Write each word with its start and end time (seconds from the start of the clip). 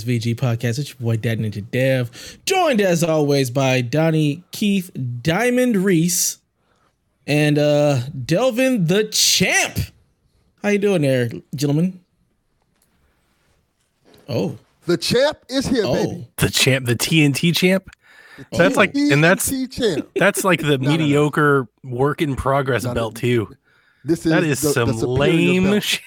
to 0.00 0.06
the 0.06 0.18
PSVG 0.18 0.34
podcast. 0.36 0.78
It's 0.78 0.90
your 0.90 0.98
boy, 1.00 1.16
Dad 1.16 1.38
Ninja 1.38 1.64
Dev, 1.70 2.38
joined 2.46 2.80
as 2.80 3.02
always 3.04 3.50
by 3.50 3.80
Donnie 3.80 4.42
Keith 4.50 4.90
Diamond 5.22 5.76
Reese 5.78 6.38
and 7.26 7.58
uh 7.58 8.00
Delvin 8.24 8.86
the 8.86 9.04
Champ. 9.04 9.78
How 10.62 10.70
you 10.70 10.78
doing 10.78 11.02
there, 11.02 11.30
gentlemen? 11.54 12.00
Oh, 14.28 14.56
The 14.86 14.96
champ 14.96 15.38
is 15.50 15.66
here, 15.66 15.82
oh, 15.84 15.94
baby. 15.94 16.28
the 16.36 16.48
champ, 16.48 16.86
the 16.86 16.96
TNT 16.96 17.54
champ. 17.54 17.90
That's 18.52 18.74
like, 18.76 18.94
and 18.94 19.22
that's 19.22 19.50
TNT 19.50 19.70
champ. 19.72 20.08
that's 20.16 20.44
like 20.44 20.60
the 20.60 20.78
no, 20.78 20.90
no. 20.90 20.90
mediocre 20.90 21.68
work 21.82 22.22
in 22.22 22.34
progress 22.34 22.84
No, 22.84 22.90
no. 22.90 22.94
belt 22.94 23.16
too. 23.16 23.54
This 24.04 24.24
is 24.26 24.32
That 24.32 24.44
is 24.44 24.60
the, 24.62 24.70
some 24.70 24.88
the 24.88 24.94
superior 24.94 25.18
lame. 25.18 25.64
belt. 25.70 25.82
Shit. 25.82 26.00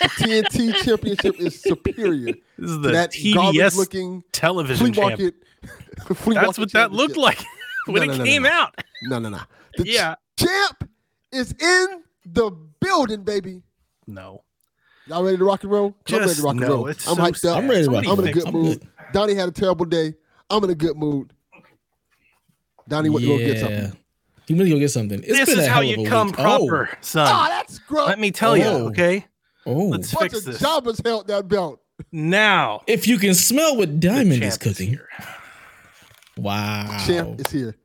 The 0.00 0.08
TNT 0.08 0.74
championship 0.84 1.38
is 1.40 1.60
superior. 1.60 2.34
This 2.58 2.70
is 2.70 2.80
the 2.80 2.90
that 2.90 3.12
TBS 3.12 3.34
garbage 3.34 3.74
looking 3.76 4.20
flea 4.22 4.28
television 4.32 4.92
champ. 4.92 4.96
market. 5.20 5.34
flea 6.16 6.34
That's 6.34 6.46
market 6.46 6.58
what 6.58 6.72
that 6.72 6.92
looked 6.92 7.16
like 7.16 7.38
when 7.86 7.96
No, 7.96 8.02
it 8.02 8.06
no, 8.08 8.16
no, 8.18 8.24
came 8.24 8.42
no. 8.42 8.48
out. 8.50 8.80
No, 9.04 9.18
no, 9.18 9.28
no. 9.28 9.40
The 9.76 9.86
Yeah. 9.88 10.14
champ 10.38 10.88
is 11.32 11.52
in 11.60 12.02
the 12.26 12.50
building, 12.80 13.22
baby. 13.24 13.62
No. 14.06 14.42
Y'all 15.06 15.22
ready 15.24 15.36
to 15.36 15.44
rock 15.44 15.62
and 15.64 15.72
roll? 15.72 15.90
'Cause 16.04 16.14
I'm 16.14 16.20
ready 16.20 16.34
to 16.34 16.42
rock 16.42 16.50
and 16.52 16.60
no, 16.60 16.68
roll. 16.68 16.86
I'm 16.88 16.94
so 16.94 17.14
hyped 17.16 17.44
up. 17.44 17.58
I'm 17.58 17.68
ready 17.68 17.84
to 17.84 17.90
rock. 17.90 18.04
I'm 18.06 18.18
in 18.20 18.28
a 18.28 18.32
good 18.32 18.46
I'm 18.46 18.52
mood. 18.52 18.80
good. 18.80 18.88
Donnie 19.12 19.34
had 19.34 19.48
a 19.48 19.52
terrible 19.52 19.84
day. 19.84 20.14
I'm 20.50 20.62
in 20.64 20.70
a 20.70 20.74
good 20.74 20.96
mood. 20.96 21.32
Donnie 22.88 23.08
went 23.10 23.24
to 23.24 23.28
go 23.30 23.38
get 23.38 23.58
something. 23.60 23.98
He 24.46 24.54
went 24.54 24.66
to 24.68 24.74
go 24.74 24.78
get 24.78 24.90
something. 24.90 25.20
It's 25.20 25.28
this 25.32 25.48
been 25.48 25.58
is 25.60 25.66
a 25.66 25.68
how 25.68 25.80
hell 25.82 25.90
of 25.90 25.98
you 25.98 26.06
a 26.06 26.08
come 26.08 26.26
week. 26.28 26.36
proper, 26.36 26.90
son. 27.00 27.26
Ah, 27.28 27.46
that's 27.48 27.78
gross. 27.80 28.06
Let 28.08 28.18
me 28.18 28.30
tell 28.30 28.56
you, 28.56 28.64
Oh. 28.64 28.88
okay? 28.88 29.26
Oh, 29.66 29.84
Let's 29.88 30.12
bunch 30.14 30.32
fix 30.32 30.38
of 30.46 30.52
this. 30.52 30.60
jobbers 30.60 31.00
held 31.04 31.26
that 31.28 31.48
belt. 31.48 31.80
Now, 32.12 32.82
if 32.86 33.06
you 33.06 33.18
can 33.18 33.34
smell 33.34 33.76
what 33.76 34.00
Diamond 34.00 34.32
is 34.32 34.38
champ 34.40 34.52
is 34.52 34.58
cooking, 34.58 34.88
here. 34.90 35.08
wow. 36.36 37.02
Champ 37.06 37.40
is 37.40 37.50
here. 37.52 37.76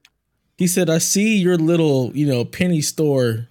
He 0.57 0.67
said, 0.67 0.89
"I 0.89 0.97
see 0.97 1.37
your 1.37 1.57
little, 1.57 2.11
you 2.15 2.25
know, 2.25 2.43
penny 2.43 2.81
store 2.81 3.47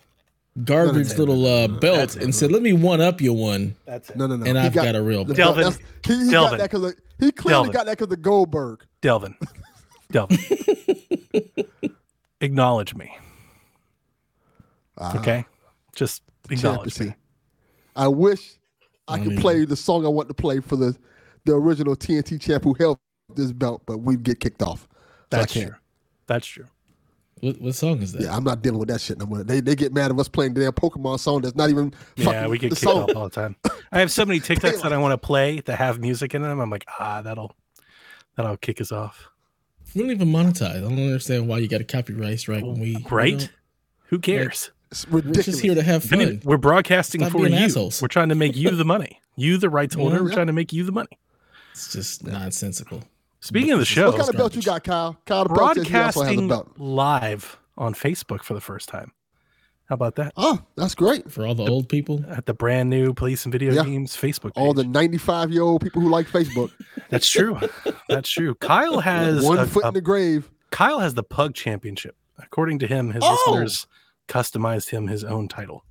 garbage 0.65 1.11
no, 1.11 1.15
no, 1.15 1.19
little 1.33 1.47
uh, 1.47 1.69
belt, 1.69 2.17
and 2.17 2.35
said, 2.35 2.51
let 2.51 2.63
me 2.63 2.73
one 2.73 3.01
up 3.01 3.21
you 3.21 3.33
one, 3.33 3.77
That's 3.87 4.11
it. 4.11 4.17
No, 4.17 4.27
no, 4.27 4.37
no. 4.37 4.45
and 4.45 4.59
He 4.59 4.65
I've 4.65 4.75
got, 4.75 4.95
a 4.97 5.01
real 5.03 5.25
belt." 5.25 5.37
belt. 5.37 5.57
Delvin. 5.57 5.65
That's- 5.65 5.81
He, 6.05 6.25
he 6.27 6.31
got 6.33 6.51
Delvin. 6.51 6.59
that 6.59 6.71
because 6.71 6.95
he 7.21 7.33
clearly 7.33 7.55
Delvin. 7.55 7.73
got 7.73 7.87
that 7.87 7.99
because 7.99 8.13
of 8.13 8.23
Goldberg. 8.23 8.85
Delvin. 9.01 9.37
Delvin. 10.11 10.39
Acknowledge 12.41 12.95
me. 12.95 13.17
Ah, 14.99 15.19
Okay? 15.19 15.45
Just 15.95 16.23
acknowledge 16.51 16.93
championship. 16.95 17.07
me. 17.09 17.15
I 17.99 18.09
wish 18.09 18.55
I 19.09 19.15
I 19.15 19.19
could 19.19 19.29
mean- 19.29 19.41
play 19.41 19.65
the 19.67 19.77
song 19.77 20.07
I 20.07 20.09
want 20.09 20.29
to 20.29 20.35
play 20.35 20.61
for 20.61 20.77
the 20.77 20.97
the 21.45 21.55
original 21.55 21.97
TNT 21.97 22.41
champ 22.41 22.65
who 22.65 22.75
held 22.75 22.99
this 23.35 23.53
belt, 23.53 23.83
but 23.87 23.99
we'd 23.99 24.23
get 24.23 24.41
kicked 24.41 24.63
off. 24.63 24.89
That's 25.31 25.51
I 25.51 25.55
can't. 25.61 25.71
true. 25.71 25.79
That's 26.27 26.47
true. 26.47 26.67
What, 27.41 27.61
what 27.61 27.75
song 27.75 28.03
is 28.03 28.13
that? 28.13 28.23
Yeah, 28.23 28.37
I'm 28.37 28.43
not 28.43 28.63
dealing 28.63 28.79
with 28.81 28.89
that 28.89 29.01
shit 29.01 29.19
no 29.19 29.27
more. 29.27 29.45
They 29.45 29.61
they 29.61 29.75
get 29.77 29.93
mad 29.95 30.11
at 30.11 30.19
us 30.19 30.29
playing 30.29 30.55
the 30.55 30.61
damn 30.63 30.73
Pokemon 30.73 31.21
song 31.21 31.41
that's 31.43 31.55
not 31.55 31.71
even 31.71 31.93
Yeah, 32.17 32.25
fucking 32.25 32.51
we 32.51 32.59
get 32.59 32.71
the 32.71 32.77
kicked 32.77 32.83
song. 32.85 33.03
off 33.11 33.17
all 33.17 33.25
the 33.29 33.35
time. 33.35 33.57
I 33.93 34.01
have 34.01 34.11
so 34.11 34.25
many 34.27 34.41
TikToks 34.49 34.83
that 34.83 34.93
I 34.93 34.99
want 34.99 35.13
to 35.13 35.19
play 35.19 35.61
that 35.61 35.77
have 35.77 36.01
music 36.01 36.35
in 36.35 36.43
them. 36.43 36.59
I'm 36.61 36.71
like, 36.71 36.85
ah, 36.99 37.23
that'll 37.23 37.55
that'll 38.37 38.57
kick 38.57 38.81
us 38.81 38.91
off. 38.93 39.29
We 39.95 40.03
don't 40.03 40.11
even 40.11 40.29
monetize. 40.29 40.77
I 40.77 40.81
don't 40.81 40.93
understand 40.99 41.49
why 41.49 41.59
you 41.59 41.69
got 41.69 41.81
a 41.81 41.85
copyright 41.85 42.41
strike 42.41 42.63
when 42.65 42.79
we 42.79 42.97
you 42.97 43.05
Right? 43.11 43.39
know, 43.41 43.47
Who 44.07 44.19
cares? 44.19 44.71
It's 44.91 45.07
we're 45.09 45.21
just 45.23 45.61
here 45.61 45.75
to 45.75 45.83
have 45.83 46.05
If 46.05 46.13
any- 46.13 46.25
fun. 46.25 46.41
We're 46.45 46.57
broadcasting 46.57 47.21
Stop 47.23 47.33
for 47.33 47.47
you. 47.47 47.55
assholes. 47.55 48.01
We're 48.01 48.09
trying 48.09 48.31
to 48.31 48.35
make 48.35 48.57
you 48.57 48.71
the 48.71 48.85
money. 48.85 49.21
You, 49.37 49.57
the 49.59 49.71
rights 49.71 49.95
holder, 49.95 50.17
Yeah. 50.17 50.23
we're 50.23 50.33
trying 50.33 50.47
to 50.49 50.53
make 50.53 50.73
you 50.73 50.85
the 50.85 50.93
money. 50.93 51.19
It's 51.73 51.93
just 51.93 52.27
nonsensical. 52.27 53.05
Speaking 53.41 53.71
of 53.73 53.79
the 53.79 53.85
show, 53.85 54.07
what 54.11 54.19
kind 54.19 54.31
of 54.31 54.37
belt 54.37 54.57
you 54.57 54.63
got, 54.63 54.83
Kyle? 54.85 55.17
Kyle 55.27 55.45
the 55.45 55.55
belt 55.55 55.77
says 55.77 55.87
he 55.87 55.95
also 55.97 56.01
has 56.01 56.11
a 56.21 56.23
broadcasting 56.25 56.49
belt. 56.49 56.73
live 56.79 57.59
on 57.77 57.95
Facebook 57.95 58.43
for 58.43 58.55
the 58.55 58.61
first 58.61 58.89
time. 58.89 59.13
How 59.89 59.95
about 59.95 60.17
that? 60.17 60.33
Oh, 60.37 60.61
that's 60.77 60.95
great. 60.95 61.31
For 61.31 61.47
all 61.47 61.55
the 61.55 61.65
old 61.67 61.89
people, 61.89 62.25
At 62.29 62.47
the 62.47 62.53
brand 62.53 62.91
new 62.91 63.15
Police 63.15 63.45
and 63.47 63.53
Video 63.53 63.73
Yeah. 63.73 63.85
Games 63.85 64.17
Facebook 64.17 64.55
page. 64.55 64.63
All 64.63 64.75
the 64.75 64.85
95 64.85 65.51
year 65.53 65.63
old 65.63 65.83
people 65.83 66.03
who 66.03 66.09
like 66.11 66.27
Facebook, 66.29 66.73
That's 67.11 67.29
true. 67.31 67.59
That's 68.09 68.29
true. 68.29 68.55
Kyle 68.57 69.01
has 69.13 69.43
one 69.45 69.59
a- 69.61 69.67
foot 69.67 69.85
a 69.85 69.89
in 69.89 69.95
the 69.95 70.01
grave. 70.03 70.51
Kyle 70.71 70.99
has 70.99 71.15
the 71.15 71.23
Pug 71.23 71.55
Championship. 71.55 72.17
According 72.39 72.81
to 72.81 72.87
him, 72.87 73.13
his 73.13 73.23
Oh! 73.25 73.51
listeners 73.51 73.87
customized 74.29 74.91
him 74.91 75.09
his 75.09 75.25
own 75.25 75.49
title. 75.49 75.85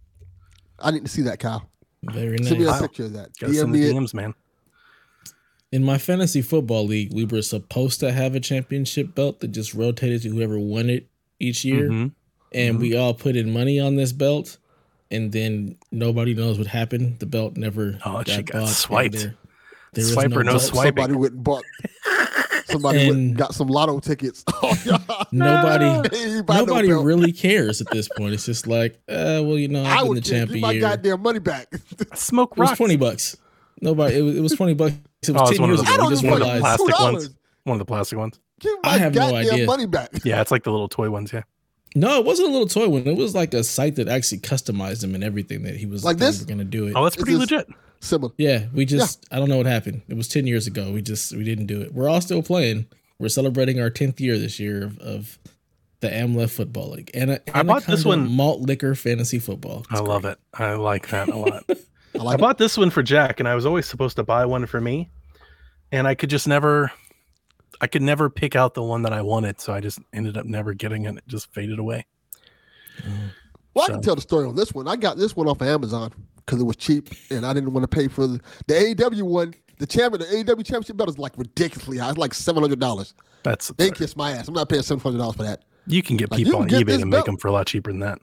I 0.79 0.91
need 0.91 1.03
to 1.05 1.11
see 1.11 1.23
that, 1.23 1.39
Kyle. 1.39 1.69
very 2.03 2.37
Send 2.43 2.59
me 2.59 2.65
nice. 2.65 2.79
a 2.79 2.83
picture 2.83 3.05
of 3.05 3.13
that. 3.13 3.29
Gotta 3.39 3.51
DM 3.53 3.55
send 3.57 3.75
the 3.75 3.83
it. 3.89 3.93
DMs, 3.95 4.13
man. 4.13 4.33
In 5.71 5.83
my 5.83 5.97
fantasy 5.97 6.41
football 6.41 6.85
league, 6.85 7.13
we 7.13 7.25
were 7.25 7.41
supposed 7.41 7.99
to 7.99 8.11
have 8.13 8.35
a 8.35 8.39
championship 8.39 9.13
belt 9.15 9.41
that 9.41 9.49
just 9.49 9.73
rotated 9.73 10.21
to 10.21 10.29
whoever 10.29 10.57
won 10.57 10.89
it 10.89 11.07
each 11.39 11.65
year, 11.65 11.89
Mhm. 11.89 12.11
and 12.53 12.79
we 12.79 12.95
all 12.95 13.13
put 13.13 13.35
in 13.35 13.51
money 13.51 13.79
on 13.79 13.95
this 13.95 14.13
belt, 14.13 14.57
and 15.11 15.31
then 15.33 15.75
nobody 15.91 16.33
knows 16.33 16.57
what 16.57 16.67
happened. 16.67 17.19
The 17.19 17.25
belt 17.25 17.57
never 17.57 17.99
Oh, 18.05 18.13
got 18.23 18.29
she 18.29 18.43
got 18.43 18.69
swiped. 18.69 19.15
there- 19.15 19.35
there 19.93 20.03
is 20.05 20.13
Swipe 20.13 20.31
or 20.35 20.43
no 20.43 20.53
belt. 20.53 20.61
swipe. 20.61 20.95
Somebody 20.97 21.13
went 21.15 21.33
and 21.33 21.43
bought. 21.43 21.63
Somebody 22.67 22.97
went 22.99 23.09
And- 23.11 23.17
and 23.29 23.37
got 23.37 23.53
some 23.55 23.67
lotto 23.67 23.99
tickets. 23.99 24.43
Oh, 24.61 24.75
yeah. 24.85 24.97
Nobody, 25.31 26.09
He 26.17 26.23
ain't 26.37 26.45
buy 26.45 26.55
no 26.57 26.65
nobody 26.65 26.91
really 26.91 27.31
cares 27.31 27.79
at 27.81 27.89
this 27.91 28.07
point. 28.09 28.33
It's 28.33 28.45
just 28.45 28.67
like, 28.67 28.95
uh, 29.07 29.41
well, 29.45 29.57
you 29.57 29.67
know, 29.67 29.83
I 29.83 29.97
I've 29.97 30.05
been 30.05 30.15
the 30.15 30.21
care. 30.21 30.39
champ 30.39 30.51
Give 30.51 30.61
my 30.61 30.71
year. 30.71 30.81
goddamn 30.81 31.21
money 31.21 31.39
back. 31.39 31.67
Smoke 32.15 32.53
It 32.53 32.59
was 32.59 32.71
twenty 32.77 32.97
bucks. 32.97 33.37
Nobody. 33.81 34.17
It 34.17 34.21
was, 34.23 34.35
it 34.37 34.41
was 34.41 34.51
twenty 34.53 34.73
bucks. 34.73 34.95
It 35.27 35.31
was 35.31 35.41
Oh, 35.41 35.45
it's 35.45 35.51
ten 35.57 35.61
one 35.61 35.69
of 35.71 35.77
years 35.77 35.81
ago. 35.87 35.93
I 35.93 35.97
don't 35.97 36.09
just 36.09 36.23
one 36.23 36.33
of 36.33 36.39
the 36.47 36.59
plastic 36.59 36.95
$2. 36.95 37.13
ones. 37.13 37.29
One 37.63 37.73
of 37.75 37.79
the 37.79 37.85
plastic 37.85 38.17
ones. 38.17 38.39
Give 38.59 38.73
I 38.83 38.91
my 38.93 38.97
have 38.97 39.13
no 39.13 39.19
goddamn 39.31 39.53
idea. 39.53 39.65
money 39.67 39.85
back. 39.85 40.09
Yeah, 40.23 40.41
it's 40.41 40.51
like 40.51 40.63
the 40.63 40.71
little 40.71 40.89
toy 40.89 41.09
ones. 41.09 41.31
Yeah. 41.31 41.43
No, 41.95 42.19
it 42.19 42.25
wasn't 42.25 42.49
a 42.49 42.51
little 42.51 42.67
toy 42.67 42.87
one. 42.89 43.07
It 43.07 43.17
was 43.17 43.33
like 43.33 43.53
a 43.53 43.63
site 43.63 43.95
that 43.95 44.07
actually 44.07 44.39
customized 44.39 45.03
him 45.03 45.15
and 45.15 45.23
everything 45.23 45.63
that 45.63 45.75
he 45.75 45.85
was 45.85 46.03
Like 46.03 46.17
this? 46.17 46.39
We 46.39 46.45
were 46.45 46.49
gonna 46.49 46.63
do 46.65 46.87
it. 46.87 46.93
Oh, 46.95 47.03
that's 47.03 47.15
pretty 47.15 47.31
just- 47.37 47.51
legit. 47.51 47.67
Similar. 47.99 48.31
yeah, 48.37 48.65
we 48.75 48.85
just 48.85 49.25
I 49.31 49.39
don't 49.39 49.49
know 49.49 49.57
what 49.57 49.65
happened. 49.65 50.03
It 50.07 50.15
was 50.15 50.27
ten 50.27 50.45
years 50.45 50.67
ago. 50.67 50.91
We 50.91 51.01
just 51.01 51.35
we 51.35 51.43
didn't 51.43 51.65
do 51.65 51.81
it. 51.81 51.95
We're 51.95 52.07
all 52.07 52.21
still 52.21 52.43
playing. 52.43 52.85
We're 53.17 53.29
celebrating 53.29 53.79
our 53.81 53.89
tenth 53.89 54.21
year 54.21 54.37
this 54.37 54.59
year 54.59 54.83
of, 54.83 54.99
of 54.99 55.39
the 56.01 56.09
AmLef 56.09 56.51
Football 56.51 56.91
League. 56.91 57.09
And 57.15 57.41
I 57.55 57.63
bought 57.63 57.87
this 57.87 58.05
one- 58.05 58.29
malt 58.31 58.61
liquor 58.61 58.93
fantasy 58.93 59.39
football. 59.39 59.83
I 59.89 59.97
love 59.99 60.25
it. 60.25 60.37
I 60.53 60.73
like 60.75 61.07
that 61.09 61.27
a 61.29 61.35
lot. 61.35 61.63
I 61.69 61.75
I 62.19 62.21
like 62.23 62.37
it. 62.37 62.41
bought 62.41 62.59
this 62.59 62.77
one 62.77 62.91
for 62.91 63.01
Jack, 63.01 63.39
and 63.39 63.49
I 63.49 63.55
was 63.55 63.65
always 63.65 63.87
supposed 63.87 64.17
to 64.17 64.23
buy 64.23 64.45
one 64.45 64.67
for 64.67 64.79
me, 64.79 65.09
and 65.91 66.07
I 66.07 66.13
could 66.13 66.29
just 66.29 66.47
never, 66.47 66.91
I 67.79 67.87
could 67.87 68.01
never 68.01 68.29
pick 68.29 68.55
out 68.55 68.73
the 68.73 68.83
one 68.83 69.03
that 69.03 69.13
I 69.13 69.21
wanted, 69.21 69.59
so 69.61 69.73
I 69.73 69.79
just 69.79 69.99
ended 70.13 70.37
up 70.37 70.45
never 70.45 70.73
getting 70.73 71.05
it. 71.05 71.17
It 71.17 71.27
just 71.27 71.51
faded 71.53 71.79
away. 71.79 72.05
Well, 73.73 73.85
I 73.85 73.91
can 73.91 74.01
tell 74.01 74.15
the 74.15 74.21
story 74.21 74.47
on 74.47 74.55
this 74.55 74.73
one. 74.73 74.87
I 74.87 74.95
got 74.95 75.17
this 75.17 75.35
one 75.35 75.47
off 75.47 75.61
of 75.61 75.67
Amazon 75.67 76.11
because 76.37 76.59
it 76.59 76.63
was 76.63 76.75
cheap 76.75 77.09
and 77.29 77.45
I 77.45 77.53
didn't 77.53 77.73
want 77.73 77.83
to 77.83 77.87
pay 77.95 78.07
for 78.07 78.25
the, 78.25 78.41
the 78.65 78.73
AEW 78.73 79.21
one. 79.23 79.53
The 79.77 79.85
champion, 79.85 80.21
the 80.21 80.43
AEW 80.43 80.65
championship 80.65 80.97
belt 80.97 81.09
is 81.09 81.19
like 81.19 81.33
ridiculously 81.37 81.99
high. 81.99 82.09
It's 82.09 82.17
like 82.17 82.33
seven 82.33 82.63
hundred 82.63 82.79
dollars. 82.79 83.13
That's 83.43 83.67
They 83.77 83.91
kiss 83.91 84.15
my 84.15 84.31
ass. 84.31 84.47
I'm 84.47 84.55
not 84.55 84.67
paying 84.69 84.81
seven 84.81 84.99
hundred 84.99 85.19
dollars 85.19 85.35
for 85.35 85.43
that. 85.43 85.65
you 85.85 86.01
can 86.01 86.17
get 86.17 86.31
Like, 86.31 86.39
people 86.39 86.65
can 86.65 86.73
on 86.75 86.81
eBay 86.83 86.93
and 86.93 87.01
to 87.01 87.05
make 87.05 87.25
them 87.25 87.37
for 87.37 87.49
a 87.49 87.51
lot 87.51 87.67
cheaper 87.67 87.91
than 87.91 87.99
that. 87.99 88.19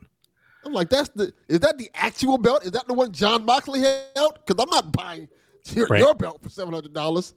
I'm 0.65 0.73
like, 0.73 0.89
that's 0.91 1.11
the 1.11 1.33
is 1.49 1.61
that 1.61 1.79
the 1.79 1.89
actual 1.95 2.39
belt? 2.39 2.65
Is 2.65 2.73
that 2.73 2.89
the 2.89 2.95
one 2.95 3.13
Jon 3.13 3.45
Moxley 3.45 3.83
held? 3.83 4.39
Because 4.45 4.61
I'm 4.61 4.71
not 4.71 4.91
buying 4.91 5.29
your, 5.73 5.87
Right. 5.87 6.01
your 6.01 6.15
belt 6.17 6.41
for 6.43 6.49
seven 6.49 6.75
hundred 6.75 6.93
dollars. 6.93 7.35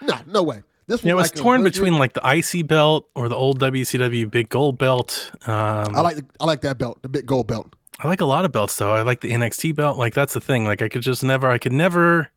No, 0.00 0.18
no 0.26 0.42
way. 0.42 0.62
This 0.92 1.02
Yeah, 1.04 1.12
it 1.12 1.14
was 1.16 1.30
like 1.32 1.34
torn 1.42 1.60
hundred- 1.60 1.72
between 1.72 1.98
like 1.98 2.12
the 2.12 2.20
IC 2.24 2.66
belt 2.66 3.08
or 3.14 3.28
the 3.28 3.34
old 3.36 3.58
WCW 3.60 4.30
big 4.30 4.48
gold 4.50 4.76
belt. 4.78 5.30
Um, 5.46 5.96
I 5.96 6.00
like 6.02 6.16
the, 6.16 6.26
I 6.38 6.44
like 6.44 6.60
that 6.62 6.76
belt, 6.78 7.00
the 7.02 7.08
big 7.08 7.24
gold 7.26 7.46
belt. 7.46 7.74
I 7.98 8.08
like 8.08 8.20
a 8.20 8.24
lot 8.26 8.44
of 8.44 8.52
belts 8.52 8.76
though. 8.76 8.92
I 8.92 9.02
like 9.02 9.20
the 9.22 9.30
NXT 9.32 9.74
belt. 9.74 9.96
Like 9.96 10.12
that's 10.14 10.34
the 10.34 10.40
thing. 10.40 10.64
Like 10.64 10.82
I 10.82 10.88
could 10.88 11.02
just 11.02 11.22
never, 11.24 11.48
I 11.48 11.58
could 11.58 11.72
never 11.72 12.28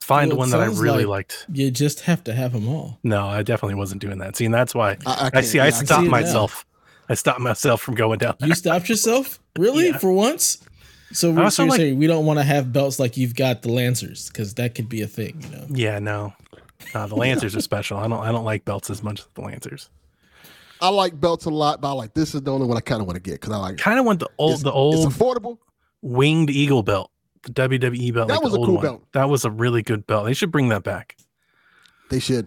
find 0.00 0.30
Well, 0.30 0.38
one 0.38 0.50
that 0.50 0.60
I 0.60 0.66
really 0.66 1.04
like- 1.04 1.30
liked. 1.32 1.46
You 1.52 1.70
just 1.70 2.00
have 2.02 2.24
to 2.24 2.32
have 2.34 2.52
them 2.52 2.68
all. 2.68 2.98
No, 3.02 3.26
I 3.26 3.42
definitely 3.42 3.74
wasn't 3.76 4.00
doing 4.00 4.18
that. 4.18 4.36
See, 4.36 4.44
and 4.44 4.54
that's 4.54 4.74
why 4.74 4.96
I, 5.06 5.30
I, 5.34 5.38
I, 5.38 5.40
see. 5.42 5.58
yeah, 5.58 5.64
I 5.64 5.70
can 5.70 5.86
stopped 5.86 6.00
see 6.02 6.06
it 6.06 6.10
now. 6.10 6.18
myself. 6.20 6.66
I 7.08 7.14
stopped 7.14 7.40
myself 7.40 7.80
from 7.82 7.94
going 7.94 8.18
down. 8.18 8.34
You 8.40 8.54
stopped 8.54 8.88
yourself? 8.88 9.38
Really? 9.58 9.86
Yeah. 9.88 9.98
For 9.98 10.12
once? 10.12 10.58
So, 11.12 11.30
we're 11.30 11.44
also 11.44 11.50
so 11.56 11.62
you're 11.62 11.70
like- 11.70 11.78
saying 11.78 11.98
we 11.98 12.08
don't 12.08 12.26
want 12.26 12.40
to 12.40 12.42
have 12.44 12.72
belts 12.72 12.98
like 12.98 13.16
you've 13.16 13.36
got 13.36 13.62
the 13.62 13.70
Lancers 13.70 14.28
because 14.28 14.54
that 14.54 14.74
could 14.74 14.88
be 14.88 15.02
a 15.02 15.06
thing, 15.06 15.40
you 15.40 15.56
know? 15.56 15.66
Yeah, 15.70 15.98
no, 16.00 16.34
uh, 16.94 17.06
the 17.06 17.16
Lancers 17.16 17.54
are 17.56 17.60
special. 17.60 17.98
I 17.98 18.08
don't. 18.08 18.20
I 18.20 18.32
don't 18.32 18.44
like 18.44 18.64
belts 18.64 18.90
as 18.90 19.02
much 19.02 19.20
as 19.20 19.28
the 19.34 19.40
Lancers. 19.42 19.90
I 20.80 20.90
like 20.90 21.18
belts 21.18 21.46
a 21.46 21.50
lot, 21.50 21.80
but 21.80 21.88
I 21.88 21.92
like 21.92 22.12
this 22.14 22.34
is 22.34 22.42
the 22.42 22.52
only 22.52 22.66
one 22.66 22.76
I 22.76 22.80
kind 22.80 23.00
of 23.00 23.06
want 23.06 23.16
to 23.16 23.22
get 23.22 23.40
because 23.40 23.52
I 23.52 23.56
like 23.56 23.78
Kind 23.78 23.98
of 23.98 24.04
want 24.04 24.20
the 24.20 24.28
old, 24.36 24.52
it's, 24.52 24.62
the 24.62 24.72
old 24.72 25.06
It's 25.06 25.16
affordable. 25.16 25.56
winged 26.02 26.50
eagle 26.50 26.82
belt, 26.82 27.10
the 27.44 27.50
WWE 27.52 28.12
belt. 28.12 28.28
That 28.28 28.34
like 28.34 28.42
was 28.42 28.52
the 28.52 28.58
a 28.58 28.60
old 28.60 28.66
cool 28.66 28.74
one. 28.76 28.82
belt. 28.84 29.02
That 29.12 29.30
was 29.30 29.44
a 29.46 29.50
really 29.50 29.82
good 29.82 30.06
belt. 30.06 30.26
They 30.26 30.34
should 30.34 30.50
bring 30.52 30.68
that 30.68 30.82
back. 30.82 31.16
They 32.10 32.18
should. 32.20 32.46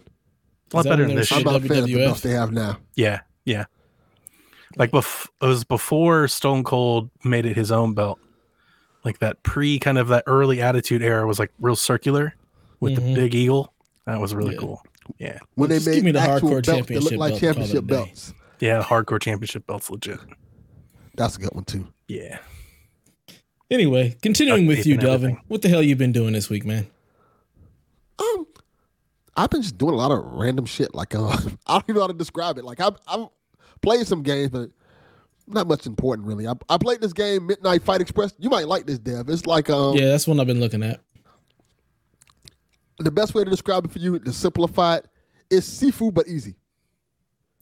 A 0.71 0.75
lot 0.77 0.85
better 0.85 1.07
than 1.07 1.15
this. 1.15 1.31
I'm 1.31 1.39
shit. 1.39 1.45
not 1.47 1.55
a 1.55 1.67
fan 1.67 1.77
of 1.79 1.85
the 1.85 1.95
belts 1.95 2.21
they 2.21 2.29
have 2.31 2.51
now. 2.51 2.77
Yeah, 2.95 3.21
yeah. 3.45 3.65
Like 4.77 4.91
bef- 4.91 5.27
it 5.41 5.45
was 5.45 5.63
before 5.63 6.27
Stone 6.27 6.63
Cold 6.63 7.09
made 7.23 7.45
it 7.47 7.55
his 7.57 7.71
own 7.71 7.93
belt. 7.95 8.19
like 9.03 9.17
that 9.19 9.41
pre 9.43 9.79
kind 9.79 9.97
of 9.97 10.09
that 10.09 10.23
early 10.27 10.61
attitude 10.61 11.01
era 11.01 11.25
was 11.25 11.39
like 11.39 11.51
real 11.59 11.75
circular 11.75 12.35
with 12.79 12.93
Mhm. 12.93 12.95
the 12.97 13.15
big 13.15 13.33
eagle. 13.33 13.73
That 14.11 14.19
was 14.19 14.33
really 14.33 14.53
Yeah. 14.55 14.59
cool. 14.59 14.81
Yeah. 15.17 15.39
When 15.55 15.69
they 15.69 15.75
Just 15.77 15.85
give 15.87 15.95
made 15.95 16.03
me 16.03 16.11
the 16.11 16.19
actual 16.19 16.49
hardcore 16.49 16.51
belts 16.53 16.67
that 16.67 16.75
championship 16.77 17.11
look 17.11 17.19
like 17.19 17.29
belt, 17.31 17.41
call 17.41 17.49
it 17.49 17.51
a 17.51 17.53
championship 17.53 17.87
belts. 17.87 18.33
Yeah, 18.59 18.83
hardcore 18.83 19.21
championship 19.21 19.67
belts 19.67 19.89
legit. 19.89 20.19
That's 21.15 21.35
a 21.37 21.39
good 21.39 21.53
one 21.53 21.65
too. 21.65 21.87
Yeah. 22.07 22.39
Anyway, 23.71 24.15
continuing 24.21 24.65
Duct 24.67 24.77
with 24.77 24.87
you, 24.87 24.93
and 24.93 25.01
Delvin. 25.01 25.37
What 25.47 25.61
the 25.61 25.69
hell 25.69 25.83
you 25.83 25.95
been 25.95 26.11
doing 26.11 26.33
this 26.33 26.49
week, 26.49 26.65
man? 26.65 26.87
Um, 28.17 28.47
I've 29.37 29.49
been 29.49 29.61
just 29.61 29.77
doing 29.77 29.93
a 29.93 29.97
lot 29.97 30.11
of 30.11 30.23
random 30.25 30.65
shit. 30.65 30.93
Like, 30.95 31.13
uh, 31.15 31.27
I 31.67 31.73
don't 31.73 31.83
even 31.85 31.95
know 31.95 32.01
how 32.01 32.07
to 32.07 32.13
describe 32.13 32.57
it. 32.57 32.65
Like, 32.65 32.79
I've, 32.79 32.95
I've 33.07 33.27
played 33.81 34.07
some 34.07 34.23
games, 34.23 34.49
but 34.49 34.71
not 35.47 35.67
much 35.67 35.85
important 35.85 36.27
really. 36.27 36.47
I, 36.47 36.53
I 36.67 36.77
played 36.77 37.01
this 37.01 37.13
game, 37.13 37.47
Midnight 37.47 37.83
Fight 37.83 38.01
Express. 38.01 38.33
You 38.39 38.49
might 38.49 38.67
like 38.67 38.85
this, 38.85 38.99
Dev. 38.99 39.29
It's 39.29 39.45
like, 39.45 39.69
um, 39.69 39.95
Yeah, 39.95 40.05
that's 40.07 40.27
one 40.27 40.39
I've 40.39 40.47
been 40.47 40.59
looking 40.59 40.83
at. 40.83 40.99
The 42.99 43.11
best 43.11 43.33
way 43.33 43.43
to 43.43 43.49
describe 43.49 43.85
it 43.85 43.91
for 43.91 43.99
you, 43.99 44.19
to 44.19 44.33
simplify 44.33 44.97
it, 44.97 45.07
is 45.49 45.67
Sifu 45.67 46.13
but 46.13 46.27
easy. 46.27 46.55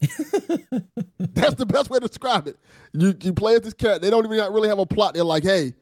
That's 0.00 1.54
the 1.54 1.66
best 1.66 1.90
way 1.90 1.98
to 1.98 2.06
describe 2.06 2.46
it. 2.46 2.56
You 2.92 3.14
you 3.20 3.32
play 3.32 3.54
as 3.54 3.62
this 3.62 3.74
character. 3.74 4.00
They 4.00 4.10
don't 4.10 4.24
even 4.24 4.52
really 4.52 4.68
have 4.68 4.78
a 4.78 4.86
plot. 4.86 5.14
They're 5.14 5.24
like, 5.24 5.42
hey, 5.42 5.74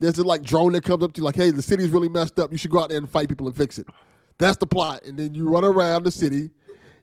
there's 0.00 0.18
a 0.18 0.24
like 0.24 0.42
drone 0.42 0.72
that 0.72 0.84
comes 0.84 1.02
up 1.02 1.12
to 1.14 1.20
you 1.20 1.24
like, 1.24 1.36
hey, 1.36 1.50
the 1.50 1.62
city's 1.62 1.90
really 1.90 2.08
messed 2.08 2.38
up. 2.38 2.52
You 2.52 2.58
should 2.58 2.70
go 2.70 2.80
out 2.80 2.88
there 2.88 2.98
and 2.98 3.08
fight 3.08 3.28
people 3.28 3.46
and 3.46 3.56
fix 3.56 3.78
it. 3.78 3.86
That's 4.38 4.56
the 4.56 4.66
plot. 4.66 5.04
And 5.04 5.18
then 5.18 5.34
you 5.34 5.48
run 5.48 5.64
around 5.64 6.04
the 6.04 6.10
city, 6.10 6.50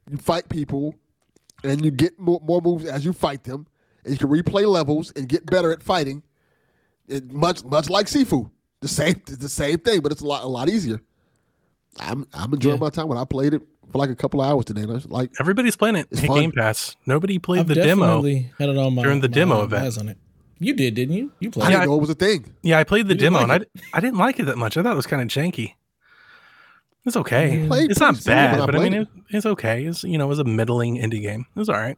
you 0.09 0.17
fight 0.17 0.49
people, 0.49 0.95
and 1.63 1.83
you 1.83 1.91
get 1.91 2.19
more, 2.19 2.41
more 2.43 2.61
moves 2.61 2.85
as 2.85 3.05
you 3.05 3.13
fight 3.13 3.43
them. 3.43 3.67
And 4.03 4.13
you 4.13 4.17
can 4.17 4.29
replay 4.29 4.65
levels 4.67 5.13
and 5.15 5.29
get 5.29 5.45
better 5.45 5.71
at 5.71 5.83
fighting. 5.83 6.23
It, 7.07 7.31
much 7.31 7.63
much 7.63 7.89
like 7.89 8.07
Sifu. 8.07 8.49
The 8.81 8.87
same 8.87 9.21
the 9.25 9.49
same 9.49 9.77
thing, 9.77 10.01
but 10.01 10.11
it's 10.11 10.21
a 10.21 10.27
lot 10.27 10.43
a 10.43 10.47
lot 10.47 10.69
easier. 10.69 11.01
I'm 11.99 12.25
I'm 12.33 12.53
enjoying 12.53 12.75
Yeah. 12.75 12.81
my 12.81 12.89
time 12.89 13.07
when 13.07 13.17
I 13.17 13.25
played 13.25 13.53
it 13.53 13.61
for 13.91 13.97
like 13.97 14.09
a 14.09 14.15
couple 14.15 14.41
of 14.41 14.49
hours 14.49 14.65
today. 14.65 14.81
And 14.81 14.91
I 14.91 14.93
was 14.95 15.07
like, 15.09 15.31
Everybody's 15.39 15.75
playing 15.75 15.95
it. 15.97 16.07
It's 16.11 16.21
Hey. 16.21 16.27
Game 16.27 16.51
Pass. 16.51 16.95
Nobody 17.05 17.37
played 17.39 17.61
I've 17.61 17.67
the 17.67 17.75
demo. 17.75 18.05
definitely 18.05 18.51
had 18.57 18.69
it 18.69 18.77
on 18.77 18.95
my 18.95 19.03
during 19.03 19.19
the 19.21 19.27
my 19.29 19.33
demo 19.33 19.63
event. 19.63 19.97
on 19.97 20.09
it. 20.09 20.17
You 20.59 20.73
did, 20.73 20.93
didn't 20.93 21.15
you? 21.15 21.31
You 21.39 21.49
played. 21.51 21.71
Yeah, 21.71 21.79
didn't 21.79 21.89
know 21.89 21.97
it 21.97 22.01
was 22.01 22.09
a 22.11 22.15
thing. 22.15 22.53
Yeah, 22.61 22.77
I 22.79 22.83
played 22.83 23.07
the 23.07 23.15
You 23.15 23.19
demo 23.19 23.39
like 23.39 23.49
and 23.49 23.65
I, 23.93 23.97
I 23.97 23.99
didn't 23.99 24.17
like 24.19 24.39
it 24.39 24.43
that 24.45 24.57
much. 24.57 24.77
I 24.77 24.83
thought 24.83 24.93
it 24.93 24.95
was 24.95 25.07
kind 25.07 25.21
of 25.21 25.27
janky. 25.27 25.73
It's 27.03 27.17
okay. 27.17 27.61
It's 27.61 27.67
pretty 27.67 27.99
not 27.99 28.23
bad, 28.23 28.59
I 28.59 28.65
but 28.67 28.75
I 28.75 28.79
mean, 28.79 28.91
played 28.91 29.01
it, 29.01 29.07
it's 29.35 29.45
okay. 29.47 29.85
It's 29.85 30.03
you 30.03 30.19
know, 30.19 30.25
it 30.25 30.29
was 30.29 30.37
a 30.39 30.43
middling 30.43 30.97
indie 30.97 31.21
game. 31.21 31.47
It 31.55 31.59
was 31.59 31.67
all 31.67 31.75
right. 31.77 31.97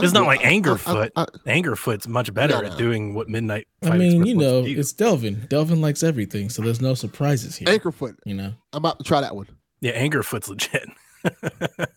It's 0.00 0.12
not 0.12 0.26
like 0.26 0.40
I- 0.44 0.48
I- 0.48 0.52
Angerfoot. 0.52 1.10
I- 1.16 1.24
Angerfoot's 1.46 2.06
much 2.08 2.32
better 2.34 2.54
No, 2.54 2.60
no. 2.60 2.68
at 2.72 2.78
doing 2.78 3.14
what 3.14 3.28
Midnight. 3.28 3.66
I 3.82 3.96
mean, 3.96 4.24
you 4.26 4.34
know, 4.34 4.62
it's 4.64 4.92
Delvin. 4.92 5.46
Delvin 5.48 5.80
likes 5.80 6.02
everything, 6.02 6.50
so 6.50 6.62
there's 6.62 6.80
no 6.80 6.94
surprises 6.94 7.56
here. 7.56 7.66
Angerfoot. 7.68 8.16
You 8.24 8.34
know, 8.34 8.52
I'm 8.72 8.78
about 8.78 8.98
to 8.98 9.04
try 9.04 9.20
that 9.20 9.34
one. 9.34 9.46
yeah, 9.80 9.92
Angerfoot's 10.00 10.48
legit. 10.48 10.88
it 11.24 11.88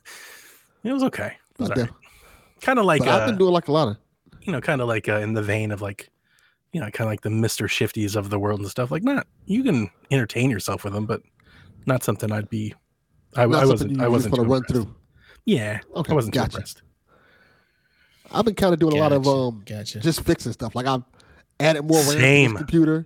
was 0.93 1.03
okay. 1.03 1.33
But, 1.57 1.77
right. 1.77 1.89
Kind 2.61 2.79
of 2.79 2.85
like 2.85 2.99
but 2.99 3.09
I've 3.09 3.21
uh, 3.23 3.27
been 3.27 3.37
doing 3.37 3.51
like 3.53 3.67
a 3.67 3.71
lot 3.71 3.87
of 3.89 3.97
you 4.41 4.51
know, 4.53 4.61
kind 4.61 4.81
of 4.81 4.87
like 4.87 5.07
uh, 5.09 5.17
in 5.17 5.33
the 5.33 5.41
vein 5.41 5.71
of 5.71 5.81
like, 5.81 6.09
you 6.71 6.79
know, 6.79 6.85
kind 6.91 7.07
of 7.07 7.11
like 7.11 7.21
the 7.21 7.29
Mister 7.29 7.65
Shifties 7.67 8.15
of 8.15 8.29
the 8.29 8.39
world 8.39 8.59
and 8.61 8.69
stuff. 8.69 8.89
Like, 8.91 9.03
not 9.03 9.27
you 9.45 9.63
can 9.63 9.89
entertain 10.11 10.49
yourself 10.49 10.83
with 10.83 10.93
them, 10.93 11.05
but 11.05 11.21
not 11.85 12.03
something 12.03 12.31
I'd 12.31 12.49
be. 12.49 12.73
I, 13.35 13.45
not 13.45 13.63
I 13.63 13.65
wasn't. 13.65 14.01
I 14.01 14.07
wasn't 14.07 14.37
want 14.37 14.47
to 14.47 14.51
run 14.51 14.63
through. 14.63 14.95
Yeah, 15.45 15.79
Okay, 15.95 16.11
I 16.11 16.15
wasn't 16.15 16.33
too 16.33 16.39
gotcha. 16.39 16.57
impressed. 16.57 16.81
I've 18.31 18.45
been 18.45 18.55
kind 18.55 18.73
of 18.73 18.79
doing 18.79 18.93
a 18.95 18.99
lot 18.99 19.11
of 19.11 19.23
Gotcha, 19.23 19.35
um 19.37 19.63
gotcha. 19.65 19.99
just 19.99 20.21
fixing 20.21 20.51
stuff. 20.51 20.75
Like 20.75 20.85
I've 20.85 21.03
added 21.59 21.83
more 21.83 21.97
RAM 21.99 22.05
to 22.07 22.19
Same. 22.19 22.51
this 22.53 22.57
computer. 22.59 23.05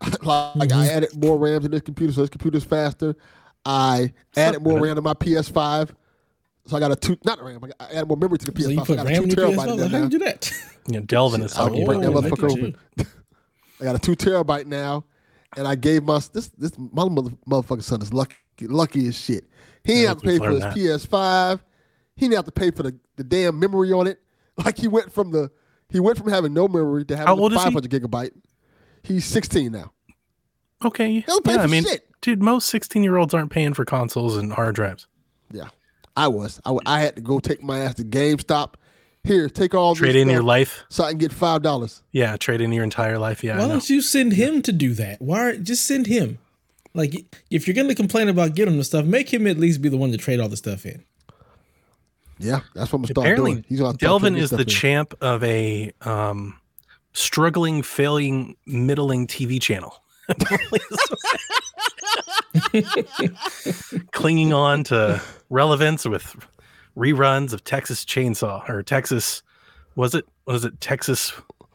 like 0.22 0.72
I 0.72 0.86
Mhm. 0.86 0.88
added 0.88 1.22
more 1.22 1.38
RAM 1.38 1.62
to 1.62 1.68
this 1.68 1.82
computer, 1.82 2.12
so 2.12 2.20
this 2.22 2.30
computer's 2.30 2.64
faster. 2.64 3.16
I 3.64 4.12
added 4.36 4.62
more. 4.62 4.80
RAM 4.80 4.96
to 4.96 5.02
my 5.02 5.14
PS5. 5.14 5.90
So 6.66 6.76
I 6.76 6.80
got 6.80 6.92
a 6.92 6.96
two, 6.96 7.16
not 7.24 7.42
RAM. 7.42 7.60
I 7.64 7.66
got- 7.68 7.76
I 7.80 7.84
added 7.96 8.08
more 8.08 8.16
memory 8.16 8.38
to 8.38 8.46
the 8.46 8.52
PS5. 8.52 8.64
so 8.64 8.70
you 8.70 8.84
so 8.84 8.92
I 8.92 8.96
got 8.96 9.06
RAM 9.06 9.24
a 9.24 9.26
two 9.26 9.40
your 9.40 9.50
terabyte 9.50 9.56
PS5? 9.56 9.64
in 9.64 9.68
Like, 9.70 9.78
there 9.78 9.88
how 9.88 9.96
you 9.96 10.02
now. 10.04 10.08
do 10.08 10.18
that? 10.20 10.52
You 10.88 10.94
know, 10.94 11.00
Delvin 11.00 11.42
is 11.42 11.58
I'll 11.58 11.68
break 11.68 11.86
that 11.86 11.94
Oh, 12.06 12.18
about 12.18 12.24
look 12.24 12.38
motherfucker 12.40 12.50
open. 12.52 12.76
I 13.80 13.84
got 13.84 13.94
a 13.96 13.98
two 13.98 14.16
terabyte 14.16 14.66
now, 14.66 15.04
and 15.56 15.66
I 15.68 15.74
gave 15.74 16.04
my 16.04 16.20
this 16.32 16.48
this 16.56 16.72
my 16.78 17.06
mother, 17.08 17.30
motherfucking 17.48 17.82
son 17.82 18.00
is 18.02 18.12
lucky 18.12 18.36
lucky 18.62 19.08
as 19.08 19.18
shit. 19.18 19.44
He 19.84 19.92
didn't 19.94 20.02
Yeah, 20.02 20.08
have 20.08 20.18
to 20.20 20.26
pay 20.26 20.38
for 20.38 20.50
his 20.50 20.60
learned 20.60 20.76
PS5. 20.76 21.60
He 22.20 22.26
didn't 22.26 22.36
have 22.36 22.44
to 22.44 22.52
pay 22.52 22.70
for 22.70 22.82
the, 22.84 22.96
the 23.16 23.24
damn 23.24 23.58
memory 23.58 23.92
on 23.92 24.06
it. 24.06 24.20
Like 24.64 24.76
he 24.76 24.88
went 24.88 25.10
from 25.12 25.30
the 25.32 25.50
he 25.88 26.00
went 26.00 26.18
from 26.18 26.28
having 26.28 26.52
no 26.52 26.68
memory 26.68 27.06
to 27.06 27.16
having 27.16 27.38
old 27.40 27.52
the 27.52 27.56
is 27.56 27.62
he? 27.64 27.70
500 27.72 27.90
gigabyte. 27.90 28.32
He's 29.02 29.24
16 29.24 29.72
now. 29.72 29.92
Okay, 30.84 31.20
He'll 31.20 31.40
pay 31.40 31.52
yeah, 31.52 31.56
for 31.58 31.62
I 31.62 31.66
mean, 31.66 31.84
shit. 31.84 32.06
dude, 32.20 32.42
most 32.42 32.68
sixteen-year-olds 32.68 33.32
aren't 33.34 33.50
paying 33.50 33.72
for 33.74 33.84
consoles 33.84 34.36
and 34.36 34.52
hard 34.52 34.74
drives. 34.74 35.06
Yeah, 35.50 35.68
I 36.16 36.28
was. 36.28 36.60
I, 36.64 36.76
I 36.86 37.00
had 37.00 37.16
to 37.16 37.22
go 37.22 37.38
take 37.38 37.62
my 37.62 37.80
ass 37.80 37.94
to 37.96 38.04
GameStop. 38.04 38.74
Here, 39.24 39.48
take 39.50 39.74
all 39.74 39.94
Trade 39.94 40.14
this 40.14 40.22
in 40.22 40.28
your 40.30 40.42
life. 40.42 40.84
so 40.88 41.04
I 41.04 41.10
can 41.10 41.18
get 41.18 41.32
five 41.32 41.60
dollars. 41.62 42.02
Yeah, 42.12 42.36
trade 42.38 42.60
in 42.62 42.72
your 42.72 42.84
entire 42.84 43.18
life. 43.18 43.42
Yeah, 43.44 43.58
Why 43.58 43.68
don't 43.68 43.88
you 43.90 44.00
send 44.02 44.32
him 44.34 44.62
to 44.62 44.72
do 44.72 44.94
that? 44.94 45.20
Why 45.22 45.56
just 45.56 45.86
send 45.86 46.06
him? 46.06 46.38
Like, 46.94 47.14
if 47.50 47.66
you're 47.66 47.74
gonna 47.74 47.94
complain 47.94 48.28
about 48.28 48.54
getting 48.54 48.76
the 48.78 48.84
stuff, 48.84 49.04
make 49.06 49.32
him 49.32 49.46
at 49.46 49.58
least 49.58 49.80
be 49.82 49.88
the 49.90 49.96
one 49.98 50.10
to 50.12 50.18
trade 50.18 50.40
all 50.40 50.48
the 50.48 50.56
stuff 50.56 50.84
in. 50.86 51.04
Yeah, 52.40 52.60
that's 52.74 52.90
what 52.92 52.98
I'm 52.98 53.02
gonna 53.02 53.14
start 53.14 53.36
doing. 53.36 53.64
He's 53.68 53.80
gonna 53.80 53.96
Delvin 53.98 54.34
is 54.36 54.50
the 54.50 54.60
in. 54.62 54.66
champ 54.66 55.14
of 55.20 55.44
a 55.44 55.92
um, 56.02 56.58
struggling, 57.12 57.82
failing, 57.82 58.56
middling 58.66 59.26
TV 59.26 59.60
channel. 59.60 60.02
Clinging 64.12 64.52
on 64.52 64.84
to 64.84 65.20
relevance 65.50 66.04
with 66.06 66.34
reruns 66.96 67.52
of 67.52 67.64
Texas 67.64 68.04
Chainsaw 68.04 68.68
or 68.68 68.82
Texas, 68.82 69.42
was 69.96 70.14
it? 70.14 70.26
Was 70.46 70.64
it 70.64 70.80
Texas? 70.80 71.30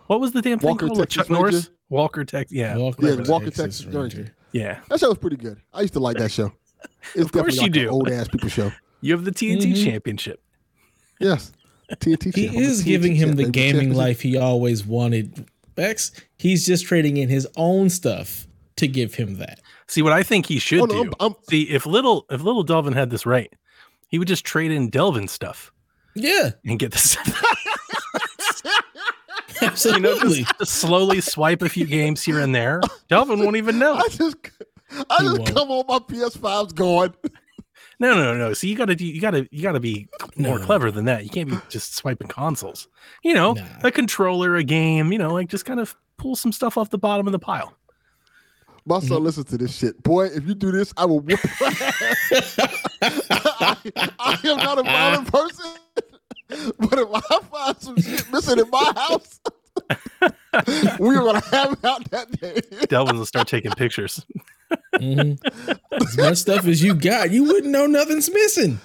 What 0.07 0.19
was 0.19 0.31
the 0.33 0.41
damn 0.41 0.59
thing 0.59 0.69
Walker, 0.69 0.87
called? 0.87 0.99
Texas 0.99 1.15
Chuck 1.15 1.29
Norris, 1.29 1.69
Walker, 1.89 2.23
Texas. 2.25 2.55
Yeah, 2.55 2.77
Walker, 2.77 3.07
Yeah, 3.07 3.23
Walker, 3.27 3.51
Texas 3.51 3.85
Ranger. 3.85 4.33
yeah. 4.51 4.79
That 4.89 4.99
show 4.99 5.09
was 5.09 5.17
pretty 5.17 5.37
good. 5.37 5.59
I 5.73 5.81
used 5.81 5.93
to 5.93 5.99
like 5.99 6.17
that 6.17 6.31
show. 6.31 6.51
It's 7.13 7.25
Of 7.25 7.31
course 7.31 7.55
definitely 7.55 7.55
you 7.55 7.61
like 7.61 7.71
do. 7.73 7.89
Old 7.89 8.09
ass 8.11 8.27
people 8.27 8.49
show. 8.49 8.71
You 9.01 9.13
have 9.13 9.25
the 9.25 9.31
TNT 9.31 9.73
Mhm. 9.73 9.83
championship. 9.83 10.41
Yes. 11.19 11.51
TNT. 11.91 12.33
He 12.35 12.47
champ. 12.47 12.57
Is 12.57 12.81
TNT 12.81 12.85
giving 12.85 13.15
him 13.15 13.35
the 13.35 13.49
gaming 13.49 13.93
life 13.93 14.21
he 14.21 14.37
always 14.37 14.85
wanted. 14.85 15.45
Bex, 15.75 16.11
he's 16.37 16.65
just 16.65 16.85
trading 16.85 17.17
in 17.17 17.27
his 17.29 17.47
own 17.57 17.89
stuff 17.89 18.47
to 18.77 18.87
give 18.87 19.15
him 19.15 19.35
that. 19.37 19.59
See 19.87 20.01
what 20.01 20.13
I 20.13 20.23
think 20.23 20.45
he 20.47 20.57
should 20.59 20.79
Oh, 20.81 20.85
no, 20.85 20.93
do. 20.93 21.01
I'm- 21.03 21.13
I'm- 21.19 21.35
See 21.49 21.63
if 21.63 21.85
little 21.85 22.25
if 22.29 22.41
little 22.41 22.63
Delvin 22.63 22.93
had 22.93 23.09
this 23.09 23.25
right, 23.25 23.53
he 24.07 24.17
would 24.17 24.27
just 24.27 24.45
trade 24.45 24.71
in 24.71 24.89
Delvin 24.89 25.27
stuff 25.27 25.71
Yeah, 26.15 26.51
and 26.65 26.79
get 26.79 26.91
this. 26.91 27.17
you 29.85 29.99
know, 29.99 30.17
just, 30.19 30.57
just 30.59 30.71
slowly 30.73 31.21
swipe 31.21 31.61
a 31.61 31.69
few 31.69 31.85
games 31.85 32.23
here 32.23 32.39
and 32.39 32.53
there. 32.53 32.81
Delvin 33.09 33.39
won't 33.39 33.55
even 33.57 33.79
know. 33.79 33.95
I 33.95 34.07
just, 34.09 34.35
I 35.09 35.17
He 35.21 35.25
just 35.27 35.39
won't. 35.39 35.53
come 35.53 35.71
on 35.71 35.85
my 35.87 35.99
PS5's 35.99 36.73
gone. 36.73 37.13
No, 37.99 38.13
no, 38.13 38.33
no. 38.33 38.37
No. 38.37 38.53
See, 38.53 38.67
you 38.67 38.75
gotta 38.75 38.95
do. 38.95 39.05
You 39.05 39.21
gotta. 39.21 39.47
You 39.51 39.61
gotta 39.61 39.79
be 39.79 40.07
more 40.35 40.59
No. 40.59 40.65
clever 40.65 40.91
than 40.91 41.05
that. 41.05 41.23
You 41.23 41.29
can't 41.29 41.49
be 41.49 41.57
just 41.69 41.95
swiping 41.95 42.27
consoles. 42.27 42.87
You 43.23 43.33
know, 43.33 43.53
Nah. 43.53 43.63
a 43.83 43.91
controller, 43.91 44.55
a 44.55 44.63
game. 44.63 45.11
You 45.11 45.17
know, 45.17 45.33
like 45.33 45.47
just 45.49 45.65
kind 45.65 45.79
of 45.79 45.95
pull 46.17 46.35
some 46.35 46.51
stuff 46.51 46.77
off 46.77 46.89
the 46.89 46.97
bottom 46.97 47.27
of 47.27 47.31
the 47.31 47.39
pile. 47.39 47.73
My 48.87 48.99
son 48.99 49.09
mm-hmm. 49.09 49.25
listens 49.25 49.45
to 49.47 49.57
this 49.57 49.75
shit. 49.75 50.01
Boy, 50.03 50.25
if 50.27 50.47
you 50.47 50.53
do 50.53 50.71
this, 50.71 50.93
I 50.95 51.05
will 51.05 51.19
whoop 51.19 51.39
your 51.43 51.67
ass. 51.69 52.55
I, 53.01 53.77
I 54.19 54.39
am 54.43 54.57
not 54.57 54.77
a 54.77 54.83
violent 54.83 55.27
person, 55.31 55.71
but 56.77 56.99
if 56.99 57.07
I 57.11 57.39
find 57.51 57.81
some 57.81 57.97
shit 57.97 58.31
missing 58.31 58.59
in 58.59 58.69
my 58.69 58.93
house, 58.95 59.39
we 60.99 61.15
are 61.15 61.23
gonna 61.23 61.43
have 61.51 61.73
it 61.73 61.83
out 61.83 62.11
that 62.11 62.39
day. 62.39 62.61
Delvin 62.87 63.17
will 63.17 63.25
start 63.25 63.47
taking 63.47 63.71
pictures. 63.71 64.23
Mhm. 64.95 65.37
As 65.91 66.17
much 66.17 66.37
stuff 66.37 66.65
as 66.65 66.81
you 66.81 66.93
got, 66.95 67.31
you 67.31 67.43
wouldn't 67.43 67.71
know 67.71 67.85
nothing's 67.85 68.29
missing. 68.31 68.79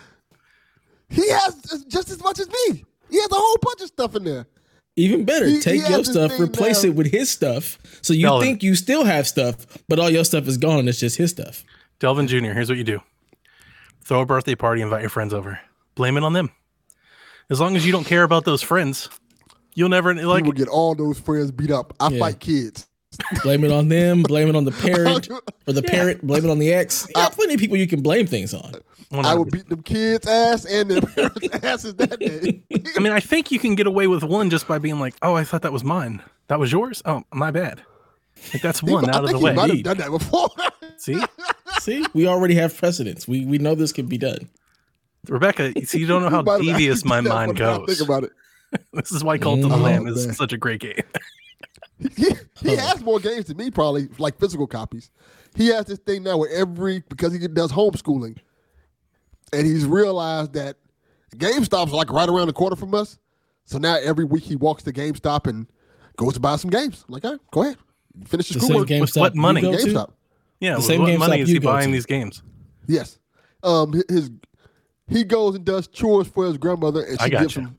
He 1.09 1.29
has 1.31 1.85
just 1.89 2.11
as 2.11 2.23
much 2.23 2.39
as 2.39 2.49
me. 2.49 2.85
He 3.11 3.17
has 3.21 3.31
a 3.31 3.35
whole 3.35 3.57
bunch 3.63 3.81
of 3.81 3.89
stuff 3.89 4.15
in 4.17 4.25
there. 4.25 4.47
Even 4.97 5.25
better, 5.25 5.47
He- 5.47 5.55
he 5.55 5.61
take 5.61 5.81
has 5.83 5.91
your 5.91 6.05
stuff, 6.05 6.39
replace 6.39 6.83
now. 6.83 6.91
it 6.91 6.95
with 6.97 7.11
his 7.11 7.31
stuff. 7.31 7.79
So 8.03 8.13
you 8.13 8.23
Delvin. 8.27 8.47
think 8.47 8.63
you 8.63 8.75
still 8.75 9.05
have 9.05 9.27
stuff, 9.27 9.67
but 9.89 9.99
all 9.99 10.11
your 10.11 10.25
stuff 10.25 10.47
is 10.47 10.59
gone. 10.59 10.89
It's 10.89 10.99
just 11.01 11.17
his 11.17 11.31
stuff. 11.31 11.65
Delvin 12.01 12.27
Jr., 12.29 12.53
here's 12.53 12.69
what 12.69 12.79
you 12.79 12.85
do 12.85 13.01
throw 14.05 14.21
a 14.23 14.27
birthday 14.27 14.55
party, 14.57 14.83
invite 14.83 15.03
your 15.03 15.11
friends 15.11 15.33
over, 15.33 15.61
blame 15.95 16.17
it 16.17 16.25
on 16.25 16.33
them. 16.33 16.51
As 17.49 17.61
long 17.61 17.77
as 17.77 17.87
you 17.87 17.93
don't 17.93 18.05
care 18.05 18.25
about 18.25 18.45
those 18.45 18.63
friends, 18.63 19.09
you'll 19.75 19.89
never 19.89 20.13
He 20.13 20.23
like. 20.23 20.45
will 20.45 20.53
get 20.53 20.69
all 20.69 20.95
those 20.95 21.19
friends 21.19 21.51
beat 21.53 21.71
up. 21.71 21.95
I 22.01 22.09
Yeah. 22.11 22.19
fight 22.19 22.41
kids. 22.41 22.87
Blame 23.43 23.65
it 23.65 23.73
on 23.73 23.89
them. 23.89 24.23
Blame 24.23 24.49
it 24.49 24.57
on 24.57 24.65
the 24.65 24.73
parent 24.73 25.29
oh, 25.33 25.41
or 25.67 25.73
the 25.73 25.83
Yeah. 25.83 25.91
parent. 25.91 26.27
Blame 26.27 26.45
it 26.45 26.51
on 26.51 26.59
the 26.59 26.73
ex. 26.73 27.07
You 27.09 27.15
got 27.15 27.33
plenty 27.33 27.55
of 27.55 27.61
people 27.61 27.77
you 27.77 27.87
can 27.87 28.03
blame 28.03 28.27
things 28.27 28.55
on. 28.55 28.75
I 29.13 29.35
will 29.35 29.45
beat 29.45 29.69
them 29.69 29.83
kids' 29.83 30.27
ass 30.29 30.65
and 30.65 30.89
their 30.91 31.01
parents' 31.01 31.49
asses 31.65 31.95
that 31.97 32.21
day. 32.21 32.63
I 32.97 33.01
mean, 33.01 33.13
I 33.13 33.19
think 33.19 33.51
you 33.51 33.59
can 33.59 33.75
get 33.75 33.89
away 33.89 34.07
with 34.07 34.23
one 34.23 34.51
just 34.51 34.69
by 34.69 34.79
being 34.79 35.01
like, 35.01 35.15
"Oh, 35.23 35.35
I 35.35 35.43
thought 35.43 35.63
that 35.63 35.73
was 35.73 35.83
mine." 35.83 36.23
That 36.47 36.61
was 36.61 36.71
yours? 36.71 37.03
Oh, 37.05 37.25
my 37.33 37.51
bad. 37.51 37.83
Like 38.53 38.63
that's 38.63 38.83
one 38.85 39.11
I 39.11 39.17
out 39.17 39.25
of 39.25 39.31
the 39.31 39.39
he 39.39 39.45
way. 39.45 39.53
might 39.55 39.71
have 39.71 39.83
done 39.83 39.99
that 39.99 40.11
before. 40.11 40.49
See, 40.97 41.21
See, 41.81 42.05
we 42.15 42.27
already 42.29 42.55
have 42.55 42.77
precedents. 42.77 43.27
We 43.27 43.45
we 43.47 43.59
know 43.59 43.75
this 43.75 43.91
can 43.93 44.07
be 44.07 44.19
done. 44.19 44.49
Rebecca, 45.29 45.73
you 45.75 45.87
see, 45.87 45.99
you 45.99 46.07
don't 46.07 46.23
know 46.23 46.31
how 46.31 46.43
devious 46.43 47.05
my 47.05 47.21
mind 47.21 47.57
goes. 47.57 47.87
Think 47.87 48.09
about 48.09 48.25
it. 48.25 48.31
This 48.93 49.11
is 49.11 49.25
why 49.25 49.39
Cult 49.39 49.59
of 49.61 49.65
mm. 49.67 49.69
the 49.71 49.75
Oh, 49.75 49.79
Lamb 49.81 50.07
is 50.07 50.27
man. 50.27 50.35
such 50.37 50.53
a 50.53 50.57
great 50.57 50.81
game. 50.81 51.03
He, 52.17 52.31
he 52.63 52.77
has 52.77 53.03
more 53.03 53.21
games 53.21 53.47
than 53.47 53.57
me, 53.57 53.71
probably 53.71 54.09
like 54.19 54.39
physical 54.39 54.67
copies. 54.67 55.11
He 55.55 55.69
has 55.69 55.87
this 55.87 55.99
thing 55.99 56.23
now 56.23 56.39
where 56.39 56.51
every 56.51 57.03
because 57.09 57.33
he 57.33 57.47
does 57.49 57.73
homeschooling, 57.73 58.39
and 59.53 59.67
he's 59.67 59.85
realized 59.85 60.53
that 60.55 60.77
GameStop's 61.37 61.93
like 61.93 62.11
right 62.11 62.29
around 62.29 62.47
the 62.47 62.53
corner 62.53 62.77
from 62.77 62.95
us. 62.95 63.19
So 63.65 63.79
now 63.79 63.97
every 64.03 64.25
week 64.25 64.45
he 64.45 64.57
walks 64.57 64.83
to 64.85 64.93
GameStop 64.93 65.47
and 65.47 65.67
goes 66.17 66.35
to 66.35 66.41
buy 66.41 66.57
some 66.57 66.71
games. 66.71 67.05
I'm 67.09 67.13
like, 67.15 67.25
all 67.25 67.33
right, 67.33 67.41
go 67.53 67.63
ahead, 67.63 67.77
finish 68.27 68.51
your 68.51 68.55
The 68.55 68.61
same 68.61 68.69
schoolwork. 68.69 68.89
With 68.89 69.11
GameStop 69.11 69.21
what 69.21 69.35
money? 69.37 69.61
go 69.61 69.73
to? 69.77 69.79
GameStop. 69.79 70.11
Yeah, 70.61 70.77
The 70.77 70.83
same 70.83 71.03
what 71.03 71.11
GameStop 71.11 71.19
money 71.19 71.41
is 71.41 71.49
you 71.49 71.55
he 71.55 71.59
buying 71.59 71.89
to. 71.89 71.93
these 71.93 72.07
games? 72.07 72.43
Yes. 72.87 73.19
Um, 73.63 73.93
his 74.09 74.31
he 75.09 75.25
goes 75.25 75.55
and 75.57 75.65
does 75.65 75.89
chores 75.89 76.29
for 76.29 76.47
his 76.47 76.57
grandmother, 76.57 77.03
and 77.03 77.21
she 77.21 77.31
gives 77.31 77.55
gotcha. 77.55 77.61
him 77.61 77.77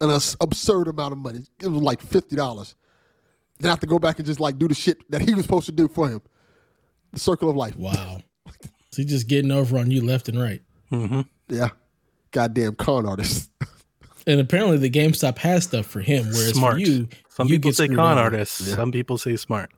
an 0.00 0.18
absurd 0.40 0.88
amount 0.88 1.12
of 1.12 1.18
money. 1.18 1.40
It 1.60 1.66
was 1.68 1.82
like 1.82 2.00
fifty 2.00 2.36
dollars. 2.36 2.76
Then 3.60 3.68
I 3.68 3.72
have 3.72 3.80
to 3.80 3.86
go 3.86 3.98
back 3.98 4.18
and 4.18 4.26
just 4.26 4.40
like 4.40 4.58
do 4.58 4.66
the 4.68 4.74
shit 4.74 4.98
that 5.10 5.20
he 5.22 5.34
was 5.34 5.44
supposed 5.44 5.66
to 5.66 5.72
do 5.72 5.86
for 5.88 6.08
him. 6.08 6.20
The 7.12 7.20
circle 7.20 7.48
of 7.50 7.56
life. 7.56 7.76
Wow. 7.76 8.22
So 8.90 9.02
he's 9.02 9.06
just 9.06 9.28
getting 9.28 9.50
over 9.52 9.78
on 9.78 9.90
you 9.90 10.04
left 10.04 10.28
and 10.28 10.40
right. 10.40 10.62
hmm 10.88 11.20
Yeah. 11.48 11.68
Goddamn 12.32 12.74
con 12.76 13.06
artist. 13.06 13.50
And 14.26 14.38
apparently 14.38 14.76
the 14.76 14.90
GameStop 14.90 15.38
has 15.38 15.64
stuff 15.64 15.86
for 15.86 16.00
him, 16.00 16.24
whereas 16.26 16.52
Smart. 16.52 16.74
for 16.74 16.78
you, 16.78 17.08
Some 17.30 17.48
you 17.48 17.54
people 17.56 17.70
get 17.70 17.76
say 17.76 17.88
con 17.88 17.98
over. 18.12 18.20
artists. 18.20 18.70
Some 18.74 18.92
people 18.92 19.16
say 19.16 19.34
smart. 19.36 19.70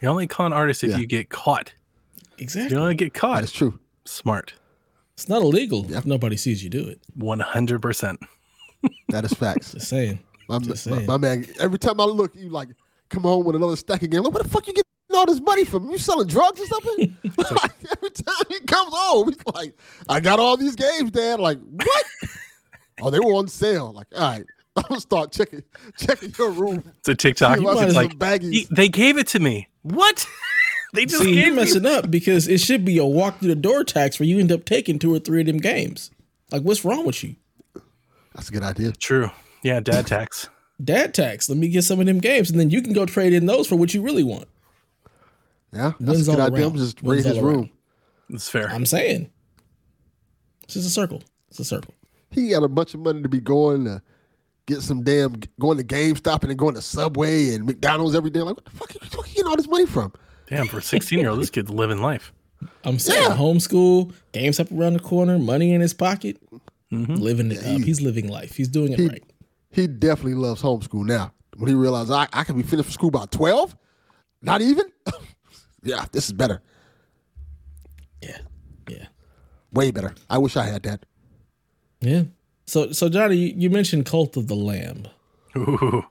You're 0.00 0.12
only 0.12 0.28
con 0.28 0.52
artist 0.52 0.84
if 0.84 0.90
Yeah. 0.92 0.98
you 0.98 1.06
get 1.06 1.30
caught. 1.30 1.72
Exactly. 2.38 2.76
You 2.76 2.80
only 2.82 2.94
get 2.94 3.12
caught. 3.12 3.42
is 3.42 3.50
true. 3.50 3.80
Smart. 4.04 4.54
It's 5.14 5.28
not 5.28 5.42
illegal 5.42 5.84
Yeah. 5.88 5.98
if 5.98 6.06
nobody 6.06 6.36
sees 6.36 6.62
you 6.62 6.70
do 6.70 6.86
it. 6.86 7.00
One 7.16 7.40
hundred 7.40 7.82
percent. 7.82 8.20
That 9.08 9.24
is 9.24 9.32
facts. 9.32 9.72
Just 9.72 9.88
saying. 9.88 10.20
My, 10.48 10.58
Just 10.60 10.86
my, 10.86 10.96
saying. 10.96 11.06
my 11.06 11.16
man, 11.16 11.46
every 11.58 11.78
time 11.80 12.00
I 12.00 12.04
look, 12.04 12.34
you 12.36 12.50
like 12.50 12.68
come 13.08 13.22
home 13.22 13.44
with 13.44 13.56
another 13.56 13.76
stack 13.76 14.02
of 14.02 14.10
games. 14.10 14.24
Like, 14.24 14.34
where 14.34 14.42
the 14.42 14.48
fuck 14.48 14.66
you 14.66 14.72
getting 14.74 14.84
all 15.14 15.26
this 15.26 15.40
money 15.40 15.64
from? 15.64 15.90
You 15.90 15.98
selling 15.98 16.26
drugs 16.28 16.60
or 16.60 16.66
something? 16.66 17.16
like, 17.36 17.72
every 17.96 18.10
time 18.10 18.44
he 18.48 18.60
comes 18.60 18.92
home, 18.94 19.28
he's 19.28 19.54
like, 19.54 19.74
I 20.08 20.20
got 20.20 20.38
all 20.40 20.56
these 20.56 20.76
games, 20.76 21.10
Dad. 21.10 21.40
Like, 21.40 21.58
what? 21.60 22.04
oh, 23.00 23.10
they 23.10 23.18
were 23.20 23.32
on 23.34 23.48
sale. 23.48 23.92
Like, 23.92 24.06
all 24.14 24.20
right, 24.20 24.44
I'm 24.76 24.84
gonna 24.88 25.00
start 25.00 25.32
checking 25.32 25.62
checking 25.96 26.32
your 26.38 26.50
room. 26.50 26.84
It's 26.98 27.08
a 27.08 27.14
TikTok. 27.14 27.56
See 27.58 27.62
if 27.62 27.68
I 27.68 27.72
might 27.72 27.78
see 27.80 27.84
It's 27.86 27.94
some 27.94 28.04
like 28.04 28.18
baggies. 28.18 28.52
"E- 28.52 28.68
they 28.70 28.88
gave 28.88 29.18
it 29.18 29.26
to 29.28 29.40
me. 29.40 29.68
What? 29.82 30.26
they 30.94 31.04
just 31.06 31.22
See, 31.22 31.34
gave 31.34 31.46
you're 31.46 31.54
me. 31.54 31.62
messing 31.62 31.86
up 31.86 32.10
because 32.10 32.46
it 32.48 32.60
should 32.60 32.84
be 32.84 32.98
a 32.98 33.04
walk 33.04 33.38
through 33.40 33.48
the 33.48 33.54
door 33.56 33.84
tax 33.84 34.18
where 34.20 34.26
you 34.28 34.38
end 34.38 34.52
up 34.52 34.64
taking 34.64 34.98
two 34.98 35.12
or 35.14 35.18
three 35.18 35.40
of 35.40 35.46
them 35.46 35.58
games. 35.58 36.10
Like, 36.50 36.62
what's 36.62 36.84
wrong 36.84 37.04
with 37.04 37.22
you? 37.24 37.36
That's 38.34 38.48
a 38.48 38.52
good 38.52 38.62
idea. 38.62 38.92
True. 38.92 39.30
Yeah, 39.62 39.80
dad 39.80 40.06
tax. 40.06 40.48
Dad 40.82 41.12
tax. 41.14 41.48
Let 41.48 41.58
me 41.58 41.68
get 41.68 41.82
some 41.82 41.98
of 42.00 42.06
them 42.06 42.18
games, 42.18 42.50
and 42.50 42.58
then 42.60 42.70
you 42.70 42.82
can 42.82 42.92
go 42.92 43.04
trade 43.06 43.32
in 43.32 43.46
those 43.46 43.66
for 43.66 43.76
what 43.76 43.92
you 43.94 44.02
really 44.02 44.22
want. 44.24 44.46
Yeah, 45.72 45.92
that's 46.00 46.16
Wins 46.16 46.28
a 46.28 46.30
good 46.32 46.40
idea. 46.40 46.64
around. 46.64 46.72
I'm 46.72 46.78
just 46.78 47.02
Wins 47.02 47.16
raise 47.16 47.24
his 47.26 47.38
all 47.38 47.44
around. 47.46 47.56
room. 47.56 47.70
It's 48.30 48.48
fair. 48.48 48.68
I'm 48.70 48.86
saying. 48.86 49.30
It's 50.64 50.74
just 50.74 50.86
a 50.86 50.90
circle. 50.90 51.22
It's 51.50 51.58
a 51.58 51.64
circle. 51.64 51.94
He 52.30 52.50
got 52.50 52.62
a 52.62 52.68
bunch 52.68 52.94
of 52.94 53.00
money 53.00 53.22
to 53.22 53.28
be 53.28 53.40
going 53.40 53.84
to 53.86 54.02
get 54.66 54.82
some 54.82 55.02
damn 55.02 55.40
going 55.58 55.78
to 55.78 55.84
GameStop 55.84 56.42
and 56.42 56.50
then 56.50 56.56
going 56.56 56.74
to 56.74 56.82
Subway 56.82 57.54
and 57.54 57.64
McDonald's 57.64 58.14
every 58.14 58.30
day. 58.30 58.40
Like, 58.40 58.56
what 58.56 58.64
the 58.66 58.70
fuck 58.70 58.90
are 58.90 58.94
you, 59.02 59.08
where 59.18 59.26
you 59.26 59.34
getting 59.34 59.48
all 59.50 59.56
this 59.56 59.68
money 59.68 59.86
from? 59.86 60.12
Damn, 60.48 60.66
for 60.68 60.78
a 60.78 60.82
16 60.82 61.18
year 61.18 61.30
old, 61.30 61.40
this 61.40 61.50
kid's 61.50 61.70
living 61.70 62.00
life. 62.02 62.32
I'm 62.84 62.98
saying 62.98 63.22
Yeah. 63.30 63.36
homeschool, 63.36 64.12
games 64.32 64.60
up 64.60 64.70
around 64.72 64.94
the 64.94 65.00
corner, 65.00 65.38
money 65.38 65.72
in 65.72 65.80
his 65.80 65.94
pocket, 65.94 66.38
Mm-hmm. 66.92 67.14
living 67.16 67.50
it 67.52 67.62
Yeah, 67.62 67.72
up. 67.72 67.78
he- 67.80 67.84
He's 67.84 68.00
living 68.00 68.28
life. 68.28 68.56
He's 68.56 68.68
doing 68.68 68.92
it 68.94 68.98
He, 68.98 69.08
right. 69.08 69.22
He 69.70 69.86
definitely 69.86 70.34
loves 70.34 70.62
homeschool 70.62 71.04
now. 71.04 71.32
When 71.56 71.68
he 71.68 71.74
realized 71.74 72.10
I, 72.10 72.28
I 72.32 72.44
can 72.44 72.56
be 72.56 72.62
finished 72.62 72.86
for 72.86 72.92
school 72.92 73.10
by 73.10 73.26
12, 73.26 73.76
not 74.42 74.60
even. 74.62 74.86
yeah, 75.82 76.04
this 76.12 76.26
is 76.26 76.32
better. 76.32 76.62
Yeah. 78.22 78.38
Yeah. 78.88 79.06
Way 79.72 79.90
better. 79.90 80.14
I 80.30 80.38
wish 80.38 80.56
I 80.56 80.64
had 80.64 80.82
that. 80.84 81.04
Yeah. 82.00 82.24
So 82.66 82.92
so 82.92 83.08
Johnny, 83.08 83.36
you, 83.36 83.54
you 83.56 83.70
mentioned 83.70 84.06
Cult 84.06 84.36
of 84.36 84.46
the 84.46 84.54
Lamb. 84.54 85.08
Ooh, 85.56 86.04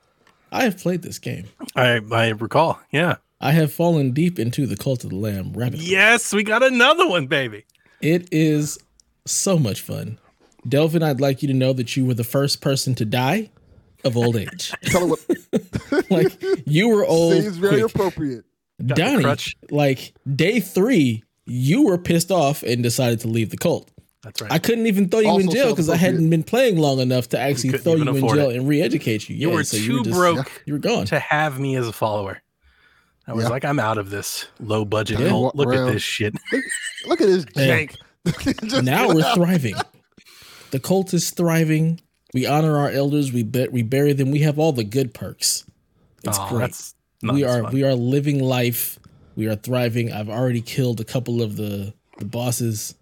I 0.52 0.64
have 0.64 0.78
played 0.78 1.02
this 1.02 1.20
game. 1.20 1.46
I 1.76 2.02
I 2.12 2.30
recall. 2.30 2.80
Yeah. 2.92 3.16
I 3.40 3.52
have 3.52 3.72
fallen 3.72 4.12
deep 4.12 4.40
into 4.40 4.66
the 4.66 4.76
Cult 4.76 5.04
of 5.04 5.12
the 5.12 5.16
Lamb 5.16 5.54
rabbit. 5.54 5.80
Yes, 5.80 6.34
we 6.34 6.44
got 6.44 6.64
another 6.64 7.08
one, 7.08 7.28
baby. 7.28 7.66
It 8.02 8.28
is 8.32 8.80
so 9.26 9.60
much 9.60 9.82
fun. 9.82 10.18
Delvin, 10.68 11.04
I'd 11.04 11.22
like 11.22 11.42
you 11.42 11.48
to 11.48 11.54
know 11.54 11.74
that 11.74 11.96
you 11.96 12.06
were 12.06 12.14
the 12.14 12.24
first 12.24 12.62
person 12.62 12.96
to 12.96 13.06
die 13.06 13.50
of 14.04 14.16
old 14.18 14.36
age. 14.36 14.72
Tell 14.84 15.04
him 15.04 15.10
what 15.10 16.10
like 16.12 16.44
you 16.66 16.90
were 16.90 17.06
old. 17.06 17.34
seems 17.34 17.58
very 17.58 17.82
quick. 17.82 17.96
appropriate. 17.96 18.46
the 18.80 18.94
Donnie, 18.96 19.26
like 19.72 20.14
day 20.36 20.60
three, 20.60 21.24
you 21.46 21.84
were 21.86 21.98
pissed 21.98 22.32
off 22.32 22.64
and 22.64 22.84
decided 22.84 23.20
to 23.22 23.28
leave 23.28 23.50
the 23.50 23.58
cult. 23.58 23.90
That's 24.24 24.42
right. 24.42 24.52
I 24.52 24.60
couldn't 24.60 24.88
even 24.88 25.08
throw 25.10 25.20
you 25.22 25.40
in 25.40 25.50
jail 25.50 25.70
because 25.70 25.90
I 25.90 25.96
hadn't 25.96 26.30
been 26.30 26.44
playing 26.44 26.78
long 26.78 27.00
enough 27.00 27.30
to 27.30 27.40
actually 27.40 27.70
couldn't 27.72 27.84
throw 27.84 27.96
you 27.96 28.02
in 28.18 28.28
jail 28.36 28.50
it. 28.50 28.58
and 28.58 28.68
re-educate 28.68 29.30
you. 29.30 29.36
you 29.38 29.50
Yeah, 29.50 29.56
were 29.56 29.64
so 29.64 29.78
too 29.78 29.84
you 29.84 29.98
were 30.00 30.04
just, 30.04 30.18
broke 30.18 30.64
You 30.66 30.74
were 30.74 30.80
gone. 30.80 31.06
to 31.06 31.20
have 31.20 31.60
me 31.60 31.76
as 31.78 31.88
a 31.88 31.94
follower. 31.94 32.42
I 33.26 33.34
was 33.34 33.44
Yeah. 33.46 33.50
like, 33.50 33.64
I'm 33.66 33.80
out 33.80 33.98
of 33.98 34.10
this 34.10 34.46
low 34.60 34.84
budget 34.86 35.20
Yeah. 35.20 35.30
cult. 35.30 35.56
Look 35.56 35.70
around. 35.70 35.88
at 35.90 35.94
this 35.94 36.02
shit. 36.04 36.36
Look 37.06 37.22
at 37.22 37.28
this 37.28 37.46
jank. 37.46 37.96
Now 38.84 39.08
we're 39.08 39.34
thriving. 39.34 39.76
The 40.72 40.80
cult 40.80 41.14
is 41.14 41.32
thriving. 41.32 42.02
We 42.34 42.46
honor 42.46 42.78
our 42.78 42.90
elders. 42.90 43.32
We 43.32 43.44
bet 43.44 43.72
we 43.72 43.84
bury 43.84 44.14
them. 44.14 44.32
We 44.32 44.40
have 44.40 44.60
all 44.60 44.72
the 44.74 44.84
good 44.84 45.14
perks. 45.14 45.66
It's 46.24 46.38
Aw, 46.38 46.50
great. 46.50 46.60
That's 46.60 46.96
not 47.22 47.36
we 47.36 47.44
are 47.44 47.64
fun. 47.64 47.74
we 47.74 47.84
are 47.84 47.94
living 47.94 48.40
life. 48.44 49.00
We 49.36 49.48
are 49.48 49.56
thriving. 49.56 50.12
I've 50.12 50.30
already 50.30 50.62
killed 50.62 51.00
a 51.00 51.04
couple 51.06 51.42
of 51.42 51.56
the 51.56 51.94
the 52.18 52.26
bosses. 52.26 52.96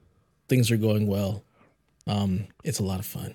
Things 0.47 0.69
are 0.69 0.77
going 0.77 1.07
well. 1.07 1.43
Um, 2.07 2.45
it's 2.63 2.79
a 2.79 2.83
lot 2.83 2.99
of 2.99 3.05
fun. 3.05 3.33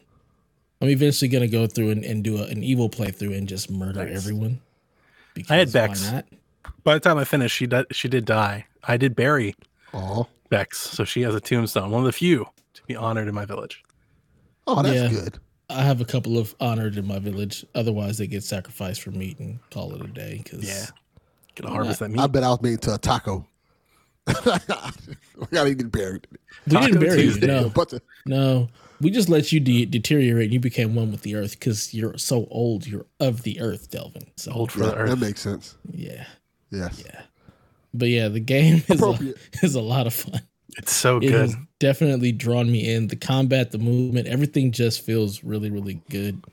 I'm 0.80 0.88
eventually 0.88 1.28
gonna 1.28 1.49
go 1.49 1.66
through 1.66 1.90
and, 1.90 2.04
and 2.04 2.22
do 2.22 2.38
a, 2.38 2.44
an 2.44 2.62
evil 2.62 2.88
playthrough 2.88 3.37
and 3.37 3.49
just 3.49 3.70
murder 3.70 4.04
Nice. 4.06 4.16
everyone. 4.16 4.60
Because 5.34 5.50
I 5.50 5.56
had 5.56 5.68
why 5.68 5.72
Bex. 5.72 6.12
not? 6.12 6.26
By 6.84 6.94
the 6.94 7.00
time 7.00 7.18
I 7.18 7.25
finished, 7.25 7.56
she 7.56 7.66
di- 7.66 7.84
she 7.90 8.08
did 8.08 8.25
die. 8.25 8.66
I 8.84 8.96
did 8.96 9.16
bury 9.16 9.54
Aw. 9.92 10.25
Bex, 10.50 10.78
so 10.78 11.04
she 11.04 11.22
has 11.22 11.34
a 11.34 11.40
tombstone, 11.40 11.90
one 11.90 12.00
of 12.02 12.06
the 12.06 12.12
few 12.12 12.46
to 12.75 12.82
be 12.87 12.94
honored 12.96 13.28
in 13.28 13.34
my 13.34 13.44
village. 13.44 13.82
Oh, 14.78 14.82
that's 14.82 14.94
Yeah. 15.12 15.20
good. 15.20 15.38
I 15.68 15.82
have 15.82 16.00
a 16.00 16.04
couple 16.04 16.36
of 16.38 16.54
honored 16.60 16.96
in 16.96 17.06
my 17.06 17.18
village. 17.20 17.64
Otherwise, 17.74 18.18
they 18.18 18.26
get 18.26 18.42
sacrificed 18.42 19.02
for 19.02 19.10
meat 19.12 19.38
and 19.38 19.58
call 19.70 19.94
it 19.94 20.02
a 20.02 20.08
day. 20.08 20.40
Because 20.42 20.64
Yeah. 20.66 20.86
Gonna 21.56 21.72
harvest 21.74 22.00
that 22.00 22.10
meat. 22.10 22.18
I 22.18 22.22
meat. 22.22 22.32
bet 22.32 22.42
I 22.44 22.48
was 22.50 22.62
made 22.62 22.80
to 22.82 22.94
a 22.94 22.98
taco. 22.98 23.46
we 24.26 24.34
gotta 25.50 25.74
get 25.74 25.90
buried. 25.90 26.26
we 26.66 26.76
didn't 26.76 27.00
bury 27.00 27.22
you. 27.22 27.32
Tuesday. 27.32 27.46
A 27.56 27.60
No, 27.62 27.66
of- 27.66 28.00
no. 28.26 28.68
We 29.00 29.10
just 29.10 29.28
let 29.30 29.50
you 29.50 29.60
de- 29.60 29.86
deteriorate. 29.86 30.44
and 30.46 30.52
You 30.52 30.60
became 30.60 30.94
one 30.94 31.10
with 31.10 31.22
the 31.22 31.34
earth 31.34 31.52
because 31.58 31.94
you're 31.94 32.18
so 32.18 32.46
old. 32.50 32.86
You're 32.86 33.06
of 33.18 33.42
the 33.44 33.60
earth, 33.60 33.90
Delvin. 33.90 34.24
So 34.36 34.52
Old 34.52 34.72
for 34.72 34.80
yeah, 34.80 34.86
the 34.90 34.96
earth. 34.96 35.10
that 35.10 35.16
makes 35.16 35.40
sense. 35.40 35.76
yeah, 35.90 36.26
Yes. 36.70 37.02
yeah. 37.04 37.22
But 37.94 38.08
yeah, 38.10 38.28
the 38.28 38.40
game 38.40 38.82
is 38.88 39.02
a, 39.02 39.34
is 39.62 39.74
a 39.74 39.80
lot 39.80 40.06
of 40.06 40.14
fun. 40.14 40.42
It's 40.78 40.94
so 40.94 41.20
It 41.20 41.30
good. 41.30 41.32
has 41.32 41.56
definitely 41.78 42.32
drawn 42.32 42.70
me 42.70 42.92
in. 42.94 43.08
The 43.08 43.16
combat, 43.16 43.70
the 43.72 43.78
movement, 43.78 44.26
everything 44.28 44.72
just 44.72 45.02
feels 45.04 45.44
really, 45.44 45.70
really 45.70 46.02
good. 46.10 46.44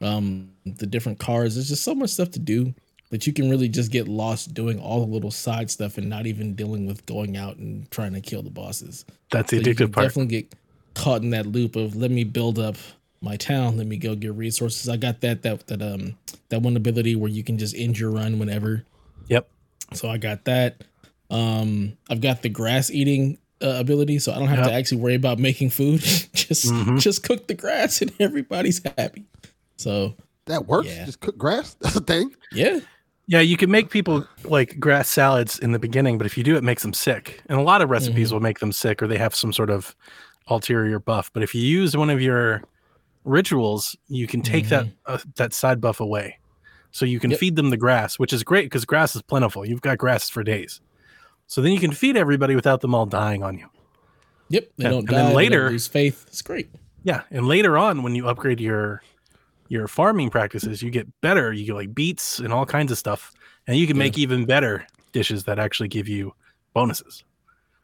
Um, 0.00 0.52
the 0.64 0.86
different 0.86 1.18
cars, 1.18 1.54
there's 1.54 1.68
just 1.68 1.84
so 1.84 1.94
much 1.94 2.10
stuff 2.10 2.30
to 2.32 2.38
do 2.38 2.74
that 3.10 3.26
you 3.26 3.32
can 3.32 3.50
really 3.50 3.68
just 3.68 3.92
get 3.92 4.08
lost 4.08 4.54
doing 4.54 4.78
all 4.80 5.04
the 5.04 5.12
little 5.12 5.30
side 5.30 5.70
stuff 5.70 5.98
and 5.98 6.08
not 6.08 6.26
even 6.26 6.54
dealing 6.54 6.86
with 6.86 7.06
going 7.06 7.36
out 7.36 7.56
and 7.58 7.90
trying 7.90 8.14
to 8.14 8.20
kill 8.20 8.42
the 8.42 8.50
bosses. 8.50 9.04
That's 9.30 9.50
the 9.50 9.58
So 9.58 9.62
you 9.62 9.74
can 9.74 9.88
addictive 9.88 9.92
part. 9.92 10.14
definitely 10.14 10.42
get 10.42 10.54
caught 10.94 11.22
in 11.22 11.30
that 11.30 11.46
loop 11.46 11.76
of 11.76 11.96
let 11.96 12.10
me 12.10 12.24
build 12.24 12.58
up 12.58 12.76
my 13.22 13.36
town, 13.36 13.76
let 13.78 13.86
me 13.86 13.98
go 13.98 14.14
get 14.16 14.34
resources. 14.34 14.88
I 14.88 14.96
got 14.96 15.20
that 15.22 15.42
that 15.42 15.66
that 15.68 15.82
um 15.82 16.16
that 16.50 16.62
one 16.62 16.76
ability 16.76 17.16
where 17.16 17.30
you 17.30 17.44
can 17.44 17.58
just 17.58 17.76
end 17.76 17.98
your 17.98 18.10
run 18.12 18.38
whenever. 18.38 18.84
Yep. 19.28 19.48
So 19.94 20.08
I 20.08 20.18
got 20.18 20.44
that. 20.46 20.82
Um, 21.30 21.98
I've 22.10 22.22
got 22.22 22.42
the 22.42 22.50
grass 22.50 22.90
eating 22.90 23.38
uh, 23.62 23.76
ability, 23.78 24.18
so 24.18 24.32
I 24.32 24.38
don't 24.38 24.48
have 24.48 24.66
to 24.66 24.72
actually 24.72 25.00
worry 25.00 25.14
about 25.14 25.38
making 25.38 25.70
food. 25.70 26.00
just 26.34 26.66
Mhm. 26.66 27.00
just 27.00 27.22
cook 27.22 27.46
the 27.48 27.54
grass 27.54 28.00
and 28.02 28.12
everybody's 28.20 28.80
happy. 28.98 29.24
So 29.76 30.14
That 30.46 30.66
works. 30.66 30.88
Yeah. 30.88 31.04
Just 31.06 31.20
cook 31.20 31.36
grass. 31.38 31.74
That's 31.80 31.96
a 31.96 32.00
thing. 32.00 32.34
yeah, 32.52 32.80
Yeah, 33.26 33.40
you 33.40 33.56
can 33.56 33.70
make 33.70 33.90
people 33.90 34.26
like 34.44 34.80
grass 34.80 35.08
salads 35.08 35.58
in 35.58 35.72
the 35.72 35.78
beginning, 35.78 36.18
but 36.18 36.26
if 36.26 36.36
you 36.38 36.42
do, 36.44 36.56
it 36.56 36.64
makes 36.64 36.82
them 36.82 36.92
sick. 36.92 37.42
And 37.48 37.58
a 37.58 37.62
lot 37.62 37.82
of 37.82 37.90
recipes 37.90 38.28
Mm-hmm. 38.28 38.34
will 38.34 38.40
make 38.40 38.58
them 38.58 38.72
sick, 38.72 39.02
or 39.02 39.06
they 39.06 39.18
have 39.18 39.34
some 39.34 39.52
sort 39.52 39.70
of 39.70 39.94
ulterior 40.48 40.98
buff. 40.98 41.30
But 41.32 41.42
if 41.42 41.54
you 41.54 41.62
use 41.62 41.96
one 41.96 42.10
of 42.10 42.20
your 42.20 42.62
rituals, 43.24 43.96
you 44.08 44.26
can 44.26 44.42
take 44.42 44.68
that 44.68 44.86
Mm-hmm. 44.86 45.12
uh, 45.14 45.18
that 45.36 45.52
side 45.52 45.80
buff 45.80 46.00
away. 46.00 46.38
So 46.92 47.04
you 47.04 47.20
can 47.20 47.30
Yep. 47.30 47.40
feed 47.40 47.56
them 47.56 47.70
the 47.70 47.76
grass, 47.76 48.18
which 48.18 48.32
is 48.32 48.42
great 48.42 48.64
because 48.66 48.84
grass 48.84 49.14
is 49.14 49.22
plentiful. 49.22 49.64
You've 49.64 49.80
got 49.82 49.98
grass 49.98 50.28
for 50.28 50.42
days. 50.42 50.80
So 51.50 51.60
then 51.60 51.72
you 51.72 51.80
can 51.80 51.90
feed 51.90 52.16
everybody 52.16 52.54
without 52.54 52.80
them 52.80 52.94
all 52.94 53.06
dying 53.06 53.42
on 53.42 53.58
you. 53.58 53.66
Yep. 54.50 54.68
They 54.78 54.84
And- 54.84 54.92
don't 54.92 54.98
and 55.00 55.08
die. 55.08 55.16
then 55.24 55.34
later- 55.34 55.68
lose 55.70 55.88
faith. 55.88 56.24
It's 56.28 56.42
great. 56.42 56.70
Yeah, 57.02 57.22
and 57.32 57.48
later 57.48 57.76
on, 57.76 58.04
when 58.04 58.14
you 58.14 58.28
upgrade 58.28 58.60
your 58.60 59.02
your 59.68 59.86
farming 59.88 60.30
practices, 60.30 60.80
you 60.82 60.90
get 60.90 61.08
better. 61.20 61.52
You 61.52 61.64
get 61.66 61.74
like 61.74 61.92
beets 61.94 62.38
and 62.40 62.52
all 62.52 62.66
kinds 62.66 62.90
of 62.92 62.98
stuff, 62.98 63.32
and 63.66 63.76
you 63.76 63.86
can 63.88 63.96
Yeah. 63.96 64.02
make 64.04 64.16
even 64.18 64.44
better 64.44 64.84
dishes 65.12 65.44
that 65.44 65.58
actually 65.58 65.88
give 65.88 66.06
you 66.08 66.34
bonuses. 66.72 67.24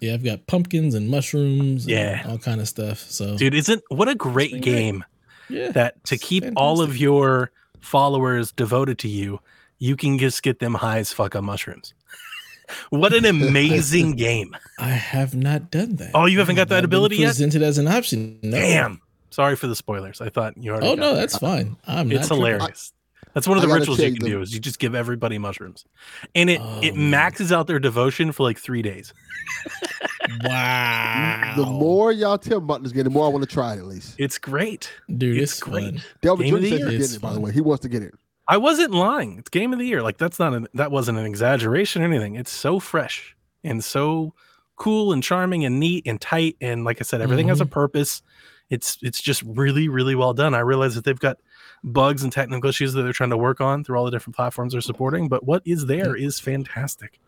Yeah, 0.00 0.14
I've 0.14 0.22
got 0.24 0.46
pumpkins 0.46 0.94
and 0.94 1.08
mushrooms. 1.08 1.82
and 1.84 1.90
Yeah. 1.90 2.24
all 2.28 2.38
kind 2.38 2.60
of 2.60 2.68
stuff. 2.68 2.98
So 3.10 3.36
Dude, 3.36 3.54
isn't 3.54 3.82
what 3.88 4.08
a 4.08 4.14
great 4.14 4.52
been 4.52 4.60
great. 4.60 4.72
game 4.74 5.04
yeah, 5.48 5.70
that 5.72 6.04
to 6.04 6.16
keep 6.18 6.44
all 6.56 6.80
of 6.80 6.96
your 6.96 7.50
followers 7.80 8.52
devoted 8.52 8.98
to 8.98 9.08
you, 9.08 9.40
you 9.78 9.96
can 9.96 10.18
just 10.18 10.42
get 10.44 10.58
them 10.60 10.74
high 10.74 10.98
as 10.98 11.12
fuck 11.12 11.34
on 11.36 11.44
mushrooms. 11.44 11.94
What 12.90 13.12
an 13.14 13.24
amazing 13.26 14.12
game! 14.12 14.56
I 14.78 14.88
have 14.90 15.34
not 15.34 15.70
done 15.70 15.96
that. 15.96 16.10
Oh, 16.14 16.26
you 16.26 16.38
haven't 16.38 16.56
got 16.56 16.68
that 16.68 16.76
have 16.76 16.84
not 16.84 16.90
been 16.90 16.96
ability 16.98 17.16
yet? 17.16 17.28
Presented 17.28 17.62
as 17.62 17.78
an 17.78 17.88
option. 17.88 18.38
No. 18.42 18.58
Damn. 18.58 19.00
Sorry 19.30 19.56
for 19.56 19.66
the 19.66 19.76
spoilers. 19.76 20.20
I 20.20 20.28
thought 20.30 20.56
you 20.56 20.70
already. 20.72 20.86
Oh 20.86 20.96
got 20.96 20.98
no, 21.00 21.12
it. 21.12 21.16
that's 21.16 21.38
fine. 21.38 21.76
I'm 21.86 22.10
it's 22.10 22.28
not 22.30 22.36
tripping. 22.38 22.52
hilarious. 22.54 22.92
That's 23.34 23.46
one 23.46 23.58
of 23.58 23.62
the 23.62 23.68
rituals 23.68 23.98
you 23.98 24.10
check 24.12 24.18
can 24.20 24.30
do 24.30 24.40
is 24.40 24.54
you 24.54 24.60
just 24.60 24.78
give 24.78 24.94
everybody 24.94 25.36
mushrooms, 25.36 25.84
and 26.34 26.48
it 26.48 26.58
Oh, 26.62 26.80
it 26.82 26.94
man. 26.96 27.10
maxes 27.10 27.52
out 27.52 27.66
their 27.66 27.78
devotion 27.78 28.32
for 28.32 28.44
like 28.44 28.58
three 28.58 28.82
days. 28.82 29.12
Wow. 30.42 31.54
The 31.56 31.66
more 31.66 32.12
y'all 32.12 32.36
tell 32.36 32.60
me 32.60 32.64
about 32.64 32.82
this 32.82 32.92
game, 32.92 33.04
the 33.04 33.10
more 33.10 33.26
I 33.26 33.28
want 33.28 33.48
to 33.48 33.52
try 33.52 33.74
it 33.74 33.78
at 33.78 33.86
least. 33.86 34.16
It's 34.18 34.38
great. 34.38 34.90
dude, 35.16 35.40
it's 35.40 35.52
it's, 35.52 35.60
great. 35.62 35.94
fun. 35.94 36.02
Delvin 36.20 36.46
Game 36.46 36.54
of 36.56 36.60
Jr. 36.62 36.64
the 36.64 36.70
said 36.70 36.90
he's 36.90 36.98
getting 37.00 37.16
it, 37.16 37.22
by 37.22 37.32
the 37.32 37.40
way. 37.40 37.52
He 37.52 37.60
wants 37.60 37.82
to 37.82 37.88
get 37.88 38.02
it. 38.02 38.14
I 38.48 38.56
wasn't 38.58 38.92
lying. 38.92 39.38
It's 39.38 39.50
game 39.50 39.72
of 39.72 39.78
the 39.78 39.86
year. 39.86 40.02
Like 40.02 40.18
that's 40.18 40.38
not 40.38 40.54
an 40.54 40.68
that 40.74 40.90
wasn't 40.90 41.18
an 41.18 41.26
exaggeration 41.26 42.02
or 42.02 42.06
anything. 42.06 42.36
It's 42.36 42.50
so 42.50 42.78
fresh 42.78 43.36
and 43.64 43.82
so 43.82 44.34
cool 44.76 45.12
and 45.12 45.22
charming 45.22 45.64
and 45.64 45.80
neat 45.80 46.06
and 46.06 46.20
tight 46.20 46.56
and 46.60 46.84
like 46.84 47.00
I 47.00 47.04
said, 47.04 47.20
everything 47.20 47.48
has 47.48 47.60
a 47.60 47.64
mm-hmm. 47.64 47.72
purpose. 47.72 48.22
It's 48.70 48.98
it's 49.02 49.20
just 49.20 49.42
really 49.42 49.88
really 49.88 50.14
well 50.14 50.34
done. 50.34 50.54
I 50.54 50.60
realize 50.60 50.94
that 50.94 51.04
they've 51.04 51.18
got 51.18 51.38
bugs 51.84 52.22
and 52.22 52.32
technical 52.32 52.68
issues 52.68 52.92
that 52.94 53.02
they're 53.02 53.12
trying 53.12 53.30
to 53.30 53.36
work 53.36 53.60
on 53.60 53.84
through 53.84 53.98
all 53.98 54.04
the 54.04 54.10
different 54.10 54.36
platforms 54.36 54.72
they're 54.72 54.80
supporting, 54.80 55.28
but 55.28 55.44
what 55.44 55.62
is 55.64 55.86
there 55.86 56.16
is 56.16 56.40
fantastic 56.40 57.20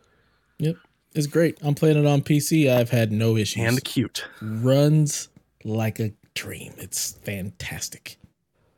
Yep. 0.58 0.76
It's 1.14 1.26
great. 1.26 1.58
I'm 1.62 1.74
playing 1.74 1.98
it 1.98 2.06
on 2.06 2.20
PC. 2.20 2.70
I've 2.70 2.90
had 2.90 3.12
no 3.12 3.36
issues. 3.36 3.64
and 3.64 3.82
cute. 3.84 4.26
runs 4.40 5.28
like 5.64 5.98
a 6.00 6.12
dream. 6.34 6.74
It's 6.76 7.12
fantastic. 7.12 8.18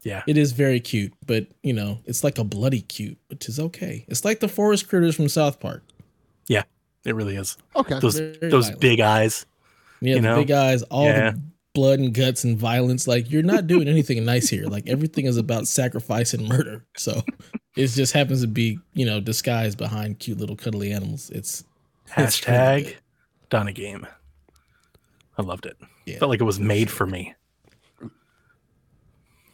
Yeah. 0.02 0.22
It 0.26 0.38
is 0.38 0.52
very 0.52 0.80
cute, 0.80 1.12
but 1.26 1.46
you 1.62 1.72
know, 1.72 1.98
it's 2.06 2.24
like 2.24 2.38
a 2.38 2.44
bloody 2.44 2.80
cute, 2.82 3.18
which 3.28 3.48
is 3.48 3.60
okay. 3.60 4.04
It's 4.08 4.24
like 4.24 4.40
the 4.40 4.48
forest 4.48 4.88
critters 4.88 5.14
from 5.16 5.28
South 5.28 5.60
Park. 5.60 5.82
Yeah, 6.48 6.62
it 7.04 7.14
really 7.14 7.36
is. 7.36 7.56
Okay. 7.76 7.98
Those 8.00 8.18
Very 8.18 8.50
those 8.50 8.66
violent. 8.66 8.80
big 8.80 9.00
eyes. 9.00 9.46
Yeah, 10.00 10.14
you 10.16 10.20
the 10.22 10.28
know? 10.28 10.36
big 10.36 10.50
eyes, 10.50 10.82
all 10.84 11.04
Yeah. 11.04 11.32
the 11.32 11.40
blood 11.74 11.98
and 12.00 12.14
guts 12.14 12.44
and 12.44 12.58
violence. 12.58 13.06
Like 13.06 13.30
you're 13.30 13.42
not 13.42 13.66
doing 13.66 13.88
anything 13.88 14.24
nice 14.24 14.48
here. 14.48 14.64
Like 14.66 14.88
everything 14.88 15.26
is 15.26 15.36
about 15.36 15.68
sacrifice 15.68 16.32
and 16.34 16.48
murder. 16.48 16.84
So 16.96 17.20
it 17.76 17.86
just 17.88 18.12
happens 18.14 18.40
to 18.40 18.48
be, 18.48 18.78
you 18.94 19.04
know, 19.06 19.20
disguised 19.20 19.76
behind 19.78 20.18
cute 20.18 20.38
little 20.38 20.56
cuddly 20.56 20.92
animals. 20.92 21.28
It's 21.30 21.62
It's 22.16 22.40
Hashtag 22.40 22.84
good. 22.84 22.96
done 23.50 23.68
a 23.68 23.72
game. 23.72 24.06
I 25.38 25.42
loved 25.42 25.66
it. 25.66 25.76
Yeah, 26.06 26.18
Felt 26.18 26.30
like 26.30 26.40
it 26.40 26.44
was 26.44 26.58
made 26.58 26.90
for 26.90 27.06
me. 27.06 27.34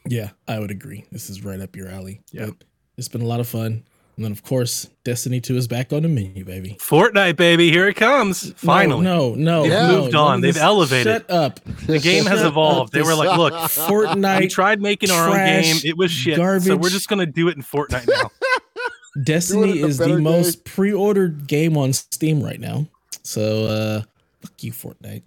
Yeah, 0.09 0.31
I 0.49 0.59
would 0.59 0.71
agree. 0.71 1.05
This 1.13 1.29
is 1.31 1.45
right 1.45 1.61
up 1.61 1.77
your 1.77 1.89
alley. 1.89 2.21
Yeah. 2.33 2.47
But 2.47 2.57
it's 2.97 3.09
been 3.09 3.23
a 3.23 3.27
lot 3.27 3.41
of 3.41 3.49
fun. 3.49 3.85
And 4.17 4.25
then 4.25 4.33
of 4.33 4.43
course, 4.43 4.89
Destiny 5.05 5.43
2 5.43 5.57
is 5.57 5.69
back 5.69 5.93
on 5.93 6.03
the 6.03 6.09
menu, 6.09 6.43
baby. 6.43 6.79
Fortnite, 6.81 7.37
baby, 7.37 7.71
here 7.71 7.87
it 7.87 7.95
comes. 7.97 8.51
Finally. 8.55 9.05
No, 9.05 9.35
no, 9.35 9.63
They've 9.65 9.73
no, 9.73 10.01
moved 10.01 10.13
no, 10.15 10.25
on. 10.25 10.41
They've 10.41 10.57
elevated. 10.57 11.05
Shut 11.13 11.31
up. 11.31 11.61
The 11.87 11.99
game 11.99 12.25
has 12.25 12.43
evolved. 12.43 12.95
They 12.95 13.03
were 13.03 13.15
like, 13.15 13.37
look, 13.37 13.53
Fortnite. 13.53 14.41
we 14.41 14.49
tried 14.49 14.81
making 14.81 15.11
our 15.11 15.29
own 15.29 15.37
game. 15.37 15.77
It 15.85 15.99
was 15.99 16.11
shit. 16.11 16.37
So 16.37 16.77
we're 16.79 16.89
just 16.89 17.09
gonna 17.09 17.27
do 17.27 17.49
it 17.49 17.57
in 17.57 17.63
Fortnite 17.63 18.09
now. 18.09 18.31
Destiny 19.23 19.81
the 19.81 19.87
is 19.87 19.99
the 19.99 20.07
better 20.07 20.19
most 20.19 20.65
pre-ordered 20.65 21.47
game 21.47 21.77
on 21.77 21.93
Steam 21.93 22.43
right 22.43 22.61
now. 22.61 22.87
So 23.23 23.65
uh 23.67 24.03
fuck 24.41 24.63
you, 24.63 24.73
Fortnite. 24.73 25.23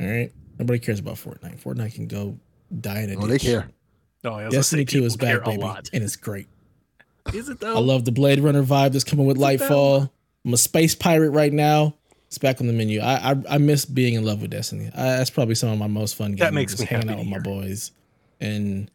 All 0.00 0.06
right. 0.06 0.32
Nobody 0.58 0.78
cares 0.78 1.00
about 1.00 1.16
Fortnite. 1.16 1.60
Fortnite 1.62 1.94
can 1.94 2.06
go 2.08 2.38
die 2.80 3.00
in 3.02 3.10
a 3.12 3.16
Oh, 3.18 3.26
they 3.26 3.34
ditch. 3.34 3.42
care. 3.42 3.68
Oh, 4.24 4.30
no, 4.30 4.34
I 4.36 4.48
Destiny 4.48 4.82
say 4.86 4.98
2 5.00 5.04
is 5.04 5.16
back, 5.16 5.44
baby. 5.44 5.62
And 5.92 6.02
it's 6.04 6.16
great. 6.16 6.46
Is 7.32 7.48
it 7.48 7.60
though? 7.60 7.76
I 7.76 7.80
love 7.80 8.04
the 8.04 8.12
Blade 8.12 8.40
Runner 8.40 8.62
vibe 8.62 8.92
that's 8.92 9.04
coming 9.04 9.26
with 9.26 9.36
Is 9.36 9.42
Lightfall. 9.42 10.10
I'm 10.44 10.54
a 10.54 10.56
space 10.56 10.94
pirate 10.94 11.30
right 11.30 11.52
now. 11.52 11.94
It's 12.26 12.38
back 12.38 12.60
on 12.60 12.66
the 12.66 12.72
menu. 12.72 13.00
I 13.00 13.32
I, 13.32 13.42
I 13.50 13.58
miss 13.58 13.84
being 13.84 14.14
in 14.14 14.24
love 14.24 14.40
with 14.42 14.50
Destiny. 14.50 14.90
I, 14.94 15.02
that's 15.16 15.30
probably 15.30 15.54
some 15.54 15.68
of 15.70 15.78
my 15.78 15.86
most 15.86 16.16
fun 16.16 16.30
games. 16.32 16.40
That 16.40 16.54
makes 16.54 16.78
me 16.78 16.86
hanging 16.86 17.10
out 17.10 17.18
with 17.18 17.28
my 17.28 17.38
boys, 17.38 17.90
and 18.40 18.90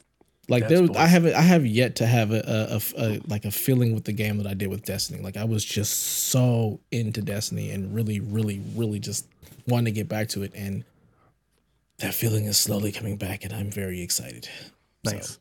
like 0.49 0.67
That's 0.67 0.81
there, 0.89 0.97
I 1.01 1.05
haven't 1.05 1.35
I 1.35 1.41
have 1.41 1.65
yet 1.65 1.97
to 1.97 2.07
have 2.07 2.31
a, 2.31 2.39
a, 2.39 2.75
a 2.77 3.05
a- 3.15 3.19
like 3.27 3.45
a 3.45 3.51
feeling 3.51 3.93
with 3.93 4.05
the 4.05 4.11
game 4.13 4.37
that 4.37 4.47
I 4.47 4.55
did 4.55 4.69
with 4.69 4.83
Destiny. 4.85 5.21
Like 5.21 5.37
I 5.37 5.43
was 5.43 5.63
just 5.63 5.93
so 6.29 6.79
into 6.91 7.21
Destiny 7.21 7.69
and 7.69 7.93
really, 7.93 8.19
really, 8.19 8.61
really 8.75 8.99
just 8.99 9.27
wanting 9.67 9.85
to 9.85 9.91
get 9.91 10.09
back 10.09 10.29
to 10.29 10.41
it, 10.43 10.51
and 10.55 10.83
that 11.99 12.13
feeling 12.13 12.45
is 12.45 12.57
slowly 12.57 12.91
coming 12.91 13.17
back, 13.17 13.43
and 13.43 13.53
I'm 13.53 13.69
very 13.69 14.01
excited. 14.01 14.49
So, 15.05 15.11
nice. 15.15 15.39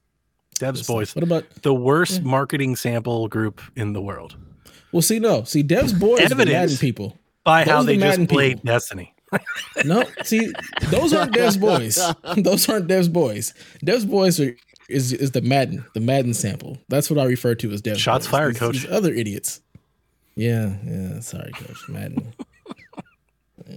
Devs 0.60 0.76
just 0.76 0.86
boys, 0.88 1.14
What 1.14 1.22
about? 1.22 1.44
the 1.62 1.74
worst 1.74 2.22
Yeah. 2.22 2.28
marketing 2.28 2.76
sample 2.76 3.28
group 3.28 3.60
in 3.76 3.92
the 3.92 4.00
world 4.00 4.36
Well, 4.92 5.02
see, 5.02 5.18
no, 5.18 5.44
see, 5.44 5.62
Dev's 5.62 5.92
boys, 5.92 6.20
are 6.32 6.34
the 6.34 6.46
Madden 6.46 6.76
people. 6.78 7.18
by 7.44 7.64
Those 7.64 7.72
how 7.72 7.82
the 7.82 7.86
they 7.86 7.96
just 7.98 8.28
played 8.28 8.56
people. 8.58 8.72
Destiny. 8.72 9.12
No, 9.84 10.04
see, 10.24 10.50
those 10.90 11.12
aren't 11.12 11.32
Dev's 11.32 11.56
boys. 11.56 11.98
Those 12.38 12.68
aren't 12.68 12.86
Dev's 12.86 13.08
boys. 13.08 13.52
Dev's 13.84 14.04
boys 14.06 14.38
are 14.40 14.56
is 14.88 15.12
is 15.12 15.32
the 15.32 15.42
Madden, 15.42 15.84
the 15.94 16.00
Madden 16.00 16.32
sample. 16.32 16.78
That's 16.88 17.10
what 17.10 17.18
I 17.18 17.24
refer 17.24 17.54
to 17.56 17.72
as 17.72 17.82
Dev's 17.82 18.00
Shots 18.00 18.26
boys. 18.26 18.30
fired, 18.30 18.54
These- 18.54 18.60
coach. 18.60 18.72
these 18.82 18.90
other 18.90 19.12
idiots. 19.12 19.60
Yeah, 20.36 20.76
yeah. 20.86 21.18
Sorry, 21.20 21.50
coach. 21.52 21.88
Madden. 21.88 22.32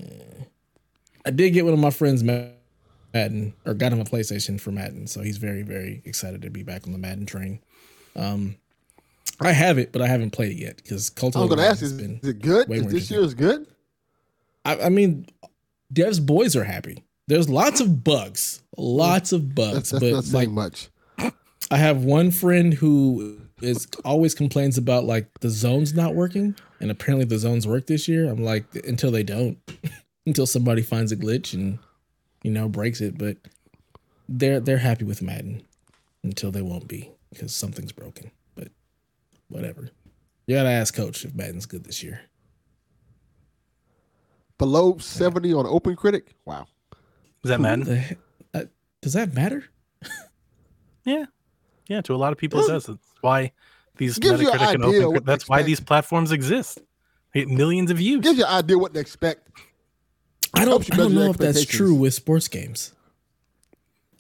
I 1.25 1.31
did 1.31 1.49
get 1.51 1.65
one 1.65 1.73
of 1.73 1.79
my 1.79 1.89
friends 1.89 2.23
Ma- 2.23 2.45
Madden 3.13 3.53
or 3.65 3.73
got 3.73 3.91
him 3.91 3.99
a 3.99 4.05
PlayStation 4.05 4.59
for 4.59 4.71
Madden, 4.71 5.07
so 5.07 5.21
he's 5.21 5.37
very 5.37 5.63
very 5.63 6.01
excited 6.05 6.41
to 6.43 6.49
be 6.49 6.63
back 6.63 6.85
on 6.85 6.93
the 6.93 6.99
Madden 6.99 7.25
train. 7.25 7.59
Um, 8.15 8.57
I 9.41 9.51
have 9.51 9.77
it, 9.77 9.91
but 9.91 10.01
I 10.01 10.07
haven't 10.07 10.31
played 10.31 10.51
it 10.51 10.57
yet 10.57 10.77
because 10.77 11.09
Cult 11.09 11.35
I 11.35 11.39
of 11.39 11.43
was 11.43 11.49
the 11.51 11.55
going 11.55 11.65
to 11.65 11.71
ask, 11.71 11.81
is, 11.81 11.91
has 11.91 12.01
been 12.01 12.19
is 12.21 12.29
it 12.29 12.41
good? 12.41 12.69
Is 12.71 12.87
this 12.87 13.11
year 13.11 13.21
is 13.21 13.33
good? 13.33 13.67
I, 14.65 14.81
I 14.81 14.89
mean, 14.89 15.27
Dev's 15.91 16.19
boys 16.19 16.55
are 16.55 16.63
happy. 16.63 17.03
There's 17.27 17.49
lots 17.49 17.79
of 17.79 18.03
bugs, 18.03 18.61
lots 18.77 19.31
of 19.31 19.53
bugs, 19.53 19.91
That's, 19.91 19.91
that's 19.91 20.01
but 20.01 20.11
not 20.11 20.33
like 20.33 20.49
much. 20.49 20.89
I 21.71 21.77
have 21.77 22.03
one 22.03 22.31
friend 22.31 22.73
who 22.73 23.39
is 23.61 23.87
always 24.03 24.33
complains 24.33 24.77
about 24.77 25.05
like 25.05 25.27
the 25.41 25.49
zones 25.49 25.93
not 25.93 26.15
working, 26.15 26.55
and 26.79 26.89
apparently 26.89 27.25
the 27.25 27.37
zones 27.37 27.67
work 27.67 27.87
this 27.87 28.07
year. 28.07 28.29
I'm 28.29 28.43
like, 28.43 28.65
until 28.87 29.11
they 29.11 29.23
don't, 29.23 29.57
until 30.25 30.47
somebody 30.47 30.81
finds 30.81 31.11
a 31.11 31.17
glitch 31.17 31.53
and 31.53 31.77
you 32.43 32.52
know 32.52 32.69
breaks 32.69 33.02
it. 33.02 33.17
But 33.17 33.38
they're 34.28 34.60
they're 34.60 34.78
happy 34.78 35.06
with 35.06 35.21
Madden 35.21 35.63
until 36.23 36.52
they 36.52 36.62
won't 36.62 36.88
be 36.88 37.12
because 37.32 37.54
something's 37.54 37.91
broken. 37.91 38.32
But 38.56 38.69
whatever. 39.47 39.89
You 40.47 40.56
gotta 40.56 40.69
ask 40.69 40.93
Coach 40.95 41.23
if 41.25 41.36
Madden's 41.36 41.65
good 41.65 41.84
this 41.84 42.02
year. 42.04 42.21
Below 44.58 44.97
70 44.97 45.54
on 45.54 45.65
Open 45.65 45.95
Critic? 45.95 46.34
Wow. 46.45 46.67
Is 47.43 47.49
that 47.49 47.62
Madden? 47.62 47.86
The 47.86 48.17
uh, 48.54 48.63
does 49.02 49.13
that 49.13 49.34
matter? 49.34 49.65
Yeah, 51.06 51.25
yeah. 51.88 52.02
To 52.02 52.13
a 52.13 52.17
lot 52.17 52.34
of 52.34 52.38
people, 52.38 52.60
it 52.60 52.63
Well, 52.63 52.75
does. 52.75 52.86
That's 52.86 52.99
why 53.21 53.52
these 53.95 54.19
gives 54.19 54.41
you 54.41 54.52
an 54.52 54.60
Metacritic 54.60 54.73
and 54.75 54.84
idea 54.86 54.99
Open. 54.99 55.13
what 55.13 55.25
That's 55.25 55.47
why 55.49 55.56
expect. 55.58 55.65
these 55.67 55.80
platforms 55.80 56.32
exist. 56.32 56.80
They 57.34 57.39
get 57.39 57.49
millions 57.49 57.89
of 57.89 57.97
views. 57.97 58.21
Gives 58.21 58.38
you 58.38 58.43
an 58.45 58.52
idea 58.52 58.78
what 58.78 58.93
to 58.93 58.99
expect. 58.99 59.49
I 60.53 60.65
don't, 60.65 60.91
I 60.93 60.97
don't 60.97 61.13
know 61.13 61.29
if 61.29 61.38
that's 61.38 61.65
true 61.65 61.93
with 61.93 62.13
sports 62.13 62.47
games. 62.47 62.93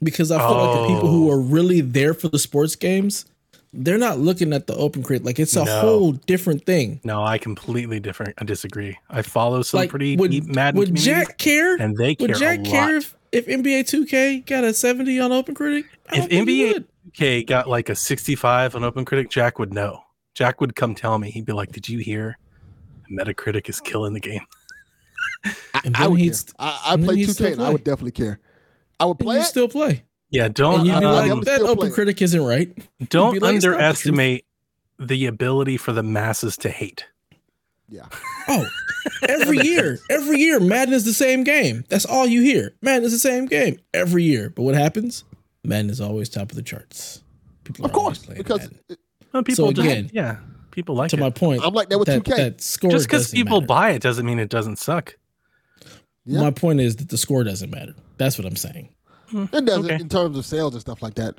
Because 0.01 0.31
I 0.31 0.37
feel 0.39 0.55
like 0.57 0.77
the 0.87 0.93
people 0.95 1.09
who 1.09 1.29
Oh. 1.29 1.33
are 1.33 1.39
really 1.41 1.81
there 1.81 2.13
for 2.13 2.29
the 2.29 2.39
sports 2.39 2.75
games, 2.77 3.25
they're 3.73 3.97
not 3.97 4.17
looking 4.19 4.53
at 4.53 4.65
the 4.67 4.75
open 4.75 5.03
crate. 5.03 5.25
Like 5.25 5.39
it's 5.39 5.55
a 5.57 5.65
No. 5.65 5.79
whole 5.81 6.11
different 6.13 6.65
thing. 6.65 7.01
No, 7.03 7.21
I 7.23 7.37
completely 7.37 7.99
different. 7.99 8.35
I 8.37 8.45
disagree. 8.45 8.97
I 9.09 9.21
follow 9.23 9.61
some 9.61 9.79
like 9.79 9.89
pretty 9.89 10.15
would, 10.15 10.31
deep 10.31 10.45
Madden 10.45 10.79
would 10.79 10.95
Jack 10.95 11.37
care? 11.37 11.75
and 11.75 11.97
they 11.97 12.15
care 12.15 12.27
would 12.29 12.37
Jack 12.37 12.59
a 12.59 12.63
care 12.63 12.95
if, 12.97 13.15
if 13.33 13.47
NBA 13.47 13.81
2K 13.83 14.45
got 14.45 14.63
a 14.63 14.73
70 14.73 15.19
on 15.19 15.31
Open 15.33 15.53
Critic? 15.53 15.85
I 16.09 16.15
If 16.15 16.19
don't 16.21 16.29
think 16.29 16.49
he 16.49 16.73
NBA 16.73 16.85
2K 17.13 17.45
got 17.47 17.67
like 17.67 17.89
a 17.89 17.95
65 17.95 18.75
on 18.75 18.83
Open 18.85 19.03
Critic, 19.03 19.29
Jack 19.29 19.59
would 19.59 19.73
know. 19.73 20.01
Jack 20.33 20.61
would 20.61 20.75
come 20.77 20.95
tell 20.95 21.17
me. 21.19 21.29
He'd 21.29 21.45
be 21.45 21.51
like, 21.53 21.73
"Did 21.73 21.89
you 21.89 21.99
hear? 21.99 22.37
Metacritic 23.11 23.67
is 23.67 23.81
killing 23.81 24.13
the 24.13 24.19
game." 24.21 24.45
I, 25.73 25.81
And 25.85 25.95
I 25.95 26.01
then 26.01 26.11
would 26.11 26.19
he'd 26.19 26.25
care. 26.29 26.33
st- 26.33 26.55
I, 26.59 26.81
I 26.85 26.93
and 26.95 27.03
play 27.05 27.15
2K 27.17 27.51
and 27.53 27.61
I 27.63 27.69
would 27.71 27.83
definitely 27.83 28.11
care. 28.11 28.39
I 28.99 29.05
would 29.05 29.19
And 29.19 29.25
play 29.27 29.35
you 29.35 29.41
it. 29.41 29.45
still 29.45 29.67
play. 29.69 30.03
Yeah, 30.31 30.47
don't 30.49 30.79
And 30.81 30.87
you'd 30.87 30.99
be 30.99 31.05
um, 31.05 31.29
like, 31.39 31.45
that 31.45 31.61
Open 31.61 31.77
playing. 31.77 31.93
Critic 31.93 32.21
isn't 32.21 32.41
right. 32.43 32.71
don't 33.09 33.39
like, 33.39 33.55
"It's 33.55 33.65
not 33.65 33.71
the 33.71 33.73
underestimate 33.77 34.45
the 34.99 35.25
ability 35.27 35.77
for 35.77 35.91
the 35.93 36.03
masses 36.03 36.57
to 36.57 36.69
hate. 36.69 37.05
Yeah. 37.87 38.05
Oh, 38.47 38.67
every 39.27 39.57
year, 39.63 39.97
every 40.11 40.39
year, 40.39 40.59
Madden 40.59 40.93
is 40.93 41.05
the 41.05 41.13
same 41.13 41.43
game. 41.43 41.85
That's 41.89 42.05
all 42.05 42.27
you 42.27 42.41
hear. 42.43 42.75
Madden 42.81 43.05
is 43.05 43.11
the 43.13 43.17
same 43.17 43.45
game 43.47 43.79
every 43.93 44.23
year. 44.23 44.49
But 44.51 44.63
what 44.63 44.75
happens? 44.75 45.23
Madden 45.63 45.89
is 45.89 45.99
always 46.01 46.29
top 46.29 46.51
of 46.51 46.55
the 46.55 46.61
charts. 46.61 47.23
People 47.63 47.85
Of 47.85 47.91
are 47.91 47.97
always 47.97 48.19
course, 48.19 48.37
because 48.37 48.65
it- 48.89 48.99
Well, 49.33 49.41
people 49.43 49.71
just- 49.71 49.87
again, 49.87 50.09
yeah, 50.13 50.37
people 50.79 50.95
like 50.95 51.09
to 51.11 51.17
it. 51.17 51.19
my 51.19 51.29
point, 51.29 51.61
I'm 51.63 51.73
like 51.73 51.89
that 51.89 51.99
with 51.99 52.07
that, 52.07 52.23
2K. 52.23 52.35
that 52.37 52.61
score 52.61 52.91
just 52.91 53.07
because 53.07 53.31
people 53.31 53.57
matter. 53.59 53.67
buy 53.67 53.89
it 53.91 54.01
doesn't 54.01 54.25
mean 54.25 54.39
it 54.39 54.49
doesn't 54.49 54.77
suck. 54.77 55.15
Yeah. 56.25 56.41
My 56.41 56.51
point 56.51 56.79
is 56.79 56.95
that 56.97 57.09
the 57.09 57.17
score 57.17 57.43
doesn't 57.43 57.69
matter. 57.69 57.95
That's 58.17 58.37
what 58.37 58.45
I'm 58.47 58.55
saying. 58.55 58.89
Hmm. 59.29 59.45
it 59.53 59.65
does 59.65 59.85
Okay. 59.85 59.95
in 59.95 60.09
terms 60.09 60.37
of 60.37 60.45
sales 60.45 60.73
and 60.73 60.81
stuff 60.81 61.01
like 61.01 61.15
that. 61.15 61.35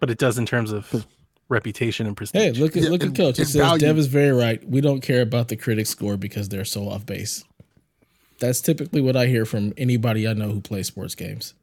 But 0.00 0.10
it 0.10 0.18
does 0.18 0.36
in 0.38 0.46
terms 0.46 0.72
of 0.72 1.06
reputation 1.48 2.06
and 2.06 2.16
prestige. 2.16 2.40
Hey, 2.40 2.52
look 2.52 2.76
at 2.76 2.82
Yeah, 2.82 2.90
look 2.90 3.02
at 3.02 3.14
Coach. 3.14 3.36
He 3.36 3.42
and 3.42 3.50
says 3.50 3.60
value. 3.60 3.80
Dev 3.80 3.98
is 3.98 4.06
very 4.08 4.32
right. 4.32 4.62
We 4.68 4.80
don't 4.80 5.00
care 5.00 5.22
about 5.22 5.48
the 5.48 5.56
critics' 5.56 5.90
score 5.90 6.16
because 6.16 6.48
they're 6.48 6.64
so 6.64 6.88
off 6.88 7.06
base. 7.06 7.44
That's 8.40 8.60
typically 8.60 9.00
what 9.00 9.16
I 9.16 9.26
hear 9.26 9.44
from 9.44 9.72
anybody 9.76 10.26
I 10.26 10.32
know 10.34 10.50
who 10.50 10.60
plays 10.60 10.86
sports 10.88 11.14
games. 11.14 11.54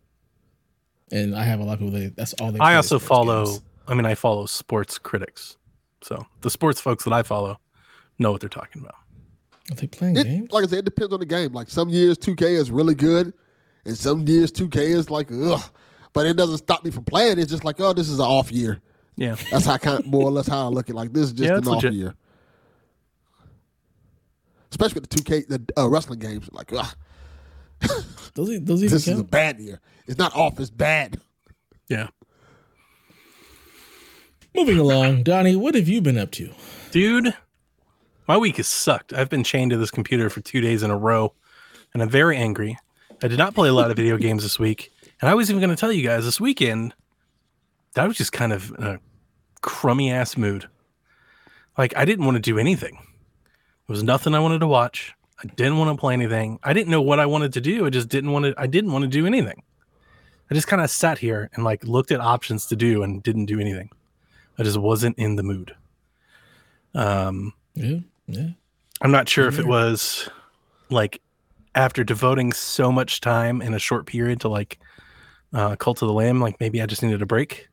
And 1.12 1.36
I 1.36 1.44
have 1.44 1.60
a 1.60 1.63
lot 1.63 1.74
of 1.74 1.80
people 1.80 2.00
that 2.00 2.15
that's 2.15 2.34
all 2.34 2.52
they. 2.52 2.60
I 2.60 2.70
play 2.72 2.76
also 2.76 3.00
follow. 3.00 3.46
games. 3.46 3.62
I 3.88 3.94
mean, 3.96 4.06
I 4.06 4.15
follow 4.15 4.46
sports 4.46 4.98
critics, 5.00 5.58
so 6.02 6.26
the 6.42 6.50
sports 6.50 6.80
folks 6.82 7.04
that 7.04 7.14
I 7.14 7.24
follow 7.24 7.60
know 8.18 8.32
what 8.32 8.42
they're 8.42 8.50
talking 8.50 8.82
about. 8.82 8.96
Are 9.72 9.76
they 9.76 9.88
playing 9.88 10.18
It, 10.18 10.24
games? 10.26 10.52
like 10.52 10.64
I 10.64 10.68
said, 10.68 10.80
it 10.80 10.86
depends 10.86 11.14
on 11.14 11.20
the 11.20 11.26
game. 11.26 11.54
Like 11.54 11.70
some 11.70 11.90
years 11.90 12.18
2K 12.18 12.42
is 12.58 12.72
really 12.72 12.96
good, 12.96 13.34
and 13.86 13.98
some 13.98 14.28
years 14.28 14.52
2K 14.52 14.78
is 14.78 15.10
like 15.10 15.30
ugh. 15.32 15.62
But 16.14 16.26
it 16.26 16.36
doesn't 16.38 16.58
stop 16.58 16.84
me 16.84 16.90
from 16.92 17.04
playing. 17.06 17.38
It's 17.38 17.52
just 17.52 17.64
like, 17.64 17.80
oh, 17.80 17.94
this 17.94 18.10
is 18.10 18.18
an 18.20 18.26
off 18.26 18.52
year. 18.52 18.82
Yeah, 19.16 19.36
That's 19.52 19.66
how 19.66 19.78
kind 19.78 20.00
of 20.00 20.06
more 20.08 20.24
or 20.24 20.32
less 20.32 20.48
how 20.48 20.66
I 20.66 20.70
look 20.70 20.88
at. 20.88 20.92
it. 20.92 20.96
Like 20.96 21.14
this 21.14 21.26
is 21.26 21.34
just 21.34 21.50
Yeah, 21.50 21.58
an 21.58 21.68
off 21.68 21.76
legit. 21.84 21.94
year. 21.94 22.16
Especially 24.72 25.02
with 25.02 25.10
the 25.10 25.18
2K, 25.22 25.48
the 25.48 25.82
uh, 25.82 25.88
wrestling 25.90 26.20
games. 26.20 26.48
Like, 26.52 26.72
ugh, 26.74 26.96
Those 28.36 28.50
e- 28.52 28.58
those 28.60 28.84
even 28.84 28.94
this 28.96 29.08
is 29.08 29.20
a 29.20 29.24
bad 29.24 29.60
year. 29.60 29.80
It's 30.08 30.18
not 30.18 30.36
off. 30.36 30.60
It's 30.60 30.70
bad. 30.70 31.20
yeah, 31.90 32.08
Moving 34.56 34.78
along, 34.80 35.24
Donnie, 35.24 35.56
what 35.56 35.76
have 35.76 35.88
you 35.88 36.02
been 36.02 36.18
up 36.18 36.32
to? 36.32 36.52
dude. 36.92 37.34
My 38.28 38.38
week 38.38 38.58
has 38.58 38.68
sucked. 38.68 39.14
I've 39.14 39.30
been 39.30 39.44
chained 39.44 39.72
to 39.72 39.78
this 39.78 39.90
computer 39.92 40.30
for 40.30 40.42
two 40.42 40.62
days 40.62 40.84
in 40.84 40.92
a 40.92 40.98
row, 40.98 41.34
and 41.94 42.02
I'm 42.02 42.10
very 42.10 42.38
angry. 42.38 42.78
I 43.24 43.28
did 43.28 43.38
not 43.40 43.56
play 43.56 43.70
a 43.70 43.74
lot 43.74 43.90
of 43.90 43.98
video 43.98 44.18
games 44.18 44.44
this 44.44 44.60
week, 44.60 44.92
and 45.22 45.30
I 45.30 45.34
was 45.34 45.50
even 45.50 45.60
going 45.60 45.76
to 45.76 45.80
tell 45.80 45.92
you 45.92 46.04
guys 46.04 46.26
this 46.26 46.40
weekend. 46.40 46.94
that 47.94 48.04
I 48.04 48.08
was 48.08 48.18
just 48.18 48.32
kind 48.32 48.54
of 48.54 48.72
in 48.78 48.84
a 48.84 49.00
crummy 49.62 50.12
ass 50.12 50.38
mood. 50.38 50.68
Like 51.78 51.96
I 51.98 52.06
didn't 52.06 52.26
want 52.26 52.36
to 52.36 52.42
do 52.42 52.60
anything. 52.60 52.94
There 52.94 53.94
was 53.94 54.04
nothing 54.04 54.36
I 54.36 54.40
wanted 54.40 54.60
to 54.60 54.68
watch. 54.68 55.14
I 55.44 55.48
didn't 55.48 55.78
want 55.78 55.96
to 55.96 56.00
play 56.00 56.14
anything. 56.14 56.60
I 56.64 56.74
didn't 56.74 56.90
know 56.90 57.02
what 57.02 57.20
I 57.20 57.26
wanted 57.26 57.54
to 57.54 57.62
do. 57.62 57.86
I 57.86 57.90
just 57.90 58.10
didn't 58.10 58.32
want 58.32 58.46
to. 58.46 58.54
I 58.58 58.68
didn't 58.68 58.92
want 58.92 59.04
to 59.04 59.08
do 59.08 59.26
anything. 59.26 59.64
I 60.52 60.54
just 60.54 60.68
kind 60.68 60.82
of 60.82 60.90
sat 60.92 61.18
here 61.20 61.50
and 61.54 61.64
like 61.64 61.84
looked 61.84 62.12
at 62.12 62.20
options 62.20 62.66
to 62.68 62.76
do 62.76 63.02
and 63.04 63.24
didn't 63.24 63.46
do 63.46 63.60
anything. 63.60 63.90
I 64.60 64.63
just 64.63 64.78
wasn't 64.78 65.17
in 65.17 65.38
the 65.38 65.43
mood. 65.43 65.76
Um, 66.93 67.54
Yeah, 67.76 68.00
yeah. 68.28 68.50
I'm 69.02 69.12
not 69.12 69.30
sure 69.30 69.48
if 69.48 69.58
it 69.58 69.65
was 69.65 70.30
like 70.89 71.22
after 71.76 72.04
devoting 72.04 72.52
so 72.52 72.91
much 72.91 73.22
time 73.22 73.62
in 73.62 73.74
a 73.74 73.80
short 73.80 74.06
period 74.06 74.41
to 74.41 74.50
like 74.50 74.80
uh, 75.54 75.78
Cult 75.78 76.02
of 76.02 76.10
the 76.10 76.13
Lamb, 76.13 76.41
like 76.41 76.60
maybe 76.60 76.82
I 76.82 76.86
just 76.86 77.02
needed 77.02 77.22
a 77.22 77.26
break. 77.26 77.69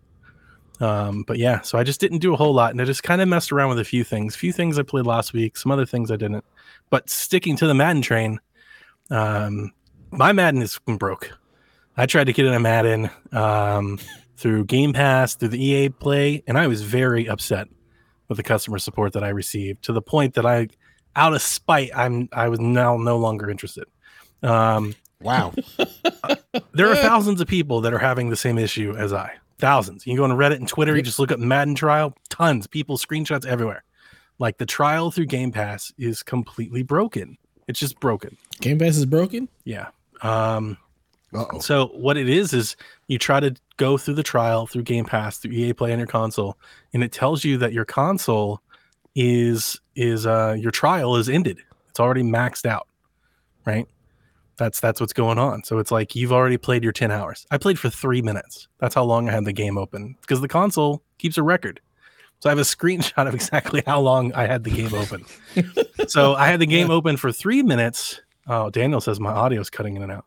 Um, 0.80 1.24
but 1.26 1.38
yeah, 1.38 1.62
so 1.62 1.78
I 1.78 1.84
just 1.84 2.00
didn't 2.00 2.18
do 2.18 2.34
a 2.34 2.36
whole 2.36 2.52
lot, 2.54 2.70
and 2.70 2.80
I 2.80 2.84
just 2.84 3.02
kind 3.02 3.20
of 3.20 3.28
messed 3.28 3.50
around 3.50 3.70
with 3.70 3.78
a 3.78 3.84
few 3.84 4.04
things. 4.04 4.34
A 4.34 4.38
few 4.38 4.52
things 4.52 4.78
I 4.78 4.82
played 4.82 5.06
last 5.06 5.32
week, 5.32 5.56
some 5.56 5.72
other 5.72 5.86
things 5.86 6.10
I 6.10 6.16
didn't. 6.16 6.44
But 6.90 7.10
sticking 7.10 7.56
to 7.56 7.66
the 7.66 7.74
Madden 7.74 8.02
train, 8.02 8.38
um, 9.10 9.72
my 10.10 10.32
Madden 10.32 10.62
is 10.62 10.78
broke. 10.86 11.30
I 11.96 12.06
tried 12.06 12.24
to 12.24 12.32
get 12.32 12.44
in 12.44 12.52
a 12.52 12.60
Madden 12.60 13.10
um, 13.32 13.98
through 14.36 14.64
Game 14.66 14.92
Pass, 14.92 15.34
through 15.34 15.48
the 15.48 15.64
EA 15.64 15.88
Play, 15.88 16.42
and 16.46 16.58
I 16.58 16.66
was 16.66 16.82
very 16.82 17.28
upset 17.28 17.68
with 18.28 18.36
the 18.36 18.42
customer 18.42 18.78
support 18.78 19.12
that 19.14 19.24
I 19.24 19.28
received 19.28 19.84
to 19.84 19.92
the 19.92 20.02
point 20.02 20.34
that 20.34 20.44
I, 20.46 20.68
out 21.14 21.32
of 21.32 21.42
spite, 21.42 21.90
I'm 21.94 22.28
I 22.32 22.48
was 22.48 22.60
now 22.60 22.96
no 22.96 23.16
longer 23.16 23.50
interested. 23.50 23.84
Um, 24.42 24.94
Wow. 25.20 25.54
there 26.72 26.90
are 26.90 26.96
thousands 26.96 27.40
of 27.40 27.48
people 27.48 27.80
that 27.82 27.94
are 27.94 27.98
having 27.98 28.28
the 28.28 28.36
same 28.36 28.58
issue 28.58 28.94
as 28.96 29.12
I. 29.12 29.32
Thousands. 29.58 30.06
You 30.06 30.12
can 30.12 30.18
go 30.18 30.24
on 30.24 30.30
Reddit 30.38 30.56
and 30.56 30.68
Twitter. 30.68 30.94
You 30.94 31.02
just 31.02 31.18
look 31.18 31.32
up 31.32 31.38
Madden 31.38 31.74
trial. 31.74 32.14
Tons. 32.28 32.66
People 32.66 32.98
screenshots 32.98 33.46
everywhere. 33.46 33.82
Like 34.38 34.58
the 34.58 34.66
trial 34.66 35.10
through 35.10 35.26
Game 35.26 35.50
Pass 35.50 35.92
is 35.96 36.22
completely 36.22 36.82
broken. 36.82 37.38
It's 37.66 37.80
just 37.80 37.98
broken. 37.98 38.36
Game 38.60 38.78
Pass 38.78 38.96
is 38.96 39.06
broken. 39.06 39.48
Yeah. 39.64 39.88
Um, 40.20 40.76
Uh-oh. 41.34 41.60
so 41.60 41.86
what 41.88 42.18
it 42.18 42.28
is 42.28 42.52
is 42.52 42.76
you 43.08 43.18
try 43.18 43.40
to 43.40 43.54
go 43.76 43.98
through 43.98 44.14
the 44.14 44.22
trial 44.22 44.66
through 44.66 44.82
Game 44.82 45.04
Pass 45.04 45.38
through 45.38 45.52
EA 45.52 45.72
Play 45.72 45.92
on 45.92 45.98
your 45.98 46.06
console, 46.06 46.56
and 46.92 47.02
it 47.04 47.12
tells 47.12 47.44
you 47.44 47.58
that 47.58 47.72
your 47.72 47.84
console 47.84 48.60
is 49.14 49.80
is 49.94 50.26
uh 50.26 50.56
your 50.58 50.70
trial 50.70 51.16
is 51.16 51.28
ended. 51.28 51.58
It's 51.90 52.00
already 52.00 52.22
maxed 52.22 52.66
out, 52.66 52.86
right? 53.64 53.86
That's 54.56 54.80
that's 54.80 55.00
what's 55.00 55.12
going 55.12 55.38
on. 55.38 55.64
So 55.64 55.78
it's 55.78 55.90
like 55.90 56.14
you've 56.14 56.32
already 56.32 56.56
played 56.56 56.82
your 56.82 56.92
ten 56.92 57.10
hours. 57.10 57.46
I 57.50 57.58
played 57.58 57.78
for 57.78 57.90
three 57.90 58.22
minutes. 58.22 58.68
That's 58.78 58.94
how 58.94 59.04
long 59.04 59.28
I 59.28 59.32
had 59.32 59.44
the 59.44 59.52
game 59.52 59.78
open 59.78 60.16
because 60.20 60.40
the 60.40 60.48
console 60.48 61.02
keeps 61.18 61.38
a 61.38 61.42
record. 61.42 61.80
So 62.40 62.48
I 62.48 62.52
have 62.52 62.58
a 62.58 62.62
screenshot 62.76 63.28
of 63.28 63.34
exactly 63.34 63.82
how 63.86 64.00
long 64.00 64.32
I 64.34 64.46
had 64.46 64.64
the 64.64 64.70
game 64.70 64.94
open. 64.94 65.24
so 66.08 66.34
I 66.34 66.46
had 66.48 66.60
the 66.60 66.66
game 66.66 66.90
open 66.90 67.16
for 67.16 67.32
three 67.32 67.62
minutes. 67.62 68.20
Oh, 68.46 68.70
Daniel 68.70 69.00
says 69.00 69.18
my 69.18 69.32
audio 69.32 69.60
is 69.60 69.70
cutting 69.70 69.96
in 69.96 70.02
and 70.02 70.12
out. 70.12 70.24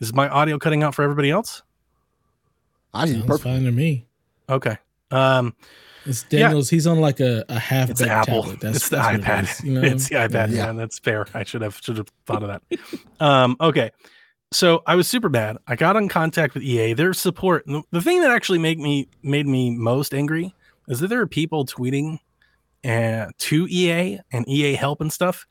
Is 0.00 0.14
my 0.14 0.28
audio 0.28 0.58
cutting 0.58 0.82
out 0.82 0.94
for 0.94 1.02
everybody 1.02 1.30
else? 1.30 1.62
I 2.94 3.06
hear 3.06 3.14
you 3.16 3.20
Sounds 3.20 3.26
perfect. 3.28 3.44
fine 3.44 3.64
to 3.64 3.72
me. 3.72 4.06
Okay. 4.48 4.76
Um, 5.10 5.54
It's 6.06 6.24
Yeah. 6.30 6.40
Daniel's. 6.48 6.70
He's 6.70 6.86
on 6.86 7.00
like 7.00 7.20
a, 7.20 7.44
a 7.48 7.58
half 7.58 7.90
it's 7.90 8.00
Apple. 8.02 8.42
tablet. 8.42 8.60
That's 8.60 8.76
it's 8.78 8.88
the 8.88 8.96
that's 8.96 9.18
iPad. 9.24 9.42
is, 9.44 9.64
you 9.64 9.72
know? 9.72 9.82
It's 9.82 10.08
the 10.08 10.14
iPad. 10.16 10.50
Yeah. 10.50 10.66
Yeah, 10.66 10.72
that's 10.72 10.98
fair. 10.98 11.26
I 11.34 11.44
should 11.44 11.62
have 11.62 11.78
should 11.82 11.98
have 11.98 12.08
thought 12.26 12.42
of 12.42 12.48
that. 12.48 12.80
um, 13.20 13.56
okay. 13.60 13.90
So 14.52 14.82
I 14.86 14.96
was 14.96 15.06
super 15.06 15.28
bad. 15.28 15.58
I 15.68 15.76
got 15.76 15.94
in 15.96 16.08
contact 16.08 16.54
with 16.54 16.62
EA. 16.64 16.94
Their 16.94 17.12
support. 17.12 17.64
The, 17.66 17.82
the 17.92 18.00
thing 18.02 18.20
that 18.22 18.30
actually 18.32 18.58
made 18.58 18.78
me 18.80 19.08
made 19.22 19.46
me 19.46 19.70
most 19.76 20.12
angry 20.14 20.52
is 20.88 20.98
that 21.00 21.08
there 21.08 21.20
are 21.20 21.26
people 21.28 21.64
tweeting 21.66 22.18
uh, 22.84 23.26
to 23.38 23.66
EA 23.70 24.18
and 24.32 24.48
EA 24.48 24.74
help 24.74 25.00
and 25.00 25.12
stuff. 25.12 25.46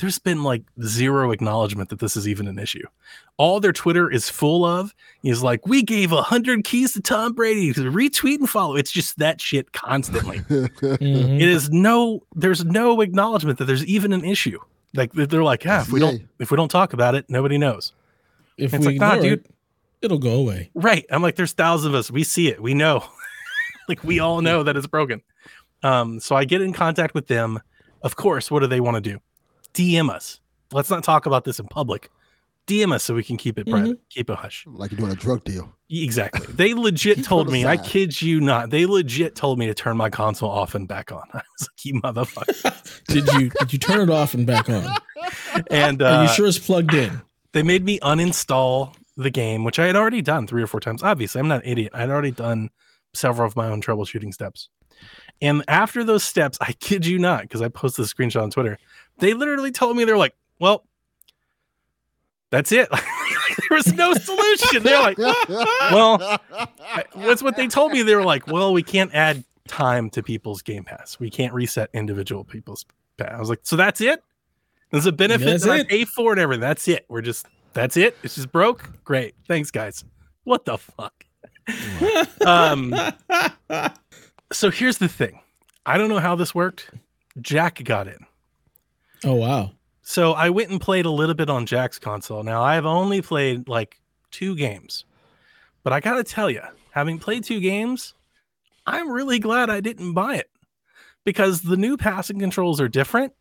There's 0.00 0.18
been 0.18 0.42
like 0.42 0.62
zero 0.82 1.30
acknowledgement 1.30 1.90
that 1.90 1.98
this 1.98 2.16
is 2.16 2.26
even 2.26 2.46
an 2.48 2.58
issue. 2.58 2.86
All 3.36 3.60
their 3.60 3.72
Twitter 3.72 4.10
is 4.10 4.28
full 4.30 4.64
of 4.64 4.94
is 5.22 5.42
like, 5.42 5.66
we 5.66 5.82
gave 5.82 6.10
a 6.12 6.22
hundred 6.22 6.64
keys 6.64 6.92
to 6.94 7.00
Tom 7.00 7.32
Brady 7.34 7.72
to 7.74 7.80
retweet 7.92 8.38
and 8.38 8.48
follow. 8.48 8.76
It's 8.76 8.90
just 8.90 9.18
that 9.18 9.40
shit 9.40 9.72
constantly. 9.72 10.38
Mhm. 10.50 11.36
It 11.40 11.48
is 11.48 11.70
no, 11.70 12.22
there's 12.34 12.64
no 12.64 13.00
acknowledgement 13.00 13.58
that 13.58 13.66
there's 13.66 13.84
even 13.86 14.12
an 14.12 14.24
issue. 14.24 14.58
Like 14.94 15.12
they're 15.12 15.44
like, 15.44 15.64
ah, 15.66 15.82
if 15.82 15.92
we 15.92 16.00
don't, 16.00 16.22
if 16.38 16.50
we 16.50 16.56
don't 16.56 16.70
talk 16.70 16.92
about 16.92 17.14
it, 17.14 17.26
nobody 17.28 17.58
knows. 17.58 17.92
If 18.56 18.74
It's 18.74 18.84
we 18.86 18.98
like, 18.98 19.00
nah, 19.00 19.22
dude. 19.22 19.40
it, 19.40 19.46
it'll 20.02 20.18
go 20.18 20.34
away. 20.34 20.70
Right. 20.74 21.06
I'm 21.10 21.22
like, 21.22 21.36
there's 21.36 21.52
thousands 21.52 21.86
of 21.86 21.94
us. 21.94 22.10
We 22.10 22.24
see 22.24 22.48
it. 22.48 22.60
We 22.62 22.74
know. 22.74 23.04
like 23.88 24.02
we 24.02 24.18
all 24.18 24.40
know 24.40 24.62
that 24.62 24.76
it's 24.76 24.86
broken. 24.86 25.22
Um, 25.82 26.20
so 26.20 26.34
I 26.36 26.44
get 26.44 26.60
in 26.60 26.72
contact 26.72 27.14
with 27.14 27.26
them. 27.28 27.60
Of 28.02 28.16
course, 28.16 28.50
what 28.50 28.60
do 28.60 28.66
they 28.66 28.80
want 28.80 28.96
to 28.96 29.00
do? 29.00 29.18
DM 29.74 30.10
us. 30.10 30.40
Let's 30.72 30.90
not 30.90 31.02
talk 31.02 31.26
about 31.26 31.44
this 31.44 31.58
in 31.58 31.66
public. 31.66 32.10
DM 32.66 32.92
us 32.92 33.02
so 33.02 33.14
we 33.14 33.24
can 33.24 33.36
keep 33.36 33.58
it 33.58 33.66
private, 33.66 33.98
keep 34.10 34.30
it 34.30 34.36
hush. 34.36 34.64
like 34.68 34.92
you're 34.92 35.00
doing 35.00 35.10
a 35.10 35.16
drug 35.16 35.42
deal. 35.42 35.72
Exactly. 35.90 36.46
They 36.54 36.74
legit 36.74 37.24
told 37.24 37.50
me, 37.50 37.66
I 37.66 37.76
kid 37.76 38.22
you 38.22 38.40
not, 38.40 38.70
they 38.70 38.86
legit 38.86 39.34
told 39.34 39.58
me 39.58 39.66
to 39.66 39.74
turn 39.74 39.96
my 39.96 40.08
console 40.08 40.50
off 40.50 40.76
and 40.76 40.86
back 40.86 41.10
on. 41.10 41.24
I 41.34 41.38
was 41.58 41.68
like, 41.68 41.84
you 41.84 41.94
motherfucker. 42.00 43.04
Did 43.08 43.26
you 43.32 43.50
did 43.50 43.72
you 43.72 43.78
turn 43.78 44.08
it 44.08 44.10
off 44.12 44.34
and 44.34 44.46
back 44.46 44.68
on? 44.68 44.96
And 45.68 46.00
Are 46.00 46.20
uh, 46.20 46.22
you 46.22 46.28
sure 46.28 46.46
it's 46.46 46.58
plugged 46.58 46.94
in? 46.94 47.22
they 47.52 47.62
made 47.62 47.84
me 47.84 47.98
uninstall 48.00 48.94
the 49.16 49.30
game, 49.30 49.64
which 49.64 49.78
I 49.78 49.86
had 49.86 49.96
already 49.96 50.22
done 50.22 50.46
three 50.46 50.62
or 50.62 50.66
four 50.66 50.80
times. 50.80 51.02
Obviously, 51.02 51.40
I'm 51.40 51.48
not 51.48 51.64
an 51.64 51.70
idiot. 51.70 51.92
I'd 51.94 52.10
already 52.10 52.30
done 52.30 52.70
several 53.14 53.46
of 53.46 53.56
my 53.56 53.66
own 53.66 53.82
troubleshooting 53.82 54.32
steps. 54.32 54.68
And 55.42 55.64
after 55.68 56.04
those 56.04 56.22
steps, 56.22 56.58
I 56.60 56.72
kid 56.72 57.06
you 57.06 57.18
not, 57.18 57.42
because 57.42 57.62
I 57.62 57.68
posted 57.68 58.04
a 58.04 58.08
screenshot 58.08 58.42
on 58.42 58.50
Twitter, 58.50 58.78
they 59.20 59.34
literally 59.34 59.70
told 59.70 59.96
me 59.96 60.04
they're 60.04 60.18
like, 60.18 60.34
well, 60.58 60.84
that's 62.50 62.72
it. 62.72 62.88
there 63.68 63.76
was 63.76 63.92
no 63.94 64.12
solution. 64.14 64.82
They're 64.82 65.00
like, 65.00 65.18
well, 65.92 66.40
that's 67.14 67.42
what 67.42 67.56
they 67.56 67.68
told 67.68 67.92
me. 67.92 68.02
They 68.02 68.16
were 68.16 68.24
like, 68.24 68.46
well, 68.46 68.72
we 68.72 68.82
can't 68.82 69.14
add 69.14 69.44
time 69.68 70.10
to 70.10 70.22
people's 70.22 70.62
game 70.62 70.84
pass. 70.84 71.18
We 71.20 71.30
can't 71.30 71.54
reset 71.54 71.90
individual 71.94 72.44
people's 72.44 72.84
pass. 73.16 73.32
I 73.32 73.38
was 73.38 73.48
like, 73.48 73.60
so 73.62 73.76
that's 73.76 74.00
it? 74.00 74.22
There's 74.90 75.06
a 75.06 75.12
benefit 75.12 75.44
That's 75.44 75.64
that 75.64 75.70
I 75.70 75.84
pay 75.84 76.04
for 76.04 76.32
and 76.32 76.40
everything. 76.40 76.60
That's 76.60 76.88
it. 76.88 77.06
We're 77.08 77.22
just, 77.22 77.46
that's 77.72 77.96
it. 77.96 78.16
It's 78.24 78.34
just 78.34 78.50
broke. 78.50 78.90
Great. 79.04 79.36
Thanks, 79.46 79.70
guys. 79.70 80.04
What 80.44 80.64
the 80.64 80.78
fuck? 80.78 81.24
um, 82.46 82.94
so 84.52 84.70
here's 84.70 84.98
the 84.98 85.08
thing. 85.08 85.40
I 85.86 85.96
don't 85.96 86.08
know 86.08 86.18
how 86.18 86.34
this 86.34 86.54
worked. 86.54 86.90
Jack 87.40 87.82
got 87.84 88.08
in. 88.08 88.26
Oh 89.24 89.34
wow. 89.34 89.72
So 90.02 90.32
I 90.32 90.50
went 90.50 90.70
and 90.70 90.80
played 90.80 91.04
a 91.06 91.10
little 91.10 91.34
bit 91.34 91.50
on 91.50 91.66
Jack's 91.66 91.98
console. 91.98 92.42
Now 92.42 92.62
I've 92.62 92.86
only 92.86 93.22
played 93.22 93.68
like 93.68 94.00
two 94.30 94.54
games, 94.56 95.04
but 95.82 95.92
I 95.92 96.00
gotta 96.00 96.24
tell 96.24 96.50
you, 96.50 96.62
having 96.90 97.18
played 97.18 97.44
two 97.44 97.60
games, 97.60 98.14
I'm 98.86 99.10
really 99.10 99.38
glad 99.38 99.70
I 99.70 99.80
didn't 99.80 100.14
buy 100.14 100.36
it 100.36 100.50
because 101.24 101.60
the 101.62 101.76
new 101.76 101.96
passing 101.96 102.38
controls 102.40 102.80
are 102.80 102.88
different, 102.88 103.32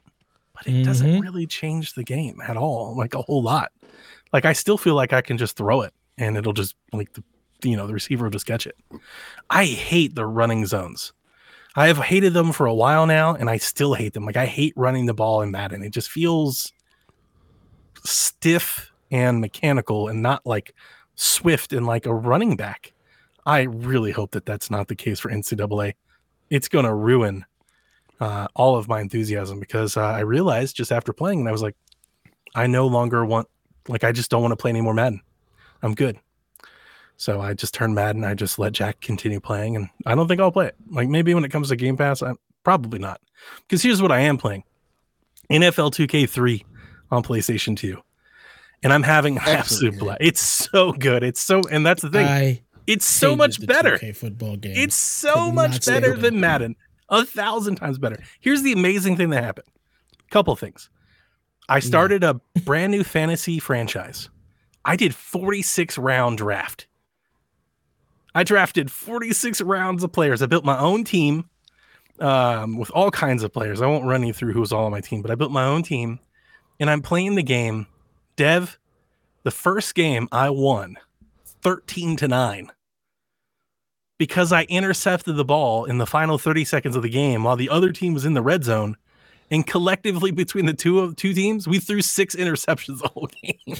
but 0.54 0.68
it 0.68 0.84
doesn't 0.84 1.10
Mhm. 1.10 1.22
really 1.22 1.48
change 1.48 1.94
the 1.94 2.04
game 2.04 2.39
at 2.46 2.58
all, 2.58 2.96
like 2.98 3.13
a 3.15 3.22
whole 3.22 3.42
lot. 3.42 3.72
Like 4.34 4.46
I 4.46 4.54
still 4.54 4.78
feel 4.78 4.96
like 4.96 5.13
I 5.13 5.22
can 5.22 5.38
just 5.38 5.56
throw 5.56 5.82
it 5.82 5.94
and 6.18 6.38
it'll 6.38 6.54
just 6.54 6.76
like 6.94 7.13
the 7.13 7.24
you 7.63 7.76
know 7.76 7.88
the 7.88 7.94
receiver 7.94 8.26
will 8.26 8.32
just 8.32 8.46
catch 8.46 8.68
it. 8.68 8.76
I 9.50 9.65
hate 9.65 10.15
the 10.15 10.26
running 10.26 10.65
zones. 10.65 11.13
I 11.80 11.88
have 11.88 11.98
hated 11.98 12.34
them 12.34 12.52
for 12.52 12.65
a 12.65 12.74
while 12.74 13.06
now, 13.06 13.36
and 13.36 13.50
I 13.50 13.56
still 13.56 13.94
hate 13.94 14.12
them. 14.12 14.26
Like 14.26 14.36
I 14.36 14.46
hate 14.46 14.74
running 14.76 15.06
the 15.06 15.13
ball 15.13 15.42
in 15.42 15.50
Madden. 15.50 15.82
It 15.82 15.92
just 15.92 16.12
feels 16.12 16.74
stiff 18.04 18.92
and 19.10 19.39
mechanical, 19.39 20.10
and 20.10 20.22
not 20.22 20.46
like 20.46 20.76
swift 21.15 21.72
and 21.72 21.88
like 21.88 22.06
a 22.06 22.13
running 22.13 22.58
back. 22.58 22.92
I 23.46 23.62
really 23.62 24.12
hope 24.12 24.32
that 24.32 24.46
that's 24.46 24.70
not 24.70 24.89
the 24.89 24.96
case 24.96 25.22
for 25.22 25.32
NCAA. 25.32 25.94
It's 26.50 26.68
going 26.68 26.84
to 26.84 26.94
ruin 26.94 27.46
uh, 28.20 28.50
all 28.58 28.76
of 28.76 28.89
my 28.89 29.00
enthusiasm 29.00 29.58
because 29.58 29.96
uh, 29.96 30.02
I 30.02 30.20
realized 30.20 30.76
just 30.76 30.92
after 30.92 31.13
playing, 31.13 31.39
and 31.39 31.48
I 31.48 31.54
was 31.54 31.62
like, 31.62 31.78
I 32.56 32.68
no 32.68 32.88
longer 32.88 33.24
want, 33.24 33.48
like, 33.88 34.04
I 34.04 34.12
just 34.12 34.30
don't 34.30 34.42
want 34.42 34.52
to 34.52 34.58
play 34.58 34.72
any 34.72 34.82
more 34.82 34.94
Madden. 34.94 35.22
I'm 35.82 35.96
good. 35.96 36.20
So 37.19 37.41
I 37.41 37.53
just 37.53 37.73
turned 37.73 37.93
Madden. 37.95 38.23
I 38.23 38.34
just 38.34 38.58
let 38.60 38.71
Jack 38.71 39.01
continue 39.01 39.41
playing, 39.41 39.75
and 39.75 39.89
I 40.05 40.15
don't 40.15 40.29
think 40.29 40.39
I'll 40.39 40.53
play 40.53 40.67
it. 40.67 40.75
Like 40.89 41.10
maybe 41.10 41.34
when 41.34 41.43
it 41.43 41.51
comes 41.51 41.67
to 41.67 41.75
Game 41.75 41.97
Pass, 41.97 42.21
I'm 42.21 42.38
probably 42.63 42.97
not. 42.97 43.19
Because 43.67 43.84
here's 43.84 44.01
what 44.01 44.10
I 44.10 44.21
am 44.21 44.38
playing: 44.38 44.63
NFL 45.51 45.91
2K3 45.91 46.63
on 47.12 47.21
PlayStation 47.21 47.75
2, 47.75 48.01
and 48.84 48.93
I'm 48.93 49.03
having 49.03 49.38
absolute 49.38 49.99
blast. 49.99 50.21
It's 50.21 50.39
so 50.39 50.93
good. 50.93 51.23
It's 51.23 51.41
so, 51.41 51.62
and 51.69 51.86
that's 51.86 52.01
the 52.01 52.10
thing. 52.10 52.25
I 52.25 52.62
it's 52.88 53.05
so 53.05 53.36
much 53.36 53.65
better. 53.67 53.97
2K 53.97 54.15
football 54.15 54.55
game. 54.55 54.73
It's 54.77 54.95
so 54.95 55.47
Could 55.47 55.55
much 55.55 55.86
better 55.86 56.13
it. 56.13 56.21
than 56.21 56.39
Madden. 56.39 56.77
A 57.10 57.25
thousand 57.25 57.75
times 57.75 57.97
better. 57.97 58.23
Here's 58.39 58.62
the 58.62 58.71
amazing 58.71 59.17
thing 59.17 59.29
that 59.32 59.43
happened. 59.43 59.67
Couple 60.32 60.55
things. 60.55 60.89
I 61.67 61.79
started 61.82 62.23
a 62.23 62.39
brand 62.63 62.91
new 62.91 63.03
fantasy 63.03 63.60
franchise. 63.60 64.29
I 64.86 64.95
did 64.95 65.13
46 65.13 65.97
round 65.97 66.38
draft. 66.38 66.88
I 68.36 68.44
drafted 68.44 68.92
46 68.92 69.62
rounds 69.62 70.04
of 70.04 70.12
players. 70.12 70.42
I 70.42 70.46
built 70.46 70.65
my 70.65 70.80
own 70.80 71.04
team 71.04 71.50
um, 72.20 72.78
with 72.78 72.92
all 72.92 73.12
kinds 73.12 73.44
of 73.44 73.54
players. 73.54 73.82
I 73.82 73.88
won't 73.88 74.06
run 74.06 74.26
you 74.26 74.34
through 74.34 74.54
who's 74.54 74.72
all 74.72 74.86
on 74.86 74.92
my 74.92 75.02
team, 75.02 75.22
but 75.22 75.32
I 75.32 75.36
built 75.36 75.52
my 75.52 75.65
own 75.65 75.84
team 75.84 76.20
and 76.80 76.89
I'm 76.89 77.02
playing 77.02 77.36
the 77.36 77.44
game. 77.44 77.88
Dev, 78.36 78.80
the 79.44 79.52
first 79.52 79.96
game 79.96 80.28
I 80.32 80.50
won 80.50 80.98
13 81.62 82.15
to 82.18 82.28
9 82.28 82.72
because 84.18 84.52
I 84.52 84.63
intercepted 84.63 85.36
the 85.36 85.46
ball 85.46 85.86
in 85.86 85.98
the 85.98 86.06
final 86.06 86.38
30 86.38 86.65
seconds 86.65 86.96
of 86.96 87.02
the 87.02 87.10
game 87.10 87.44
while 87.44 87.56
the 87.56 87.70
other 87.70 87.92
team 87.92 88.13
was 88.13 88.26
in 88.26 88.34
the 88.34 88.42
red 88.42 88.63
zone. 88.63 88.96
And 89.52 89.65
collectively 89.65 90.30
between 90.32 90.68
the 90.68 90.74
two 90.74 91.00
of 91.00 91.15
two 91.15 91.34
teams, 91.34 91.68
we 91.68 91.80
threw 91.80 92.02
six 92.02 92.36
interceptions 92.36 93.02
the 93.02 93.08
whole 93.08 93.30
game. 93.42 93.78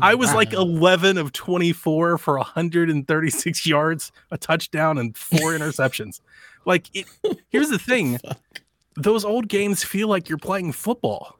I 0.00 0.14
was 0.14 0.32
like 0.34 0.52
11 0.52 1.18
of 1.18 1.32
24 1.32 2.18
for 2.18 2.36
136 2.36 3.66
yards, 3.66 4.12
a 4.30 4.38
touchdown, 4.38 4.98
and 4.98 5.16
four 5.16 5.52
interceptions. 5.52 6.20
Like, 6.64 6.88
it, 6.94 7.06
here's 7.48 7.70
the 7.70 7.78
thing 7.78 8.18
those 8.96 9.24
old 9.24 9.48
games 9.48 9.84
feel 9.84 10.08
like 10.08 10.28
you're 10.28 10.38
playing 10.38 10.72
football. 10.72 11.38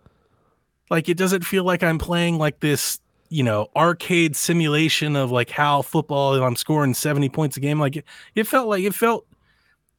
Like, 0.90 1.08
it 1.08 1.16
doesn't 1.16 1.44
feel 1.44 1.64
like 1.64 1.82
I'm 1.82 1.98
playing 1.98 2.38
like 2.38 2.60
this, 2.60 3.00
you 3.28 3.42
know, 3.42 3.68
arcade 3.74 4.36
simulation 4.36 5.16
of 5.16 5.32
like 5.32 5.50
how 5.50 5.82
football, 5.82 6.34
I'm 6.42 6.54
scoring 6.56 6.94
70 6.94 7.28
points 7.30 7.56
a 7.56 7.60
game. 7.60 7.80
Like, 7.80 7.96
it, 7.96 8.04
it 8.34 8.44
felt 8.46 8.68
like 8.68 8.84
it 8.84 8.94
felt 8.94 9.26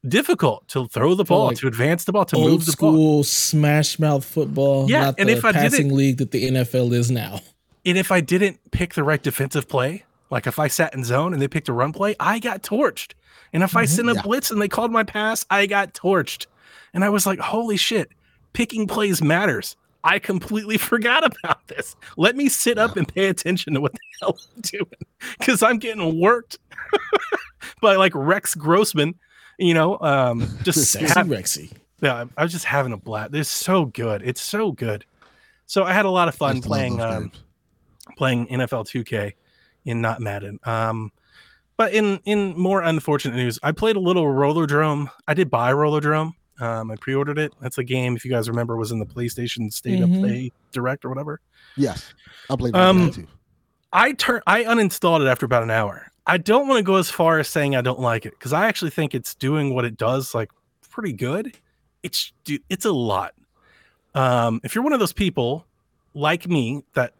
difficult 0.06 0.66
to 0.68 0.86
throw 0.86 1.14
the 1.14 1.24
ball, 1.24 1.46
like 1.48 1.58
to 1.58 1.66
advance 1.66 2.04
the 2.04 2.12
ball, 2.12 2.24
to 2.26 2.36
old 2.36 2.50
move 2.50 2.66
the 2.66 2.76
ball. 2.78 2.92
school 2.92 3.24
smash 3.24 3.98
mouth 3.98 4.24
football. 4.24 4.88
Yeah, 4.88 5.06
not 5.06 5.14
and 5.18 5.28
the 5.28 5.32
if 5.34 5.44
I 5.44 5.52
did 5.52 5.58
it- 5.58 5.70
passing 5.70 5.94
league 5.94 6.18
that 6.18 6.30
the 6.30 6.48
NFL 6.50 6.92
is 6.92 7.10
now. 7.10 7.40
And 7.86 7.96
if 7.98 8.10
I 8.12 8.20
didn't 8.20 8.70
pick 8.70 8.94
the 8.94 9.02
right 9.04 9.22
defensive 9.22 9.68
play, 9.68 10.04
like 10.30 10.46
if 10.46 10.58
I 10.58 10.68
sat 10.68 10.94
in 10.94 11.04
zone 11.04 11.32
and 11.32 11.40
they 11.40 11.48
picked 11.48 11.68
a 11.68 11.72
run 11.72 11.92
play, 11.92 12.14
I 12.20 12.38
got 12.38 12.62
torched. 12.62 13.12
And 13.52 13.62
if 13.62 13.76
I 13.76 13.84
Mhm. 13.84 13.88
sent 13.88 14.10
a 14.10 14.14
Yeah. 14.14 14.22
blitz 14.22 14.50
and 14.50 14.60
they 14.60 14.68
called 14.68 14.92
my 14.92 15.02
pass, 15.04 15.46
I 15.50 15.66
got 15.66 15.94
torched. 15.94 16.46
And 16.92 17.04
I 17.04 17.08
was 17.08 17.24
like, 17.26 17.38
holy 17.38 17.76
shit, 17.76 18.10
picking 18.52 18.86
plays 18.86 19.22
matters. 19.22 19.76
I 20.04 20.18
completely 20.18 20.76
forgot 20.78 21.24
about 21.24 21.66
this. 21.68 21.96
Let 22.16 22.36
me 22.36 22.48
sit 22.48 22.78
up 22.78 22.96
and 22.96 23.06
pay 23.08 23.26
attention 23.28 23.74
to 23.74 23.80
what 23.80 23.92
the 23.92 23.98
hell 24.20 24.38
I'm 24.54 24.60
doing 24.62 24.86
because 25.38 25.62
I'm 25.62 25.78
getting 25.78 26.20
worked 26.20 26.58
by 27.80 27.96
like 27.96 28.12
Rex 28.14 28.54
Grossman, 28.54 29.14
you 29.58 29.74
know, 29.74 29.98
um, 30.00 30.58
just 30.62 30.90
Sexy 30.92 31.06
have, 31.14 31.26
Rexy. 31.26 31.72
yeah, 32.00 32.24
I 32.36 32.42
was 32.42 32.52
just 32.52 32.64
having 32.64 32.92
a 32.92 32.96
blast. 32.96 33.34
It's 33.34 33.48
so 33.50 33.86
good. 33.86 34.22
It's 34.24 34.40
so 34.40 34.72
good. 34.72 35.04
So 35.66 35.84
I 35.84 35.92
had 35.92 36.04
a 36.06 36.10
lot 36.10 36.28
of 36.28 36.34
fun 36.34 36.56
used 36.56 36.64
to 36.64 36.68
love 36.70 36.76
playing 36.78 37.00
um, 37.00 37.22
games. 37.24 37.42
Playing 38.16 38.46
NFL 38.48 38.86
2K 38.88 39.34
in 39.84 40.00
not 40.00 40.20
Madden. 40.20 40.58
Um, 40.64 41.12
but 41.76 41.92
in 41.94 42.18
in 42.24 42.58
more 42.58 42.82
unfortunate 42.82 43.36
news, 43.36 43.58
I 43.62 43.72
played 43.72 43.96
a 43.96 44.00
little 44.00 44.24
Rollerdrome. 44.24 45.10
I 45.28 45.34
did 45.34 45.50
buy 45.50 45.72
Rollerdrome. 45.72 46.32
Um, 46.60 46.90
I 46.90 46.96
pre-ordered 46.96 47.38
it. 47.38 47.52
That's 47.60 47.78
a 47.78 47.84
game, 47.84 48.16
if 48.16 48.24
you 48.24 48.30
guys 48.32 48.48
remember, 48.48 48.76
was 48.76 48.90
in 48.90 48.98
the 48.98 49.06
PlayStation 49.06 49.72
State 49.72 50.00
Mhm. 50.00 50.14
of 50.16 50.20
Play 50.20 50.52
Direct 50.72 51.04
or 51.04 51.08
whatever. 51.08 51.40
Yes, 51.76 52.12
I 52.50 52.56
believe 52.56 52.74
Um, 52.74 53.06
that 53.06 53.12
too. 53.14 53.26
I 53.92 54.12
turn 54.12 54.40
I 54.46 54.64
uninstalled 54.64 55.20
it 55.24 55.28
after 55.28 55.46
about 55.46 55.62
an 55.62 55.70
hour. 55.70 56.10
I 56.26 56.36
don't 56.36 56.66
want 56.66 56.78
to 56.78 56.82
go 56.82 56.96
as 56.96 57.10
far 57.10 57.38
as 57.38 57.48
saying 57.48 57.76
I 57.76 57.80
don't 57.80 58.00
like 58.00 58.26
it 58.26 58.32
because 58.32 58.52
I 58.52 58.66
actually 58.66 58.90
think 58.90 59.14
it's 59.14 59.34
doing 59.34 59.72
what 59.74 59.84
it 59.84 59.96
does 59.96 60.34
like 60.34 60.50
pretty 60.90 61.12
good. 61.12 61.56
It's 62.02 62.32
dude, 62.44 62.62
it's 62.68 62.84
a 62.84 62.92
lot. 62.92 63.34
Um, 64.14 64.60
if 64.64 64.74
you're 64.74 64.82
one 64.84 64.92
of 64.92 64.98
those 65.00 65.12
people 65.12 65.64
like 66.14 66.48
me 66.48 66.82
that 66.94 67.12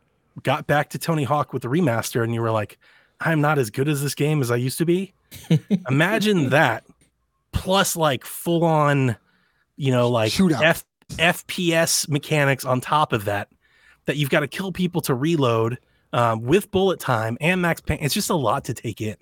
got 0.42 0.66
back 0.66 0.90
to 0.90 0.98
Tony 0.98 1.24
Hawk 1.24 1.52
with 1.52 1.62
the 1.62 1.68
remaster 1.68 2.22
and 2.24 2.34
you 2.34 2.40
were 2.42 2.50
like, 2.50 2.78
I'm 3.20 3.40
not 3.40 3.58
as 3.58 3.70
good 3.70 3.88
as 3.88 4.02
this 4.02 4.14
game 4.14 4.40
as 4.40 4.50
I 4.50 4.56
used 4.56 4.78
to 4.78 4.84
be. 4.86 5.12
Imagine 5.88 6.50
that 6.50 6.84
plus 7.52 7.96
like 7.96 8.24
full 8.24 8.64
on, 8.64 9.16
you 9.76 9.90
know, 9.90 10.08
like 10.08 10.32
Shootout. 10.32 10.62
F- 10.62 10.84
FPS 11.10 12.08
mechanics 12.08 12.64
on 12.64 12.80
top 12.80 13.12
of 13.12 13.24
that, 13.24 13.48
that 14.06 14.16
you've 14.16 14.30
got 14.30 14.40
to 14.40 14.48
kill 14.48 14.72
people 14.72 15.00
to 15.02 15.14
reload 15.14 15.78
um, 16.12 16.42
with 16.42 16.70
bullet 16.70 17.00
time 17.00 17.36
and 17.40 17.60
Max 17.60 17.80
Payne. 17.80 17.98
It's 18.00 18.14
just 18.14 18.30
a 18.30 18.34
lot 18.34 18.64
to 18.66 18.74
take 18.74 19.00
in. 19.00 19.16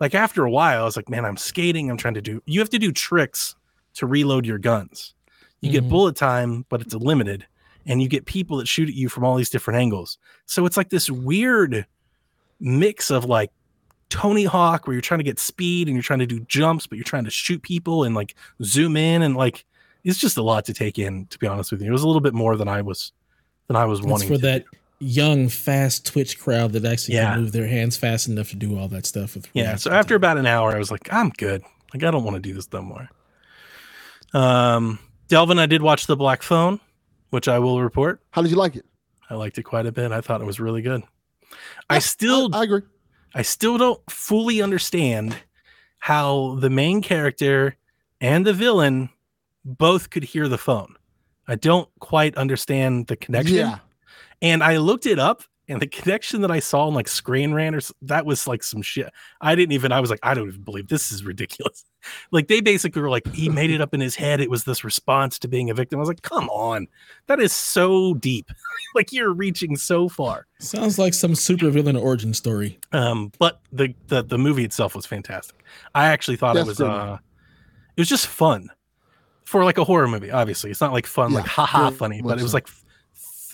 Like 0.00 0.14
after 0.14 0.44
a 0.44 0.50
while, 0.50 0.82
I 0.82 0.84
was 0.84 0.96
like, 0.96 1.08
man, 1.08 1.24
I'm 1.24 1.36
skating. 1.36 1.90
I'm 1.90 1.96
trying 1.96 2.14
to 2.14 2.20
do. 2.22 2.42
You 2.46 2.60
have 2.60 2.70
to 2.70 2.78
do 2.78 2.92
tricks 2.92 3.54
to 3.94 4.06
reload 4.06 4.46
your 4.46 4.58
guns. 4.58 5.14
You 5.60 5.70
get 5.72 5.84
Mhm. 5.84 5.88
bullet 5.90 6.14
time, 6.16 6.64
but 6.68 6.80
it's 6.80 6.94
limited, 6.94 7.44
and 7.88 8.00
you 8.00 8.08
get 8.08 8.24
people 8.26 8.58
that 8.58 8.68
shoot 8.68 8.88
at 8.88 8.94
you 8.94 9.08
from 9.08 9.24
all 9.24 9.34
these 9.34 9.50
different 9.50 9.80
angles. 9.80 10.18
So 10.46 10.64
it's 10.66 10.76
like 10.76 10.90
this 10.90 11.10
weird 11.10 11.84
mix 12.60 13.10
of 13.10 13.24
like 13.24 13.50
Tony 14.10 14.44
Hawk, 14.44 14.86
where 14.86 14.94
you're 14.94 15.00
trying 15.02 15.18
to 15.18 15.24
get 15.24 15.38
speed 15.40 15.88
and 15.88 15.96
you're 15.96 16.02
trying 16.02 16.20
to 16.20 16.26
do 16.26 16.40
jumps, 16.40 16.86
but 16.86 16.96
you're 16.96 17.04
trying 17.04 17.24
to 17.24 17.30
shoot 17.30 17.62
people 17.62 18.04
and 18.04 18.14
like 18.14 18.34
zoom 18.62 18.96
in 18.96 19.22
and 19.22 19.36
like 19.36 19.64
it's 20.04 20.18
just 20.18 20.36
a 20.36 20.42
lot 20.42 20.64
to 20.66 20.72
take 20.72 20.98
in. 20.98 21.26
To 21.26 21.38
be 21.38 21.46
honest 21.48 21.72
with 21.72 21.82
you, 21.82 21.88
it 21.88 21.92
was 21.92 22.02
a 22.04 22.06
little 22.06 22.20
bit 22.22 22.32
more 22.34 22.56
than 22.56 22.68
I 22.68 22.82
was 22.82 23.12
than 23.66 23.76
I 23.76 23.84
was 23.84 23.98
It's 23.98 24.08
wanting. 24.08 24.28
for 24.28 24.38
that 24.38 24.64
young, 25.00 25.48
fast 25.48 26.06
Twitch 26.06 26.38
crowd 26.38 26.72
that 26.72 26.84
actually 26.84 27.14
Yeah. 27.16 27.32
can 27.34 27.42
move 27.42 27.52
their 27.52 27.66
hands 27.68 27.96
fast 27.96 28.28
enough 28.28 28.50
to 28.50 28.56
do 28.56 28.78
all 28.78 28.88
that 28.88 29.06
stuff 29.06 29.34
with. 29.34 29.46
Yeah. 29.52 29.76
So 29.76 29.90
after 29.90 30.14
about 30.14 30.38
an 30.38 30.46
hour, 30.46 30.74
I 30.74 30.78
was 30.78 30.90
like, 30.90 31.12
I'm 31.12 31.30
good. 31.30 31.62
Like 31.94 32.02
I 32.02 32.10
don't 32.10 32.24
want 32.24 32.34
to 32.36 32.40
do 32.40 32.54
this 32.54 32.70
no 32.72 32.82
more. 32.82 33.08
Um, 34.34 34.98
Delvin, 35.28 35.58
I 35.58 35.66
did 35.66 35.82
watch 35.82 36.06
the 36.06 36.16
Black 36.16 36.42
Phone, 36.42 36.80
which 37.30 37.48
I 37.48 37.58
will 37.58 37.82
report. 37.82 38.20
How 38.30 38.42
did 38.42 38.50
you 38.50 38.56
like 38.56 38.76
it? 38.76 38.86
I 39.30 39.34
liked 39.34 39.58
it 39.58 39.64
quite 39.64 39.86
a 39.86 39.92
bit. 39.92 40.12
I 40.12 40.20
thought 40.20 40.40
it 40.40 40.46
was 40.46 40.58
really 40.60 40.82
good. 40.82 41.02
I 41.90 41.98
still 41.98 42.54
I, 42.54 42.60
I 42.60 42.64
agree. 42.64 42.82
I 43.34 43.42
still 43.42 43.78
don't 43.78 44.00
fully 44.10 44.62
understand 44.62 45.36
how 45.98 46.56
the 46.60 46.70
main 46.70 47.02
character 47.02 47.76
and 48.20 48.46
the 48.46 48.52
villain 48.52 49.10
both 49.64 50.10
could 50.10 50.24
hear 50.24 50.48
the 50.48 50.58
phone. 50.58 50.94
I 51.46 51.56
don't 51.56 51.88
quite 51.98 52.36
understand 52.36 53.06
the 53.06 53.16
connection. 53.16 53.56
Yeah, 53.56 53.78
And 54.42 54.62
I 54.62 54.76
looked 54.78 55.06
it 55.06 55.18
up, 55.18 55.42
and 55.68 55.82
the 55.82 55.86
connection 55.86 56.40
that 56.40 56.50
I 56.50 56.60
saw 56.60 56.88
in 56.88 56.94
like 56.94 57.08
Screen 57.08 57.52
Rant 57.52 57.76
or 57.76 57.80
that 58.02 58.24
was 58.24 58.46
like 58.46 58.62
some 58.62 58.80
shit. 58.80 59.12
I 59.40 59.54
didn't 59.54 59.72
even. 59.72 59.92
I 59.92 60.00
was 60.00 60.08
like, 60.08 60.20
I 60.22 60.32
don't 60.32 60.48
even 60.48 60.62
believe 60.62 60.88
this 60.88 61.12
is 61.12 61.24
ridiculous. 61.24 61.84
Like 62.30 62.46
they 62.46 62.60
basically 62.60 63.02
were 63.02 63.10
like, 63.10 63.26
he 63.34 63.48
made 63.48 63.70
it 63.70 63.80
up 63.80 63.92
in 63.92 64.00
his 64.00 64.14
head. 64.14 64.40
It 64.40 64.48
was 64.48 64.64
this 64.64 64.84
response 64.84 65.36
to 65.40 65.48
being 65.48 65.68
a 65.68 65.74
victim. 65.74 65.98
I 65.98 66.00
was 66.00 66.08
like, 66.08 66.22
come 66.22 66.48
on, 66.48 66.86
that 67.26 67.40
is 67.40 67.52
so 67.52 68.14
deep. 68.14 68.50
like 68.94 69.12
you're 69.12 69.32
reaching 69.32 69.76
so 69.76 70.08
far. 70.08 70.46
sounds 70.60 70.98
like 70.98 71.12
some 71.12 71.34
super 71.34 71.66
supervillain 71.66 72.00
origin 72.00 72.32
story. 72.32 72.78
Um, 72.92 73.32
but 73.38 73.60
the, 73.72 73.94
the 74.06 74.22
the 74.22 74.38
movie 74.38 74.64
itself 74.64 74.94
was 74.94 75.06
fantastic. 75.06 75.62
I 75.94 76.06
actually 76.06 76.36
thought 76.36 76.56
it 76.56 76.66
was 76.66 76.80
uh, 76.80 77.18
it 77.96 78.00
was 78.00 78.08
just 78.08 78.28
fun. 78.28 78.70
for 79.44 79.64
like 79.64 79.76
a 79.76 79.84
horror 79.84 80.08
movie. 80.08 80.30
Obviously, 80.30 80.70
it's 80.70 80.80
not 80.80 80.92
like 80.92 81.06
fun, 81.06 81.32
like 81.32 81.44
Yeah, 81.44 81.50
haha 81.50 81.90
funny, 81.90 82.22
but 82.22 82.38
it 82.38 82.42
was 82.42 82.54
like 82.54 82.68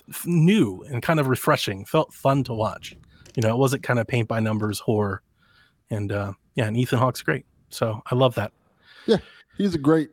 f- 0.08 0.16
f- 0.20 0.26
new 0.26 0.82
and 0.88 1.02
kind 1.02 1.20
of 1.20 1.28
refreshing. 1.28 1.84
Felt 1.84 2.12
fun 2.12 2.44
to 2.44 2.54
watch. 2.54 2.96
You 3.36 3.42
know, 3.42 3.50
it 3.50 3.58
wasn't 3.58 3.82
kind 3.82 3.98
of 3.98 4.06
paint 4.06 4.28
by 4.28 4.40
numbers 4.40 4.78
horror. 4.80 5.22
And 5.90 6.10
uh, 6.12 6.32
yeah, 6.54 6.66
and 6.66 6.76
Ethan 6.76 6.98
Hawke's 6.98 7.22
great. 7.22 7.44
So 7.68 8.00
I 8.10 8.14
love 8.14 8.34
that. 8.36 8.52
Yeah, 9.06 9.18
he's 9.58 9.74
a 9.74 9.78
great 9.78 10.10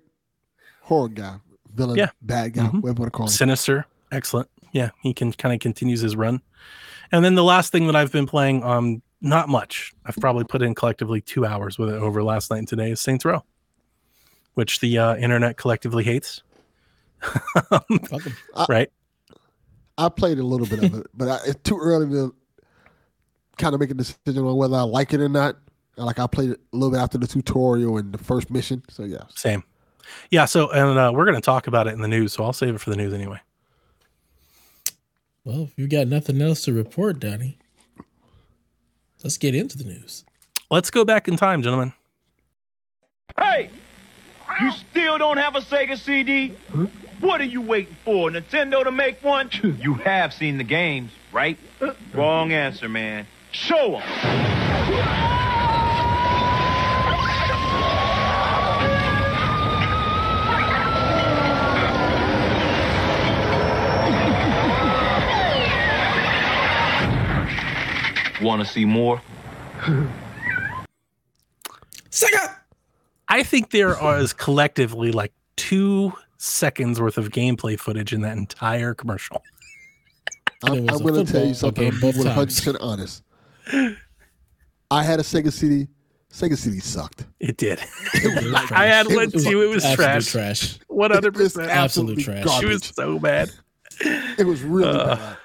horror 0.81 1.09
guy, 1.09 1.37
villain, 1.73 1.97
Yeah. 1.97 2.09
bad 2.21 2.53
guy, 2.53 2.63
Mhm. 2.63 2.81
whatever 2.81 3.01
you 3.01 3.05
to 3.05 3.11
call 3.11 3.25
him. 3.27 3.31
Sinister, 3.31 3.85
excellent. 4.11 4.49
Yeah, 4.73 4.89
he 5.01 5.13
can 5.13 5.31
kind 5.33 5.53
of 5.53 5.59
continues 5.59 6.01
his 6.01 6.15
run. 6.15 6.41
And 7.11 7.23
then 7.23 7.35
the 7.35 7.43
last 7.43 7.71
thing 7.71 7.87
that 7.87 7.95
I've 7.95 8.11
been 8.11 8.25
playing, 8.25 8.63
um, 8.63 9.01
not 9.21 9.49
much. 9.49 9.93
I've 10.05 10.15
probably 10.15 10.43
put 10.45 10.61
in 10.61 10.73
collectively 10.73 11.21
two 11.21 11.45
hours 11.45 11.77
with 11.77 11.89
it 11.89 11.95
over 11.95 12.23
last 12.23 12.49
night 12.49 12.59
and 12.59 12.67
today 12.67 12.91
is 12.91 12.99
Saints 13.01 13.23
Row, 13.25 13.43
which 14.55 14.79
the 14.79 14.97
uh, 14.97 15.15
internet 15.17 15.57
collectively 15.57 16.03
hates. 16.03 16.41
Fuck 17.21 17.85
'em. 17.91 18.33
right? 18.67 18.89
I 20.05 20.09
played 20.09 20.39
a 20.39 20.43
little 20.43 20.65
bit 20.65 20.83
of 20.83 20.95
it, 20.99 21.07
but 21.13 21.27
I, 21.27 21.39
it's 21.45 21.61
too 21.63 21.77
early 21.79 22.09
to 22.09 22.33
kind 23.57 23.73
of 23.73 23.79
make 23.79 23.91
a 23.91 23.93
decision 23.93 24.43
on 24.43 24.55
whether 24.55 24.75
I 24.75 24.81
like 24.81 25.13
it 25.13 25.21
or 25.21 25.29
not. 25.29 25.57
Like 25.97 26.19
I 26.19 26.25
played 26.27 26.51
it 26.51 26.59
a 26.73 26.75
little 26.75 26.91
bit 26.91 26.99
after 26.99 27.17
the 27.17 27.27
tutorial 27.27 27.97
and 27.97 28.11
the 28.11 28.17
first 28.17 28.49
mission. 28.49 28.83
So 28.89 29.03
yeah, 29.03 29.23
Same. 29.35 29.63
Yeah. 30.31 30.45
So, 30.45 30.71
and 30.71 30.97
uh, 30.97 31.11
we're 31.13 31.25
going 31.25 31.35
to 31.35 31.41
talk 31.41 31.67
about 31.67 31.87
it 31.87 31.93
in 31.93 32.01
the 32.01 32.07
news. 32.07 32.33
So 32.33 32.43
I'll 32.43 32.53
save 32.53 32.73
it 32.73 32.79
for 32.79 32.89
the 32.89 32.95
news 32.95 33.13
anyway. 33.13 33.39
Well, 35.43 35.63
if 35.63 35.77
you 35.77 35.87
got 35.87 36.07
nothing 36.07 36.41
else 36.41 36.63
to 36.65 36.73
report, 36.73 37.19
Donnie, 37.19 37.57
let's 39.23 39.37
get 39.37 39.55
into 39.55 39.77
the 39.77 39.83
news. 39.83 40.23
Let's 40.69 40.89
go 40.91 41.03
back 41.03 41.27
in 41.27 41.35
time, 41.35 41.61
gentlemen. 41.61 41.93
Hey! 43.39 43.69
You 44.61 44.71
still 44.71 45.17
don't 45.17 45.37
have 45.37 45.55
a 45.55 45.59
Sega 45.61 45.97
CD? 45.97 46.55
What 47.21 47.39
are 47.39 47.45
you 47.45 47.61
waiting 47.61 47.95
for? 48.03 48.31
Nintendo 48.31 48.83
to 48.83 48.91
make 48.91 49.23
one? 49.23 49.51
you 49.61 49.93
have 49.93 50.33
seen 50.33 50.57
the 50.57 50.63
games, 50.63 51.11
right? 51.31 51.57
Wrong 52.13 52.51
answer, 52.51 52.89
man. 52.89 53.27
Show 53.51 53.97
'em. 53.99 54.51
Want 68.41 68.65
to 68.65 68.67
see 68.67 68.85
more? 68.85 69.21
Sega! 72.09 72.55
I 73.27 73.43
think 73.43 73.69
there 73.69 73.95
there 74.01 74.17
is 74.17 74.33
collectively 74.33 75.11
like 75.11 75.31
two 75.55 76.13
seconds 76.41 76.99
worth 76.99 77.17
of 77.17 77.29
gameplay 77.29 77.79
footage 77.79 78.13
in 78.13 78.21
that 78.21 78.35
entire 78.37 78.93
commercial. 78.93 79.41
I'm, 80.63 80.89
I'm 80.89 80.97
going 80.99 81.25
to 81.25 81.31
tell 81.31 81.45
you 81.45 81.53
something. 81.53 81.89
game 81.91 81.99
both 81.99 82.17
One 82.17 82.25
hundred 82.27 82.35
times. 82.49 82.59
percent 82.59 82.77
honest. 82.81 83.23
I 84.91 85.03
had 85.03 85.19
a 85.19 85.23
Sega 85.23 85.51
CD. 85.51 85.87
Sega 86.31 86.57
CD 86.57 86.79
sucked. 86.79 87.25
It 87.39 87.57
did. 87.57 87.79
It 88.13 88.71
I 88.71 88.85
had 88.85 89.07
It 89.07 89.15
one 89.15 89.31
too. 89.31 89.61
It 89.61 89.67
was 89.69 89.83
absolute 89.83 89.95
trash. 90.23 90.27
trash. 90.31 90.79
One 90.87 91.11
hundred 91.11 91.35
It's 91.35 91.53
percent. 91.55 91.69
Absolute 91.69 92.17
absolutely 92.19 92.23
trash. 92.43 92.59
She 92.59 92.65
was 92.65 92.83
so 92.95 93.19
bad. 93.19 93.51
It 94.37 94.45
was 94.47 94.61
really 94.63 94.89
Uh, 94.89 95.15
bad. 95.15 95.37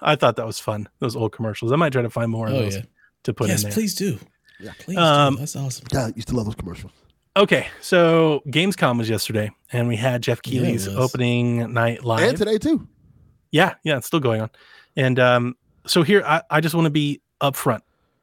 I 0.00 0.14
thought 0.16 0.36
that 0.36 0.46
was 0.46 0.58
fun. 0.60 0.88
Those 1.00 1.16
old 1.16 1.32
commercials. 1.32 1.72
I 1.72 1.76
might 1.76 1.92
try 1.92 2.02
to 2.02 2.10
find 2.10 2.30
more 2.30 2.46
of 2.46 2.54
Oh 2.54 2.60
those 2.62 2.76
yeah. 2.76 2.82
to 3.24 3.34
put 3.34 3.48
yes, 3.48 3.58
in 3.58 3.62
there. 3.64 3.70
Yes, 3.70 3.74
please 3.74 3.94
do. 3.96 4.18
Yeah. 4.60 4.72
Please 4.78 4.96
Um, 4.98 5.34
do. 5.34 5.40
That's 5.40 5.56
awesome. 5.56 5.86
Yeah, 5.92 6.06
I 6.06 6.12
used 6.14 6.28
to 6.28 6.36
love 6.36 6.46
those 6.46 6.54
commercials. 6.54 6.92
Okay, 7.36 7.68
so 7.80 8.42
Gamescom 8.48 8.98
was 8.98 9.08
yesterday, 9.08 9.50
and 9.72 9.86
we 9.86 9.96
had 9.96 10.22
Jeff 10.22 10.40
Yeah, 10.44 10.50
Keighley's 10.60 10.86
was. 10.86 10.96
opening 10.96 11.72
night 11.72 12.04
live. 12.04 12.28
And 12.28 12.36
today 12.36 12.58
too. 12.58 12.88
Yeah, 13.52 13.74
yeah, 13.84 13.96
it's 13.98 14.06
still 14.06 14.20
going 14.20 14.40
on. 14.40 14.50
And 14.96 15.18
um, 15.20 15.56
so 15.86 16.02
here, 16.02 16.22
I, 16.26 16.42
I 16.50 16.60
just 16.60 16.74
want 16.74 16.86
to 16.86 16.90
be 16.90 17.20
upfront. 17.40 17.80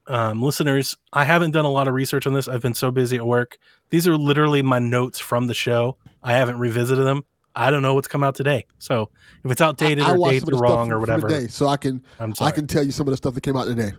Um, 0.08 0.41
listeners, 0.44 0.98
I 1.13 1.24
haven't 1.24 1.52
done 1.52 1.65
a 1.65 1.72
lot 1.72 1.88
of 1.88 1.94
research 1.94 2.28
on 2.28 2.34
this. 2.34 2.48
I've 2.48 2.62
been 2.62 2.74
so 2.76 2.91
busy 2.91 3.15
at 3.15 3.26
work. 3.26 3.58
These 3.89 4.08
are 4.08 4.18
literally 4.18 4.62
my 4.62 4.80
notes 4.80 5.20
from 5.20 5.48
the 5.48 5.54
show. 5.54 5.98
I 6.22 6.34
haven't 6.34 6.60
revisited 6.60 7.06
them. 7.06 7.24
I 7.56 7.72
don't 7.72 7.82
know 7.82 7.94
what's 7.94 8.10
come 8.10 8.24
out 8.24 8.36
today. 8.36 8.65
So 8.80 9.10
if 9.46 9.50
it's 9.52 9.62
outdated 9.62 10.04
I, 10.04 10.10
I 10.10 10.18
or 10.18 10.30
dates 10.30 10.46
are 10.52 10.58
wrong 10.58 10.91
or 10.91 11.00
whatever, 11.00 11.30
today, 11.30 11.48
so 11.48 11.68
I 11.68 11.78
can 11.78 12.04
I'm 12.20 12.36
sorry. 12.36 12.50
I 12.50 12.52
can 12.52 12.68
tell 12.68 12.84
you 12.84 12.91
some 12.91 13.08
of 13.08 13.12
the 13.12 13.18
stuff 13.18 13.34
that 13.34 13.41
came 13.41 13.56
out 13.56 13.65
today. 13.65 13.94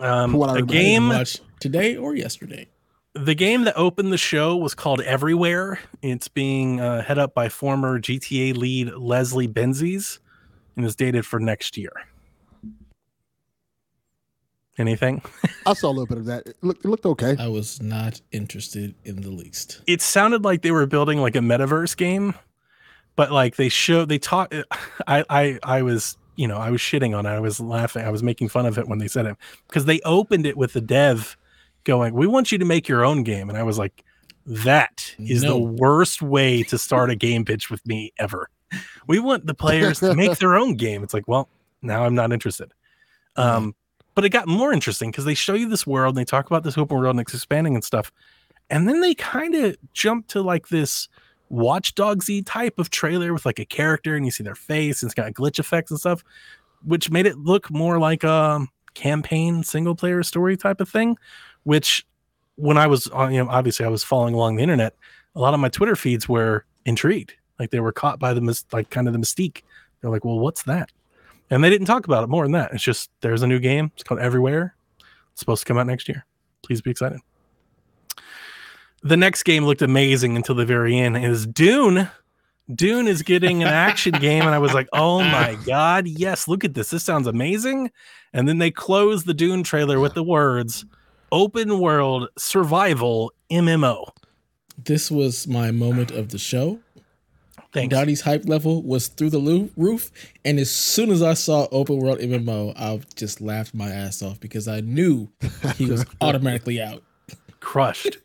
um, 0.00 0.34
what 0.34 0.50
I 0.50 0.52
a 0.52 0.54
remember. 0.56 0.72
game, 0.74 1.08
Watch 1.08 1.38
today 1.60 1.96
or 1.96 2.14
yesterday. 2.14 2.68
The 3.14 3.34
game 3.34 3.64
that 3.64 3.76
opened 3.76 4.12
the 4.12 4.18
show 4.18 4.56
was 4.56 4.74
called 4.74 5.00
Everywhere. 5.00 5.80
It's 6.02 6.28
being 6.28 6.80
uh, 6.80 7.02
head 7.02 7.18
up 7.18 7.34
by 7.34 7.48
former 7.48 8.00
GTA 8.00 8.56
lead 8.56 8.92
Leslie 8.94 9.48
Benzies 9.48 10.18
and 10.76 10.84
is 10.84 10.94
dated 10.96 11.26
for 11.26 11.40
next 11.40 11.76
year. 11.76 11.92
Anything? 14.78 15.22
I 15.66 15.74
saw 15.74 15.88
a 15.88 15.90
little 15.90 16.06
bit 16.06 16.18
of 16.18 16.24
that. 16.26 16.46
It 16.46 16.56
looked, 16.62 16.84
it 16.84 16.88
looked 16.88 17.06
okay. 17.06 17.36
I 17.38 17.48
was 17.48 17.82
not 17.82 18.20
interested 18.32 18.94
in 19.04 19.20
the 19.20 19.30
least. 19.30 19.82
it 19.86 20.00
sounded 20.00 20.44
like 20.44 20.62
they 20.62 20.70
were 20.70 20.86
building 20.86 21.20
like 21.20 21.36
a 21.36 21.40
metaverse 21.40 21.96
game, 21.96 22.34
but 23.16 23.30
like 23.30 23.56
they 23.56 23.68
showed 23.68 24.08
they 24.08 24.18
taught. 24.18 24.54
I 25.06 25.24
I 25.28 25.58
I 25.62 25.82
was 25.82 26.16
you 26.36 26.48
know 26.48 26.56
I 26.56 26.70
was 26.70 26.80
shitting 26.80 27.14
on 27.18 27.26
it. 27.26 27.30
I 27.30 27.40
was 27.40 27.60
laughing. 27.60 28.06
I 28.06 28.10
was 28.10 28.22
making 28.22 28.48
fun 28.48 28.64
of 28.64 28.78
it 28.78 28.88
when 28.88 28.98
they 29.00 29.08
said 29.08 29.26
it 29.26 29.36
because 29.68 29.84
they 29.84 30.00
opened 30.04 30.46
it 30.46 30.56
with 30.56 30.72
the 30.72 30.80
dev 30.80 31.36
going, 31.84 32.14
"We 32.14 32.26
want 32.26 32.52
you 32.52 32.58
to 32.58 32.64
make 32.64 32.88
your 32.88 33.04
own 33.04 33.22
game," 33.22 33.48
and 33.48 33.58
I 33.58 33.62
was 33.62 33.78
like, 33.78 34.04
"That 34.46 35.14
is 35.18 35.42
No. 35.42 35.50
the 35.54 35.58
worst 35.58 36.22
way 36.22 36.62
to 36.64 36.78
start 36.86 37.10
a 37.10 37.16
game 37.16 37.44
pitch 37.44 37.70
with 37.70 37.86
me 37.86 38.12
ever." 38.18 38.48
We 39.08 39.18
want 39.18 39.46
the 39.46 39.54
players 39.54 39.98
to 40.00 40.14
make 40.14 40.38
their 40.38 40.54
own 40.56 40.76
game. 40.76 41.02
It's 41.02 41.12
like, 41.12 41.26
well, 41.26 41.48
now 41.82 42.04
I'm 42.04 42.14
not 42.14 42.32
interested. 42.32 42.72
Um, 43.36 43.74
but 44.14 44.24
it 44.24 44.28
got 44.28 44.46
more 44.46 44.72
interesting 44.72 45.10
because 45.10 45.24
they 45.24 45.34
show 45.34 45.54
you 45.54 45.68
this 45.68 45.86
world 45.86 46.16
and 46.16 46.20
they 46.20 46.24
talk 46.28 46.46
about 46.46 46.62
this 46.62 46.78
open 46.78 46.96
world 46.98 47.10
and 47.16 47.20
it's 47.20 47.34
expanding 47.34 47.74
and 47.74 47.82
stuff. 47.82 48.12
And 48.68 48.88
then 48.88 49.00
they 49.00 49.14
kind 49.14 49.56
of 49.56 49.76
jump 49.92 50.28
to 50.28 50.40
like 50.42 50.68
this 50.68 51.08
watchdogsy 51.50 52.42
type 52.46 52.78
of 52.78 52.90
trailer 52.90 53.32
with 53.32 53.44
like 53.44 53.58
a 53.58 53.64
character 53.64 54.14
and 54.14 54.24
you 54.24 54.30
see 54.30 54.44
their 54.44 54.54
face 54.54 55.02
and 55.02 55.08
it's 55.10 55.14
got 55.14 55.32
glitch 55.32 55.58
effects 55.58 55.90
and 55.90 55.98
stuff, 55.98 56.22
which 56.84 57.10
made 57.10 57.26
it 57.26 57.38
look 57.38 57.70
more 57.70 57.98
like 57.98 58.22
a 58.24 58.66
campaign 58.94 59.62
single 59.62 59.94
player 59.94 60.22
story 60.22 60.56
type 60.56 60.80
of 60.80 60.88
thing. 60.88 61.16
Which 61.64 62.06
when 62.56 62.76
I 62.78 62.86
was 62.86 63.06
on, 63.08 63.32
you 63.32 63.42
know, 63.42 63.50
obviously 63.50 63.86
I 63.86 63.88
was 63.88 64.04
following 64.04 64.34
along 64.34 64.56
the 64.56 64.62
internet, 64.62 64.94
a 65.34 65.40
lot 65.40 65.54
of 65.54 65.60
my 65.60 65.68
Twitter 65.68 65.96
feeds 65.96 66.28
were 66.28 66.64
intrigued. 66.84 67.34
Like 67.58 67.70
they 67.70 67.80
were 67.80 67.92
caught 67.92 68.18
by 68.18 68.32
the 68.32 68.64
like 68.72 68.90
kind 68.90 69.06
of 69.06 69.12
the 69.12 69.18
mystique. 69.18 69.62
They're 70.00 70.10
like, 70.10 70.24
well, 70.24 70.38
what's 70.38 70.62
that? 70.64 70.90
And 71.50 71.64
they 71.64 71.70
didn't 71.70 71.86
talk 71.86 72.06
about 72.06 72.24
it 72.24 72.28
more 72.28 72.44
than 72.44 72.52
that. 72.52 72.72
It's 72.72 72.82
just 72.82 73.10
there's 73.20 73.42
a 73.42 73.46
new 73.46 73.58
game. 73.58 73.90
It's 73.94 74.02
called 74.02 74.20
Everywhere. 74.20 74.74
It's 75.32 75.40
supposed 75.40 75.62
to 75.62 75.66
come 75.66 75.78
out 75.78 75.86
next 75.86 76.08
year. 76.08 76.24
Please 76.62 76.80
be 76.80 76.90
excited. 76.90 77.20
The 79.02 79.16
next 79.16 79.42
game 79.44 79.64
looked 79.64 79.82
amazing 79.82 80.36
until 80.36 80.54
the 80.54 80.66
very 80.66 80.96
end. 80.98 81.16
It 81.16 81.24
is 81.24 81.46
Dune. 81.46 82.08
Dune 82.74 83.08
is 83.08 83.22
getting 83.22 83.62
an 83.62 83.68
action 83.68 84.12
game, 84.20 84.42
and 84.42 84.54
I 84.54 84.58
was 84.58 84.74
like, 84.74 84.88
"Oh 84.92 85.20
my 85.20 85.56
god, 85.66 86.06
yes! 86.06 86.46
Look 86.46 86.64
at 86.64 86.74
this. 86.74 86.90
This 86.90 87.02
sounds 87.02 87.26
amazing." 87.26 87.90
And 88.32 88.46
then 88.46 88.58
they 88.58 88.70
closed 88.70 89.26
the 89.26 89.34
Dune 89.34 89.62
trailer 89.64 89.98
with 89.98 90.14
the 90.14 90.22
words, 90.22 90.84
"Open 91.32 91.78
world 91.78 92.28
survival 92.38 93.32
MMO." 93.50 94.08
This 94.82 95.10
was 95.10 95.46
my 95.46 95.70
moment 95.70 96.10
of 96.10 96.30
the 96.30 96.38
show. 96.38 96.80
Thanks. 97.72 97.94
Dottie's 97.94 98.22
hype 98.22 98.48
level 98.48 98.82
was 98.82 99.08
through 99.08 99.30
the 99.30 99.38
loo- 99.38 99.70
roof, 99.76 100.10
and 100.44 100.58
as 100.58 100.70
soon 100.70 101.10
as 101.10 101.22
I 101.22 101.34
saw 101.34 101.68
open 101.70 101.98
world 101.98 102.18
MMO, 102.18 102.72
I 102.76 103.00
just 103.14 103.40
laughed 103.40 103.74
my 103.74 103.90
ass 103.90 104.22
off 104.22 104.40
because 104.40 104.66
I 104.66 104.80
knew 104.80 105.28
he 105.76 105.86
was 105.86 106.04
automatically 106.20 106.80
out. 106.80 107.02
Crushed. 107.60 108.16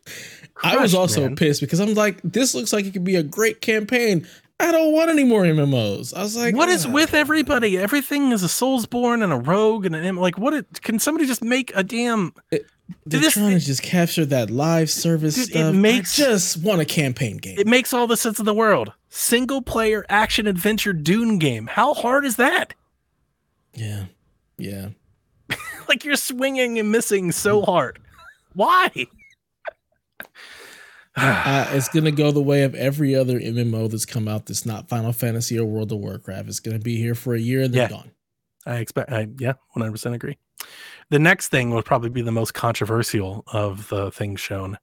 I 0.64 0.76
was 0.78 0.94
also 0.94 1.22
man. 1.22 1.36
pissed 1.36 1.60
because 1.60 1.78
I'm 1.78 1.94
like, 1.94 2.20
this 2.24 2.54
looks 2.54 2.72
like 2.72 2.86
it 2.86 2.92
could 2.92 3.04
be 3.04 3.16
a 3.16 3.22
great 3.22 3.60
campaign. 3.60 4.26
I 4.58 4.72
don't 4.72 4.92
want 4.92 5.10
any 5.10 5.24
more 5.24 5.42
MMOs. 5.42 6.14
I 6.16 6.22
was 6.22 6.34
like, 6.36 6.54
what 6.56 6.68
is 6.70 6.86
with 6.88 7.12
everybody? 7.12 7.76
Everything 7.76 8.32
is 8.32 8.42
a 8.42 8.46
Soulsborne 8.46 9.22
and 9.22 9.32
a 9.32 9.36
Rogue 9.36 9.84
and 9.84 9.94
an 9.94 10.04
M- 10.04 10.16
like. 10.16 10.38
What? 10.38 10.54
It, 10.54 10.80
can 10.82 10.98
somebody 10.98 11.26
just 11.26 11.44
make 11.44 11.72
a 11.76 11.82
damn? 11.82 12.32
They're 12.50 13.20
this- 13.20 13.34
trying 13.34 13.58
to 13.58 13.64
just 13.64 13.82
capture 13.82 14.24
that 14.26 14.48
live 14.50 14.88
service 14.90 15.34
Dude, 15.34 15.48
it 15.48 15.50
stuff. 15.50 15.74
makes- 15.74 16.18
I 16.18 16.24
just 16.24 16.62
want 16.62 16.80
a 16.80 16.84
campaign 16.86 17.36
game. 17.36 17.58
It 17.58 17.66
makes 17.66 17.92
all 17.92 18.06
the 18.06 18.16
sense 18.16 18.38
in 18.38 18.46
the 18.46 18.54
world. 18.54 18.92
Single 19.10 19.60
player 19.60 20.06
action 20.08 20.46
adventure 20.46 20.92
Dune 20.94 21.38
game. 21.38 21.66
How 21.66 21.92
hard 21.94 22.24
is 22.24 22.36
that? 22.36 22.72
yeah, 23.74 24.04
yeah. 24.56 24.88
Like 25.88 26.04
you're 26.04 26.16
swinging 26.16 26.78
and 26.80 26.90
missing 26.90 27.30
so 27.30 27.62
hard. 27.62 27.98
Why? 28.54 28.90
Uh, 31.46 31.66
it's 31.72 31.88
gonna 31.88 32.10
go 32.10 32.30
the 32.30 32.42
way 32.42 32.62
of 32.62 32.74
every 32.74 33.14
other 33.14 33.40
MMO 33.40 33.90
that's 33.90 34.04
come 34.04 34.28
out 34.28 34.44
that's 34.46 34.66
not 34.66 34.88
Final 34.88 35.12
Fantasy 35.12 35.58
or 35.58 35.64
World 35.64 35.90
of 35.92 35.98
Warcraft. 35.98 36.48
It's 36.48 36.60
gonna 36.60 36.78
be 36.78 36.96
here 36.98 37.14
for 37.14 37.34
a 37.34 37.40
year 37.40 37.62
and 37.62 37.72
then 37.72 37.82
Yeah. 37.82 37.88
gone. 37.96 38.10
I 38.66 38.76
expect. 38.78 39.10
I, 39.12 39.28
yeah, 39.38 39.54
one 39.72 39.82
hundred 39.82 39.92
percent 39.92 40.14
agree. 40.14 40.36
The 41.08 41.18
next 41.18 41.48
thing 41.48 41.70
would 41.70 41.84
probably 41.84 42.10
be 42.10 42.20
the 42.20 42.32
most 42.32 42.52
controversial 42.52 43.44
of 43.52 43.88
the 43.88 44.10
things 44.10 44.40
shown, 44.40 44.76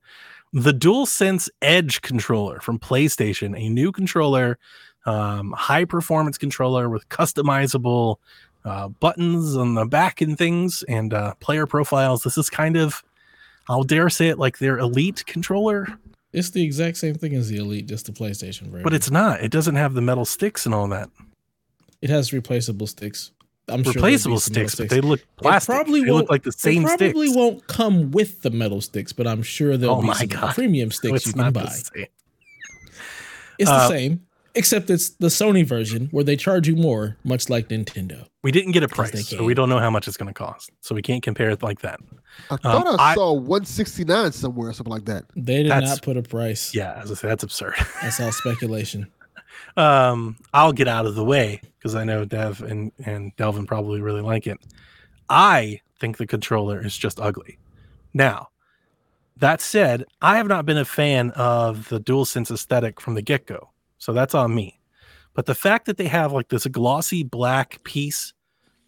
the 0.53 0.71
DualSense 0.73 1.49
Edge 1.61 2.01
controller 2.01 2.59
from 2.61 2.79
PlayStation, 2.79 3.55
a 3.59 3.69
new 3.69 3.91
controller, 3.91 4.57
um, 5.05 5.51
high 5.51 5.85
performance 5.85 6.37
controller 6.37 6.89
with 6.89 7.07
customizable 7.09 8.15
uh, 8.65 8.87
buttons 8.87 9.55
on 9.57 9.75
the 9.75 9.85
back 9.85 10.21
and 10.21 10.37
things 10.37 10.83
and 10.87 11.13
uh, 11.13 11.33
player 11.41 11.67
profiles. 11.67 12.23
This 12.23 12.37
is 12.37 12.49
kind 12.49 12.77
of, 12.77 13.03
I'll 13.67 13.83
dare 13.83 14.09
say 14.09 14.29
it, 14.29 14.39
like 14.39 14.59
their 14.59 14.77
elite 14.79 15.25
controller, 15.25 15.87
It's 16.33 16.49
the 16.49 16.63
exact 16.63 16.97
same 16.97 17.13
thing 17.15 17.35
as 17.35 17.47
the 17.49 17.57
Elite, 17.57 17.85
just 17.87 18.07
the 18.07 18.11
PlayStation 18.11 18.63
version. 18.63 18.83
but 18.83 18.93
it's 18.93 19.11
not. 19.11 19.41
It 19.41 19.51
doesn't 19.51 19.75
have 19.75 19.93
the 19.93 20.01
metal 20.01 20.25
sticks 20.25 20.65
and 20.65 20.73
all 20.73 20.87
that. 20.89 21.09
it 22.01 22.09
has 22.09 22.33
replaceable 22.33 22.87
sticks. 22.87 23.31
I'm 23.69 23.83
sure 23.83 23.93
Replaceable 23.93 24.39
some 24.41 24.53
metal 24.55 24.67
sticks, 24.69 24.75
but 24.75 24.89
they 24.89 24.99
look 24.99 25.21
plastic. 25.37 25.73
probably 25.73 26.03
they 26.03 26.11
look 26.11 26.29
like 26.29 26.43
the 26.43 26.51
same 26.51 26.83
they 26.83 26.97
probably 26.97 27.27
sticks. 27.27 27.37
won't 27.37 27.65
come 27.67 28.11
with 28.11 28.41
the 28.41 28.49
metal 28.49 28.81
sticks, 28.81 29.13
but 29.13 29.25
I'm 29.25 29.41
sure 29.41 29.77
there'll 29.77 29.99
Oh 29.99 30.01
be 30.01 30.13
some 30.13 30.27
God. 30.27 30.53
premium 30.53 30.91
sticks 30.91 31.15
it's 31.17 31.27
you 31.27 31.33
can 31.33 31.45
the 31.45 31.51
buy. 31.51 31.65
same. 31.67 32.07
It's 33.59 33.69
Uh, 33.69 33.87
the 33.87 33.87
same, 33.87 34.21
except 34.55 34.89
it's 34.89 35.09
the 35.11 35.27
Sony 35.27 35.65
version 35.65 36.07
where 36.11 36.23
they 36.23 36.35
charge 36.35 36.67
you 36.67 36.75
more, 36.75 37.17
much 37.23 37.49
like 37.49 37.69
Nintendo. 37.69 38.27
We 38.43 38.51
didn't 38.51 38.71
get 38.73 38.83
a 38.83 38.87
price, 38.87 39.27
so 39.27 39.43
we 39.43 39.53
don't 39.53 39.69
know 39.69 39.79
how 39.79 39.89
much 39.89 40.07
it's 40.07 40.17
going 40.17 40.27
to 40.27 40.33
cost. 40.33 40.69
So 40.81 40.93
we 40.93 41.01
can't 41.01 41.23
compare 41.23 41.49
it 41.49 41.63
like 41.63 41.79
that. 41.81 41.99
I 42.51 42.57
thought 42.57 42.99
I, 42.99 43.11
I- 43.11 43.15
saw 43.15 43.31
169 43.33 44.31
somewhere 44.33 44.69
or 44.69 44.73
something 44.73 44.91
like 44.91 45.05
that. 45.05 45.25
They 45.35 45.63
did 45.63 45.71
That's- 45.71 45.89
not 45.89 46.01
put 46.01 46.17
a 46.17 46.21
price. 46.23 46.73
Yeah, 46.75 46.99
as 47.01 47.11
I 47.11 47.15
say, 47.15 47.27
that's 47.29 47.43
absurd. 47.43 47.75
That's 48.01 48.19
all 48.19 48.31
speculation. 48.31 49.07
um, 49.77 50.35
I'll 50.53 50.73
get 50.73 50.87
out 50.87 51.05
of 51.05 51.15
the 51.15 51.23
way 51.23 51.61
because 51.79 51.95
I 51.95 52.03
know 52.03 52.25
Dev 52.25 52.61
and, 52.61 52.91
and 53.05 53.35
Delvin 53.37 53.65
probably 53.65 54.01
really 54.01 54.21
like 54.21 54.45
it. 54.47 54.57
I 55.29 55.79
think 55.99 56.17
the 56.17 56.27
controller 56.27 56.83
is 56.85 56.97
just 56.97 57.19
ugly. 57.19 57.57
Now, 58.13 58.49
that 59.37 59.61
said, 59.61 60.05
I 60.21 60.37
have 60.37 60.47
not 60.47 60.65
been 60.65 60.77
a 60.77 60.85
fan 60.85 61.31
of 61.31 61.89
the 61.89 61.99
DualSense 61.99 62.51
aesthetic 62.51 62.99
from 63.01 63.15
the 63.15 63.21
get 63.21 63.45
go. 63.47 63.69
So 64.03 64.11
that's 64.11 64.35
on 64.35 64.53
me. 64.53 64.81
But 65.33 65.45
the 65.45 65.55
fact 65.55 65.85
that 65.85 65.95
they 65.97 66.07
have 66.07 66.33
like 66.33 66.49
this 66.49 66.65
glossy 66.67 67.23
black 67.23 67.81
piece 67.83 68.33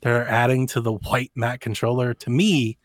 they're 0.01 0.27
adding 0.27 0.67
to 0.67 0.81
the 0.81 0.91
white 0.91 1.31
matte 1.35 1.61
controller 1.61 2.13
to 2.13 2.29
me 2.29 2.77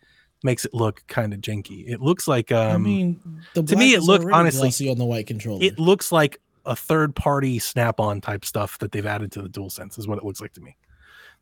makes 0.42 0.64
it 0.64 0.72
look 0.72 1.02
kind 1.08 1.34
of 1.34 1.40
janky. 1.40 1.84
It 1.86 2.00
looks 2.00 2.26
like 2.28 2.50
um 2.52 2.72
I 2.72 2.78
mean, 2.78 3.20
to 3.54 3.76
me, 3.76 3.92
it 3.94 4.02
looked- 4.02 4.24
honestly, 4.32 4.68
glossy 4.68 4.88
on 4.90 4.96
the 4.96 5.04
white 5.04 5.26
controller. 5.26 5.62
it 5.62 5.78
looks 5.78 6.12
like 6.12 6.38
a 6.64 6.76
third 6.76 7.14
party 7.16 7.58
snap-on 7.58 8.20
type 8.20 8.44
stuff 8.44 8.78
that 8.78 8.92
they've 8.92 9.04
added 9.04 9.32
to 9.32 9.42
the 9.42 9.48
DualSense 9.48 9.98
is 9.98 10.06
what 10.06 10.18
it 10.18 10.24
looks 10.24 10.40
like 10.40 10.52
to 10.52 10.60
me. 10.60 10.76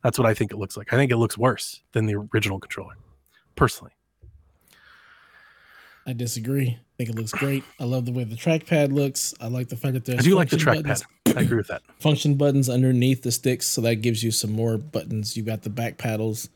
That's 0.02 0.18
what 0.18 0.26
I 0.26 0.32
think 0.34 0.52
it 0.52 0.56
looks 0.56 0.76
like. 0.76 0.92
I 0.92 0.96
think 0.96 1.12
it 1.12 1.16
looks 1.18 1.36
worse 1.36 1.82
than 1.92 2.06
the 2.06 2.14
original 2.14 2.58
controller, 2.58 2.94
personally. 3.56 3.92
I 6.08 6.14
disagree. 6.14 6.68
I 6.70 6.96
think 6.96 7.10
it 7.10 7.16
looks 7.16 7.32
great. 7.32 7.62
I 7.78 7.84
love 7.84 8.06
the 8.06 8.12
way 8.12 8.24
the 8.24 8.34
trackpad 8.34 8.92
looks. 8.92 9.34
I 9.42 9.48
like 9.48 9.68
the 9.68 9.76
fact 9.76 9.92
that 9.92 10.06
there's 10.06 10.20
I 10.20 10.22
do 10.22 10.36
like 10.36 10.48
the 10.48 10.56
trackpad. 10.56 11.04
I 11.36 11.42
agree 11.42 11.58
with 11.58 11.68
that. 11.68 11.82
function 12.00 12.36
buttons 12.36 12.70
underneath 12.70 13.22
the 13.22 13.30
sticks, 13.30 13.66
so 13.66 13.82
that 13.82 13.96
gives 13.96 14.24
you 14.24 14.30
some 14.30 14.50
more 14.50 14.78
buttons. 14.78 15.36
You 15.36 15.42
got 15.42 15.62
the 15.62 15.70
back 15.70 15.98
paddles. 15.98 16.48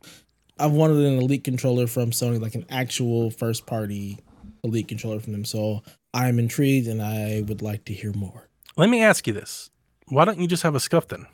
I've 0.58 0.72
wanted 0.72 0.96
an 1.04 1.18
elite 1.18 1.44
controller 1.44 1.86
from 1.86 2.12
Sony, 2.12 2.40
like 2.40 2.54
an 2.54 2.64
actual 2.70 3.30
first 3.30 3.66
party 3.66 4.20
elite 4.64 4.88
controller 4.88 5.20
from 5.20 5.32
them. 5.32 5.44
So 5.44 5.82
I'm 6.14 6.38
intrigued 6.38 6.88
and 6.88 7.02
I 7.02 7.44
would 7.46 7.60
like 7.60 7.84
to 7.84 7.92
hear 7.92 8.14
more. 8.14 8.48
Let 8.78 8.88
me 8.88 9.02
ask 9.02 9.26
you 9.26 9.34
this: 9.34 9.68
Why 10.08 10.24
don't 10.24 10.40
you 10.40 10.48
just 10.48 10.62
have 10.62 10.74
a 10.74 10.80
scuff 10.80 11.08
then? 11.08 11.26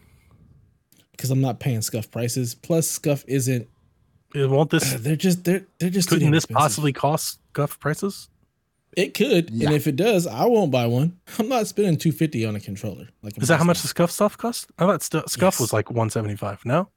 Because 1.13 1.31
I'm 1.31 1.41
not 1.41 1.61
paying 1.61 1.83
scuff 1.83 2.11
prices. 2.11 2.57
Plus 2.57 2.91
scuff 2.91 3.25
isn't 3.29 3.69
Uh, 4.35 4.49
Won't 4.49 4.71
this? 4.71 4.93
they're 4.99 5.15
just 5.15 5.45
they're 5.45 5.65
they're 5.79 5.91
just 5.91 6.09
Couldn't 6.09 6.33
this 6.33 6.47
possibly 6.47 6.93
cost 6.93 7.39
scuff 7.59 7.79
prices? 7.81 8.29
it 8.97 9.13
could. 9.15 9.51
Yeah. 9.51 9.67
And 9.69 9.77
if 9.77 9.87
it 9.87 9.97
does, 9.97 10.27
I 10.27 10.47
won't 10.47 10.71
buy 10.73 10.87
one. 10.87 11.19
I'm 11.39 11.49
not 11.49 11.67
spending 11.67 11.99
250 11.99 12.47
on 12.47 12.57
a 12.57 12.61
controller. 12.61 13.09
Like 13.23 13.41
Is 13.41 13.49
that 13.49 13.59
how 13.59 13.65
much 13.65 13.83
the 13.83 13.89
scuff 13.89 14.11
stuff 14.11 14.37
cost? 14.39 14.71
I 14.79 14.87
thought 14.87 15.03
stu- 15.03 15.23
scuff 15.27 15.55
Yes. 15.55 15.61
was 15.61 15.73
like 15.73 15.91
one 15.91 16.09
seventy 16.11 16.37
five. 16.37 16.65
No, 16.65 16.89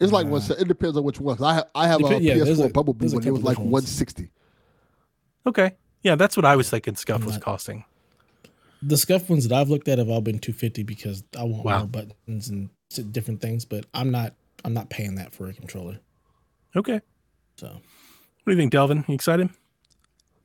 It's 0.00 0.12
like 0.12 0.26
Uh, 0.26 0.30
one. 0.30 0.42
It 0.58 0.66
depends 0.68 0.96
on 0.96 1.04
which 1.04 1.20
one. 1.20 1.36
'Cause 1.36 1.44
I 1.46 1.54
ha- 1.54 1.68
I 1.74 1.86
have 1.88 2.00
a 2.04 2.20
yeah, 2.20 2.34
PS4 2.34 2.66
a- 2.66 2.68
Bumblebee 2.70 3.06
there's 3.06 3.24
a. 3.24 3.28
It 3.28 3.30
was 3.30 3.42
like 3.44 3.58
160. 3.58 4.28
okay, 5.46 5.72
yeah, 6.02 6.16
that's 6.16 6.36
what 6.36 6.44
I 6.44 6.56
was 6.56 6.68
thinking. 6.70 6.96
Scuff 6.96 7.20
I'm 7.20 7.26
was 7.26 7.34
not- 7.36 7.42
costing. 7.42 7.84
the 8.82 8.96
scuff 8.96 9.30
ones 9.30 9.46
that 9.48 9.56
I've 9.56 9.68
looked 9.70 9.86
at 9.88 9.98
have 9.98 10.08
all 10.08 10.20
been 10.22 10.40
250 10.40 10.82
because 10.82 11.22
I 11.38 11.44
want 11.44 11.64
Wow. 11.64 11.78
more 11.78 11.86
buttons 11.86 12.48
and 12.48 12.68
different 13.12 13.40
things, 13.40 13.64
but 13.64 13.86
I'm 13.94 14.10
not 14.10 14.34
I'm 14.64 14.74
not 14.74 14.90
paying 14.90 15.14
that 15.16 15.32
for 15.34 15.46
a 15.48 15.52
controller. 15.54 16.00
Okay, 16.76 17.00
So 17.56 17.66
what 17.68 17.80
do 18.46 18.52
you 18.52 18.56
think, 18.58 18.72
Delvin? 18.72 19.04
You 19.08 19.14
excited? 19.14 19.50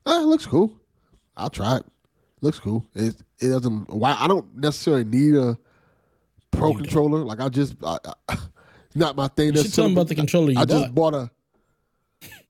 Uh, 0.07 0.21
it 0.21 0.25
looks 0.25 0.45
cool. 0.45 0.73
I'll 1.35 1.49
try 1.49 1.77
it. 1.77 1.85
Looks 2.41 2.59
cool. 2.59 2.85
It 2.95 3.15
it 3.39 3.49
doesn't. 3.49 3.89
Why 3.89 4.15
I 4.19 4.27
don't 4.27 4.55
necessarily 4.57 5.03
need 5.03 5.35
a 5.35 5.57
pro 6.51 6.67
You 6.69 6.73
don't. 6.73 6.83
controller. 6.83 7.19
Like 7.23 7.39
I 7.41 7.49
just 7.49 7.75
I, 7.83 7.97
I, 8.29 8.37
not 8.95 9.15
my 9.15 9.27
thing. 9.27 9.53
you 9.55 9.61
should 9.63 9.73
tell 9.73 9.83
them 9.85 9.93
about 9.93 10.07
the 10.07 10.15
controller 10.15 10.51
you 10.51 10.59
I 10.59 10.65
bought. 10.65 10.81
just 10.81 10.95
bought 10.95 11.13
a. 11.13 11.31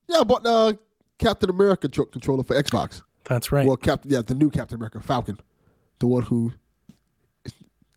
Yeah, 0.07 0.19
I 0.19 0.23
bought 0.23 0.43
the 0.43 0.77
Captain 1.19 1.49
America 1.49 1.87
tro- 1.89 2.05
controller 2.05 2.43
for 2.43 2.55
Xbox. 2.61 3.01
That's 3.25 3.51
right. 3.51 3.65
Well, 3.67 3.75
Captain, 3.75 4.09
yeah, 4.11 4.21
the 4.21 4.35
new 4.35 4.49
Captain 4.49 4.75
America 4.75 5.01
Falcon, 5.01 5.37
the 5.99 6.07
one 6.07 6.23
who 6.23 6.53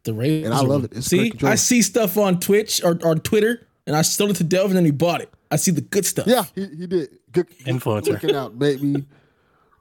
the 0.04 0.12
Razer 0.12 0.46
and 0.46 0.54
I 0.54 0.60
love 0.60 0.84
it. 0.84 0.92
It's 0.94 1.06
see. 1.06 1.32
I 1.42 1.54
see 1.56 1.82
stuff 1.82 2.16
on 2.16 2.40
Twitch 2.40 2.82
or 2.82 2.98
on 3.04 3.20
Twitter, 3.20 3.66
and 3.86 3.94
I 3.94 4.02
sold 4.02 4.30
it 4.30 4.36
to 4.36 4.44
Delvin, 4.44 4.70
and 4.76 4.78
then 4.78 4.84
he 4.86 4.90
bought 4.90 5.20
it. 5.20 5.30
I 5.50 5.56
see 5.56 5.70
the 5.72 5.80
good 5.82 6.04
stuff. 6.06 6.26
Yeah, 6.26 6.44
he, 6.54 6.66
he 6.66 6.86
did. 6.86 7.18
Good 7.32 7.48
Influencer. 7.60 8.08
Looking 8.08 8.34
out 8.34 8.54
made 8.56 8.82
me 8.82 9.04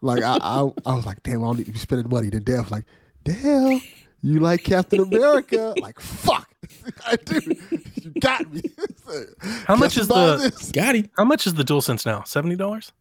like 0.02 0.24
I, 0.24 0.38
I 0.41 0.70
I 0.86 0.95
was 0.95 1.06
like, 1.06 1.22
damn, 1.24 1.43
I 1.43 1.47
don't 1.47 1.58
need 1.58 1.66
to 1.68 1.72
be 1.72 1.80
spending 1.80 2.10
money. 2.10 2.30
Then 2.30 2.43
Dale 2.43 2.62
was 2.62 2.72
like, 2.72 2.86
damn, 3.24 3.82
you 4.22 4.39
like 4.39 4.64
Captain 4.64 5.00
America? 5.02 5.74
like, 5.82 6.00
fuck. 6.00 6.50
I 7.06 7.16
do. 7.18 7.39
You 8.02 8.12
got 8.20 8.52
me. 8.52 8.62
How 9.66 9.76
much 9.76 9.97
is 9.97 10.08
the- 10.08 10.38
this? 10.38 10.72
got 10.72 10.95
him. 10.95 11.10
How 11.18 11.24
much 11.24 11.47
is 11.47 11.54
the 11.56 11.64
dual 11.64 11.82
DualSense 11.82 12.06
now? 12.06 12.24
Seventy 12.24 12.56
dollars. 12.56 12.91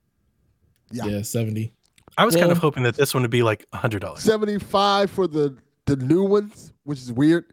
Yeah. 0.90 1.04
Yeah, 1.06 1.22
70. 1.22 1.72
I 2.16 2.24
was 2.24 2.34
kind 2.34 2.50
of 2.50 2.58
hoping 2.58 2.82
that 2.84 2.96
this 2.96 3.12
one 3.14 3.22
would 3.22 3.30
be 3.30 3.42
like 3.42 3.66
hundred 3.74 4.00
dollars. 4.00 4.20
75 4.22 5.10
for 5.10 5.26
the 5.28 5.54
the 5.86 5.96
new 5.96 6.24
ones, 6.24 6.72
which 6.84 6.98
is 6.98 7.12
weird. 7.12 7.44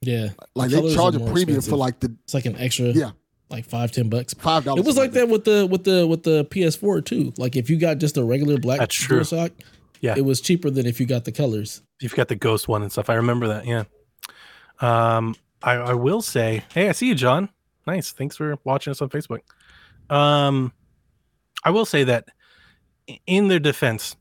Yeah, 0.00 0.28
Like 0.54 0.70
The 0.70 0.82
they 0.82 0.94
charge 0.94 1.16
a 1.16 1.18
premium 1.20 1.40
expensive. 1.58 1.70
for 1.70 1.76
like 1.76 1.98
the 2.00 2.14
it's 2.24 2.34
like 2.34 2.44
an 2.46 2.56
extra, 2.56 2.86
yeah 2.86 3.10
like 3.50 3.64
five, 3.64 3.92
ten 3.92 4.08
bucks. 4.08 4.34
five 4.34 4.64
dollars. 4.64 4.80
It 4.80 4.86
was 4.86 4.96
like 4.96 5.12
that 5.12 5.28
with 5.28 5.44
the 5.44 5.66
with 5.66 5.84
the 5.84 6.06
with 6.06 6.22
the 6.24 6.44
PS4 6.46 7.04
too. 7.04 7.32
Like 7.36 7.56
if 7.56 7.70
you 7.70 7.76
got 7.78 7.98
just 7.98 8.16
a 8.16 8.24
regular 8.24 8.58
black 8.58 8.78
That's 8.80 8.94
true. 8.94 9.20
DualShock, 9.20 9.52
Yeah. 10.00 10.14
it 10.16 10.24
was 10.24 10.40
cheaper 10.40 10.70
than 10.70 10.86
if 10.86 10.98
you 11.00 11.06
got 11.06 11.24
the 11.24 11.32
colors. 11.32 11.82
You've 12.00 12.14
got 12.14 12.28
the 12.28 12.34
ghost 12.36 12.68
one 12.68 12.82
and 12.82 12.90
stuff. 12.92 13.08
I 13.08 13.14
remember 13.14 13.48
that. 13.48 13.66
Yeah. 13.66 13.84
Um, 14.80 15.34
I, 15.62 15.74
I 15.74 15.94
will 15.94 16.20
say, 16.22 16.64
hey, 16.74 16.88
I 16.88 16.92
see 16.92 17.06
you, 17.08 17.14
John. 17.14 17.48
Nice. 17.86 18.10
Thanks 18.12 18.36
for 18.36 18.56
watching 18.64 18.90
us 18.90 19.00
on 19.00 19.08
Facebook. 19.08 19.40
Um, 20.10 20.72
I 21.64 21.70
will 21.70 21.86
say 21.86 22.04
that 22.04 22.28
in 23.26 23.48
their 23.48 23.58
defense, 23.58 24.16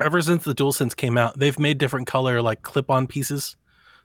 ever 0.00 0.20
since 0.22 0.44
the 0.44 0.54
DualSense 0.54 0.96
came 0.96 1.16
out, 1.16 1.38
they've 1.38 1.58
made 1.58 1.78
different 1.78 2.06
color 2.06 2.42
like 2.42 2.62
clip-on 2.62 3.06
pieces, 3.06 3.56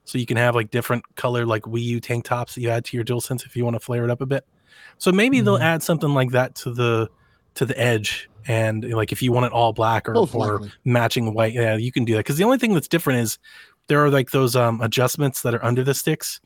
so 0.05 0.17
you 0.17 0.25
can 0.25 0.37
have 0.37 0.55
like 0.55 0.69
different 0.71 1.03
color 1.15 1.45
like 1.45 1.63
Wii 1.63 1.81
U 1.83 1.99
tank 1.99 2.25
tops 2.25 2.55
that 2.55 2.61
you 2.61 2.69
add 2.69 2.85
to 2.85 2.97
your 2.97 3.05
DualSense 3.05 3.45
if 3.45 3.55
you 3.55 3.63
want 3.63 3.75
to 3.75 3.79
flare 3.79 4.03
it 4.03 4.09
up 4.09 4.21
a 4.21 4.25
bit. 4.25 4.45
So 4.97 5.11
maybe 5.11 5.41
they'll 5.41 5.57
Mhm. 5.57 5.61
add 5.63 5.83
something 5.83 6.13
like 6.13 6.31
that 6.31 6.55
to 6.55 6.71
the 6.73 7.09
to 7.55 7.65
the 7.65 7.79
edge, 7.79 8.29
and 8.47 8.83
like 8.93 9.11
if 9.11 9.21
you 9.21 9.31
want 9.31 9.45
it 9.45 9.51
all 9.51 9.73
black 9.73 10.09
or, 10.09 10.15
or 10.55 10.59
matching 10.85 11.33
white, 11.35 11.53
yeah, 11.53 11.75
you 11.75 11.91
can 11.91 12.03
do 12.03 12.13
that. 12.13 12.19
Because 12.19 12.37
the 12.37 12.43
only 12.43 12.57
thing 12.57 12.73
that's 12.73 12.87
different 12.87 13.19
is 13.19 13.37
there 13.87 14.03
are 14.03 14.09
like 14.09 14.31
those 14.31 14.55
um 14.55 14.81
adjustments 14.81 15.41
that 15.43 15.53
are 15.53 15.63
under 15.63 15.83
the 15.83 15.93
sticks 15.93 16.39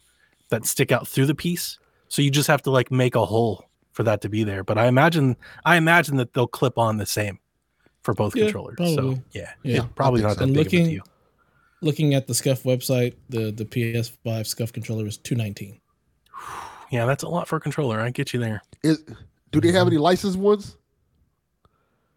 that 0.50 0.66
stick 0.66 0.92
out 0.92 1.08
through 1.08 1.26
the 1.28 1.36
piece. 1.36 1.80
So 2.10 2.22
you 2.22 2.30
just 2.32 2.48
have 2.48 2.62
to 2.64 2.72
like 2.72 2.92
make 2.92 3.16
a 3.16 3.26
hole 3.26 3.64
for 3.94 4.04
that 4.04 4.22
to 4.22 4.30
be 4.30 4.44
there. 4.44 4.64
But 4.64 4.78
I 4.78 4.88
imagine 4.88 5.36
I 5.66 5.78
imagine 5.78 6.18
that 6.18 6.34
they'll 6.34 6.48
clip 6.48 6.78
on 6.78 6.98
the 6.98 7.06
same 7.06 7.40
for 8.04 8.14
both 8.14 8.36
Yeah, 8.36 8.44
controllers. 8.46 8.78
So 8.78 8.96
probably. 8.96 9.22
yeah, 9.32 9.52
Yeah, 9.64 9.86
probably 9.96 10.22
not 10.22 10.38
that 10.38 10.48
so. 10.48 10.54
big 10.54 10.68
of 10.68 10.74
a 10.74 10.90
deal. 10.90 11.04
Looking 11.82 12.14
at 12.16 12.26
the 12.28 12.34
Scuff 12.34 12.64
website, 12.64 13.14
the 13.30 13.52
the 13.52 13.66
PS5 13.66 14.48
Scuff 14.48 14.74
controller 14.74 15.06
is 15.06 15.18
219. 15.18 15.80
Yeah, 16.92 17.06
that's 17.06 17.24
a 17.24 17.28
lot 17.30 17.48
for 17.48 17.58
a 17.58 17.60
controller. 17.60 18.00
I 18.00 18.10
get 18.10 18.34
you 18.34 18.40
there. 18.40 18.62
Is, 18.84 19.04
do 19.52 19.60
they 19.62 19.72
have 19.72 19.88
any 19.88 19.98
licensed 19.98 20.38
ones? 20.40 20.78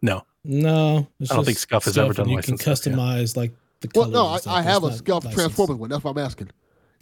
No, 0.01 0.23
No, 0.43 1.07
I 1.21 1.25
don't 1.25 1.45
think 1.45 1.57
just 1.57 1.59
Scuff 1.61 1.85
has 1.85 1.97
ever 1.97 2.07
and 2.07 2.15
done 2.15 2.29
You 2.29 2.37
can 2.41 2.55
licensed 2.55 2.81
stuff, 2.81 2.85
yeah. 2.87 2.93
customize 2.97 3.37
like 3.37 3.51
the 3.81 3.89
Well, 3.93 4.09
no, 4.09 4.25
and 4.27 4.35
I, 4.35 4.37
stuff. 4.37 4.53
I 4.53 4.59
It's 4.59 4.67
have 4.69 4.83
a 4.83 4.87
not 4.87 4.95
Scuff 4.97 5.25
licensed. 5.25 5.37
Transformers 5.37 5.77
one. 5.77 5.89
That's 5.89 6.03
what 6.03 6.11
I'm 6.11 6.17
asking. 6.17 6.49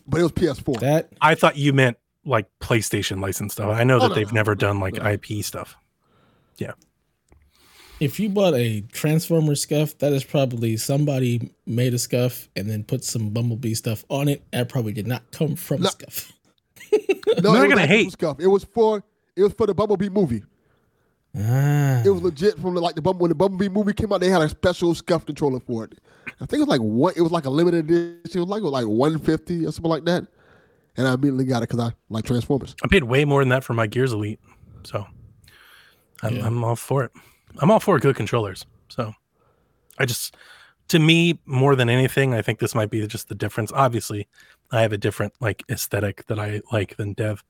But 0.07 0.19
it 0.19 0.23
was 0.23 0.31
PS4. 0.33 0.79
That 0.81 1.09
I 1.21 1.35
thought 1.35 1.55
you 1.55 1.71
meant 1.71 1.97
like 2.25 2.47
PlayStation 2.59 3.21
license 3.21 3.53
stuff. 3.53 3.69
I 3.69 3.83
know 3.85 3.97
Oh, 3.97 3.99
that 4.01 4.09
no, 4.09 4.15
they've 4.15 4.27
no, 4.31 4.35
never 4.35 4.51
no, 4.51 4.59
done 4.59 4.79
like 4.79 4.95
no. 4.95 5.09
IP 5.11 5.43
stuff. 5.45 5.75
If 7.99 8.19
you 8.19 8.29
bought 8.29 8.53
a 8.55 8.81
Transformer 8.91 9.55
Scuff, 9.55 9.97
that 9.99 10.13
is 10.13 10.23
probably 10.23 10.77
somebody 10.77 11.51
made 11.65 11.93
a 11.93 11.99
Scuff 11.99 12.47
and 12.55 12.69
then 12.69 12.83
put 12.83 13.03
some 13.03 13.29
Bumblebee 13.29 13.73
stuff 13.73 14.05
on 14.09 14.27
it. 14.27 14.43
That 14.51 14.69
probably 14.69 14.93
did 14.93 15.07
not 15.07 15.29
come 15.31 15.55
from 15.55 15.81
No. 15.81 15.89
Scuff. 15.89 16.31
No, 17.43 17.53
They're 17.53 17.67
gonna 17.69 17.85
hate. 17.85 18.11
Scuff. 18.11 18.39
It 18.39 18.47
was 18.47 18.63
for 18.63 19.03
it 19.35 19.43
was 19.43 19.53
for 19.53 19.67
the 19.67 19.73
Bumblebee 19.75 20.09
movie. 20.09 20.43
Ah. 21.37 22.01
It 22.03 22.09
was 22.09 22.23
legit 22.23 22.57
from 22.57 22.73
the, 22.73 22.81
like 22.81 22.95
the 22.95 23.01
Bumble 23.03 23.21
when 23.21 23.29
the 23.29 23.35
Bumblebee 23.35 23.69
movie 23.69 23.93
came 23.93 24.11
out. 24.11 24.19
They 24.19 24.29
had 24.29 24.41
a 24.41 24.49
special 24.49 24.95
scuff 24.95 25.25
controller 25.25 25.59
for 25.59 25.83
it. 25.85 25.99
I 26.41 26.45
think 26.45 26.53
it 26.53 26.59
was 26.61 26.67
like 26.67 26.81
what 26.81 27.15
It 27.15 27.21
was 27.21 27.31
like 27.31 27.45
a 27.45 27.49
limited 27.49 27.85
edition. 27.89 28.41
It 28.41 28.45
was 28.45 28.49
like 28.49 28.63
like 28.63 28.85
one 28.87 29.19
fifty 29.19 29.65
or 29.65 29.71
something 29.71 29.89
like 29.91 30.05
that. 30.05 30.25
And 30.97 31.07
I 31.07 31.13
immediately 31.13 31.45
got 31.45 31.61
it 31.63 31.69
because 31.69 31.79
I 31.79 31.93
like 32.09 32.25
Transformers. 32.25 32.75
I 32.83 32.87
paid 32.87 33.03
way 33.03 33.23
more 33.25 33.41
than 33.41 33.49
that 33.49 33.63
for 33.63 33.73
my 33.73 33.85
Gears 33.87 34.11
Elite, 34.11 34.39
so 34.83 35.05
I'm, 36.23 36.35
Yeah. 36.37 36.47
I'm 36.47 36.63
all 36.63 36.75
for 36.75 37.03
it. 37.05 37.11
I'm 37.57 37.71
all 37.71 37.79
for 37.79 37.99
good 37.99 38.15
controllers. 38.15 38.65
So 38.89 39.13
I 39.97 40.05
just, 40.05 40.35
to 40.89 40.99
me, 40.99 41.39
more 41.45 41.75
than 41.75 41.89
anything, 41.89 42.33
I 42.33 42.41
think 42.41 42.59
this 42.59 42.73
might 42.75 42.89
be 42.89 43.05
just 43.07 43.27
the 43.29 43.35
difference. 43.35 43.71
Obviously, 43.73 44.27
I 44.71 44.81
have 44.81 44.93
a 44.93 44.97
different 44.97 45.33
like 45.39 45.63
aesthetic 45.69 46.25
that 46.27 46.39
I 46.39 46.61
like 46.71 46.95
than 46.97 47.13
Dev, 47.13 47.43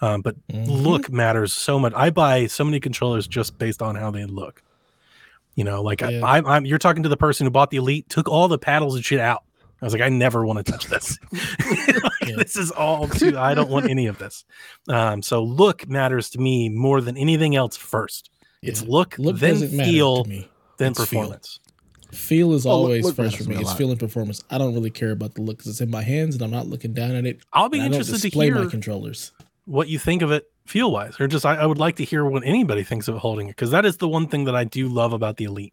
um, 0.00 0.22
but 0.22 0.36
Mhm. 0.48 0.66
look 0.82 1.10
matters 1.10 1.52
so 1.52 1.78
much. 1.78 1.92
I 1.96 2.10
buy 2.10 2.46
so 2.46 2.64
many 2.64 2.80
controllers 2.80 3.26
just 3.26 3.58
based 3.58 3.82
on 3.82 3.96
how 3.96 4.10
they 4.10 4.24
look. 4.24 4.62
You 5.56 5.64
know, 5.64 5.82
like 5.82 6.00
Yeah. 6.00 6.20
I, 6.24 6.38
I'm, 6.38 6.46
I'm, 6.46 6.64
you're 6.66 6.78
talking 6.78 7.02
to 7.02 7.08
the 7.08 7.16
person 7.16 7.44
who 7.44 7.50
bought 7.50 7.70
the 7.70 7.76
Elite, 7.78 8.08
took 8.08 8.28
all 8.28 8.48
the 8.48 8.58
paddles 8.58 8.94
and 8.94 9.04
shit 9.04 9.20
out. 9.20 9.42
I 9.82 9.86
was 9.86 9.92
like, 9.94 10.02
I 10.02 10.08
never 10.10 10.44
want 10.46 10.64
to 10.64 10.72
touch 10.72 10.86
this. 10.86 11.18
Like, 12.02 12.28
Yeah. 12.28 12.36
This 12.36 12.54
is 12.56 12.70
all 12.70 13.08
too. 13.08 13.36
I 13.38 13.54
don't 13.54 13.70
want 13.70 13.88
any 13.90 14.06
of 14.06 14.18
this. 14.18 14.44
Um, 14.88 15.22
so 15.22 15.42
look 15.42 15.88
matters 15.88 16.30
to 16.30 16.38
me 16.38 16.68
more 16.68 17.00
than 17.00 17.16
anything 17.16 17.56
else. 17.56 17.76
First, 17.76 18.30
it's 18.62 18.82
Yeah. 18.82 18.88
look, 18.90 19.18
Look 19.18 19.38
then 19.38 19.68
feel, 19.68 20.24
me. 20.24 20.48
then 20.78 20.90
It's 20.92 21.00
performance. 21.00 21.60
Feel 22.12 22.52
is 22.54 22.66
Oh, 22.66 22.70
always 22.70 23.04
look 23.04 23.14
first 23.16 23.36
for 23.36 23.44
me 23.44 23.54
me. 23.56 23.60
It's 23.62 23.72
feeling 23.74 23.96
performance. 23.96 24.42
I 24.50 24.58
don't 24.58 24.74
really 24.74 24.90
care 24.90 25.12
about 25.12 25.34
the 25.34 25.42
look 25.42 25.58
because 25.58 25.70
it's 25.70 25.80
in 25.80 25.90
my 25.90 26.02
hands 26.02 26.34
and 26.34 26.42
I'm 26.42 26.50
not 26.50 26.66
looking 26.66 26.92
down 26.92 27.12
at 27.12 27.24
it. 27.24 27.40
I'll 27.52 27.68
be 27.68 27.78
and 27.78 27.84
I 27.84 27.88
don't 27.88 27.94
interested 28.00 28.16
to 28.16 28.22
display 28.22 28.50
my 28.50 28.60
hear 28.62 28.70
controllers. 28.70 29.30
what 29.66 29.88
you 29.88 29.98
think 29.98 30.22
of 30.22 30.32
it 30.32 30.50
feel 30.66 30.90
wise, 30.90 31.20
or 31.20 31.28
just 31.28 31.46
I, 31.46 31.54
I 31.56 31.66
would 31.66 31.78
like 31.78 31.96
to 31.96 32.04
hear 32.04 32.24
what 32.24 32.42
anybody 32.44 32.82
thinks 32.82 33.06
of 33.06 33.16
holding 33.18 33.46
it 33.48 33.50
because 33.56 33.70
that 33.70 33.84
is 33.84 33.98
the 33.98 34.08
one 34.08 34.26
thing 34.26 34.44
that 34.44 34.56
I 34.56 34.64
do 34.64 34.88
love 34.88 35.12
about 35.12 35.36
the 35.36 35.44
Elite. 35.44 35.72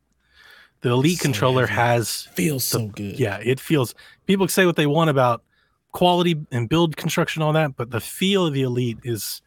The 0.82 0.90
Elite 0.90 1.18
So 1.18 1.24
controller 1.24 1.66
heavy. 1.66 1.82
has 1.82 2.22
Feels 2.36 2.64
so 2.64 2.88
good. 2.88 3.20
yeah, 3.20 3.40
it 3.44 3.60
feels. 3.60 3.96
People 4.28 4.48
say 4.48 4.68
what 4.68 4.76
they 4.76 4.86
want 4.86 5.10
about 5.10 5.44
quality 5.92 6.36
and 6.52 6.70
build 6.70 6.96
construction, 6.98 7.42
all 7.42 7.54
that, 7.54 7.76
but 7.76 7.90
the 7.90 8.00
feel 8.00 8.46
of 8.46 8.54
the 8.54 8.62
Elite 8.62 9.00
is. 9.04 9.42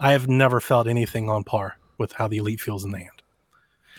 I 0.00 0.10
have 0.10 0.26
never 0.26 0.58
felt 0.58 0.88
anything 0.88 1.28
on 1.30 1.44
par 1.44 1.78
with 1.98 2.12
how 2.12 2.28
the 2.28 2.38
Elite 2.38 2.60
feels 2.60 2.84
in 2.84 2.90
the 2.90 2.98
hand. 2.98 3.10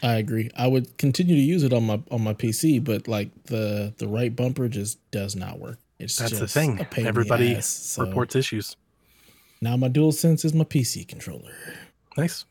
I 0.02 0.16
agree. 0.16 0.50
I 0.58 0.68
would 0.68 0.98
continue 0.98 1.36
to 1.36 1.42
use 1.42 1.64
it 1.64 1.72
on 1.74 1.86
my 1.86 2.02
on 2.12 2.22
my 2.24 2.34
PC, 2.34 2.84
but 2.84 3.08
like 3.08 3.30
the 3.46 3.94
the 3.98 4.08
right 4.08 4.36
bumper 4.36 4.68
just 4.68 5.00
does 5.12 5.36
not 5.36 5.60
work. 5.60 5.78
It's 6.00 6.18
That's 6.18 6.38
the 6.40 6.48
thing. 6.48 6.80
a 6.82 6.84
pain 6.84 7.00
in 7.00 7.04
the 7.04 7.10
Everybody 7.10 7.56
ass. 7.56 7.68
So 7.68 8.06
Reports 8.06 8.36
issues. 8.36 8.76
now 9.62 9.78
my 9.78 9.88
dual 9.88 10.12
sense 10.12 10.44
is 10.44 10.54
my 10.54 10.66
PC 10.66 11.08
controller. 11.08 11.52
Nice. 12.18 12.46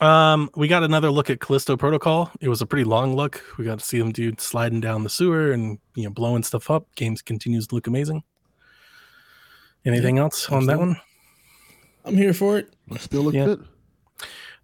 Um, 0.00 0.50
we 0.56 0.66
got 0.68 0.82
another 0.82 1.10
look 1.10 1.30
at 1.30 1.40
Callisto 1.40 1.76
Protocol. 1.76 2.30
It 2.40 2.48
was 2.50 2.60
a 2.60 2.66
pretty 2.66 2.84
long 2.84 3.14
look. 3.16 3.42
We 3.56 3.64
got 3.64 3.78
to 3.78 3.84
see 3.84 3.98
them 3.98 4.12
dude 4.12 4.40
sliding 4.42 4.80
down 4.80 5.04
the 5.04 5.08
sewer 5.08 5.52
and 5.52 5.78
you 5.94 6.04
know 6.04 6.10
blowing 6.10 6.42
stuff 6.42 6.70
up. 6.70 6.92
Games 6.96 7.22
continues 7.22 7.66
to 7.68 7.74
look 7.76 7.86
amazing. 7.86 8.22
Anything 9.84 10.18
else 10.18 10.50
on 10.50 10.66
that 10.66 10.78
one? 10.78 10.96
I'm 12.04 12.16
here 12.16 12.34
for 12.34 12.58
it. 12.58 12.74
Still 12.98 13.22
look 13.22 13.34
Yeah. 13.34 13.44
good. 13.46 13.64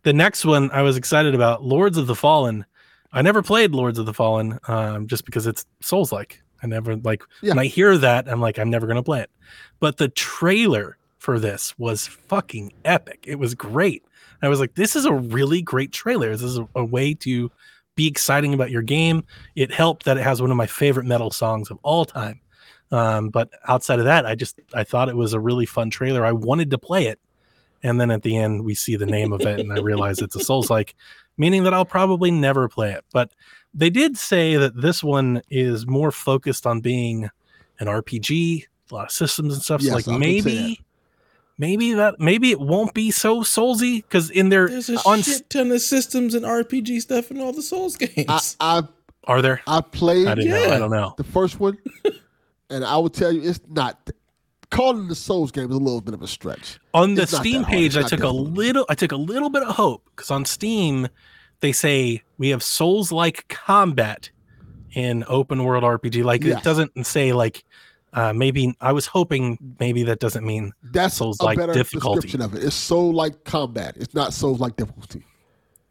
The 0.05 0.13
next 0.13 0.45
one 0.45 0.71
I 0.73 0.83
was 0.83 0.97
excited 0.97 1.35
about, 1.35 1.63
Lords 1.65 1.97
of 1.97 2.07
the 2.07 2.15
Fallen. 2.15 2.65
I 3.13 3.23
never 3.23 3.43
played 3.43 3.73
Lords 3.73 3.99
of 3.99 4.07
the 4.07 4.15
Fallen, 4.15 4.59
um, 4.69 5.07
just 5.07 5.25
because 5.25 5.47
it's 5.47 5.65
Souls 5.81 6.13
like. 6.13 6.43
I 6.63 6.67
never 6.67 6.97
like 6.97 7.23
Yeah. 7.41 7.51
when 7.51 7.59
I 7.59 7.67
hear 7.67 7.97
that, 7.99 8.29
I'm 8.29 8.41
like, 8.41 8.59
I'm 8.59 8.71
never 8.71 8.87
gonna 8.87 9.03
play 9.03 9.21
it. 9.21 9.31
But 9.81 9.97
the 9.99 10.09
trailer 10.09 10.97
for 11.19 11.39
this 11.39 11.77
was 11.79 12.07
fucking 12.07 12.73
epic. 12.85 13.25
It 13.27 13.37
was 13.39 13.55
great. 13.55 14.05
I 14.45 14.49
was 14.49 14.59
like, 14.59 14.75
this 14.75 14.97
is 14.97 15.05
a 15.05 15.13
really 15.13 15.63
great 15.63 15.93
trailer. 15.93 16.31
This 16.31 16.43
is 16.43 16.59
a, 16.59 16.69
a 16.75 16.85
way 16.85 17.15
to 17.15 17.51
be 17.95 18.09
exciting 18.09 18.55
about 18.55 18.71
your 18.73 18.83
game. 18.83 19.23
It 19.55 19.71
helped 19.73 20.05
that 20.07 20.17
it 20.17 20.23
has 20.25 20.41
one 20.43 20.51
of 20.51 20.57
my 20.57 20.67
favorite 20.67 21.07
metal 21.07 21.31
songs 21.31 21.71
of 21.71 21.79
all 21.85 22.05
time. 22.05 22.41
Um, 22.91 23.29
but 23.29 23.51
outside 23.69 23.99
of 24.01 24.05
that, 24.07 24.27
I 24.27 24.35
just 24.35 24.59
I 24.75 24.83
thought 24.85 25.09
it 25.09 25.17
was 25.17 25.33
a 25.33 25.41
really 25.41 25.67
fun 25.67 25.91
trailer. 25.91 26.25
I 26.25 26.33
wanted 26.33 26.71
to 26.71 26.79
play 26.79 27.07
it. 27.07 27.21
And 27.83 28.01
then 28.01 28.11
at 28.11 28.23
the 28.23 28.37
end, 28.37 28.65
we 28.65 28.75
see 28.75 28.97
the 28.97 29.07
name 29.07 29.33
of 29.33 29.41
it, 29.41 29.59
and 29.59 29.73
I 29.73 29.81
realize 29.81 30.21
it's 30.21 30.37
a 30.37 30.41
Souls 30.45 30.71
like, 30.71 30.95
meaning 31.37 31.65
that 31.65 31.75
I'll 31.75 31.85
probably 31.85 32.31
never 32.31 32.69
play 32.69 32.93
it. 32.93 33.05
But 33.13 33.33
they 33.75 33.91
did 33.91 34.17
say 34.17 34.57
that 34.57 34.81
this 34.81 35.03
one 35.03 35.43
is 35.51 35.87
more 35.87 36.13
focused 36.13 36.67
on 36.67 36.81
being 36.81 37.31
an 37.81 37.87
RPG, 37.87 38.67
a 38.91 38.95
lot 38.95 39.07
of 39.07 39.11
systems 39.11 39.55
and 39.55 39.63
stuff. 39.63 39.83
So 39.83 39.95
like 39.95 40.09
I 40.09 40.17
maybe, 40.17 40.81
maybe 41.59 41.95
that 41.95 42.21
maybe 42.21 42.51
it 42.51 42.61
won't 42.61 42.95
be 42.95 43.11
so 43.11 43.41
Soulsy 43.41 44.03
because 44.03 44.31
in 44.31 44.49
their 44.51 44.69
There's 44.69 44.91
a 44.91 44.99
on 45.07 45.23
shit 45.23 45.49
ton 45.51 45.73
of 45.73 45.81
systems 45.81 46.35
and 46.35 46.45
RPG 46.45 47.01
stuff 47.03 47.31
in 47.31 47.41
all 47.41 47.53
the 47.53 47.63
Souls 47.63 47.97
games. 47.97 48.57
I, 48.61 48.79
I 48.79 48.83
are 49.25 49.43
there? 49.43 49.63
I 49.67 49.81
played 49.81 50.27
I 50.27 50.35
didn't 50.35 50.51
know. 50.51 50.67
Yeah. 50.67 50.75
I 50.75 50.79
don't 50.79 50.91
know. 50.91 51.15
the 51.17 51.25
first 51.25 51.61
one, 51.61 51.79
and 52.71 52.85
I 52.85 52.97
will 52.97 53.11
tell 53.11 53.33
you, 53.33 53.43
it's 53.43 53.61
not. 53.69 54.11
Calling 54.73 55.07
the 55.09 55.15
Souls 55.15 55.53
game 55.53 55.69
is 55.71 55.77
a 55.77 55.79
little 55.79 56.01
bit 56.01 56.15
of 56.15 56.23
a 56.23 56.27
stretch. 56.27 56.79
on 56.95 57.15
the 57.15 57.23
It's 57.23 57.37
Steam 57.37 57.65
page, 57.65 57.97
I 57.97 58.01
not 58.01 58.11
took 58.11 58.23
a 58.23 58.29
little. 58.29 58.87
I 58.89 58.95
took 58.95 59.13
a 59.13 59.17
little 59.17 59.51
bit 59.51 59.63
of 59.63 59.77
hope 59.77 60.03
because 60.17 60.31
on 60.31 60.45
Steam, 60.45 61.09
they 61.61 61.73
say 61.73 62.23
we 62.39 62.49
have 62.49 62.63
Souls-like 62.63 63.49
combat 63.49 64.31
in 64.95 65.25
open 65.29 65.63
world 65.65 65.85
RPG. 65.85 66.25
Like 66.25 66.43
Yes. 66.43 66.59
it 66.61 66.65
doesn't 66.65 67.07
say 67.07 67.33
like. 67.33 67.65
Uh, 68.15 68.31
maybe 68.31 68.77
I 68.83 68.93
was 68.93 69.07
hoping 69.07 69.57
maybe 69.81 70.03
that 70.03 70.21
doesn't 70.21 70.45
mean 70.45 70.73
That's 70.83 71.15
Souls-like 71.15 71.57
a 71.57 71.61
better 71.61 71.73
difficulty. 71.73 72.21
description 72.29 72.43
of 72.43 72.55
it. 72.55 72.63
It's 72.63 72.77
Soul 72.77 73.15
like 73.15 73.45
combat. 73.45 73.97
It's 73.97 74.13
not 74.13 74.35
Souls 74.35 74.61
like 74.61 74.77
difficulty. 74.77 75.25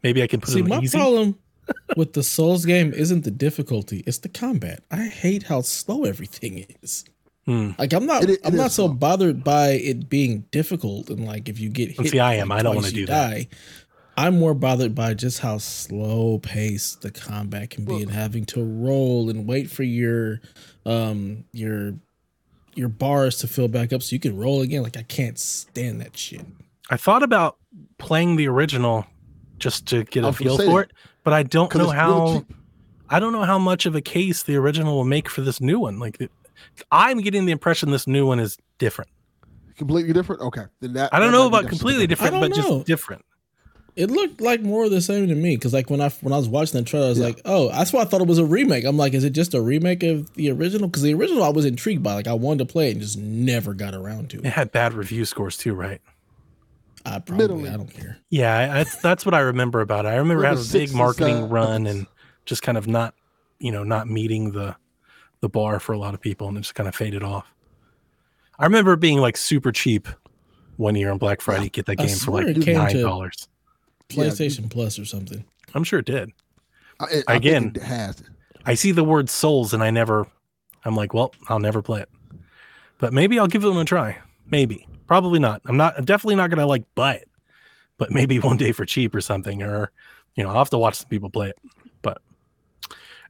maybe 0.04 0.22
I 0.22 0.28
can 0.28 0.38
put 0.40 0.50
See, 0.50 0.60
it 0.60 0.66
my 0.68 0.76
in 0.76 0.84
easy. 0.84 0.98
problem 0.98 1.36
with 1.96 2.12
the 2.12 2.22
Souls 2.22 2.64
game 2.64 2.92
isn't 2.92 3.24
the 3.24 3.32
difficulty; 3.32 4.04
it's 4.06 4.18
the 4.18 4.28
combat. 4.28 4.84
I 4.92 5.06
hate 5.08 5.42
how 5.44 5.62
slow 5.62 6.04
everything 6.04 6.64
is. 6.80 7.04
Hmm. 7.46 7.70
Like 7.78 7.92
I'm 7.92 8.06
not, 8.06 8.22
It 8.24 8.30
i- 8.30 8.32
it 8.34 8.40
I'm 8.44 8.56
not 8.56 8.70
so 8.70 8.86
slow. 8.86 8.94
bothered 8.94 9.42
by 9.42 9.70
it 9.70 10.08
being 10.08 10.44
difficult 10.52 11.10
and 11.10 11.26
like 11.26 11.48
if 11.48 11.58
you 11.58 11.68
get 11.68 11.90
hit. 11.92 12.08
See, 12.10 12.20
I 12.20 12.34
am. 12.34 12.48
like, 12.48 12.60
I 12.60 12.62
don't 12.62 12.76
wanna 12.76 12.88
you 12.88 12.94
do 12.94 13.06
that. 13.06 13.30
die. 13.30 13.48
I'm 14.16 14.38
more 14.38 14.54
bothered 14.54 14.94
by 14.94 15.14
just 15.14 15.38
how 15.40 15.58
slow 15.58 16.38
paced 16.38 17.00
the 17.00 17.10
combat 17.10 17.70
can 17.70 17.84
be 17.84 17.92
Well- 17.94 18.02
and 18.02 18.10
having 18.10 18.44
to 18.46 18.62
roll 18.62 19.28
and 19.30 19.46
wait 19.46 19.70
for 19.70 19.82
your, 19.82 20.40
um, 20.86 21.44
your, 21.52 21.94
your 22.74 22.88
bars 22.88 23.38
to 23.38 23.48
fill 23.48 23.68
back 23.68 23.92
up 23.92 24.02
so 24.02 24.14
you 24.14 24.20
can 24.20 24.36
roll 24.36 24.60
again. 24.60 24.82
Like 24.82 24.96
I 24.96 25.02
can't 25.02 25.38
stand 25.38 26.00
that 26.00 26.16
shit. 26.16 26.42
I 26.90 26.96
thought 26.96 27.22
about 27.22 27.56
playing 27.98 28.36
the 28.36 28.48
original 28.48 29.06
just 29.58 29.86
to 29.86 30.04
get 30.04 30.24
a 30.24 30.32
feel 30.32 30.56
for 30.58 30.62
that. 30.64 30.78
it, 30.90 30.92
but 31.24 31.32
I 31.32 31.42
don't 31.42 31.74
know 31.74 31.88
how. 31.90 32.38
cheap. 32.40 32.56
I 33.08 33.18
don't 33.20 33.32
know 33.32 33.44
how 33.44 33.58
much 33.58 33.84
of 33.86 33.94
a 33.94 34.00
case 34.00 34.42
the 34.42 34.56
original 34.56 34.94
will 34.96 35.04
make 35.04 35.28
for 35.28 35.40
this 35.42 35.60
new 35.60 35.78
one. 35.80 35.98
Like, 35.98 36.20
it- 36.20 36.30
I'm 36.90 37.18
getting 37.20 37.44
the 37.46 37.52
impression 37.52 37.90
this 37.90 38.06
new 38.06 38.26
one 38.26 38.40
is 38.40 38.58
different. 38.78 39.10
Completely 39.76 40.12
different. 40.12 40.42
Okay, 40.42 40.64
then 40.80 40.92
that. 40.94 41.12
I 41.14 41.18
don't 41.18 41.32
that 41.32 41.38
know 41.38 41.46
about 41.46 41.66
completely 41.68 42.06
different, 42.06 42.34
I 42.34 42.40
but 42.40 42.52
don't 42.52 42.62
just 42.78 42.86
different. 42.86 43.24
It 43.94 44.10
looked 44.10 44.40
like 44.40 44.62
more 44.62 44.84
of 44.84 44.90
the 44.90 45.02
same 45.02 45.28
to 45.28 45.34
me 45.34 45.54
because 45.54 45.74
like 45.74 45.90
when 45.90 46.00
I 46.00 46.08
when 46.20 46.32
I 46.32 46.38
was 46.38 46.48
watching 46.48 46.80
the 46.80 46.84
trailer, 46.88 47.06
I 47.06 47.08
was 47.10 47.18
Yeah. 47.18 47.26
like, 47.26 47.42
oh, 47.44 47.68
that's 47.68 47.92
why 47.92 48.00
I 48.00 48.04
thought 48.06 48.22
it 48.22 48.26
was 48.26 48.38
a 48.38 48.44
remake. 48.44 48.84
I'm 48.86 48.96
like, 48.96 49.12
is 49.12 49.22
it 49.22 49.30
just 49.30 49.52
a 49.52 49.60
remake 49.60 50.02
of 50.02 50.32
the 50.34 50.50
original? 50.50 50.88
Because 50.88 51.02
the 51.02 51.12
original 51.12 51.42
I 51.42 51.50
was 51.50 51.66
intrigued 51.66 52.02
by, 52.02 52.14
like 52.14 52.26
I 52.26 52.32
wanted 52.32 52.66
to 52.66 52.72
play 52.72 52.88
it 52.88 52.92
and 52.92 53.00
just 53.02 53.18
never 53.18 53.74
got 53.74 53.94
around 53.94 54.30
to 54.30 54.38
It 54.38 54.46
it. 54.46 54.52
had 54.52 54.72
bad 54.72 54.94
review 54.94 55.24
scores 55.26 55.58
too, 55.58 55.74
right? 55.74 56.00
I 57.04 57.18
probably 57.18 57.46
Middling. 57.48 57.68
I 57.68 57.76
don't 57.76 57.92
care. 57.92 58.18
Yeah, 58.30 58.72
that's 58.72 58.96
that's 58.96 59.26
what 59.26 59.34
I 59.34 59.40
remember 59.40 59.80
about 59.80 60.06
it. 60.06 60.08
I 60.08 60.16
remember 60.16 60.42
Remember 60.42 60.60
having 60.62 60.82
a 60.82 60.86
big 60.86 60.94
marketing 60.94 61.48
run 61.50 61.86
and 61.86 62.06
just 62.46 62.62
kind 62.62 62.78
of 62.78 62.86
not, 62.86 63.14
you 63.58 63.72
know, 63.72 63.82
not 63.84 64.08
meeting 64.08 64.52
the 64.52 64.74
the 65.42 65.48
bar 65.50 65.78
for 65.78 65.92
a 65.92 65.98
lot 65.98 66.14
of 66.14 66.20
people, 66.20 66.48
and 66.48 66.56
it 66.56 66.62
just 66.62 66.74
kind 66.74 66.88
of 66.88 66.94
faded 66.94 67.22
off. 67.22 67.52
I 68.58 68.64
remember 68.64 68.96
being 68.96 69.18
like 69.18 69.36
super 69.36 69.72
cheap 69.72 70.08
one 70.76 70.94
year 70.94 71.10
on 71.10 71.18
Black 71.18 71.42
Friday. 71.42 71.68
Get 71.68 71.84
that 71.86 72.00
I 72.00 72.06
game 72.06 72.16
for 72.16 72.30
like 72.30 72.46
it 72.56 72.62
came 72.62 72.76
nine 72.78 72.92
to- 72.94 73.02
dollars. 73.02 73.48
Yeah, 74.08 74.24
PlayStation 74.24 74.70
Plus 74.70 74.98
or 74.98 75.04
something. 75.04 75.44
I'm 75.74 75.84
sure 75.84 75.98
it 76.00 76.06
did. 76.06 76.30
I, 77.00 77.04
I 77.04 77.08
think 77.08 77.24
Again. 77.28 77.72
it 77.74 77.82
has. 77.82 78.22
I 78.64 78.74
see 78.74 78.92
the 78.92 79.04
word 79.04 79.28
Souls, 79.28 79.74
and 79.74 79.82
I 79.82 79.90
never. 79.90 80.26
I'm 80.84 80.96
like, 80.96 81.14
well, 81.14 81.34
I'll 81.48 81.58
never 81.58 81.82
play 81.82 82.00
it, 82.00 82.08
but 82.98 83.12
maybe 83.12 83.38
I'll 83.38 83.46
give 83.46 83.64
it 83.64 83.76
a 83.76 83.84
try. 83.84 84.18
Maybe, 84.50 84.86
probably 85.06 85.38
not. 85.38 85.62
I'm 85.66 85.76
not. 85.76 85.94
I'm 85.98 86.04
definitely 86.04 86.36
not 86.36 86.50
gonna 86.50 86.66
like 86.66 86.84
buy 86.94 87.14
it, 87.14 87.28
but 87.98 88.10
maybe 88.10 88.38
one 88.40 88.56
day 88.56 88.72
for 88.72 88.84
cheap 88.84 89.14
or 89.14 89.20
something, 89.20 89.62
or 89.62 89.90
you 90.36 90.44
know, 90.44 90.50
I'll 90.50 90.58
have 90.58 90.70
to 90.70 90.78
watch 90.78 90.96
some 90.96 91.08
people 91.08 91.30
play 91.30 91.48
it. 91.50 91.58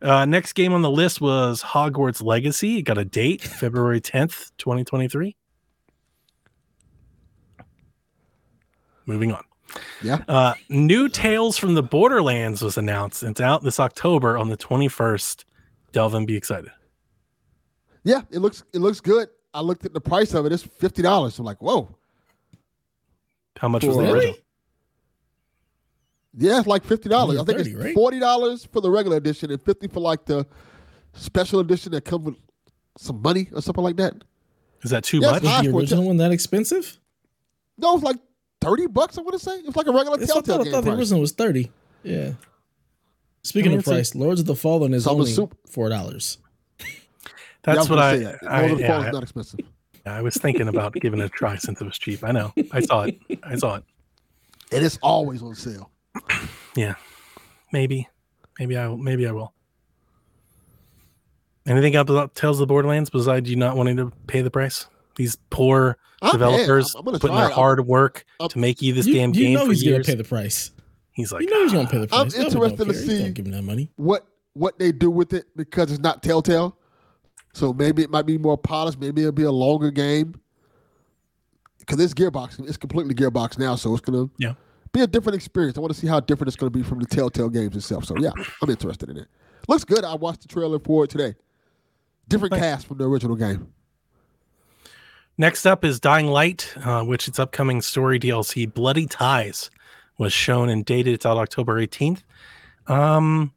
But 0.03 0.11
uh, 0.11 0.25
next 0.25 0.55
game 0.55 0.73
on 0.73 0.83
the 0.83 0.91
list 0.91 1.21
was 1.21 1.63
Hogwarts 1.63 2.23
Legacy. 2.23 2.79
It 2.79 2.83
got 2.83 2.99
a 2.99 3.05
date, 3.05 3.41
February 3.41 4.01
10th, 4.01 4.51
2023. 4.59 5.37
Moving 9.07 9.33
on. 9.33 9.45
Yeah. 10.03 10.19
Uh, 10.29 10.55
new 10.69 11.09
Tales 11.09 11.57
from 11.57 11.75
the 11.75 11.83
Borderlands 11.83 12.63
was 12.63 12.77
announced. 12.77 13.23
It's 13.23 13.41
out 13.41 13.63
this 13.63 13.79
October 13.81 14.37
on 14.37 14.49
the 14.49 14.57
21st. 14.57 15.45
Delvin, 15.93 16.27
be 16.27 16.37
excited. 16.37 16.71
Yeah, 18.05 18.23
it 18.33 18.39
looks 18.41 18.65
it 18.75 18.79
looks 18.79 18.99
good. 19.01 19.29
I 19.55 19.61
looked 19.61 19.85
at 19.85 19.93
the 19.93 20.01
price 20.01 20.35
of 20.35 20.45
it. 20.45 20.51
It's 20.53 20.63
fifty 20.65 21.03
dollars. 21.03 21.39
I'm 21.39 21.45
like, 21.45 21.63
whoa. 21.63 21.95
How 23.59 23.69
much 23.69 23.85
was 23.85 23.97
the 23.97 24.03
Really? 24.03 24.15
original? 24.19 24.37
Yeah, 26.37 26.59
it's 26.59 26.67
like 26.67 26.85
fifty 26.85 27.09
dollars. 27.09 27.39
I 27.39 27.45
think 27.45 27.59
30, 27.59 27.71
it's 27.73 27.93
forty 27.95 28.19
dollars 28.19 28.65
for 28.65 28.81
the 28.81 28.91
regular 28.91 29.17
edition 29.19 29.51
and 29.51 29.61
fifty 29.61 29.87
for 29.89 30.01
like 30.01 30.25
the 30.25 30.47
special 31.13 31.61
edition 31.61 31.93
that 31.93 32.05
comes 32.07 32.25
with 32.25 32.37
some 32.97 33.21
money 33.21 33.49
or 33.53 33.61
something 33.61 33.85
like 33.85 33.97
that. 33.97 34.15
Is 34.83 34.91
that 34.91 35.05
too 35.05 35.19
Yes, 35.19 35.31
much? 35.31 35.43
Is 35.45 35.49
I- 35.51 35.63
the 35.63 35.77
original 35.77 36.05
one 36.05 36.17
that 36.19 36.33
expensive? 36.33 36.99
No, 37.79 37.95
it's 37.95 38.03
like 38.03 38.17
thirty 38.61 38.87
bucks. 38.87 39.19
I 39.19 39.23
want 39.23 39.35
to 39.35 39.39
say 39.39 39.57
it's 39.59 39.77
like 39.77 39.87
a 39.87 39.93
regular 39.93 40.19
Yes, 40.19 40.31
I 40.31 40.35
Telltale 40.35 40.55
thought, 40.57 40.61
I 40.61 40.65
game 40.65 40.73
thought 40.73 40.85
the 40.85 40.91
price. 40.91 40.99
original 40.99 41.21
was 41.21 41.33
thirty. 41.33 41.71
Yeah. 42.03 42.33
Speaking 43.43 43.71
I 43.71 43.73
mean, 43.73 43.79
of 43.81 43.85
price, 43.85 44.15
Lords 44.15 44.41
of 44.41 44.47
the 44.47 44.55
Fallen 44.57 44.95
is 44.95 45.05
Some 45.05 45.13
of 45.13 45.17
the 45.19 45.23
only 45.23 45.33
soup- 45.33 45.59
four 45.69 45.89
dollars. 45.89 46.39
That's 47.65 47.79
was 47.79 47.91
what 47.91 47.97
gonna 47.97 48.07
I, 48.07 48.17
say 48.17 48.23
that. 48.25 48.39
I, 48.51 48.59
Lord 48.61 48.73
of 48.73 48.79
the 48.79 48.83
yeah, 48.85 48.89
Falls 48.93 49.07
is 49.07 49.13
not 49.13 49.23
expensive. 49.23 49.61
I 50.07 50.23
was 50.23 50.35
thinking 50.37 50.67
about 50.69 50.95
giving 50.95 51.21
it 51.21 51.25
a 51.25 51.29
try 51.29 51.57
since 51.57 51.81
it 51.81 51.85
was 51.85 51.97
cheap. 51.99 52.25
I 52.25 52.33
know. 52.33 52.53
I 52.73 52.81
saw 52.81 53.03
it. 53.03 53.19
I 53.45 53.55
saw 53.57 53.77
it. 53.77 53.85
And 54.73 54.85
it's 54.85 54.99
always 55.03 55.43
on 55.43 55.55
sale. 55.55 55.91
Yeah. 56.77 56.95
Maybe. 57.73 58.09
Maybe 58.59 58.77
I 58.77 58.89
will 58.89 58.99
maybe 58.99 59.27
I 59.27 59.33
will. 59.33 59.53
Anything 61.67 61.95
up 61.97 62.09
about 62.11 62.35
Tales 62.35 62.57
of 62.57 62.61
the 62.61 62.67
Borderlands 62.67 63.09
besides 63.11 63.49
you 63.49 63.57
not 63.57 63.77
wanting 63.77 63.97
to 63.99 64.11
pay 64.27 64.43
the 64.43 64.51
price? 64.51 64.87
These 65.17 65.37
poor 65.51 65.97
I'm- 66.21 66.33
developers 66.33 66.95
I'm- 66.95 67.01
I'm 67.01 67.05
gonna 67.05 67.19
putting 67.19 67.35
try 67.37 67.43
their 67.45 67.51
it. 67.51 67.55
hard 67.55 67.87
work 67.87 68.25
I'm- 68.41 68.49
to 68.51 68.59
make 68.59 68.83
you 68.83 68.93
this 68.93 69.07
You, 69.07 69.15
damn 69.15 69.35
you 69.35 69.41
game 69.43 69.55
know 69.55 69.67
for 69.67 69.73
he's 69.73 69.83
years. 69.85 70.07
gonna 70.07 70.17
pay 70.17 70.23
the 70.23 70.29
price. 70.29 70.71
He's 71.13 71.31
like, 71.33 71.43
you 71.43 71.51
know 71.51 71.63
he's 71.63 71.73
gonna 71.73 71.89
pay 71.89 71.99
the 71.99 72.07
price. 72.09 72.21
I'm 72.21 72.27
price. 72.31 72.43
Interested 72.55 72.85
to 72.89 72.95
see- 72.95 73.31
give 73.31 73.47
him 73.47 73.53
that 73.53 73.63
money. 73.63 73.91
What 73.97 74.27
what 74.55 74.79
they 74.79 74.93
do 74.93 75.11
with 75.11 75.33
it 75.33 75.47
because 75.57 75.91
it's 75.91 76.01
not 76.03 76.23
Telltale. 76.23 76.77
So 77.55 77.73
maybe 77.73 78.03
it 78.03 78.11
might 78.11 78.27
be 78.27 78.37
more 78.39 78.59
polished. 78.59 78.99
Maybe 79.01 79.23
it'll 79.23 79.33
be 79.33 79.43
a 79.45 79.53
longer 79.53 79.91
game. 79.91 80.35
Because 81.79 81.99
it's 82.01 82.15
Gearbox. 82.15 82.61
It's 82.67 82.77
completely 82.77 83.15
Gearbox 83.15 83.59
now. 83.59 83.77
So 83.77 83.93
it's 83.95 84.01
gonna 84.01 84.29
Yeah. 84.39 84.55
Be 84.93 85.01
a 85.01 85.07
different 85.07 85.37
experience. 85.37 85.77
I 85.77 85.81
want 85.81 85.93
to 85.95 85.99
see 85.99 86.07
how 86.07 86.21
different 86.21 86.49
it's 86.49 86.57
gonna 86.57 86.71
be 86.71 86.83
from 86.83 86.99
the 87.01 87.07
Telltale 87.07 87.49
games 87.49 87.77
itself. 87.77 88.05
So 88.05 88.17
yeah, 88.19 88.33
I'm 88.63 88.71
interested 88.71 89.09
in 89.09 89.17
it. 89.17 89.29
Looks 89.69 89.85
good. 89.85 90.05
I 90.05 90.15
watched 90.15 90.43
the 90.43 90.49
trailer 90.49 90.79
for 90.79 91.05
it 91.05 91.11
today. 91.11 91.35
Different 92.29 92.53
Nice. 92.53 92.61
cast 92.61 92.87
from 92.87 92.99
the 92.99 93.09
original 93.09 93.37
game. 93.37 93.69
Next 95.39 95.67
up 95.67 95.85
is 95.85 95.99
Dying 95.99 96.27
Light, 96.27 96.73
uh, 96.85 97.03
which 97.05 97.27
its 97.27 97.39
upcoming 97.39 97.81
story 97.81 98.19
DLC, 98.21 98.73
Bloody 98.73 99.07
Ties, 99.07 99.71
was 100.19 100.33
shown 100.33 100.69
and 100.69 100.85
dated. 100.85 101.15
It's 101.15 101.27
out 101.27 101.37
October 101.39 101.81
18th. 101.81 102.23
Um, 102.87 103.53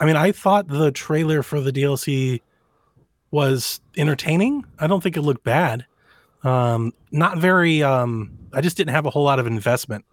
I 0.00 0.04
mean, 0.06 0.16
I 0.16 0.32
thought 0.32 0.66
the 0.68 0.90
trailer 0.90 1.42
for 1.42 1.60
the 1.60 1.72
DLC 1.72 2.40
was 3.30 3.80
entertaining. 3.96 4.64
I 4.78 4.88
don't 4.88 5.02
think 5.02 5.16
it 5.16 5.22
looked 5.22 5.44
bad. 5.44 5.86
Um, 6.42 6.92
not 7.12 7.38
very. 7.38 7.82
Um, 7.82 8.36
I 8.52 8.60
just 8.60 8.76
didn't 8.76 8.92
have 8.94 9.06
a 9.06 9.10
whole 9.10 9.24
lot 9.24 9.38
of 9.38 9.46
investment, 9.46 10.04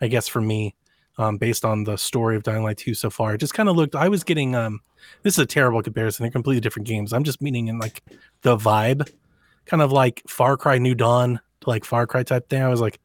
I 0.00 0.08
guess, 0.08 0.28
for 0.28 0.40
me, 0.40 0.74
um, 1.18 1.36
based 1.36 1.64
on 1.64 1.84
the 1.84 1.96
story 1.96 2.36
of 2.36 2.42
Dying 2.42 2.62
Light 2.62 2.78
2 2.78 2.94
so 2.94 3.10
far. 3.10 3.34
It 3.34 3.38
just 3.38 3.54
kind 3.54 3.68
of 3.68 3.76
looked. 3.76 3.94
I 3.94 4.08
was 4.08 4.24
getting. 4.24 4.54
Um, 4.54 4.80
this 5.22 5.34
is 5.34 5.38
a 5.38 5.46
terrible 5.46 5.82
comparison. 5.82 6.24
They're 6.24 6.30
completely 6.30 6.60
different 6.60 6.88
games. 6.88 7.12
I'm 7.12 7.24
just 7.24 7.40
meaning 7.42 7.68
in 7.68 7.78
like 7.78 8.02
the 8.42 8.56
vibe 8.56 9.08
kind 9.66 9.82
of 9.82 9.92
like 9.92 10.22
Far 10.26 10.56
Cry 10.56 10.78
New 10.78 10.94
Dawn, 10.94 11.40
like 11.66 11.84
Far 11.84 12.06
Cry 12.06 12.22
type 12.22 12.48
thing. 12.48 12.62
I 12.62 12.68
was 12.68 12.80
like, 12.80 12.98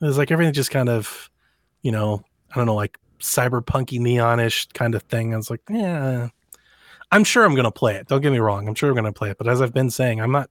it 0.00 0.04
was 0.04 0.18
like 0.18 0.30
everything 0.30 0.52
just 0.52 0.70
kind 0.70 0.88
of, 0.88 1.30
you 1.82 1.92
know, 1.92 2.24
I 2.50 2.56
don't 2.56 2.66
know, 2.66 2.74
like 2.74 2.98
cyberpunky 3.20 4.00
neonish 4.00 4.72
kind 4.74 4.94
of 4.94 5.02
thing. 5.04 5.32
I 5.32 5.36
was 5.36 5.50
like, 5.50 5.60
yeah, 5.70 6.28
I'm 7.12 7.24
sure 7.24 7.44
I'm 7.44 7.54
gonna 7.54 7.70
play 7.70 7.96
it. 7.96 8.08
Don't 8.08 8.20
get 8.20 8.32
me 8.32 8.38
wrong, 8.38 8.68
I'm 8.68 8.74
sure 8.74 8.88
I'm 8.88 8.96
gonna 8.96 9.12
play 9.12 9.30
it. 9.30 9.38
But 9.38 9.48
as 9.48 9.62
I've 9.62 9.74
been 9.74 9.90
saying, 9.90 10.20
I'm 10.20 10.32
not. 10.32 10.50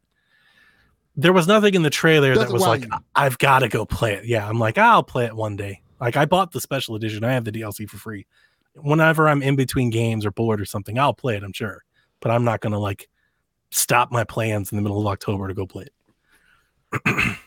There 1.20 1.34
was 1.34 1.48
nothing 1.48 1.74
in 1.74 1.82
the 1.82 1.90
trailer 1.90 2.36
that 2.36 2.52
was 2.52 2.62
like, 2.62 2.84
you. 2.84 2.92
I've 3.16 3.40
got 3.40 3.60
to 3.60 3.68
go 3.68 3.88
play 3.88 4.14
it. 4.14 4.26
Yeah, 4.26 4.48
I'm 4.48 4.60
like, 4.60 4.78
I'll 4.78 5.02
play 5.02 5.26
it 5.26 5.36
one 5.36 5.56
day. 5.56 5.82
Like 6.00 6.16
I 6.18 6.26
bought 6.26 6.52
the 6.52 6.62
special 6.62 6.96
edition. 6.96 7.24
I 7.24 7.34
have 7.34 7.44
the 7.46 7.52
DLC 7.52 7.90
for 7.90 7.98
free. 7.98 8.26
Whenever 8.76 9.28
I'm 9.28 9.42
in 9.42 9.56
between 9.56 9.90
games 9.90 10.26
or 10.26 10.32
bored 10.32 10.62
or 10.62 10.66
something, 10.66 11.00
I'll 11.00 11.14
play 11.14 11.36
it. 11.36 11.44
I'm 11.44 11.54
sure, 11.54 11.84
but 12.20 12.30
I'm 12.32 12.44
not 12.44 12.60
gonna 12.62 12.80
like 12.80 13.10
stop 13.72 14.12
my 14.12 14.24
plans 14.24 14.72
in 14.72 14.76
the 14.76 14.82
middle 14.82 15.00
of 15.00 15.08
October 15.08 15.48
to 15.48 15.54
go 15.54 15.66
play 15.66 15.86
it. 15.86 17.38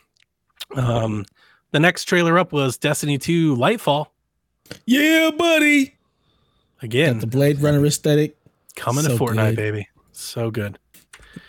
um, 0.76 1.24
the 1.72 1.80
next 1.80 2.04
trailer 2.04 2.38
up 2.38 2.52
was 2.52 2.76
Destiny 2.76 3.18
2 3.18 3.56
Lightfall. 3.56 4.06
Yeah, 4.86 5.30
buddy. 5.36 5.96
Again, 6.82 7.14
Got 7.14 7.20
the 7.20 7.26
Blade 7.26 7.60
Runner 7.60 7.84
aesthetic. 7.86 8.36
coming 8.76 9.04
so 9.04 9.16
to 9.16 9.22
Fortnite, 9.22 9.50
good. 9.50 9.56
baby. 9.56 9.88
So 10.12 10.50
good. 10.50 10.78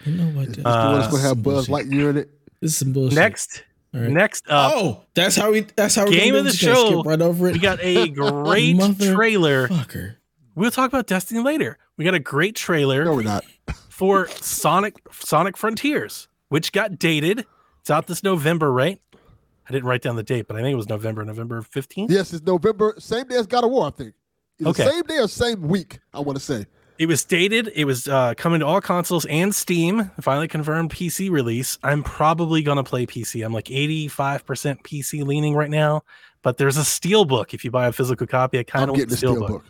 You 0.05 0.13
know 0.13 0.25
what? 0.37 0.49
It's 0.49 0.57
Uh, 0.63 0.93
the 0.93 0.99
one 1.01 1.09
gonna 1.11 1.23
have 1.23 1.41
Buzz. 1.43 1.67
Lightyear 1.67 2.09
in 2.11 2.17
it. 2.17 2.29
this 2.59 2.71
is 2.71 2.77
some 2.77 2.93
bullshit. 2.93 3.15
Next, 3.17 3.57
All 3.57 3.70
right. 3.93 4.09
next 4.09 4.47
up, 4.49 4.73
oh, 4.75 5.01
that's 5.13 5.35
how 5.35 5.51
we. 5.51 5.61
That's 5.61 5.95
how 5.95 6.05
we're 6.05 6.11
Game 6.11 6.33
gonna 6.33 6.39
of 6.39 6.43
the 6.45 6.49
it? 6.49 6.53
Just 6.53 6.65
gonna 6.65 6.75
show. 6.75 6.99
Skip 6.99 7.05
right 7.05 7.21
over 7.21 7.47
it. 7.47 7.53
we 7.53 7.59
got 7.59 7.79
a 7.81 8.07
great 8.09 8.77
trailer. 8.99 9.67
fucker. 9.67 10.15
We'll 10.55 10.71
talk 10.71 10.89
about 10.89 11.07
Destiny 11.07 11.41
later. 11.41 11.77
We 11.97 12.05
got 12.05 12.13
a 12.13 12.19
great 12.19 12.55
trailer. 12.55 13.05
No, 13.05 13.13
we're 13.13 13.23
not. 13.23 13.45
for 13.89 14.27
Sonic 14.27 14.95
Sonic 15.11 15.57
Frontiers, 15.57 16.27
which 16.49 16.71
got 16.71 16.99
dated. 16.99 17.45
It's 17.79 17.89
out 17.89 18.07
this 18.07 18.23
November, 18.23 18.71
right? 18.71 18.99
I 19.15 19.71
didn't 19.71 19.85
write 19.85 20.01
down 20.01 20.15
the 20.15 20.23
date, 20.23 20.47
but 20.47 20.57
I 20.57 20.61
think 20.61 20.73
it 20.73 20.77
was 20.77 20.89
November, 20.89 21.23
November 21.23 21.61
15th. 21.61 22.09
Yes, 22.09 22.33
it's 22.33 22.45
November, 22.45 22.95
same 22.99 23.27
day 23.27 23.37
as 23.37 23.47
God 23.47 23.63
of 23.63 23.71
War, 23.71 23.87
I 23.87 23.89
think. 23.91 24.13
Either 24.59 24.69
Okay. 24.71 24.85
Same 24.85 25.03
day 25.03 25.17
or 25.19 25.27
same 25.27 25.61
week, 25.61 25.99
I 26.13 26.19
want 26.19 26.37
to 26.37 26.43
say. 26.43 26.65
It 27.01 27.07
was 27.07 27.23
dated. 27.23 27.71
It 27.73 27.85
was 27.85 28.07
uh, 28.07 28.35
coming 28.37 28.59
to 28.59 28.67
all 28.67 28.79
consoles 28.79 29.25
and 29.25 29.55
Steam. 29.55 30.11
Finally 30.21 30.47
confirmed 30.49 30.91
PC 30.91 31.31
release. 31.31 31.79
I'm 31.81 32.03
probably 32.03 32.61
gonna 32.61 32.83
play 32.83 33.07
PC. 33.07 33.43
I'm 33.43 33.51
like 33.51 33.65
85% 33.65 34.83
PC 34.83 35.25
leaning 35.25 35.55
right 35.55 35.71
now, 35.71 36.03
but 36.43 36.57
there's 36.57 36.77
a 36.77 36.81
steelbook. 36.81 37.55
If 37.55 37.65
you 37.65 37.71
buy 37.71 37.87
a 37.87 37.91
physical 37.91 38.27
copy, 38.27 38.59
I 38.59 38.63
kind 38.63 38.83
of 38.83 38.89
want 38.91 38.99
the 38.99 39.05
the 39.07 39.17
steel 39.17 39.35
steelbook. 39.35 39.47
book. 39.47 39.65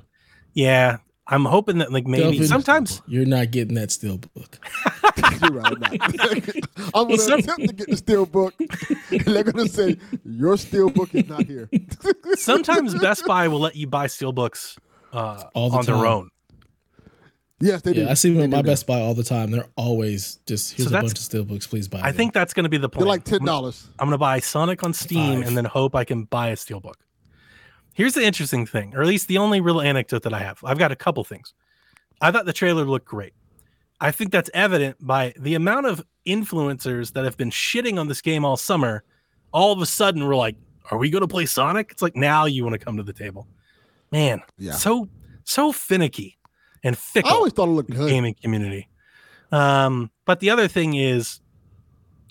Yeah, 0.53 0.97
I'm 1.25 1.45
hoping 1.45 1.77
that 1.77 1.93
like 1.93 2.05
maybe 2.05 2.23
Delvin, 2.23 2.47
sometimes 2.47 3.01
you're 3.07 3.25
not 3.25 3.51
getting 3.51 3.75
that 3.75 3.91
steel 3.91 4.17
book. 4.17 4.59
You're 5.41 5.51
right, 5.51 5.73
I'm. 5.83 5.83
I'm 6.93 7.07
going 7.07 7.15
to 7.15 7.17
Some- 7.17 7.39
attempt 7.39 7.67
to 7.67 7.73
get 7.73 7.89
the 7.89 7.95
steel 7.95 8.25
book, 8.25 8.53
and 8.59 9.21
they're 9.21 9.45
going 9.45 9.67
to 9.67 9.69
say, 9.69 9.97
Your 10.25 10.57
steel 10.57 10.89
book 10.89 11.15
is 11.15 11.29
not 11.29 11.45
here. 11.45 11.69
sometimes 12.35 12.93
Best 12.99 13.25
Buy 13.25 13.47
will 13.47 13.59
let 13.59 13.77
you 13.77 13.87
buy 13.87 14.07
steelbooks 14.07 14.77
uh, 15.13 15.43
All 15.53 15.69
the 15.69 15.77
on 15.77 15.85
their 15.85 15.95
own. 15.95 16.29
Yes, 17.61 17.81
they 17.81 17.93
do. 17.93 18.01
Yeah, 18.01 18.11
I 18.11 18.13
see 18.15 18.33
them 18.33 18.43
at 18.43 18.49
my 18.49 18.57
that. 18.57 18.65
Best 18.65 18.87
Buy 18.87 18.99
all 18.99 19.13
the 19.13 19.23
time. 19.23 19.51
They're 19.51 19.67
always 19.75 20.39
just 20.47 20.73
here's 20.73 20.89
So 20.89 20.97
a 20.97 21.01
bunch 21.01 21.13
of 21.13 21.17
steel 21.19 21.43
books. 21.43 21.67
Please 21.67 21.87
buy. 21.87 21.99
I 21.99 22.07
them. 22.07 22.17
think 22.17 22.33
that's 22.33 22.53
going 22.53 22.63
to 22.63 22.69
be 22.69 22.77
the 22.77 22.89
plan. 22.89 23.05
They're 23.05 23.09
like 23.09 23.23
$10. 23.23 23.87
I'm 23.99 24.07
going 24.07 24.11
to 24.11 24.17
buy 24.17 24.39
Sonic 24.39 24.83
on 24.83 24.93
Steam 24.93 25.39
Five. 25.39 25.47
and 25.47 25.57
then 25.57 25.65
hope 25.65 25.95
I 25.95 26.03
can 26.03 26.23
buy 26.25 26.49
a 26.49 26.55
steelbook. 26.55 26.95
Here's 27.93 28.13
the 28.13 28.23
interesting 28.23 28.65
thing, 28.65 28.95
or 28.95 29.01
at 29.01 29.07
least 29.07 29.27
the 29.27 29.37
only 29.37 29.59
real 29.61 29.81
anecdote 29.81 30.23
that 30.23 30.33
I 30.33 30.39
have. 30.39 30.59
I've 30.63 30.79
got 30.79 30.91
a 30.91 30.95
couple 30.95 31.23
things. 31.23 31.53
I 32.21 32.31
thought 32.31 32.45
the 32.45 32.53
trailer 32.53 32.85
looked 32.85 33.05
great. 33.05 33.33
I 33.99 34.11
think 34.11 34.31
that's 34.31 34.49
evident 34.53 34.97
by 35.05 35.33
the 35.37 35.55
amount 35.55 35.85
of 35.87 36.03
influencers 36.25 37.13
that 37.13 37.23
have 37.25 37.37
been 37.37 37.51
shitting 37.51 37.99
on 37.99 38.07
this 38.07 38.21
game 38.21 38.45
all 38.45 38.57
summer. 38.57 39.03
All 39.53 39.71
of 39.73 39.81
a 39.81 39.85
sudden, 39.85 40.25
we're 40.25 40.35
like, 40.35 40.55
"Are 40.89 40.97
we 40.97 41.09
going 41.09 41.21
to 41.21 41.27
play 41.27 41.45
Sonic?" 41.45 41.89
It's 41.91 42.01
like 42.01 42.15
now 42.15 42.45
you 42.45 42.63
want 42.63 42.73
to 42.73 42.83
come 42.83 42.97
to 42.97 43.03
the 43.03 43.13
table, 43.13 43.47
man. 44.11 44.41
Yeah. 44.57 44.71
So 44.73 45.09
so 45.43 45.71
finicky 45.71 46.37
and 46.83 46.95
I 46.95 46.97
fickle 46.97 47.31
always 47.31 47.53
thought 47.53 47.67
it 47.67 47.71
looked 47.71 47.91
good. 47.91 48.09
gaming 48.09 48.35
community. 48.41 48.87
Um, 49.51 50.11
but 50.25 50.39
the 50.39 50.49
other 50.49 50.67
thing 50.67 50.95
is, 50.95 51.39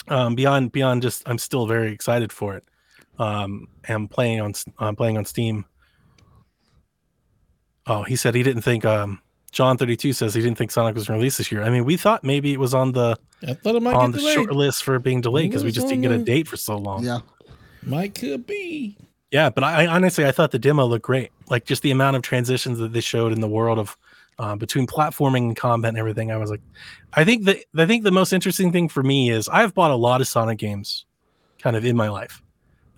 um, 0.09 0.35
beyond 0.35 0.73
beyond 0.73 1.03
just, 1.03 1.23
I'm 1.29 1.39
still 1.39 1.67
very 1.67 1.93
excited 1.93 2.33
for 2.33 2.57
it. 2.57 2.65
Um, 3.19 3.69
and 3.85 4.11
playing 4.11 4.41
on 4.41 4.55
I'm 4.79 4.97
playing 4.97 5.19
on 5.19 5.25
Steam. 5.25 5.67
Oh, 7.87 8.03
he 8.03 8.17
said 8.17 8.35
he 8.35 8.43
didn't 8.43 8.63
think. 8.63 8.85
Um, 8.85 9.21
John 9.53 9.77
thirty 9.77 9.97
two 9.97 10.13
says 10.13 10.33
he 10.33 10.41
didn't 10.41 10.57
think 10.59 10.71
Sonic 10.71 10.95
was 10.95 11.09
released 11.09 11.39
this 11.39 11.51
year. 11.51 11.63
I 11.63 11.71
mean, 11.71 11.85
we 11.85 11.97
thought 11.97 12.23
maybe 12.23 12.53
it 12.53 12.61
was 12.61 12.73
on 12.73 12.93
the 12.93 13.19
I 13.47 13.57
it 13.65 13.83
might 13.83 13.95
on 13.95 14.13
the 14.13 14.19
delayed. 14.19 14.35
short 14.35 14.53
list 14.53 14.85
for 14.85 14.99
being 14.99 15.21
delayed 15.21 15.51
because 15.51 15.65
we 15.65 15.73
just 15.73 15.89
didn't 15.89 16.03
get 16.03 16.13
a 16.13 16.19
date 16.19 16.47
for 16.47 16.57
so 16.57 16.77
long. 16.77 17.05
Yeah. 17.05 17.21
Might 17.83 18.15
could 18.15 18.47
be. 18.47 18.97
Yeah, 19.31 19.51
but 19.51 19.65
I, 19.65 19.85
I 19.85 19.87
honestly 19.87 20.25
I 20.25 20.33
thought 20.33 20.51
the 20.51 20.59
demo 20.59 20.87
looked 20.87 21.05
great. 21.05 21.31
Like 21.49 21.65
just 21.65 21.83
the 21.83 21.91
amount 21.91 22.17
of 22.17 22.23
transitions 22.23 22.79
that 22.79 22.93
they 22.93 23.01
showed 23.01 23.33
in 23.33 23.41
the 23.41 23.49
world 23.49 23.79
of 23.79 23.97
uh, 24.41 24.57
between 24.57 24.87
platforming 24.87 25.43
and 25.49 25.57
combat 25.57 25.91
and 25.91 25.99
everything. 25.99 26.31
I 26.33 26.37
was 26.39 26.51
like, 26.51 26.63
I 27.13 27.25
think 27.25 27.45
the 27.45 27.63
I 27.77 27.85
think 27.87 28.05
the 28.05 28.11
most 28.11 28.33
interesting 28.33 28.73
thing 28.73 28.89
for 28.89 29.03
me 29.03 29.31
is 29.31 29.49
I've 29.49 29.75
bought 29.75 29.91
a 29.91 29.97
lot 29.97 30.21
of 30.23 30.27
Sonic 30.29 30.59
games, 30.59 31.05
kind 31.59 31.77
of 31.77 31.85
in 31.85 31.95
my 31.97 32.09
life. 32.09 32.43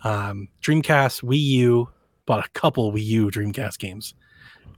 Um, 0.05 0.49
Dreamcast, 0.63 1.23
Wii 1.25 1.39
U, 1.41 1.89
bought 2.27 2.45
a 2.45 2.49
couple 2.51 2.93
Wii 2.93 3.05
U 3.05 3.31
Dreamcast 3.31 3.79
games. 3.79 4.15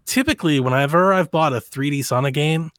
Typically, 0.06 0.58
whenever 0.60 1.12
I've 1.12 1.30
bought 1.30 1.52
a 1.54 1.60
3D 1.60 2.04
Sonic 2.04 2.34
game, 2.34 2.70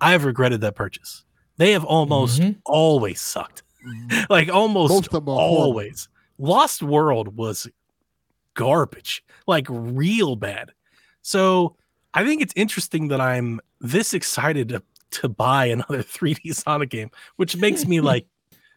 I've 0.00 0.24
regretted 0.24 0.60
that 0.62 0.74
purchase. 0.74 1.24
They 1.58 1.72
have 1.72 1.84
almost 1.84 2.40
Mhm. 2.40 2.56
always 2.66 3.20
sucked. 3.20 3.62
like 4.30 4.48
almost 4.50 4.92
Most 4.92 5.06
of 5.06 5.12
them 5.12 5.28
are 5.28 5.36
horrible. 5.38 5.62
always. 5.62 6.08
Lost 6.38 6.82
World 6.82 7.36
was 7.36 7.66
garbage, 8.54 9.22
like 9.46 9.66
real 9.68 10.36
bad. 10.36 10.72
So 11.22 11.76
I 12.16 12.24
think 12.24 12.40
it's 12.40 12.54
interesting 12.56 13.08
that 13.08 13.20
I'm 13.20 13.60
this 13.80 14.14
excited 14.14 14.70
to, 14.70 14.82
to 15.12 15.28
buy 15.28 15.66
another 15.66 15.98
3D 16.02 16.54
Sonic 16.54 16.90
game, 16.90 17.10
which 17.36 17.56
makes 17.56 17.86
me 17.86 18.00
like 18.12 18.26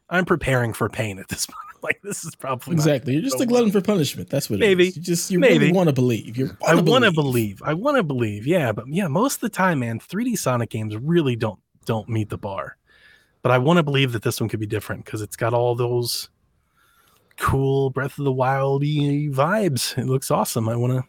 I'm 0.09 0.25
preparing 0.25 0.73
for 0.73 0.89
pain 0.89 1.19
at 1.19 1.29
this 1.29 1.45
point. 1.45 1.83
like 1.83 2.01
this 2.03 2.25
is 2.25 2.35
probably 2.35 2.73
Exactly. 2.73 3.13
You're 3.13 3.21
just 3.21 3.37
so 3.37 3.43
a 3.43 3.47
glutton 3.47 3.71
for 3.71 3.79
punishment. 3.81 4.29
That's 4.29 4.49
what 4.49 4.57
it 4.57 4.59
Maybe. 4.59 4.87
You 4.87 4.91
just 5.01 5.31
you 5.31 5.39
Maybe. 5.39 5.59
really 5.59 5.71
want 5.71 5.87
to 5.87 5.93
believe. 5.93 6.37
You 6.37 6.51
I 6.67 6.75
want 6.75 7.05
to 7.05 7.11
believe. 7.11 7.61
I 7.63 7.73
want 7.73 7.95
to 7.97 8.03
believe. 8.03 8.45
Yeah, 8.45 8.73
but 8.73 8.85
yeah, 8.89 9.07
most 9.07 9.35
of 9.35 9.41
the 9.41 9.49
time, 9.49 9.79
man, 9.79 9.99
3D 9.99 10.37
Sonic 10.37 10.69
games 10.69 10.95
really 10.97 11.35
don't 11.37 11.59
don't 11.85 12.09
meet 12.09 12.29
the 12.29 12.37
bar. 12.37 12.75
But 13.41 13.53
I 13.53 13.57
want 13.57 13.77
to 13.77 13.83
believe 13.83 14.11
that 14.11 14.23
this 14.23 14.41
one 14.41 14.49
could 14.49 14.59
be 14.59 14.67
different 14.67 15.05
because 15.05 15.21
it's 15.21 15.37
got 15.37 15.53
all 15.53 15.73
those 15.73 16.29
cool 17.37 17.89
Breath 17.89 18.19
of 18.19 18.25
the 18.25 18.33
Wild 18.33 18.83
vibes. 18.83 19.97
It 19.97 20.07
looks 20.07 20.29
awesome. 20.29 20.67
I 20.67 20.75
want 20.75 20.91
to, 20.91 21.03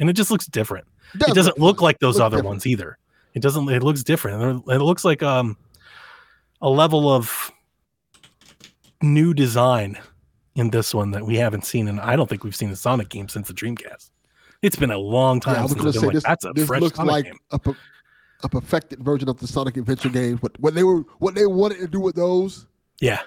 and 0.00 0.10
it 0.10 0.14
just 0.14 0.32
looks 0.32 0.46
different. 0.46 0.88
It 1.14 1.34
doesn't 1.34 1.58
look 1.58 1.80
like 1.82 1.98
those 1.98 2.18
other 2.20 2.36
different. 2.38 2.46
ones 2.48 2.66
either. 2.66 2.98
It 3.34 3.42
doesn't. 3.42 3.68
It 3.68 3.82
looks 3.82 4.02
different. 4.02 4.64
It 4.68 4.78
looks 4.78 5.04
like 5.04 5.22
um 5.22 5.56
a 6.60 6.68
level 6.68 7.08
of 7.10 7.50
new 9.02 9.32
design 9.34 9.98
in 10.56 10.70
this 10.70 10.92
one 10.94 11.12
that 11.12 11.24
we 11.24 11.36
haven't 11.36 11.64
seen, 11.64 11.88
and 11.88 12.00
I 12.00 12.16
don't 12.16 12.28
think 12.28 12.42
we've 12.44 12.56
seen 12.56 12.70
a 12.70 12.76
Sonic 12.76 13.08
game 13.08 13.28
since 13.28 13.48
the 13.48 13.54
Dreamcast. 13.54 14.10
It's 14.62 14.74
been 14.76 14.90
a 14.90 14.98
long 14.98 15.38
time 15.38 15.54
Yeah, 15.54 15.60
I 15.60 15.62
was 15.62 15.70
since 15.72 15.82
going 15.82 15.92
to 15.92 15.98
been 15.98 16.00
say 16.00 16.06
like, 16.08 16.14
this. 16.14 16.24
that's 16.24 16.44
a 16.44 16.52
this 16.52 16.66
fresh 16.66 16.80
looks 16.80 16.96
Sonic 16.96 17.12
like 17.12 17.24
game. 17.26 17.38
a, 17.52 17.58
per- 17.60 17.76
a 18.42 18.48
perfected 18.48 18.98
version 19.04 19.28
of 19.28 19.38
the 19.38 19.46
Sonic 19.46 19.76
Adventure 19.76 20.08
games. 20.08 20.40
But 20.42 20.58
what 20.58 20.74
they 20.74 20.82
were, 20.82 21.02
what 21.20 21.36
they 21.36 21.46
wanted 21.46 21.78
to 21.78 21.86
do 21.86 22.00
with 22.00 22.16
those, 22.16 22.66
Yeah, 23.00 23.20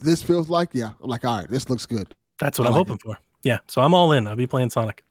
this 0.00 0.22
feels 0.22 0.48
like. 0.48 0.70
Yeah, 0.72 0.92
I'm 1.02 1.10
like, 1.10 1.26
all 1.26 1.40
right, 1.40 1.50
this 1.50 1.68
looks 1.68 1.84
good. 1.84 2.14
that's 2.40 2.58
what 2.58 2.64
I 2.66 2.68
I'm 2.70 2.72
like 2.74 2.86
hoping 2.88 2.98
for. 2.98 3.18
Yeah, 3.42 3.58
so 3.68 3.82
I'm 3.82 3.92
all 3.92 4.12
in. 4.12 4.26
I'll 4.26 4.34
be 4.36 4.46
playing 4.46 4.70
Sonic. 4.70 5.04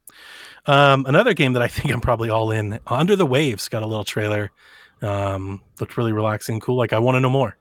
Um, 0.68 1.06
another 1.08 1.34
game 1.34 1.54
that 1.54 1.62
I 1.62 1.68
think 1.70 1.94
I'm 1.94 2.02
probably 2.02 2.30
all 2.30 2.52
in. 2.52 2.80
Under 2.88 3.16
the 3.16 3.26
Waves 3.26 3.70
got 3.70 3.84
a 3.84 3.88
little 3.88 4.04
trailer. 4.04 4.52
Um, 5.02 5.62
looked 5.80 5.96
really 5.98 6.12
relaxing, 6.12 6.60
cool. 6.60 6.76
Like 6.78 6.94
I 6.94 7.00
want 7.00 7.16
to 7.16 7.20
know 7.20 7.30
more. 7.30 7.56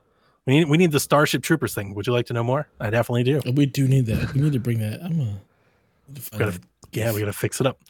We 0.46 0.59
need, 0.61 0.68
we 0.68 0.76
need 0.78 0.92
the 0.92 1.00
Starship 1.00 1.42
Troopers 1.42 1.74
thing. 1.74 1.94
Would 1.94 2.07
you 2.07 2.12
like 2.12 2.26
to 2.26 2.32
know 2.32 2.44
more? 2.44 2.68
I 2.80 2.90
definitely 2.90 3.24
do. 3.24 3.40
We 3.52 3.66
do 3.66 3.88
need 3.88 4.07
that. 4.07 4.32
We 4.32 4.40
need 4.40 4.52
to 4.52 4.61
bring 4.61 4.78
that. 4.78 5.02
I'm 5.02 5.20
a. 5.20 5.24
need 6.09 6.16
to 6.30 6.38
Gotta- 6.38 6.61
Yeah, 6.92 7.12
we 7.12 7.18
got 7.20 7.26
to 7.26 7.32
fix 7.32 7.61
it 7.61 7.66
up. 7.66 7.80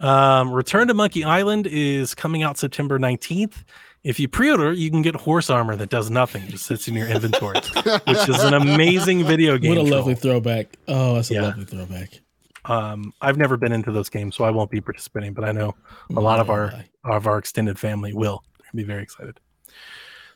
Um, 0.00 0.50
Return 0.50 0.88
to 0.88 0.94
Monkey 0.94 1.24
Island 1.24 1.66
is 1.66 2.14
coming 2.14 2.42
out 2.42 2.56
September 2.58 2.98
19th. 2.98 3.64
If 4.02 4.18
you 4.20 4.28
pre-order, 4.28 4.72
you 4.72 4.90
can 4.90 5.02
get 5.02 5.14
horse 5.16 5.50
armor 5.50 5.74
that 5.76 5.90
does 5.90 6.10
nothing, 6.10 6.46
just 6.48 6.64
sits 6.66 6.86
in 6.88 6.94
your 6.94 7.08
inventory, 7.08 7.58
which 8.06 8.28
is 8.28 8.42
an 8.42 8.54
amazing 8.54 9.24
video 9.24 9.58
game. 9.58 9.70
What 9.76 9.78
a 9.78 9.88
troll. 9.88 9.98
lovely 9.98 10.14
throwback. 10.14 10.76
Oh, 10.88 11.14
that's 11.14 11.30
a 11.30 11.34
Yeah. 11.34 11.42
lovely 11.42 11.64
throwback. 11.64 12.20
Um, 12.66 13.12
I've 13.20 13.38
never 13.38 13.56
been 13.56 13.72
into 13.72 13.92
those 13.92 14.08
games, 14.08 14.34
so 14.34 14.44
I 14.44 14.50
won't 14.50 14.70
be 14.70 14.80
participating, 14.80 15.32
but 15.32 15.44
I 15.44 15.52
know 15.52 15.74
a 16.16 16.20
lot 16.20 16.40
of 16.40 16.50
our 16.50 16.72
of 17.04 17.26
our 17.26 17.38
extended 17.38 17.78
family 17.78 18.12
will 18.12 18.42
They're 18.58 18.66
gonna 18.72 18.82
be 18.82 18.86
very 18.86 19.02
excited. 19.02 19.40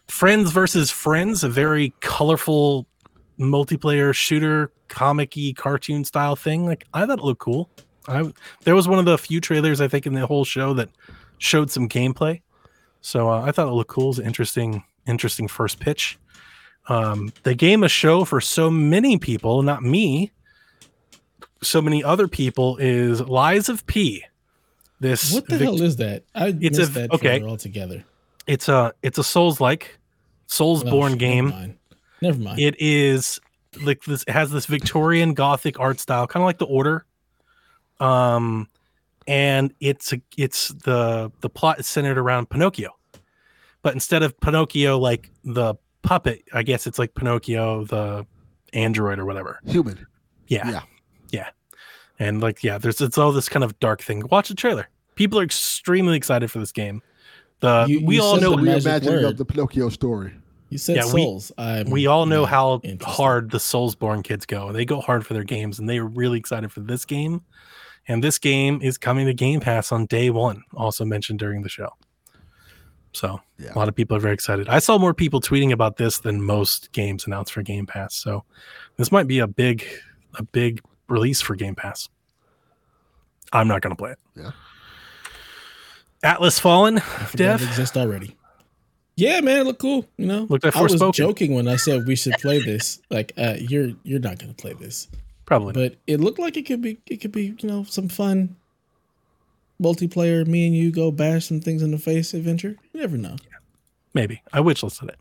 Friends 0.09 0.51
versus 0.53 0.91
Friends, 0.91 1.45
a 1.45 1.49
very 1.49 1.93
colorful 2.01 2.87
multiplayer 3.39 4.15
shooter, 4.15 4.71
comic-y 4.89 5.55
cartoon 5.57 6.05
style 6.05 6.37
thing. 6.37 6.67
Like 6.67 6.87
I 6.95 7.07
thought 7.07 7.19
it 7.19 7.25
looked 7.25 7.41
cool. 7.41 7.69
I 8.07 8.33
there 8.65 8.75
was 8.75 8.87
one 8.87 8.99
of 8.99 9.05
the 9.05 9.19
few 9.19 9.41
trailers 9.41 9.81
I 9.81 9.89
think 9.89 10.07
in 10.07 10.15
the 10.15 10.27
whole 10.27 10.45
show 10.45 10.75
that 10.75 10.89
showed 11.39 11.71
some 11.71 11.89
gameplay. 11.89 12.43
So 13.01 13.29
uh, 13.31 13.43
I 13.43 13.51
thought 13.51 13.69
it 13.69 13.73
looked 13.73 13.91
cool. 13.91 14.11
It's 14.11 14.19
an 14.19 14.27
interesting, 14.27 14.85
interesting 15.07 15.49
first 15.49 15.81
pitch. 15.81 16.19
Um, 16.89 17.33
the 17.45 17.55
game 17.55 17.83
a 17.83 17.89
show 17.89 18.25
for 18.25 18.41
so 18.41 18.71
many 18.71 19.19
people, 19.19 19.63
not 19.63 19.83
me, 19.83 20.33
so 21.63 21.81
many 21.83 22.03
other 22.03 22.27
people, 22.29 22.77
is 22.79 23.21
Lies 23.21 23.69
of 23.69 23.87
P. 23.87 24.25
This 25.01 25.33
What 25.33 25.47
the 25.49 25.57
Vic- 25.59 25.65
hell 25.67 25.83
is 25.83 25.97
that? 25.97 26.25
I 26.35 26.55
It's 26.61 26.79
a- 26.79 26.87
that 26.87 27.11
okay. 27.13 27.39
trailer 27.39 27.49
altogether. 27.49 28.05
it's 28.47 28.69
a 28.69 28.93
it's 29.03 29.19
a 29.19 29.25
Souls 29.25 29.61
like 29.61 29.99
Souls 30.47 30.85
Oh, 30.85 30.91
born 30.91 31.15
sh- 31.15 31.19
game. 31.19 31.45
Never 31.49 31.59
mind. 31.59 31.75
Never 32.23 32.39
mind. 32.39 32.61
It 32.61 32.77
is 32.81 33.41
like 33.83 34.03
this. 34.05 34.25
It 34.27 34.33
has 34.33 34.51
this 34.51 34.67
Victorian 34.67 35.33
Gothic 35.35 35.79
art 35.81 36.01
style, 36.01 36.27
kind 36.27 36.43
of 36.43 36.47
like 36.47 36.59
the 36.59 36.67
Order. 36.67 37.07
Um, 37.99 38.69
and 39.27 39.73
it's 39.81 40.13
a, 40.13 40.21
it's 40.37 40.69
the 40.69 41.31
the 41.41 41.49
plot 41.51 41.79
is 41.81 41.87
centered 41.87 42.19
around 42.19 42.51
Pinocchio, 42.51 42.91
but 43.83 43.95
instead 43.95 44.23
of 44.23 44.39
Pinocchio 44.41 44.99
like 44.99 45.31
the 45.45 45.75
puppet, 46.03 46.43
I 46.53 46.63
guess 46.63 46.87
it's 46.87 46.99
like 46.99 47.15
Pinocchio 47.15 47.85
the 47.85 48.27
android 48.73 49.19
or 49.19 49.25
whatever. 49.27 49.61
Human. 49.67 50.07
Yeah, 50.49 50.69
Yeah. 50.69 50.81
Yeah, 51.33 51.51
and 52.19 52.41
like 52.41 52.63
yeah, 52.65 52.79
there's 52.79 53.01
it's 53.01 53.19
all 53.19 53.33
this 53.33 53.49
kind 53.49 53.65
of 53.65 53.79
dark 53.81 54.03
thing. 54.03 54.23
Watch 54.31 54.49
the 54.49 54.55
trailer. 54.55 54.89
People 55.15 55.39
are 55.39 55.43
extremely 55.45 56.17
excited 56.17 56.51
for 56.51 56.59
this 56.59 56.73
game. 56.73 57.03
The 57.61 57.85
You- 57.89 58.05
we 58.07 58.17
you 58.17 58.23
all 58.23 58.41
know 58.41 58.57
the 58.57 58.63
magic 58.63 58.85
reimagining 58.93 59.07
word. 59.07 59.25
of 59.25 59.37
the 59.37 59.45
Pinocchio 59.45 59.89
story. 59.91 60.33
you 60.71 60.79
said 60.79 60.97
yeah, 60.97 61.05
we- 61.13 61.23
souls. 61.23 61.53
I'm 61.59 61.91
we 61.91 62.07
all 62.07 62.27
know 62.27 62.47
how 62.47 62.81
hard 63.03 63.51
the 63.51 63.59
Soulsborne 63.59 64.23
kids 64.25 64.47
go. 64.47 64.73
They 64.73 64.85
go 64.85 65.01
hard 65.01 65.27
for 65.27 65.35
their 65.35 65.45
games, 65.45 65.79
and 65.79 65.89
they 65.89 65.99
are 65.99 66.07
really 66.07 66.39
excited 66.39 66.71
for 66.73 66.81
this 66.81 67.05
game. 67.05 67.43
And 68.09 68.25
this 68.25 68.39
game 68.39 68.81
is 68.83 68.97
coming 68.97 69.27
to 69.27 69.35
Game 69.35 69.61
Pass 69.61 69.93
on 69.93 70.07
day 70.07 70.31
one, 70.31 70.63
also 70.75 71.05
mentioned 71.05 71.39
during 71.39 71.63
the 71.63 71.69
show. 71.69 71.91
So 73.13 73.41
Yeah. 73.59 73.75
a 73.75 73.79
lot 73.79 73.89
of 73.89 73.95
people 73.95 74.17
are 74.17 74.21
very 74.21 74.35
excited. 74.35 74.69
I 74.69 74.79
saw 74.79 74.97
more 74.97 75.13
people 75.13 75.41
tweeting 75.41 75.73
about 75.73 75.97
this 75.97 76.19
than 76.21 76.41
most 76.43 76.93
games 76.93 77.27
announced 77.27 77.53
for 77.53 77.63
Game 77.63 77.85
Pass. 77.87 78.15
So 78.15 78.45
this 78.97 79.11
might 79.13 79.27
be 79.27 79.41
a 79.41 79.47
big, 79.47 79.85
a 80.37 80.43
big 80.45 80.81
release 81.11 81.41
for 81.41 81.55
Game 81.57 81.75
Pass. 81.75 82.09
I'm 83.53 83.69
not 83.69 83.83
going 83.83 83.91
to 83.95 83.97
play 83.97 84.13
it. 84.13 84.19
Yeah. 84.37 84.51
Atlas 86.23 86.59
Fallen, 86.59 86.99
I 86.99 87.01
forgot 87.01 87.37
Dev. 87.37 87.63
exists 87.63 87.97
already. 87.97 88.37
Yeah, 89.17 89.41
man, 89.41 89.61
it 89.61 89.65
looked 89.65 89.81
cool. 89.81 90.07
You 90.17 90.27
know, 90.27 90.47
Looked 90.49 90.65
like 90.65 90.77
I 90.77 90.83
was 90.83 90.95
Forspoken. 90.95 91.13
joking 91.15 91.55
when 91.55 91.69
I 91.69 91.77
said 91.77 92.07
we 92.07 92.17
should 92.17 92.35
play 92.35 92.63
this. 92.63 93.01
Like, 93.11 93.33
uh, 93.37 93.57
you're 93.59 93.91
you're 94.03 94.21
not 94.21 94.39
gonna 94.39 94.55
play 94.55 94.73
this, 94.75 95.09
Probably. 95.45 95.73
but 95.75 95.97
it 96.07 96.21
looked 96.21 96.39
like 96.39 96.57
it 96.57 96.63
could 96.65 96.81
be 96.81 96.99
it 97.07 97.19
could 97.21 97.33
be 97.33 97.55
you 97.59 97.69
know 97.69 97.85
some 97.85 98.09
fun 98.09 98.57
multiplayer. 99.83 100.47
Me 100.47 100.67
and 100.67 100.75
you 100.77 100.91
go 100.91 101.11
bash 101.11 101.47
some 101.47 101.61
things 101.61 101.83
in 101.83 101.91
the 101.91 101.99
face 101.99 102.33
adventure. 102.33 102.77
You 102.93 103.01
never 103.01 103.19
know. 103.19 103.37
Maybe. 104.15 104.43
I 104.53 104.61
wish 104.61 104.83
listed 104.83 105.11
it. 105.11 105.19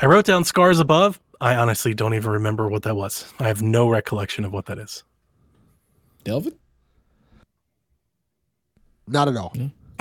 I 0.00 0.06
wrote 0.06 0.24
down 0.24 0.44
Scars 0.44 0.80
Above. 0.80 1.20
I 1.40 1.56
honestly 1.56 1.94
don't 1.94 2.14
even 2.14 2.30
remember 2.30 2.68
what 2.68 2.82
that 2.84 2.96
was. 2.96 3.32
I 3.38 3.48
have 3.48 3.62
no 3.62 3.88
recollection 3.88 4.44
of 4.44 4.52
what 4.52 4.66
that 4.66 4.78
is. 4.78 5.04
Delvin. 6.24 6.54
Not 9.06 9.28
at 9.28 9.36
all. 9.36 9.52
No. 9.54 9.70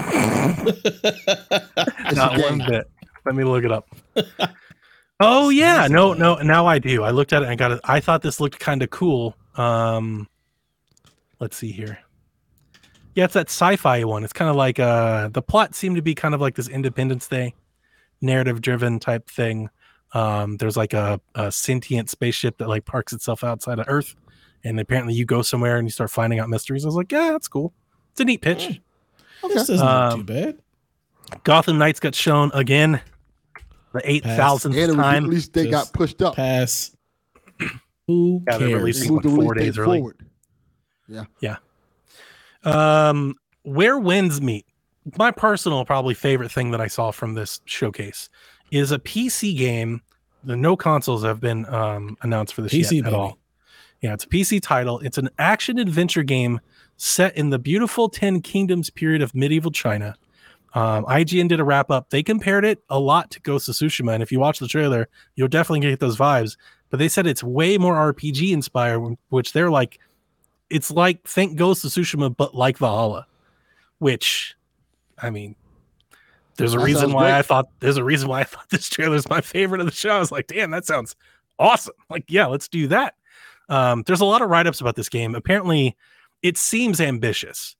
Not 2.13 2.39
one 2.39 2.59
bit. 2.67 2.89
Let 3.25 3.35
me 3.35 3.43
look 3.43 3.63
it 3.63 3.71
up. 3.71 3.87
oh 5.19 5.49
yeah, 5.49 5.87
no, 5.87 6.13
no. 6.13 6.35
Now 6.35 6.65
I 6.65 6.79
do. 6.79 7.03
I 7.03 7.11
looked 7.11 7.33
at 7.33 7.41
it. 7.41 7.45
and 7.45 7.51
I 7.51 7.55
got 7.55 7.71
it. 7.71 7.79
I 7.83 7.99
thought 7.99 8.21
this 8.21 8.39
looked 8.39 8.59
kind 8.59 8.81
of 8.81 8.89
cool. 8.89 9.35
Um, 9.55 10.27
let's 11.39 11.57
see 11.57 11.71
here. 11.71 11.99
Yeah, 13.13 13.25
it's 13.25 13.33
that 13.33 13.47
sci-fi 13.47 14.03
one. 14.03 14.23
It's 14.23 14.33
kind 14.33 14.49
of 14.49 14.55
like 14.55 14.79
uh, 14.79 15.29
the 15.29 15.41
plot 15.41 15.73
seemed 15.73 15.95
to 15.95 16.01
be 16.01 16.15
kind 16.15 16.33
of 16.35 16.41
like 16.41 16.55
this 16.55 16.67
Independence 16.67 17.27
Day, 17.27 17.53
narrative-driven 18.21 18.99
type 18.99 19.29
thing. 19.29 19.69
Um, 20.15 20.55
there's 20.57 20.77
like 20.77 20.93
a, 20.93 21.19
a 21.35 21.51
sentient 21.51 22.09
spaceship 22.09 22.57
that 22.59 22.67
like 22.69 22.85
parks 22.85 23.11
itself 23.13 23.43
outside 23.43 23.79
of 23.79 23.85
Earth, 23.89 24.15
and 24.63 24.79
apparently 24.79 25.13
you 25.13 25.25
go 25.25 25.41
somewhere 25.41 25.77
and 25.77 25.85
you 25.85 25.91
start 25.91 26.09
finding 26.09 26.39
out 26.39 26.49
mysteries. 26.49 26.85
I 26.85 26.87
was 26.87 26.95
like, 26.95 27.11
yeah, 27.11 27.31
that's 27.33 27.47
cool. 27.49 27.73
It's 28.11 28.21
a 28.21 28.25
neat 28.25 28.41
pitch. 28.41 28.79
This 29.43 29.69
is 29.69 29.81
not 29.81 30.15
look 30.17 30.27
too 30.27 30.33
Um, 30.33 30.43
bad. 30.43 30.57
Gotham 31.43 31.77
Knights 31.77 31.99
got 31.99 32.15
shown 32.15 32.49
again, 32.53 33.01
the 33.93 34.01
eight 34.09 34.23
thousandth 34.23 34.75
And 34.77 34.91
it 34.93 34.99
at 34.99 35.23
least 35.23 35.53
they 35.53 35.69
got 35.69 35.91
pushed 35.91 36.21
up. 36.21 36.35
Pass. 36.35 36.95
Who 38.07 38.41
Yeah, 38.47 38.57
they're 38.57 38.67
cares? 38.69 38.79
releasing- 38.81 39.07
They 39.07 39.13
moved 39.13 39.25
the 39.25 39.29
what, 39.31 39.43
four 39.43 39.53
release 39.53 39.65
days 39.65 39.75
date 39.75 39.81
early? 39.81 39.97
forward. 39.99 40.17
Um, 42.63 43.35
where 43.63 43.99
winds 43.99 44.41
meet. 44.41 44.65
My 45.17 45.31
personal, 45.31 45.85
probably 45.85 46.13
favorite 46.15 46.51
thing 46.51 46.71
that 46.71 46.81
I 46.81 46.87
saw 46.87 47.11
from 47.11 47.35
this 47.35 47.61
showcase 47.65 48.29
is 48.71 48.91
a 48.91 48.99
PC 48.99 49.57
game. 49.57 50.01
The 50.43 50.55
no 50.55 50.75
consoles 50.75 51.23
have 51.23 51.39
been 51.39 51.65
um, 51.73 52.17
announced 52.21 52.53
for 52.53 52.61
this 52.61 52.73
PC, 52.73 52.91
yet 52.91 52.99
at 52.99 53.03
baby. 53.05 53.15
all. 53.15 53.37
Yeah, 54.01 54.13
it's 54.13 54.23
a 54.25 54.27
PC 54.27 54.61
title. 54.61 54.99
It's 54.99 55.17
an 55.17 55.29
action 55.39 55.79
adventure 55.79 56.23
game 56.23 56.59
set 56.97 57.35
in 57.35 57.49
the 57.49 57.59
beautiful 57.59 58.09
Ten 58.09 58.41
Kingdoms 58.41 58.89
period 58.89 59.21
of 59.21 59.33
medieval 59.33 59.71
China. 59.71 60.15
Um, 60.75 61.05
IGN 61.05 61.47
did 61.47 61.59
a 61.59 61.63
wrap 61.63 61.89
up. 61.89 62.09
They 62.09 62.21
compared 62.21 62.65
it 62.65 62.83
a 62.89 62.99
lot 62.99 63.31
to 63.31 63.39
Ghost 63.39 63.69
of 63.69 63.75
Tsushima, 63.75 64.13
and 64.13 64.21
if 64.21 64.31
you 64.31 64.39
watch 64.39 64.59
the 64.59 64.67
trailer, 64.67 65.07
you'll 65.35 65.47
definitely 65.47 65.79
get 65.79 66.01
those 66.01 66.17
vibes. 66.17 66.57
But 66.89 66.99
they 66.99 67.07
said 67.07 67.25
it's 67.25 67.43
way 67.43 67.77
more 67.77 67.95
RPG 68.13 68.51
inspired, 68.51 69.17
which 69.29 69.53
they're 69.53 69.71
like, 69.71 69.99
it's 70.69 70.91
like 70.91 71.23
think 71.23 71.57
Ghost 71.57 71.85
of 71.85 71.91
Tsushima, 71.91 72.35
but 72.35 72.53
like 72.53 72.77
Valhalla. 72.77 73.25
Which, 73.99 74.55
I 75.17 75.29
mean, 75.29 75.55
there's 76.57 76.73
a 76.73 76.77
That 76.77 76.85
reason 76.85 77.13
why 77.13 77.29
great. 77.29 77.39
I 77.39 77.41
thought 77.41 77.69
there's 77.79 77.97
a 77.97 78.03
reason 78.03 78.29
why 78.29 78.41
I 78.41 78.43
thought 78.43 78.69
this 78.69 78.89
trailer 78.89 79.15
is 79.15 79.29
my 79.29 79.41
favorite 79.41 79.81
of 79.81 79.87
the 79.87 79.93
show. 79.93 80.11
I 80.11 80.19
was 80.19 80.31
like, 80.31 80.47
damn, 80.47 80.71
that 80.71 80.85
sounds 80.85 81.15
awesome. 81.59 81.95
Like, 82.09 82.25
yeah, 82.29 82.45
let's 82.47 82.67
do 82.67 82.87
that. 82.87 83.15
Um, 83.69 84.03
there's 84.05 84.21
a 84.21 84.25
lot 84.25 84.41
of 84.41 84.49
write 84.49 84.67
ups 84.67 84.81
about 84.81 84.95
this 84.95 85.09
game. 85.09 85.35
Apparently, 85.35 85.95
it 86.43 86.57
seems 86.57 87.01
ambitious. 87.01 87.75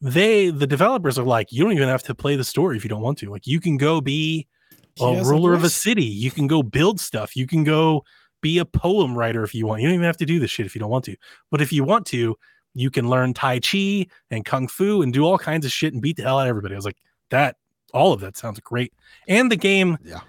They, 0.00 0.50
the 0.50 0.66
developers, 0.66 1.18
are 1.18 1.24
like, 1.24 1.52
you 1.52 1.62
don't 1.62 1.72
even 1.72 1.88
have 1.88 2.02
to 2.04 2.14
play 2.14 2.36
the 2.36 2.44
story 2.44 2.76
if 2.76 2.84
you 2.84 2.88
don't 2.88 3.02
want 3.02 3.18
to. 3.18 3.30
Like, 3.30 3.46
you 3.46 3.60
can 3.60 3.76
go 3.76 4.00
be 4.00 4.46
a 5.00 5.22
ruler 5.24 5.54
of 5.54 5.64
a 5.64 5.70
city. 5.70 6.04
You 6.04 6.30
can 6.30 6.46
go 6.46 6.62
build 6.62 7.00
stuff. 7.00 7.36
You 7.36 7.46
can 7.46 7.64
go 7.64 8.04
be 8.42 8.58
a 8.58 8.64
poem 8.64 9.16
writer 9.16 9.44
if 9.44 9.54
you 9.54 9.66
want. 9.66 9.82
You 9.82 9.88
don't 9.88 9.94
even 9.94 10.06
have 10.06 10.16
to 10.18 10.26
do 10.26 10.38
this 10.38 10.50
shit 10.50 10.66
if 10.66 10.74
you 10.74 10.80
don't 10.80 10.90
want 10.90 11.04
to. 11.06 11.16
But 11.50 11.60
if 11.60 11.72
you 11.72 11.84
want 11.84 12.06
to, 12.06 12.36
you 12.74 12.90
can 12.90 13.08
learn 13.08 13.34
Tai 13.34 13.60
Chi 13.60 14.06
and 14.30 14.44
Kung 14.44 14.68
Fu 14.68 15.02
and 15.02 15.12
do 15.12 15.24
all 15.24 15.38
kinds 15.38 15.66
of 15.66 15.72
shit 15.72 15.92
and 15.92 16.00
beat 16.00 16.16
the 16.16 16.22
hell 16.22 16.38
out 16.38 16.46
of 16.46 16.48
everybody. 16.48 16.74
I 16.74 16.78
was 16.78 16.84
like, 16.84 16.98
that, 17.30 17.56
all 17.92 18.12
of 18.12 18.20
that 18.20 18.36
sounds 18.36 18.60
great. 18.60 18.92
And 19.28 19.50
the 19.50 19.56
game, 19.56 19.98
Yeah. 20.04 20.20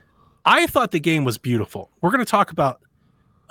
I 0.46 0.66
thought 0.68 0.92
the 0.92 1.00
game 1.00 1.24
was 1.24 1.38
beautiful. 1.38 1.92
We're 2.02 2.10
going 2.10 2.26
to 2.26 2.30
talk 2.30 2.52
about 2.52 2.82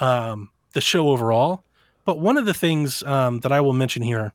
um, 0.00 0.50
the 0.72 0.80
show 0.80 1.08
overall, 1.10 1.62
but 2.04 2.18
one 2.18 2.36
of 2.36 2.46
the 2.46 2.54
things 2.54 3.02
um, 3.04 3.40
that 3.40 3.52
I 3.52 3.60
will 3.60 3.72
mention 3.72 4.02
here, 4.02 4.32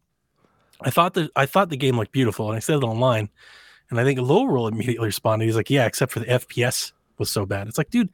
I 0.81 0.89
thought 0.89 1.13
that 1.15 1.31
I 1.35 1.45
thought 1.45 1.69
the 1.69 1.77
game 1.77 1.97
looked 1.97 2.11
beautiful, 2.11 2.47
and 2.49 2.55
I 2.55 2.59
said 2.59 2.77
it 2.77 2.83
online, 2.83 3.29
and 3.89 3.99
I 3.99 4.03
think 4.03 4.19
Low 4.19 4.45
Roll 4.45 4.67
immediately 4.67 5.05
responded. 5.07 5.45
He's 5.45 5.55
like, 5.55 5.69
"Yeah, 5.69 5.85
except 5.85 6.11
for 6.11 6.19
the 6.19 6.25
FPS 6.27 6.91
was 7.17 7.29
so 7.31 7.45
bad." 7.45 7.67
It's 7.67 7.77
like, 7.77 7.89
dude, 7.89 8.09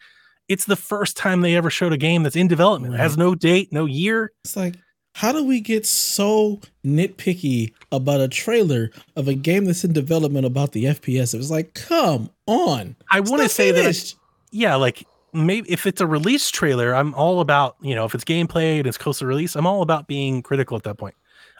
it's 0.47 0.65
the 0.65 0.75
first 0.75 1.17
time 1.17 1.41
they 1.41 1.55
ever 1.55 1.69
showed 1.69 1.91
a 1.93 1.97
game 1.97 2.23
that's 2.23 2.35
in 2.35 2.47
development. 2.47 2.93
It 2.93 2.99
has 2.99 3.17
no 3.17 3.35
date, 3.35 3.71
no 3.71 3.85
year. 3.85 4.31
It's 4.43 4.55
like, 4.55 4.75
how 5.13 5.31
do 5.31 5.43
we 5.43 5.59
get 5.59 5.85
so 5.85 6.59
nitpicky 6.85 7.73
about 7.91 8.21
a 8.21 8.27
trailer 8.27 8.91
of 9.15 9.27
a 9.27 9.33
game 9.33 9.65
that's 9.65 9.83
in 9.83 9.93
development 9.93 10.45
about 10.45 10.71
the 10.71 10.85
FPS? 10.85 11.33
It 11.33 11.37
was 11.37 11.51
like, 11.51 11.73
come 11.73 12.29
on. 12.47 12.95
I 13.11 13.19
want 13.19 13.41
to 13.43 13.49
say 13.49 13.71
that 13.71 13.81
finished. 13.81 14.17
yeah, 14.51 14.75
like 14.75 15.05
maybe 15.33 15.69
if 15.71 15.85
it's 15.87 16.01
a 16.01 16.07
release 16.07 16.49
trailer, 16.49 16.93
I'm 16.95 17.13
all 17.15 17.39
about, 17.41 17.75
you 17.81 17.95
know, 17.95 18.05
if 18.05 18.15
it's 18.15 18.23
gameplay 18.23 18.77
and 18.79 18.87
it's 18.87 18.97
close 18.97 19.19
to 19.19 19.25
release, 19.25 19.55
I'm 19.55 19.67
all 19.67 19.81
about 19.81 20.07
being 20.07 20.41
critical 20.41 20.77
at 20.77 20.83
that 20.83 20.97
point. 20.97 21.15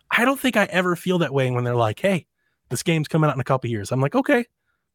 I 0.10 0.26
don't 0.26 0.39
think 0.39 0.58
I 0.58 0.66
ever 0.66 0.95
feel 0.95 1.20
that 1.20 1.34
way 1.34 1.49
when 1.52 1.64
they're 1.64 1.76
like, 1.76 1.99
hey, 1.99 2.26
this 2.70 2.84
game's 2.84 3.08
coming 3.08 3.30
out 3.30 3.36
in 3.36 3.41
a 3.41 3.45
couple 3.45 3.70
years. 3.70 3.91
I'm 3.91 4.02
like, 4.02 4.16
okay, 4.16 4.45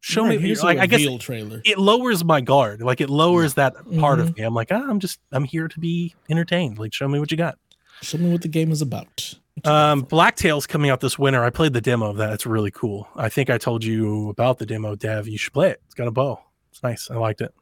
show 0.00 0.24
Right, 0.24 0.38
me. 0.40 0.46
here's 0.46 0.62
a 0.62 0.66
Like, 0.66 0.78
I 0.78 0.86
guess 0.86 1.06
trailer. 1.20 1.60
it 1.64 1.78
lowers 1.78 2.22
my 2.24 2.40
guard. 2.42 2.80
Like 2.82 3.00
it 3.00 3.08
lowers 3.10 3.54
that 3.54 3.74
part 3.98 4.18
Mm-hmm. 4.18 4.28
of 4.28 4.36
me. 4.36 4.42
I'm 4.44 4.54
like, 4.54 4.68
ah, 4.72 4.84
I'm 4.88 5.00
just, 5.00 5.20
I'm 5.32 5.44
here 5.44 5.68
to 5.68 5.80
be 5.80 6.14
entertained. 6.30 6.78
Like, 6.78 6.92
show 6.94 7.08
me 7.08 7.18
what 7.18 7.30
you 7.30 7.36
got. 7.36 7.58
Show 8.02 8.18
me 8.18 8.30
what 8.30 8.42
the 8.42 8.48
game 8.48 8.70
is 8.72 8.82
about. 8.82 9.34
Um, 9.64 10.02
Blacktail's 10.02 10.66
coming 10.66 10.90
out 10.90 11.00
this 11.00 11.18
winter. 11.18 11.42
I 11.42 11.50
played 11.50 11.72
the 11.72 11.80
demo 11.80 12.10
of 12.10 12.18
that. 12.18 12.32
It's 12.32 12.46
really 12.46 12.70
cool. 12.70 13.08
I 13.16 13.28
think 13.28 13.50
I 13.50 13.58
told 13.58 13.84
you 13.84 14.28
about 14.28 14.58
the 14.58 14.66
demo, 14.66 14.94
Dev. 14.94 15.26
You 15.26 15.38
should 15.38 15.52
play 15.52 15.70
it. 15.70 15.80
It's 15.86 15.94
got 15.94 16.06
a 16.06 16.10
bow. 16.10 16.40
It's 16.70 16.82
nice. 16.82 17.10
I 17.10 17.16
liked 17.16 17.40
it. 17.40 17.54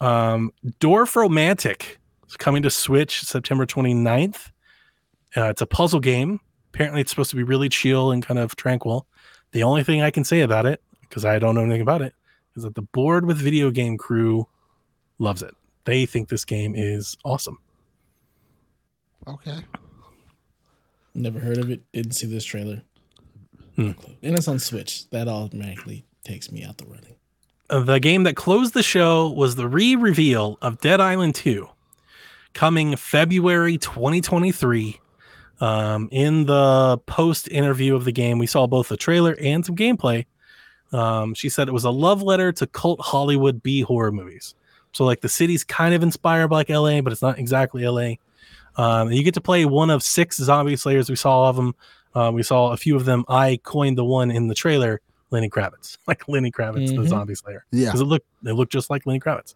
Um, 0.00 0.52
Dorfromantik 0.80 1.96
is 2.28 2.36
coming 2.36 2.62
to 2.62 2.70
Switch 2.70 3.22
September 3.22 3.66
29th. 3.66 4.50
Uh, 5.36 5.44
it's 5.44 5.62
a 5.62 5.66
puzzle 5.66 6.00
game. 6.00 6.40
Apparently, 6.72 7.00
it's 7.00 7.10
supposed 7.10 7.30
to 7.30 7.36
be 7.36 7.42
really 7.42 7.68
chill 7.68 8.12
and 8.12 8.24
kind 8.24 8.38
of 8.38 8.54
tranquil. 8.56 9.06
The 9.52 9.62
only 9.62 9.82
thing 9.82 10.02
I 10.02 10.10
can 10.10 10.24
say 10.24 10.42
about 10.42 10.66
it, 10.66 10.82
because 11.00 11.24
I 11.24 11.38
don't 11.38 11.54
know 11.54 11.62
anything 11.62 11.80
about 11.80 12.02
it, 12.02 12.14
is 12.56 12.62
that 12.62 12.74
the 12.74 12.82
board 12.82 13.26
with 13.26 13.38
video 13.38 13.70
game 13.70 13.98
crew 13.98 14.46
loves 15.18 15.42
it. 15.42 15.54
They 15.84 16.06
think 16.06 16.28
this 16.28 16.44
game 16.44 16.74
is 16.76 17.16
awesome. 17.24 17.58
Okay. 19.26 19.58
Never 21.14 21.38
heard 21.38 21.58
of 21.58 21.70
it. 21.70 21.80
Didn't 21.92 22.12
see 22.12 22.26
this 22.26 22.44
trailer. 22.44 22.82
Hmm. 23.74 23.92
And 24.22 24.36
it's 24.36 24.48
on 24.48 24.58
Switch. 24.58 25.08
That 25.10 25.28
automatically 25.28 26.04
takes 26.24 26.50
me 26.50 26.64
out 26.64 26.78
the 26.78 26.86
running. 26.86 27.16
Uh, 27.68 27.80
the 27.80 27.98
game 27.98 28.22
that 28.24 28.36
closed 28.36 28.74
the 28.74 28.82
show 28.82 29.28
was 29.28 29.56
the 29.56 29.68
re-reveal 29.68 30.58
of 30.62 30.80
Dead 30.80 31.00
Island 31.00 31.34
2 31.34 31.68
coming 32.54 32.96
February 32.96 33.76
2023. 33.78 35.00
Um, 35.58 36.08
in 36.10 36.46
the 36.46 36.98
post 37.06 37.48
interview 37.48 37.94
of 37.94 38.04
the 38.04 38.12
game, 38.12 38.38
we 38.38 38.46
saw 38.46 38.66
both 38.66 38.88
the 38.88 38.96
trailer 38.96 39.36
and 39.40 39.64
some 39.64 39.76
gameplay. 39.76 40.26
Um, 40.92 41.34
she 41.34 41.48
said 41.48 41.68
it 41.68 41.72
was 41.72 41.84
a 41.84 41.90
love 41.90 42.22
letter 42.22 42.52
to 42.52 42.66
cult 42.66 43.00
Hollywood 43.00 43.62
B 43.62 43.80
horror 43.80 44.12
movies. 44.12 44.54
So, 44.92 45.04
like, 45.04 45.20
the 45.20 45.28
city's 45.28 45.64
kind 45.64 45.94
of 45.94 46.02
inspired 46.02 46.48
by 46.48 46.56
like 46.56 46.70
LA, 46.70 47.00
but 47.00 47.12
it's 47.12 47.22
not 47.22 47.38
exactly 47.38 47.86
LA. 47.86 48.14
Um, 48.76 49.10
you 49.10 49.22
get 49.22 49.34
to 49.34 49.40
play 49.40 49.64
one 49.64 49.90
of 49.90 50.02
six 50.02 50.36
zombie 50.36 50.76
slayers. 50.76 51.08
We 51.08 51.16
saw 51.16 51.30
all 51.42 51.50
of 51.50 51.56
them. 51.56 51.74
Uh, 52.14 52.30
we 52.32 52.42
saw 52.42 52.72
a 52.72 52.76
few 52.76 52.96
of 52.96 53.04
them. 53.04 53.24
I 53.28 53.58
coined 53.62 53.96
the 53.98 54.04
one 54.04 54.30
in 54.30 54.48
the 54.48 54.54
trailer, 54.54 55.00
Lenny 55.30 55.48
Kravitz, 55.50 55.98
like 56.06 56.28
Lenny 56.28 56.50
Kravitz, 56.50 56.88
the 56.88 57.02
Mhm. 57.02 57.08
zombie 57.08 57.34
slayer 57.34 57.64
Yeah. 57.72 57.86
because 57.86 58.00
it 58.00 58.04
looked 58.04 58.26
they 58.42 58.52
looked 58.52 58.72
just 58.72 58.90
like 58.90 59.06
Lenny 59.06 59.20
Kravitz. 59.20 59.54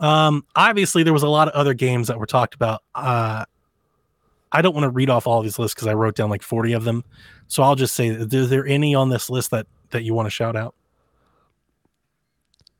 Um, 0.00 0.44
obviously, 0.54 1.02
there 1.02 1.12
was 1.12 1.22
a 1.24 1.28
lot 1.28 1.48
of 1.48 1.54
other 1.54 1.74
games 1.74 2.08
that 2.08 2.18
were 2.18 2.26
talked 2.26 2.54
about. 2.54 2.82
Uh, 2.94 3.44
I 4.52 4.62
don't 4.62 4.72
want 4.74 4.84
to 4.84 4.90
read 4.90 5.10
off 5.10 5.26
all 5.26 5.42
these 5.42 5.58
lists 5.58 5.74
because 5.74 5.88
I 5.88 5.94
wrote 5.94 6.14
down 6.14 6.30
like 6.30 6.42
forty 6.42 6.72
of 6.72 6.84
them. 6.84 7.04
So 7.48 7.62
I'll 7.62 7.74
just 7.74 7.94
say, 7.94 8.08
is 8.08 8.48
there 8.50 8.66
any 8.66 8.94
on 8.94 9.08
this 9.10 9.28
list 9.28 9.50
that 9.50 9.66
that 9.90 10.04
you 10.04 10.14
want 10.14 10.26
to 10.26 10.30
shout 10.30 10.56
out? 10.56 10.74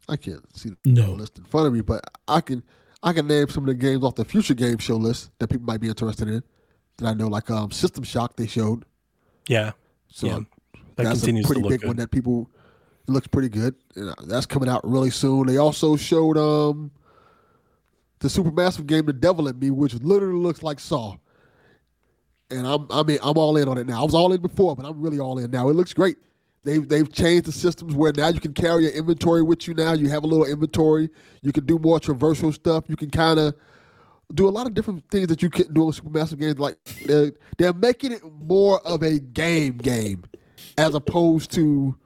I 0.09 0.16
can't 0.16 0.45
see 0.57 0.71
the 0.71 0.77
No. 0.91 1.12
list 1.12 1.37
in 1.39 1.45
front 1.45 1.66
of 1.66 1.73
me, 1.73 1.81
but 1.83 2.03
I 2.27 2.41
can 2.41 2.62
I 3.03 3.12
can 3.12 3.26
name 3.28 3.49
some 3.49 3.62
of 3.64 3.68
the 3.68 3.74
games 3.74 4.03
off 4.03 4.14
the 4.16 4.24
future 4.24 4.55
game 4.55 4.78
show 4.78 4.96
list 4.96 5.30
that 5.38 5.49
people 5.49 5.66
might 5.66 5.80
be 5.80 5.88
interested 5.88 6.28
in. 6.28 6.42
That 6.99 7.07
I 7.07 7.14
know, 7.14 7.28
like 7.28 7.49
um, 7.51 7.70
System 7.70 8.03
Shock, 8.05 8.36
they 8.36 8.46
showed. 8.46 8.84
Yeah, 9.49 9.72
So 10.09 10.26
Yeah, 10.26 10.38
that 10.96 11.05
that's 11.05 11.20
continues 11.20 11.44
a 11.44 11.49
to 11.49 11.53
pretty 11.55 11.62
look 11.62 11.70
big 11.70 11.80
good. 11.82 11.86
one 11.86 11.96
that 11.96 12.11
people 12.11 12.51
it 13.07 13.11
looks 13.12 13.26
pretty 13.28 13.49
good. 13.49 13.74
And, 13.96 14.11
uh, 14.11 14.14
that's 14.26 14.46
coming 14.46 14.68
out 14.68 14.86
really 14.86 15.11
soon. 15.11 15.46
They 15.46 15.57
also 15.59 15.96
showed 15.96 16.36
um 16.36 16.90
the 18.20 18.28
supermassive 18.28 18.86
game, 18.86 19.07
The 19.07 19.12
Devil 19.12 19.46
in 19.49 19.59
Me, 19.59 19.70
which 19.70 19.94
literally 19.94 20.40
looks 20.40 20.62
like 20.64 20.80
Saw. 20.80 21.14
And 22.51 22.66
I'm 22.66 22.86
I 22.90 23.03
mean 23.05 23.18
I'm 23.22 23.38
all 23.38 23.57
in 23.57 23.68
on 23.68 23.78
it 23.78 23.86
now. 23.86 24.01
I 24.01 24.05
was 24.05 24.14
all 24.14 24.32
in 24.32 24.40
before, 24.42 24.74
but 24.74 24.84
I'm 24.84 25.01
really 25.01 25.20
all 25.20 25.38
in 25.38 25.51
now. 25.51 25.68
It 25.68 25.74
looks 25.74 25.94
great. 25.94 26.16
They've 26.65 26.87
they've 26.87 27.11
changed 27.11 27.47
the 27.47 27.53
systems 27.53 27.95
where 27.95 28.13
now 28.13 28.29
you 28.29 28.41
can 28.41 28.53
carry 28.53 28.85
your 28.85 28.93
inventory 28.93 29.43
with 29.43 29.67
you. 29.67 29.75
Now 29.75 29.93
you 29.93 30.09
have 30.09 30.25
a 30.25 30.27
little 30.27 30.45
inventory. 30.45 31.09
You 31.43 31.53
can 31.53 31.65
do 31.65 31.79
more 31.79 31.99
traversal 31.99 32.53
stuff. 32.53 32.85
You 32.89 32.97
can 32.97 33.11
kind 33.11 33.39
of 33.39 33.55
do 34.35 34.49
a 34.49 34.51
lot 34.51 34.67
of 34.67 34.75
different 34.75 35.05
things 35.11 35.29
that 35.29 35.43
you 35.43 35.51
couldn't 35.51 35.75
do 35.75 35.85
in 35.85 35.93
supermassive 35.93 36.39
games. 36.39 36.59
Like 36.59 36.77
they're, 37.07 37.33
they're 37.57 37.73
making 37.73 38.13
it 38.13 38.23
more 38.25 38.87
of 38.87 39.03
a 39.03 39.19
game 39.19 39.79
game, 39.79 40.25
as 40.77 40.95
opposed 40.95 41.51
to, 41.53 41.97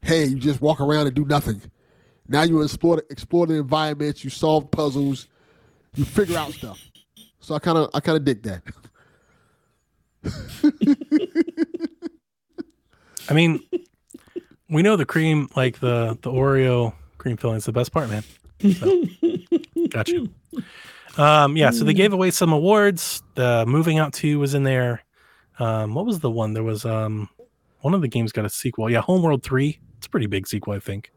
hey, 0.00 0.24
you 0.24 0.36
just 0.36 0.60
walk 0.60 0.80
around 0.80 1.06
and 1.06 1.14
do 1.14 1.24
nothing. 1.24 1.60
Now 2.28 2.42
you 2.42 2.62
explore 2.62 3.02
explore 3.10 3.46
the 3.46 3.54
environments. 3.54 4.24
You 4.24 4.30
solve 4.30 4.70
puzzles. 4.70 5.28
You 5.94 6.04
figure 6.04 6.38
out 6.38 6.52
stuff. 6.52 6.80
So 7.40 7.54
I 7.54 7.58
kind 7.58 7.78
of 7.78 7.90
I 7.94 8.00
kind 8.00 8.16
of 8.16 8.24
dig 8.24 8.42
that. 8.42 8.62
I 13.28 13.34
mean, 13.34 13.60
we 14.68 14.82
know 14.82 14.96
the 14.96 15.06
cream, 15.06 15.48
like 15.56 15.80
the 15.80 16.18
the 16.22 16.30
Oreo 16.30 16.94
cream 17.18 17.36
filling, 17.36 17.56
is 17.56 17.64
the 17.64 17.72
best 17.72 17.92
part, 17.92 18.08
man. 18.10 18.24
So, 18.60 19.04
got 19.90 20.08
you. 20.08 20.28
Um, 21.18 21.56
yeah, 21.56 21.70
so 21.70 21.84
they 21.84 21.94
gave 21.94 22.12
away 22.12 22.30
some 22.30 22.52
awards. 22.52 23.22
The 23.34 23.64
Moving 23.66 23.98
Out 23.98 24.12
Two 24.12 24.38
was 24.38 24.54
in 24.54 24.64
there. 24.64 25.02
Um, 25.58 25.94
what 25.94 26.04
was 26.04 26.20
the 26.20 26.30
one? 26.30 26.52
There 26.52 26.62
was 26.62 26.84
um, 26.84 27.28
one 27.80 27.94
of 27.94 28.00
the 28.02 28.08
games 28.08 28.32
got 28.32 28.44
a 28.44 28.50
sequel. 28.50 28.90
Yeah, 28.90 29.00
Homeworld 29.00 29.42
Three. 29.42 29.78
It's 29.98 30.06
a 30.06 30.10
pretty 30.10 30.26
big 30.26 30.46
sequel, 30.46 30.74
I 30.74 30.80
think. 30.80 31.10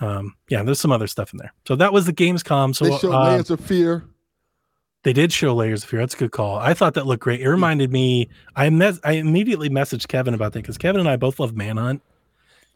Um, 0.00 0.34
yeah, 0.48 0.62
there's 0.62 0.78
some 0.78 0.92
other 0.92 1.06
stuff 1.06 1.32
in 1.32 1.38
there. 1.38 1.52
So 1.66 1.74
that 1.76 1.92
was 1.92 2.06
the 2.06 2.12
Gamescom. 2.12 2.76
So 2.76 2.84
they 2.84 2.98
show 2.98 3.12
uh, 3.12 3.30
Layers 3.30 3.50
of 3.50 3.60
Fear. 3.60 4.04
they 5.04 5.12
did 5.14 5.32
show 5.32 5.54
Layers 5.54 5.82
of 5.82 5.88
Fear. 5.88 6.00
That's 6.00 6.14
a 6.14 6.18
good 6.18 6.32
call. 6.32 6.58
I 6.58 6.74
thought 6.74 6.94
that 6.94 7.06
looked 7.06 7.22
great. 7.22 7.40
It 7.40 7.48
reminded 7.48 7.90
me. 7.90 8.28
I 8.54 8.68
mes- 8.70 9.00
I 9.02 9.12
immediately 9.12 9.70
messaged 9.70 10.06
Kevin 10.08 10.34
about 10.34 10.52
that 10.52 10.60
because 10.60 10.76
Kevin 10.78 11.00
and 11.00 11.08
I 11.08 11.16
both 11.16 11.40
love 11.40 11.56
Manhunt, 11.56 12.02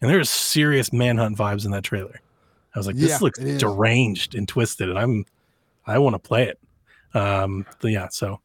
and 0.00 0.10
there's 0.10 0.30
serious 0.30 0.92
Manhunt 0.92 1.36
vibes 1.36 1.64
in 1.64 1.70
that 1.72 1.84
trailer. 1.84 2.20
I 2.74 2.78
was 2.78 2.86
like, 2.86 2.96
this 2.96 3.10
Yeah, 3.10 3.18
looks 3.20 3.38
it 3.38 3.46
is. 3.48 3.60
deranged 3.60 4.34
and 4.34 4.46
twisted, 4.48 4.88
and 4.88 4.98
I'm 4.98 5.26
I 5.86 5.98
want 5.98 6.14
to 6.14 6.18
play 6.18 6.44
it. 6.44 6.58
Um, 7.14 7.66
but 7.80 7.90
yeah. 7.90 8.08
So, 8.10 8.40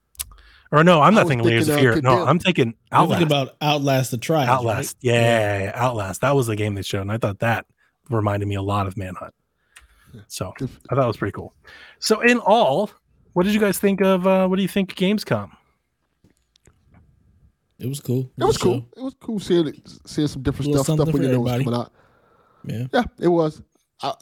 or 0.71 0.83
no, 0.83 1.01
I'm 1.01 1.13
not 1.13 1.25
was 1.25 1.29
thinking 1.29 1.45
Layers 1.47 1.69
of 1.69 1.79
Fear. 1.79 1.95
No, 1.95 2.09
Condemned. 2.09 2.29
I'm 2.29 2.39
thinking 2.39 2.73
I'm 2.91 3.01
Outlast. 3.03 3.19
thinking 3.19 3.27
about 3.37 3.55
Outlast 3.61 4.11
the 4.11 4.17
Trial. 4.17 4.49
Outlast. 4.49 4.95
right? 5.03 5.13
Yeah, 5.13 5.63
yeah, 5.65 5.71
Outlast. 5.75 6.21
That 6.21 6.35
was 6.35 6.47
the 6.47 6.55
game 6.55 6.73
they 6.75 6.81
showed, 6.81 7.01
and 7.01 7.11
I 7.11 7.17
thought 7.17 7.39
that 7.39 7.65
reminded 8.09 8.47
me 8.47 8.55
a 8.55 8.61
lot 8.61 8.87
of 8.87 8.97
Manhunt. 8.97 9.33
So 10.27 10.53
I 10.89 10.95
thought 10.95 11.03
it 11.03 11.07
was 11.07 11.17
pretty 11.17 11.33
cool. 11.33 11.53
So 11.99 12.21
in 12.21 12.39
all, 12.39 12.89
what 13.33 13.43
did 13.43 13.53
you 13.53 13.59
guys 13.59 13.77
think 13.77 14.01
of? 14.01 14.25
Uh, 14.25 14.47
what 14.47 14.55
do 14.55 14.61
you 14.61 14.67
think 14.67 14.95
Gamescom? 14.95 15.51
It 17.85 17.89
was 17.89 17.99
cool. 18.01 18.31
It 18.37 18.43
was 18.43 18.55
a 18.55 18.59
cool. 18.59 18.79
show. 18.79 18.85
It 18.97 19.03
was 19.03 19.15
cool 19.19 19.39
seeing 19.39 19.67
it, 19.67 19.75
seeing 20.05 20.27
some 20.27 20.41
different 20.41 20.71
stuff. 20.71 20.85
Stuff 20.85 20.97
something 20.97 21.13
we 21.13 21.19
didn't 21.21 21.35
know 21.35 21.41
was 21.41 21.63
coming 21.63 21.73
out. 21.73 21.91
Yeah. 22.65 22.87
Yeah, 22.93 23.03
it 23.19 23.27
was. 23.27 23.61
I, 24.01 24.13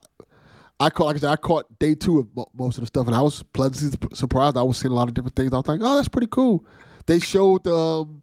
I 0.80 0.89
caught, 0.89 1.05
like 1.05 1.16
I 1.16 1.20
said, 1.20 1.30
I 1.30 1.36
caught 1.38 1.80
day 1.80 1.95
two 1.95 2.20
of 2.20 2.28
most 2.53 2.78
of 2.78 2.82
the 2.82 2.88
stuff, 2.88 3.07
and 3.07 3.16
I 3.16 3.22
was 3.22 3.41
pleasantly 3.53 4.09
surprised. 4.14 4.57
I 4.57 4.64
was 4.64 4.78
seeing 4.78 4.91
a 4.91 4.95
lot 4.95 5.07
of 5.07 5.14
different 5.14 5.36
things. 5.36 5.53
I 5.53 5.57
was 5.57 5.68
like, 5.68 5.80
oh, 5.82 5.95
that's 5.95 6.09
pretty 6.09 6.28
cool. 6.28 6.66
They 7.05 7.20
showed 7.20 7.66
um, 7.68 8.22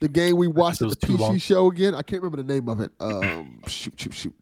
the 0.00 0.08
game 0.08 0.36
we 0.36 0.48
watched 0.48 0.82
at 0.82 0.88
the 0.88 0.96
PC 0.96 1.18
long. 1.18 1.38
show 1.38 1.70
again. 1.70 1.94
I 1.94 2.02
can't 2.02 2.22
remember 2.22 2.42
the 2.42 2.54
name 2.54 2.68
of 2.68 2.80
it. 2.80 2.90
Um, 3.00 3.60
shoot, 3.66 3.94
shoot, 3.98 4.14
shoot. 4.14 4.34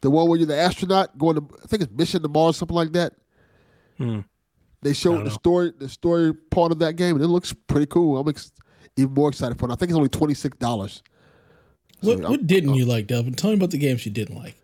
The 0.00 0.10
one 0.10 0.28
where 0.28 0.38
you're 0.38 0.46
the 0.46 0.56
astronaut 0.56 1.16
going 1.16 1.36
to, 1.36 1.46
I 1.62 1.66
think 1.66 1.82
it's 1.82 1.92
Mission 1.92 2.22
to 2.22 2.28
Mars, 2.28 2.56
something 2.56 2.74
like 2.74 2.92
that. 2.92 3.12
Hmm. 3.98 4.20
They 4.82 4.94
showed 4.94 5.18
the 5.18 5.24
know. 5.24 5.30
story, 5.30 5.72
the 5.78 5.88
story 5.88 6.34
part 6.34 6.72
of 6.72 6.80
that 6.80 6.96
game, 6.96 7.14
and 7.14 7.24
it 7.24 7.28
looks 7.28 7.52
pretty 7.68 7.86
cool. 7.86 8.18
I'm 8.18 8.28
ex- 8.28 8.52
even 8.96 9.14
more 9.14 9.28
excited 9.28 9.58
for 9.58 9.68
it. 9.68 9.72
I 9.72 9.76
think 9.76 9.90
it's 9.90 9.96
only 9.96 10.08
twenty 10.08 10.34
six 10.34 10.56
dollars. 10.58 11.02
What, 12.00 12.20
I'm- 12.20 12.30
what 12.30 12.46
didn't 12.46 12.74
you 12.74 12.84
like, 12.84 13.06
Delvin? 13.06 13.34
Tell 13.34 13.50
me 13.50 13.56
about 13.56 13.70
the 13.70 13.78
games 13.78 14.04
you 14.04 14.12
didn't 14.12 14.36
like. 14.36 14.56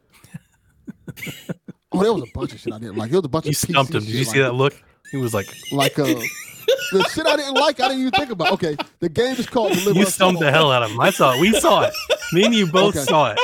Oh, 1.90 2.02
there 2.02 2.12
was 2.12 2.22
a 2.22 2.32
bunch 2.34 2.52
of 2.52 2.60
shit 2.60 2.72
I 2.72 2.78
didn't 2.78 2.96
like. 2.96 3.10
There 3.10 3.18
was 3.20 3.24
a 3.24 3.28
bunch 3.28 3.46
You 3.46 3.50
of 3.50 3.56
stumped 3.56 3.92
PC 3.92 3.94
him. 3.94 4.00
Did 4.04 4.14
you 4.14 4.24
see 4.24 4.30
like- 4.42 4.50
that 4.50 4.54
look? 4.54 4.74
He 5.10 5.16
was 5.16 5.32
like, 5.32 5.46
Like 5.72 5.98
uh, 5.98 6.04
the 6.04 7.10
shit 7.14 7.26
I 7.26 7.36
didn't 7.36 7.54
like, 7.54 7.80
I 7.80 7.88
didn't 7.88 8.00
even 8.00 8.10
think 8.12 8.30
about. 8.30 8.52
Okay, 8.52 8.76
the 9.00 9.08
game 9.08 9.34
is 9.36 9.46
called 9.46 9.72
Deliver 9.72 9.98
you 9.98 10.04
stumped 10.04 10.36
All. 10.36 10.44
the 10.44 10.50
hell 10.52 10.70
out 10.70 10.82
of 10.82 10.90
him. 10.90 11.00
I 11.00 11.08
saw 11.10 11.32
it. 11.34 11.40
We 11.40 11.58
saw 11.58 11.84
it. 11.84 11.94
Me 12.34 12.44
and 12.44 12.54
you 12.54 12.66
both 12.66 12.94
Okay. 12.94 13.04
saw 13.06 13.30
it. 13.32 13.38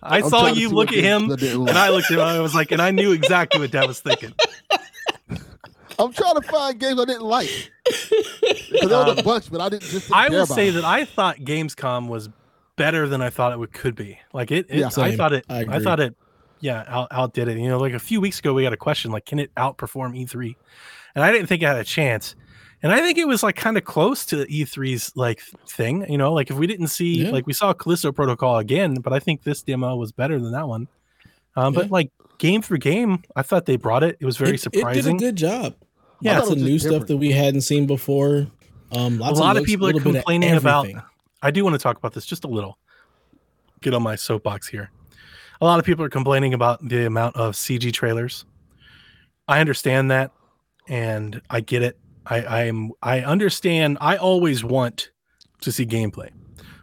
I 0.00 0.18
I'm 0.18 0.28
saw 0.28 0.46
you 0.46 0.68
look 0.70 0.90
at 0.92 0.98
him, 0.98 1.24
I 1.32 1.34
didn't 1.36 1.68
and. 1.68 1.76
I 1.76 1.88
looked 1.90 2.06
at 2.12 2.18
him. 2.18 2.20
I 2.24 2.38
was 2.38 2.54
like, 2.54 2.70
and 2.70 2.80
I 2.80 2.92
knew 2.92 3.10
exactly 3.12 3.58
what 3.60 3.72
Dad 3.72 3.88
was 3.88 3.98
thinking. 4.00 4.32
I'm 5.98 6.12
trying 6.12 6.34
to 6.34 6.42
find 6.42 6.78
games 6.78 7.00
I 7.00 7.04
didn't 7.04 7.22
like. 7.24 7.70
'Cause 7.86 8.88
there 8.88 9.04
was 9.04 9.18
a 9.18 9.22
bunch, 9.22 9.50
but 9.50 9.60
I 9.60 9.68
didn't 9.68 9.82
just. 9.82 10.08
Didn't 10.08 10.12
Um, 10.14 10.18
I 10.20 10.28
will 10.28 10.46
say 10.46 10.70
them. 10.70 10.82
that 10.82 10.84
I 10.88 11.04
thought 11.04 11.38
Gamescom 11.38 12.08
was 12.08 12.28
better 12.76 13.08
than 13.08 13.20
I 13.22 13.30
thought 13.30 13.52
it 13.52 13.58
would, 13.58 13.72
could 13.72 13.94
be. 13.96 14.18
Like 14.32 14.50
it, 14.52 14.66
it 14.68 14.78
Yeah. 14.78 14.90
I 14.96 15.16
thought 15.16 15.32
it. 15.32 15.44
I 15.48 15.64
I, 15.68 15.78
thought 15.80 16.00
it. 16.00 16.14
Yeah, 16.60 16.84
out, 16.88 17.08
outdid 17.10 17.48
it. 17.48 17.58
You 17.58 17.68
know, 17.68 17.78
like 17.78 17.92
a 17.94 17.98
few 17.98 18.20
weeks 18.20 18.38
ago, 18.38 18.52
we 18.54 18.62
got 18.62 18.72
a 18.72 18.76
question 18.76 19.10
like, 19.10 19.24
can 19.26 19.38
it 19.38 19.52
outperform 19.56 20.16
E3? 20.16 20.54
And 21.14 21.24
I 21.24 21.32
didn't 21.32 21.46
think 21.48 21.62
it 21.62 21.66
had 21.66 21.76
a 21.76 21.84
chance. 21.84 22.34
And 22.82 22.92
I 22.92 23.00
think 23.00 23.18
it 23.18 23.26
was 23.26 23.42
like 23.42 23.56
kind 23.56 23.76
of 23.76 23.84
close 23.84 24.24
to 24.26 24.44
E3's 24.46 25.12
like 25.16 25.40
thing. 25.68 26.06
You 26.08 26.18
know, 26.18 26.32
like 26.32 26.50
if 26.50 26.56
we 26.56 26.66
didn't 26.68 26.88
see, 26.88 27.24
Yeah. 27.24 27.30
like 27.30 27.46
we 27.46 27.52
saw 27.52 27.72
Callisto 27.72 28.12
Protocol 28.12 28.58
again, 28.58 28.94
but 28.96 29.12
I 29.12 29.18
think 29.18 29.42
this 29.42 29.62
demo 29.62 29.96
was 29.96 30.12
better 30.12 30.38
than 30.38 30.52
that 30.52 30.68
one. 30.68 30.86
Um, 31.56 31.74
Yeah. 31.74 31.80
But 31.82 31.90
like 31.90 32.10
game 32.38 32.62
for 32.62 32.76
game, 32.76 33.22
I 33.34 33.42
thought 33.42 33.66
they 33.66 33.76
brought 33.76 34.04
it. 34.04 34.16
It 34.20 34.26
was 34.26 34.36
very 34.36 34.54
It- 34.54 34.60
surprising. 34.60 35.16
It 35.16 35.18
did 35.18 35.26
a 35.26 35.30
good 35.30 35.36
job. 35.36 35.74
Yeah. 36.20 36.34
lots 36.34 36.42
of 36.42 36.48
thought 36.48 36.52
it 36.52 36.60
was 36.60 36.62
new 36.64 36.72
just 36.74 36.84
stuff 36.84 36.92
different. 36.92 37.08
that 37.08 37.16
we 37.18 37.32
hadn't 37.32 37.60
seen 37.62 37.86
before. 37.86 38.46
Um, 38.92 39.18
lots 39.18 39.38
a 39.38 39.42
lot 39.42 39.56
of 39.56 39.60
looks, 39.60 39.70
people 39.70 39.86
are 39.86 39.92
little 39.92 40.12
complaining 40.12 40.54
about. 40.54 40.88
I 41.42 41.50
do 41.50 41.62
want 41.62 41.74
to 41.74 41.78
talk 41.78 41.96
about 41.98 42.14
this 42.14 42.26
just 42.26 42.44
a 42.44 42.48
little. 42.48 42.78
Get 43.80 43.94
on 43.94 44.02
my 44.02 44.16
soapbox 44.16 44.66
here. 44.66 44.90
A 45.60 45.64
lot 45.64 45.78
of 45.78 45.84
people 45.84 46.04
are 46.04 46.08
complaining 46.08 46.54
about 46.54 46.86
the 46.86 47.06
amount 47.06 47.36
of 47.36 47.54
CG 47.54 47.92
trailers. 47.92 48.44
I 49.46 49.60
understand 49.60 50.10
that, 50.10 50.32
and 50.88 51.40
I 51.50 51.60
get 51.60 51.82
it. 51.82 51.98
I 52.26 52.42
I 52.42 52.62
am 52.64 52.92
I 53.02 53.20
understand. 53.20 53.98
I 54.00 54.16
always 54.16 54.64
want 54.64 55.10
to 55.60 55.72
see 55.72 55.86
gameplay. 55.86 56.30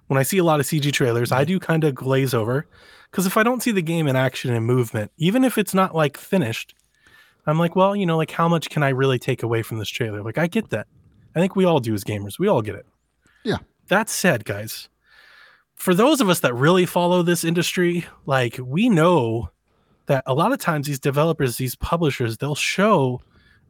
When 0.07 0.17
I 0.17 0.23
see 0.23 0.37
a 0.37 0.43
lot 0.43 0.59
of 0.59 0.65
CG 0.65 0.91
trailers, 0.93 1.31
I 1.31 1.43
do 1.43 1.59
kind 1.59 1.83
of 1.83 1.95
glaze 1.95 2.33
over 2.33 2.67
because 3.09 3.25
if 3.25 3.37
I 3.37 3.43
don't 3.43 3.63
see 3.63 3.71
the 3.71 3.81
game 3.81 4.07
in 4.07 4.15
action 4.15 4.53
and 4.53 4.65
movement, 4.65 5.11
even 5.17 5.43
if 5.43 5.57
it's 5.57 5.73
not 5.73 5.95
like 5.95 6.17
finished, 6.17 6.75
I'm 7.47 7.59
like, 7.59 7.75
well, 7.75 7.95
you 7.95 8.05
know, 8.05 8.17
like 8.17 8.31
how 8.31 8.47
much 8.47 8.69
can 8.69 8.83
I 8.83 8.89
really 8.89 9.19
take 9.19 9.43
away 9.43 9.61
from 9.61 9.77
this 9.77 9.89
trailer? 9.89 10.23
Like 10.23 10.37
I 10.37 10.47
get 10.47 10.69
that. 10.69 10.87
I 11.35 11.39
think 11.39 11.55
we 11.55 11.65
all 11.65 11.79
do 11.79 11.93
as 11.93 12.03
gamers. 12.03 12.39
We 12.39 12.47
all 12.47 12.61
get 12.61 12.75
it. 12.75 12.85
Yeah. 13.43 13.57
That 13.87 14.09
said, 14.09 14.45
guys, 14.45 14.89
for 15.75 15.93
those 15.93 16.21
of 16.21 16.29
us 16.29 16.39
that 16.39 16.55
really 16.55 16.85
follow 16.85 17.21
this 17.21 17.43
industry, 17.43 18.05
like 18.25 18.57
we 18.61 18.89
know 18.89 19.49
that 20.07 20.23
a 20.25 20.33
lot 20.33 20.53
of 20.53 20.59
times 20.59 20.87
these 20.87 20.99
developers, 20.99 21.57
these 21.57 21.75
publishers, 21.75 22.37
they'll 22.37 22.55
show 22.55 23.21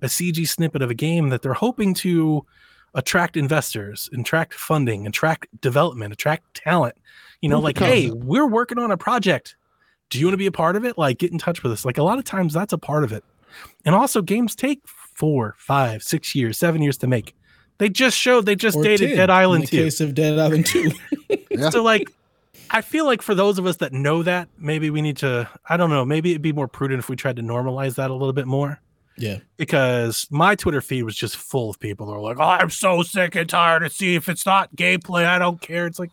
a 0.01 0.07
CG 0.07 0.47
snippet 0.47 0.81
of 0.81 0.89
a 0.89 0.95
game 0.95 1.29
that 1.29 1.41
they're 1.41 1.53
hoping 1.53 1.93
to 1.95 2.45
attract 2.93 3.35
investors, 3.35 4.09
attract 4.13 4.53
funding, 4.53 5.07
attract 5.07 5.47
development, 5.61 6.13
attract 6.13 6.53
talent. 6.53 6.95
You 7.41 7.49
know, 7.49 7.59
like, 7.59 7.77
hey, 7.77 8.09
we're 8.11 8.47
working 8.47 8.79
on 8.79 8.91
a 8.91 8.97
project. 8.97 9.55
Do 10.09 10.19
you 10.19 10.25
want 10.25 10.33
to 10.33 10.37
be 10.37 10.45
a 10.45 10.51
part 10.51 10.75
of 10.75 10.85
it? 10.85 10.97
Like, 10.97 11.19
get 11.19 11.31
in 11.31 11.37
touch 11.37 11.63
with 11.63 11.71
us. 11.71 11.85
Like, 11.85 11.97
a 11.97 12.03
lot 12.03 12.17
of 12.17 12.23
times 12.23 12.53
that's 12.53 12.73
a 12.73 12.77
part 12.77 13.03
of 13.03 13.11
it. 13.11 13.23
And 13.85 13.93
also, 13.95 14.21
games 14.21 14.55
take 14.55 14.81
four, 14.87 15.55
five, 15.57 16.03
six 16.03 16.35
years, 16.35 16.57
seven 16.57 16.81
years 16.81 16.97
to 16.99 17.07
make. 17.07 17.35
They 17.77 17.89
just 17.89 18.17
showed, 18.17 18.45
they 18.45 18.55
just 18.55 18.77
Or 18.77 18.83
dated 18.83 19.09
10 19.09 19.17
Dead 19.17 19.29
Island 19.29 19.63
in 19.65 19.69
the 19.69 19.77
2. 19.77 19.83
case 19.83 20.01
of 20.01 20.13
Dead 20.15 20.39
Island 20.39 20.65
2. 20.65 20.91
Yeah. 21.51 21.69
So 21.69 21.83
like 21.83 22.11
I 22.69 22.81
feel 22.81 23.05
like 23.05 23.21
for 23.21 23.33
those 23.33 23.57
of 23.59 23.65
us 23.65 23.77
that 23.77 23.93
know 23.93 24.23
that, 24.23 24.49
maybe 24.57 24.89
we 24.89 25.01
need 25.01 25.15
to 25.17 25.47
I 25.69 25.77
don't 25.77 25.89
know, 25.89 26.03
maybe 26.03 26.31
it'd 26.31 26.41
be 26.41 26.51
more 26.51 26.67
prudent 26.67 26.99
if 26.99 27.07
we 27.07 27.15
tried 27.15 27.37
to 27.37 27.41
normalize 27.41 27.95
that 27.95 28.09
a 28.09 28.13
little 28.13 28.33
bit 28.33 28.45
more. 28.45 28.81
yeah. 29.17 29.37
Because 29.55 30.27
my 30.29 30.55
Twitter 30.55 30.81
feed 30.81 31.03
was 31.03 31.15
just 31.15 31.37
full 31.37 31.69
of 31.69 31.79
people 31.79 32.07
that 32.07 32.11
are 32.13 32.19
like, 32.19 32.37
oh, 32.39 32.43
I'm 32.43 32.69
so 32.69 33.03
sick 33.03 33.35
and 33.35 33.47
tired 33.49 33.79
to 33.83 33.89
see 33.89 34.15
if 34.15 34.27
it's 34.27 34.45
not 34.45 34.75
gameplay. 34.75 35.25
I 35.25 35.39
don't 35.39 35.61
care. 35.61 35.85
It's 35.87 35.97
like 35.99 36.11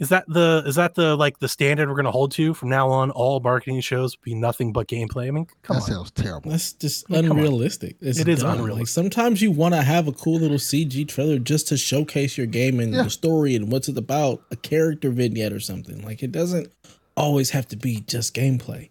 is 0.00 0.08
that 0.08 0.24
the 0.26 0.62
is 0.66 0.74
that 0.74 0.94
the 0.96 1.14
like 1.14 1.38
the 1.38 1.48
standard 1.48 1.88
we're 1.88 1.94
gonna 1.94 2.10
hold 2.10 2.32
to 2.32 2.52
from 2.54 2.68
now 2.70 2.88
on? 2.88 3.10
All 3.12 3.38
marketing 3.38 3.80
shows 3.80 4.16
be 4.16 4.34
nothing 4.34 4.72
but 4.72 4.88
gameplay. 4.88 5.28
I 5.28 5.30
mean, 5.30 5.46
come 5.62 5.76
on. 5.76 5.80
that 5.82 5.90
on. 5.90 5.96
sounds 5.98 6.10
terrible. 6.10 6.50
That's 6.50 6.72
just 6.72 7.04
I 7.10 7.20
mean, 7.20 7.30
unrealistic. 7.30 7.96
It's 8.00 8.18
It 8.18 8.26
is 8.28 8.40
dumb. 8.40 8.52
unrealistic. 8.58 8.78
Like 8.80 8.88
sometimes 8.88 9.40
you 9.42 9.50
want 9.52 9.74
to 9.74 9.82
have 9.82 10.08
a 10.08 10.12
cool 10.12 10.40
little 10.40 10.56
CG 10.58 11.06
trailer 11.06 11.38
just 11.38 11.68
to 11.68 11.76
showcase 11.76 12.36
your 12.36 12.46
game 12.48 12.80
and 12.80 12.92
Yeah. 12.92 13.02
the 13.04 13.10
story 13.10 13.54
and 13.54 13.70
what's 13.70 13.88
it 13.88 13.96
about, 13.98 14.42
a 14.50 14.56
character 14.56 15.10
vignette 15.10 15.52
or 15.52 15.60
something. 15.60 16.02
Like 16.02 16.22
it 16.22 16.32
doesn't 16.32 16.72
always 17.16 17.50
have 17.50 17.68
to 17.68 17.76
be 17.76 18.00
just 18.06 18.34
gameplay. 18.34 18.88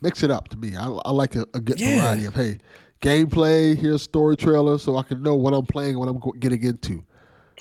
Mix 0.00 0.22
it 0.22 0.30
up 0.30 0.48
to 0.48 0.56
me. 0.56 0.76
I, 0.76 0.86
I 0.88 1.10
like 1.10 1.34
a, 1.34 1.42
a 1.54 1.60
good 1.60 1.80
Yeah. 1.80 2.00
variety 2.00 2.24
of 2.26 2.34
hey, 2.34 2.58
gameplay. 3.00 3.76
Here's 3.76 4.02
story 4.02 4.36
trailer, 4.36 4.78
so 4.78 4.96
I 4.96 5.02
can 5.02 5.22
know 5.22 5.34
what 5.34 5.52
I'm 5.54 5.66
playing, 5.66 5.90
and 5.96 5.98
what 6.00 6.08
I'm 6.08 6.38
getting 6.40 6.62
into. 6.62 7.02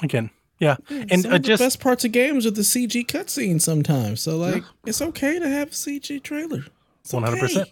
Again. 0.01 0.29
Yeah. 0.63 0.75
And 0.89 1.25
uh, 1.25 1.29
the 1.31 1.39
just 1.39 1.61
best 1.61 1.79
parts 1.79 2.05
of 2.05 2.11
games 2.11 2.45
are 2.45 2.51
the 2.51 2.61
CG 2.61 3.05
cutscenes 3.05 3.61
sometimes. 3.61 4.21
So 4.21 4.37
like 4.37 4.63
it's 4.85 5.01
okay 5.01 5.39
to 5.39 5.47
have 5.47 5.67
a 5.69 5.71
CG 5.71 6.21
trailer. 6.23 6.63
One 7.11 7.23
hundred 7.23 7.39
percent. 7.41 7.69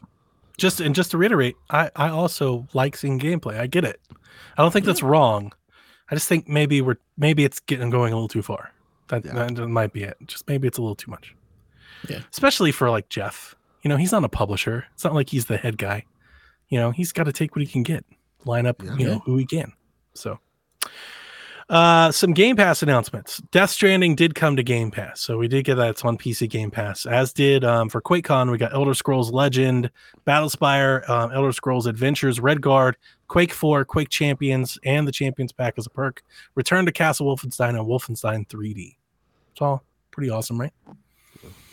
Just 0.58 0.80
and 0.82 0.94
just 0.94 1.12
to 1.12 1.18
reiterate, 1.18 1.56
I 1.70 1.90
I 1.96 2.10
also 2.10 2.68
like 2.74 2.98
seeing 2.98 3.20
gameplay. 3.20 3.60
I 3.60 3.68
get 3.68 3.84
it. 3.86 4.00
I 4.58 4.62
don't 4.62 4.72
think 4.72 4.86
that's 4.86 5.02
wrong. 5.04 5.54
I 6.10 6.16
just 6.16 6.28
think 6.28 6.48
maybe 6.50 6.82
we're 6.82 6.98
maybe 7.18 7.46
it's 7.46 7.60
getting 7.62 7.90
going 7.90 8.12
a 8.14 8.16
little 8.16 8.28
too 8.28 8.42
far. 8.42 8.72
That, 9.08 9.26
Yeah. 9.26 9.48
that 9.48 9.68
might 9.68 9.94
be 9.94 10.04
it. 10.04 10.18
Just 10.28 10.48
maybe 10.48 10.68
it's 10.68 10.78
a 10.78 10.82
little 10.82 10.96
too 10.96 11.10
much. 11.10 11.34
Yeah. 12.10 12.20
Especially 12.32 12.72
for 12.72 12.90
like 12.90 13.08
Jeff. 13.10 13.56
You 13.84 13.90
know, 13.90 13.96
he's 13.98 14.12
not 14.12 14.24
a 14.24 14.30
publisher. 14.30 14.86
It's 14.94 15.04
not 15.04 15.14
like 15.14 15.30
he's 15.30 15.46
the 15.46 15.58
head 15.58 15.78
guy. 15.78 16.06
You 16.70 16.78
know, 16.80 16.92
he's 16.92 17.12
got 17.12 17.24
to 17.24 17.34
take 17.34 17.56
what 17.56 17.62
he 17.62 17.68
can 17.72 17.84
get, 17.84 18.06
line 18.46 18.66
up, 18.68 18.82
Yeah. 18.84 18.96
you 18.98 19.08
know, 19.08 19.20
who 19.26 19.38
he 19.38 19.46
can. 19.46 19.74
So, 20.14 20.40
uh, 21.72 22.12
some 22.12 22.34
Game 22.34 22.58
Pass 22.58 22.84
announcements. 22.84 23.38
Death 23.52 23.70
Stranding 23.70 24.14
did 24.14 24.36
come 24.36 24.58
to 24.58 24.64
Game 24.64 24.92
Pass, 24.92 25.22
so 25.22 25.38
we 25.38 25.48
did 25.48 25.64
get 25.64 25.76
that. 25.76 25.92
It's 25.92 26.04
on 26.04 26.18
PC 26.18 26.50
Game 26.50 26.70
Pass. 26.70 27.06
As 27.06 27.32
did 27.32 27.64
um, 27.64 27.88
for 27.88 28.02
QuakeCon, 28.02 28.52
we 28.52 28.58
got 28.58 28.74
Elder 28.74 28.94
Scrolls 28.94 29.32
Legend, 29.32 29.90
Battlespire, 30.28 31.08
um, 31.10 31.32
Elder 31.32 31.54
Scrolls 31.54 31.88
Adventures, 31.88 32.42
Redguard, 32.42 32.96
Quake 33.30 33.54
4, 33.54 33.86
Quake 33.86 34.10
Champions, 34.10 34.78
and 34.84 35.08
the 35.08 35.14
Champions 35.14 35.54
Pack 35.54 35.76
as 35.78 35.86
a 35.86 35.90
perk. 35.90 36.22
Return 36.56 36.86
to 36.88 36.92
Castle 36.92 37.26
Wolfenstein 37.26 37.70
and 37.70 37.88
Wolfenstein 37.88 38.46
3D. 38.50 38.98
It's 39.54 39.62
all 39.62 39.82
pretty 40.12 40.30
awesome, 40.30 40.60
right? 40.60 40.74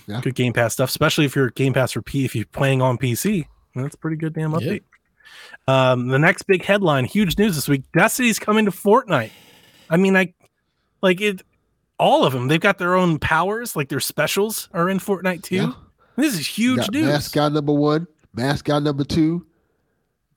Yeah. 0.07 0.21
Good 0.21 0.37
Game 0.37 0.53
Pass 0.53 0.75
stuff, 0.75 0.91
especially 0.91 1.25
if 1.25 1.35
you're 1.35 1.51
Game 1.51 1.75
Pass 1.75 1.91
for 1.91 2.03
P. 2.03 2.25
If 2.25 2.37
you're 2.37 2.47
playing 2.47 2.83
on 2.83 2.99
PC, 2.99 3.47
that's 3.75 3.97
a 3.97 3.99
pretty 3.99 4.17
good 4.17 4.33
damn 4.33 4.53
update. 4.53 4.83
Um, 5.67 6.07
the 6.07 6.21
next 6.21 6.43
big 6.43 6.65
headline, 6.65 7.05
huge 7.05 7.37
news 7.37 7.57
this 7.57 7.69
week: 7.69 7.83
Destiny's 7.93 8.39
coming 8.39 8.65
to 8.65 8.71
Fortnite. 8.71 9.33
I 9.91 9.97
mean, 9.97 10.17
I 10.17 10.33
like 11.03 11.21
it. 11.21 11.43
All 11.99 12.25
of 12.25 12.33
them, 12.33 12.49
they've 12.49 12.61
got 12.61 12.79
their 12.79 12.95
own 12.95 13.19
powers. 13.19 13.75
Like 13.75 13.89
their 13.89 14.01
specials 14.01 14.69
are 14.73 14.89
in 14.89 14.99
Fortnite 14.99 15.43
too. 15.43 15.57
Yeah. 15.57 15.73
This 16.17 16.35
is 16.35 16.47
huge 16.47 16.79
got 16.79 16.93
news. 16.93 17.07
Mascot 17.07 17.53
number 17.53 17.73
one, 17.73 18.07
mascot 18.35 18.83
number 18.83 19.05
two, 19.05 19.47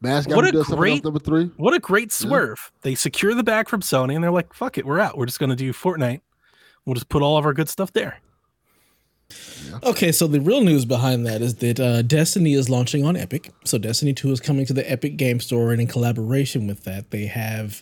mascot 0.01 0.35
What 0.35 0.47
a 0.47 0.51
does 0.51 0.67
something 0.67 0.73
else 0.73 0.79
great- 0.79 1.03
number 1.03 1.19
three. 1.19 1.45
What 1.57 1.73
a 1.73 1.79
great 1.79 2.11
swerve! 2.11 2.71
They 2.81 2.95
secure 2.95 3.33
the 3.35 3.43
bag 3.43 3.67
from 3.69 3.81
Sony, 3.81 4.15
and 4.15 4.23
they're 4.23 4.31
like, 4.31 4.53
"Fuck 4.53 4.77
it, 4.77 4.85
we're 4.85 4.99
out. 4.99 5.17
We're 5.17 5.25
just 5.27 5.39
going 5.39 5.49
to 5.51 5.55
do 5.55 5.71
Fortnite. 5.73 6.21
We'll 6.85 6.95
just 6.95 7.09
put 7.09 7.21
all 7.21 7.37
of 7.37 7.45
our 7.45 7.53
good 7.53 7.69
stuff 7.69 7.93
there." 7.93 8.19
Okay, 9.83 10.11
so 10.11 10.27
the 10.27 10.41
real 10.41 10.61
news 10.61 10.83
behind 10.83 11.25
that 11.25 11.41
is 11.41 11.55
that 11.55 11.79
uh, 11.79 12.01
Destiny 12.01 12.53
is 12.53 12.69
launching 12.69 13.05
on 13.05 13.15
Epic. 13.15 13.49
So 13.63 13.77
Destiny 13.77 14.13
2 14.13 14.29
is 14.31 14.39
coming 14.41 14.65
to 14.65 14.73
the 14.73 14.89
Epic 14.91 15.15
Game 15.15 15.39
Store, 15.39 15.71
and 15.71 15.79
in 15.79 15.87
collaboration 15.87 16.67
with 16.67 16.83
that, 16.83 17.11
they 17.11 17.27
have 17.27 17.81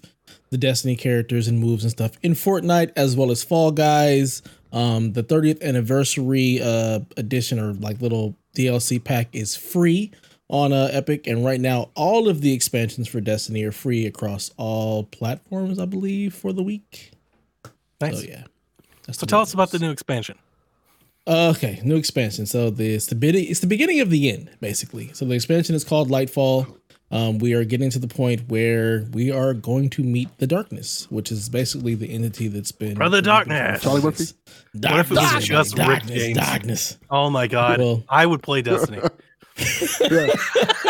the 0.49 0.57
Destiny 0.57 0.95
characters 0.95 1.47
and 1.47 1.59
moves 1.59 1.83
and 1.83 1.91
stuff 1.91 2.11
in 2.23 2.33
Fortnite, 2.33 2.91
as 2.95 3.15
well 3.15 3.31
as 3.31 3.43
Fall 3.43 3.71
Guys. 3.71 4.41
Um, 4.71 5.13
the 5.13 5.23
30th 5.23 5.61
anniversary 5.61 6.61
uh, 6.61 6.99
edition 7.17 7.59
or 7.59 7.73
like 7.73 8.01
little 8.01 8.35
DLC 8.55 9.03
pack 9.03 9.27
is 9.33 9.55
free 9.55 10.11
on 10.49 10.73
uh, 10.73 10.89
Epic, 10.91 11.27
and 11.27 11.45
right 11.45 11.59
now 11.59 11.89
all 11.95 12.27
of 12.27 12.41
the 12.41 12.53
expansions 12.53 13.07
for 13.07 13.21
Destiny 13.21 13.63
are 13.63 13.71
free 13.71 14.05
across 14.05 14.51
all 14.57 15.03
platforms, 15.03 15.79
I 15.79 15.85
believe, 15.85 16.33
for 16.33 16.53
the 16.53 16.63
week. 16.63 17.11
Nice. 18.01 18.21
So 18.21 18.27
yeah. 18.27 18.43
That's 19.05 19.19
So 19.19 19.25
tell 19.25 19.41
us 19.41 19.53
about 19.53 19.71
the 19.71 19.79
new 19.79 19.91
expansion. 19.91 20.37
Okay, 21.27 21.79
new 21.83 21.95
expansion. 21.95 22.45
So 22.45 22.71
the 22.71 22.95
it's 22.95 23.05
the 23.07 23.17
it's 23.21 23.59
the 23.59 23.67
beginning 23.67 23.99
of 23.99 24.09
the 24.09 24.31
end, 24.31 24.49
basically. 24.61 25.11
So 25.13 25.25
the 25.25 25.35
expansion 25.35 25.75
is 25.75 25.83
called 25.83 26.09
Lightfall. 26.09 26.78
Um, 27.11 27.39
we 27.39 27.53
are 27.53 27.63
getting 27.63 27.89
to 27.89 27.97
the 27.99 28.07
point 28.07 28.49
where 28.49 29.03
we 29.13 29.31
are 29.31 29.53
going 29.55 29.89
to 29.91 30.03
meet 30.03 30.29
the 30.37 30.45
darkness, 30.45 31.07
which 31.09 31.31
is 31.31 31.49
basically 31.49 31.95
the 31.95 32.07
entity 32.13 32.47
that's 32.49 32.71
been 32.71 32.93
Brother 32.93 33.21
Darkness. 33.21 33.81
Charlie 33.81 34.01
Murphy? 34.01 34.25
What 34.73 34.99
if 34.99 35.07
it 35.07 35.09
was 35.11 35.19
Darkness, 35.19 35.45
just 35.45 35.77
Rick 35.77 35.87
darkness, 35.87 36.19
James? 36.19 36.37
darkness. 36.37 36.97
Oh 37.09 37.29
my 37.31 37.47
god, 37.47 37.79
Well- 37.79 38.03
I 38.07 38.25
would 38.25 38.43
play 38.43 38.61
Destiny. 38.61 39.01
Yeah, 40.09 40.27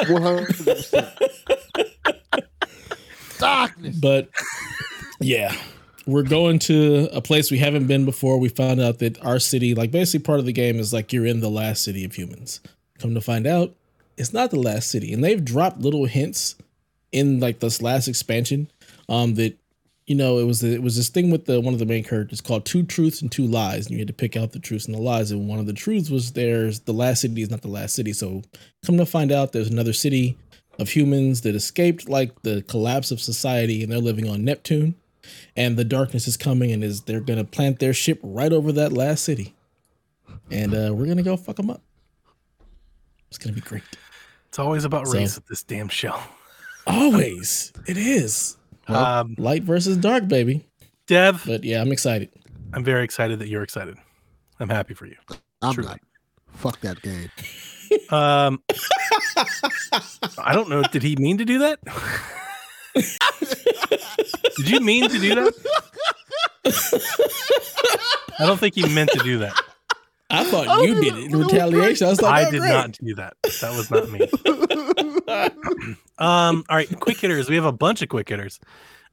one 0.09 0.21
hundred 0.21 0.47
percent. 0.55 1.07
Darkness. 3.39 3.95
But 3.99 4.29
yeah, 5.19 5.55
we're 6.05 6.23
going 6.23 6.59
to 6.59 7.09
a 7.11 7.21
place 7.21 7.49
we 7.49 7.57
haven't 7.59 7.87
been 7.87 8.05
before. 8.05 8.37
We 8.39 8.49
found 8.49 8.79
out 8.81 8.99
that 8.99 9.23
our 9.25 9.39
city, 9.39 9.73
like 9.73 9.91
basically 9.91 10.23
part 10.23 10.39
of 10.39 10.45
the 10.45 10.51
game, 10.53 10.77
is 10.79 10.93
like 10.93 11.11
you're 11.13 11.25
in 11.25 11.39
the 11.39 11.49
last 11.49 11.83
city 11.83 12.03
of 12.05 12.13
humans. 12.13 12.61
Come 12.99 13.13
to 13.15 13.21
find 13.21 13.47
out, 13.47 13.73
it's 14.19 14.33
not 14.33 14.51
the 14.51 14.59
last 14.59 14.91
city, 14.91 15.13
and 15.13 15.23
they've 15.23 15.43
dropped 15.43 15.79
little 15.79 16.05
hints 16.05 16.55
in 17.11 17.39
like 17.39 17.59
this 17.59 17.81
last 17.81 18.07
expansion, 18.07 18.69
um, 19.07 19.35
that 19.35 19.57
you 20.07 20.15
know 20.15 20.37
it 20.39 20.43
was 20.43 20.61
it 20.61 20.83
was 20.83 20.97
this 20.97 21.07
thing 21.07 21.31
with 21.31 21.45
the 21.45 21.61
one 21.61 21.73
of 21.73 21.79
the 21.79 21.85
main 21.85 22.03
characters 22.03 22.41
called 22.41 22.65
two 22.65 22.83
truths 22.83 23.21
and 23.21 23.31
two 23.31 23.47
lies, 23.47 23.85
and 23.85 23.93
you 23.93 23.99
had 23.99 24.07
to 24.07 24.13
pick 24.13 24.35
out 24.35 24.51
the 24.51 24.59
truths 24.59 24.85
and 24.85 24.93
the 24.93 25.01
lies. 25.01 25.31
And 25.31 25.47
one 25.47 25.57
of 25.57 25.65
the 25.65 25.73
truths 25.73 26.09
was 26.09 26.33
there's 26.33 26.81
the 26.81 26.91
last 26.93 27.21
city 27.21 27.41
is 27.41 27.49
not 27.49 27.61
the 27.61 27.69
last 27.69 27.95
city. 27.95 28.11
So 28.11 28.43
come 28.85 28.97
to 28.97 29.05
find 29.05 29.31
out, 29.31 29.53
there's 29.53 29.69
another 29.69 29.93
city 29.93 30.37
of 30.77 30.89
humans 30.89 31.41
that 31.41 31.55
escaped 31.55 32.09
like 32.09 32.41
the 32.41 32.61
collapse 32.63 33.11
of 33.11 33.21
society, 33.21 33.81
and 33.81 33.91
they're 33.91 33.99
living 33.99 34.29
on 34.29 34.43
Neptune. 34.43 34.95
And 35.55 35.77
the 35.77 35.83
darkness 35.85 36.27
is 36.27 36.37
coming, 36.37 36.71
and 36.71 36.83
is 36.83 37.01
they're 37.01 37.21
gonna 37.21 37.45
plant 37.45 37.79
their 37.79 37.93
ship 37.93 38.19
right 38.21 38.51
over 38.51 38.73
that 38.73 38.91
last 38.91 39.23
city, 39.23 39.55
and 40.51 40.73
uh, 40.73 40.93
we're 40.93 41.07
gonna 41.07 41.23
go 41.23 41.37
fuck 41.37 41.55
them 41.55 41.69
up. 41.69 41.81
It's 43.29 43.37
gonna 43.37 43.53
be 43.53 43.61
great. 43.61 43.83
It's 44.49 44.59
always 44.59 44.83
about 44.83 45.07
So- 45.07 45.13
race 45.17 45.37
at 45.37 45.45
this 45.47 45.63
damn 45.63 45.87
show. 45.89 46.19
Always, 46.87 47.71
it 47.87 47.97
is 47.97 48.57
Um, 48.87 49.35
light 49.37 49.61
versus 49.63 49.95
dark, 49.97 50.27
baby. 50.27 50.65
Dev, 51.05 51.43
But 51.45 51.63
yeah, 51.63 51.81
I'm 51.81 51.91
excited. 51.91 52.29
I'm 52.73 52.83
very 52.83 53.03
excited 53.03 53.37
that 53.39 53.47
you're 53.47 53.61
excited. 53.61 53.95
I'm 54.59 54.69
happy 54.69 54.95
for 54.95 55.05
you. 55.05 55.15
I'm 55.61 55.73
Truly. 55.75 55.89
not. 55.89 55.99
Fuck 56.53 56.79
that 56.81 57.01
game. 57.01 57.29
Um, 58.11 58.61
I 60.37 60.53
don't 60.53 60.69
know. 60.69 60.83
Did 60.83 61.01
he 61.01 61.15
mean 61.15 61.39
to 61.39 61.45
do 61.45 61.57
that? 61.59 61.79
did 64.57 64.69
you 64.69 64.79
mean 64.79 65.09
to 65.09 65.17
do 65.19 65.33
that? 65.33 65.53
I 68.39 68.45
don't 68.45 68.59
think 68.59 68.75
he 68.75 68.87
meant 68.93 69.09
to 69.11 69.19
do 69.23 69.39
that. 69.39 69.59
I 70.29 70.43
thought 70.43 70.85
you 70.85 70.95
did 70.95 71.17
it 71.17 71.23
in 71.25 71.39
retaliation. 71.39 72.07
I 72.07 72.09
was 72.11 72.21
like, 72.21 72.33
I 72.33 72.47
oh, 72.47 72.51
did 72.51 72.59
great. 72.59 72.69
not 72.69 72.91
do 73.03 73.15
that. 73.15 73.33
That 73.61 73.75
was 73.75 73.89
not 73.91 74.09
me. 74.09 74.27
Um, 76.19 76.65
all 76.67 76.75
right, 76.75 76.99
quick 76.99 77.17
hitters. 77.17 77.49
We 77.49 77.55
have 77.55 77.63
a 77.63 77.71
bunch 77.71 78.01
of 78.01 78.09
quick 78.09 78.27
hitters. 78.27 78.59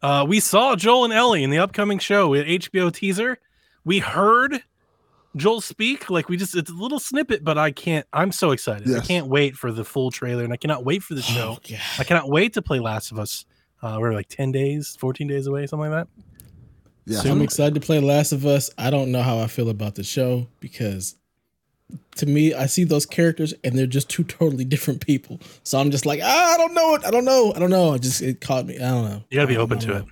Uh, 0.02 0.26
we 0.28 0.40
saw 0.40 0.74
Joel 0.74 1.04
and 1.04 1.12
Ellie 1.12 1.44
in 1.44 1.50
the 1.50 1.58
upcoming 1.58 2.00
show 2.00 2.34
at 2.34 2.46
HBO 2.46 2.92
teaser. 2.92 3.38
We 3.84 4.00
heard 4.00 4.64
Joel 5.36 5.60
speak. 5.60 6.10
Like 6.10 6.28
we 6.28 6.36
just 6.36 6.56
it's 6.56 6.70
a 6.70 6.74
little 6.74 6.98
snippet, 6.98 7.44
but 7.44 7.58
I 7.58 7.70
can't. 7.70 8.06
I'm 8.12 8.32
so 8.32 8.50
excited. 8.50 8.92
I 8.92 9.00
can't 9.00 9.28
wait 9.28 9.56
for 9.56 9.70
the 9.70 9.84
full 9.84 10.10
trailer, 10.10 10.42
and 10.42 10.52
I 10.52 10.56
cannot 10.56 10.84
wait 10.84 11.04
for 11.04 11.14
the 11.14 11.22
show. 11.22 11.58
Oh, 11.60 11.76
I 11.98 12.04
cannot 12.04 12.28
wait 12.28 12.54
to 12.54 12.62
play 12.62 12.80
Last 12.80 13.12
of 13.12 13.20
Us. 13.20 13.46
Uh, 13.82 13.98
we're 14.00 14.12
like 14.12 14.28
10 14.28 14.50
days, 14.50 14.96
14 14.98 15.28
days 15.28 15.46
away, 15.46 15.66
something 15.66 15.90
like 15.90 16.06
that. 16.06 16.22
Yeah. 17.06 17.20
So 17.20 17.30
I'm 17.30 17.40
excited 17.42 17.74
to 17.74 17.80
play 17.80 18.00
Last 18.00 18.32
of 18.32 18.44
Us. 18.44 18.70
I 18.76 18.90
don't 18.90 19.12
know 19.12 19.22
how 19.22 19.38
I 19.38 19.46
feel 19.46 19.68
about 19.70 19.94
the 19.94 20.02
show 20.02 20.48
because 20.60 21.14
to 22.16 22.26
me, 22.26 22.52
I 22.52 22.66
see 22.66 22.82
those 22.84 23.06
characters 23.06 23.54
and 23.62 23.78
they're 23.78 23.86
just 23.86 24.10
two 24.10 24.24
totally 24.24 24.64
different 24.64 25.06
people. 25.06 25.40
So 25.62 25.78
I'm 25.78 25.90
just 25.92 26.04
like, 26.04 26.20
ah, 26.22 26.54
I 26.54 26.56
don't 26.56 26.74
know 26.74 26.94
it. 26.96 27.04
I 27.06 27.10
don't 27.12 27.24
know. 27.24 27.52
I 27.54 27.60
don't 27.60 27.70
know. 27.70 27.94
It 27.94 28.02
just 28.02 28.22
it 28.22 28.40
caught 28.40 28.66
me. 28.66 28.76
I 28.76 28.90
don't 28.90 29.04
know. 29.04 29.22
You 29.30 29.36
gotta 29.36 29.46
be 29.46 29.56
open 29.56 29.78
to 29.80 29.86
know. 29.86 29.96
it. 29.98 30.04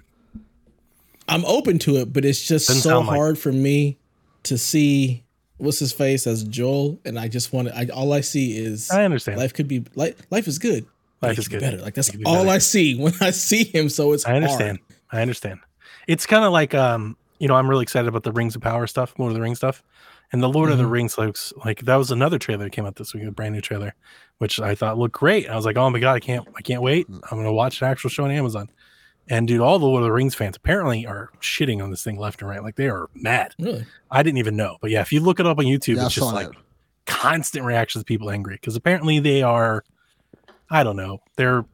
I'm 1.28 1.44
open 1.46 1.78
to 1.80 1.96
it, 1.96 2.12
but 2.12 2.24
it's 2.24 2.40
just 2.46 2.68
Doesn't 2.68 2.82
so 2.82 2.88
sound 2.90 3.06
like- 3.08 3.16
hard 3.16 3.38
for 3.38 3.50
me 3.50 3.98
to 4.44 4.58
see 4.58 5.24
what's 5.56 5.78
his 5.78 5.92
face 5.92 6.26
as 6.26 6.44
Joel, 6.44 7.00
and 7.04 7.18
I 7.18 7.28
just 7.28 7.52
want 7.52 7.68
to. 7.68 7.76
I 7.76 7.86
all 7.86 8.12
I 8.12 8.20
see 8.20 8.56
is 8.58 8.90
I 8.90 9.04
understand. 9.04 9.38
life 9.38 9.54
could 9.54 9.66
be 9.66 9.84
life. 9.94 10.14
Life 10.30 10.46
is 10.46 10.58
good. 10.58 10.86
but 11.20 11.28
Life 11.28 11.38
it 11.38 11.40
is 11.40 11.48
could 11.48 11.54
be 11.54 11.58
good. 11.60 11.70
better. 11.72 11.82
Like 11.82 11.94
that's 11.94 12.10
be 12.10 12.24
all 12.24 12.44
better. 12.44 12.50
I 12.50 12.58
see 12.58 12.94
when 13.00 13.14
I 13.20 13.30
see 13.30 13.64
him. 13.64 13.88
So 13.88 14.12
it's 14.12 14.26
I 14.26 14.34
understand. 14.34 14.78
I 15.10 15.22
understand. 15.22 15.60
It's 16.06 16.26
kind 16.26 16.44
of 16.44 16.52
like 16.52 16.74
um, 16.74 17.16
you 17.38 17.48
know, 17.48 17.54
I'm 17.54 17.68
really 17.68 17.82
excited 17.82 18.08
about 18.08 18.22
the 18.22 18.32
Rings 18.32 18.54
of 18.56 18.62
Power 18.62 18.86
stuff, 18.86 19.14
Lord 19.18 19.30
of 19.30 19.34
the 19.34 19.42
Rings 19.42 19.58
stuff. 19.58 19.82
And 20.32 20.42
the 20.42 20.48
Lord 20.48 20.70
of 20.70 20.78
the 20.78 20.84
Mhm. 20.84 20.90
Rings 20.90 21.18
looks 21.18 21.52
like 21.64 21.80
that 21.82 21.96
was 21.96 22.10
another 22.10 22.38
trailer 22.38 22.64
that 22.64 22.70
came 22.70 22.86
out 22.86 22.96
this 22.96 23.14
week, 23.14 23.24
a 23.24 23.30
brand 23.30 23.54
new 23.54 23.60
trailer, 23.60 23.94
which 24.38 24.58
I 24.58 24.74
thought 24.74 24.98
looked 24.98 25.14
great. 25.14 25.48
I 25.48 25.54
was 25.54 25.64
like, 25.64 25.76
oh 25.76 25.88
my 25.90 25.98
god, 26.00 26.14
I 26.14 26.20
can't 26.20 26.46
I 26.56 26.62
can't 26.62 26.82
wait. 26.82 27.06
I'm 27.08 27.38
gonna 27.38 27.52
watch 27.52 27.80
an 27.82 27.88
actual 27.88 28.10
show 28.10 28.24
on 28.24 28.30
Amazon. 28.30 28.68
And 29.28 29.46
dude, 29.48 29.60
all 29.60 29.78
the 29.78 29.86
Lord 29.86 30.02
of 30.02 30.06
the 30.06 30.12
Rings 30.12 30.34
fans 30.34 30.56
apparently 30.56 31.06
are 31.06 31.30
shitting 31.40 31.82
on 31.82 31.90
this 31.90 32.02
thing 32.02 32.18
left 32.18 32.40
and 32.42 32.48
right. 32.50 32.62
Like 32.62 32.76
they 32.76 32.88
are 32.88 33.08
mad. 33.14 33.54
Really? 33.58 33.86
I 34.10 34.22
didn't 34.22 34.38
even 34.38 34.56
know. 34.56 34.76
But 34.80 34.90
yeah, 34.90 35.00
if 35.02 35.12
you 35.12 35.20
look 35.20 35.40
it 35.40 35.46
up 35.46 35.58
on 35.58 35.64
YouTube, 35.64 35.96
Yeah, 35.96 36.06
it's 36.06 36.14
just 36.14 36.32
like 36.32 36.48
that. 36.48 36.56
constant 37.06 37.64
reactions 37.64 38.00
of 38.02 38.06
people 38.06 38.30
angry 38.30 38.54
because 38.56 38.76
apparently 38.76 39.18
they 39.20 39.42
are 39.42 39.84
i 40.70 40.82
don't 40.82 40.96
know 40.96 41.18
they're 41.36 41.64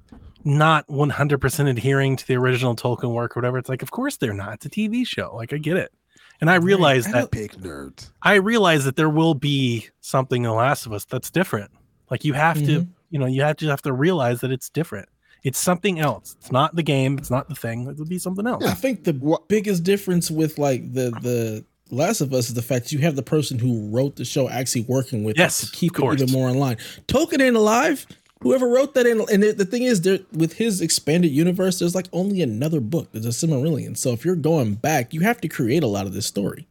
not 0.45 0.87
100% 0.89 1.69
adhering 1.69 2.17
to 2.17 2.27
the 2.27 2.35
original 2.37 2.75
tolkien 2.75 3.13
work 3.13 3.37
or 3.37 3.41
whatever 3.41 3.59
it's 3.59 3.69
like 3.69 3.83
of 3.83 3.91
course 3.91 4.17
they're 4.17 4.33
not. 4.33 4.55
It's 4.55 4.67
a 4.67 4.71
tv 4.71 5.07
show. 5.07 5.35
Like 5.35 5.53
i 5.53 5.59
get 5.59 5.77
it. 5.77 5.93
And 6.41 6.49
i 6.51 6.55
realize 6.57 7.07
I 7.07 7.13
that 7.13 7.31
don't 7.31 7.63
nerds. 7.63 8.11
i 8.23 8.35
realize 8.35 8.85
that 8.85 8.97
there 8.97 9.11
will 9.11 9.35
be 9.35 9.89
something 10.01 10.43
in 10.45 10.49
the 10.49 10.55
last 10.55 10.87
of 10.87 10.93
us 10.93 11.05
that's 11.05 11.31
different. 11.31 11.71
Like 12.11 12.25
you 12.25 12.33
have 12.33 12.57
to 12.59 12.63
Mm-hmm. 12.81 12.91
you 13.11 13.19
know 13.19 13.27
you 13.27 13.43
have 13.43 13.57
to 13.59 13.67
have 13.69 13.83
to 13.83 13.93
realize 13.93 14.41
that 14.41 14.51
it's 14.51 14.69
different. 14.71 15.09
It's 15.43 15.59
something 15.59 15.99
else. 16.01 16.37
It's 16.39 16.53
not 16.53 16.77
the 16.77 16.83
game. 16.83 17.17
It's 17.19 17.31
not 17.31 17.49
the 17.49 17.55
thing. 17.55 17.89
It'll 17.89 18.05
be 18.05 18.19
something 18.19 18.47
else. 18.47 18.65
I 18.65 18.75
think 18.75 19.05
the 19.05 19.13
What- 19.15 19.49
biggest 19.49 19.85
difference 19.85 20.31
with 20.31 20.59
like 20.59 20.93
the 20.93 21.11
the 21.23 21.65
Last 21.93 22.21
of 22.21 22.33
Us 22.33 22.47
is 22.49 22.55
the 22.55 22.63
fact 22.63 22.85
that 22.85 22.93
you 22.93 23.01
have 23.01 23.17
the 23.17 23.23
person 23.23 23.59
who 23.59 23.89
wrote 23.91 24.15
the 24.15 24.25
show 24.25 24.49
actually 24.49 24.83
working 24.83 25.25
with 25.25 25.37
Yes, 25.37 25.63
it 25.65 25.67
to 25.67 25.73
keep 25.73 25.99
it 25.99 26.05
even 26.23 26.31
more 26.31 26.49
online. 26.49 26.77
Tolkien 27.09 27.41
ain't 27.43 27.57
alive. 27.57 28.07
Whoever 28.43 28.69
wrote 28.69 28.95
that, 28.95 29.07
in, 29.07 29.21
and 29.31 29.43
the, 29.43 29.53
the 29.53 29.67
thing 29.67 29.83
is, 29.83 30.01
there 30.01 30.21
with 30.33 30.55
his 30.55 30.81
expanded 30.81 31.31
universe, 31.31 31.79
there's 31.79 31.95
like 31.95 32.07
only 32.13 32.41
another 32.41 32.81
book. 32.81 33.09
There's 33.13 33.27
a 33.27 33.29
Silmarillion. 33.29 33.97
So 33.97 34.13
if 34.13 34.25
you're 34.25 34.37
going 34.37 34.77
back, 34.77 35.13
you 35.13 35.21
have 35.21 35.41
to 35.43 35.49
create 35.49 35.83
a 35.83 35.87
lot 35.87 36.07
of 36.07 36.15
this 36.15 36.27
story. 36.27 36.67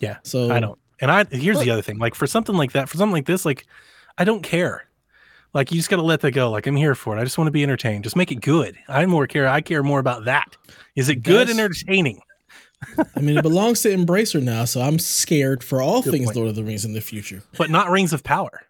Yeah, 0.00 0.18
So 0.22 0.50
I 0.50 0.60
don't. 0.60 0.78
And 1.00 1.10
I 1.10 1.24
here's 1.24 1.60
the 1.60 1.70
other 1.70 1.82
thing. 1.82 1.98
Like 1.98 2.14
for 2.14 2.26
something 2.26 2.56
like 2.56 2.72
that, 2.72 2.88
for 2.88 2.96
something 2.96 3.12
like 3.12 3.26
this, 3.26 3.44
like 3.44 3.66
I 4.16 4.24
don't 4.24 4.42
care. 4.42 4.84
Like 5.54 5.72
you 5.72 5.78
just 5.78 5.90
gotta 5.90 6.02
let 6.02 6.20
that 6.20 6.32
go. 6.32 6.50
Like 6.50 6.66
I'm 6.66 6.76
here 6.76 6.94
for 6.94 7.16
it. 7.16 7.20
I 7.20 7.24
just 7.24 7.38
want 7.38 7.48
to 7.48 7.52
be 7.52 7.62
entertained. 7.62 8.04
Just 8.04 8.16
make 8.16 8.30
it 8.30 8.40
good. 8.40 8.76
I 8.88 9.06
more 9.06 9.26
care. 9.26 9.48
I 9.48 9.60
care 9.60 9.82
more 9.82 9.98
about 9.98 10.24
that. 10.26 10.56
Is 10.94 11.08
it 11.08 11.16
good 11.22 11.48
and 11.50 11.58
entertaining? 11.58 12.20
I 13.16 13.20
mean, 13.20 13.36
it 13.36 13.42
belongs 13.42 13.80
to 13.82 13.88
Embracer 13.88 14.42
now, 14.42 14.64
so 14.64 14.80
I'm 14.80 14.98
scared 14.98 15.64
for 15.64 15.82
all 15.82 16.02
Good 16.02 16.12
things 16.12 16.26
point. 16.26 16.36
Lord 16.36 16.48
of 16.48 16.54
the 16.54 16.62
Rings 16.62 16.84
in 16.84 16.92
the 16.92 17.00
future. 17.00 17.42
But 17.56 17.70
not 17.70 17.90
Rings 17.90 18.12
of 18.12 18.22
Power, 18.22 18.62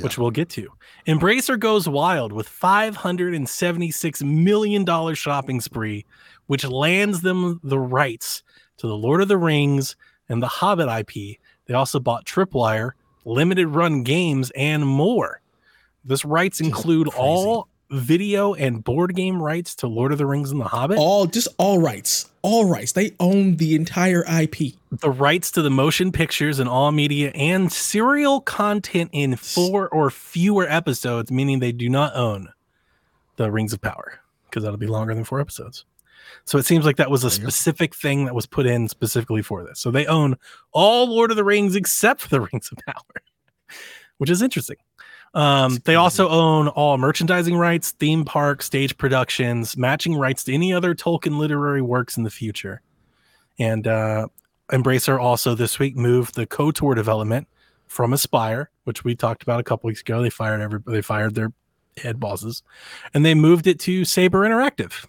which 0.00 0.18
we'll 0.18 0.30
get 0.30 0.48
to. 0.50 0.68
Embracer 1.06 1.58
goes 1.58 1.88
wild 1.88 2.32
with 2.32 2.48
576 2.48 4.22
million 4.22 4.84
dollar 4.84 5.14
shopping 5.14 5.60
spree, 5.60 6.04
which 6.46 6.64
lands 6.64 7.22
them 7.22 7.60
the 7.62 7.78
rights 7.78 8.42
to 8.78 8.86
the 8.86 8.96
Lord 8.96 9.22
of 9.22 9.28
the 9.28 9.38
Rings 9.38 9.96
and 10.28 10.42
the 10.42 10.48
Hobbit 10.48 10.88
IP. 10.88 11.38
They 11.66 11.74
also 11.74 11.98
bought 12.00 12.24
Tripwire, 12.24 12.92
limited 13.24 13.68
run 13.68 14.02
games, 14.02 14.50
and 14.56 14.86
more. 14.86 15.40
This 16.04 16.24
rights 16.24 16.58
Just 16.58 16.68
include 16.68 17.08
crazy. 17.08 17.22
all 17.22 17.68
video 17.90 18.54
and 18.54 18.82
board 18.82 19.14
game 19.14 19.42
rights 19.42 19.74
to 19.76 19.86
Lord 19.86 20.12
of 20.12 20.18
the 20.18 20.26
Rings 20.26 20.50
and 20.50 20.60
the 20.60 20.64
Hobbit, 20.64 20.98
All 20.98 21.26
just 21.26 21.48
all 21.58 21.78
rights, 21.80 22.30
all 22.42 22.64
rights. 22.68 22.92
They 22.92 23.12
own 23.20 23.56
the 23.56 23.74
entire 23.74 24.24
IP. 24.28 24.74
the 24.90 25.10
rights 25.10 25.50
to 25.52 25.62
the 25.62 25.70
motion 25.70 26.10
pictures 26.12 26.58
and 26.58 26.68
all 26.68 26.90
media, 26.92 27.30
and 27.34 27.70
serial 27.72 28.40
content 28.40 29.10
in 29.12 29.36
four 29.36 29.88
or 29.88 30.10
fewer 30.10 30.66
episodes, 30.68 31.30
meaning 31.30 31.60
they 31.60 31.72
do 31.72 31.88
not 31.88 32.14
own 32.16 32.48
the 33.36 33.50
Rings 33.50 33.72
of 33.72 33.80
Power 33.80 34.20
because 34.50 34.62
that'll 34.62 34.78
be 34.78 34.86
longer 34.86 35.14
than 35.14 35.24
four 35.24 35.40
episodes. 35.40 35.84
So 36.44 36.58
it 36.58 36.64
seems 36.66 36.84
like 36.84 36.96
that 36.96 37.10
was 37.10 37.22
a 37.24 37.28
There 37.28 37.36
you 37.38 37.42
go. 37.44 37.48
specific 37.50 37.94
thing 37.94 38.24
that 38.24 38.34
was 38.34 38.46
put 38.46 38.66
in 38.66 38.88
specifically 38.88 39.42
for 39.42 39.64
this. 39.64 39.78
So 39.80 39.90
they 39.90 40.06
own 40.06 40.36
all 40.72 41.06
Lord 41.08 41.30
of 41.30 41.36
the 41.36 41.44
Rings 41.44 41.76
except 41.76 42.20
for 42.20 42.28
the 42.28 42.40
Rings 42.52 42.70
of 42.72 42.78
Power, 42.86 43.22
which 44.18 44.30
is 44.30 44.42
interesting. 44.42 44.76
Um, 45.36 45.76
they 45.84 45.96
also 45.96 46.30
own 46.30 46.68
all 46.68 46.96
merchandising 46.96 47.58
rights, 47.58 47.90
theme 47.92 48.24
park, 48.24 48.62
stage 48.62 48.96
productions, 48.96 49.76
matching 49.76 50.16
rights 50.16 50.44
to 50.44 50.54
any 50.54 50.72
other 50.72 50.94
Tolkien 50.94 51.36
literary 51.36 51.82
works 51.82 52.16
in 52.16 52.22
the 52.22 52.30
future. 52.30 52.80
And 53.58 53.86
uh, 53.86 54.28
Embracer 54.72 55.20
also 55.20 55.54
this 55.54 55.78
week 55.78 55.94
moved 55.94 56.36
the 56.36 56.46
KOTOR 56.46 56.96
development 56.96 57.48
from 57.86 58.12
Aspyr, 58.12 58.68
which 58.84 59.04
we 59.04 59.14
talked 59.14 59.42
about 59.42 59.60
a 59.60 59.62
couple 59.62 59.88
weeks 59.88 60.00
ago. 60.00 60.22
They 60.22 60.30
fired 60.30 60.62
every 60.62 60.80
they 60.86 61.02
fired 61.02 61.34
their 61.34 61.52
head 61.98 62.18
bosses, 62.18 62.62
and 63.12 63.22
they 63.22 63.34
moved 63.34 63.66
it 63.66 63.78
to 63.80 64.06
Saber 64.06 64.40
Interactive, 64.40 65.04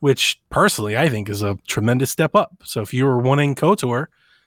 which 0.00 0.40
personally 0.48 0.96
I 0.96 1.10
think 1.10 1.28
is 1.28 1.42
a 1.42 1.58
tremendous 1.66 2.10
step 2.10 2.34
up. 2.34 2.54
So 2.64 2.80
if 2.80 2.94
you 2.94 3.04
were 3.04 3.18
wanting 3.18 3.54
KOTOR, 3.54 4.06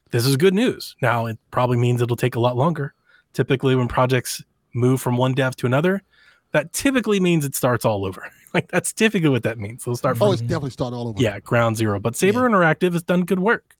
this 0.09 0.25
is 0.25 0.35
good 0.35 0.55
news. 0.55 0.95
Now 0.99 1.27
it 1.27 1.37
probably 1.51 1.77
means 1.77 2.01
it'll 2.01 2.15
take 2.15 2.35
a 2.35 2.39
lot 2.39 2.57
longer. 2.57 2.95
Typically, 3.33 3.75
when 3.75 3.87
projects 3.87 4.43
move 4.75 5.01
from 5.01 5.17
one 5.17 5.33
dev 5.33 5.55
to 5.57 5.65
another, 5.65 6.03
that 6.51 6.73
typically 6.73 7.19
means 7.19 7.45
it 7.45 7.55
starts 7.55 7.85
all 7.85 8.05
over. 8.05 8.31
Like 8.53 8.69
that's 8.69 8.93
typically 8.93 9.27
what 9.27 9.43
that 9.43 9.59
means. 9.59 9.83
They'll 9.83 9.97
start 9.97 10.15
oh, 10.15 10.19
from 10.19 10.27
Oh, 10.29 10.31
it's 10.31 10.41
definitely 10.41 10.69
start 10.69 10.93
all 10.93 11.09
over. 11.09 11.21
yeah, 11.21 11.41
ground 11.41 11.75
zero. 11.75 11.99
But 11.99 12.15
Saber 12.15 12.49
Interactive 12.49 12.93
has 12.93 13.03
done 13.03 13.25
good 13.25 13.39
work. 13.39 13.75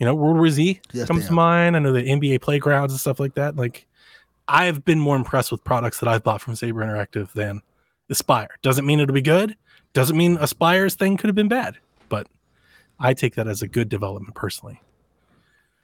You 0.00 0.06
know, 0.06 0.16
World 0.16 0.36
War 0.36 0.50
Z 0.50 0.80
Yes, 0.92 1.06
comes 1.06 1.26
to 1.28 1.32
mind. 1.32 1.76
I 1.76 1.78
know 1.78 1.92
the 1.92 2.02
NBA 2.02 2.42
playgrounds 2.42 2.92
and 2.92 2.98
stuff 2.98 3.20
like 3.20 3.34
that. 3.34 3.54
Like, 3.54 3.86
I've 4.48 4.84
been 4.84 4.98
more 4.98 5.14
impressed 5.14 5.52
with 5.52 5.62
products 5.62 6.00
that 6.00 6.08
I've 6.08 6.24
bought 6.24 6.40
from 6.40 6.56
Saber 6.56 6.80
Interactive 6.80 7.30
than 7.34 7.62
Aspyr. 8.10 8.48
Doesn't 8.62 8.84
mean 8.84 8.98
it'll 8.98 9.14
be 9.14 9.22
good. 9.22 9.56
Doesn't 9.92 10.16
mean 10.16 10.38
Aspyr's 10.38 10.96
thing 10.96 11.16
could 11.16 11.28
have 11.28 11.36
been 11.36 11.46
bad. 11.46 11.78
But 12.08 12.26
I 12.98 13.14
take 13.14 13.36
that 13.36 13.46
as 13.46 13.62
a 13.62 13.68
good 13.68 13.88
development 13.88 14.34
personally. 14.34 14.80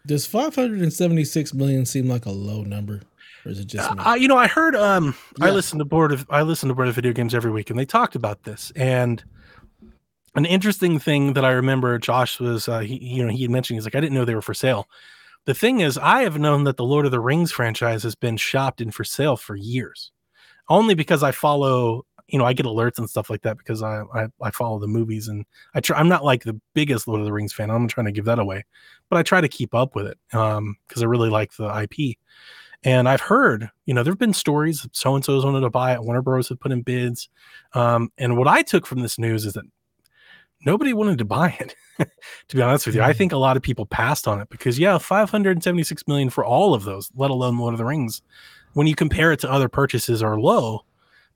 Does 0.07 0.27
576 0.27 1.55
million 1.55 1.87
seem 1.87 2.09
like 2.09 2.27
a 2.27 2.31
low 2.31 2.63
number? 2.63 3.03
Or 3.45 3.51
is 3.51 3.59
it 3.61 3.67
just? 3.67 3.91
Uh, 3.99 4.15
you 4.19 4.29
know, 4.29 4.37
I 4.39 4.47
heard. 4.47 4.75
Um, 4.77 5.15
I 5.41 5.49
Yeah. 5.49 5.53
listen 5.53 5.79
to 5.79 5.85
board 5.85 6.13
of 6.13 6.27
I 6.31 6.43
listen 6.43 6.69
to 6.69 6.75
board 6.75 6.89
of 6.89 6.95
video 6.95 7.13
games 7.13 7.35
every 7.35 7.51
week, 7.51 7.71
and 7.71 7.79
they 7.79 7.87
talked 7.87 8.15
about 8.15 8.43
this. 8.45 8.73
And 8.77 9.23
an 10.35 10.45
interesting 10.45 10.99
thing 10.99 11.33
that 11.33 11.45
I 11.45 11.51
remember, 11.51 11.99
Josh 11.99 12.39
was, 12.39 12.69
uh, 12.69 12.81
he, 12.81 13.03
you 13.03 13.25
know, 13.25 13.33
he 13.33 13.43
had 13.43 13.51
mentioned 13.51 13.77
he's 13.77 13.85
like, 13.85 13.97
I 13.97 14.01
didn't 14.01 14.15
know 14.15 14.25
they 14.25 14.35
were 14.35 14.43
for 14.43 14.55
sale. 14.55 14.89
The 15.47 15.55
thing 15.55 15.81
is, 15.81 15.99
I 15.99 16.23
have 16.23 16.39
known 16.39 16.65
that 16.65 16.77
the 16.77 16.85
Lord 16.85 17.05
of 17.07 17.11
the 17.11 17.21
Rings 17.21 17.51
franchise 17.51 18.03
has 18.05 18.15
been 18.15 18.37
shopped 18.37 18.81
and 18.81 18.95
for 18.95 19.05
sale 19.05 19.37
for 19.37 19.57
years, 19.57 20.13
only 20.69 20.95
because 20.95 21.23
I 21.23 21.33
follow. 21.33 22.05
You 22.29 22.39
know, 22.39 22.45
I 22.45 22.53
get 22.53 22.67
alerts 22.67 22.99
and 22.99 23.11
stuff 23.11 23.29
like 23.29 23.43
that 23.43 23.59
because 23.59 23.83
I 23.83 24.03
I, 24.15 24.29
I 24.41 24.51
follow 24.53 24.79
the 24.79 24.87
movies 24.87 25.27
and 25.27 25.45
I 25.75 25.81
try. 25.81 25.99
I'm 25.99 26.09
not 26.09 26.25
like 26.25 26.45
the 26.45 26.61
biggest 26.75 27.09
Lord 27.09 27.19
of 27.21 27.27
the 27.27 27.33
Rings 27.33 27.53
fan. 27.53 27.71
I'm 27.71 27.89
trying 27.89 28.07
to 28.07 28.13
give 28.13 28.27
that 28.27 28.39
away, 28.39 28.65
but 29.09 29.17
I 29.19 29.25
try 29.25 29.41
to 29.41 29.49
keep 29.49 29.75
up 29.75 29.97
with 29.97 30.07
it 30.07 30.19
um 30.33 30.77
because 30.87 31.03
I 31.03 31.07
really 31.07 31.29
like 31.31 31.57
the 31.57 31.67
IP. 31.83 32.17
And 32.83 33.09
I've 33.09 33.21
heard, 33.21 33.71
you 33.85 33.93
know, 33.95 34.03
there 34.03 34.13
have 34.13 34.19
been 34.19 34.33
stories 34.33 34.87
so 34.93 35.15
and 35.15 35.25
so's 35.25 35.45
wanted 35.45 35.61
to 35.61 35.71
buy 35.71 35.93
it. 35.93 36.03
Warner 36.03 36.23
Bros. 36.23 36.49
had 36.49 36.61
put 36.61 36.73
in 36.73 36.81
bids. 36.83 37.29
Um, 37.75 38.11
and 38.17 38.37
what 38.39 38.49
I 38.49 38.63
took 38.63 38.87
from 38.87 39.01
this 39.01 39.19
news 39.19 39.45
is 39.45 39.53
that 39.53 39.65
nobody 40.65 40.93
wanted 40.93 41.19
to 41.19 41.25
buy 41.25 41.57
it. 41.61 41.75
to 42.49 42.57
be 42.57 42.63
honest 42.63 42.87
with 42.87 42.95
you, 42.95 43.03
I 43.03 43.13
Mhm. 43.13 43.17
think 43.17 43.33
a 43.33 43.37
lot 43.37 43.57
of 43.57 43.63
people 43.63 43.85
passed 43.87 44.27
on 44.27 44.41
it 44.41 44.49
because, 44.49 44.79
yeah, 44.79 44.97
576 44.99 46.07
million 46.09 46.31
for 46.31 46.45
all 46.45 46.73
of 46.75 46.85
those, 46.85 47.11
let 47.15 47.31
alone 47.31 47.59
Lord 47.59 47.75
of 47.75 47.79
the 47.79 47.85
Rings, 47.85 48.23
when 48.73 48.87
you 48.87 48.95
compare 48.95 49.33
it 49.33 49.41
to 49.41 49.51
other 49.51 49.69
purchases, 49.69 50.23
are 50.23 50.41
low. 50.41 50.85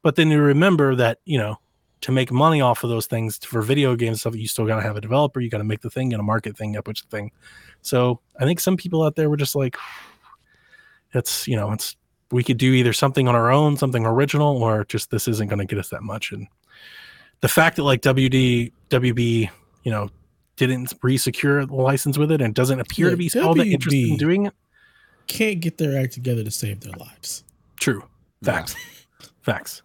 But 0.02 0.16
then 0.16 0.30
you 0.30 0.40
remember 0.40 0.94
that, 0.96 1.18
you 1.24 1.38
know, 1.38 1.58
to 2.02 2.12
make 2.12 2.30
money 2.30 2.60
off 2.60 2.84
of 2.84 2.90
those 2.90 3.06
things 3.06 3.38
for 3.38 3.62
video 3.62 3.96
games 3.96 4.20
stuff, 4.20 4.36
you 4.36 4.46
still 4.46 4.66
got 4.66 4.76
to 4.76 4.82
have 4.82 4.96
a 4.96 5.00
developer, 5.00 5.40
you 5.40 5.48
got 5.50 5.58
to 5.58 5.64
make 5.64 5.80
the 5.80 5.88
thing, 5.90 6.10
got 6.10 6.18
to 6.18 6.22
market 6.22 6.56
thing, 6.56 6.72
got 6.72 6.80
to 6.80 6.82
push 6.82 7.00
the 7.02 7.08
thing. 7.08 7.32
So 7.82 8.20
I 8.38 8.44
think 8.44 8.60
some 8.60 8.76
people 8.76 9.02
out 9.02 9.16
there 9.16 9.30
were 9.30 9.36
just 9.38 9.54
like, 9.54 9.76
it's 11.14 11.46
you 11.48 11.56
know 11.56 11.72
it's 11.72 11.96
we 12.30 12.42
could 12.42 12.58
do 12.58 12.72
either 12.72 12.92
something 12.92 13.28
on 13.28 13.34
our 13.34 13.50
own 13.50 13.76
something 13.76 14.04
original 14.04 14.62
or 14.62 14.84
just 14.86 15.10
this 15.10 15.28
isn't 15.28 15.48
going 15.48 15.60
to 15.60 15.64
get 15.64 15.78
us 15.78 15.90
that 15.90 16.02
much. 16.02 16.32
And 16.32 16.48
the 17.40 17.48
fact 17.48 17.76
that 17.76 17.84
like 17.84 18.02
wd 18.02 18.72
wb 18.90 19.50
you 19.84 19.90
know 19.90 20.08
didn't 20.56 20.94
re-secure 21.02 21.66
the 21.66 21.74
license 21.74 22.16
with 22.16 22.30
it 22.30 22.40
and 22.40 22.54
doesn't 22.54 22.80
appear 22.80 23.06
to 23.06 23.16
Look, 23.16 23.32
be 23.32 23.40
all 23.40 23.54
that 23.54 23.66
interested 23.66 24.08
in 24.10 24.16
doing 24.16 24.46
it. 24.46 24.54
Can't 25.26 25.60
get 25.60 25.78
their 25.78 26.00
act 26.00 26.12
together 26.12 26.44
to 26.44 26.50
save 26.50 26.80
their 26.80 26.92
lives. 26.92 27.44
true. 27.80 28.04
Facts. 28.42 28.76
Facts. 29.42 29.82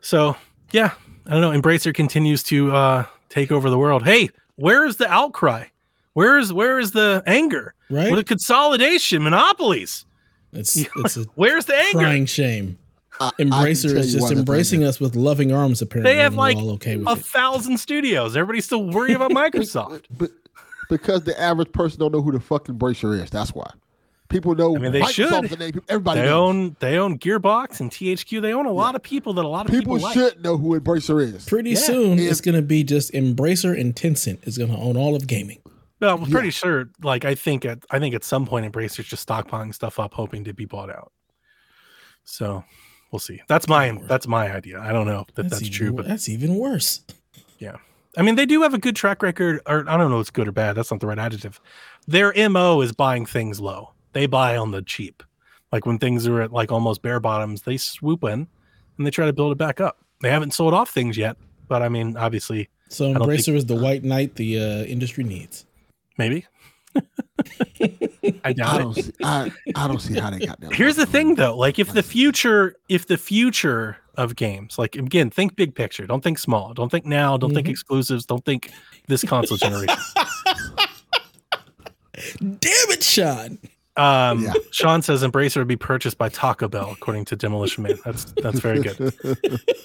So 0.00 0.36
yeah 0.72 0.92
i 1.26 1.30
don't 1.30 1.40
know. 1.40 1.50
Embracer 1.50 1.94
continues 1.94 2.42
to 2.44 2.74
uh 2.74 3.06
take 3.28 3.52
over 3.52 3.70
the 3.70 3.78
world. 3.78 4.04
Hey 4.04 4.30
where 4.56 4.86
is 4.86 4.96
the 4.96 5.08
outcry? 5.08 5.66
Where 6.14 6.38
is 6.38 6.52
where 6.52 6.78
is 6.78 6.92
the 6.92 7.22
anger? 7.26 7.74
Right? 7.88 8.10
with 8.10 8.18
the 8.18 8.24
consolidation 8.24 9.22
monopolies 9.22 10.06
It's 10.56 10.76
it's 10.96 11.16
a 11.16 11.24
where's 11.34 11.64
the 11.66 11.74
anger 11.76 11.98
crying 11.98 12.26
shame. 12.26 12.78
I- 13.18 13.30
I 13.38 13.42
Embracer 13.42 13.94
is 13.96 14.12
just 14.12 14.30
embracing 14.30 14.84
us 14.84 15.00
with 15.00 15.16
loving 15.16 15.50
arms. 15.50 15.80
Apparently, 15.80 16.12
They 16.12 16.20
have, 16.20 16.34
like, 16.34 16.58
all 16.58 16.72
okay 16.72 16.98
with 16.98 17.08
a 17.08 17.12
it. 17.12 17.18
thousand 17.24 17.78
studios. 17.78 18.36
Everybody's 18.36 18.66
still 18.66 18.84
worried 18.90 19.16
about. 19.16 19.30
Microsoft. 19.42 20.02
But 20.18 20.32
because 20.90 21.24
the 21.24 21.40
average 21.40 21.72
person 21.72 21.98
don't 21.98 22.12
know 22.12 22.20
who 22.20 22.30
the 22.32 22.40
fucking 22.40 22.74
Embracer 22.78 23.18
is. 23.22 23.30
That's 23.30 23.54
why. 23.54 23.70
People 24.28 24.54
know 24.54 24.76
I 24.76 24.78
mean, 24.80 24.92
they 24.92 25.00
Microsoft's 25.00 25.12
should. 25.14 25.44
the 25.50 25.56
name. 25.56 25.80
Everybody 25.88 26.20
They 26.20 26.26
knows. 26.26 26.32
own 26.50 26.76
they 26.80 26.98
own 26.98 27.18
Gearbox 27.18 27.80
and 27.80 27.90
THQ. 27.90 28.42
They 28.42 28.52
own 28.52 28.66
a 28.66 28.72
lot 28.72 28.94
of 28.96 29.02
people 29.02 29.32
that 29.34 29.44
a 29.44 29.48
lot 29.48 29.64
of 29.66 29.70
people, 29.72 29.94
People 29.94 30.08
like. 30.08 30.14
should 30.14 30.42
know 30.42 30.58
who 30.58 30.78
Embracer 30.78 31.22
is. 31.22 31.46
Pretty 31.46 31.70
Yeah. 31.70 31.76
soon, 31.76 32.18
If- 32.18 32.30
it's 32.32 32.40
going 32.42 32.56
to 32.56 32.60
be 32.62 32.84
just 32.84 33.12
Embracer 33.12 33.80
and 33.80 33.94
Tencent 33.96 34.46
is 34.46 34.58
going 34.58 34.70
to 34.70 34.76
own 34.76 34.96
all 34.98 35.14
of 35.16 35.26
gaming. 35.26 35.60
No, 36.00 36.14
I'm 36.14 36.30
pretty 36.30 36.50
sure. 36.50 36.90
Like 37.02 37.24
I 37.24 37.34
think 37.34 37.64
at 37.64 37.78
I 37.90 37.98
think 37.98 38.14
at 38.14 38.24
some 38.24 38.46
point 38.46 38.70
Embracer's 38.70 39.06
just 39.06 39.26
stockpiling 39.26 39.74
stuff 39.74 39.98
up, 39.98 40.12
hoping 40.14 40.44
to 40.44 40.52
be 40.52 40.64
bought 40.66 40.90
out. 40.90 41.12
So 42.24 42.64
we'll 43.10 43.20
see. 43.20 43.40
That's 43.48 43.68
my 43.68 43.98
that's 44.06 44.26
my 44.26 44.52
idea. 44.54 44.80
I 44.80 44.92
don't 44.92 45.06
know 45.06 45.26
that 45.34 45.48
that's, 45.48 45.62
even, 45.62 45.72
true, 45.72 45.92
but 45.92 46.06
that's 46.06 46.28
even 46.28 46.56
worse. 46.56 47.00
Yeah, 47.58 47.76
I 48.16 48.22
mean 48.22 48.34
they 48.34 48.46
do 48.46 48.62
have 48.62 48.74
a 48.74 48.78
good 48.78 48.96
track 48.96 49.22
record. 49.22 49.60
Or 49.66 49.88
I 49.88 49.96
don't 49.96 50.10
know, 50.10 50.18
if 50.18 50.22
it's 50.22 50.30
good 50.30 50.48
or 50.48 50.52
bad. 50.52 50.74
That's 50.74 50.90
not 50.90 51.00
the 51.00 51.06
right 51.06 51.18
adjective. 51.18 51.60
Their 52.06 52.32
mo 52.50 52.80
is 52.82 52.92
buying 52.92 53.24
things 53.26 53.60
low. 53.60 53.92
They 54.12 54.26
buy 54.26 54.56
on 54.56 54.70
the 54.70 54.82
cheap. 54.82 55.22
Like 55.72 55.86
when 55.86 55.98
things 55.98 56.26
are 56.26 56.40
at 56.42 56.52
like 56.52 56.70
almost 56.72 57.02
bare 57.02 57.20
bottoms, 57.20 57.62
they 57.62 57.76
swoop 57.76 58.24
in 58.24 58.46
and 58.98 59.06
they 59.06 59.10
try 59.10 59.26
to 59.26 59.32
build 59.32 59.52
it 59.52 59.58
back 59.58 59.80
up. 59.80 59.98
They 60.22 60.30
haven't 60.30 60.52
sold 60.54 60.72
off 60.74 60.90
things 60.90 61.18
yet, 61.18 61.36
but 61.68 61.82
I 61.82 61.88
mean, 61.88 62.16
obviously, 62.16 62.70
So 62.88 63.12
don't 63.12 63.26
think- 63.26 63.40
Embracer 63.40 63.54
is 63.54 63.66
the 63.66 63.74
white 63.76 64.02
knight 64.04 64.36
the 64.36 64.58
uh, 64.58 64.84
industry 64.84 65.24
needs. 65.24 65.65
Maybe. 66.18 66.46
I 66.94 68.32
I 68.44 68.52
doubt 68.54 68.76
it. 68.76 68.82
don't 68.82 68.94
see. 68.94 69.12
I, 69.22 69.52
I 69.74 69.86
don't 69.88 70.00
see 70.00 70.18
how 70.18 70.30
they 70.30 70.44
got 70.46 70.60
there. 70.60 70.70
Here's 70.70 70.96
the 70.96 71.06
thing 71.06 71.34
though, 71.34 71.56
like 71.56 71.78
if 71.78 71.92
the 71.92 72.02
future 72.02 72.76
if 72.88 73.06
the 73.06 73.18
future 73.18 73.98
of 74.16 74.34
games, 74.34 74.78
like 74.78 74.96
again, 74.96 75.28
think 75.30 75.56
big 75.56 75.74
picture, 75.74 76.06
don't 76.06 76.22
think 76.24 76.38
small, 76.38 76.72
don't 76.72 76.88
think 76.90 77.04
now, 77.04 77.36
don't 77.36 77.52
think 77.52 77.66
Mhm. 77.66 77.70
exclusives, 77.70 78.24
don't 78.24 78.44
think 78.46 78.70
this 79.08 79.22
console 79.24 79.58
generation. 79.58 79.94
Damn 82.40 82.90
it, 82.90 83.02
Sean! 83.02 83.58
Um 83.96 84.42
Yeah. 84.42 84.52
Sean 84.72 85.00
says 85.02 85.22
Embracer 85.22 85.56
would 85.56 85.68
be 85.68 85.76
purchased 85.76 86.18
by 86.18 86.28
Taco 86.28 86.68
Bell, 86.68 86.90
according 86.92 87.24
to 87.26 87.36
Demolition 87.36 87.82
Man. 87.84 87.98
That's 88.04 88.24
that's 88.42 88.60
very 88.60 88.80
good. 88.80 89.14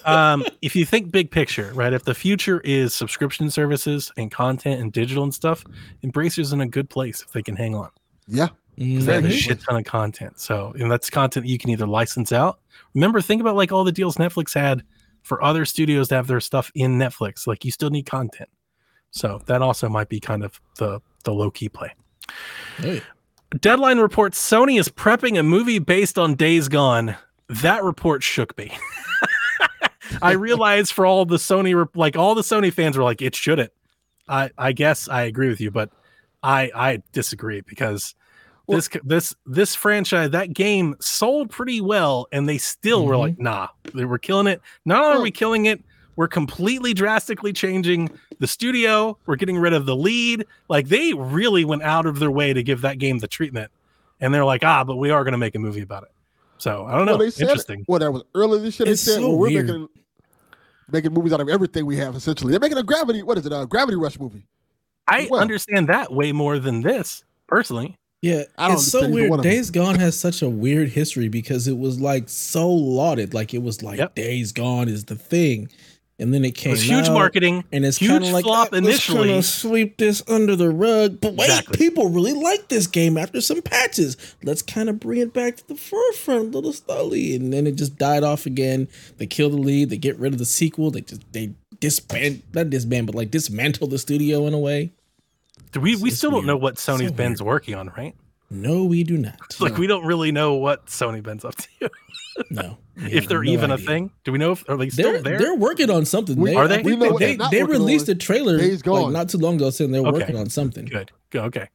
Um, 0.04 0.44
if 0.62 0.74
you 0.76 0.84
think 0.84 1.10
big 1.12 1.30
picture, 1.30 1.70
right? 1.74 1.92
If 1.92 2.04
the 2.04 2.14
future 2.14 2.60
is 2.60 2.94
subscription 2.94 3.50
services 3.50 4.10
and 4.16 4.30
content 4.30 4.80
and 4.80 4.92
digital 4.92 5.22
and 5.24 5.32
stuff, 5.32 5.64
Embracer's 6.04 6.52
in 6.52 6.60
a 6.60 6.66
good 6.66 6.90
place 6.90 7.22
if 7.22 7.32
they 7.32 7.42
can 7.42 7.56
hang 7.56 7.74
on. 7.74 7.90
yeah. 8.26 8.48
They 8.78 8.92
have 8.94 9.02
a 9.02 9.04
Very 9.04 9.22
good. 9.24 9.32
shit 9.32 9.60
ton 9.60 9.76
of 9.76 9.84
content. 9.84 10.40
So, 10.40 10.72
and 10.78 10.90
that's 10.90 11.10
content 11.10 11.44
that 11.44 11.50
you 11.52 11.58
can 11.58 11.68
either 11.70 11.86
license 11.86 12.32
out. 12.32 12.58
Remember, 12.94 13.20
think 13.20 13.42
about 13.42 13.54
like 13.54 13.70
all 13.70 13.84
the 13.84 13.92
deals 13.92 14.16
Netflix 14.16 14.54
had 14.54 14.82
for 15.22 15.42
other 15.44 15.66
studios 15.66 16.08
to 16.08 16.14
have 16.14 16.26
their 16.26 16.40
stuff 16.40 16.72
in 16.74 16.96
Netflix. 16.98 17.46
Like 17.46 17.66
you 17.66 17.70
still 17.70 17.90
need 17.90 18.06
content. 18.06 18.48
So 19.10 19.42
that 19.44 19.60
also 19.60 19.90
might 19.90 20.08
be 20.08 20.20
kind 20.20 20.42
of 20.42 20.58
the 20.78 21.00
the 21.24 21.32
low 21.34 21.50
key 21.50 21.68
play. 21.68 21.92
Hey, 22.78 23.02
Deadline 23.60 23.98
reports 23.98 24.38
Sony 24.42 24.78
is 24.78 24.88
prepping 24.88 25.38
a 25.38 25.42
movie 25.42 25.78
based 25.78 26.18
on 26.18 26.34
Days 26.34 26.68
Gone. 26.68 27.16
That 27.48 27.82
report 27.84 28.22
shook 28.22 28.56
me. 28.56 28.72
I 30.22 30.32
realized 30.32 30.92
for 30.92 31.04
all 31.06 31.24
the 31.24 31.36
Sony, 31.36 31.86
like 31.94 32.16
all 32.16 32.34
the 32.34 32.42
Sony 32.42 32.72
fans 32.72 32.96
were 32.96 33.04
like, 33.04 33.22
it 33.22 33.34
shouldn't. 33.34 33.72
I 34.28 34.50
I 34.56 34.72
guess 34.72 35.08
I 35.08 35.22
agree 35.22 35.48
with 35.48 35.60
you, 35.60 35.70
but 35.70 35.90
I 36.42 36.70
I 36.74 37.02
disagree 37.12 37.60
because 37.60 38.14
Well- 38.66 38.76
this 38.78 38.88
this 39.04 39.34
this 39.46 39.74
franchise 39.74 40.30
that 40.30 40.52
game 40.54 40.96
sold 41.00 41.50
pretty 41.50 41.80
well, 41.80 42.26
and 42.32 42.48
they 42.48 42.58
still 42.58 43.04
were 43.06 43.14
Mhm. 43.14 43.18
like, 43.18 43.38
nah, 43.38 43.68
they 43.94 44.04
were 44.04 44.18
killing 44.18 44.46
it. 44.46 44.60
Not 44.84 45.04
only 45.04 45.18
are 45.18 45.22
we 45.22 45.30
killing 45.30 45.66
it, 45.66 45.82
we're 46.16 46.28
completely 46.28 46.94
drastically 46.94 47.52
changing 47.52 48.10
the 48.38 48.46
studio. 48.46 49.16
We're 49.26 49.36
getting 49.36 49.58
rid 49.58 49.72
of 49.72 49.86
the 49.86 49.96
lead. 49.96 50.46
Like 50.68 50.88
they 50.88 51.12
really 51.14 51.64
went 51.64 51.82
out 51.82 52.06
of 52.06 52.18
their 52.18 52.30
way 52.30 52.52
to 52.52 52.62
give 52.62 52.80
that 52.82 52.98
game 52.98 53.18
the 53.18 53.28
treatment, 53.28 53.70
and 54.20 54.32
they're 54.32 54.44
like, 54.44 54.64
ah, 54.64 54.84
but 54.84 54.96
we 54.96 55.10
are 55.10 55.24
going 55.24 55.32
to 55.32 55.38
make 55.38 55.54
a 55.54 55.58
movie 55.58 55.82
about 55.82 56.02
it. 56.04 56.10
So 56.58 56.86
I 56.86 56.92
don't 56.96 57.06
know. 57.06 57.12
Well, 57.12 57.18
they 57.18 57.30
said 57.30 57.48
Interesting. 57.48 57.80
It. 57.80 57.86
Well, 57.88 57.98
that 58.00 58.12
was 58.12 58.22
earlier 58.34 58.60
this 58.62 58.78
year. 58.78 58.86
They 58.86 58.92
It's 58.92 59.02
said, 59.02 59.16
so 59.16 59.28
well, 59.30 59.38
we're 59.38 59.48
weird. 59.50 59.66
making 59.66 59.88
making 60.90 61.12
movies 61.12 61.32
out 61.32 61.40
of 61.40 61.48
everything 61.48 61.86
we 61.86 61.96
have. 61.96 62.14
Essentially, 62.14 62.50
they're 62.50 62.60
making 62.60 62.78
a 62.78 62.82
gravity. 62.82 63.22
What 63.22 63.38
is 63.38 63.46
it? 63.46 63.52
A 63.52 63.66
gravity 63.66 63.96
rush 63.96 64.18
movie. 64.20 64.46
I 65.08 65.26
well. 65.30 65.40
understand 65.40 65.88
that 65.88 66.12
way 66.12 66.32
more 66.32 66.58
than 66.58 66.80
this 66.82 67.24
personally. 67.48 67.98
Yeah, 68.20 68.44
I 68.56 68.68
don't 68.68 68.76
it's 68.76 68.86
so 68.86 69.08
weird. 69.08 69.30
one 69.30 69.40
of 69.40 69.42
them. 69.42 69.50
Days 69.52 69.70
Gone 69.72 69.96
has 69.98 70.16
such 70.18 70.42
a 70.42 70.48
weird 70.48 70.88
history 70.90 71.26
because 71.28 71.66
it 71.66 71.76
was 71.76 72.00
like 72.00 72.28
so 72.28 72.70
lauded, 72.70 73.34
like 73.34 73.52
it 73.52 73.62
was 73.62 73.82
like 73.82 73.98
Yep. 73.98 74.14
Days 74.14 74.52
Gone 74.52 74.88
is 74.88 75.06
the 75.06 75.16
thing, 75.16 75.68
and 76.22 76.32
then 76.32 76.44
it 76.44 76.48
It 76.48 76.54
came 76.54 76.70
was 76.70 76.82
huge 76.88 77.08
out, 77.08 77.12
marketing. 77.12 77.64
and 77.72 77.84
it's 77.84 77.98
huge 77.98 78.10
kind 78.10 78.24
of 78.24 78.30
like 78.30 78.44
flop 78.44 78.68
"Ah, 78.72 78.78
let's 78.80 79.06
kinda 79.06 79.42
sweep 79.42 79.96
this 79.98 80.22
under 80.28 80.56
the 80.56 80.70
rug. 80.70 81.20
But 81.20 81.34
wait, 81.34 81.46
Exactly. 81.50 81.76
people 81.76 82.08
really 82.08 82.32
like 82.32 82.68
this 82.68 82.86
game 82.86 83.18
after 83.18 83.40
some 83.40 83.60
patches. 83.60 84.16
Let's 84.42 84.62
kind 84.62 84.88
of 84.88 84.98
bring 85.00 85.20
it 85.20 85.34
back 85.34 85.56
to 85.56 85.68
the 85.68 85.74
forefront 85.74 86.46
a 86.54 86.56
little 86.56 86.72
slowly, 86.72 87.34
and 87.34 87.52
then 87.52 87.66
it 87.66 87.76
just 87.76 87.98
died 87.98 88.22
off 88.22 88.46
again. 88.46 88.88
They 89.18 89.26
kill 89.26 89.50
the 89.50 89.56
lead. 89.58 89.90
They 89.90 89.98
get 89.98 90.18
rid 90.18 90.32
of 90.32 90.38
the 90.38 90.46
sequel. 90.46 90.90
They 90.90 91.02
just 91.02 91.20
they 91.32 91.50
disband, 91.80 92.42
not 92.54 92.70
disband, 92.70 93.06
but 93.06 93.14
like 93.16 93.30
dismantle 93.30 93.88
the 93.88 93.98
studio 93.98 94.46
in 94.46 94.54
a 94.54 94.58
way. 94.58 94.92
Do 95.72 95.80
we 95.80 95.90
It's- 95.90 96.02
we 96.02 96.10
still 96.10 96.30
don't 96.30 96.46
know 96.46 96.56
what 96.56 96.76
Sony's 96.76 97.08
So 97.08 97.12
Bend's 97.14 97.42
working 97.42 97.74
on, 97.74 97.90
right? 97.96 98.14
No, 98.52 98.84
we 98.84 99.02
do 99.04 99.16
not. 99.18 99.38
Like 99.60 99.78
we 99.78 99.86
don't 99.86 100.04
really 100.04 100.32
know 100.32 100.54
what 100.54 100.86
Sony 100.86 101.22
Bend's 101.22 101.44
up 101.44 101.54
to. 101.56 101.90
No, 102.50 102.78
if 102.96 103.28
they're 103.28 103.42
no 103.42 103.50
even 103.50 103.70
a 103.70 103.78
thing. 103.78 104.10
Do 104.24 104.32
we 104.32 104.38
know 104.38 104.52
if 104.52 104.68
are 104.68 104.76
they 104.76 104.88
still 104.90 105.12
They're 105.12 105.22
there? 105.22 105.38
they're 105.38 105.54
working 105.54 105.90
on 105.90 106.04
something. 106.04 106.36
We- 106.36 106.50
they, 106.50 106.56
Are 106.56 106.68
they? 106.68 106.82
We 106.82 106.96
know 106.96 107.18
they 107.18 107.36
they're 107.36 107.48
they 107.50 107.62
released 107.64 108.08
a 108.08 108.14
trailer 108.14 108.58
Days 108.58 108.84
like 108.86 109.12
not 109.12 109.28
too 109.28 109.38
long 109.38 109.56
ago 109.56 109.70
saying 109.70 109.92
they're 109.92 110.00
Okay. 110.02 110.10
working 110.10 110.36
on 110.36 110.48
something. 110.50 110.86
Good. 110.86 111.12
Go. 111.30 111.42
Okay. 111.44 111.68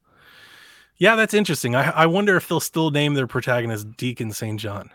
Yeah, 0.98 1.16
that's 1.16 1.34
interesting. 1.36 1.76
I, 1.76 1.92
I 1.92 2.06
wonder 2.08 2.36
if 2.38 2.48
they'll 2.48 2.60
still 2.60 2.90
name 2.90 3.14
their 3.14 3.28
protagonist 3.28 3.96
Deacon 3.98 4.32
St. 4.32 4.60
John. 4.60 4.90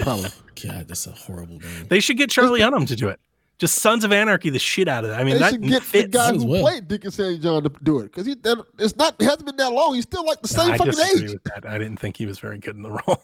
Probably. 0.00 0.30
Oh, 0.66 0.68
God, 0.70 0.86
that's 0.88 1.06
a 1.08 1.10
horrible 1.10 1.58
name. 1.58 1.86
They 1.88 1.98
should 1.98 2.16
get 2.16 2.30
Charlie 2.30 2.60
Hunnam 2.60 2.86
to 2.86 2.94
do 2.94 3.08
it. 3.08 3.18
Just 3.64 3.80
Sons 3.80 4.04
of 4.04 4.12
Anarchy, 4.12 4.50
the 4.50 4.58
shit 4.58 4.88
out 4.88 5.04
of 5.04 5.10
it. 5.10 5.14
I 5.14 5.24
mean, 5.24 5.34
they 5.34 5.40
that 5.40 5.52
should 5.52 5.62
get 5.62 5.80
the 5.82 5.88
fits. 5.88 6.08
guy 6.08 6.26
Might 6.28 6.36
as 6.36 6.42
who 6.42 6.48
well. 6.48 6.60
played 6.62 6.88
Deacon 6.88 7.10
St. 7.10 7.40
John 7.42 7.62
to 7.62 7.70
do 7.82 8.00
it 8.00 8.04
because 8.04 8.26
he 8.26 8.34
that, 8.34 8.64
it's 8.78 8.96
not 8.96 9.14
it 9.18 9.24
hasn't 9.24 9.46
been 9.46 9.56
that 9.56 9.72
long. 9.72 9.94
He's 9.94 10.04
still 10.04 10.24
like 10.26 10.40
the 10.42 10.48
same 10.48 10.72
I 10.72 10.76
fucking 10.78 10.92
disagree 10.92 11.24
age. 11.24 11.32
with 11.34 11.44
that. 11.44 11.66
I 11.66 11.78
didn't 11.78 11.96
think 11.98 12.16
he 12.16 12.26
was 12.26 12.38
very 12.38 12.58
good 12.58 12.76
in 12.76 12.82
the 12.82 12.90
role. 13.06 13.22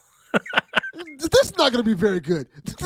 this 1.18 1.28
is 1.44 1.56
not 1.56 1.72
going 1.72 1.84
to 1.84 1.88
be 1.88 1.94
very 1.94 2.20
good. 2.20 2.46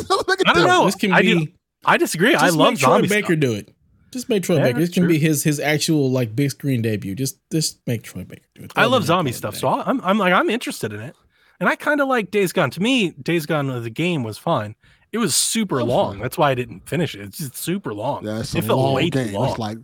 I 0.47 0.53
don't 0.55 0.67
know. 0.67 0.85
This 0.87 0.95
can 0.97 1.13
I 1.13 1.23
be. 1.23 1.47
do- 1.47 1.53
I 1.85 1.97
disagree. 1.99 2.35
I 2.35 2.49
love 2.49 2.73
make 2.73 2.81
Troy 2.81 2.93
zombie 2.93 3.09
Baker 3.09 3.27
stuff. 3.35 3.41
do 3.41 3.53
it. 3.55 3.75
Just 4.11 4.29
make 4.29 4.43
Troy 4.45 4.57
Yeah, 4.57 4.63
Baker. 4.65 4.79
This 4.81 4.91
can 4.91 5.03
true. 5.05 5.13
be 5.13 5.19
his 5.19 5.43
his 5.45 5.61
actual 5.61 6.11
like 6.11 6.35
big 6.35 6.51
screen 6.51 6.83
debut. 6.83 7.15
Just 7.15 7.39
just 7.53 7.79
make 7.87 8.03
Troy 8.05 8.25
Baker 8.25 8.47
do 8.55 8.65
it. 8.65 8.73
I 8.77 8.87
love 8.87 9.05
zombie 9.05 9.31
there. 9.33 9.39
stuff, 9.39 9.57
so 9.57 9.69
I'm 9.69 10.01
I'm 10.01 10.19
like 10.19 10.33
I'm 10.33 10.49
interested 10.49 10.93
in 10.93 11.01
it, 11.01 11.15
and 11.61 11.69
I 11.69 11.77
kind 11.77 12.01
of 12.01 12.09
like 12.09 12.31
Days 12.31 12.53
Gone. 12.53 12.71
To 12.71 12.81
me, 12.81 13.11
Days 13.11 13.45
Gone 13.47 13.67
the 13.83 13.91
game 13.91 14.23
was 14.23 14.39
fine. 14.39 14.75
It 15.15 15.19
was 15.19 15.35
super 15.36 15.77
That's 15.77 15.89
long. 15.89 16.12
fine. 16.15 16.23
That's 16.23 16.36
why 16.36 16.51
I 16.51 16.55
didn't 16.57 16.89
finish 16.89 17.15
it. 17.15 17.20
It's 17.23 17.39
just 17.39 17.55
super 17.57 17.95
long. 17.95 18.27
Yeah, 18.27 18.41
it's 18.41 18.55
a 18.55 18.59
it 18.59 18.65
felt 18.65 18.81
long 18.81 18.95
way 18.95 19.09
too 19.11 19.24
game. 19.24 19.32
long. 19.35 19.49
It's 19.51 19.59
like 19.59 19.78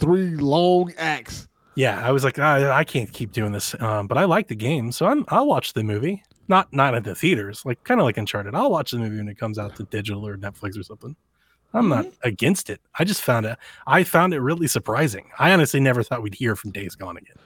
three 0.00 0.34
long 0.36 0.92
acts. 0.96 1.46
Yeah, 1.76 2.04
I 2.06 2.10
was 2.10 2.24
like, 2.24 2.38
I, 2.38 2.70
I 2.78 2.84
can't 2.84 3.12
keep 3.12 3.32
doing 3.32 3.52
this. 3.52 3.80
Um, 3.80 4.06
but 4.06 4.16
I 4.18 4.24
like 4.24 4.48
the 4.48 4.54
game, 4.56 4.90
so 4.90 5.06
I'm 5.06 5.24
I'll 5.28 5.46
watch 5.46 5.74
the 5.74 5.84
movie. 5.84 6.22
Not 6.48 6.72
not 6.72 6.94
at 6.94 7.04
the 7.04 7.14
theaters, 7.14 7.64
like 7.64 7.84
kind 7.84 8.00
of 8.00 8.04
like 8.04 8.16
Uncharted. 8.16 8.54
I'll 8.54 8.70
watch 8.70 8.90
the 8.92 8.98
movie 8.98 9.18
when 9.18 9.28
it 9.28 9.38
comes 9.38 9.58
out 9.58 9.76
to 9.76 9.84
digital 9.84 10.26
or 10.26 10.36
Netflix 10.36 10.78
or 10.78 10.82
something. 10.82 11.14
I'm 11.74 11.88
not 11.88 12.04
Mm-hmm. 12.06 12.28
against 12.28 12.68
it. 12.68 12.80
I 12.98 13.04
just 13.04 13.22
found 13.22 13.46
it. 13.46 13.56
I 13.86 14.04
found 14.04 14.34
it 14.34 14.40
really 14.40 14.66
surprising. 14.66 15.30
I 15.38 15.52
honestly 15.52 15.80
never 15.80 16.02
thought 16.02 16.22
we'd 16.22 16.34
hear 16.34 16.56
from 16.56 16.70
Days 16.72 16.94
Gone 16.94 17.16
again. 17.16 17.36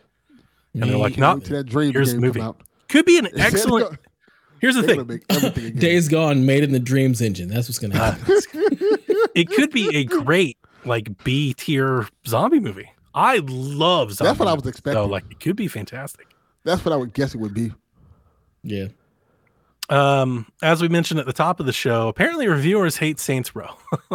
And 0.74 0.84
they're 0.90 0.96
like, 0.98 1.14
Can't 1.14 1.20
not 1.42 1.44
that 1.44 1.64
dream 1.64 1.92
here's 1.92 2.12
the 2.12 2.20
movie. 2.20 2.40
out. 2.40 2.60
could 2.88 3.04
be 3.04 3.18
an 3.18 3.28
excellent. 3.36 3.98
Gonna- 4.60 4.60
Here's 4.60 4.74
the 4.74 4.82
they're 4.82 4.96
thing. 4.96 5.06
make 5.06 5.22
everything 5.30 5.66
again. 5.66 5.80
Days 5.80 6.08
Gone 6.08 6.46
made 6.46 6.64
in 6.64 6.72
the 6.72 6.80
Dreams 6.80 7.20
engine. 7.20 7.48
That's 7.48 7.68
what's 7.68 7.78
gonna 7.78 7.96
happen. 7.96 8.24
it 9.34 9.48
could 9.50 9.70
be 9.70 9.94
a 9.96 10.04
great 10.04 10.58
like 10.84 11.22
B 11.24 11.54
tier 11.54 12.08
zombie 12.26 12.60
movie. 12.60 12.90
I 13.14 13.38
love 13.46 14.12
zombie. 14.12 14.28
That's 14.28 14.38
what 14.38 14.48
I 14.48 14.54
was 14.54 14.66
expecting. 14.66 15.02
So 15.02 15.06
like 15.06 15.24
it 15.30 15.40
could 15.40 15.56
be 15.56 15.68
fantastic. 15.68 16.26
That's 16.64 16.84
what 16.84 16.92
I 16.92 16.96
would 16.96 17.12
guess 17.14 17.34
it 17.34 17.38
would 17.38 17.54
be. 17.54 17.72
yeah. 18.62 18.86
Um, 19.88 20.48
as 20.64 20.82
we 20.82 20.88
mentioned 20.88 21.20
at 21.20 21.26
the 21.26 21.32
top 21.32 21.60
of 21.60 21.66
the 21.66 21.72
show, 21.72 22.08
apparently 22.08 22.48
reviewers 22.48 22.96
hate 22.96 23.20
Saints 23.20 23.54
Row. 23.54 23.68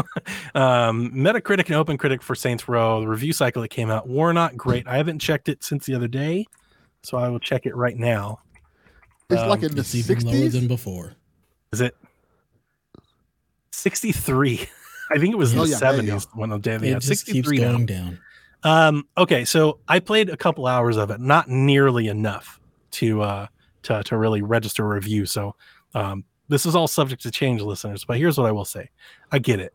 um, 0.53 1.11
Metacritic 1.13 1.67
and 1.67 1.75
Open 1.75 1.97
Critic 1.97 2.21
for 2.21 2.35
Saints 2.35 2.67
Row, 2.67 2.99
the 2.99 3.07
review 3.07 3.31
cycle 3.31 3.61
that 3.61 3.69
came 3.69 3.89
out, 3.89 4.09
were 4.09 4.33
not 4.33 4.57
great. 4.57 4.85
I 4.85 4.97
haven't 4.97 5.19
checked 5.19 5.47
it 5.47 5.63
since 5.63 5.85
the 5.85 5.95
other 5.95 6.09
day, 6.09 6.45
so 7.03 7.17
I 7.17 7.29
will 7.29 7.39
check 7.39 7.65
it 7.65 7.73
right 7.73 7.95
now. 7.95 8.39
It's 9.31 9.41
Um, 9.41 9.49
like 9.49 9.63
in 9.63 9.73
the 9.75 9.81
It's 9.81 9.95
even 9.95 10.23
lower 10.25 10.49
than 10.49 10.67
before. 10.67 11.13
Is 11.71 11.81
it 11.81 11.95
63? 13.71 14.67
I 15.11 15.17
think 15.19 15.33
it 15.33 15.37
was 15.37 15.53
in 15.53 15.59
Oh, 15.59 15.63
the 15.63 15.71
yeah, 15.71 15.77
70s 15.77 16.27
when 16.35 16.51
I'm 16.51 16.61
down. 16.61 16.83
It 16.83 16.89
Yeah, 16.89 16.99
just 16.99 17.25
keeps 17.25 17.47
63 17.49 17.57
now. 17.59 17.71
going 17.71 17.85
down. 17.85 18.19
Um, 18.63 19.07
okay, 19.17 19.43
so 19.45 19.79
I 19.87 19.99
played 19.99 20.29
a 20.29 20.37
couple 20.37 20.67
hours 20.67 20.95
of 20.97 21.09
it, 21.11 21.19
not 21.19 21.49
nearly 21.49 22.07
enough 22.07 22.59
to 22.91 23.21
uh 23.21 23.47
to 23.83 24.03
to 24.03 24.17
really 24.17 24.41
register 24.41 24.85
a 24.85 24.95
review. 24.95 25.25
So 25.25 25.55
um 25.95 26.23
this 26.49 26.65
is 26.65 26.75
all 26.75 26.87
subject 26.87 27.23
to 27.23 27.31
change, 27.31 27.61
listeners. 27.61 28.03
But 28.05 28.17
here's 28.17 28.37
what 28.37 28.45
I 28.45 28.51
will 28.51 28.65
say: 28.65 28.89
I 29.31 29.39
get 29.39 29.59
it. 29.59 29.73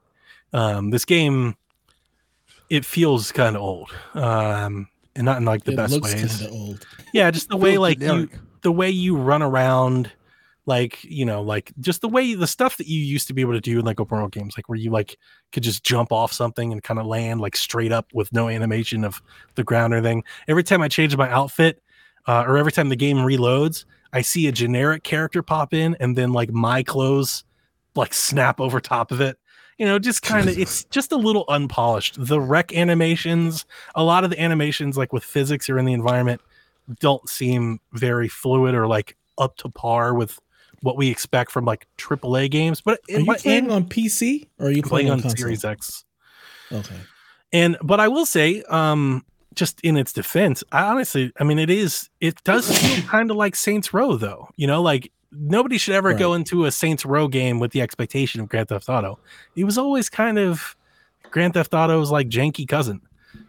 Um, 0.52 0.90
this 0.90 1.04
game 1.04 1.56
it 2.70 2.84
feels 2.84 3.32
kind 3.32 3.56
of 3.56 3.62
old, 3.62 3.90
um, 4.14 4.88
and 5.16 5.24
not 5.24 5.38
in 5.38 5.44
like 5.44 5.64
the 5.64 5.72
it 5.72 5.76
best 5.76 5.92
looks 5.94 6.14
ways. 6.14 6.46
old. 6.46 6.86
Yeah, 7.12 7.30
just 7.30 7.48
the 7.48 7.56
way 7.56 7.72
Feels 7.72 7.80
like 7.82 8.00
you 8.00 8.06
generic. 8.06 8.38
The 8.62 8.72
way 8.72 8.90
you 8.90 9.16
run 9.16 9.42
around 9.42 10.10
like 10.66 11.02
you 11.04 11.24
know 11.24 11.42
like 11.42 11.72
just 11.80 12.00
the 12.00 12.08
way 12.08 12.34
the 12.34 12.46
stuff 12.46 12.76
that 12.76 12.88
you 12.88 12.98
used 12.98 13.28
to 13.28 13.32
be 13.32 13.40
able 13.40 13.52
to 13.52 13.60
do 13.60 13.78
in 13.78 13.84
like 13.84 14.00
open 14.00 14.18
world 14.18 14.32
games 14.32 14.54
like 14.58 14.68
where 14.68 14.78
you 14.78 14.90
like 14.90 15.16
could 15.52 15.62
just 15.62 15.84
jump 15.84 16.12
off 16.12 16.32
something 16.32 16.72
and 16.72 16.82
kind 16.82 16.98
of 16.98 17.06
land 17.06 17.40
like 17.40 17.56
straight 17.56 17.92
up 17.92 18.12
with 18.12 18.32
no 18.32 18.48
animation 18.48 19.04
of 19.04 19.22
the 19.54 19.64
ground 19.64 19.94
or 19.94 19.98
anything. 19.98 20.24
Every 20.48 20.64
time 20.64 20.82
i 20.82 20.88
change 20.88 21.16
my 21.16 21.30
outfit 21.30 21.82
uh, 22.26 22.44
or 22.46 22.58
every 22.58 22.72
time 22.72 22.88
the 22.88 22.96
game 22.96 23.18
reloads 23.18 23.84
i 24.12 24.20
see 24.20 24.48
a 24.48 24.52
generic 24.52 25.04
character 25.04 25.42
pop 25.42 25.72
in 25.72 25.96
and 26.00 26.16
then 26.16 26.32
like 26.32 26.50
my 26.50 26.82
clothes 26.82 27.44
like 27.94 28.12
snap 28.12 28.60
over 28.60 28.80
top 28.80 29.10
of 29.10 29.20
it. 29.20 29.38
You 29.78 29.86
know 29.86 29.98
just 29.98 30.22
kind 30.22 30.48
of 30.48 30.58
it's 30.58 30.84
just 30.84 31.12
a 31.12 31.16
little 31.16 31.44
unpolished. 31.48 32.16
The 32.18 32.40
wreck 32.40 32.74
animations 32.74 33.66
a 33.94 34.02
lot 34.02 34.24
of 34.24 34.30
the 34.30 34.40
animations 34.40 34.96
like 34.96 35.12
with 35.12 35.22
physics 35.22 35.70
or 35.70 35.78
in 35.78 35.84
the 35.84 35.92
environment 35.92 36.40
don't 37.00 37.28
seem 37.28 37.80
very 37.92 38.28
fluid 38.28 38.74
or 38.74 38.86
like 38.86 39.16
up 39.38 39.56
to 39.58 39.68
par 39.68 40.14
with 40.14 40.38
what 40.80 40.96
we 40.96 41.10
expect 41.10 41.50
from 41.50 41.64
like 41.64 41.86
AAA 41.98 42.50
games. 42.50 42.80
But 42.80 43.00
Are 43.12 43.20
you 43.20 43.34
playing 43.34 43.64
and 43.64 43.72
on 43.72 43.84
PC 43.84 44.48
or 44.58 44.66
are 44.66 44.70
you 44.70 44.82
playing, 44.82 45.06
playing 45.06 45.10
on 45.10 45.20
console? 45.22 45.36
Series 45.36 45.64
X. 45.64 46.04
Okay. 46.72 46.96
And 47.52 47.76
but 47.82 48.00
I 48.00 48.08
will 48.08 48.26
say, 48.26 48.62
um, 48.68 49.24
just 49.54 49.80
in 49.80 49.96
its 49.96 50.12
defense, 50.12 50.62
I 50.72 50.84
honestly, 50.84 51.32
I 51.40 51.44
mean, 51.44 51.58
it 51.58 51.70
is 51.70 52.10
it 52.20 52.42
does 52.44 52.76
feel 52.78 53.04
kind 53.06 53.30
of 53.30 53.36
like 53.36 53.56
Saints 53.56 53.94
Row, 53.94 54.16
though. 54.16 54.48
You 54.56 54.66
know, 54.66 54.82
like 54.82 55.10
nobody 55.32 55.78
should 55.78 55.94
ever 55.94 56.14
go 56.14 56.34
into 56.34 56.64
a 56.66 56.70
Saints 56.72 57.04
Row 57.04 57.28
game 57.28 57.58
with 57.58 57.72
the 57.72 57.80
expectation 57.80 58.40
of 58.40 58.48
Grand 58.48 58.68
Theft 58.68 58.88
Auto. 58.88 59.18
It 59.54 59.64
was 59.64 59.78
always 59.78 60.08
kind 60.08 60.38
of 60.38 60.76
Grand 61.30 61.54
Theft 61.54 61.74
Auto's 61.74 62.10
like 62.10 62.28
janky 62.28 62.66
cousin. 62.66 63.00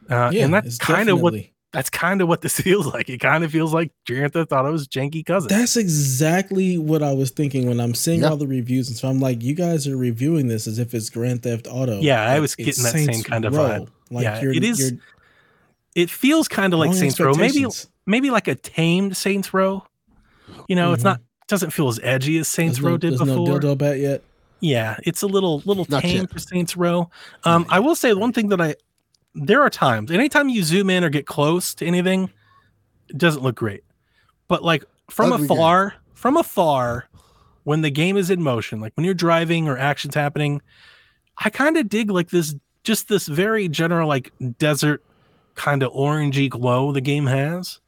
Uh, 0.09 0.30
Yeah, 0.34 0.45
and 0.45 0.53
that's 0.53 0.77
kind 0.77 1.09
of 1.09 1.22
what 1.22 1.34
that's 1.78 1.91
kind 1.91 2.22
of 2.22 2.28
what 2.28 2.41
this 2.41 2.60
feels 2.68 2.88
like. 2.88 3.08
It 3.08 3.20
kind 3.20 3.44
of 3.44 3.52
feels 3.52 3.72
like 3.72 3.91
Grand 4.08 4.34
Theft 4.34 4.52
Auto's 4.52 4.88
janky 4.88 5.24
cousin. 5.24 5.48
That's 5.49 5.78
exactly 5.78 6.80
what 6.80 7.04
I 7.04 7.14
was 7.14 7.30
thinking 7.30 7.68
when 7.68 7.80
I'm 7.80 7.94
seeing 7.94 8.22
Yeah. 8.22 8.30
all 8.30 8.38
the 8.38 8.48
reviews, 8.48 8.88
and 8.88 8.98
so 8.98 9.08
I'm 9.08 9.20
like, 9.20 9.44
you 9.44 9.54
guys 9.54 9.88
are 9.88 9.95
reviewing 9.95 10.48
this 10.48 10.66
as 10.66 10.80
if 10.80 10.95
it's 10.95 11.12
Grand 11.12 11.44
Theft 11.44 11.68
Auto. 11.70 11.99
Yeah, 12.02 12.22
I 12.24 12.40
was 12.40 12.56
getting 12.56 12.84
that 12.84 12.94
same 12.94 13.22
kind 13.22 13.45
of 13.45 13.54
vibe. 13.54 13.90
Like 14.10 14.24
Yeah, 14.24 14.41
you're, 14.41 14.54
it 14.54 14.64
is 14.64 14.80
you're 14.80 14.99
it 15.95 16.10
feels 16.10 16.48
kind 16.48 16.74
of 16.74 16.80
like 16.80 16.94
Saints 16.94 17.20
Row, 17.20 17.34
maybe 17.34 17.44
expectations. 17.64 17.88
maybe 18.06 18.30
like 18.32 18.48
a 18.48 18.56
tamed 18.56 19.16
Saints 19.16 19.54
Row. 19.54 19.84
You 20.68 20.76
know, 20.76 20.94
it's 20.94 21.02
Mhm. 21.02 21.06
not 21.06 21.22
doesn't 21.48 21.72
feel 21.72 21.88
as 21.90 21.99
edgy 22.04 22.38
as 22.40 22.48
Saints 22.48 22.78
There's 22.78 22.84
Row 22.86 22.91
no, 22.91 22.98
did 22.98 23.12
there's 23.12 23.20
before. 23.22 23.48
no 23.48 23.60
dildo 23.60 23.78
bat 23.78 23.99
yet. 23.99 24.24
Yeah, 24.62 24.98
it's 25.04 25.22
a 25.22 25.28
little 25.28 25.62
little 25.66 25.86
Not 25.90 26.02
tame 26.02 26.22
yet. 26.22 26.32
for 26.32 26.40
Saints 26.40 26.76
Row. 26.76 27.10
Um, 27.44 27.66
I 27.70 27.80
will 27.80 27.95
say 27.95 28.14
one 28.14 28.34
thing 28.34 28.49
that 28.49 28.60
I 28.60 28.74
there 29.38 29.61
are 29.61 29.69
times 29.69 30.11
anytime 30.11 30.49
you 30.49 30.64
zoom 30.64 30.89
in 30.89 31.03
or 31.03 31.09
get 31.09 31.26
close 31.26 31.73
to 31.76 31.85
anything, 31.85 32.31
it 33.09 33.18
doesn't 33.18 33.43
look 33.43 33.55
great. 33.55 33.84
But 34.47 34.64
like 34.64 34.84
from 35.09 35.31
Ugly 35.31 35.47
game. 35.47 35.57
afar, 35.57 35.93
from 36.14 36.38
afar, 36.38 37.07
when 37.64 37.81
the 37.81 37.89
game 37.89 38.18
is 38.18 38.30
in 38.30 38.41
motion, 38.41 38.80
like 38.80 38.93
when 38.95 39.05
you're 39.05 39.14
driving 39.14 39.68
or 39.68 39.77
actions 39.77 40.15
happening, 40.15 40.61
I 41.38 41.49
kind 41.49 41.77
of 41.77 41.89
dig 41.89 42.09
like 42.09 42.30
this 42.30 42.55
just 42.84 43.09
this 43.09 43.27
very 43.27 43.68
general 43.68 44.07
like 44.07 44.31
desert 44.57 45.03
kind 45.55 45.84
of 45.84 45.91
orangey 45.91 46.49
glow 46.49 46.91
the 46.91 47.01
game 47.01 47.26
has. 47.26 47.80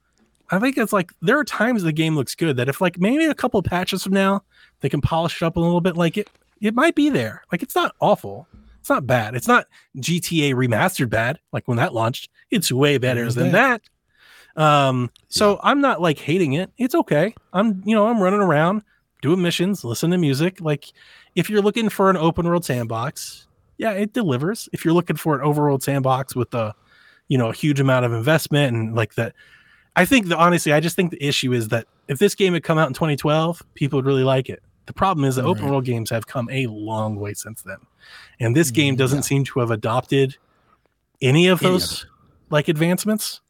I 0.52 0.60
think 0.60 0.78
it's 0.78 0.92
like 0.92 1.12
there 1.22 1.40
are 1.40 1.46
times 1.46 1.84
the 1.84 1.92
game 1.94 2.16
looks 2.16 2.36
good 2.36 2.58
that 2.58 2.70
if 2.70 2.82
like 2.82 3.00
maybe 3.00 3.26
a 3.26 3.34
couple 3.34 3.62
patches 3.64 4.04
from 4.04 4.14
now 4.14 4.44
they 4.82 4.90
can 4.90 5.02
polish 5.02 5.42
it 5.42 5.46
up 5.46 5.56
a 5.56 5.60
little 5.60 5.82
bit, 5.82 5.96
like 5.96 6.18
it 6.18 6.30
it 6.62 6.76
might 6.76 6.96
be 6.96 7.10
there. 7.10 7.44
Like 7.52 7.64
it's 7.64 7.76
not 7.76 7.96
awful. 8.02 8.49
It's 8.80 8.90
not 8.90 9.06
bad. 9.06 9.36
It's 9.36 9.48
not 9.48 9.66
GTA 9.98 10.54
remastered 10.54 11.10
bad. 11.10 11.40
Like 11.52 11.68
when 11.68 11.78
that 11.78 11.94
launched, 11.94 12.30
it's 12.50 12.72
way 12.72 12.98
better 12.98 13.22
There's 13.22 13.36
than 13.36 13.52
that. 13.52 13.82
Um, 14.56 15.12
so 15.28 15.60
I'm 15.64 15.82
not 15.82 16.02
like 16.02 16.18
hating 16.18 16.54
it. 16.54 16.72
It's 16.78 16.96
okay. 16.96 17.34
I'm 17.54 17.82
you 17.86 17.96
know 17.96 18.08
I'm 18.08 18.22
running 18.22 18.42
around 18.42 18.84
doing 19.22 19.42
missions, 19.42 19.84
listening 19.84 20.12
to 20.12 20.18
music. 20.18 20.62
Like 20.62 20.92
if 21.36 21.50
you're 21.50 21.62
looking 21.62 21.90
for 21.90 22.10
an 22.10 22.18
open 22.18 22.48
world 22.48 22.66
sandbox, 22.66 23.48
yeah, 23.78 23.92
it 23.92 24.14
delivers. 24.14 24.68
If 24.74 24.84
you're 24.84 24.94
looking 24.94 25.16
for 25.16 25.40
an 25.40 25.46
overworld 25.46 25.84
sandbox 25.84 26.36
with 26.36 26.54
a 26.54 26.74
you 27.28 27.38
know 27.38 27.50
a 27.50 27.54
huge 27.54 27.80
amount 27.80 28.06
of 28.06 28.14
investment 28.14 28.76
and 28.76 28.96
like 28.96 29.16
that, 29.16 29.34
I 29.96 30.06
think 30.06 30.28
that 30.28 30.38
honestly, 30.38 30.74
I 30.74 30.80
just 30.80 30.96
think 30.96 31.12
the 31.12 31.24
issue 31.24 31.54
is 31.54 31.70
that 31.70 31.88
if 32.08 32.20
this 32.20 32.36
game 32.36 32.54
had 32.54 32.64
come 32.64 32.78
out 32.78 32.88
in 32.88 32.94
2012, 32.94 33.64
people 33.76 33.98
would 33.98 34.06
really 34.06 34.24
like 34.24 34.50
it. 34.50 34.62
The 34.90 34.94
problem 34.94 35.24
is 35.24 35.36
that 35.36 35.46
open 35.46 35.66
Right. 35.66 35.70
world 35.72 35.86
games 35.86 36.10
have 36.10 36.26
come 36.26 36.50
a 36.52 36.66
long 36.66 37.18
way 37.18 37.36
since 37.36 37.62
then, 37.62 37.78
and 38.40 38.56
this 38.56 38.72
game 38.72 38.96
Mm, 38.96 38.98
doesn't 38.98 39.18
yeah. 39.20 39.22
seem 39.22 39.44
to 39.44 39.60
have 39.60 39.70
adopted 39.70 40.36
any 41.22 41.46
of 41.48 41.62
Any 41.62 41.68
of 41.76 41.80
those 41.82 42.08
like 42.50 42.68
advancements. 42.70 43.42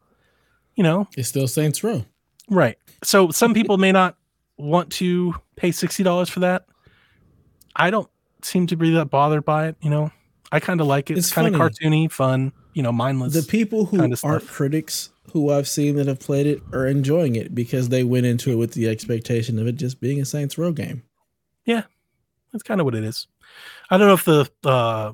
You 0.76 0.84
know, 0.84 1.08
It's 1.16 1.30
still 1.30 1.48
Saints 1.48 1.82
Row. 1.82 2.04
Right. 2.50 2.78
So 3.06 3.32
some 3.32 3.54
people 3.54 3.78
may 3.78 3.94
not 3.94 4.18
want 4.58 4.92
to 4.94 5.34
pay 5.56 5.72
sixty 5.72 6.04
dollars 6.04 6.28
for 6.28 6.42
that. 6.42 6.66
I 7.74 7.90
don't 7.90 8.10
seem 8.42 8.68
to 8.68 8.76
be 8.76 8.90
that 8.96 9.06
bothered 9.10 9.46
by 9.46 9.68
it. 9.70 9.78
You 9.82 9.92
know, 9.92 10.12
I 10.52 10.60
kind 10.60 10.82
of 10.82 10.88
like 10.88 11.10
it. 11.10 11.18
It's, 11.18 11.28
It's 11.28 11.34
kind 11.34 11.48
of 11.48 11.54
cartoony, 11.60 12.12
fun. 12.12 12.52
You 12.74 12.84
know, 12.84 12.92
mindless. 12.92 13.34
The 13.34 13.44
people 13.44 13.86
who 13.86 14.02
aren't 14.02 14.18
stuff. 14.18 14.46
critics 14.46 15.10
who 15.32 15.52
I've 15.52 15.70
seen 15.70 15.96
that 15.96 16.08
have 16.08 16.20
played 16.20 16.48
it 16.48 16.62
are 16.74 16.86
enjoying 16.86 17.38
it 17.38 17.56
because 17.56 17.88
they 17.88 18.04
went 18.04 18.26
into 18.26 18.52
it 18.52 18.56
with 18.56 18.74
the 18.74 18.90
expectation 18.90 19.58
of 19.58 19.68
it 19.68 19.78
just 19.78 20.02
being 20.02 20.20
a 20.20 20.26
Saints 20.26 20.58
Row 20.58 20.74
game. 20.74 21.04
Yeah, 21.70 21.84
that's 22.52 22.64
kind 22.64 22.82
of 22.82 22.86
what 22.86 22.96
it 22.96 23.04
is. 23.04 23.28
I 23.92 24.00
don't 24.00 24.08
know 24.08 24.16
if 24.16 24.26
the 24.26 24.50
uh, 24.68 25.14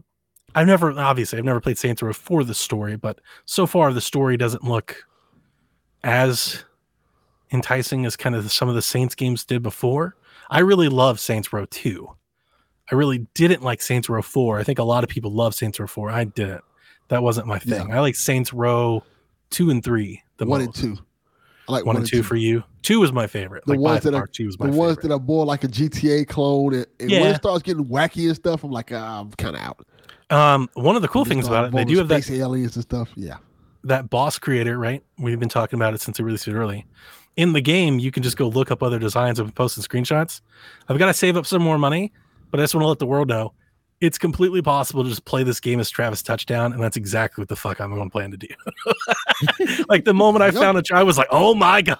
I've 0.56 0.68
never 0.68 0.98
obviously 0.98 1.38
I've 1.38 1.44
never 1.44 1.60
played 1.60 1.78
Saints 1.78 2.02
Row 2.02 2.14
for 2.14 2.46
the 2.46 2.54
story, 2.54 2.96
but 2.96 3.20
so 3.44 3.68
far 3.68 3.92
the 3.92 4.00
story 4.00 4.38
doesn't 4.38 4.64
look 4.64 5.06
as 6.02 6.64
enticing 7.52 8.06
as 8.06 8.16
kind 8.16 8.36
of 8.36 8.50
some 8.54 8.70
of 8.70 8.76
the 8.76 8.82
Saints 8.82 9.16
games 9.16 9.44
did 9.44 9.64
before. 9.64 10.16
I 10.50 10.60
really 10.60 10.88
love 10.88 11.20
Saints 11.20 11.52
Row 11.52 11.66
2. 11.66 12.08
I 12.90 12.96
really 12.96 13.28
didn't 13.34 13.62
like 13.62 13.82
Saints 13.82 14.08
Row 14.08 14.22
4. 14.22 14.58
I 14.58 14.64
think 14.64 14.80
a 14.80 14.84
lot 14.84 15.04
of 15.04 15.10
people 15.10 15.34
love 15.34 15.56
Saints 15.56 15.78
Row 15.78 15.88
4. 15.88 16.10
I 16.10 16.24
didn't. 16.24 16.64
That 17.10 17.22
wasn't 17.22 17.48
my 17.48 17.60
thing. 17.60 17.92
I 17.92 18.00
like 18.00 18.16
Saints 18.16 18.54
Row 18.54 19.04
2 19.50 19.72
and 19.72 19.84
3 19.84 20.24
the 20.38 20.46
one 20.46 20.64
most. 20.64 20.82
and 20.84 20.96
two. 20.96 21.04
I 21.68 21.72
like 21.72 21.86
one 21.86 21.98
and 21.98 22.06
two 22.06 22.24
for 22.24 22.36
you. 22.36 22.64
Two 22.84 23.00
was 23.00 23.12
my 23.12 23.28
favorite. 23.28 23.66
The 23.66 23.74
like 23.74 23.80
ones 23.80 24.04
that 24.04 24.14
far, 24.14 24.24
are 24.24 24.28
two 24.28 24.46
was 24.46 24.60
my 24.60 24.70
the 24.70 24.78
ones 24.78 24.98
that 24.98 25.12
are 25.12 25.20
more 25.20 25.46
like 25.46 25.64
a 25.64 25.68
GTA 25.68 26.28
clone, 26.28 26.74
and, 26.76 26.86
and 27.00 27.12
when 27.12 27.28
it 27.28 27.38
starts 27.38 27.64
getting 27.64 27.86
wacky 27.86 28.28
and 28.28 28.36
stuff, 28.36 28.64
I'm 28.64 28.72
like, 28.72 28.92
ah, 28.92 29.22
I'm 29.22 29.32
kind 29.32 29.56
of 29.56 29.62
out. 29.62 29.86
um, 30.30 30.70
one 30.74 30.96
of 30.96 31.02
the 31.02 31.08
cool 31.08 31.26
things 31.26 31.48
about 31.48 31.66
it, 31.66 31.72
they 31.72 31.86
do 31.86 31.98
have 31.98 32.08
that 32.10 32.30
aliens 32.30 32.76
and 32.76 32.84
stuff. 32.84 33.10
Yeah, 33.16 33.38
that 33.84 34.10
boss 34.10 34.38
creator, 34.38 34.78
right? 34.78 35.04
We've 35.18 35.40
been 35.40 35.50
talking 35.50 35.78
about 35.78 35.94
it 35.94 36.02
since 36.02 36.20
it 36.20 36.24
released 36.24 36.48
it 36.48 36.54
early. 36.54 36.86
In 37.36 37.54
the 37.54 37.62
game, 37.62 38.00
you 38.00 38.12
can 38.12 38.24
just 38.24 38.38
go 38.38 38.48
look 38.48 38.72
up 38.72 38.82
other 38.82 39.00
designs 39.00 39.40
and 39.40 39.54
post 39.54 39.76
some 39.76 39.84
screenshots. 39.84 40.42
I've 40.88 40.98
got 41.00 41.08
to 41.08 41.14
save 41.14 41.36
up 41.36 41.46
some 41.46 41.62
more 41.62 41.78
money, 41.78 42.14
but 42.52 42.60
I 42.60 42.64
just 42.64 42.76
want 42.76 42.84
to 42.84 42.88
let 42.88 43.00
the 43.00 43.06
world 43.06 43.28
know 43.28 43.54
it's 44.02 44.18
completely 44.18 44.62
possible 44.62 45.04
to 45.04 45.10
just 45.10 45.24
play 45.26 45.44
this 45.44 45.60
game 45.60 45.80
as 45.80 45.90
Travis 45.90 46.22
Touchdown, 46.22 46.74
and 46.74 46.82
that's 46.84 46.98
exactly 46.98 47.42
what 47.42 47.48
the 47.50 47.56
fuck 47.56 47.80
I'm 47.80 47.94
going 47.94 48.08
to 48.08 48.12
plan 48.12 48.32
to 48.32 48.38
do. 48.38 48.48
like 49.90 50.06
the 50.06 50.14
moment 50.14 50.44
I 50.44 50.48
Yep. 50.48 50.56
found 50.56 50.78
it, 50.78 50.92
I 50.92 51.04
was 51.04 51.18
like, 51.18 51.28
"Oh 51.32 51.56
my 51.56 51.82
god!" 51.82 51.98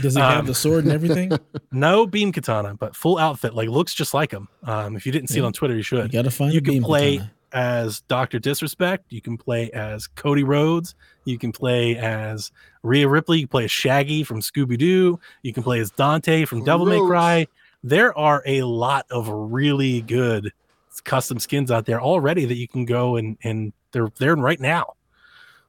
Does 0.00 0.14
he 0.14 0.20
Um, 0.20 0.32
have 0.36 0.46
the 0.46 0.54
sword 0.54 0.84
and 0.84 0.92
everything? 0.92 1.32
No 1.74 2.06
beam 2.06 2.32
katana, 2.32 2.74
but 2.74 2.94
full 2.94 3.16
outfit, 3.18 3.54
like 3.54 3.68
looks 3.70 3.94
just 3.94 4.12
like 4.12 4.30
him. 4.30 4.46
Um, 4.64 4.94
if 4.94 5.06
you 5.06 5.12
didn't 5.12 5.28
see 5.28 5.38
it 5.38 5.44
on 5.44 5.52
Twitter, 5.54 5.72
you 5.72 5.78
You 5.78 5.82
should. 5.84 6.12
gotta 6.12 6.30
find 6.30 6.52
You 6.52 6.60
can 6.60 6.74
beam 6.74 6.82
play 6.82 7.16
katana. 7.16 7.32
as 7.52 8.00
Doctor 8.02 8.38
Disrespect. 8.38 9.06
You 9.10 9.22
can 9.22 9.38
play 9.38 9.70
as 9.70 10.06
Cody 10.06 10.44
Rhodes. 10.44 10.94
You 11.24 11.38
can 11.38 11.50
play 11.50 11.96
as 11.96 12.50
Rhea 12.82 13.08
Ripley. 13.08 13.38
You 13.38 13.44
can 13.44 13.50
play 13.50 13.64
as 13.64 13.70
Shaggy 13.70 14.22
from 14.22 14.40
Scooby 14.42 14.76
Doo. 14.76 15.18
You 15.42 15.52
can 15.54 15.62
play 15.62 15.80
as 15.80 15.90
Dante 15.92 16.44
from 16.44 16.58
Cody 16.58 16.66
Devil 16.66 16.86
May 16.86 17.00
Cry. 17.00 17.46
There 17.82 18.16
are 18.18 18.42
a 18.46 18.62
lot 18.64 19.06
of 19.10 19.28
really 19.30 20.02
good 20.02 20.52
custom 21.00 21.38
skins 21.38 21.70
out 21.70 21.86
there 21.86 22.00
already 22.00 22.44
that 22.44 22.56
you 22.56 22.68
can 22.68 22.84
go 22.84 23.16
and 23.16 23.36
and 23.42 23.72
they're 23.92 24.10
there 24.18 24.36
right 24.36 24.60
now. 24.60 24.94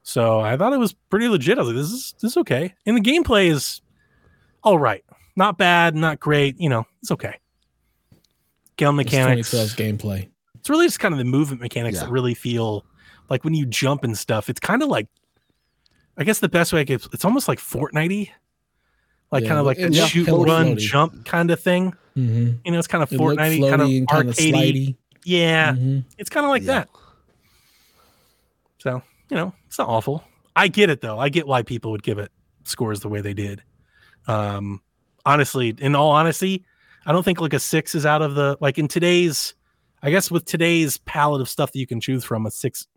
So 0.04 0.42
I 0.42 0.58
thought 0.58 0.74
it 0.74 0.78
was 0.80 0.94
pretty 0.94 1.28
legit. 1.30 1.58
I 1.58 1.62
was 1.62 1.70
like, 1.70 1.78
this 1.78 1.92
is 1.92 2.14
this 2.22 2.32
is 2.32 2.38
okay. 2.38 2.74
And 2.86 2.98
the 2.98 3.02
gameplay 3.02 3.50
is 3.50 3.82
all 4.64 4.78
right. 4.78 5.04
Not 5.36 5.58
bad, 5.58 5.96
not 5.96 6.20
great. 6.20 6.60
You 6.60 6.70
know, 6.70 6.86
it's 7.02 7.12
okay. 7.12 7.38
Gun 8.78 9.00
It's 9.00 9.06
mechanics. 9.12 9.54
2012's 9.54 9.76
gameplay. 9.76 10.30
It's 10.60 10.70
really 10.70 10.88
just 10.88 11.00
kind 11.00 11.14
of 11.14 11.18
the 11.18 11.24
movement 11.26 11.62
mechanics 11.62 11.98
Yeah. 11.98 12.06
that 12.06 12.12
really 12.12 12.34
feel 12.34 12.86
like 13.30 13.44
when 13.44 13.54
you 13.54 13.66
jump 13.66 14.04
and 14.04 14.18
stuff. 14.18 14.50
It's 14.50 14.60
kind 14.60 14.82
of 14.84 14.90
like, 14.90 15.08
I 16.18 16.24
guess 16.24 16.40
the 16.40 16.50
best 16.50 16.74
way 16.74 16.82
I 16.82 16.86
could, 16.86 17.04
it's 17.14 17.26
almost 17.26 17.48
like 17.48 17.60
Fortnite 17.60 18.30
like 19.32 19.44
Yeah, 19.44 19.50
kind 19.50 19.60
of 19.60 19.66
like 19.66 19.80
a 19.80 19.82
that 19.90 19.92
looked 19.94 20.12
shoot 20.12 20.28
floaty. 20.28 20.46
run 20.48 20.78
jump 20.78 21.26
kind 21.26 21.50
of 21.52 21.60
thing. 21.60 21.94
Mm-hmm. 22.16 22.52
You 22.66 22.72
know, 22.72 22.78
it's 22.80 22.88
kind 22.88 23.04
of 23.04 23.12
It 23.12 23.20
looked 23.20 23.40
Fortnite, 23.40 23.60
floaty 23.60 23.70
kind 23.70 23.82
of 23.82 23.88
and 23.90 24.08
kind 24.08 24.30
of 24.30 24.36
arcadey. 24.36 24.96
Yeah, 25.26 25.74
Mhm. 25.74 26.04
it's 26.18 26.30
kind 26.30 26.46
of 26.46 26.50
like 26.50 26.64
Yeah. 26.64 26.80
that. 26.86 26.90
So 28.80 29.02
you 29.30 29.38
know, 29.38 29.54
it's 29.68 29.78
not 29.80 29.88
awful. 29.88 30.24
I 30.56 30.68
get 30.68 30.90
it 30.90 31.02
though. 31.02 31.18
I 31.20 31.30
get 31.30 31.48
why 31.48 31.64
people 31.64 31.92
would 31.92 32.04
give 32.04 32.20
it 32.20 32.32
scores 32.64 33.00
the 33.00 33.10
way 33.10 33.22
they 33.22 33.34
did. 33.34 33.64
Um, 34.28 34.82
honestly, 35.26 35.74
in 35.80 35.96
all 35.96 36.12
honesty, 36.12 36.64
I 37.06 37.12
don't 37.12 37.24
think 37.24 37.42
like 37.42 37.54
a 37.54 37.60
six 37.60 37.96
is 37.96 38.06
out 38.06 38.22
of 38.22 38.36
the 38.36 38.58
like 38.62 38.78
in 38.78 38.88
today's. 38.88 39.54
I 40.06 40.12
guess 40.12 40.30
with 40.30 40.44
today's 40.46 40.98
palette 40.98 41.40
of 41.42 41.48
stuff 41.48 41.72
that 41.72 41.80
you 41.80 41.88
can 41.88 42.02
choose 42.02 42.26
from, 42.26 42.46
a 42.46 42.52
six 42.52 42.88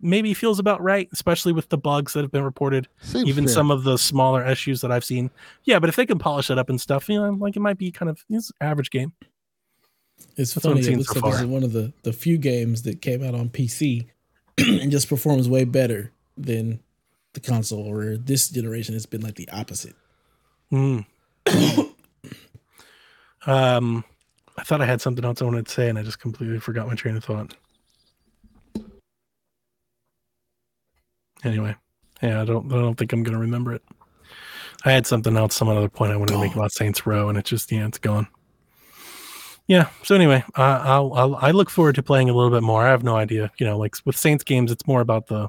maybe 0.00 0.32
feels 0.32 0.58
about 0.58 0.80
right, 0.82 1.08
especially 1.12 1.52
with 1.52 1.68
the 1.68 1.76
bugs 1.76 2.12
that 2.14 2.22
have 2.22 2.30
been 2.32 2.44
reported 2.44 2.88
Seems 3.02 3.28
even 3.28 3.44
fair. 3.44 3.52
some 3.54 3.70
of 3.70 3.82
the 3.82 3.98
smaller 3.98 4.46
issues 4.46 4.80
that 4.80 4.90
I've 4.92 5.04
seen. 5.04 5.30
Yeah, 5.64 5.78
but 5.80 5.88
if 5.90 5.96
they 5.96 6.06
can 6.06 6.18
polish 6.18 6.50
it 6.50 6.58
up 6.58 6.70
and 6.70 6.80
stuff, 6.80 7.08
you 7.08 7.16
know, 7.20 7.30
like 7.32 7.54
it 7.56 7.60
might 7.60 7.76
be 7.76 7.90
kind 7.90 8.08
of 8.08 8.24
it's 8.30 8.50
average 8.62 8.90
game. 8.90 9.12
It's 10.36 10.54
That's 10.54 10.64
funny. 10.66 10.80
It 10.80 10.96
looks 10.96 11.12
so 11.12 11.20
like 11.20 11.32
this 11.32 11.40
is 11.40 11.46
one 11.46 11.64
of 11.64 11.72
the, 11.72 11.92
the 12.02 12.12
few 12.12 12.38
games 12.38 12.82
that 12.82 13.02
came 13.02 13.24
out 13.24 13.34
on 13.34 13.48
PC 13.48 14.06
and 14.58 14.90
just 14.90 15.08
performs 15.08 15.48
way 15.48 15.64
better 15.64 16.12
than 16.36 16.80
the 17.32 17.40
console. 17.40 17.90
Where 17.92 18.16
this 18.16 18.48
generation 18.48 18.94
has 18.94 19.06
been 19.06 19.20
like 19.20 19.34
the 19.34 19.48
opposite. 19.50 19.96
Mm. 20.72 21.04
um, 23.46 24.04
I 24.56 24.62
thought 24.62 24.80
I 24.80 24.86
had 24.86 25.00
something 25.00 25.24
else 25.24 25.42
I 25.42 25.44
wanted 25.44 25.66
to 25.66 25.72
say, 25.72 25.88
and 25.88 25.98
I 25.98 26.02
just 26.02 26.20
completely 26.20 26.60
forgot 26.60 26.86
my 26.86 26.94
train 26.94 27.16
of 27.16 27.24
thought. 27.24 27.54
Anyway, 31.44 31.74
yeah, 32.20 32.42
I 32.42 32.44
don't, 32.44 32.72
I 32.72 32.76
don't 32.76 32.96
think 32.96 33.12
I'm 33.12 33.22
gonna 33.22 33.38
remember 33.38 33.72
it. 33.72 33.82
I 34.84 34.92
had 34.92 35.06
something 35.06 35.36
else, 35.36 35.54
some 35.54 35.68
other 35.68 35.88
point 35.88 36.12
I 36.12 36.16
wanted 36.16 36.34
to 36.34 36.40
make 36.40 36.54
about 36.54 36.72
Saints 36.72 37.06
Row, 37.06 37.28
and 37.28 37.38
it 37.38 37.44
just, 37.44 37.70
yeah, 37.70 37.86
it's 37.86 37.98
gone. 37.98 38.26
Yeah. 39.68 39.90
So 40.02 40.14
anyway, 40.14 40.42
uh, 40.56 40.80
I'll, 40.82 41.12
I'll, 41.14 41.36
I 41.36 41.50
look 41.50 41.68
forward 41.70 41.94
to 41.96 42.02
playing 42.02 42.30
a 42.30 42.32
little 42.32 42.50
bit 42.50 42.62
more. 42.62 42.86
I 42.86 42.90
have 42.90 43.04
no 43.04 43.16
idea, 43.16 43.50
you 43.58 43.66
know, 43.66 43.76
like 43.78 43.94
with 44.06 44.16
Saints 44.16 44.42
games, 44.42 44.72
it's 44.72 44.86
more 44.86 45.00
about 45.02 45.26
the 45.26 45.48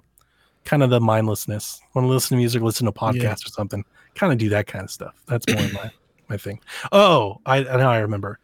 kind 0.65 0.83
of 0.83 0.89
the 0.89 0.99
mindlessness. 0.99 1.81
Want 1.95 2.05
to 2.05 2.09
listen 2.09 2.35
to 2.35 2.37
music, 2.37 2.61
listen 2.61 2.85
to 2.85 2.91
podcasts 2.91 3.21
Yeah. 3.21 3.31
or 3.31 3.51
something. 3.51 3.83
Kind 4.15 4.33
of 4.33 4.37
do 4.39 4.49
that 4.49 4.67
kind 4.67 4.83
of 4.83 4.91
stuff. 4.91 5.15
That's 5.27 5.47
more 5.47 5.63
my 5.73 5.91
my 6.27 6.37
thing. 6.37 6.59
Oh, 6.91 7.39
I 7.45 7.61
now 7.63 7.89
I 7.89 7.99
remember. 7.99 8.39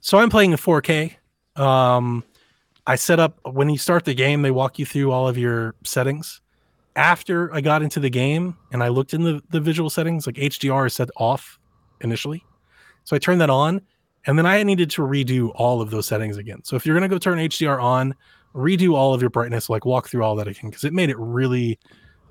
So 0.00 0.18
I'm 0.18 0.28
playing 0.28 0.50
in 0.50 0.58
4K. 0.58 1.14
Um, 1.56 2.24
I 2.86 2.96
set 2.96 3.20
up 3.20 3.38
when 3.44 3.70
you 3.70 3.78
start 3.78 4.04
the 4.04 4.14
game, 4.14 4.42
they 4.42 4.50
walk 4.50 4.78
you 4.80 4.84
through 4.84 5.12
all 5.12 5.28
of 5.28 5.38
your 5.38 5.74
settings. 5.84 6.40
After 6.96 7.54
I 7.54 7.60
got 7.62 7.82
into 7.82 8.00
the 8.00 8.10
game 8.10 8.56
and 8.72 8.82
I 8.82 8.88
looked 8.88 9.14
in 9.14 9.22
the, 9.22 9.40
the 9.50 9.60
visual 9.60 9.88
settings, 9.88 10.26
like 10.26 10.34
HDR 10.34 10.88
is 10.88 10.94
set 10.94 11.08
off 11.16 11.58
initially. 12.00 12.44
So 13.04 13.14
I 13.16 13.18
turned 13.20 13.40
that 13.40 13.48
on 13.50 13.80
and 14.26 14.38
then 14.38 14.46
I 14.46 14.62
needed 14.62 14.90
to 14.90 15.02
redo 15.02 15.50
all 15.54 15.80
of 15.80 15.90
those 15.90 16.06
settings 16.06 16.36
again. 16.36 16.62
So 16.64 16.76
if 16.76 16.86
you're 16.86 16.96
gonna 16.96 17.08
go 17.08 17.18
turn 17.18 17.38
HDR 17.38 17.82
on, 17.82 18.14
redo 18.54 18.94
all 18.94 19.14
of 19.14 19.20
your 19.20 19.30
brightness, 19.30 19.70
like 19.70 19.84
walk 19.84 20.08
through 20.08 20.24
all 20.24 20.36
that 20.36 20.48
again, 20.48 20.70
because 20.70 20.84
it 20.84 20.92
made 20.92 21.10
it 21.10 21.18
really 21.18 21.78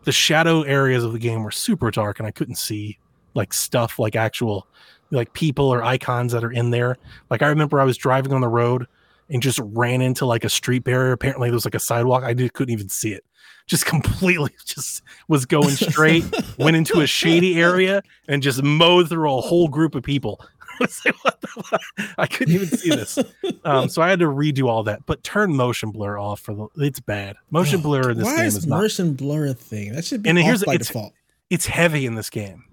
the 0.04 0.12
shadow 0.12 0.64
areas 0.64 1.04
of 1.04 1.14
the 1.14 1.20
game 1.20 1.44
were 1.44 1.52
super 1.52 1.92
dark 1.92 2.20
and 2.20 2.28
I 2.28 2.32
couldn't 2.32 2.56
see 2.56 2.98
like 3.34 3.54
stuff 3.54 4.00
like 4.00 4.16
actual 4.16 4.68
like 5.12 5.34
people 5.34 5.66
or 5.66 5.84
icons 5.84 6.32
that 6.32 6.44
are 6.44 6.52
in 6.52 6.72
there. 6.72 6.98
Like 7.30 7.42
I 7.42 7.48
remember 7.48 7.80
I 7.80 7.84
was 7.84 7.98
driving 7.98 8.34
on 8.34 8.42
the 8.42 8.48
road 8.48 8.88
and 9.30 9.42
just 9.42 9.60
ran 9.64 10.02
into 10.02 10.26
like 10.26 10.44
a 10.44 10.50
street 10.50 10.84
barrier. 10.84 11.12
Apparently 11.12 11.50
there 11.50 11.56
was 11.56 11.66
like 11.66 11.76
a 11.76 11.80
sidewalk. 11.80 12.24
I 12.24 12.34
did, 12.34 12.54
couldn't 12.54 12.74
even 12.74 12.90
see 12.90 13.14
it. 13.14 13.24
Just 13.68 13.86
completely 13.88 14.52
just 14.66 15.04
was 15.28 15.46
going 15.46 15.76
straight, 15.76 16.26
went 16.58 16.76
into 16.76 17.02
a 17.02 17.08
shady 17.08 17.60
area 17.60 18.02
and 18.28 18.42
just 18.42 18.64
mowed 18.64 19.10
through 19.10 19.32
a 19.32 19.42
whole 19.42 19.68
group 19.68 19.96
of 19.96 20.04
people. 20.04 20.44
I 20.86 20.86
was 20.86 21.02
like, 21.06 21.24
what 21.24 21.42
the 21.42 21.48
fuck? 21.48 21.82
I 22.18 22.26
couldn't 22.28 22.54
even 22.54 22.68
see 22.68 22.90
this. 22.90 23.18
Um, 23.64 23.90
so 23.90 24.02
I 24.02 24.10
had 24.10 24.20
to 24.20 24.26
redo 24.26 24.68
all 24.68 24.84
that, 24.84 25.06
but 25.06 25.24
turn 25.24 25.56
motion 25.56 25.92
blur 25.92 26.18
off 26.18 26.40
for 26.40 26.54
the 26.54 26.68
it's 26.78 27.00
bad. 27.00 27.36
Motion 27.50 27.80
Oh, 27.80 27.84
blur 27.84 28.12
in 28.12 28.18
this 28.18 28.26
Why 28.26 28.38
game 28.38 28.46
is, 28.46 28.58
is 28.58 28.68
not 28.68 28.82
motion 28.82 29.14
blur 29.14 29.48
a 29.48 29.54
thing? 29.54 29.94
That 29.94 30.06
should 30.06 30.24
be 30.24 30.30
And 30.30 30.38
off 30.40 30.46
here's- 30.46 30.64
by 30.64 30.74
it's- 30.76 30.88
default. 30.88 31.14
it's 31.50 31.66
heavy 31.68 32.06
in 32.06 32.16
this 32.16 32.30
game. 32.30 32.64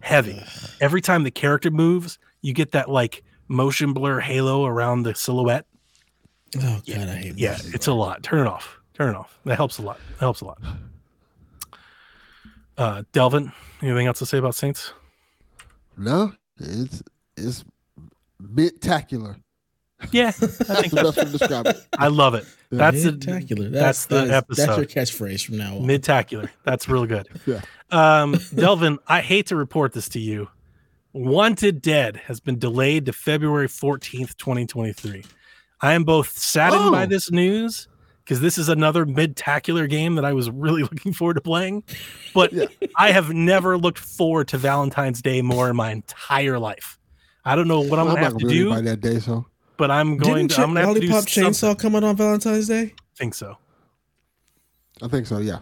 Heavy. 0.00 0.42
Every 0.80 1.00
time 1.00 1.24
the 1.24 1.30
character 1.30 1.70
moves, 1.70 2.18
you 2.40 2.52
get 2.52 2.70
that 2.72 2.88
like 2.88 3.24
motion 3.48 3.92
blur 3.92 4.20
halo 4.20 4.64
around 4.64 5.02
the 5.02 5.14
silhouette. 5.14 5.66
Oh 6.56 6.80
god, 6.86 7.08
I 7.08 7.16
hate. 7.16 7.36
Yeah, 7.38 7.52
motion 7.52 7.70
it's 7.74 7.86
a 7.88 7.92
lot. 7.92 8.22
Turn 8.22 8.38
it 8.40 8.46
off. 8.46 8.78
Turn 8.94 9.10
it 9.14 9.16
off. 9.18 9.38
That 9.44 9.56
helps 9.56 9.78
a 9.78 9.82
lot. 9.82 9.98
That 10.12 10.20
helps 10.20 10.40
a 10.40 10.44
lot. 10.46 10.58
Uh 12.76 13.02
Delvin, 13.12 13.52
anything 13.82 14.06
else 14.06 14.18
to 14.20 14.26
say 14.26 14.38
about 14.38 14.54
Saints? 14.54 14.92
no, 15.96 16.32
it's 16.58 17.02
it's 17.44 17.64
mid-tacular. 18.40 19.36
Yeah, 20.12 20.28
I 20.28 20.30
That's 20.46 20.56
think 20.56 20.90
the 20.92 21.02
that's, 21.02 21.16
best 21.16 21.16
way 21.16 21.24
to 21.24 21.30
describe 21.38 21.66
it. 21.66 21.76
I 21.98 22.06
love 22.08 22.34
it. 22.34 22.44
That's 22.70 23.02
the 23.02 23.12
spectacular. 23.20 23.68
that's 23.68 24.06
That's 24.06 24.06
the 24.06 24.30
that 24.30 24.44
is- 24.50 24.56
That's 24.58 24.76
your 24.76 24.86
catchphrase 24.86 25.44
from 25.44 25.56
now 25.58 25.76
on. 25.78 25.86
Mid-tacular. 25.86 26.48
That's 26.64 26.88
real 26.88 27.06
good. 27.06 27.28
Yeah. 27.46 27.62
Um, 27.90 28.36
Delvin, 28.54 28.98
I 29.08 29.22
hate 29.22 29.46
to 29.46 29.56
report 29.56 29.92
this 29.94 30.08
to 30.10 30.20
you. 30.20 30.48
Wanted 31.14 31.80
Dead 31.82 32.16
has 32.26 32.38
been 32.38 32.58
delayed 32.58 33.06
to 33.06 33.12
February 33.12 33.66
14th, 33.66 34.36
2023. 34.36 35.24
I 35.80 35.94
am 35.94 36.04
both 36.04 36.36
saddened 36.36 36.92
by 36.92 37.04
Oh. 37.04 37.06
this 37.06 37.30
news 37.30 37.88
because 38.24 38.40
this 38.40 38.58
is 38.58 38.68
another 38.68 39.06
mid-tacular 39.06 39.88
game 39.88 40.16
that 40.16 40.24
I 40.26 40.34
was 40.34 40.50
really 40.50 40.82
looking 40.92 41.14
forward 41.14 41.34
to 41.34 41.40
playing. 41.40 41.82
But 42.34 42.52
Yeah. 42.52 42.66
I 42.96 43.10
have 43.10 43.32
never 43.32 43.78
looked 43.78 43.98
forward 43.98 44.48
to 44.48 44.58
Valentine's 44.58 45.22
Day 45.22 45.40
more 45.40 45.70
in 45.70 45.76
my 45.76 45.90
entire 45.90 46.58
life. 46.58 46.97
I 47.48 47.56
don't 47.56 47.68
know 47.68 47.80
what 47.80 47.98
I'm 47.98 48.06
Well, 48.06 48.14
gonna 48.16 48.24
have 48.24 48.32
not 48.34 48.38
to 48.40 48.44
gonna 48.46 48.58
do, 48.58 48.70
by 48.70 48.80
that 48.82 49.00
day, 49.00 49.18
so 49.20 49.46
but 49.76 49.90
I'm 49.90 50.16
going 50.16 50.48
Didn't 50.48 50.50
to. 50.56 50.62
I'm 50.62 50.68
gonna 50.74 50.86
have 50.86 50.94
to 50.94 51.00
do 51.00 51.08
Lollipop 51.08 51.28
something. 51.28 51.52
Chainsaw 51.52 51.78
come 51.78 51.94
out 51.96 52.04
on 52.04 52.16
Valentine's 52.16 52.68
Day? 52.68 52.94
I 52.96 53.16
think 53.16 53.34
so. 53.34 53.56
I 55.02 55.08
think 55.08 55.26
so. 55.26 55.38
Yeah, 55.38 55.60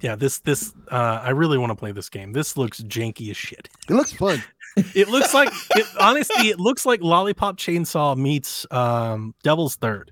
Yeah, 0.00 0.14
this 0.16 0.38
this 0.40 0.72
uh, 0.90 1.20
I 1.22 1.30
really 1.30 1.56
want 1.58 1.70
to 1.70 1.76
play 1.76 1.92
this 1.92 2.08
game. 2.08 2.32
This 2.32 2.56
looks 2.56 2.82
janky 2.82 3.30
as 3.30 3.36
shit. 3.36 3.68
it 3.88 3.94
looks 3.94 4.12
fun. 4.12 4.42
It 4.92 5.08
looks 5.08 5.32
like 5.32 5.50
it 5.76 5.86
honestly, 6.00 6.48
it 6.48 6.58
looks 6.58 6.84
like 6.84 7.00
Lollipop 7.00 7.56
Chainsaw 7.58 8.16
meets 8.16 8.66
um 8.72 9.32
Devil's 9.44 9.76
Third. 9.76 10.10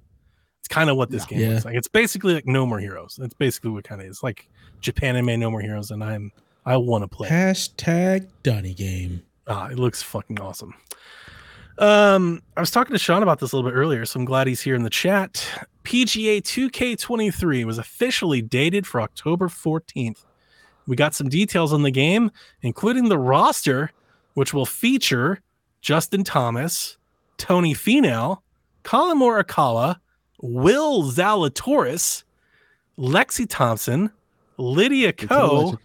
It's 0.60 0.68
kind 0.68 0.88
of 0.88 0.96
what 0.96 1.10
this 1.10 1.22
Yeah. 1.24 1.36
game 1.36 1.40
Yeah. 1.40 1.48
looks 1.54 1.64
like. 1.64 1.74
It's 1.74 1.88
basically 1.88 2.32
like 2.34 2.46
No 2.46 2.64
More 2.64 2.78
Heroes. 2.78 3.16
That's 3.20 3.34
basically 3.34 3.72
what 3.72 3.82
kind 3.82 4.00
of 4.00 4.06
is 4.06 4.22
like 4.22 4.48
Japan 4.80 5.16
anime 5.16 5.40
No 5.40 5.50
More 5.50 5.60
Heroes, 5.60 5.90
and 5.90 6.04
I'm 6.04 6.30
I 6.64 6.76
want 6.76 7.02
to 7.02 7.08
play. 7.08 7.28
Hashtag 7.28 8.28
Donny 8.44 8.72
game. 8.72 9.22
Ah, 9.48 9.66
it 9.66 9.80
looks 9.80 10.00
fucking 10.00 10.40
awesome. 10.40 10.74
Um, 11.78 12.42
I 12.56 12.60
was 12.60 12.70
talking 12.70 12.92
to 12.92 12.98
Sean 12.98 13.22
about 13.22 13.40
this 13.40 13.52
a 13.52 13.56
little 13.56 13.70
bit 13.70 13.76
earlier, 13.76 14.04
so 14.04 14.20
I'm 14.20 14.26
glad 14.26 14.46
he's 14.46 14.60
here 14.60 14.74
in 14.74 14.82
the 14.82 14.90
chat. 14.90 15.48
PGA 15.84 16.40
2K23 16.40 17.64
was 17.64 17.78
officially 17.78 18.42
dated 18.42 18.86
for 18.86 19.00
October 19.00 19.48
14th. 19.48 20.24
we 20.86 20.96
got 20.96 21.14
some 21.14 21.28
details 21.28 21.72
on 21.72 21.82
the 21.82 21.90
game, 21.90 22.30
including 22.62 23.08
the 23.08 23.18
roster, 23.18 23.90
which 24.34 24.52
will 24.52 24.66
feature 24.66 25.40
Justin 25.80 26.24
Thomas, 26.24 26.96
Tony 27.38 27.74
Finau, 27.74 28.38
Collin 28.82 29.18
Morikawa, 29.18 29.96
Will 30.40 31.04
Zalatoris, 31.04 32.24
Lexi 32.98 33.46
Thompson, 33.48 34.10
Lydia 34.58 35.12
Ko, 35.12 35.78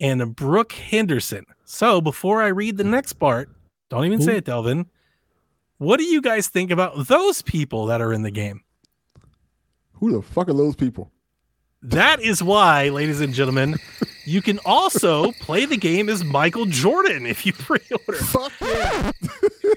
and 0.00 0.34
Brooke 0.34 0.72
Henderson. 0.72 1.44
So 1.64 2.00
before 2.00 2.42
I 2.42 2.48
read 2.48 2.76
the 2.76 2.84
next 2.84 3.14
part, 3.14 3.50
don't 3.90 4.04
even 4.04 4.20
say 4.20 4.36
it, 4.38 4.44
Delvin. 4.44 4.86
What 5.78 5.98
do 5.98 6.04
you 6.04 6.20
guys 6.20 6.48
think 6.48 6.70
about 6.70 7.06
those 7.06 7.42
people 7.42 7.86
that 7.86 8.00
are 8.00 8.12
in 8.12 8.22
the 8.22 8.30
game? 8.30 8.62
Who 9.94 10.12
the 10.12 10.22
fuck 10.22 10.48
are 10.48 10.52
those 10.54 10.76
people? 10.76 11.10
That 11.82 12.20
is 12.20 12.42
why, 12.42 12.88
ladies 12.88 13.20
and 13.20 13.32
gentlemen, 13.32 13.76
you 14.24 14.42
can 14.42 14.58
also 14.64 15.30
play 15.32 15.64
the 15.64 15.76
game 15.76 16.08
as 16.08 16.24
Michael 16.24 16.66
Jordan 16.66 17.24
if 17.24 17.46
you 17.46 17.52
pre-order. 17.58 18.18
Fuck 18.24 18.52
yeah. 18.60 19.12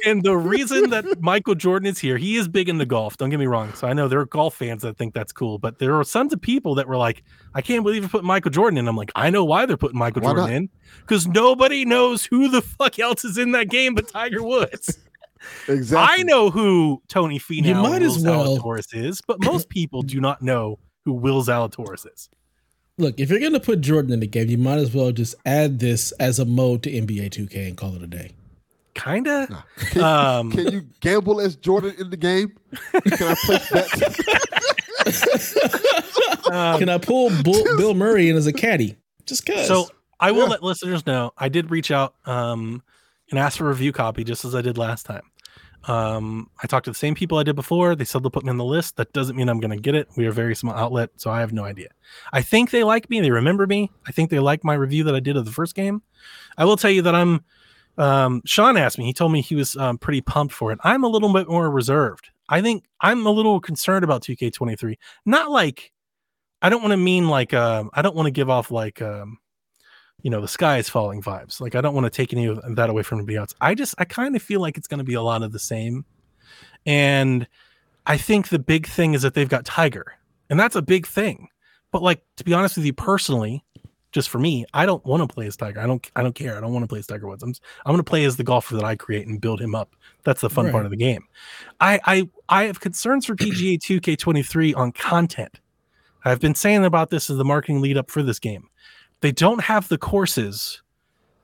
And 0.04 0.24
the 0.24 0.36
reason 0.36 0.90
that 0.90 1.22
Michael 1.22 1.54
Jordan 1.54 1.86
is 1.88 2.00
here, 2.00 2.18
he 2.18 2.38
is 2.38 2.48
big 2.48 2.70
into 2.70 2.88
golf. 2.88 3.18
Don't 3.18 3.30
get 3.30 3.40
me 3.40 3.46
wrong. 3.46 3.72
So 3.76 3.88
I 3.88 3.94
know 3.94 4.08
there 4.08 4.20
are 4.20 4.26
golf 4.26 4.56
fans 4.56 4.82
that 4.82 4.98
think 4.98 5.14
that's 5.14 5.32
cool, 5.32 5.60
but 5.60 5.78
there 5.78 5.96
are 6.00 6.04
sons 6.04 6.34
of 6.34 6.42
people 6.42 6.74
that 6.76 6.88
were 6.88 6.98
like, 6.98 7.24
I 7.54 7.62
can't 7.62 7.84
believe 7.84 8.02
you 8.02 8.10
put 8.10 8.24
Michael 8.24 8.50
Jordan 8.50 8.80
in. 8.80 8.88
I'm 8.88 8.98
like, 8.98 9.12
I 9.16 9.30
know 9.30 9.46
why 9.46 9.68
they're 9.68 9.78
putting 9.78 10.00
Michael 10.00 10.24
Why 10.24 10.30
Jordan 10.30 10.46
not? 10.46 10.54
in. 10.56 10.70
Because 11.02 11.28
nobody 11.28 11.86
knows 11.86 12.26
who 12.26 12.50
the 12.50 12.64
fuck 12.64 12.98
else 12.98 13.24
is 13.24 13.38
in 13.38 13.52
that 13.52 13.70
game 13.70 13.94
but 13.94 14.08
Tiger 14.08 14.42
Woods. 14.42 14.98
Exactly. 15.68 16.22
I 16.22 16.24
know 16.24 16.50
who 16.50 17.02
Tony 17.08 17.40
Finau 17.40 17.66
You 17.66 17.76
might 17.76 17.96
and 18.02 18.06
as 18.06 18.18
Will 18.24 18.24
well- 18.26 18.58
Zalatoris 18.58 18.94
is, 18.96 19.22
but 19.28 19.40
most 19.44 19.70
people 19.70 20.02
do 20.02 20.20
not 20.22 20.42
know 20.42 20.80
who 21.06 21.14
Will 21.14 21.44
Zalatoris 21.44 22.06
is. 22.14 22.30
Look, 22.98 23.20
if 23.20 23.30
you're 23.32 23.40
gonna 23.40 23.60
put 23.60 23.82
Jordan 23.82 24.12
in 24.14 24.20
the 24.20 24.28
game, 24.28 24.50
you 24.50 24.58
might 24.58 24.78
as 24.78 24.94
well 24.94 25.12
just 25.12 25.34
add 25.46 25.80
this 25.80 26.12
as 26.14 26.38
a 26.40 26.46
mode 26.46 26.84
to 26.84 26.92
NBA 26.92 27.30
2K 27.32 27.68
and 27.70 27.78
call 27.78 27.96
it 27.96 28.04
a 28.04 28.08
day. 28.08 28.32
Kinda. 28.94 29.64
Can, 29.92 30.04
Um, 30.04 30.52
can 30.52 30.72
you 30.72 30.82
gamble 31.00 31.40
as 31.40 31.56
Jordan 31.56 31.96
in 31.98 32.10
the 32.10 32.18
game? 32.18 32.52
Can 32.92 33.28
I 33.30 33.36
place 33.46 33.72
bets? 33.72 35.56
um, 36.52 36.80
Can 36.80 36.90
I 36.90 36.98
pull 36.98 37.30
Bull, 37.44 37.64
Bill 37.78 37.94
Murray 37.94 38.30
in 38.30 38.36
as 38.36 38.48
a 38.48 38.54
caddy? 38.54 38.98
Just 39.26 39.46
cause. 39.46 39.68
So 39.68 39.88
I 40.20 40.32
will 40.32 40.44
Yeah. 40.44 40.50
let 40.50 40.64
listeners 40.64 41.06
know 41.06 41.32
I 41.38 41.50
did 41.50 41.72
reach 41.72 41.90
out 41.92 42.16
um, 42.26 42.84
and 43.32 43.40
ask 43.40 43.58
for 43.58 43.66
a 43.66 43.70
review 43.70 43.92
copy 43.92 44.24
just 44.24 44.46
as 44.46 44.54
I 44.54 44.62
did 44.62 44.78
last 44.78 45.06
time. 45.06 45.24
Um, 45.86 46.50
I 46.62 46.68
talked 46.68 46.86
to 46.86 46.92
the 46.92 46.98
same 46.98 47.16
people 47.16 47.40
I 47.40 47.44
did 47.44 47.56
before. 47.56 47.96
They 47.96 48.06
said 48.06 48.22
they'll 48.22 48.30
put 48.30 48.44
me 48.44 48.52
on 48.52 48.58
the 48.58 48.66
list. 48.66 48.98
That 48.98 49.12
doesn't 49.14 49.36
mean 49.36 49.50
I'm 49.50 49.60
going 49.60 49.72
to 49.72 49.82
get 49.82 49.96
it. 49.96 50.08
We 50.16 50.28
are 50.28 50.30
a 50.30 50.34
very 50.34 50.56
small 50.56 50.76
outlet, 50.76 51.10
so 51.16 51.32
I 51.32 51.40
have 51.40 51.54
no 51.54 51.64
idea. 51.64 51.90
I 52.32 52.42
think 52.44 52.70
they 52.70 52.84
like 52.84 53.10
me. 53.10 53.20
They 53.20 53.32
remember 53.32 53.66
me. 53.66 53.90
I 54.06 54.12
think 54.12 54.30
they 54.30 54.40
like 54.40 54.64
my 54.64 54.76
review 54.76 55.04
that 55.06 55.16
I 55.16 55.20
did 55.20 55.38
of 55.38 55.46
the 55.46 55.52
first 55.52 55.74
game. 55.74 56.04
I 56.58 56.66
will 56.66 56.78
tell 56.78 56.92
you 56.92 57.02
that 57.04 57.16
I'm. 57.16 57.44
Um, 57.98 58.42
Sean 58.46 58.78
asked 58.78 59.00
me. 59.00 59.06
He 59.06 59.14
told 59.14 59.32
me 59.32 59.42
he 59.42 59.56
was 59.56 59.76
um, 59.76 59.98
pretty 59.98 60.22
pumped 60.22 60.54
for 60.54 60.72
it. 60.72 60.80
I'm 60.84 61.04
a 61.04 61.08
little 61.08 61.34
bit 61.34 61.50
more 61.50 61.70
reserved. 61.70 62.30
I 62.48 62.62
think 62.62 62.86
I'm 63.00 63.26
a 63.26 63.32
little 63.32 63.60
concerned 63.60 64.04
about 64.04 64.24
2K23. 64.24 64.96
Not 65.26 65.50
like 65.50 65.92
I 66.62 66.70
don't 66.70 66.82
want 66.82 66.92
to 66.92 66.98
mean 66.98 67.28
like 67.28 67.54
um, 67.54 67.90
I 67.94 68.02
don't 68.02 68.16
want 68.16 68.28
to 68.28 68.32
give 68.32 68.50
off 68.50 68.72
like 68.72 69.02
um, 69.02 69.40
you 70.24 70.30
know 70.30 70.42
the 70.42 70.48
sky 70.48 70.78
is 70.78 70.90
falling 70.90 71.22
vibes. 71.22 71.60
Like 71.60 71.76
i 71.76 71.82
don't 71.82 71.94
want 71.94 72.06
to 72.06 72.10
take 72.10 72.34
any 72.34 72.46
of 72.46 72.76
that 72.76 72.90
away 72.90 73.04
from 73.04 73.20
anybody 73.20 73.38
else. 73.38 73.54
I 73.62 73.76
just 73.76 73.96
i 73.98 74.06
kind 74.06 74.36
of 74.36 74.42
feel 74.42 74.62
like 74.62 74.78
it's 74.78 74.88
going 74.88 75.00
to 75.00 75.04
be 75.04 75.14
a 75.14 75.22
lot 75.22 75.44
of 75.44 75.52
the 75.52 75.60
same. 75.60 76.06
And 76.86 77.48
i 78.06 78.18
think 78.18 78.50
the 78.50 78.60
big 78.60 78.88
thing 78.88 79.14
is 79.14 79.22
that 79.22 79.34
they've 79.34 79.50
got 79.50 79.66
tiger 79.66 80.14
and 80.50 80.60
that's 80.60 80.76
a 80.76 80.82
big 80.82 81.08
thing. 81.08 81.48
But 81.92 82.02
like 82.02 82.22
to 82.38 82.44
be 82.44 82.54
honest 82.54 82.78
with 82.78 82.86
you 82.86 82.94
personally 82.94 83.64
just 84.12 84.30
for 84.30 84.40
me 84.40 84.66
i 84.74 84.86
don't 84.86 85.06
want 85.06 85.28
to 85.28 85.34
play 85.34 85.48
as 85.48 85.56
tiger. 85.56 85.80
I 85.80 85.88
don't 85.88 86.10
i 86.16 86.22
don't 86.22 86.36
care. 86.36 86.58
I 86.58 86.62
don't 86.62 86.74
want 86.74 86.84
to 86.84 86.88
play 86.88 87.00
as 87.00 87.08
tiger 87.08 87.28
woods. 87.28 87.44
I'm, 87.44 87.54
I'm 87.86 87.94
going 87.94 88.04
to 88.04 88.10
play 88.10 88.26
as 88.26 88.38
the 88.38 88.44
golfer 88.44 88.76
that 88.76 88.84
i 88.84 88.96
create 88.96 89.28
and 89.28 89.42
build 89.42 89.62
him 89.62 89.76
up. 89.76 89.96
That's 90.24 90.42
the 90.42 90.50
fun 90.50 90.72
part 90.72 90.86
of 90.86 90.92
the 90.92 90.98
game. 90.98 91.28
I 91.80 92.00
i 92.06 92.30
i 92.50 92.64
have 92.64 92.80
concerns 92.80 93.26
for 93.26 93.36
pga 93.36 93.80
2k23 93.80 94.76
on 94.76 94.92
content. 94.92 95.60
I've 96.24 96.40
been 96.40 96.54
saying 96.54 96.86
about 96.86 97.10
this 97.10 97.32
as 97.32 97.38
the 97.38 97.46
marketing 97.46 97.82
lead 97.82 97.98
up 97.98 98.12
for 98.12 98.22
this 98.22 98.38
game 98.38 98.70
they 99.22 99.32
don't 99.32 99.62
have 99.64 99.88
the 99.88 99.98
courses 99.98 100.82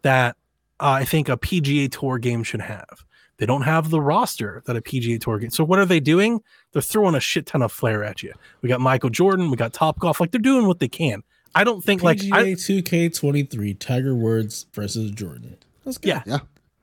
that 0.01 0.35
uh, 0.79 0.89
I 0.91 1.05
think 1.05 1.29
a 1.29 1.37
PGA 1.37 1.91
Tour 1.91 2.17
game 2.19 2.43
should 2.43 2.61
have. 2.61 3.03
They 3.37 3.45
don't 3.45 3.61
have 3.63 3.89
the 3.91 4.01
roster 4.01 4.63
that 4.65 4.75
a 4.75 4.81
PGA 4.81 5.19
Tour 5.21 5.37
game. 5.39 5.51
So 5.51 5.63
what 5.63 5.77
are 5.79 5.85
they 5.85 5.99
doing? 5.99 6.41
They're 6.73 6.81
throwing 6.81 7.13
a 7.15 7.19
shit 7.19 7.45
ton 7.45 7.61
of 7.61 7.71
flair 7.71 8.03
at 8.03 8.23
you. 8.23 8.33
We 8.61 8.69
got 8.69 8.81
Michael 8.81 9.09
Jordan, 9.11 9.51
we 9.51 9.57
got 9.57 9.73
Top 9.73 9.99
Golf. 9.99 10.19
Like 10.19 10.31
they're 10.31 10.41
doing 10.41 10.67
what 10.67 10.79
they 10.79 10.87
can. 10.87 11.23
I 11.55 11.63
don't 11.63 11.83
think 11.83 12.03
like 12.03 12.17
PGA 12.19 12.33
I, 12.33 12.43
2K23, 12.53 13.79
Tiger 13.79 14.15
Woods 14.15 14.65
versus 14.73 15.11
Jordan. 15.11 15.57
Let's 15.85 15.97
go. 15.97 16.09
Yeah. 16.09 16.23
Yeah. 16.25 16.39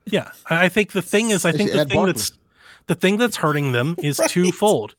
Yeah, 0.06 0.30
I 0.50 0.66
I 0.66 0.68
think 0.68 0.92
the 0.92 1.00
thing 1.00 1.30
is, 1.30 1.46
I 1.46 1.52
think 1.52 1.72
the 1.72 1.78
thing 1.86 1.96
Barkley. 1.96 2.12
that's 2.12 2.32
the 2.88 2.94
thing 2.94 3.16
that's 3.16 3.36
hurting 3.38 3.72
them 3.72 3.94
is 4.02 4.18
Right. 4.18 4.28
twofold. 4.28 4.94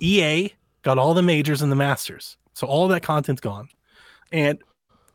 EA 0.00 0.50
got 0.82 0.96
all 0.96 1.12
the 1.12 1.22
majors 1.22 1.60
and 1.60 1.72
the 1.72 1.76
Masters, 1.76 2.36
so 2.52 2.64
all 2.68 2.86
that 2.86 3.02
content's 3.02 3.40
gone, 3.40 3.68
and 4.30 4.58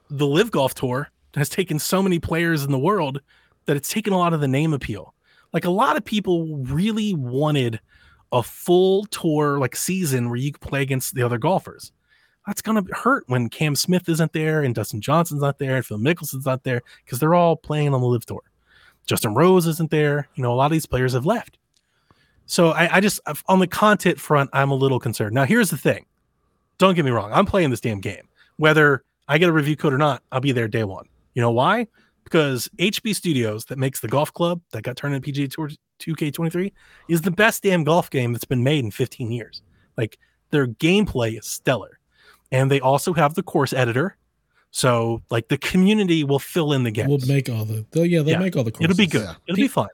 the 0.10 0.28
Live 0.28 0.52
Golf 0.52 0.74
Tour 0.74 1.10
has 1.36 1.50
taken 1.50 1.80
so 1.80 2.02
many 2.02 2.20
players 2.20 2.64
in 2.64 2.72
the 2.72 2.80
world 2.80 3.22
that 3.66 3.78
it's 3.78 3.92
taken 3.92 4.14
a 4.14 4.18
lot 4.18 4.34
of 4.34 4.42
the 4.42 4.48
name 4.48 4.74
appeal. 4.74 5.14
Like 5.54 5.66
a 5.66 5.70
lot 5.70 5.98
of 5.98 6.06
people 6.06 6.58
really 6.58 7.14
wanted 7.14 7.80
a 8.32 8.44
full 8.44 9.06
tour 9.06 9.60
like 9.60 9.76
season 9.76 10.30
where 10.30 10.38
you 10.38 10.52
could 10.52 10.62
play 10.62 10.82
against 10.82 11.16
the 11.16 11.24
other 11.24 11.38
golfers. 11.38 11.92
That's 12.46 12.62
gonna 12.62 12.84
hurt 12.92 13.24
when 13.28 13.50
Cam 13.50 13.76
Smith 13.76 14.08
isn't 14.10 14.34
there 14.34 14.64
and 14.64 14.74
Dustin 14.74 15.02
Johnson's 15.02 15.42
not 15.42 15.60
there 15.60 15.76
and 15.76 15.86
Phil 15.86 15.98
Mickelson's 15.98 16.46
not 16.46 16.64
there 16.64 16.82
because 17.04 17.20
they're 17.20 17.36
all 17.36 17.56
playing 17.56 17.94
on 17.94 18.02
the 18.02 18.08
Live 18.08 18.26
Tour. 18.26 18.42
Justin 19.06 19.34
Rose 19.34 19.68
isn't 19.68 19.92
there. 19.92 20.28
You 20.36 20.44
know, 20.44 20.54
a 20.54 20.56
lot 20.56 20.68
of 20.68 20.72
these 20.72 20.86
players 20.86 21.14
have 21.14 21.26
left. 21.26 21.58
So 22.46 22.72
I, 22.72 22.98
I 22.98 23.00
just 23.00 23.20
on 23.48 23.60
the 23.60 23.68
content 23.68 24.20
front, 24.20 24.50
I'm 24.54 24.72
a 24.72 24.76
little 24.76 25.00
concerned. 25.00 25.36
Now, 25.36 25.46
here's 25.46 25.70
the 25.70 25.78
thing. 25.78 26.06
Don't 26.80 26.96
get 26.96 27.06
me 27.06 27.12
wrong. 27.12 27.32
I'm 27.32 27.46
playing 27.46 27.70
this 27.70 27.82
damn 27.82 28.00
game. 28.00 28.28
Whether 28.58 29.04
I 29.30 29.38
get 29.38 29.48
a 29.48 29.54
review 29.54 29.76
code 29.78 29.94
or 29.94 29.98
not, 29.98 30.24
I'll 30.32 30.42
be 30.42 30.52
there 30.52 30.68
day 30.68 30.84
one. 30.84 31.06
You 31.36 31.42
know 31.42 31.52
why? 31.52 31.88
Because 32.24 32.68
HB 32.80 33.16
Studios, 33.16 33.64
that 33.66 33.78
makes 33.78 34.00
the 34.02 34.08
golf 34.08 34.34
club 34.34 34.60
that 34.72 34.82
got 34.82 34.98
turned 34.98 35.16
into 35.16 35.32
PGA 35.32 35.50
Tour 35.52 35.70
2K23, 36.00 36.72
is 37.08 37.22
the 37.22 37.32
best 37.32 37.64
damn 37.64 37.84
golf 37.84 38.10
game 38.10 38.34
that's 38.34 38.44
been 38.46 38.64
made 38.64 38.84
in 38.84 38.92
15 38.92 39.32
years. 39.32 39.62
Like 39.98 40.18
their 40.50 40.68
gameplay 40.68 41.38
is 41.38 41.46
stellar. 41.46 42.00
And 42.52 42.70
they 42.72 42.80
also 42.82 43.14
have 43.14 43.36
the 43.36 43.44
course 43.44 43.72
editor. 43.72 44.18
So 44.72 45.22
like 45.30 45.48
the 45.48 45.58
community 45.60 46.24
will 46.24 46.40
fill 46.40 46.74
in 46.74 46.84
the 46.84 46.92
gaps. 46.92 47.10
We'll 47.10 47.20
make 47.28 47.50
all 47.50 47.66
the. 47.66 47.86
They'll, 47.92 48.06
yeah, 48.06 48.20
they'll 48.24 48.34
Yeah. 48.34 48.40
make 48.40 48.56
all 48.58 48.64
the. 48.64 48.72
Courses. 48.72 48.86
It'll 48.86 48.98
be 48.98 49.08
good. 49.08 49.22
Yeah. 49.24 49.36
It'll 49.48 49.56
P- 49.56 49.62
be 49.64 49.68
fine. 49.68 49.88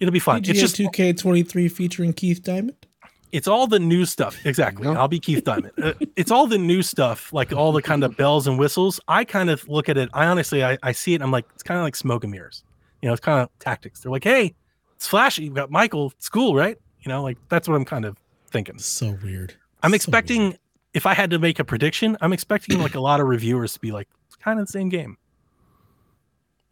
It'll 0.00 0.12
be 0.12 0.18
fine. 0.18 0.42
PGA 0.42 0.50
It's 0.50 0.60
just 0.60 0.76
2K23 0.76 1.70
featuring 1.70 2.12
Keith 2.12 2.42
Diamond. 2.42 2.86
It's 3.32 3.46
all 3.48 3.66
the 3.66 3.78
new 3.78 4.04
stuff. 4.04 4.38
Exactly. 4.44 4.86
There. 4.86 4.98
I'll 4.98 5.08
be 5.08 5.20
Keith 5.20 5.44
Diamond. 5.44 5.72
Uh, 5.82 5.92
it's 6.16 6.30
all 6.30 6.46
the 6.46 6.58
new 6.58 6.82
stuff, 6.82 7.32
like 7.32 7.52
all 7.52 7.72
the 7.72 7.82
kind 7.82 8.02
of 8.04 8.16
bells 8.16 8.46
and 8.46 8.58
whistles. 8.58 9.00
I 9.08 9.24
kind 9.24 9.50
of 9.50 9.68
look 9.68 9.88
at 9.88 9.96
it. 9.96 10.08
I 10.12 10.26
honestly, 10.26 10.64
I, 10.64 10.78
I 10.82 10.92
see 10.92 11.14
it. 11.14 11.22
I'm 11.22 11.30
like, 11.30 11.46
it's 11.54 11.62
kind 11.62 11.78
of 11.78 11.84
like 11.84 11.96
smoke 11.96 12.24
and 12.24 12.30
mirrors. 12.32 12.64
You 13.02 13.08
know, 13.08 13.12
it's 13.12 13.20
kind 13.20 13.40
of 13.40 13.48
tactics. 13.58 14.00
They're 14.00 14.12
like, 14.12 14.24
hey, 14.24 14.54
it's 14.96 15.06
flashy. 15.06 15.44
You've 15.44 15.54
got 15.54 15.70
Michael. 15.70 16.12
It's 16.16 16.28
cool, 16.28 16.54
right? 16.54 16.76
You 17.00 17.08
know, 17.08 17.22
like 17.22 17.38
that's 17.48 17.68
what 17.68 17.74
I'm 17.76 17.84
kind 17.84 18.04
of 18.04 18.16
thinking. 18.50 18.78
So 18.78 19.16
weird. 19.22 19.54
I'm 19.82 19.90
So 19.92 19.94
expecting. 19.96 20.40
weird. 20.42 20.58
If 20.92 21.06
I 21.06 21.14
had 21.14 21.30
to 21.30 21.38
make 21.38 21.60
a 21.60 21.64
prediction, 21.64 22.16
I'm 22.20 22.32
expecting 22.32 22.80
like 22.80 22.96
a 22.96 23.00
lot 23.00 23.20
of 23.20 23.28
reviewers 23.28 23.74
to 23.74 23.80
be 23.80 23.92
like, 23.92 24.08
it's 24.26 24.34
kind 24.36 24.58
of 24.58 24.66
the 24.66 24.72
same 24.72 24.88
game. 24.88 25.16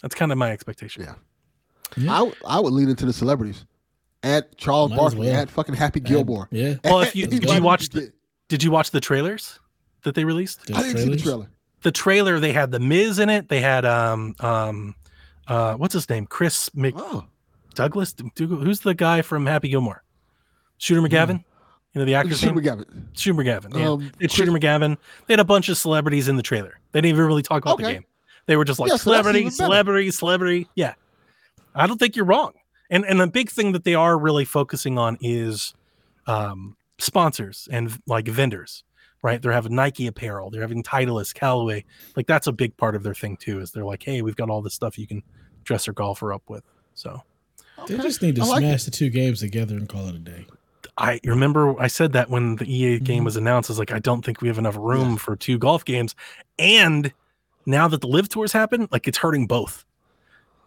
That's 0.02 0.14
kind 0.14 0.32
of 0.32 0.38
my 0.38 0.50
expectation. 0.50 1.04
Yeah. 1.04 1.14
Yeah. 1.96 2.12
I, 2.22 2.32
I 2.56 2.60
would 2.60 2.72
lean 2.72 2.88
into 2.88 3.06
the 3.06 3.12
celebrities. 3.12 3.64
Add 4.22 4.56
Charles 4.56 4.90
Might 4.90 4.96
Barkley. 4.96 5.26
well. 5.28 5.36
Add 5.36 5.50
fucking 5.50 5.74
Happy 5.74 6.00
Gilmore. 6.00 6.48
Yeah. 6.50 6.74
Well, 6.84 7.00
if 7.02 7.14
you- 7.14 7.24
Anybody 7.24 7.46
did 7.46 7.56
you 7.56 7.62
watch 7.62 7.88
the- 7.90 8.12
Did 8.48 8.62
you 8.62 8.70
watch 8.70 8.90
the 8.90 9.00
trailers 9.00 9.60
that 10.02 10.14
they 10.14 10.24
released? 10.24 10.66
The 10.66 10.74
I 10.74 10.82
didn't 10.82 10.98
see 11.02 11.10
the 11.10 11.16
trailer. 11.16 11.50
the 11.82 11.92
trailer 11.92 12.40
they 12.40 12.52
had 12.52 12.70
the 12.72 12.80
Miz 12.80 13.18
in 13.18 13.28
it. 13.30 13.48
They 13.48 13.60
had 13.60 13.84
um 13.84 14.34
um 14.40 14.94
uh 15.46 15.74
what's 15.74 15.94
his 15.94 16.08
name? 16.08 16.26
Chris 16.26 16.68
Oh, 16.76 17.24
McDouglas. 17.74 18.14
Who's 18.38 18.80
the 18.80 18.94
guy 18.94 19.22
from 19.22 19.46
Happy 19.46 19.68
Gilmore? 19.68 20.02
Shooter 20.78 21.00
McGavin. 21.02 21.44
You 21.94 22.00
know 22.00 22.04
the 22.04 22.14
actor. 22.14 22.34
Shooter 22.34 22.54
name. 22.54 22.64
McGavin. 22.64 23.04
Shooter 23.14 23.42
McGavin. 23.42 23.76
Yeah, 23.78 23.88
Um, 23.90 24.10
it's 24.20 24.34
Shooter 24.34 24.52
McGavin. 24.52 24.96
They 25.26 25.32
had 25.34 25.40
a 25.40 25.44
bunch 25.44 25.68
of 25.68 25.76
celebrities 25.78 26.28
in 26.28 26.36
the 26.36 26.42
trailer. 26.42 26.78
They 26.92 27.00
didn't 27.00 27.14
even 27.14 27.26
really 27.26 27.42
talk 27.42 27.62
about 27.64 27.78
the 27.78 27.84
game. 27.84 28.04
They 28.46 28.56
were 28.56 28.64
just 28.64 28.78
like 28.80 28.88
Yeah, 28.90 28.96
so 28.96 29.02
celebrity, 29.04 29.50
celebrity, 29.50 30.10
celebrity. 30.10 30.68
Yeah, 30.74 30.94
I 31.74 31.86
don't 31.86 31.98
think 31.98 32.16
you're 32.16 32.24
wrong. 32.24 32.52
And 32.90 33.04
and 33.04 33.20
the 33.20 33.26
big 33.26 33.50
thing 33.50 33.72
that 33.72 33.84
they 33.84 33.94
are 33.94 34.18
really 34.18 34.44
focusing 34.44 34.98
on 34.98 35.18
is 35.20 35.74
um, 36.26 36.76
sponsors 36.98 37.68
and 37.70 37.98
like 38.06 38.28
vendors. 38.28 38.84
Right, 39.20 39.42
they're 39.42 39.50
having 39.50 39.74
Nike 39.74 40.06
apparel. 40.06 40.48
They're 40.48 40.60
having 40.60 40.84
Titleist, 40.84 41.34
Callaway. 41.34 41.84
Like 42.14 42.28
that's 42.28 42.46
a 42.46 42.52
big 42.52 42.76
part 42.76 42.94
of 42.94 43.02
their 43.02 43.14
thing 43.14 43.36
too. 43.36 43.58
Is 43.60 43.72
they're 43.72 43.84
like, 43.84 44.04
hey, 44.04 44.22
we've 44.22 44.36
got 44.36 44.48
all 44.48 44.62
this 44.62 44.74
stuff 44.74 44.96
you 44.96 45.08
can 45.08 45.24
dress 45.64 45.88
your 45.88 45.94
golfer 45.94 46.32
up 46.32 46.42
with. 46.48 46.62
So 46.94 47.20
They 47.88 47.96
just 47.98 48.22
need 48.22 48.36
to 48.36 48.42
I 48.42 48.46
like 48.46 48.60
smash 48.60 48.84
the 48.84 48.92
two 48.92 49.10
games 49.10 49.40
together 49.40 49.74
and 49.76 49.88
call 49.88 50.06
it 50.08 50.14
a 50.14 50.20
day. 50.20 50.46
I 50.96 51.18
remember 51.24 51.74
I 51.80 51.88
said 51.88 52.12
that 52.12 52.30
when 52.30 52.56
the 52.56 52.64
EA 52.72 53.00
game 53.00 53.22
Mhm. 53.22 53.24
was 53.24 53.36
announced. 53.36 53.68
I 53.70 53.72
was 53.72 53.78
like, 53.80 53.90
I 53.92 53.98
don't 53.98 54.24
think 54.24 54.40
we 54.40 54.46
have 54.46 54.58
enough 54.58 54.76
room 54.76 55.16
for 55.16 55.34
two 55.34 55.58
golf 55.58 55.84
games. 55.84 56.14
And 56.56 57.12
now 57.66 57.88
that 57.88 58.00
the 58.00 58.06
live 58.08 58.28
tours 58.28 58.52
happen, 58.52 58.88
like 58.92 59.08
it's 59.08 59.18
hurting 59.18 59.48
both. 59.48 59.84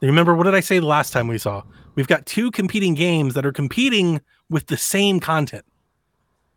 You 0.02 0.07
remember 0.10 0.35
what 0.35 0.43
did 0.43 0.56
I 0.56 0.60
say 0.60 0.80
the 0.80 0.85
last 0.88 1.14
time 1.14 1.30
we 1.30 1.38
saw? 1.38 1.64
We've 1.95 2.07
got 2.07 2.26
two 2.26 2.51
competing 2.51 2.93
games 2.93 3.34
that 3.34 3.45
are 3.45 3.51
competing 3.51 4.22
with 4.49 4.68
the 4.68 4.77
same 4.77 5.19
content. 5.19 5.65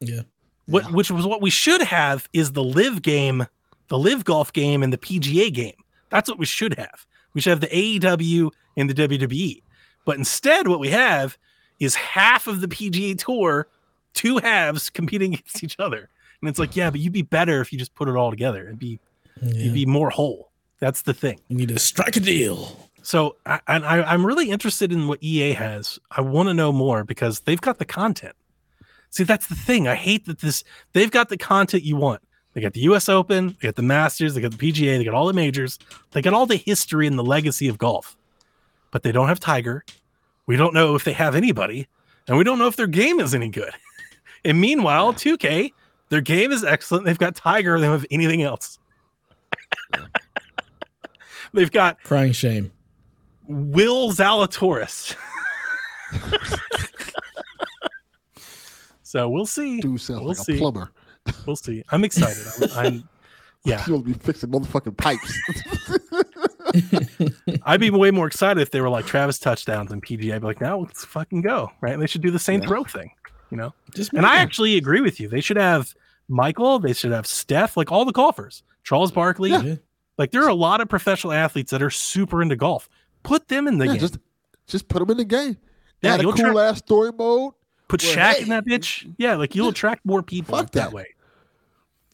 Yeah. 0.01 0.23
What 0.67 0.93
which 0.93 1.11
was 1.11 1.27
what 1.27 1.43
we 1.43 1.51
should 1.51 1.83
have 1.83 2.29
is 2.33 2.53
the 2.53 2.65
live 2.65 3.03
game, 3.03 3.47
the 3.89 3.99
live 3.99 4.25
golf 4.25 4.53
game, 4.53 4.83
and 4.83 4.93
the 4.93 4.99
PGA 4.99 5.53
game. 5.53 5.77
That's 6.11 6.29
what 6.29 6.39
we 6.39 6.47
should 6.47 6.79
have. 6.79 7.07
We 7.35 7.41
should 7.41 7.51
have 7.51 7.61
the 7.61 7.67
AEW 7.69 8.51
and 8.77 8.89
the 8.89 8.95
WWE. 8.95 9.63
But 10.05 10.17
instead, 10.17 10.69
what 10.69 10.81
we 10.81 10.89
have 10.91 11.37
is 11.81 11.95
half 11.95 12.47
of 12.47 12.61
the 12.61 12.69
PGA 12.69 13.19
tour, 13.19 13.69
two 14.15 14.39
halves 14.39 14.91
competing 14.91 15.35
against 15.35 15.63
each 15.63 15.77
other. 15.79 16.09
And 16.41 16.49
it's 16.49 16.59
like, 16.59 16.77
yeah, 16.77 16.91
but 16.91 17.01
you'd 17.01 17.13
be 17.13 17.23
better 17.23 17.61
if 17.61 17.73
you 17.73 17.79
just 17.79 17.95
put 17.95 18.09
it 18.09 18.17
all 18.17 18.31
together. 18.31 18.65
It'd 18.65 18.79
be 18.79 19.01
yeah. 19.43 19.65
you'd 19.65 19.75
be 19.75 19.87
more 19.87 20.11
whole. 20.11 20.51
That's 20.79 21.03
the 21.03 21.15
thing. 21.15 21.41
You 21.49 21.57
need 21.57 21.69
to 21.69 21.79
strike 21.79 22.17
a 22.17 22.21
deal. 22.21 22.91
So, 23.05 23.37
I, 23.45 23.61
and 23.69 23.85
I, 23.85 24.03
I'm 24.03 24.25
really 24.25 24.51
interested 24.51 24.91
in 24.91 25.09
what 25.09 25.23
EA 25.23 25.53
has. 25.53 25.99
I 26.11 26.23
want 26.23 26.49
to 26.49 26.55
know 26.55 26.73
more 26.73 27.05
because 27.05 27.41
they've 27.41 27.61
got 27.61 27.79
the 27.79 27.85
content. 27.85 28.35
See, 29.11 29.25
that's 29.25 29.47
the 29.47 29.55
thing. 29.55 29.87
I 29.87 29.95
hate 29.95 30.25
that 30.27 30.41
this. 30.41 30.65
They've 30.95 31.11
got 31.11 31.29
the 31.29 31.37
content 31.37 31.85
you 31.85 31.97
want. 31.97 32.23
They 32.55 32.61
got 32.61 32.73
the 32.73 32.81
U.S. 32.81 33.09
Open, 33.09 33.49
they 33.49 33.69
got 33.69 33.75
the 33.75 33.83
Masters, 33.83 34.35
they 34.35 34.41
got 34.41 34.53
the 34.53 34.73
PGA, 34.73 34.97
they 34.97 35.05
got 35.05 35.13
all 35.13 35.27
the 35.27 35.33
majors, 35.33 35.79
they 36.13 36.23
got 36.23 36.35
all 36.35 36.47
the 36.47 36.57
history 36.57 37.07
and 37.07 37.19
the 37.19 37.25
legacy 37.25 37.69
of 37.69 37.79
golf. 37.79 38.17
But 38.93 39.03
they 39.03 39.13
don't 39.13 39.27
have 39.27 39.41
Tiger. 39.41 39.85
We 40.47 40.57
don't 40.57 40.73
know 40.73 40.95
if 40.95 41.03
they 41.03 41.13
have 41.13 41.35
anybody, 41.35 41.89
and 42.29 42.39
we 42.39 42.45
don't 42.45 42.61
know 42.61 42.69
if 42.69 42.77
their 42.77 42.87
game 42.87 43.19
is 43.19 43.35
any 43.35 43.49
good. 43.49 43.73
and 44.45 44.61
meanwhile, 44.61 45.13
2K, 45.13 45.73
their 46.11 46.21
game 46.21 46.53
is 46.53 46.63
excellent. 46.63 47.05
They've 47.07 47.19
got 47.19 47.35
Tiger. 47.35 47.79
They 47.79 47.87
don't 47.87 47.99
have 47.99 48.07
anything 48.11 48.43
else. 48.43 48.79
They've 51.53 51.73
got 51.73 52.03
Crying 52.05 52.33
shame. 52.33 52.71
Will 53.47 54.11
Zalatoris. 54.13 55.15
so 59.03 59.29
we'll 59.29 59.47
see. 59.47 59.81
Dude 59.81 60.01
sounds 60.01 60.21
We'll 60.21 60.29
like 60.29 60.37
see. 60.39 60.55
a 60.57 60.59
plumber. 60.59 60.91
We'll 61.47 61.57
see. 61.57 61.83
I'm 61.91 62.05
excited. 62.05 62.71
I'm, 62.77 62.87
I'm 62.87 63.09
yeah. 63.65 63.83
He'll 63.87 64.03
be 64.03 64.13
fixing 64.15 64.51
motherfucking 64.51 64.97
pipes. 64.97 65.39
I'd 67.65 67.81
be 67.81 67.91
way 67.91 68.11
more 68.11 68.27
excited 68.27 68.61
if 68.61 68.71
they 68.71 68.81
were 68.81 68.91
like 68.91 69.07
Travis 69.07 69.39
touchdowns 69.39 69.93
and 69.93 70.03
PGA. 70.05 70.35
I'd 70.35 70.41
be 70.41 70.47
like, 70.47 70.61
now 70.61 70.79
let's 70.81 71.05
fucking 71.05 71.43
go. 71.43 71.71
Right? 71.81 71.93
And 71.93 72.03
They 72.03 72.07
should 72.07 72.23
do 72.23 72.31
the 72.31 72.39
same 72.39 72.61
Yeah. 72.63 72.69
throw 72.69 72.85
thing. 72.85 73.11
You 73.51 73.57
know. 73.57 73.75
Just 73.95 74.13
And 74.13 74.27
I 74.27 74.37
actually 74.37 74.77
agree 74.77 75.01
with 75.01 75.21
you. 75.21 75.29
They 75.29 75.41
should 75.41 75.57
have 75.57 75.95
Michael. 76.29 76.79
They 76.79 76.93
should 76.93 77.13
have 77.13 77.27
Steph. 77.27 77.77
Like 77.77 77.93
all 77.93 78.05
the 78.05 78.13
golfers. 78.13 78.63
Charles 78.83 79.13
Barkley. 79.13 79.51
yeah. 79.51 79.75
Like 80.19 80.31
there 80.31 80.43
are 80.45 80.49
a 80.49 80.55
lot 80.55 80.81
of 80.81 80.89
professional 80.89 81.33
athletes 81.33 81.71
that 81.71 81.83
are 81.83 81.91
super 81.91 82.43
into 82.43 82.57
golf. 82.57 82.89
Put 83.25 83.49
them 83.49 83.67
in 83.67 83.79
the 83.79 83.87
yeah, 83.87 83.93
game. 83.93 84.01
just 84.01 84.19
just 84.69 84.87
put 84.89 85.01
them 85.01 85.11
in 85.11 85.17
the 85.17 85.25
game. 85.25 85.57
Yeah, 86.03 86.15
Add 86.15 86.21
a 86.21 86.23
you'll 86.23 86.33
cool 86.35 86.53
tra- 86.53 86.69
ass 86.69 86.79
story 86.79 87.11
mode. 87.11 87.55
Put 87.89 88.03
well, 88.03 88.15
Shaq 88.15 88.35
hey, 88.35 88.43
in 88.43 88.49
that 88.51 88.65
bitch. 88.65 89.13
Yeah, 89.19 89.35
like 89.35 89.55
you'll 89.57 89.71
attract 89.71 90.05
more 90.07 90.23
people 90.23 90.57
Fuck 90.57 90.71
that. 90.73 90.85
that. 90.85 90.93
way. 90.93 91.07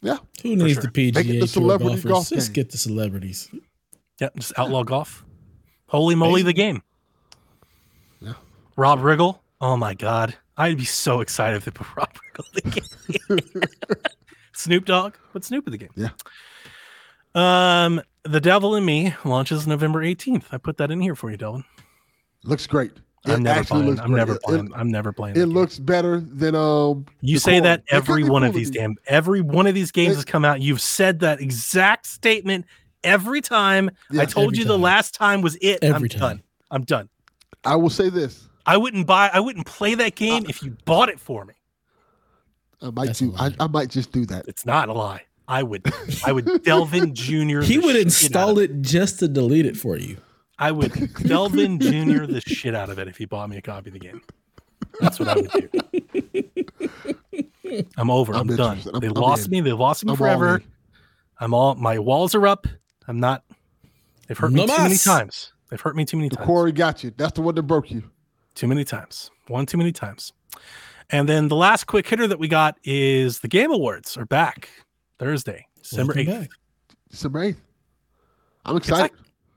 Yeah. 0.02 0.16
Who 0.42 0.56
needs 0.56 0.74
sure. 0.74 0.82
the 0.82 0.88
PGA 0.88 1.14
Make 1.14 1.26
it 1.26 1.32
the 1.32 1.38
Tour 1.40 1.46
celebrity 1.48 1.94
golfers? 1.94 2.10
golf 2.10 2.28
Just 2.30 2.52
get 2.54 2.70
the 2.70 2.78
celebrities. 2.78 3.50
Yeah, 4.18 4.28
just 4.36 4.52
outlaw 4.58 4.82
golf. 4.82 5.24
Holy 5.86 6.14
moly, 6.14 6.42
the 6.42 6.52
game. 6.52 6.82
Yeah. 8.20 8.34
Rob 8.76 9.00
Riggle. 9.00 9.40
Oh 9.60 9.76
my 9.76 9.94
god, 9.94 10.36
I'd 10.56 10.78
be 10.78 10.84
so 10.84 11.20
excited 11.20 11.56
if 11.56 11.64
they 11.64 11.70
put 11.70 11.86
Rob 11.96 12.08
Riggle 12.14 12.64
in 12.64 12.70
the 12.70 13.50
game. 13.50 13.62
Snoop 14.52 14.84
Dogg, 14.84 15.14
put 15.32 15.44
Snoop 15.44 15.66
in 15.66 15.72
the 15.72 15.78
game. 15.78 15.90
Yeah. 15.96 16.10
Um, 17.34 18.00
The 18.24 18.40
Devil 18.40 18.74
in 18.76 18.84
Me 18.84 19.14
launches 19.24 19.66
November 19.66 20.02
18th. 20.04 20.44
I 20.52 20.58
put 20.58 20.76
that 20.76 20.90
in 20.90 21.00
here 21.00 21.14
for 21.14 21.30
you, 21.30 21.36
Delvin. 21.36 21.64
Looks 22.44 22.66
great. 22.66 22.92
I'm 23.26 23.42
never 23.42 23.64
playing. 23.64 24.00
I'm 24.00 24.08
great. 24.12 24.16
never 24.18 24.34
It- 24.34 24.42
playing. 24.42 24.70
I'm 24.74 24.90
never 24.90 25.12
playing. 25.12 25.36
It, 25.36 25.38
that 25.40 25.44
it 25.44 25.46
game. 25.48 25.54
looks 25.54 25.78
better 25.78 26.20
than 26.20 26.54
um. 26.54 27.04
You 27.20 27.38
say 27.38 27.52
core. 27.56 27.60
that 27.62 27.82
every 27.90 28.24
one 28.24 28.42
of 28.44 28.54
these 28.54 28.70
damn 28.70 28.96
every 29.06 29.42
one 29.42 29.66
of 29.66 29.74
these 29.74 29.90
games 29.92 30.12
It- 30.12 30.16
has 30.16 30.24
come 30.24 30.44
out. 30.44 30.60
You've 30.62 30.80
said 30.80 31.20
that 31.20 31.40
exact 31.40 32.06
statement 32.06 32.64
every 33.04 33.42
time. 33.42 33.90
I 34.18 34.24
told 34.24 34.48
every 34.54 34.58
you 34.60 34.64
the 34.64 34.78
last 34.78 35.14
time 35.14 35.42
was 35.42 35.56
it. 35.60 35.80
Every 35.82 35.94
I'm 36.06 36.08
time. 36.08 36.20
done. 36.20 36.42
I'm 36.70 36.84
done. 36.84 37.08
I 37.64 37.76
will 37.76 37.90
say 37.90 38.08
this. 38.08 38.48
I 38.64 38.78
wouldn't 38.78 39.06
buy. 39.06 39.28
I 39.32 39.40
wouldn't 39.40 39.66
play 39.66 39.94
that 39.96 40.14
game 40.14 40.44
Uh, 40.44 40.48
if 40.48 40.62
you 40.62 40.76
bought 40.86 41.10
it 41.10 41.20
for 41.20 41.44
me. 41.44 41.54
I 42.80 42.90
might 42.90 43.06
That's 43.06 43.18
do. 43.18 43.34
I. 43.38 43.54
I 43.60 43.66
might 43.66 43.90
just 43.90 44.12
do 44.12 44.24
that. 44.26 44.46
It's 44.48 44.64
not 44.64 44.88
a 44.88 44.94
lie. 44.94 45.24
I 45.50 45.62
would. 45.64 45.82
I 46.24 46.32
would 46.32 46.62
Delvin 46.62 47.14
Junior. 47.14 47.60
He 47.60 47.78
would 47.78 47.96
install 47.96 48.58
it 48.60 48.80
just 48.82 49.18
to 49.18 49.28
delete 49.28 49.66
it 49.66 49.76
for 49.76 49.96
you. 49.96 50.16
I 50.58 50.70
would 50.70 50.92
Delvin 51.24 51.80
Junior 51.80 52.26
the 52.26 52.40
shit 52.40 52.74
out 52.74 52.88
of 52.88 52.98
it 52.98 53.08
if 53.08 53.16
he 53.16 53.24
bought 53.24 53.50
me 53.50 53.56
a 53.56 53.62
copy 53.62 53.88
of 53.88 53.94
the 53.94 53.98
game. 53.98 54.22
That's 55.00 55.18
what 55.18 55.28
I 55.28 55.34
would 55.36 55.50
do. 55.52 55.68
I'm 57.96 58.10
over. 58.10 58.32
I'm, 58.34 58.48
I'm 58.48 58.56
done. 58.56 58.78
I'm- 58.92 59.00
they 59.00 59.08
I'm 59.08 59.14
lost 59.14 59.46
in. 59.46 59.50
me. 59.52 59.60
They 59.60 59.72
lost 59.72 60.04
me 60.04 60.08
I'm 60.10 60.12
all 60.12 60.16
forever. 60.16 60.56
in. 60.56 60.64
I'm 61.40 61.54
all. 61.54 61.74
My 61.74 61.98
walls 61.98 62.34
are 62.34 62.46
up. 62.46 62.66
I'm 63.08 63.18
not. 63.20 63.44
They've 64.28 64.38
hurt 64.38 64.52
me 64.52 64.64
No 64.66 64.76
too 64.76 64.82
many 64.82 64.96
times. 64.98 65.52
They've 65.70 65.80
hurt 65.80 65.96
me 65.96 66.04
too 66.04 66.16
many 66.16 66.28
The 66.28 66.36
times. 66.36 66.46
Corey 66.46 66.72
got 66.72 67.02
you. 67.02 67.12
That's 67.16 67.32
the 67.32 67.42
one 67.42 67.54
that 67.56 67.62
broke 67.64 67.90
you. 67.90 68.04
Too 68.54 68.68
many 68.68 68.84
times. 68.84 69.30
One 69.48 69.66
too 69.66 69.78
many 69.78 69.90
times. 69.92 70.32
And 71.10 71.28
then 71.28 71.48
the 71.48 71.56
last 71.56 71.86
quick 71.86 72.06
hitter 72.06 72.26
that 72.28 72.38
we 72.38 72.46
got 72.48 72.76
is 72.84 73.40
the 73.40 73.48
Game 73.48 73.72
Awards 73.72 74.16
are 74.16 74.26
back 74.26 74.68
Thursday, 75.20 75.66
December 75.82 76.14
8th. 76.14 76.26
back. 76.26 76.50
December 77.10 77.42
eighth. 77.44 77.60
I'm 78.64 78.76
excited. 78.76 79.02
like- 79.02 79.12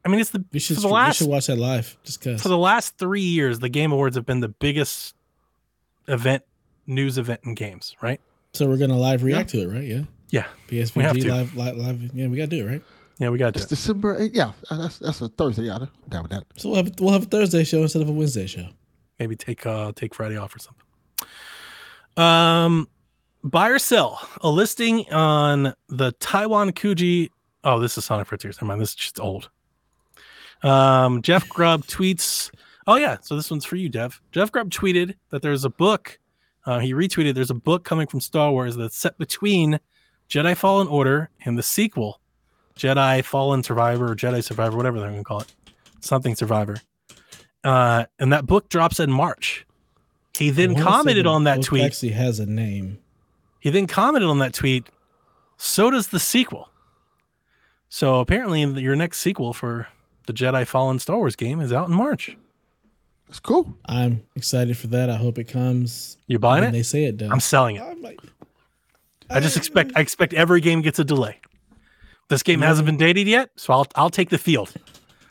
I 0.06 0.10
mean, 0.10 0.20
it's 0.20 0.32
the 0.32 0.44
We 0.52 0.60
should, 0.60 0.76
the 0.78 0.88
we 0.90 1.14
should 1.14 1.28
watch 1.30 1.48
that 1.48 1.58
live 1.58 1.98
just 2.04 2.20
because. 2.20 2.42
for 2.42 2.50
the 2.50 2.58
last 2.58 2.98
three 2.98 3.22
years, 3.22 3.60
the 3.60 3.70
Game 3.70 3.92
Awards 3.94 4.16
have 4.18 4.26
been 4.26 4.42
the 4.42 4.50
biggest 4.50 5.16
event, 6.10 6.44
news 6.86 7.18
event 7.18 7.40
in 7.46 7.54
games, 7.56 7.96
right? 8.02 8.20
So 8.54 8.68
we're 8.68 8.78
gonna 8.78 8.98
live 9.00 9.24
react 9.24 9.50
to 9.52 9.62
it, 9.62 9.68
right? 9.68 9.84
Yeah. 9.84 10.02
Yeah, 10.30 10.48
We 10.70 10.80
have 10.80 10.90
PSVG 11.16 11.22
to. 11.22 11.32
live, 11.34 11.56
live, 11.56 11.78
live. 11.78 12.02
Yeah, 12.16 12.28
we 12.28 12.36
gotta 12.38 12.48
do 12.48 12.66
it, 12.66 12.70
right? 12.70 12.82
yeah, 13.20 13.30
we 13.30 13.38
got 13.38 13.54
to 13.54 13.60
it's 13.60 13.68
do 13.70 13.74
it. 13.74 13.78
December 13.78 14.18
eighth. 14.20 14.36
Yeah, 14.36 14.52
uh, 14.70 14.78
that's 14.78 14.98
that's 14.98 15.22
a 15.22 15.30
Thursday. 15.30 15.64
Yeah, 15.64 15.76
I'm 15.78 15.90
down 16.10 16.24
with 16.24 16.32
that. 16.32 16.44
So 16.58 16.70
we'll 16.70 16.84
have 16.84 16.92
we'll 17.00 17.14
have 17.14 17.24
a 17.24 17.28
Thursday 17.28 17.64
show 17.64 17.82
instead 17.84 18.02
of 18.02 18.10
a 18.10 18.12
Wednesday 18.12 18.48
show. 18.48 18.68
Maybe 19.20 19.36
take 19.38 19.66
uh 19.66 19.94
take 19.96 20.14
Friday 20.16 20.36
off 20.36 20.54
or 20.56 20.60
something. 20.60 20.84
Um, 22.18 22.90
buy 23.44 23.70
or 23.70 23.80
sell 23.80 24.28
a 24.42 24.50
listing 24.50 25.12
on 25.12 25.74
the 25.90 26.12
Taiwan 26.14 26.72
Kuji. 26.72 27.30
Oh, 27.64 27.80
this 27.80 27.98
is 27.98 28.06
Sonic 28.06 28.28
Frontiers. 28.28 28.58
Never 28.58 28.68
mind. 28.68 28.82
This 28.82 28.90
is 28.90 28.96
just 28.96 29.20
old. 29.20 29.50
Um, 30.62 31.22
Jeff 31.22 31.48
Grubb 31.50 31.84
tweets. 31.88 32.52
Oh 32.88 32.96
yeah, 32.96 33.18
so 33.22 33.36
this 33.36 33.50
one's 33.50 33.66
for 33.66 33.76
you, 33.76 33.90
Dev. 33.90 34.22
Jeff 34.32 34.52
Grubb 34.52 34.70
tweeted 34.70 35.16
that 35.30 35.42
there's 35.42 35.66
a 35.66 35.70
book. 35.70 36.20
Uh, 36.66 36.80
he 36.80 36.94
retweeted. 36.94 37.36
There's 37.36 37.50
a 37.50 37.56
book 37.56 37.84
coming 37.84 38.08
from 38.08 38.22
Star 38.22 38.52
Wars 38.52 38.76
that's 38.76 38.98
set 38.98 39.18
between 39.18 39.80
Jedi 40.30 40.56
Fallen 40.56 40.88
Order 40.88 41.30
and 41.46 41.58
the 41.58 41.64
sequel, 41.64 42.20
Jedi 42.76 43.24
Fallen 43.24 43.64
Survivor 43.64 44.12
or 44.12 44.16
Jedi 44.16 44.44
Survivor, 44.44 44.76
whatever 44.76 45.00
they're 45.00 45.10
gonna 45.10 45.24
call 45.24 45.42
it, 45.42 45.54
something 46.00 46.36
Survivor. 46.36 46.78
Uh, 47.64 48.06
and 48.20 48.34
that 48.34 48.46
book 48.46 48.68
drops 48.70 49.00
in 49.00 49.12
March. 49.12 49.66
He 50.38 50.50
then 50.50 50.76
commented 50.76 51.28
on 51.28 51.44
that 51.44 51.62
tweet. 51.62 51.84
Actually, 51.84 52.12
has 52.14 52.40
a 52.40 52.46
name. 52.46 52.98
He 53.64 53.70
then 53.70 53.88
commented 53.88 54.30
on 54.30 54.40
that 54.40 54.54
tweet. 54.54 54.88
So 55.56 55.90
does 55.90 56.10
the 56.10 56.20
sequel. 56.20 56.68
So 57.88 58.20
apparently, 58.20 58.62
your 58.82 58.94
next 58.98 59.20
sequel 59.20 59.54
for 59.54 59.88
the 60.28 60.34
Jedi 60.34 60.68
Fallen 60.68 61.00
Star 61.00 61.16
Wars 61.16 61.38
game 61.38 61.62
is 61.62 61.72
out 61.72 61.88
in 61.88 61.96
March. 61.96 62.36
It's 63.30 63.40
cool. 63.40 63.74
I'm 63.86 64.22
excited 64.36 64.78
for 64.78 64.88
that. 64.88 65.10
I 65.10 65.16
hope 65.16 65.38
it 65.40 65.46
comes. 65.46 66.18
You're 66.28 66.40
buying 66.40 66.60
when 66.66 66.70
it? 66.76 66.78
They 66.78 66.84
say 66.84 67.06
it 67.06 67.16
does. 67.16 67.32
I'm 67.32 67.40
selling 67.40 67.78
it. 67.78 67.84
I 67.84 67.94
might- 67.94 68.20
I 69.30 69.40
just 69.40 69.56
expect 69.56 69.94
I 69.96 70.02
expect 70.02 70.34
every 70.34 70.60
game 70.60 70.82
gets 70.82 71.00
a 71.00 71.06
delay. 71.06 71.40
This 72.28 72.44
game 72.44 72.60
hasn't 72.60 72.86
been 72.86 72.98
dated 72.98 73.28
yet, 73.28 73.50
so 73.56 73.72
I'll 73.72 73.88
I'll 73.96 74.10
take 74.10 74.30
the 74.30 74.38
field. 74.38 74.74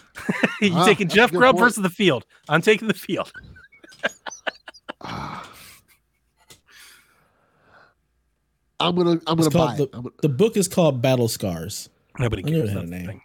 you 0.63 0.73
Ah, 0.75 0.87
taking 0.87 1.09
Jeff 1.09 1.31
good 1.33 1.37
Grubb 1.39 1.57
point. 1.57 1.65
versus 1.67 1.83
the 1.83 1.91
field? 1.91 2.25
I'm 2.49 2.63
taking 2.63 2.89
the 2.89 2.95
field. 2.95 3.31
I'm 8.89 8.97
gonna 8.97 9.21
I'm 9.27 9.39
It's 9.39 9.49
gonna 9.49 9.51
buy 9.51 9.77
called 9.77 9.81
it. 9.81 9.93
the, 9.93 9.99
I'm 9.99 10.07
the 10.23 10.29
book 10.29 10.57
is 10.57 10.69
called 10.69 11.01
Battle 11.03 11.29
Scars. 11.29 11.89
Nobody 12.19 12.45
I 12.45 12.51
knew 12.51 12.59
cares. 12.59 12.71
it 12.71 12.75
had 12.75 12.85
a 12.85 12.87
name. 12.87 13.21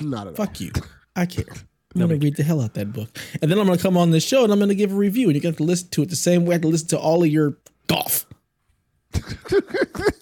not 0.10 0.26
at 0.26 0.38
all. 0.38 0.46
Fuck 0.46 0.60
you. 0.60 0.72
I 1.14 1.26
care. 1.26 1.44
I'm 1.94 2.00
Nobody 2.00 2.18
gonna 2.18 2.24
read 2.26 2.36
the 2.36 2.42
hell 2.42 2.60
out 2.60 2.74
that 2.74 2.92
book, 2.92 3.08
and 3.40 3.50
then 3.50 3.58
I'm 3.58 3.66
gonna 3.66 3.78
come 3.78 3.96
on 3.96 4.10
this 4.10 4.24
show 4.24 4.44
and 4.44 4.52
I'm 4.52 4.58
gonna 4.58 4.74
give 4.74 4.92
a 4.92 4.94
review, 4.96 5.28
and 5.28 5.34
you're 5.34 5.40
gonna 5.40 5.52
have 5.52 5.56
to 5.58 5.62
listen 5.64 5.88
to 5.90 6.02
it 6.02 6.10
the 6.10 6.16
same 6.16 6.44
way 6.44 6.50
I 6.50 6.54
have 6.54 6.62
to 6.62 6.68
listen 6.68 6.88
to 6.88 6.98
all 6.98 7.22
of 7.22 7.28
your 7.30 7.56
golf. 7.86 8.26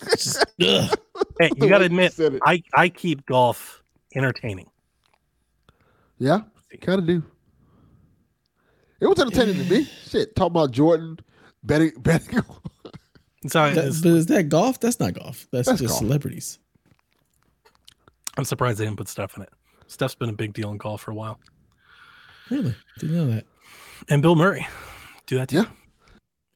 Just. 0.09 0.45
Hey, 0.59 1.51
you 1.57 1.69
got 1.69 1.79
to 1.79 1.85
way 1.93 2.11
you 2.19 2.27
admit. 2.27 2.43
I 2.47 2.63
I 2.75 2.89
keep 2.91 3.27
golf 3.27 3.83
entertaining. 4.15 4.69
Yeah, 6.19 6.43
kind 6.81 7.01
of 7.01 7.07
do. 7.07 7.23
It 9.01 9.07
was 9.09 9.19
entertaining 9.19 9.57
to 9.57 9.65
me. 9.71 9.85
Shit, 10.09 10.37
talking 10.37 10.53
about 10.53 10.71
Jordan 10.71 11.19
betting 11.65 11.93
betting. 11.99 12.41
So 13.47 13.73
That- 13.75 14.01
but 14.03 14.13
is 14.13 14.27
that 14.27 14.49
golf? 14.49 14.81
That's 14.81 14.99
not 15.01 15.13
golf. 15.15 15.47
That's, 15.51 15.69
That's 15.69 15.81
just 15.81 15.91
golf. 15.93 15.99
celebrities. 16.01 16.59
I'm 18.37 18.45
surprised 18.45 18.79
they 18.79 18.85
didn't 18.85 18.97
put 18.99 19.09
stuff 19.09 19.37
in 19.37 19.43
it. 19.43 19.51
Stuff's 19.87 20.15
been 20.15 20.31
a 20.31 20.35
big 20.35 20.55
deal 20.55 20.71
in 20.71 20.79
golf 20.79 21.03
for 21.03 21.11
a 21.11 21.15
while. 21.15 21.39
Really? 22.51 22.75
Didn't 22.99 23.15
know 23.17 23.27
that. 23.29 23.45
And 24.09 24.23
Bill 24.23 24.35
Murray, 24.35 24.67
do 25.27 25.37
that 25.39 25.49
too. 25.49 25.57
Yeah. 25.59 25.65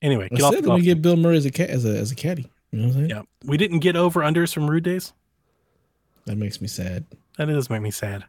Anyway, 0.03 0.29
I 0.31 0.35
get 0.35 0.43
off 0.45 0.55
said 0.55 0.65
the 0.65 0.69
let 0.71 0.77
me 0.81 0.85
get 0.85 1.03
Bill 1.03 1.17
Murray 1.17 1.37
as 1.37 1.45
a 1.47 1.51
cat 1.51 1.71
as 1.71 1.85
a 1.85 1.97
as 1.97 2.11
a 2.13 2.15
caddy. 2.15 2.51
You 2.73 2.79
know 2.81 2.85
what 2.89 2.95
I'm 2.95 2.99
saying? 2.99 3.11
Yeah, 3.11 3.23
we 3.45 3.57
didn't 3.57 3.79
get 3.81 3.97
over 3.97 4.21
unders 4.21 4.53
from 4.53 4.69
Rude 4.69 4.85
Days. 4.85 5.13
That 6.27 6.37
makes 6.37 6.61
me 6.61 6.69
sad. 6.69 7.07
That 7.37 7.47
does 7.47 7.71
make 7.71 7.81
me 7.83 7.91
sad. 7.91 8.25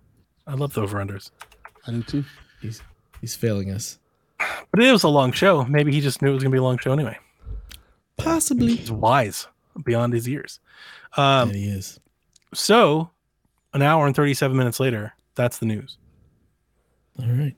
I 0.48 0.53
love 0.53 0.73
the 0.73 0.81
over 0.81 0.98
unders, 0.99 1.31
I 1.86 1.91
do 1.91 2.03
too. 2.03 2.26
He's 2.61 2.81
he's 3.22 3.36
failing 3.36 3.72
us. 3.72 3.99
but 4.72 4.81
it 4.81 4.91
was 4.91 5.03
a 5.03 5.10
long 5.10 5.31
show. 5.31 5.65
Maybe 5.65 5.91
he 5.91 6.02
just 6.02 6.22
knew 6.22 6.30
it 6.30 6.34
was 6.34 6.44
gonna 6.44 6.53
be 6.53 6.60
a 6.60 6.64
long 6.64 6.77
show 6.77 6.91
anyway. 6.94 7.18
Possibly. 8.20 8.76
He's 8.76 8.91
wise 8.91 9.48
beyond 9.84 10.14
his 10.14 10.28
years. 10.28 10.60
Um, 11.18 11.50
that 11.50 11.56
he 11.58 11.66
is. 11.66 12.00
so 12.54 13.10
an 13.74 13.82
hour 13.82 14.06
and 14.06 14.16
37 14.16 14.56
minutes 14.56 14.80
later, 14.80 15.14
that's 15.36 15.58
the 15.58 15.66
news. 15.66 15.98
All 17.20 17.28
right. 17.28 17.56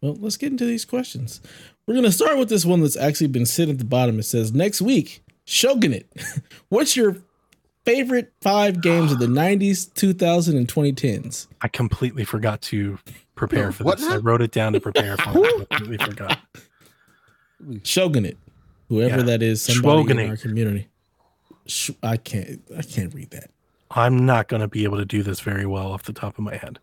Well, 0.00 0.16
let's 0.20 0.36
get 0.36 0.52
into 0.52 0.64
these 0.66 0.84
questions. 0.84 1.40
We're 1.86 1.94
gonna 1.94 2.12
start 2.12 2.38
with 2.38 2.48
this 2.48 2.64
one 2.64 2.80
that's 2.80 2.96
actually 2.96 3.26
been 3.28 3.46
sitting 3.46 3.72
at 3.74 3.78
the 3.78 3.84
bottom. 3.84 4.18
It 4.18 4.24
says 4.24 4.52
next 4.52 4.80
week, 4.82 5.22
Shogunate. 5.44 6.10
What's 6.68 6.96
your 6.96 7.16
favorite 7.84 8.32
five 8.40 8.80
games 8.82 9.12
of 9.12 9.18
the 9.18 9.26
'90s, 9.28 9.92
2000, 9.94 10.56
and 10.56 10.66
2010s? 10.68 11.46
I 11.60 11.68
completely 11.68 12.24
forgot 12.24 12.60
to 12.62 12.98
prepare 13.34 13.72
for 13.72 13.84
What 13.84 13.98
this. 13.98 14.08
I 14.08 14.16
wrote 14.16 14.40
it 14.42 14.50
down 14.52 14.72
to 14.74 14.80
prepare 14.80 15.16
for 15.16 15.30
it. 15.46 15.66
I 15.70 15.76
completely 15.76 16.04
forgot. 16.06 16.38
Shogunate, 17.82 18.38
whoever 18.94 19.18
Yeah. 19.18 19.22
that 19.24 19.42
is, 19.42 19.62
somebody 19.62 20.10
in 20.10 20.30
our 20.30 20.36
community. 20.36 20.88
Sh- 21.66 21.90
I 22.02 22.16
can't. 22.16 22.60
I 22.76 22.82
can't 22.82 23.12
read 23.14 23.30
that. 23.30 23.50
I'm 23.90 24.26
not 24.26 24.48
going 24.48 24.60
to 24.60 24.68
be 24.68 24.84
able 24.84 24.98
to 24.98 25.04
do 25.04 25.22
this 25.22 25.40
very 25.40 25.66
well 25.66 25.92
off 25.92 26.02
the 26.04 26.12
top 26.12 26.36
of 26.38 26.44
my 26.44 26.56
head. 26.56 26.78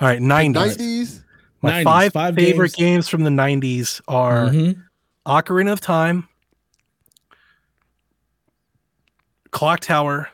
All 0.00 0.08
right, 0.08 0.20
90s. 0.20 0.54
Nineties. 0.54 1.24
My 1.62 1.82
90s, 1.82 1.84
five, 1.84 2.12
five 2.12 2.34
favorite 2.34 2.72
games. 2.74 3.06
games. 3.06 3.08
from 3.08 3.24
the 3.24 3.30
90s 3.30 4.00
are 4.08 4.48
Mhm. 4.48 4.82
Ocarina 5.26 5.72
of 5.72 5.80
Time, 5.80 6.28
Clock 9.50 9.80
Tower, 9.80 10.28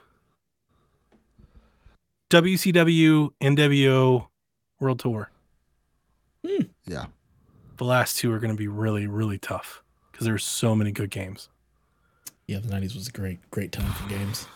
WCW, 2.30 3.30
NWO 3.40 4.28
World 4.78 4.98
Tour. 5.00 5.30
Yeah. 6.84 7.06
The 7.76 7.84
last 7.84 8.16
two 8.16 8.32
are 8.32 8.38
going 8.38 8.52
to 8.52 8.56
be 8.58 8.68
really, 8.68 9.06
really 9.06 9.38
tough 9.38 9.82
because 10.20 10.26
there's 10.26 10.44
so 10.44 10.74
many 10.76 10.92
good 10.92 11.08
games. 11.08 11.48
Yeah, 12.46 12.58
the 12.58 12.68
'90s 12.68 12.94
was 12.94 13.08
a 13.08 13.10
great, 13.10 13.38
great 13.50 13.72
time 13.72 13.90
for 13.92 14.06
games. 14.10 14.46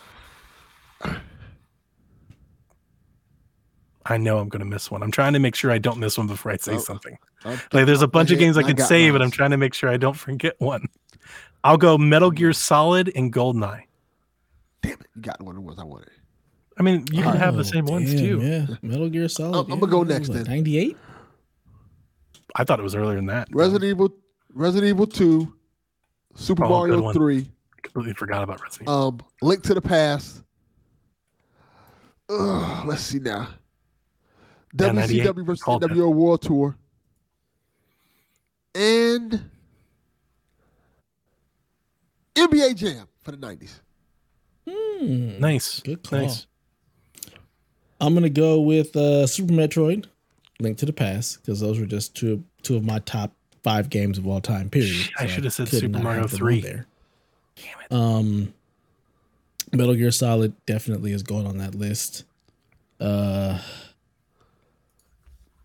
I 4.05 4.17
know 4.17 4.37
I'm 4.37 4.47
going 4.49 4.59
to 4.59 4.65
miss 4.67 4.91
one. 4.91 5.01
I'm 5.01 5.09
trying 5.09 5.33
to 5.33 5.39
make 5.39 5.55
sure 5.55 5.71
I 5.71 5.79
don't 5.79 5.97
miss 5.97 6.19
one 6.19 6.27
before 6.27 6.51
I 6.51 6.57
say 6.57 6.75
Oh. 6.75 6.77
something. 6.79 7.17
Oh, 7.43 7.49
I'm- 7.49 7.59
Like 7.73 7.85
there's 7.87 8.03
a 8.03 8.07
bunch 8.07 8.29
of 8.29 8.37
games 8.37 8.57
I 8.57 8.61
I 8.61 8.63
could 8.63 8.79
say, 8.79 9.09
but. 9.09 9.23
I'm 9.23 9.31
trying 9.31 9.49
to 9.51 9.57
make 9.57 9.73
sure 9.73 9.89
I 9.89 9.97
don't 9.97 10.13
forget 10.13 10.53
one. 10.59 10.85
I'll 11.63 11.77
go 11.77 11.97
Metal 11.97 12.29
Gear 12.29 12.53
Solid 12.53 13.11
and 13.15 13.33
Goldeneye. 13.33 13.85
Damn 14.83 14.91
it! 14.93 15.07
You 15.15 15.21
got 15.23 15.41
one 15.41 15.55
of 15.55 15.63
the 15.63 15.65
ones 15.67 15.79
I 15.79 15.83
wanted. 15.83 16.09
I 16.77 16.83
mean, 16.83 17.05
you 17.11 17.23
can 17.23 17.35
have 17.37 17.55
the 17.55 17.61
Oh, 17.61 17.63
same 17.63 17.85
ones 17.85 18.13
too. 18.13 18.39
Yeah, 18.39 18.67
Metal 18.83 19.09
Gear 19.09 19.27
Solid. 19.27 19.55
I'm- 19.65 19.73
I'ma 19.73 19.87
go 19.87 20.03
next 20.03 20.29
then. 20.31 20.43
'98. 20.43 20.95
I 22.55 22.63
thought 22.65 22.79
it 22.79 22.83
was 22.83 22.93
earlier 22.93 23.15
than 23.15 23.25
that. 23.27 23.47
Resident 23.51 23.83
Evil, 23.89 24.13
Resident 24.55 24.89
Evil 24.89 25.05
Two, 25.05 25.53
Super 26.35 26.63
Oh, 26.65 26.69
Mario. 26.69 27.11
Three, 27.13 27.51
I 27.77 27.81
completely 27.83 28.13
forgot 28.13 28.41
about 28.43 28.61
Resident 28.61 28.89
Evil. 28.89 28.93
um, 29.07 29.19
Link 29.41 29.61
to 29.63 29.73
the 29.75 29.81
Past. 29.81 30.41
Ugh, 32.29 32.87
let's 32.87 33.01
see 33.01 33.19
now. 33.19 33.49
WCW 34.75 35.45
versus 35.45 35.61
called 35.61 35.81
that. 35.83 35.91
NWO 35.91 36.11
World 36.13 36.41
Tour. 36.41 36.75
And 38.73 39.49
NBA 42.35 42.75
Jam 42.75 43.07
for 43.21 43.31
the 43.31 43.37
90s. 43.37 43.79
Hmm. 44.67 45.39
nice, 45.39 45.79
Good 45.81 46.03
call. 46.03 46.19
nice. 46.21 46.47
I'm 48.01 48.13
gonna 48.13 48.29
go 48.29 48.59
with 48.59 48.95
uh, 48.95 49.25
Super 49.27 49.53
Metroid, 49.53 50.05
Link 50.59 50.77
to 50.79 50.85
the 50.85 50.91
Past, 50.93 51.37
because 51.41 51.59
those 51.61 51.79
were 51.79 51.85
just 51.85 52.15
two 52.15 52.43
two 52.63 52.75
of 52.75 52.83
my 52.83 52.99
top 52.99 53.31
five 53.65 53.89
games 53.89 54.19
of 54.19 54.27
all 54.27 54.39
time. 54.39 54.69
Period. 54.69 54.91
Shit, 54.93 55.13
I 55.17 55.25
should 55.25 55.43
have 55.43 55.53
said 55.53 55.67
Super 55.67 55.97
Mario 55.97 56.27
3. 56.27 56.61
There. 56.61 56.85
Damn 57.55 57.79
it. 57.79 57.91
Um, 57.91 58.53
Metal 59.73 59.95
Gear 59.95 60.11
Solid 60.11 60.53
definitely 60.67 61.11
is 61.13 61.23
going 61.23 61.47
on 61.47 61.57
that 61.57 61.73
list. 61.73 62.25
Uh, 62.99 63.59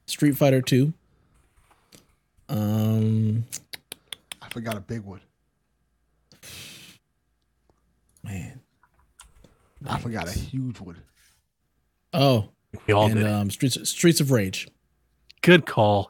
Street 0.07 0.33
Fighter 0.33 0.63
Two. 0.63 0.95
Um, 2.49 3.45
I 4.41 4.49
forgot 4.49 4.77
a 4.79 4.81
big 4.81 5.03
one. 5.03 5.21
man. 8.25 8.61
I 9.87 9.99
forgot 9.99 10.27
a 10.27 10.33
huge 10.39 10.81
one. 10.81 10.97
Oh, 12.15 12.49
We 12.87 12.95
all 12.95 13.07
and 13.07 13.15
did. 13.17 13.27
um, 13.27 13.51
Streets 13.51 13.89
Streets 13.91 14.21
of 14.21 14.31
Rage. 14.31 14.69
Good 15.43 15.67
call. 15.67 16.10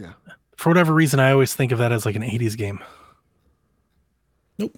Yeah. 0.00 0.12
For 0.56 0.68
whatever 0.70 0.92
reason, 0.92 1.20
I 1.20 1.32
always 1.32 1.54
think 1.54 1.72
of 1.72 1.78
that 1.78 1.92
as 1.92 2.04
like 2.06 2.16
an 2.16 2.22
80s 2.22 2.56
game. 2.56 2.80
Nope. 4.58 4.76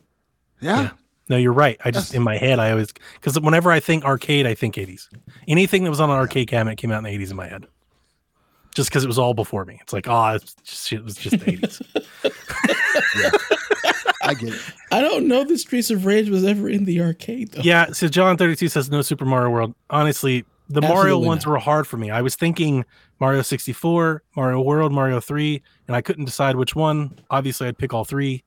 Yeah. 0.60 0.82
Yeah. 0.82 0.90
No, 1.28 1.36
you're 1.36 1.52
right. 1.52 1.80
I 1.84 1.90
just 1.90 2.08
That's- 2.08 2.14
in 2.16 2.22
my 2.22 2.36
head, 2.36 2.58
I 2.58 2.72
always 2.72 2.92
because 3.14 3.38
whenever 3.40 3.70
I 3.70 3.80
think 3.80 4.04
arcade, 4.04 4.46
I 4.46 4.54
think 4.54 4.74
80s. 4.76 5.08
Anything 5.48 5.84
that 5.84 5.90
was 5.90 6.00
on 6.00 6.10
an 6.10 6.16
arcade 6.16 6.48
cabinet 6.48 6.76
came 6.76 6.92
out 6.92 6.98
in 6.98 7.04
the 7.04 7.10
80s 7.18 7.30
in 7.30 7.36
my 7.36 7.48
head. 7.48 7.66
Just 8.74 8.88
because 8.88 9.04
it 9.04 9.08
was 9.08 9.18
all 9.18 9.34
before 9.34 9.64
me. 9.66 9.78
It's 9.82 9.92
like, 9.92 10.08
oh, 10.08 10.28
it's 10.34 10.54
just, 10.64 10.92
it 10.92 11.04
was 11.04 11.14
just 11.16 11.38
the 11.38 11.44
80s. 11.58 11.82
yeah. 13.16 13.30
I 14.24 14.34
get 14.34 14.54
it. 14.54 14.60
I 14.90 15.00
don't 15.00 15.26
know 15.26 15.44
that 15.44 15.58
Streets 15.58 15.90
of 15.90 16.06
Rage 16.06 16.30
was 16.30 16.44
ever 16.44 16.68
in 16.68 16.84
the 16.84 17.00
arcade 17.02 17.52
though. 17.52 17.62
yeah. 17.62 17.86
So 17.92 18.08
John 18.08 18.36
32 18.36 18.68
says 18.68 18.90
no 18.90 19.02
Super 19.02 19.24
Mario 19.24 19.50
World. 19.50 19.74
Honestly, 19.90 20.44
the 20.68 20.80
Mario 20.80 21.18
ones 21.18 21.44
not. 21.44 21.50
were 21.52 21.58
hard 21.58 21.86
for 21.86 21.96
me. 21.96 22.10
I 22.10 22.22
was 22.22 22.34
thinking 22.36 22.84
Mario 23.22 23.42
64, 23.42 24.24
Mario 24.34 24.60
World, 24.62 24.90
Mario 24.90 25.20
3, 25.20 25.62
and 25.86 25.94
I 25.94 26.00
couldn't 26.00 26.24
decide 26.24 26.56
which 26.56 26.74
one. 26.74 27.20
Obviously, 27.30 27.68
I'd 27.68 27.78
pick 27.78 27.94
all 27.94 28.04
three. 28.04 28.42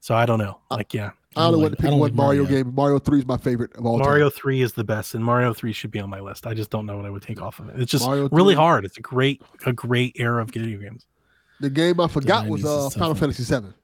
So 0.00 0.14
I 0.14 0.24
don't 0.24 0.38
know. 0.38 0.58
Like, 0.70 0.94
yeah. 0.94 1.10
I 1.36 1.44
only 1.44 1.58
like- 1.58 1.62
want 1.64 1.72
to 1.72 1.76
pick 1.76 1.90
don't 1.90 1.98
one 1.98 2.08
like 2.08 2.14
Mario, 2.16 2.42
Mario. 2.44 2.64
game. 2.64 2.74
Mario 2.74 2.98
3 2.98 3.18
is 3.18 3.26
my 3.26 3.36
favorite 3.36 3.76
of 3.76 3.84
all 3.84 3.98
Mario 3.98 4.30
time. 4.30 4.38
3 4.38 4.62
is 4.62 4.72
the 4.72 4.84
best, 4.84 5.14
and 5.14 5.22
Mario 5.22 5.52
3 5.52 5.70
should 5.70 5.90
be 5.90 6.00
on 6.00 6.08
my 6.08 6.20
list. 6.20 6.46
I 6.46 6.54
just 6.54 6.70
don't 6.70 6.86
know 6.86 6.96
what 6.96 7.04
I 7.04 7.10
would 7.10 7.20
take 7.20 7.42
off 7.42 7.58
of 7.58 7.68
it. 7.68 7.78
It's 7.78 7.90
just 7.90 8.06
Mario 8.06 8.30
really 8.32 8.54
3. 8.54 8.62
hard. 8.62 8.84
It's 8.86 8.96
a 8.96 9.02
great, 9.02 9.42
a 9.66 9.74
great 9.74 10.16
era 10.18 10.40
of 10.40 10.48
video 10.48 10.78
games. 10.78 11.04
The 11.60 11.68
game 11.68 12.00
I 12.00 12.08
forgot 12.08 12.46
was 12.48 12.64
uh, 12.64 12.88
Final. 12.88 13.14
Fantasy 13.14 13.42
7. 13.42 13.74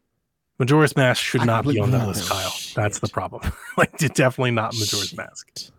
Majora's 0.59 0.96
Mask 0.96 1.22
should 1.22 1.42
I 1.42 1.44
not 1.44 1.68
be 1.68 1.78
on 1.78 1.90
that 1.90 2.09
list, 2.09 2.30
Kyle. 2.30 2.54
That's 2.74 3.00
the 3.00 3.09
problem. 3.09 3.42
like, 3.76 3.98
definitely 3.98 4.52
not 4.52 4.72
Majora's 4.72 5.14
Mask. 5.14 5.70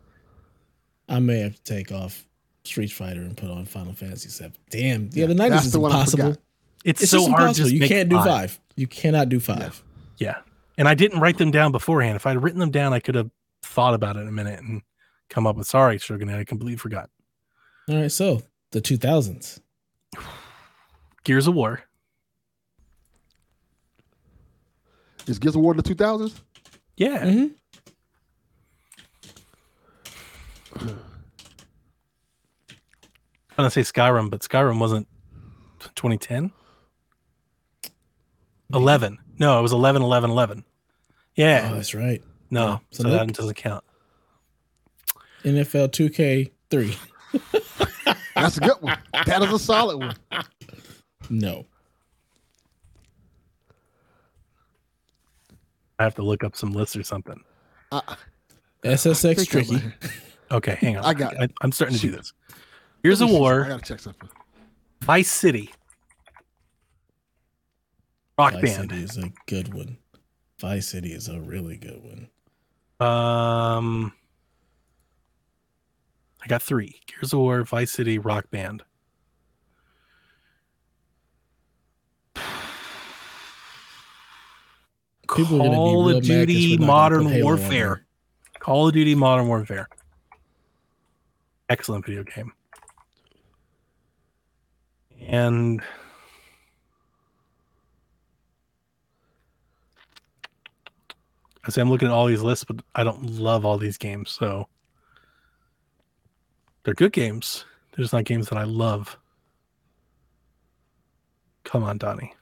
I 1.09 1.17
may 1.17 1.39
have 1.39 1.55
to 1.55 1.63
take 1.63 1.91
off 1.91 2.27
Street 2.65 2.91
Fighter 2.91 3.22
and 3.22 3.35
put 3.35 3.49
on 3.49 3.65
Final 3.65 3.94
Fantasy 3.94 4.30
Seven. 4.30 4.53
Damn, 4.69 5.10
yeah, 5.14 5.26
the 5.26 5.34
nineties 5.35 5.65
is 5.65 5.72
the 5.73 5.80
one 5.80 5.91
impossible. 5.91 6.35
It's, 6.85 7.02
It's 7.02 7.11
so 7.11 7.18
just 7.19 7.30
hard. 7.30 7.41
impossible. 7.41 7.64
Just 7.65 7.73
You 7.73 7.80
make 7.81 7.90
can't 7.90 8.10
do 8.10 8.15
five. 8.18 8.26
five. 8.26 8.60
You 8.76 8.88
cannot 8.88 9.30
do 9.30 9.40
five. 9.40 9.84
Yeah. 10.18 10.38
And 10.77 10.88
I 10.88 10.95
didn't 10.95 11.19
write 11.19 11.38
them 11.38 11.52
down 11.52 11.72
beforehand. 11.72 12.15
If 12.15 12.26
I'd 12.26 12.41
written 12.41 12.60
them 12.60 12.72
down, 12.72 12.94
I 12.94 12.99
could 12.99 13.15
have 13.15 13.30
thought 13.61 13.94
about 13.94 14.15
it 14.18 14.22
in 14.22 14.27
a 14.27 14.31
minute 14.31 14.60
and 14.60 14.81
come 15.30 15.45
up 15.48 15.56
with 15.56 15.68
sorry, 15.68 15.98
Shogun. 15.98 16.30
I 16.30 16.44
completely 16.44 16.77
forgot. 16.77 17.10
All 17.90 17.95
right, 18.02 18.11
so 18.11 18.41
the 18.72 18.81
two 18.81 18.98
thousands. 18.98 19.60
Gears 21.23 21.48
of 21.48 21.53
War. 21.53 21.81
Is 25.27 25.40
Gears 25.40 25.56
of 25.56 25.61
War 25.61 25.72
in 25.73 25.77
the 25.77 25.84
2000s? 25.84 26.34
Yeah. 26.98 27.23
Mm-hmm. 27.23 27.48
I'm 33.57 33.63
gonna 33.63 33.71
say 33.71 33.81
Skyrim, 33.81 34.30
but 34.30 34.41
Skyrim 34.41 34.80
wasn't 34.80 35.07
2010. 35.95 36.51
11. 38.73 39.19
No, 39.38 39.59
it 39.59 39.61
was 39.61 39.71
11, 39.71 40.01
11, 40.01 40.31
11. 40.31 40.63
Yeah. 41.35 41.69
Oh, 41.71 41.75
that's 41.75 41.93
right. 41.93 42.23
no, 42.49 42.81
so 42.91 43.03
so 43.03 43.09
nope. 43.09 43.27
that 43.27 43.35
doesn't 43.35 43.55
count. 43.55 43.84
NFL 45.43 45.91
two 45.91 46.09
K 46.09 46.51
three. 46.69 46.95
That's 48.35 48.57
a 48.57 48.61
good 48.61 48.81
one. 48.81 48.97
That 49.25 49.41
is 49.43 49.53
a 49.53 49.59
solid 49.59 49.97
one. 49.97 50.15
No. 51.30 51.65
I 55.99 56.03
have 56.03 56.15
to 56.15 56.23
look 56.23 56.43
up 56.43 56.55
some 56.55 56.71
lists 56.71 56.95
or 56.95 57.03
something. 57.03 57.41
Uh, 57.91 58.01
I, 58.07 58.15
SSX 58.84 59.47
tricky. 59.47 59.81
Okay, 60.51 60.75
hang 60.75 60.97
on. 60.97 61.05
I 61.05 61.13
got 61.13 61.39
I, 61.39 61.47
I'm 61.61 61.71
starting 61.71 61.95
to 61.97 62.01
do 62.01 62.11
this. 62.11 62.34
Here's 63.03 63.19
a 63.21 63.27
war. 63.27 63.65
I 63.65 63.67
gotta 63.67 63.84
check 63.84 63.99
something. 63.99 64.30
Vice 65.01 65.30
City. 65.30 65.71
Rock 68.38 68.53
Vice 68.53 68.77
Band. 68.77 68.91
City 68.91 69.03
is 69.03 69.17
a 69.17 69.31
good 69.45 69.73
one. 69.73 69.97
Vice 70.59 70.88
City 70.88 71.11
is 71.11 71.27
a 71.27 71.39
really 71.41 71.75
good 71.77 72.01
one. 72.01 72.30
Um, 73.05 74.13
I 76.41 76.47
got 76.47 76.61
three: 76.61 77.01
Gears 77.05 77.34
of 77.34 77.39
War, 77.39 77.63
Vice 77.63 77.91
City, 77.91 78.17
Rock 78.17 78.49
Band. 78.49 78.84
People 85.35 85.61
are 85.61 85.65
gonna 85.65 85.71
be 85.71 85.75
Call 85.75 86.09
of 86.09 86.15
mad 86.15 86.21
'cause 86.21 86.30
we're 86.30 86.45
Duty 86.45 86.77
Modern 86.77 87.23
put 87.23 87.34
Halo 87.34 87.51
on 87.53 87.59
Warfare. 87.59 88.05
Call 88.59 88.88
of 88.88 88.93
Duty 88.93 89.15
Modern 89.15 89.47
Warfare. 89.47 89.89
Excellent 91.69 92.05
video 92.05 92.23
game. 92.23 92.53
And 95.28 95.82
I 101.66 101.70
say 101.70 101.82
I'm 101.82 101.90
looking 101.90 102.08
at 102.10 102.14
all 102.14 102.28
these 102.28 102.41
lists, 102.41 102.66
but 102.66 102.82
I 102.94 103.04
don't 103.04 103.26
love 103.40 103.66
all 103.66 103.78
these 103.78 103.98
games, 103.98 104.32
so 104.32 104.68
they're 106.84 106.94
good 106.94 107.14
games. 107.14 107.66
They're 107.91 108.04
just 108.04 108.14
not 108.14 108.26
games 108.26 108.50
that 108.50 108.58
I 108.58 108.64
love. 108.64 109.18
Come 111.64 111.84
on, 111.84 111.98
Donnie. 111.98 112.34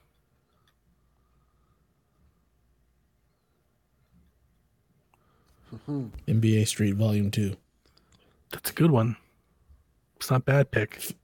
NBA 5.88 6.66
Street 6.66 6.96
Volume 6.96 7.30
Two. 7.30 7.56
That's 8.50 8.70
a 8.70 8.74
good 8.74 8.90
one. 8.90 9.16
It's 10.16 10.30
not 10.30 10.44
bad 10.44 10.70
pick. 10.70 11.14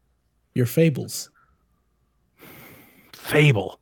Your 0.55 0.67
Fables. 0.67 1.31
Fable. 3.29 3.79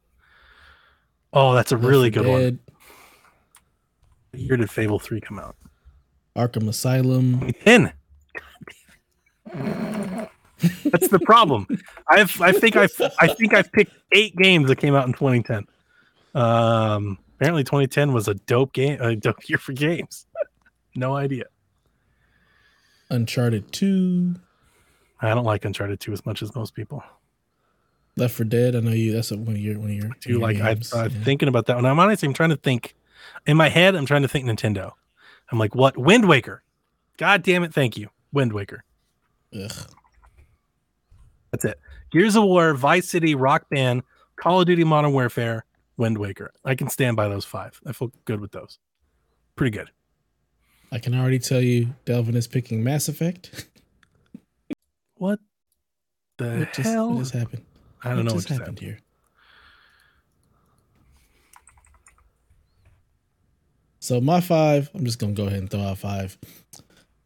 Oh, 1.32 1.54
that's 1.54 1.72
a 1.72 1.76
really 1.76 2.10
4 2.10 2.22
good 2.22 2.30
one. 2.30 2.58
What 4.30 4.40
year 4.40 4.56
did 4.56 4.70
Fable 4.70 4.98
3 4.98 5.20
come 5.20 5.38
out? 5.38 5.56
Arkham 6.36 6.68
Asylum. 6.68 7.52
10. 7.64 7.92
That's 10.84 11.08
the 11.08 11.20
problem. 11.24 11.66
I've 12.08 12.40
I 12.40 12.52
think 12.52 12.76
I've 12.76 12.90
I 13.20 13.28
think 13.28 13.54
I've 13.54 13.70
picked 13.72 13.92
eight 14.12 14.34
games 14.36 14.68
that 14.68 14.76
came 14.76 14.94
out 14.94 15.06
in 15.06 15.12
2010. 15.12 15.66
Um 16.34 17.18
apparently 17.36 17.62
2010 17.62 18.12
was 18.12 18.26
a 18.28 18.34
dope 18.34 18.72
game 18.72 19.00
a 19.00 19.14
dope 19.14 19.48
year 19.48 19.58
for 19.58 19.72
games. 19.72 20.26
no 20.96 21.14
idea. 21.14 21.44
Uncharted 23.10 23.70
Two. 23.72 24.34
I 25.20 25.32
don't 25.34 25.44
like 25.44 25.64
Uncharted 25.64 26.00
2 26.00 26.12
as 26.12 26.26
much 26.26 26.42
as 26.42 26.54
most 26.54 26.74
people. 26.74 27.02
Left 28.16 28.34
4 28.34 28.46
Dead. 28.46 28.74
I 28.76 28.80
know 28.80 28.92
you. 28.92 29.12
That's 29.12 29.30
a, 29.30 29.36
one 29.36 29.56
of 29.56 29.60
your 29.60 29.78
one 29.78 29.90
of 29.90 29.94
your. 30.26 30.38
Like 30.38 30.56
I, 30.56 30.74
games, 30.74 30.92
I'm 30.92 31.10
yeah. 31.10 31.24
thinking 31.24 31.48
about 31.48 31.66
that 31.66 31.76
one. 31.76 31.84
I'm 31.84 31.98
honestly 31.98 32.26
I'm 32.26 32.34
trying 32.34 32.50
to 32.50 32.56
think 32.56 32.94
in 33.46 33.56
my 33.56 33.68
head, 33.68 33.94
I'm 33.94 34.06
trying 34.06 34.22
to 34.22 34.28
think 34.28 34.46
Nintendo. 34.46 34.92
I'm 35.50 35.58
like, 35.58 35.74
what? 35.74 35.96
Wind 35.96 36.28
Waker. 36.28 36.62
God 37.18 37.42
damn 37.42 37.62
it, 37.62 37.72
thank 37.72 37.96
you. 37.96 38.08
Wind 38.32 38.52
Waker. 38.52 38.84
Ugh. 39.54 39.72
That's 41.50 41.64
it. 41.64 41.80
Gears 42.10 42.36
of 42.36 42.44
War, 42.44 42.74
Vice 42.74 43.08
City, 43.08 43.34
Rock 43.34 43.68
Band, 43.70 44.02
Call 44.36 44.60
of 44.60 44.66
Duty 44.66 44.84
Modern 44.84 45.12
Warfare, 45.12 45.64
Wind 45.96 46.18
Waker. 46.18 46.52
I 46.64 46.74
can 46.74 46.88
stand 46.88 47.16
by 47.16 47.28
those 47.28 47.44
five. 47.44 47.80
I 47.86 47.92
feel 47.92 48.12
good 48.24 48.40
with 48.40 48.52
those. 48.52 48.78
Pretty 49.54 49.76
good. 49.76 49.90
I 50.92 50.98
can 50.98 51.14
already 51.14 51.38
tell 51.38 51.60
you, 51.60 51.94
Delvin 52.04 52.36
is 52.36 52.46
picking 52.46 52.84
Mass 52.84 53.08
Effect. 53.08 53.66
What 55.16 55.40
the 56.36 56.58
What 56.58 56.72
just, 56.74 56.88
hell? 56.88 57.10
what 57.10 57.18
just 57.20 57.32
happened? 57.32 57.62
I 58.02 58.14
don't 58.14 58.18
know 58.18 58.32
what 58.32 58.34
what 58.34 58.46
just 58.46 58.60
happened. 58.60 58.78
here. 58.78 58.98
So 64.06 64.20
my 64.20 64.40
five, 64.40 64.88
I'm 64.94 65.04
just 65.04 65.18
gonna 65.18 65.32
go 65.32 65.46
ahead 65.46 65.58
and 65.58 65.70
throw 65.70 65.80
out 65.80 65.98
five. 65.98 66.38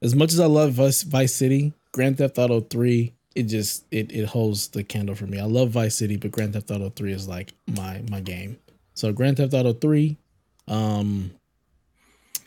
As 0.00 0.14
much 0.14 0.32
as 0.32 0.40
I 0.40 0.46
love 0.46 0.72
Vice, 0.72 1.02
Vice 1.02 1.34
City, 1.34 1.74
Grand 1.92 2.16
Theft 2.16 2.38
Auto 2.38 2.62
3, 2.62 3.12
it 3.34 3.42
just 3.44 3.84
it 3.90 4.10
it 4.12 4.26
holds 4.26 4.68
the 4.68 4.82
candle 4.82 5.14
for 5.14 5.26
me. 5.26 5.38
I 5.38 5.44
love 5.44 5.70
Vice 5.70 5.96
City, 5.96 6.16
but 6.16 6.30
Grand 6.30 6.54
Theft 6.54 6.70
Auto 6.70 6.88
3 6.88 7.12
is 7.12 7.28
like 7.28 7.52
my 7.66 8.02
my 8.08 8.20
game. 8.20 8.58
So 8.94 9.12
Grand 9.12 9.36
Theft 9.36 9.52
Auto 9.52 9.74
3, 9.74 10.16
um 10.68 11.32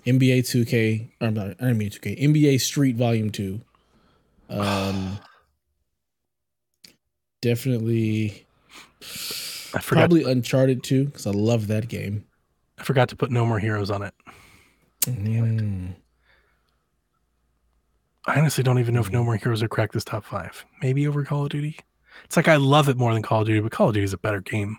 NBA 0.05 0.39
2K, 0.39 1.09
or 1.21 1.31
not 1.31 1.57
NBA 1.59 1.99
2K, 1.99 2.19
NBA 2.19 2.59
Street 2.59 2.95
Volume 2.95 3.29
2. 3.29 3.61
Um 4.49 5.19
definitely 7.43 8.45
I 9.01 9.79
forgot. 9.79 10.01
Probably 10.01 10.23
Uncharted 10.23 10.81
2 10.83 11.05
because 11.05 11.27
I 11.27 11.31
love 11.31 11.67
that 11.67 11.87
game. 11.89 12.25
I 12.79 12.83
forgot 12.83 13.09
to 13.09 13.15
put 13.15 13.31
No 13.31 13.45
More 13.45 13.59
Heroes 13.59 13.91
on 13.91 14.01
it. 14.01 14.13
Mm. 15.01 15.95
I 18.25 18.39
honestly 18.39 18.63
don't 18.63 18.79
even 18.79 18.93
know 18.93 19.01
if 19.01 19.11
No 19.11 19.23
More 19.23 19.35
Heroes 19.35 19.61
would 19.61 19.71
crack 19.71 19.91
this 19.91 20.05
top 20.05 20.23
five. 20.23 20.65
Maybe 20.81 21.05
over 21.07 21.23
Call 21.25 21.43
of 21.43 21.49
Duty. 21.49 21.77
It's 22.23 22.37
like 22.37 22.47
I 22.47 22.55
love 22.55 22.87
it 22.87 22.97
more 22.97 23.13
than 23.13 23.21
Call 23.21 23.41
of 23.41 23.47
Duty, 23.47 23.59
but 23.59 23.71
Call 23.71 23.89
of 23.89 23.93
Duty 23.93 24.05
is 24.05 24.13
a 24.13 24.17
better 24.17 24.39
game. 24.39 24.77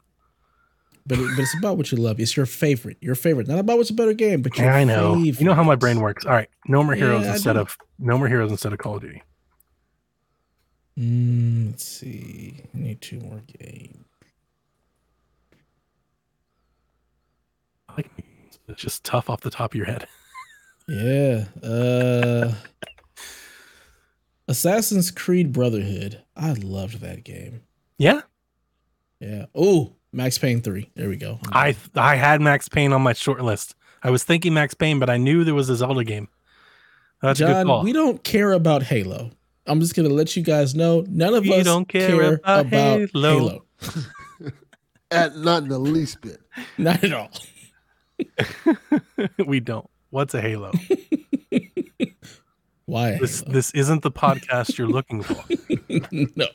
But 1.06 1.18
it, 1.18 1.28
but 1.36 1.42
it's 1.42 1.58
about 1.58 1.76
what 1.76 1.92
you 1.92 1.98
love. 1.98 2.18
It's 2.18 2.34
your 2.34 2.46
favorite. 2.46 2.96
Your 3.02 3.14
favorite. 3.14 3.46
Not 3.46 3.58
about 3.58 3.76
what's 3.76 3.90
a 3.90 3.94
better 3.94 4.14
game, 4.14 4.40
but 4.40 4.56
your 4.56 4.66
Yeah, 4.66 4.76
I 4.76 4.84
know. 4.84 5.16
You 5.16 5.44
know 5.44 5.52
how 5.52 5.62
my 5.62 5.74
brain 5.74 6.00
works. 6.00 6.24
All 6.24 6.32
right, 6.32 6.48
No 6.66 6.82
More 6.82 6.94
Heroes 6.94 7.26
Yeah, 7.26 7.32
instead 7.32 7.58
of 7.58 7.76
No 7.98 8.16
More 8.16 8.28
Heroes 8.28 8.50
instead 8.50 8.72
of 8.72 8.78
Call 8.78 8.96
of 8.96 9.02
Duty. 9.02 9.22
Mm, 10.98 11.70
let's 11.70 11.84
see. 11.86 12.60
I 12.74 12.78
need 12.78 13.00
two 13.00 13.18
more 13.20 13.42
games. 13.58 14.04
I 17.88 17.92
like 17.96 18.10
it's 18.68 18.80
just 18.80 19.04
tough 19.04 19.28
off 19.28 19.40
the 19.40 19.50
top 19.50 19.72
of 19.72 19.76
your 19.76 19.86
head. 19.86 20.06
Yeah. 20.86 21.46
Uh 21.62 22.52
Assassin's 24.46 25.10
Creed 25.10 25.50
Brotherhood. 25.50 26.22
I 26.36 26.52
loved 26.52 27.00
that 27.00 27.24
game. 27.24 27.62
Yeah, 27.96 28.20
Yeah. 29.18 29.46
Oh, 29.54 29.94
Max 30.12 30.36
Payne 30.36 30.60
3. 30.60 30.90
There 30.94 31.08
we 31.08 31.16
go. 31.16 31.38
I 31.52 31.74
I 31.94 32.16
had 32.16 32.42
Max 32.42 32.68
Payne 32.68 32.92
on 32.92 33.00
my 33.00 33.14
short 33.14 33.40
list. 33.40 33.74
I 34.02 34.10
was 34.10 34.24
thinking 34.24 34.52
Max 34.52 34.74
Payne, 34.74 34.98
but 34.98 35.08
I 35.08 35.16
knew 35.16 35.42
there 35.42 35.54
was 35.54 35.70
a 35.70 35.76
Zelda 35.76 36.04
game. 36.04 36.28
That's 37.22 37.40
a 37.40 37.44
good 37.44 37.52
John, 37.52 37.66
call. 37.66 37.82
we 37.82 37.94
don't 37.94 38.22
care 38.22 38.52
about 38.52 38.82
Halo. 38.82 39.30
I'm 39.66 39.80
just 39.80 39.94
gonna 39.94 40.08
let 40.10 40.36
you 40.36 40.42
guys 40.42 40.74
know 40.74 41.04
none 41.08 41.34
of 41.34 41.44
We 41.44 41.54
us 41.54 41.64
don't 41.64 41.88
care 41.88 42.08
care, 42.08 42.34
about 42.34 42.66
about, 42.66 43.10
Halo. 43.12 43.64
Halo. 43.80 44.52
At 45.10 45.36
not 45.36 45.62
in 45.62 45.68
the 45.68 45.78
least 45.78 46.20
bit. 46.22 46.40
Not 46.78 47.04
at 47.04 47.12
all. 47.12 47.30
we 49.46 49.60
don't. 49.60 49.88
What's 50.10 50.34
a 50.34 50.40
Halo? 50.40 50.72
Why? 52.86 53.10
a 53.10 53.18
This 53.20 53.40
Halo? 53.40 53.52
this 53.52 53.70
isn't 53.72 54.02
the 54.02 54.10
podcast 54.10 54.76
you're 54.76 54.88
looking 54.88 55.22
for. 55.22 55.44
no. 56.36 56.46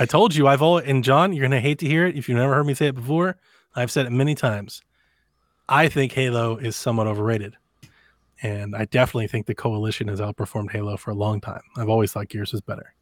I 0.00 0.06
told 0.06 0.34
you 0.34 0.48
I've 0.48 0.62
all 0.62 0.78
and 0.78 1.04
John, 1.04 1.32
you're 1.32 1.44
gonna 1.44 1.60
hate 1.60 1.78
to 1.80 1.86
hear 1.86 2.06
it 2.06 2.16
if 2.16 2.28
you've 2.28 2.38
never 2.38 2.54
heard 2.54 2.66
me 2.66 2.74
say 2.74 2.88
it 2.88 2.94
before. 2.94 3.36
I've 3.74 3.90
said 3.90 4.06
it 4.06 4.10
many 4.10 4.34
times. 4.34 4.82
I 5.68 5.88
think 5.88 6.12
Halo 6.12 6.56
is 6.56 6.74
somewhat 6.74 7.06
overrated. 7.06 7.56
And 8.42 8.74
I 8.74 8.86
definitely 8.86 9.26
think 9.26 9.46
the 9.46 9.54
coalition 9.54 10.08
has 10.08 10.20
outperformed 10.20 10.70
Halo 10.70 10.96
for 10.96 11.10
a 11.10 11.14
long 11.14 11.40
time. 11.40 11.60
I've 11.76 11.90
always 11.90 12.12
thought 12.12 12.28
Gears 12.28 12.52
was 12.52 12.62
better. 12.62 12.94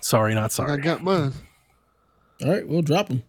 Sorry, 0.00 0.34
not 0.34 0.52
sorry. 0.52 0.72
I 0.72 0.76
got 0.76 1.02
mine. 1.02 1.32
All 2.44 2.50
right, 2.50 2.66
we'll 2.66 2.82
drop 2.82 3.08
them. 3.08 3.22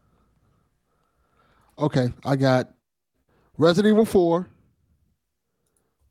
Okay, 1.77 2.09
I 2.25 2.35
got 2.35 2.69
Resident 3.57 3.93
Evil 3.93 4.05
4, 4.05 4.47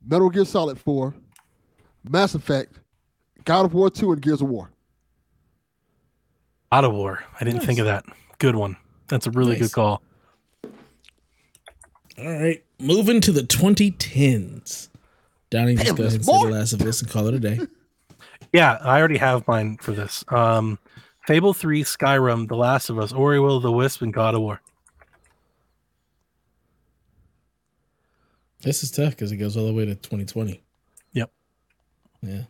Metal 0.07 0.31
Gear 0.31 0.45
Solid 0.45 0.79
4, 0.79 1.15
Mass 2.09 2.35
Effect, 2.35 2.79
God 3.45 3.67
of 3.67 3.75
War 3.75 3.91
2, 3.91 4.13
and 4.13 4.23
Gears 4.23 4.41
of 4.41 4.49
War. 4.49 4.71
Out 6.73 6.85
of 6.85 6.93
War. 6.93 7.23
I 7.41 7.45
didn't 7.45 7.61
think 7.61 7.79
of 7.79 7.87
that. 7.87 8.05
Good 8.39 8.57
one. 8.57 8.77
That's 9.09 9.27
a 9.27 9.31
really 9.31 9.53
Nice. 9.53 9.61
good 9.61 9.73
call. 9.73 10.03
All 12.19 12.33
right, 12.33 12.65
moving 12.81 13.21
to 13.23 13.33
the 13.33 13.43
2010s. 13.43 14.89
Donnie, 15.51 15.77
just 15.77 15.87
Damn, 15.87 15.97
go 15.97 16.03
ahead 16.05 16.15
and 16.15 16.25
say 16.25 16.33
the 16.33 16.51
last 16.51 16.73
of 16.73 16.79
this 16.81 17.01
and 17.01 17.11
call 17.11 17.27
it 17.29 17.35
a 17.35 17.41
day. 17.41 17.61
Yeah, 18.51 18.79
I 18.81 18.99
already 18.99 19.19
have 19.19 19.47
mine 19.47 19.77
for 19.77 19.93
this. 19.93 20.25
Um, 20.29 20.79
Fable 21.27 21.53
3, 21.53 21.85
Skyrim, 21.85 22.49
The 22.49 22.57
Last 22.57 22.89
of 22.89 22.99
Us, 22.99 23.13
Ori 23.13 23.39
Will 23.39 23.59
of 23.59 23.63
the 23.63 23.71
Wisp, 23.71 24.01
and 24.01 24.11
God 24.11 24.35
of 24.35 24.41
War. 24.41 24.63
This 28.63 28.83
is 28.83 28.91
tough 28.91 29.11
because 29.11 29.33
it 29.33 29.37
goes 29.37 29.55
all 29.57 29.67
the 29.67 29.75
way 29.75 29.85
to 29.85 29.95
2020. 29.95 30.63
Yep. 31.13 31.31
Yeah. 32.23 32.43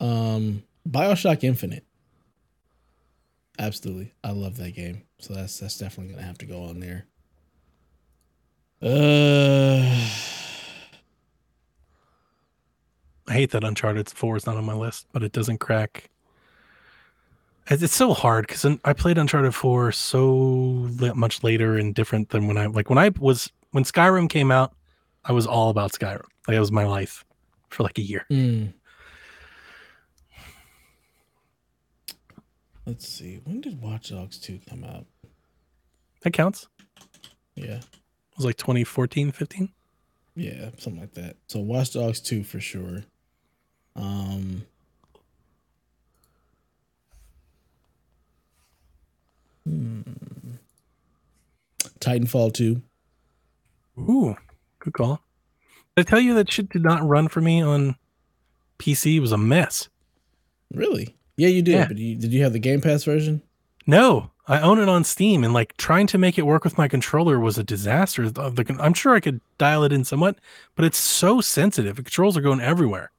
Um, 0.00 0.64
Bioshock 0.88 1.44
Infinite. 1.44 1.84
Absolutely, 3.58 4.12
I 4.22 4.32
love 4.32 4.56
that 4.58 4.74
game. 4.74 5.02
So 5.18 5.32
that's 5.32 5.58
that's 5.58 5.78
definitely 5.78 6.12
gonna 6.12 6.26
have 6.26 6.38
to 6.38 6.46
go 6.46 6.64
on 6.64 6.80
there. 6.80 7.06
Uh, 8.82 9.80
I 13.28 13.32
hate 13.32 13.50
that 13.52 13.64
Uncharted 13.64 14.10
4 14.10 14.36
is 14.36 14.46
not 14.46 14.56
on 14.56 14.64
my 14.64 14.74
list, 14.74 15.06
but 15.12 15.22
it 15.22 15.32
doesn't 15.32 15.58
crack. 15.58 16.10
It's 17.68 17.94
so 17.94 18.12
hard 18.12 18.46
because 18.46 18.64
I 18.84 18.92
played 18.92 19.18
Uncharted 19.18 19.54
4 19.54 19.90
so 19.92 20.88
much 21.14 21.42
later 21.42 21.76
and 21.76 21.94
different 21.94 22.28
than 22.28 22.46
when 22.46 22.56
I 22.56 22.66
like 22.66 22.88
when 22.88 22.98
I 22.98 23.10
was 23.18 23.50
when 23.72 23.82
Skyrim 23.82 24.30
came 24.30 24.52
out. 24.52 24.72
I 25.24 25.32
was 25.32 25.46
all 25.46 25.70
about 25.70 25.90
Skyrim. 25.92 26.26
Like 26.46 26.56
it 26.56 26.60
was 26.60 26.70
my 26.70 26.86
life 26.86 27.24
for 27.70 27.82
like 27.82 27.98
a 27.98 28.02
year. 28.02 28.24
Mm. 28.30 28.72
Let's 32.86 33.08
see. 33.08 33.40
When 33.42 33.60
did 33.60 33.82
Watch 33.82 34.10
Dogs 34.10 34.38
2 34.38 34.60
come 34.68 34.84
out? 34.84 35.06
That 36.22 36.32
counts. 36.32 36.68
Yeah. 37.56 37.80
It 38.36 38.40
was 38.40 38.44
like 38.44 38.58
2014, 38.58 39.32
15. 39.32 39.70
Yeah, 40.34 40.68
something 40.76 41.00
like 41.00 41.14
that. 41.14 41.36
So 41.46 41.58
Watch 41.60 41.94
Dogs 41.94 42.20
2 42.20 42.44
for 42.44 42.60
sure. 42.60 43.04
Um 43.94 44.66
hmm. 49.64 50.02
Titanfall 51.98 52.52
2. 52.52 52.82
Ooh, 54.00 54.36
good 54.80 54.92
call. 54.92 55.22
Did 55.96 56.06
I 56.06 56.10
tell 56.10 56.20
you 56.20 56.34
that 56.34 56.52
shit 56.52 56.68
did 56.68 56.82
not 56.82 57.02
run 57.02 57.28
for 57.28 57.40
me 57.40 57.62
on 57.62 57.96
PC? 58.78 59.16
It 59.16 59.20
was 59.20 59.32
a 59.32 59.38
mess. 59.38 59.88
Really? 60.74 61.16
Yeah, 61.38 61.48
you 61.48 61.62
did. 61.62 61.72
Yeah. 61.72 61.88
But 61.88 61.96
you, 61.96 62.16
did 62.16 62.34
you 62.34 62.42
have 62.42 62.52
the 62.52 62.58
Game 62.58 62.82
Pass 62.82 63.04
version? 63.04 63.40
No, 63.86 64.30
I 64.48 64.60
own 64.60 64.78
it 64.78 64.88
on 64.88 65.02
Steam, 65.02 65.42
and 65.42 65.52
like 65.52 65.76
trying 65.76 66.06
to 66.08 66.18
make 66.18 66.38
it 66.38 66.46
work 66.46 66.62
with 66.62 66.78
my 66.78 66.86
controller 66.86 67.40
was 67.40 67.58
a 67.58 67.64
disaster. 67.64 68.30
I'm 68.78 68.94
sure 68.94 69.14
I 69.14 69.20
could 69.20 69.40
dial 69.58 69.82
it 69.82 69.92
in 69.92 70.04
somewhat, 70.04 70.38
but 70.76 70.84
it's 70.84 70.98
so 70.98 71.40
sensitive. 71.40 71.96
The 71.96 72.02
controls 72.02 72.36
are 72.36 72.42
going 72.42 72.60
everywhere. 72.60 73.10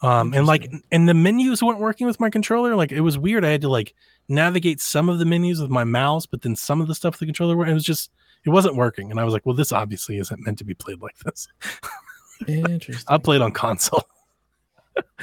Um, 0.00 0.32
and 0.34 0.46
like, 0.46 0.70
and 0.92 1.08
the 1.08 1.14
menus 1.14 1.62
weren't 1.62 1.80
working 1.80 2.06
with 2.06 2.20
my 2.20 2.30
controller. 2.30 2.76
Like, 2.76 2.92
it 2.92 3.00
was 3.00 3.18
weird. 3.18 3.44
I 3.44 3.50
had 3.50 3.60
to 3.62 3.68
like 3.68 3.94
navigate 4.28 4.80
some 4.80 5.08
of 5.08 5.18
the 5.18 5.24
menus 5.24 5.60
with 5.60 5.70
my 5.70 5.84
mouse, 5.84 6.26
but 6.26 6.42
then 6.42 6.54
some 6.56 6.80
of 6.80 6.88
the 6.88 6.94
stuff 6.94 7.14
with 7.14 7.20
the 7.20 7.26
controller, 7.26 7.56
were- 7.56 7.66
it 7.66 7.74
was 7.74 7.84
just, 7.84 8.10
it 8.44 8.50
wasn't 8.50 8.76
working. 8.76 9.10
And 9.10 9.18
I 9.18 9.24
was 9.24 9.32
like, 9.32 9.44
well, 9.44 9.56
this 9.56 9.72
obviously 9.72 10.18
isn't 10.18 10.44
meant 10.44 10.58
to 10.58 10.64
be 10.64 10.74
played 10.74 11.00
like 11.00 11.18
this. 11.18 11.48
Interesting. 12.46 13.04
I 13.08 13.18
played 13.18 13.40
on 13.40 13.52
console. 13.52 14.04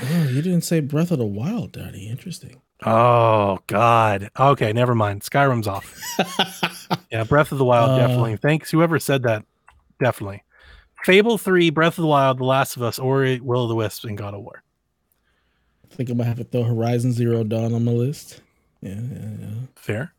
Oh, 0.02 0.28
you 0.30 0.42
didn't 0.42 0.62
say 0.62 0.80
Breath 0.80 1.12
of 1.12 1.20
the 1.20 1.26
Wild, 1.26 1.72
Daddy. 1.74 2.08
Interesting. 2.08 2.62
Oh 2.86 3.60
God. 3.68 4.30
Okay, 4.40 4.74
never 4.74 4.94
mind. 4.96 5.22
Skyrim's 5.22 5.68
off. 5.68 5.94
Yeah, 7.12 7.24
Breath 7.24 7.52
of 7.52 7.58
the 7.58 7.66
Wild, 7.66 7.92
Uh, 7.92 7.98
definitely. 7.98 8.38
Thanks, 8.38 8.70
whoever 8.70 9.00
said 9.00 9.24
that. 9.24 9.44
Definitely. 10.00 10.44
Fable 11.04 11.38
3, 11.38 11.70
Breath 11.72 11.98
of 11.98 12.04
the 12.04 12.08
Wild, 12.08 12.38
The 12.40 12.44
Last 12.46 12.76
of 12.76 12.84
Us, 12.84 13.00
Ori, 13.00 13.40
Will 13.40 13.64
of 13.64 13.70
the 13.70 13.76
Wisps, 13.76 14.04
and 14.06 14.18
God 14.18 14.34
of 14.36 14.42
War. 14.42 14.62
I 15.92 15.96
think 15.96 16.10
I 16.10 16.14
might 16.14 16.26
have 16.26 16.38
to 16.38 16.44
throw 16.44 16.64
Horizon 16.64 17.12
Zero 17.14 17.44
Dawn 17.44 17.74
on 17.74 17.86
my 17.86 17.92
list. 17.92 18.42
Yeah, 18.82 19.00
yeah, 19.00 19.30
yeah. 19.40 19.48
Fair. 19.76 20.14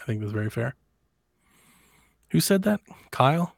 I 0.00 0.04
think 0.04 0.20
that's 0.20 0.32
very 0.32 0.50
fair. 0.50 0.74
Who 2.30 2.40
said 2.40 2.62
that? 2.64 2.80
Kyle? 3.10 3.54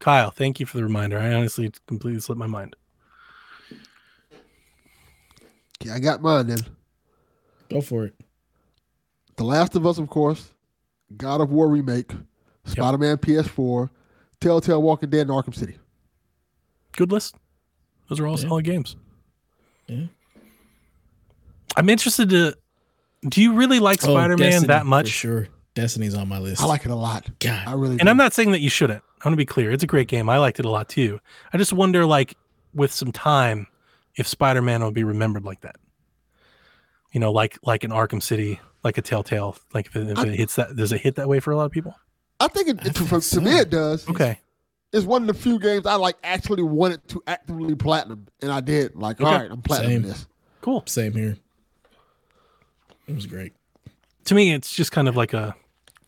Kyle, 0.00 0.30
thank 0.30 0.58
you 0.60 0.66
for 0.66 0.78
the 0.78 0.84
reminder. 0.84 1.18
I 1.18 1.32
honestly 1.34 1.70
completely 1.86 2.20
slipped 2.20 2.38
my 2.38 2.46
mind. 2.46 2.74
Okay, 5.82 5.92
I 5.92 5.98
got 5.98 6.22
mine 6.22 6.46
then. 6.48 6.58
Go 7.70 7.80
for 7.80 8.04
it. 8.06 8.14
The 9.36 9.44
Last 9.44 9.76
of 9.76 9.86
Us, 9.86 9.98
of 9.98 10.08
course. 10.08 10.50
God 11.16 11.40
of 11.40 11.50
War 11.50 11.68
remake. 11.68 12.12
Spider 12.64 12.98
Man 12.98 13.16
PS4. 13.18 13.88
Telltale 14.40 14.82
Walking 14.82 15.10
Dead 15.10 15.22
and 15.22 15.30
Arkham 15.30 15.54
City. 15.54 15.76
Good 16.96 17.12
list. 17.12 17.36
Those 18.08 18.20
are 18.20 18.26
all 18.26 18.38
Yeah. 18.38 18.48
solid 18.48 18.64
games. 18.64 18.96
Yeah. 19.86 20.06
I'm 21.76 21.88
interested 21.88 22.30
to. 22.30 22.54
Do 23.28 23.42
you 23.42 23.54
really 23.54 23.80
like 23.80 24.02
Oh, 24.04 24.12
Spider 24.12 24.36
Man 24.36 24.50
Destiny, 24.50 24.66
that 24.68 24.80
for 24.80 24.86
much? 24.86 25.08
sure. 25.08 25.48
Destiny's 25.74 26.14
on 26.14 26.28
my 26.28 26.38
list. 26.38 26.62
I 26.62 26.66
like 26.66 26.84
it 26.84 26.90
a 26.90 26.94
lot. 26.96 27.28
God. 27.40 27.66
I 27.66 27.72
really 27.72 27.92
And 27.92 28.00
do. 28.02 28.08
I'm 28.10 28.16
not 28.16 28.32
saying 28.32 28.52
that 28.52 28.60
you 28.60 28.70
shouldn't. 28.70 29.02
I 29.20 29.28
want 29.28 29.32
to 29.34 29.36
be 29.36 29.46
clear. 29.46 29.70
It's 29.72 29.82
a 29.82 29.86
great 29.88 30.08
game. 30.08 30.28
I 30.28 30.38
liked 30.38 30.58
it 30.60 30.64
a 30.64 30.70
lot 30.70 30.88
too. 30.88 31.20
I 31.52 31.58
just 31.58 31.72
wonder, 31.72 32.06
like, 32.06 32.36
with 32.74 32.92
some 32.92 33.10
time, 33.12 33.66
if 34.18 34.26
Spider 34.26 34.60
Man 34.62 34.82
will 34.82 34.90
be 34.90 35.04
remembered 35.04 35.44
like 35.44 35.60
that. 35.62 35.76
You 37.12 37.20
know, 37.20 37.32
like 37.32 37.58
like 37.62 37.84
in 37.84 37.90
Arkham 37.90 38.22
City, 38.22 38.60
like 38.84 38.98
a 38.98 39.02
Telltale. 39.02 39.56
Like 39.72 39.86
if 39.86 39.96
it, 39.96 40.10
if 40.10 40.24
it 40.24 40.34
hits 40.34 40.56
that, 40.56 40.76
does 40.76 40.92
it 40.92 41.00
hit 41.00 41.14
that 41.16 41.28
way 41.28 41.40
for 41.40 41.52
a 41.52 41.56
lot 41.56 41.64
of 41.64 41.72
people? 41.72 41.94
I 42.40 42.48
think 42.48 42.68
it, 42.68 42.78
I 42.82 42.86
it- 42.88 42.94
think 42.94 43.08
for, 43.08 43.20
so. 43.20 43.38
to 43.38 43.44
me 43.44 43.58
it 43.58 43.70
does. 43.70 44.08
Okay. 44.08 44.38
It's 44.92 45.04
one 45.04 45.22
of 45.22 45.28
the 45.28 45.34
few 45.34 45.58
games 45.58 45.84
I 45.86 45.96
like 45.96 46.16
actually 46.24 46.62
wanted 46.62 47.06
to 47.08 47.22
actively 47.26 47.74
platinum, 47.74 48.26
and 48.40 48.50
I 48.50 48.60
did. 48.60 48.94
Like, 48.96 49.20
Okay. 49.20 49.28
all 49.30 49.38
right, 49.38 49.50
I'm 49.50 49.60
platinum 49.62 49.92
Same. 49.92 50.02
this. 50.02 50.26
Cool. 50.62 50.82
Same 50.86 51.12
here. 51.12 51.36
It 53.06 53.14
was 53.14 53.26
great. 53.26 53.52
To 54.26 54.34
me, 54.34 54.52
it's 54.52 54.74
just 54.74 54.92
kind 54.92 55.08
of 55.08 55.16
like 55.16 55.32
a, 55.32 55.54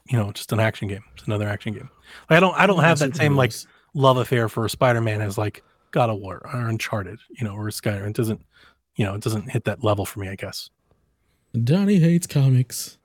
you 0.08 0.18
know, 0.18 0.32
just 0.32 0.52
an 0.52 0.60
action 0.60 0.88
game. 0.88 1.02
It's 1.14 1.24
another 1.26 1.48
action 1.48 1.72
game. 1.72 1.88
Like, 2.28 2.38
I 2.38 2.40
don't 2.40 2.54
I 2.58 2.66
don't 2.66 2.80
have 2.82 2.98
that 2.98 3.16
same 3.16 3.36
like 3.36 3.52
love 3.94 4.16
affair 4.18 4.48
for 4.48 4.68
Spider 4.68 5.00
Man 5.00 5.20
as 5.20 5.38
like 5.38 5.62
God 5.90 6.10
of 6.10 6.18
War 6.18 6.40
or 6.52 6.60
Uncharted, 6.68 7.18
you 7.30 7.44
know, 7.44 7.54
or 7.54 7.66
Skyrim. 7.68 8.08
It 8.10 8.16
doesn't, 8.16 8.44
you 8.96 9.04
know, 9.04 9.14
it 9.14 9.22
doesn't 9.22 9.50
hit 9.50 9.64
that 9.64 9.82
level 9.84 10.04
for 10.06 10.20
me. 10.20 10.28
I 10.28 10.36
guess. 10.36 10.70
Donnie 11.64 11.98
hates 11.98 12.26
comics. 12.26 12.96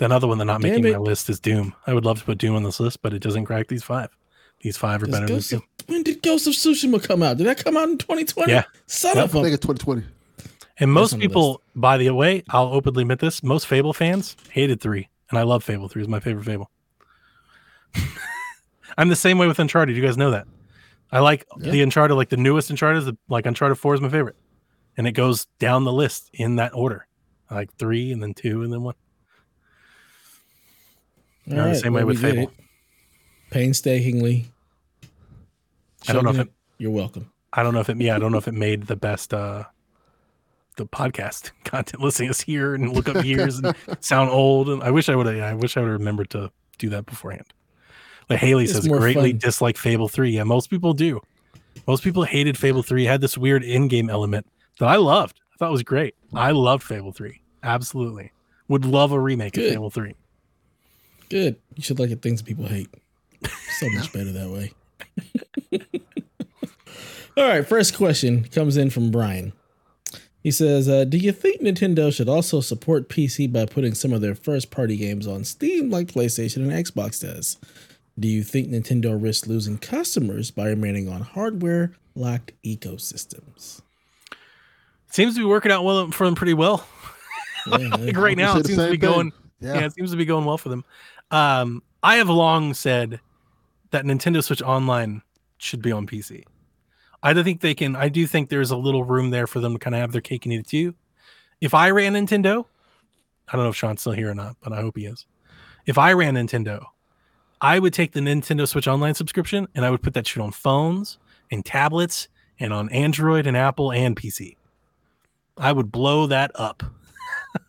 Another 0.00 0.28
one 0.28 0.38
that's 0.38 0.46
not 0.46 0.60
Damn 0.60 0.70
making 0.70 0.86
it. 0.86 0.92
my 0.92 0.98
list 0.98 1.28
is 1.28 1.40
Doom. 1.40 1.74
I 1.86 1.92
would 1.92 2.04
love 2.04 2.20
to 2.20 2.24
put 2.24 2.38
Doom 2.38 2.54
on 2.54 2.62
this 2.62 2.78
list, 2.78 3.02
but 3.02 3.12
it 3.12 3.18
doesn't 3.20 3.46
crack 3.46 3.66
these 3.66 3.82
five. 3.82 4.10
These 4.60 4.76
five 4.76 5.02
are 5.02 5.06
Does 5.06 5.12
better 5.14 5.26
than 5.26 5.36
Ghost 5.36 5.50
Doom. 5.50 5.62
of- 5.80 5.88
when 5.88 6.02
did 6.04 6.22
Ghost 6.22 6.46
of 6.46 6.52
Tsushima 6.52 7.02
come 7.02 7.22
out? 7.22 7.36
Did 7.38 7.46
that 7.46 7.64
come 7.64 7.76
out 7.76 7.88
in 7.88 7.98
2020? 7.98 8.52
Yeah. 8.52 8.64
Son 8.86 9.16
Yep. 9.16 9.24
of 9.24 9.36
I 9.36 9.38
a 9.38 9.42
think 9.42 9.54
it's 9.54 9.66
2020. 9.66 10.02
And 10.80 10.92
most 10.92 11.12
on 11.14 11.18
the 11.18 11.26
people, 11.26 11.62
by 11.74 11.96
the 11.98 12.10
way, 12.10 12.44
I'll 12.50 12.72
openly 12.72 13.02
admit 13.02 13.18
this: 13.18 13.42
most 13.42 13.66
Fable 13.66 13.92
fans 13.92 14.36
hated 14.50 14.80
three, 14.80 15.08
and 15.30 15.38
I 15.38 15.42
love 15.42 15.64
Fable. 15.64 15.88
Three 15.88 16.02
is 16.02 16.08
my 16.08 16.20
favorite 16.20 16.44
Fable. 16.44 16.70
I'm 18.98 19.08
the 19.08 19.16
same 19.16 19.38
way 19.38 19.46
with 19.46 19.58
Uncharted. 19.58 19.96
You 19.96 20.02
guys 20.02 20.18
know 20.18 20.32
that. 20.32 20.46
I 21.10 21.20
like 21.20 21.46
the 21.56 21.80
Uncharted, 21.80 22.16
like 22.18 22.28
the 22.28 22.36
newest 22.36 22.68
Uncharted. 22.68 23.04
The, 23.06 23.16
like 23.30 23.46
Uncharted 23.46 23.78
Four 23.78 23.94
is 23.94 24.00
my 24.02 24.10
favorite, 24.10 24.36
and 24.98 25.06
it 25.06 25.12
goes 25.12 25.46
down 25.58 25.84
the 25.84 25.92
list 25.92 26.28
in 26.34 26.56
that 26.56 26.74
order, 26.74 27.06
like 27.50 27.72
three, 27.76 28.12
and 28.12 28.22
then 28.22 28.34
two, 28.34 28.62
and 28.62 28.70
then 28.72 28.82
one. 28.82 28.94
All 31.50 31.54
the 31.56 31.62
right, 31.62 31.76
same 31.76 31.94
way 31.94 32.04
with 32.04 32.20
Fable. 32.20 32.52
Painstakingly. 33.50 34.46
I 36.08 36.12
don't 36.12 36.24
know 36.24 36.30
if 36.30 36.38
it- 36.40 36.52
You're 36.76 36.90
welcome. 36.90 37.32
I 37.52 37.62
don't 37.62 37.72
know 37.72 37.80
if 37.80 37.88
it. 37.88 37.96
Yeah, 37.98 38.16
I 38.16 38.18
don't 38.18 38.30
know 38.32 38.38
if 38.38 38.46
it 38.48 38.52
made 38.54 38.82
the 38.86 38.96
best. 38.96 39.32
uh 39.32 39.64
the 40.76 40.86
podcast 40.86 41.50
content 41.64 42.00
listening 42.00 42.30
us 42.30 42.40
here 42.40 42.72
and 42.74 42.92
look 42.92 43.08
up 43.08 43.24
years 43.24 43.58
and 43.58 43.74
sound 44.00 44.30
old 44.30 44.68
and 44.68 44.80
I 44.80 44.92
wish 44.92 45.08
I 45.08 45.16
would 45.16 45.26
have 45.26 45.40
I 45.42 45.52
wish 45.54 45.76
I 45.76 45.80
would 45.80 45.88
have 45.90 45.98
remembered 45.98 46.30
to 46.30 46.52
do 46.78 46.88
that 46.90 47.04
beforehand. 47.04 47.46
Like 48.28 48.40
Haley 48.40 48.64
It's 48.64 48.74
says 48.74 48.86
greatly 48.88 49.30
fun. 49.32 49.38
dislike 49.38 49.76
Fable 49.78 50.08
3. 50.08 50.30
Yeah, 50.30 50.44
most 50.44 50.68
people 50.70 50.92
do. 50.92 51.20
Most 51.86 52.02
people 52.04 52.24
hated 52.24 52.58
Fable 52.58 52.82
3. 52.82 53.04
It 53.04 53.08
had 53.08 53.20
this 53.20 53.38
weird 53.38 53.64
in-game 53.64 54.10
element 54.10 54.46
that 54.78 54.86
I 54.88 54.96
loved. 54.96 55.40
I 55.54 55.56
thought 55.58 55.70
was 55.72 55.82
great. 55.82 56.14
I 56.34 56.50
loved 56.50 56.82
Fable 56.82 57.12
3. 57.12 57.40
Absolutely. 57.62 58.32
Would 58.68 58.84
love 58.84 59.12
a 59.12 59.18
remake 59.20 59.54
Good. 59.54 59.66
of 59.66 59.72
Fable 59.72 59.90
3. 59.90 60.14
Good. 61.30 61.56
You 61.74 61.82
should 61.82 61.98
like 61.98 62.10
the 62.10 62.16
things 62.16 62.42
people 62.42 62.66
hate. 62.66 62.88
So 63.78 63.88
much 63.90 64.12
better 64.12 64.32
that 64.32 64.50
way. 64.50 64.72
All 67.36 67.44
right. 67.48 67.66
First 67.66 67.96
question 67.96 68.44
comes 68.44 68.76
in 68.76 68.90
from 68.90 69.10
Brian. 69.10 69.52
He 70.42 70.50
says, 70.50 70.88
uh, 70.88 71.04
Do 71.04 71.16
you 71.18 71.32
think 71.32 71.60
Nintendo 71.62 72.12
should 72.12 72.28
also 72.28 72.60
support 72.60 73.08
PC 73.08 73.52
by 73.52 73.66
putting 73.66 73.94
some 73.94 74.12
of 74.12 74.20
their 74.20 74.34
first 74.34 74.70
party 74.70 74.96
games 74.96 75.26
on 75.26 75.44
Steam 75.44 75.90
like 75.90 76.06
PlayStation 76.08 76.56
and 76.58 76.72
Xbox 76.72 77.20
does? 77.20 77.58
Do 78.18 78.26
you 78.28 78.42
think 78.42 78.68
Nintendo 78.68 79.20
risks 79.20 79.46
losing 79.46 79.78
customers 79.78 80.50
by 80.50 80.68
remaining 80.68 81.08
on 81.08 81.20
hardware 81.20 81.92
locked 82.14 82.52
ecosystems? 82.64 83.80
seems 85.10 85.34
to 85.34 85.40
be 85.40 85.46
working 85.46 85.72
out 85.72 85.84
well 85.84 86.10
for 86.10 86.26
them 86.26 86.34
pretty 86.34 86.54
well. 86.54 86.86
Yeah, 87.66 87.76
like 87.98 88.16
right 88.16 88.36
now 88.36 88.56
it 88.58 88.66
seems 88.66 88.78
to 88.78 88.84
be 88.86 88.90
thing. 88.92 89.00
going 89.00 89.32
Yeah. 89.60 89.74
yeah. 89.74 89.86
it 89.86 89.92
seems 89.94 90.10
to 90.10 90.16
be 90.16 90.24
going 90.24 90.44
well 90.44 90.58
for 90.58 90.68
them 90.68 90.84
um 91.30 91.82
i 92.02 92.16
have 92.16 92.28
long 92.30 92.72
said 92.72 93.20
that 93.90 94.04
nintendo 94.04 94.42
switch 94.42 94.62
online 94.62 95.20
should 95.58 95.82
be 95.82 95.92
on 95.92 96.06
pc 96.06 96.44
i 97.22 97.34
do 97.34 97.42
think 97.42 97.60
they 97.60 97.74
can 97.74 97.94
i 97.96 98.08
do 98.08 98.26
think 98.26 98.48
there's 98.48 98.70
a 98.70 98.76
little 98.76 99.04
room 99.04 99.30
there 99.30 99.46
for 99.46 99.60
them 99.60 99.74
to 99.74 99.78
kind 99.78 99.94
of 99.94 100.00
have 100.00 100.12
their 100.12 100.22
cake 100.22 100.46
and 100.46 100.52
eat 100.54 100.60
it 100.60 100.66
too 100.66 100.94
if 101.60 101.74
i 101.74 101.90
ran 101.90 102.14
nintendo 102.14 102.64
i 103.48 103.56
don't 103.56 103.64
know 103.64 103.70
if 103.70 103.76
sean's 103.76 104.00
still 104.00 104.12
here 104.12 104.30
or 104.30 104.34
not 104.34 104.56
but 104.62 104.72
i 104.72 104.80
hope 104.80 104.96
he 104.96 105.04
is 105.04 105.26
if 105.84 105.98
i 105.98 106.12
ran 106.12 106.34
nintendo 106.36 106.82
i 107.60 107.78
would 107.78 107.92
take 107.92 108.12
the 108.12 108.20
nintendo 108.20 108.66
switch 108.66 108.88
online 108.88 109.14
subscription 109.14 109.66
and 109.74 109.84
i 109.84 109.90
would 109.90 110.02
put 110.02 110.14
that 110.14 110.26
shit 110.26 110.42
on 110.42 110.52
phones 110.52 111.18
and 111.50 111.64
tablets 111.64 112.28
and 112.60 112.72
on 112.72 112.88
android 112.90 113.46
and 113.46 113.56
apple 113.56 113.92
and 113.92 114.16
pc 114.16 114.56
i 115.56 115.72
would 115.72 115.90
blow 115.90 116.26
that 116.26 116.50
up 116.54 116.82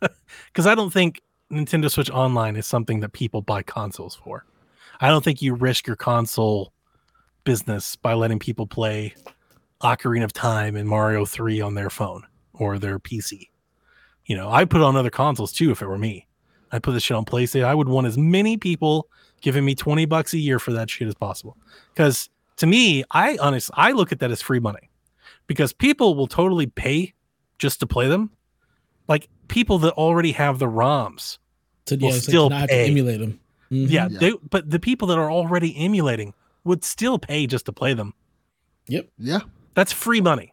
because 0.46 0.66
I 0.66 0.74
don't 0.74 0.92
think 0.92 1.20
Nintendo 1.52 1.90
Switch 1.90 2.10
Online 2.10 2.56
is 2.56 2.66
something 2.66 3.00
that 3.00 3.12
people 3.12 3.42
buy 3.42 3.62
consoles 3.62 4.14
for. 4.14 4.44
I 5.00 5.08
don't 5.08 5.24
think 5.24 5.42
you 5.42 5.54
risk 5.54 5.86
your 5.86 5.96
console 5.96 6.72
business 7.44 7.96
by 7.96 8.14
letting 8.14 8.38
people 8.38 8.66
play 8.66 9.14
Ocarina 9.82 10.24
of 10.24 10.32
Time 10.32 10.76
and 10.76 10.88
Mario 10.88 11.24
3 11.24 11.60
on 11.60 11.74
their 11.74 11.90
phone 11.90 12.24
or 12.52 12.78
their 12.78 12.98
PC. 12.98 13.48
You 14.26 14.36
know, 14.36 14.50
I 14.50 14.64
put 14.64 14.82
on 14.82 14.96
other 14.96 15.10
consoles 15.10 15.52
too 15.52 15.70
if 15.70 15.82
it 15.82 15.86
were 15.86 15.98
me. 15.98 16.26
I 16.70 16.78
put 16.78 16.92
this 16.92 17.02
shit 17.02 17.16
on 17.16 17.24
PlayStation. 17.24 17.64
I 17.64 17.74
would 17.74 17.88
want 17.88 18.06
as 18.06 18.18
many 18.18 18.56
people 18.56 19.08
giving 19.40 19.64
me 19.64 19.74
20 19.74 20.04
bucks 20.06 20.32
a 20.34 20.38
year 20.38 20.58
for 20.58 20.72
that 20.72 20.90
shit 20.90 21.08
is 21.08 21.14
possible. 21.14 21.56
Because 21.94 22.28
to 22.56 22.66
me, 22.66 23.04
I 23.10 23.36
honestly 23.40 23.74
I 23.76 23.92
look 23.92 24.12
at 24.12 24.20
that 24.20 24.30
as 24.30 24.42
free 24.42 24.60
money. 24.60 24.90
Because 25.46 25.72
people 25.72 26.14
will 26.14 26.28
totally 26.28 26.66
pay 26.66 27.14
just 27.58 27.80
to 27.80 27.86
play 27.86 28.08
them. 28.08 28.30
Like 29.08 29.28
people 29.48 29.78
that 29.80 29.92
already 29.94 30.32
have 30.32 30.58
the 30.58 30.66
ROMs. 30.66 31.38
So 31.86 31.96
Will 31.96 32.12
yeah, 32.12 32.18
still 32.18 32.42
like 32.44 32.50
not 32.50 32.60
have 32.60 32.68
to 32.68 32.74
pay. 32.74 32.88
emulate 32.90 33.20
them. 33.20 33.40
Mm-hmm. 33.72 33.90
Yeah, 33.92 34.08
Yeah. 34.10 34.18
They, 34.18 34.32
but 34.48 34.70
the 34.70 34.78
people 34.78 35.08
that 35.08 35.18
are 35.18 35.30
already 35.30 35.76
emulating 35.76 36.34
would 36.64 36.84
still 36.84 37.18
pay 37.18 37.46
just 37.46 37.66
to 37.66 37.72
play 37.72 37.94
them. 37.94 38.14
Yep. 38.86 39.08
Yeah. 39.18 39.40
That's 39.74 39.92
free 39.92 40.20
money. 40.20 40.52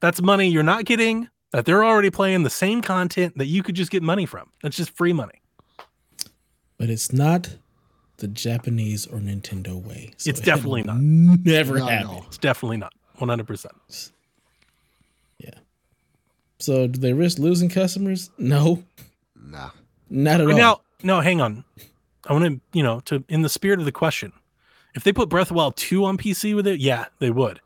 That's 0.00 0.22
money 0.22 0.48
you're 0.48 0.62
not 0.62 0.84
getting 0.84 1.28
that 1.52 1.64
they're 1.64 1.84
already 1.84 2.10
playing 2.10 2.42
the 2.42 2.50
same 2.50 2.82
content 2.82 3.38
that 3.38 3.46
you 3.46 3.62
could 3.62 3.74
just 3.74 3.90
get 3.90 4.02
money 4.02 4.26
from. 4.26 4.50
That's 4.62 4.76
just 4.76 4.96
free 4.96 5.12
money. 5.12 5.40
But 6.76 6.90
it's 6.90 7.12
not 7.12 7.56
the 8.18 8.28
Japanese 8.28 9.06
or 9.06 9.18
Nintendo 9.18 9.80
way. 9.82 10.12
So 10.16 10.30
It's 10.30 10.40
it 10.40 10.44
definitely 10.44 10.82
will 10.82 10.94
not. 10.94 11.00
Never 11.00 11.78
No, 11.78 11.86
happen. 11.86 12.06
no. 12.08 12.24
It's 12.26 12.38
definitely 12.38 12.76
not 12.76 12.92
100%. 13.18 14.10
Yeah. 15.38 15.50
So 16.58 16.86
do 16.86 16.98
they 17.00 17.12
risk 17.12 17.38
losing 17.38 17.68
customers? 17.68 18.30
No, 18.38 18.84
Nah. 19.40 19.70
not 20.10 20.40
at 20.40 20.46
But 20.46 20.52
all. 20.54 20.58
now, 20.58 20.80
no, 21.02 21.20
hang 21.20 21.40
on. 21.40 21.64
I 22.26 22.32
want 22.32 22.44
to, 22.44 22.60
you 22.76 22.82
know, 22.82 23.00
to 23.06 23.24
in 23.28 23.42
the 23.42 23.48
spirit 23.48 23.78
of 23.78 23.84
the 23.84 23.92
question, 23.92 24.32
if 24.94 25.04
they 25.04 25.12
put 25.12 25.28
Breath 25.28 25.44
of 25.46 25.48
the 25.48 25.54
Wild 25.54 25.76
2 25.76 26.04
on 26.04 26.18
PC 26.18 26.54
with 26.54 26.66
it, 26.66 26.80
yeah, 26.80 27.06
they 27.20 27.30
would. 27.30 27.60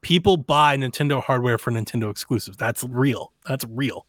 People 0.00 0.36
buy 0.36 0.76
Nintendo 0.76 1.22
hardware 1.22 1.58
for 1.58 1.70
Nintendo 1.70 2.10
exclusives. 2.10 2.56
That's 2.56 2.82
real. 2.84 3.32
That's 3.46 3.64
real. 3.68 4.06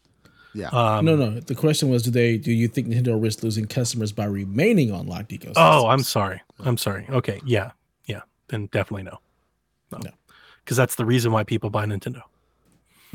Yeah. 0.56 0.68
Um, 0.70 1.04
no, 1.04 1.14
no. 1.16 1.38
The 1.40 1.54
question 1.54 1.90
was, 1.90 2.02
do 2.02 2.10
they? 2.10 2.38
Do 2.38 2.50
you 2.50 2.66
think 2.66 2.88
Nintendo 2.88 3.20
risks 3.22 3.42
losing 3.42 3.66
customers 3.66 4.10
by 4.12 4.24
remaining 4.24 4.90
on 4.90 5.06
locked 5.06 5.30
ecosystems? 5.30 5.52
Oh, 5.56 5.86
I'm 5.88 6.02
sorry. 6.02 6.40
I'm 6.60 6.76
sorry. 6.78 7.06
Okay, 7.10 7.40
yeah, 7.44 7.72
yeah. 8.06 8.22
Then 8.48 8.66
definitely 8.72 9.02
no. 9.04 9.18
No, 9.92 9.98
No. 10.04 10.10
because 10.64 10.76
that's 10.76 10.94
the 10.94 11.04
reason 11.04 11.30
why 11.32 11.44
people 11.44 11.68
buy 11.70 11.84
Nintendo. 11.84 12.22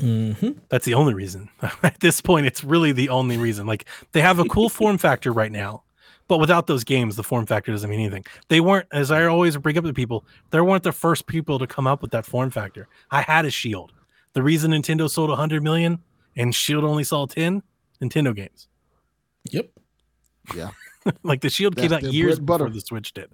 Mm-hmm. 0.00 0.52
That's 0.68 0.84
the 0.84 0.94
only 0.94 1.14
reason. 1.14 1.48
At 1.82 2.00
this 2.00 2.20
point, 2.20 2.46
it's 2.46 2.64
really 2.64 2.92
the 2.92 3.08
only 3.08 3.36
reason. 3.36 3.66
Like 3.66 3.86
they 4.12 4.20
have 4.20 4.38
a 4.38 4.44
cool 4.44 4.68
form 4.78 4.98
factor 4.98 5.32
right 5.32 5.52
now, 5.52 5.82
but 6.28 6.38
without 6.38 6.66
those 6.66 6.84
games, 6.84 7.16
the 7.16 7.22
form 7.22 7.46
factor 7.46 7.72
doesn't 7.72 7.88
mean 7.90 8.00
anything. 8.00 8.24
They 8.48 8.60
weren't, 8.60 8.86
as 8.92 9.10
I 9.10 9.24
always 9.24 9.56
bring 9.56 9.76
up 9.78 9.84
to 9.84 9.92
people, 9.92 10.24
they 10.50 10.60
weren't 10.60 10.82
the 10.82 10.92
first 10.92 11.26
people 11.26 11.58
to 11.58 11.66
come 11.66 11.86
up 11.86 12.02
with 12.02 12.10
that 12.12 12.24
form 12.26 12.50
factor. 12.50 12.88
I 13.10 13.22
had 13.22 13.44
a 13.44 13.50
Shield. 13.50 13.92
The 14.32 14.42
reason 14.42 14.70
Nintendo 14.70 15.10
sold 15.10 15.28
100 15.28 15.62
million 15.62 16.00
and 16.36 16.54
Shield 16.54 16.84
only 16.84 17.04
saw 17.04 17.26
10, 17.26 17.62
Nintendo 18.02 18.34
games. 18.34 18.68
Yep. 19.50 19.70
Yeah. 20.54 20.70
like 21.22 21.40
the 21.40 21.50
Shield 21.50 21.76
came 21.76 21.92
out 21.92 22.02
years 22.02 22.36
bread 22.36 22.46
butter. 22.46 22.64
before 22.64 22.74
the 22.74 22.80
Switch 22.80 23.12
did. 23.12 23.30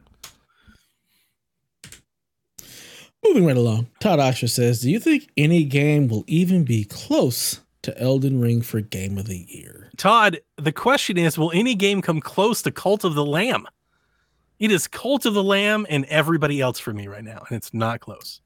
Moving 3.25 3.45
right 3.45 3.57
along. 3.57 3.89
Todd 4.01 4.21
Osher 4.21 4.49
says, 4.49 4.81
"Do 4.81 4.91
you 4.91 5.01
think 5.01 5.29
any 5.37 5.65
game 5.65 6.07
will 6.09 6.25
even 6.29 6.65
be 6.65 6.85
close 6.85 7.61
to 7.83 7.99
Elden 8.01 8.41
Ring 8.41 8.63
for 8.63 8.81
Game 8.81 9.19
of 9.19 9.27
the 9.27 9.45
Year?" 9.49 9.91
Todd, 9.97 10.41
the 10.57 10.73
question 10.73 11.19
is 11.19 11.37
will 11.37 11.51
any 11.53 11.75
game 11.75 12.01
come 12.01 12.21
close 12.21 12.63
to 12.63 12.71
Cult 12.71 13.05
of 13.05 13.15
the 13.15 13.27
Lamb? 13.27 13.67
It 14.61 14.71
is 14.71 14.87
Cult 14.87 15.27
of 15.27 15.35
the 15.35 15.43
Lamb 15.43 15.85
and 15.89 16.05
everybody 16.07 16.61
else 16.61 16.79
for 16.79 16.93
me 16.93 17.09
right 17.09 17.25
now, 17.25 17.43
and 17.49 17.57
it's 17.57 17.75
not 17.75 18.01
close. 18.01 18.41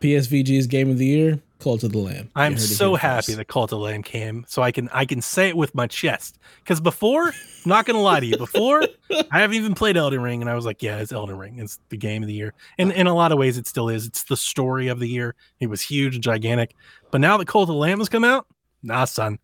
PSVG's 0.00 0.66
Game 0.66 0.90
of 0.90 0.98
the 0.98 1.06
Year, 1.06 1.40
Cult 1.60 1.84
of 1.84 1.92
the 1.92 1.98
Lamb. 1.98 2.30
I'm 2.34 2.52
You 2.52 2.58
heard 2.58 2.64
it 2.64 2.74
so 2.74 2.94
happy 2.96 3.26
first. 3.26 3.36
that 3.36 3.48
Cult 3.48 3.72
of 3.72 3.78
the 3.78 3.84
Lamb 3.84 4.02
came, 4.02 4.44
so 4.48 4.62
I 4.62 4.72
can 4.72 4.88
I 4.92 5.04
can 5.04 5.20
say 5.20 5.48
it 5.48 5.56
with 5.56 5.74
my 5.74 5.86
chest. 5.86 6.38
Because 6.58 6.80
before, 6.80 7.28
I'm 7.28 7.32
not 7.66 7.84
gonna 7.86 8.00
lie 8.00 8.20
to 8.20 8.26
you, 8.26 8.36
before 8.36 8.82
I 9.30 9.40
haven't 9.40 9.56
even 9.56 9.74
played 9.74 9.96
Elden 9.96 10.20
Ring, 10.22 10.40
and 10.40 10.50
I 10.50 10.54
was 10.54 10.64
like, 10.64 10.82
yeah, 10.82 10.98
it's 10.98 11.12
Elden 11.12 11.36
Ring. 11.38 11.58
It's 11.58 11.78
the 11.90 11.96
game 11.96 12.22
of 12.22 12.26
the 12.28 12.34
year, 12.34 12.54
and 12.78 12.90
in 12.92 13.06
a 13.06 13.14
lot 13.14 13.30
of 13.32 13.38
ways, 13.38 13.58
it 13.58 13.66
still 13.66 13.88
is. 13.88 14.06
It's 14.06 14.24
the 14.24 14.36
story 14.36 14.88
of 14.88 14.98
the 14.98 15.06
year. 15.08 15.34
It 15.60 15.68
was 15.68 15.80
huge, 15.82 16.18
gigantic, 16.20 16.74
but 17.10 17.20
now 17.20 17.36
that 17.36 17.46
Cult 17.46 17.64
of 17.64 17.68
the 17.68 17.74
Lamb 17.74 17.98
has 17.98 18.08
come 18.08 18.24
out, 18.24 18.46
nah, 18.82 19.04
son, 19.04 19.38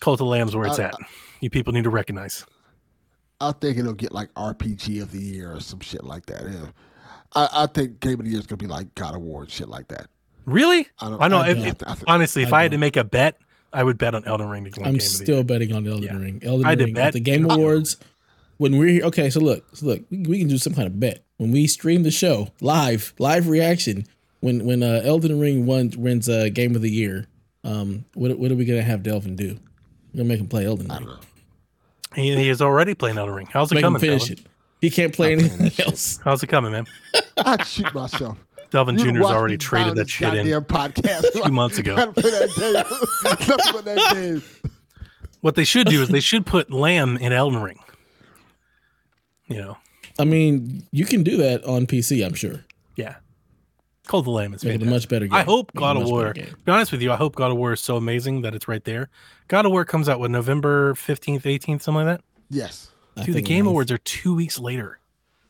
Cult 0.00 0.14
of 0.14 0.18
the 0.18 0.30
Lamb's 0.30 0.54
where 0.56 0.66
it's 0.66 0.78
I- 0.78 0.84
at. 0.84 0.94
You 1.40 1.48
people 1.50 1.72
need 1.72 1.84
to 1.84 1.90
recognize. 1.90 2.44
I 3.40 3.52
think 3.52 3.78
it'll 3.78 3.94
get 3.94 4.12
like 4.12 4.28
RPG 4.34 5.00
of 5.00 5.12
the 5.12 5.18
year 5.18 5.54
or 5.54 5.60
some 5.60 5.80
shit 5.80 6.04
like 6.04 6.26
that. 6.26 6.42
Yeah. 6.46 6.66
I, 7.34 7.48
I 7.62 7.66
think 7.66 8.00
Game 8.00 8.18
of 8.20 8.24
the 8.26 8.30
Year 8.32 8.40
is 8.40 8.46
gonna 8.46 8.58
be 8.58 8.66
like 8.66 8.94
God 8.94 9.14
of 9.14 9.22
War 9.22 9.42
and 9.42 9.50
shit 9.50 9.68
like 9.68 9.88
that. 9.88 10.08
Really? 10.46 10.86
I 11.00 11.08
don't. 11.10 11.22
I 11.22 11.28
know. 11.28 11.38
I 11.38 11.48
if- 11.50 11.56
don't- 11.56 11.66
if- 11.66 11.82
I 12.08 12.12
honestly, 12.14 12.42
if 12.42 12.52
I 12.52 12.60
I, 12.60 12.62
had 12.62 12.70
to 12.72 12.78
make 12.78 12.96
a 12.96 13.04
bet, 13.04 13.38
I 13.72 13.82
would 13.84 13.98
bet 13.98 14.14
on 14.14 14.24
Elden 14.24 14.48
Ring 14.48 14.64
to 14.64 14.80
win 14.80 14.86
I'm 14.88 14.92
Game 14.94 15.00
still 15.00 15.42
betting 15.44 15.72
on 15.72 15.86
Elden 15.86 16.02
Yeah. 16.04 16.16
Ring. 16.16 16.40
Elden 16.44 16.66
I 16.66 16.70
had 16.70 16.80
Ring 16.80 16.94
bet. 16.94 17.08
at 17.08 17.12
the 17.14 17.20
Game 17.20 17.48
Awards. 17.50 17.96
When 18.56 18.76
we're 18.76 18.88
here, 18.88 19.04
okay, 19.04 19.30
so 19.30 19.40
look, 19.40 19.64
so 19.74 19.86
look, 19.86 20.02
we, 20.10 20.18
we 20.18 20.38
can 20.38 20.48
do 20.48 20.58
some 20.58 20.74
kind 20.74 20.86
of 20.86 21.00
bet 21.00 21.24
when 21.38 21.50
we 21.50 21.66
stream 21.66 22.02
the 22.02 22.10
show 22.10 22.48
live, 22.60 23.14
live 23.18 23.48
reaction. 23.48 24.04
When 24.40 24.64
when 24.64 24.82
uh, 24.82 25.00
Elden 25.04 25.38
Ring 25.38 25.66
won, 25.66 25.92
wins 25.96 26.28
uh, 26.28 26.48
Game 26.52 26.74
of 26.74 26.82
the 26.82 26.90
Year, 26.90 27.26
um, 27.64 28.04
what 28.14 28.38
what 28.38 28.50
are 28.50 28.56
we 28.56 28.64
gonna 28.64 28.82
have 28.82 29.02
Delvin 29.02 29.36
do? 29.36 29.58
We're 30.12 30.18
gonna 30.18 30.24
make 30.28 30.40
him 30.40 30.48
play 30.48 30.66
Elden 30.66 30.90
I 30.90 30.96
Ring. 30.98 31.06
don't 31.06 31.14
know. 31.16 31.20
He, 32.16 32.34
he 32.36 32.48
is 32.48 32.60
already 32.60 32.94
playing 32.94 33.16
Elden 33.18 33.34
Ring. 33.34 33.48
How's 33.50 33.70
it 33.70 33.76
Make 33.76 33.82
him 33.84 33.86
coming, 33.94 34.00
finish 34.00 34.28
Delvin? 34.28 34.44
it. 34.44 34.50
He 34.80 34.90
can't 34.90 35.14
play 35.14 35.34
I'm 35.34 35.40
anything 35.40 35.86
else. 35.86 36.18
How's 36.24 36.42
it 36.42 36.46
coming, 36.48 36.72
man? 36.72 36.86
I'd 37.38 37.66
shoot 37.66 37.94
myself. 37.94 38.36
Delvin 38.70 38.98
You 38.98 39.12
Jr.'s 39.12 39.24
already 39.26 39.56
traded 39.58 39.96
that 39.96 40.08
shit 40.08 40.32
in. 40.34 40.48
goddamn 40.48 40.64
podcast 40.64 41.32
two 41.44 41.50
months 41.52 41.78
ago. 41.78 41.96
Gotta 41.96 42.12
play 42.12 42.30
that 42.30 42.50
game. 42.56 42.72
Nothing 43.48 43.72
but 43.72 43.84
that 43.84 44.14
game. 44.14 44.42
What 45.40 45.54
they 45.54 45.64
should 45.64 45.86
do 45.88 46.02
is 46.02 46.08
they 46.08 46.20
should 46.20 46.44
put 46.46 46.70
Lamb 46.70 47.16
in 47.16 47.32
Elden 47.32 47.62
Ring. 47.62 47.78
You 49.46 49.58
know, 49.58 49.76
I 50.18 50.24
mean, 50.24 50.86
you 50.92 51.04
can 51.04 51.22
do 51.22 51.36
that 51.38 51.64
on 51.64 51.86
PC. 51.86 52.24
I'm 52.24 52.34
sure. 52.34 52.64
yeah. 52.96 53.16
Call 54.06 54.22
the 54.22 54.30
Lamb. 54.30 54.52
It's 54.54 54.64
Make 54.64 54.82
a 54.82 54.84
much 54.84 55.08
better 55.08 55.26
game. 55.26 55.34
I 55.34 55.42
hope 55.44 55.70
Make 55.72 55.74
it 55.74 55.78
a 55.78 55.80
God 55.80 55.96
of 55.96 56.08
War. 56.08 56.32
To 56.32 56.42
be 56.42 56.72
honest 56.72 56.90
with 56.90 57.00
you, 57.00 57.12
I 57.12 57.16
hope 57.16 57.36
God 57.36 57.52
of 57.52 57.56
War 57.56 57.72
is 57.72 57.80
so 57.80 57.96
amazing 57.96 58.42
that 58.42 58.56
it's 58.56 58.66
right 58.66 58.82
there. 58.82 59.08
God 59.46 59.66
of 59.66 59.70
War 59.72 59.84
comes 59.84 60.08
out 60.08 60.18
with 60.18 60.32
November 60.32 60.94
fifteenth, 60.96 61.46
eighteenth, 61.46 61.82
something 61.82 62.04
like 62.06 62.16
that. 62.18 62.24
Yes. 62.48 62.90
I 63.16 63.22
Dude, 63.24 63.36
the 63.36 63.42
Game. 63.42 63.66
Awards 63.68 63.92
are 63.92 63.98
two 63.98 64.34
weeks 64.34 64.58
later. 64.58 64.98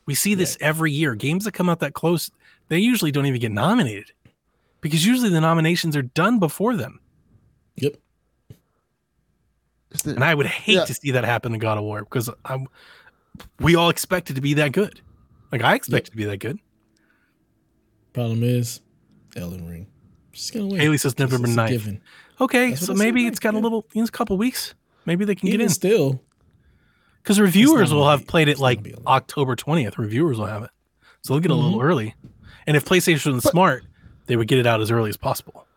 We 0.05 0.13
see 0.15 0.35
this 0.35 0.57
every 0.61 0.91
year. 0.91 1.15
Games 1.15 1.45
that 1.45 1.53
come 1.53 1.69
out 1.69 1.79
that 1.79 1.93
close, 1.93 2.29
they 2.71 2.79
usually 2.79 3.11
don't 3.11 3.25
even 3.25 3.41
get 3.41 3.51
nominated 3.51 4.13
because 4.79 5.05
usually 5.05 5.27
the 5.29 5.41
nominations 5.41 5.93
are 5.97 6.01
done 6.03 6.39
before 6.39 6.77
them. 6.77 7.01
Yep. 7.75 7.97
The- 9.89 10.15
And 10.15 10.23
I 10.23 10.33
would 10.33 10.45
hate 10.45 10.75
Yeah. 10.75 10.85
to 10.85 10.93
see 10.93 11.11
that 11.11 11.25
happen 11.25 11.53
in 11.53 11.59
God 11.59 11.77
of 11.77 11.83
War 11.83 11.99
because 11.99 12.29
I'm, 12.45 12.67
we 13.59 13.75
all 13.75 13.89
expect 13.89 14.29
it 14.31 14.35
to 14.35 14.41
be 14.41 14.53
that 14.53 14.71
good. 14.71 15.01
Like 15.51 15.61
I 15.63 15.75
expect 15.75 16.07
it 16.07 16.11
to 16.11 16.17
be 16.17 16.23
that 16.23 16.37
good. 16.37 16.59
Problem 18.13 18.41
is, 18.41 18.79
Elden 19.35 19.67
Ring. 19.69 19.87
Just 20.31 20.53
gonna 20.53 20.67
wait. 20.67 20.79
Haley 20.79 20.97
says 20.97 21.11
It's- 21.11 21.29
November 21.29 21.47
it's 21.49 21.57
9th. 21.57 21.69
given. 21.69 22.01
Okay, 22.39 22.69
That's 22.69 22.85
so 22.85 22.93
maybe 22.93 23.23
right? 23.23 23.31
it's 23.31 23.39
got 23.39 23.53
a 23.53 23.57
Yeah. 23.57 23.63
little, 23.63 23.85
in 23.93 24.03
a 24.05 24.07
couple 24.07 24.37
weeks. 24.37 24.75
Maybe 25.05 25.25
they 25.25 25.35
can 25.35 25.49
Even 25.49 25.59
get 25.59 25.63
in 25.65 25.69
still, 25.69 26.23
because 27.21 27.37
reviewers 27.37 27.91
will 27.93 28.03
gonna 28.03 28.17
have 28.17 28.27
played 28.27 28.47
it 28.47 28.59
like 28.59 28.77
gonna 28.79 28.83
be 28.89 28.91
a 28.93 28.99
lot. 29.01 29.07
October 29.17 29.55
20th. 29.57 29.97
Reviewers 29.97 30.37
will 30.39 30.45
have 30.45 30.63
it. 30.63 30.69
So 31.21 31.33
they'll 31.33 31.41
get 31.41 31.51
a 31.51 31.55
little 31.55 31.71
Mm-hmm. 31.73 31.81
early. 31.81 32.15
And 32.71 32.77
if 32.77 32.85
PlayStation 32.85 33.33
was 33.33 33.43
smart, 33.43 33.83
they 34.27 34.37
would 34.37 34.47
get 34.47 34.57
it 34.57 34.65
out 34.65 34.79
as 34.79 34.91
early 34.91 35.09
as 35.09 35.17
possible. 35.17 35.67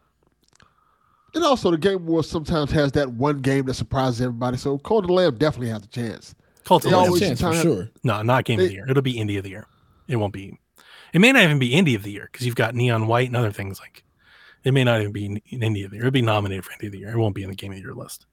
And 1.35 1.43
also, 1.43 1.73
the 1.73 1.77
Game 1.77 1.97
Awards 1.97 2.29
sometimes 2.29 2.71
has 2.71 2.93
that 2.93 3.11
one 3.11 3.41
game 3.41 3.65
that 3.65 3.75
surprises 3.75 4.21
everybody. 4.21 4.57
So, 4.59 4.79
Cult 4.79 5.03
of 5.03 5.09
the 5.09 5.13
Lamb 5.15 5.37
definitely 5.37 5.71
has 5.71 5.83
a 5.83 5.89
chance. 5.89 6.37
Cult 6.65 6.85
of 6.85 6.85
They 6.85 6.91
the 6.93 6.97
Lamb. 6.99 7.07
always- 7.09 7.21
chance 7.23 7.41
for 7.41 7.51
time- 7.53 7.63
sure. 7.63 7.91
No, 8.05 8.23
not 8.23 8.45
game 8.45 8.61
of 8.61 8.69
the 8.69 8.73
year. 8.75 8.87
It'll 8.89 9.03
be 9.03 9.15
indie 9.15 9.39
of 9.39 9.43
the 9.43 9.51
year. 9.51 9.67
It 10.07 10.15
won't 10.15 10.33
be. 10.33 10.57
It 11.13 11.19
may 11.19 11.33
not 11.33 11.43
even 11.43 11.59
be 11.59 11.71
indie 11.73 11.97
of 11.97 12.05
the 12.05 12.13
year 12.13 12.29
because 12.31 12.47
you've 12.47 12.55
got 12.55 12.77
Neon 12.77 13.09
White 13.09 13.27
and 13.27 13.37
other 13.37 13.51
things 13.51 13.81
like. 13.81 14.05
It 14.63 14.73
may 14.73 14.85
not 14.85 15.01
even 15.01 15.11
be 15.11 15.25
in 15.25 15.41
indie 15.51 15.85
of 15.85 15.91
the 15.91 15.97
year. 15.97 16.03
It'll 16.05 16.13
be 16.13 16.23
nominated 16.23 16.65
for 16.65 16.71
indie 16.75 16.87
of 16.87 16.93
the 16.93 16.99
year. 17.01 17.11
It 17.11 17.17
won't 17.19 17.35
be 17.35 17.43
in 17.43 17.51
the 17.51 17.57
game 17.57 17.73
of 17.73 17.77
the 17.79 17.83
year 17.83 17.93
list. 17.95 18.27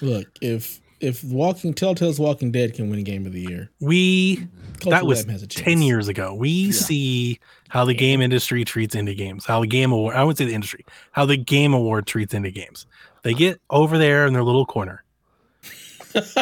Look, 0.00 0.28
if 0.40 0.80
if 1.00 1.24
Walking 1.24 1.74
Telltale's 1.74 2.20
Walking 2.20 2.52
Dead 2.52 2.74
can 2.74 2.88
win 2.90 3.02
Game 3.02 3.26
of 3.26 3.32
the 3.32 3.40
Year, 3.40 3.70
We 3.80 4.36
Cult 4.36 4.48
that 4.90 5.06
was 5.06 5.24
has 5.24 5.42
a 5.42 5.46
ten 5.46 5.82
years 5.82 6.08
ago. 6.08 6.34
We 6.34 6.72
see 6.72 7.38
how 7.68 7.84
the 7.84 7.94
game 7.94 8.20
industry 8.20 8.64
treats 8.64 8.94
indie 8.94 9.16
games. 9.16 9.44
How 9.44 9.60
the 9.60 9.66
game 9.66 9.92
award. 9.92 10.16
I 10.16 10.24
would 10.24 10.36
say 10.36 10.44
the 10.44 10.54
industry. 10.54 10.84
How 11.12 11.26
the 11.26 11.36
game 11.36 11.74
award 11.74 12.06
treats 12.06 12.34
indie 12.34 12.54
games. 12.54 12.86
They 13.22 13.30
uh-huh. 13.30 13.38
get 13.38 13.60
over 13.70 13.98
there 13.98 14.26
in 14.26 14.32
their 14.32 14.44
little 14.44 14.66
corner. 14.66 15.04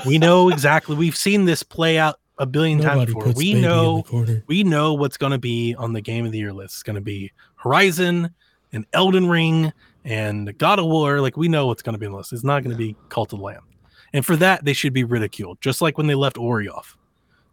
we 0.05 0.19
know 0.19 0.49
exactly. 0.51 0.97
We've 0.97 1.17
seen 1.17 1.45
this 1.45 1.63
play 1.63 1.99
out 1.99 2.19
a 2.39 2.47
billion 2.47 2.81
times 2.81 3.07
before. 3.07 3.33
We 3.33 3.55
know 3.55 4.05
we 4.47 4.65
know 4.65 4.95
what's 4.95 5.17
going 5.17 5.33
to 5.33 5.39
be 5.39 5.75
on 5.77 5.93
the 5.93 6.01
game 6.01 6.27
of 6.27 6.33
the 6.33 6.39
year 6.39 6.53
list. 6.53 6.75
It's 6.75 6.83
going 6.83 6.97
to 6.97 7.01
be 7.01 7.33
Horizon 7.57 8.35
and 8.73 8.87
Elden 8.93 9.29
Ring 9.29 9.73
and 10.05 10.57
God 10.59 10.79
of 10.79 10.87
War. 10.87 11.21
Like 11.21 11.37
we 11.37 11.49
know 11.49 11.67
what's 11.67 11.83
going 11.83 11.95
to 11.95 11.99
be 11.99 12.07
on 12.07 12.13
the 12.13 12.19
list. 12.19 12.33
It's 12.33 12.45
not 12.45 12.63
going 12.63 12.73
to 12.73 12.79
be 12.79 12.97
Cult 13.09 13.33
of 13.33 13.39
the 13.39 13.45
Lamb. 13.45 13.63
And 14.13 14.27
for 14.27 14.37
that, 14.37 14.65
they 14.65 14.73
should 14.73 14.93
be 14.93 15.05
ridiculed, 15.05 15.61
just 15.61 15.81
like 15.81 15.97
when 15.97 16.07
they 16.07 16.15
left 16.15 16.37
Ori 16.37 16.69
off. 16.69 16.99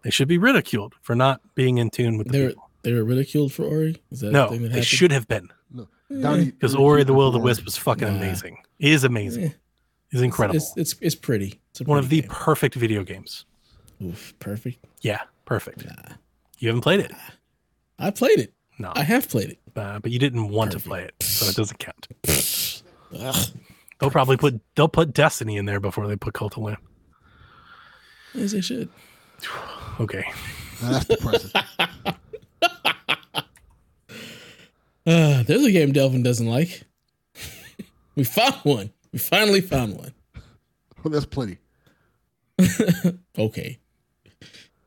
They 0.02 0.10
should 0.10 0.28
be 0.28 0.38
ridiculed 0.38 0.96
for 1.02 1.16
not 1.16 1.42
being 1.56 1.78
in 1.78 1.90
tune 1.90 2.18
with 2.18 2.28
the 2.28 2.34
They 2.34 2.42
were 2.44 2.50
people. 2.50 2.70
they 2.84 2.94
were 2.94 3.04
ridiculed 3.04 3.52
for 3.54 3.64
Ori. 3.64 4.02
Is 4.12 4.22
that 4.22 4.32
No, 4.32 4.48
thing 4.50 4.64
that 4.64 4.72
they 4.72 4.82
should 4.82 5.12
have 5.12 5.28
been 5.28 5.50
No, 6.10 6.38
because 6.44 6.74
Ori 6.76 7.04
the 7.04 7.14
Will 7.14 7.28
of 7.28 7.34
the 7.34 7.40
Wisp 7.40 7.66
was 7.66 7.76
fucking 7.78 8.08
Nah. 8.08 8.16
amazing. 8.18 8.58
It 8.80 8.92
is 8.92 9.04
amazing. 9.04 9.44
Eh, 9.46 9.50
It's 10.12 10.22
incredible. 10.22 10.58
It's, 10.58 10.74
it's 10.78 10.96
it's 11.02 11.16
pretty. 11.16 11.60
It's 11.72 11.82
a 11.82 11.84
One 11.84 12.00
of 12.00 12.10
the 12.10 12.22
game. 12.22 12.30
perfect 12.32 12.76
video 12.76 13.04
games. 13.04 13.46
Oof, 14.02 14.34
perfect. 14.40 14.86
Yeah, 15.02 15.22
perfect. 15.46 15.84
You 16.60 16.70
haven't 16.70 16.82
played 16.82 17.02
it. 17.02 17.12
I 18.00 18.12
played 18.12 18.40
it. 18.40 18.54
No, 18.80 18.94
I 18.96 19.04
have 19.04 19.28
played 19.28 19.50
it. 19.52 19.60
uh, 19.76 20.00
but 20.00 20.10
you 20.12 20.20
didn't 20.20 20.48
want 20.48 20.72
Perfect. 20.72 20.84
to 20.86 20.90
play 20.90 21.04
it, 21.04 21.14
so 21.22 21.46
it 21.48 21.56
doesn't 21.56 21.80
count. 21.80 22.08
Ugh, 23.20 23.48
They'll 24.00 24.10
probably 24.10 24.38
put 24.38 24.62
they'll 24.76 24.88
put 24.88 25.12
Destiny 25.14 25.58
in 25.58 25.66
there 25.66 25.82
before 25.82 26.08
they 26.08 26.16
put 26.16 26.34
Cult 26.34 26.56
of 26.56 26.64
Lamb. 26.64 26.78
as 28.36 28.54
they 28.54 28.62
should. 28.62 28.90
Okay, 30.00 30.24
Now, 30.82 30.92
that's 30.92 31.06
depressing. 31.06 31.52
Uh, 35.08 35.42
there's 35.44 35.64
a 35.66 35.72
game 35.72 35.92
Delvin 35.92 36.22
doesn't 36.22 36.46
like. 36.48 36.84
we 38.16 38.24
found 38.24 38.54
one. 38.64 38.92
We 39.12 39.18
finally 39.20 39.62
found 39.62 39.98
one. 39.98 40.14
Well, 41.04 41.12
There's 41.12 41.26
plenty. 41.26 41.58
Okay. 43.38 43.80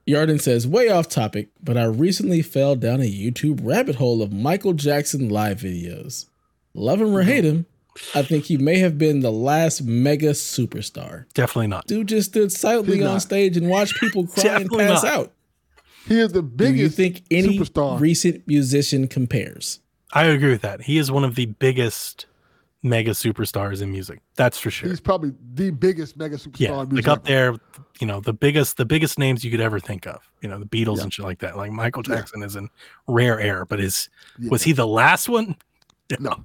Yarden 0.07 0.41
says, 0.41 0.69
way 0.69 0.91
off 0.91 1.09
topic, 1.09 1.49
but 1.63 1.79
I 1.79 1.85
recently 1.85 2.43
fell 2.43 2.77
down 2.77 3.01
a 3.01 3.11
YouTube 3.11 3.61
rabbit 3.63 3.97
hole 3.97 4.21
of 4.23 4.31
Michael 4.33 4.75
Jackson 4.75 5.31
live 5.31 5.59
videos. 5.61 6.27
Love 6.75 7.01
him 7.01 7.15
or 7.17 7.23
hate 7.23 7.45
him, 7.45 7.65
I 8.15 8.23
think 8.23 8.45
he 8.47 8.57
may 8.57 8.79
have 8.79 8.97
been 8.99 9.21
the 9.21 9.31
last 9.33 9.83
mega 9.83 10.31
superstar. 10.31 11.27
definitely 11.35 11.67
not. 11.67 11.87
Dude 11.87 12.09
just 12.09 12.31
stood 12.31 12.51
silently 12.53 13.03
on 13.05 13.21
stage 13.21 13.57
and 13.57 13.69
watched 13.69 13.95
people 14.01 14.27
cry 14.29 14.43
and 14.45 14.65
Definitely 14.71 14.85
pass 14.87 15.03
not. 15.03 15.13
out. 15.13 15.33
He 16.09 16.19
is 16.19 16.33
the 16.33 16.43
biggest. 16.43 16.57
Do 16.59 16.65
biggest 16.65 16.79
you 16.83 16.89
think 16.89 17.25
any 17.31 17.59
superstar. 17.59 18.01
recent 18.01 18.47
musician 18.49 19.09
compares? 19.09 19.81
I 20.13 20.25
agree 20.25 20.51
with 20.51 20.63
that. 20.63 20.83
He 20.83 20.99
is 20.99 21.11
one 21.13 21.23
of 21.25 21.35
the 21.37 21.47
biggest 21.47 22.27
mega 22.83 23.13
superstars 23.13 23.81
in 23.81 23.93
music. 23.93 24.21
That's 24.35 24.59
for 24.59 24.71
sure. 24.71 24.89
He's 24.89 25.01
probably 25.01 25.33
the 25.55 25.71
biggest 25.71 26.17
mega 26.17 26.37
superstar. 26.37 26.61
yeah, 26.61 26.71
in 26.71 26.77
like 26.79 26.89
music 26.93 27.09
up 27.09 27.19
ever. 27.29 27.53
there, 27.59 27.85
you 28.01 28.07
know, 28.07 28.21
the 28.21 28.33
biggest 28.33 28.77
the 28.79 28.85
biggest 28.85 29.19
names 29.19 29.45
you 29.45 29.51
could 29.51 29.61
ever 29.61 29.79
think 29.79 30.07
of. 30.07 30.19
You 30.41 30.49
know, 30.49 30.59
the 30.59 30.67
Beatles 30.67 30.97
Yeah. 30.97 31.03
and 31.05 31.13
shit 31.15 31.25
like 31.25 31.39
that. 31.41 31.57
Like 31.57 31.71
Michael 31.71 32.03
Yeah. 32.09 32.17
Jackson 32.17 32.43
is 32.43 32.57
in 32.57 32.69
rare 33.07 33.39
air, 33.39 33.65
but 33.65 33.79
is 33.81 34.09
Yeah. 34.39 34.49
was 34.51 34.63
he 34.65 34.73
the 34.73 34.87
last 34.87 35.29
one? 35.29 35.57
No. 36.19 36.45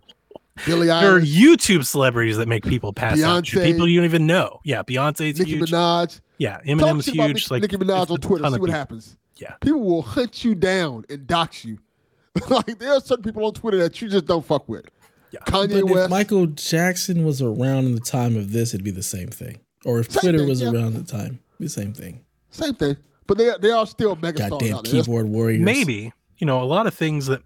Billy 0.66 0.88
There 0.88 1.16
are 1.16 1.20
YouTube 1.22 1.86
celebrities 1.86 2.38
that 2.38 2.48
make 2.48 2.64
people 2.64 2.94
pass 2.94 3.22
out. 3.22 3.46
People 3.46 3.88
you 3.88 4.00
don't 4.00 4.06
even 4.06 4.26
know. 4.28 4.60
Yeah, 4.64 4.84
Beyonce's 4.84 5.40
Nicki 5.40 5.52
huge. 5.58 5.72
Minaj. 5.72 6.20
Yeah, 6.38 6.58
Talk 6.58 6.66
Eminem's 6.66 7.06
shit 7.06 7.14
about 7.16 7.28
huge. 7.30 7.52
Like 7.52 7.62
Nicki 7.64 7.78
Minaj 7.78 8.10
on 8.12 8.18
Twitter. 8.20 8.44
ton 8.44 8.52
See 8.52 8.56
of 8.56 8.62
what 8.62 8.68
people. 8.68 8.80
happens. 8.80 9.18
Yeah. 9.38 9.54
People 9.62 9.82
will 9.84 10.02
hunt 10.02 10.44
you 10.44 10.56
down 10.56 11.06
and 11.10 11.28
dox 11.28 11.64
you. 11.66 11.78
like 12.50 12.80
there 12.80 12.94
are 12.94 13.00
certain 13.02 13.24
people 13.24 13.46
on 13.46 13.54
Twitter 13.54 13.78
that 13.78 14.02
you 14.02 14.10
just 14.10 14.26
don't 14.26 14.46
fuck 14.46 14.68
with. 14.70 14.86
Yeah. 15.32 15.40
Kanye 15.42 15.82
But 15.82 15.92
West. 15.92 16.06
if 16.06 16.10
Michael 16.10 16.46
Jackson 16.48 17.26
was 17.26 17.42
around 17.42 17.86
in 17.86 17.96
the 17.96 18.02
time 18.02 18.36
of 18.38 18.52
this, 18.52 18.74
it'd 18.74 18.84
be 18.84 18.92
the 18.92 19.04
same 19.04 19.28
thing. 19.28 19.60
Or 19.86 20.00
if 20.00 20.12
Same 20.12 20.22
Twitter 20.22 20.38
thing, 20.40 20.48
was 20.50 20.62
yeah. 20.62 20.72
around 20.72 20.94
the 20.94 21.04
time, 21.04 21.40
it'd 21.50 21.58
be 21.60 21.66
the 21.66 21.70
same 21.70 21.94
thing. 21.94 22.22
Same 22.50 22.74
thing. 22.76 22.98
But 23.28 23.38
they 23.38 23.52
they 23.60 23.72
are 23.72 23.86
still 23.86 24.16
mega 24.16 24.38
stars 24.38 24.52
Goddamn 24.52 24.74
out 24.76 24.84
there. 24.86 24.92
That's- 24.94 25.06
keyboard 25.06 25.28
warriors. 25.28 25.62
maybe 25.62 26.14
you 26.38 26.48
know 26.48 26.62
a 26.62 26.66
lot 26.66 26.88
of 26.88 26.94
things 26.94 27.26
that 27.28 27.42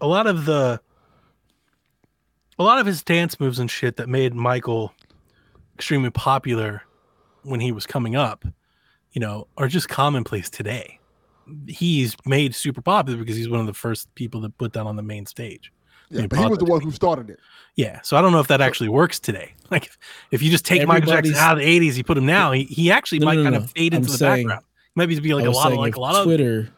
a 0.00 0.06
lot 0.06 0.26
of 0.26 0.44
the 0.44 0.80
a 2.58 2.62
lot 2.62 2.78
of 2.78 2.86
his 2.86 3.02
dance 3.02 3.38
moves 3.40 3.58
and 3.58 3.70
shit 3.70 3.96
that 3.96 4.08
made 4.08 4.34
michael 4.34 4.92
extremely 5.74 6.10
popular 6.10 6.82
when 7.42 7.60
he 7.60 7.72
was 7.72 7.86
coming 7.86 8.14
up 8.16 8.44
you 9.12 9.20
know 9.20 9.46
are 9.56 9.68
just 9.68 9.88
commonplace 9.88 10.48
today 10.50 10.98
he's 11.66 12.14
made 12.24 12.54
super 12.54 12.80
popular 12.80 13.18
because 13.18 13.36
he's 13.36 13.48
one 13.48 13.60
of 13.60 13.66
the 13.66 13.74
first 13.74 14.12
people 14.14 14.40
that 14.40 14.56
put 14.58 14.72
that 14.72 14.86
on 14.86 14.96
the 14.96 15.02
main 15.02 15.26
stage 15.26 15.72
Yeah, 16.08 16.22
He 16.22 16.26
but 16.28 16.38
he 16.38 16.46
was 16.46 16.58
the 16.58 16.64
one 16.64 16.80
who 16.80 16.90
started 16.92 17.30
it. 17.30 17.40
yeah 17.76 18.00
so 18.02 18.16
i 18.16 18.20
don't 18.22 18.32
know 18.32 18.40
if 18.40 18.48
that 18.48 18.60
actually 18.60 18.88
works 18.90 19.18
today 19.18 19.54
like 19.70 19.86
if, 19.86 19.98
if 20.30 20.42
you 20.42 20.50
just 20.50 20.64
take 20.64 20.86
michael 20.86 21.10
jackson 21.10 21.34
out 21.34 21.58
of 21.58 21.64
the 21.64 21.80
80s 21.80 21.96
you 21.96 22.04
put 22.04 22.16
him 22.16 22.26
now 22.26 22.52
he, 22.52 22.64
he 22.64 22.90
actually 22.92 23.18
No, 23.18 23.26
might 23.26 23.36
no, 23.38 23.42
kind 23.44 23.56
of 23.56 23.70
fade 23.72 23.92
I'm 23.94 23.98
into 23.98 24.12
the 24.12 24.18
saying- 24.18 24.46
background 24.46 24.64
maybe 24.94 25.14
it'd 25.14 25.24
be 25.24 25.34
like 25.34 25.42
I 25.44 25.46
a 25.46 25.50
was 25.50 25.56
lot 25.56 25.72
of 25.72 25.78
like 25.78 25.96
a 25.96 26.00
lot 26.00 26.14
of 26.16 26.24
Twitter, 26.24 26.68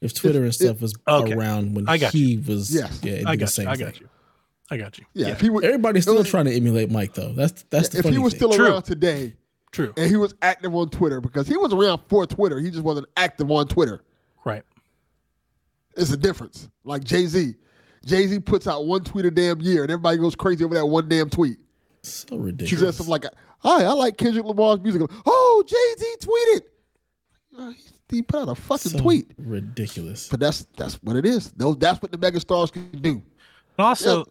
if 0.00 0.14
Twitter 0.14 0.44
and 0.44 0.54
stuff 0.54 0.80
was 0.80 0.94
Okay. 1.08 1.32
around 1.34 1.74
when 1.74 1.88
I 1.88 1.98
got 1.98 2.12
he 2.12 2.36
was, 2.38 2.72
Yes. 2.74 3.00
yeah, 3.02 3.12
it'd 3.14 3.26
i 3.26 3.32
be 3.32 3.38
the 3.38 3.46
same 3.48 3.66
you 3.66 3.70
i 3.72 3.76
thing. 3.76 3.86
got 3.86 4.00
you 4.00 4.08
i 4.70 4.76
got 4.76 4.98
you 4.98 5.04
Yeah, 5.14 5.28
if 5.28 5.40
he 5.40 5.50
was 5.50 5.64
Everybody's 5.64 6.02
still 6.04 6.16
was- 6.16 6.28
trying 6.28 6.46
to 6.46 6.52
emulate 6.54 6.90
Mike, 6.90 7.14
though. 7.14 7.32
That's 7.32 7.62
that's 7.70 7.88
the 7.90 7.98
if 7.98 8.04
funny 8.04 8.16
he 8.16 8.22
was 8.22 8.32
thing. 8.32 8.38
still 8.38 8.52
True. 8.52 8.66
around 8.72 8.82
today 8.82 9.34
true 9.72 9.92
and 9.96 10.08
he 10.10 10.16
was 10.16 10.34
active 10.42 10.74
on 10.74 10.88
Twitter 10.90 11.20
because 11.20 11.46
he 11.46 11.56
was 11.56 11.72
around 11.72 12.00
for 12.08 12.26
Twitter, 12.26 12.58
he 12.60 12.70
just 12.70 12.82
wasn't 12.84 13.06
active 13.16 13.50
on 13.50 13.66
Twitter. 13.68 14.02
right 14.44 14.62
It's 15.96 16.10
a 16.12 16.16
difference. 16.16 16.68
Like 16.84 17.04
Jay 17.04 17.26
Z. 17.26 17.54
Jay 18.04 18.26
Z 18.26 18.40
puts 18.40 18.66
out 18.66 18.86
one 18.86 19.02
tweet 19.04 19.24
a 19.24 19.30
damn 19.30 19.60
year 19.60 19.82
and 19.82 19.90
everybody 19.90 20.18
goes 20.18 20.34
crazy 20.36 20.64
over 20.64 20.74
that 20.74 20.86
one 20.86 21.08
damn 21.08 21.28
tweet. 21.30 21.58
so 22.02 22.36
ridiculous. 22.36 22.68
She 22.70 22.76
ridiculous. 22.76 22.80
says 22.80 22.96
something 22.96 23.10
like, 23.10 23.24
Hi, 23.60 23.84
I 23.84 23.92
like 23.92 24.16
Kendrick 24.16 24.44
Lamar's 24.44 24.80
music. 24.80 25.02
Oh, 25.26 25.64
Jay 25.66 25.94
Z 25.98 26.16
tweeted. 26.20 26.60
Uh, 27.58 27.70
he- 27.70 27.82
He 28.16 28.22
put 28.22 28.42
out 28.42 28.48
a 28.50 28.54
fucking 28.54 28.92
so 28.92 28.98
tweet. 28.98 29.32
ridiculous. 29.38 30.28
But 30.28 30.38
that's 30.40 30.66
that's 30.76 30.94
what 31.02 31.16
it 31.16 31.26
is. 31.26 31.50
Those 31.52 31.76
that's 31.78 32.00
what 32.00 32.12
the 32.12 32.18
mega 32.18 32.38
stars 32.38 32.70
can 32.70 32.88
do. 33.00 33.10
And 33.78 33.86
also, 33.86 34.24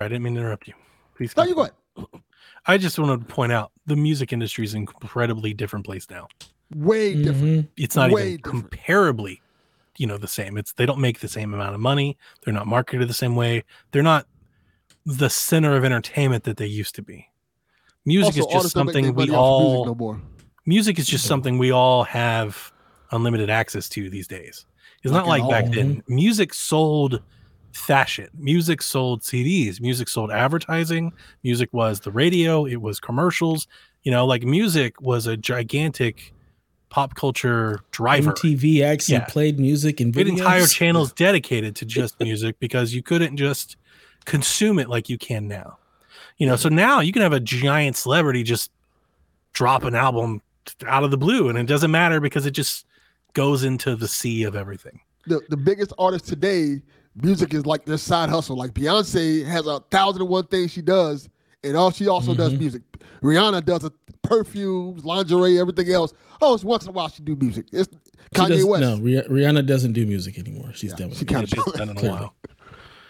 I 0.00 0.04
didn't 0.08 0.22
mean 0.22 0.34
to 0.34 0.40
interrupt 0.40 0.68
you. 0.68 0.74
Please. 1.16 1.36
No, 1.36 1.44
you 1.44 1.54
go 1.54 1.62
ahead. 1.62 1.74
I 2.66 2.78
just 2.78 2.98
wanted 2.98 3.26
to 3.28 3.34
point 3.34 3.52
out 3.52 3.72
the 3.86 3.96
music 3.96 4.32
industry 4.32 4.64
is 4.64 4.74
an 4.74 4.80
incredibly 4.80 5.52
different 5.52 5.84
place 5.84 6.08
now. 6.10 6.28
Way 6.74 7.14
different. 7.22 7.66
Mhm. 7.66 7.68
It's 7.76 7.94
not 7.96 8.10
Way 8.10 8.32
even 8.34 8.36
different. 8.42 8.70
comparably, 8.70 9.40
you 9.98 10.06
know, 10.06 10.16
the 10.16 10.26
same. 10.28 10.56
It's 10.56 10.72
they 10.72 10.86
don't 10.86 11.00
make 11.00 11.20
the 11.20 11.28
same 11.28 11.52
amount 11.54 11.74
of 11.74 11.80
money. 11.80 12.16
They're 12.44 12.54
not 12.54 12.66
marketed 12.66 13.08
the 13.08 13.14
same 13.14 13.36
way. 13.36 13.64
They're 13.92 14.02
not 14.02 14.26
the 15.06 15.28
center 15.28 15.76
of 15.76 15.84
entertainment 15.84 16.44
that 16.44 16.56
they 16.56 16.66
used 16.66 16.94
to 16.94 17.02
be. 17.02 17.28
Music 18.06 18.26
Also, 18.36 18.40
is 18.40 18.46
just 18.46 18.54
artists 18.56 18.74
don't 18.74 18.86
make 18.86 18.94
something 18.94 19.14
we 19.14 19.26
money 19.26 19.36
off 19.36 19.60
of 19.60 19.62
music 19.62 19.78
all 19.78 19.84
no 19.86 19.94
more. 19.94 20.22
music 20.66 20.98
is 20.98 21.06
just 21.06 21.26
something 21.26 21.58
we 21.58 21.70
all 21.70 22.04
have 22.04 22.72
unlimited 23.12 23.50
access 23.50 23.88
to 23.90 24.08
these 24.10 24.26
days. 24.26 24.64
It's 25.02 25.12
not 25.12 25.26
Like 25.26 25.42
like 25.42 25.50
back 25.50 25.64
all. 25.66 25.70
then. 25.74 26.02
Music 26.08 26.54
sold 26.54 27.22
fashion. 27.74 28.28
Music 28.38 28.80
sold 28.82 29.22
CDs. 29.22 29.80
Music 29.80 30.08
sold 30.08 30.30
advertising. 30.30 31.12
Music 31.42 31.68
was 31.72 32.00
the 32.00 32.10
radio. 32.10 32.64
It 32.66 32.80
was 32.80 33.00
commercials. 33.00 33.66
You 34.02 34.12
know, 34.12 34.26
like 34.26 34.42
music 34.44 35.00
was 35.00 35.26
a 35.26 35.36
gigantic 35.36 36.32
pop 36.90 37.14
culture 37.16 37.80
driver. 37.90 38.32
MTV 38.32 38.82
actually 38.82 39.14
Yeah. 39.16 39.24
played 39.24 39.58
music 39.58 40.00
and 40.00 40.14
We 40.14 40.20
had 40.22 40.28
videos. 40.28 40.38
entire 40.38 40.66
channels 40.66 41.12
dedicated 41.12 41.74
to 41.76 41.84
just 41.84 42.18
music 42.20 42.56
because 42.60 42.94
you 42.94 43.02
couldn't 43.02 43.36
just 43.36 43.76
consume 44.24 44.78
it 44.78 44.88
like 44.88 45.08
you 45.08 45.18
can 45.18 45.48
now. 45.48 45.78
You 46.38 46.46
know, 46.46 46.56
so 46.56 46.68
now 46.68 47.00
you 47.00 47.12
can 47.12 47.22
have 47.22 47.32
a 47.32 47.40
giant 47.40 47.96
celebrity 47.96 48.42
just 48.42 48.70
drop 49.52 49.84
an 49.84 49.94
album 49.94 50.42
out 50.86 51.04
of 51.04 51.10
the 51.10 51.16
blue 51.18 51.48
and 51.48 51.58
it 51.58 51.66
doesn't 51.66 51.90
matter 51.90 52.20
because 52.20 52.46
it 52.46 52.52
just 52.52 52.86
goes 53.34 53.64
into 53.64 53.96
the 53.96 54.08
sea 54.08 54.44
of 54.44 54.54
everything. 54.56 55.00
The 55.26 55.40
the 55.48 55.56
biggest 55.56 55.92
artists 55.98 56.28
today, 56.28 56.80
music 57.22 57.54
is 57.54 57.66
like 57.66 57.84
their 57.84 57.98
side 57.98 58.28
hustle. 58.28 58.56
Like 58.56 58.72
Beyonce 58.74 59.44
has 59.46 59.66
a 59.66 59.80
thousand 59.90 60.22
and 60.22 60.30
one 60.30 60.46
things 60.46 60.72
she 60.72 60.82
does, 60.82 61.28
and 61.62 61.76
all 61.76 61.90
she 61.90 62.08
also 62.08 62.34
does 62.34 62.52
Mhm. 62.52 62.58
music. 62.60 62.82
Rihanna 63.22 63.64
does 63.64 63.84
a 63.84 63.92
perfumes, 64.22 65.04
lingerie, 65.04 65.58
everything 65.58 65.90
else. 65.90 66.12
Oh, 66.40 66.54
it's 66.54 66.64
once 66.64 66.84
in 66.84 66.90
a 66.90 66.92
while 66.92 67.08
she 67.08 67.22
do 67.22 67.36
music. 67.36 67.66
It's 67.72 67.88
She 68.34 68.40
Kanye 68.40 68.48
does- 68.48 68.64
West. 68.64 68.80
No, 68.80 68.98
Rih- 68.98 69.28
Rihanna 69.28 69.64
doesn't 69.66 69.92
do 69.92 70.06
music 70.06 70.38
anymore. 70.38 70.72
She's 70.74 70.90
Yeah, 70.90 70.96
done 70.96 71.08
with 71.10 71.18
she 71.18 71.24
kinda- 71.24 71.42
It's 71.50 71.80
in 71.80 71.88
a 71.90 71.94
Clearly. 71.94 72.08
while. 72.18 72.34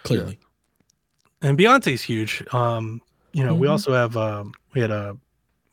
Clearly. 0.02 0.38
And 1.42 1.58
Beyonce's 1.58 2.02
huge. 2.02 2.42
Um, 2.52 3.00
you 3.32 3.44
know, 3.44 3.54
we 3.54 3.66
Mhm. 3.66 3.70
also 3.72 3.92
have 3.92 4.16
um 4.16 4.52
we 4.74 4.80
had 4.80 4.90
a 4.90 5.16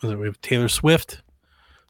was 0.01 0.11
it, 0.11 0.17
we 0.19 0.25
have 0.25 0.39
Taylor 0.41 0.67
Swift, 0.69 1.21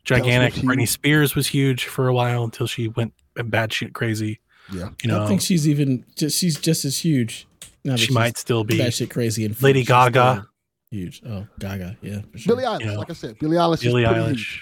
gigantic. 0.03 0.53
Swift's 0.53 0.68
Britney. 0.69 0.88
Spears 0.88 1.35
was 1.35 1.47
huge 1.47 1.85
for 1.85 2.07
a 2.07 2.13
while 2.13 2.43
until 2.43 2.68
she 2.68 2.88
went 2.89 3.13
bad 3.45 3.72
shit 3.72 3.93
crazy. 3.93 4.39
Yeah. 4.73 4.89
You 5.03 5.10
know, 5.10 5.23
I 5.23 5.27
think 5.27 5.41
she's 5.41 5.68
even 5.68 6.06
just 6.15 6.38
she's 6.38 6.60
just 6.60 6.85
as 6.85 6.99
huge. 6.99 7.48
Now 7.84 7.95
she 7.95 8.14
might 8.14 8.38
still 8.38 8.64
be 8.64 8.77
batshit 8.77 9.10
crazy 9.10 9.45
and 9.45 9.60
Lady 9.61 9.84
Gaga. 9.84 10.48
Huge. 10.91 11.22
Oh, 11.26 11.48
Gaga. 11.60 11.98
Yeah. 12.02 12.22
For 12.31 12.38
sure. 12.38 12.56
Billie 12.56 12.68
Eilish, 12.68 12.85
Yeah. 12.85 12.98
like 12.98 13.10
I 13.10 13.14
said, 13.14 13.39
Billie 13.39 13.57
Eilish 13.57 13.81
Billie 13.81 14.03
is 14.03 14.10
Eilish. 14.10 14.27
huge. 14.27 14.61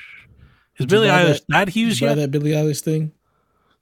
Is 0.78 0.86
Did 0.86 0.90
Billie 0.90 1.08
Eilish 1.08 1.42
that, 1.50 1.66
Did 1.66 1.74
huge 1.74 2.02
you 2.02 2.08
yet? 2.08 2.16
that 2.16 2.32
Billie 2.32 2.52
Eilish 2.52 2.82
thing? 2.82 3.12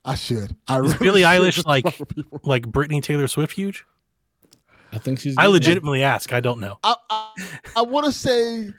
I 0.04 0.14
should. 0.14 0.56
I 0.66 0.80
Is 0.80 0.98
really 1.00 1.20
Billie 1.22 1.50
should 1.52 1.64
Eilish 1.64 1.66
like- 1.66 1.84
fuck 1.84 2.00
with 2.00 2.14
people. 2.16 2.40
Like 2.42 2.66
Britney 2.66 3.02
Taylor 3.02 3.28
Swift 3.28 3.52
huge? 3.52 3.84
I 4.92 4.98
think 4.98 5.20
she's. 5.20 5.36
I 5.36 5.44
good. 5.44 5.52
legitimately 5.52 6.02
ask. 6.02 6.32
I 6.32 6.40
don't 6.40 6.60
know. 6.60 6.78
I 6.82 6.94
I, 7.10 7.32
I 7.76 7.82
want 7.82 8.06
to 8.06 8.12
say, 8.12 8.72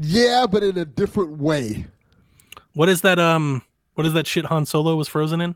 yeah, 0.00 0.44
but 0.50 0.62
in 0.64 0.76
a 0.76 0.84
different 0.84 1.38
way. 1.38 1.86
What 2.74 2.88
is 2.88 3.00
that? 3.02 3.18
Um, 3.20 3.62
what 3.94 4.04
is 4.06 4.12
that 4.14 4.26
shit 4.26 4.44
Han 4.46 4.66
Solo 4.66 4.96
was 4.96 5.06
frozen 5.08 5.40
in? 5.40 5.54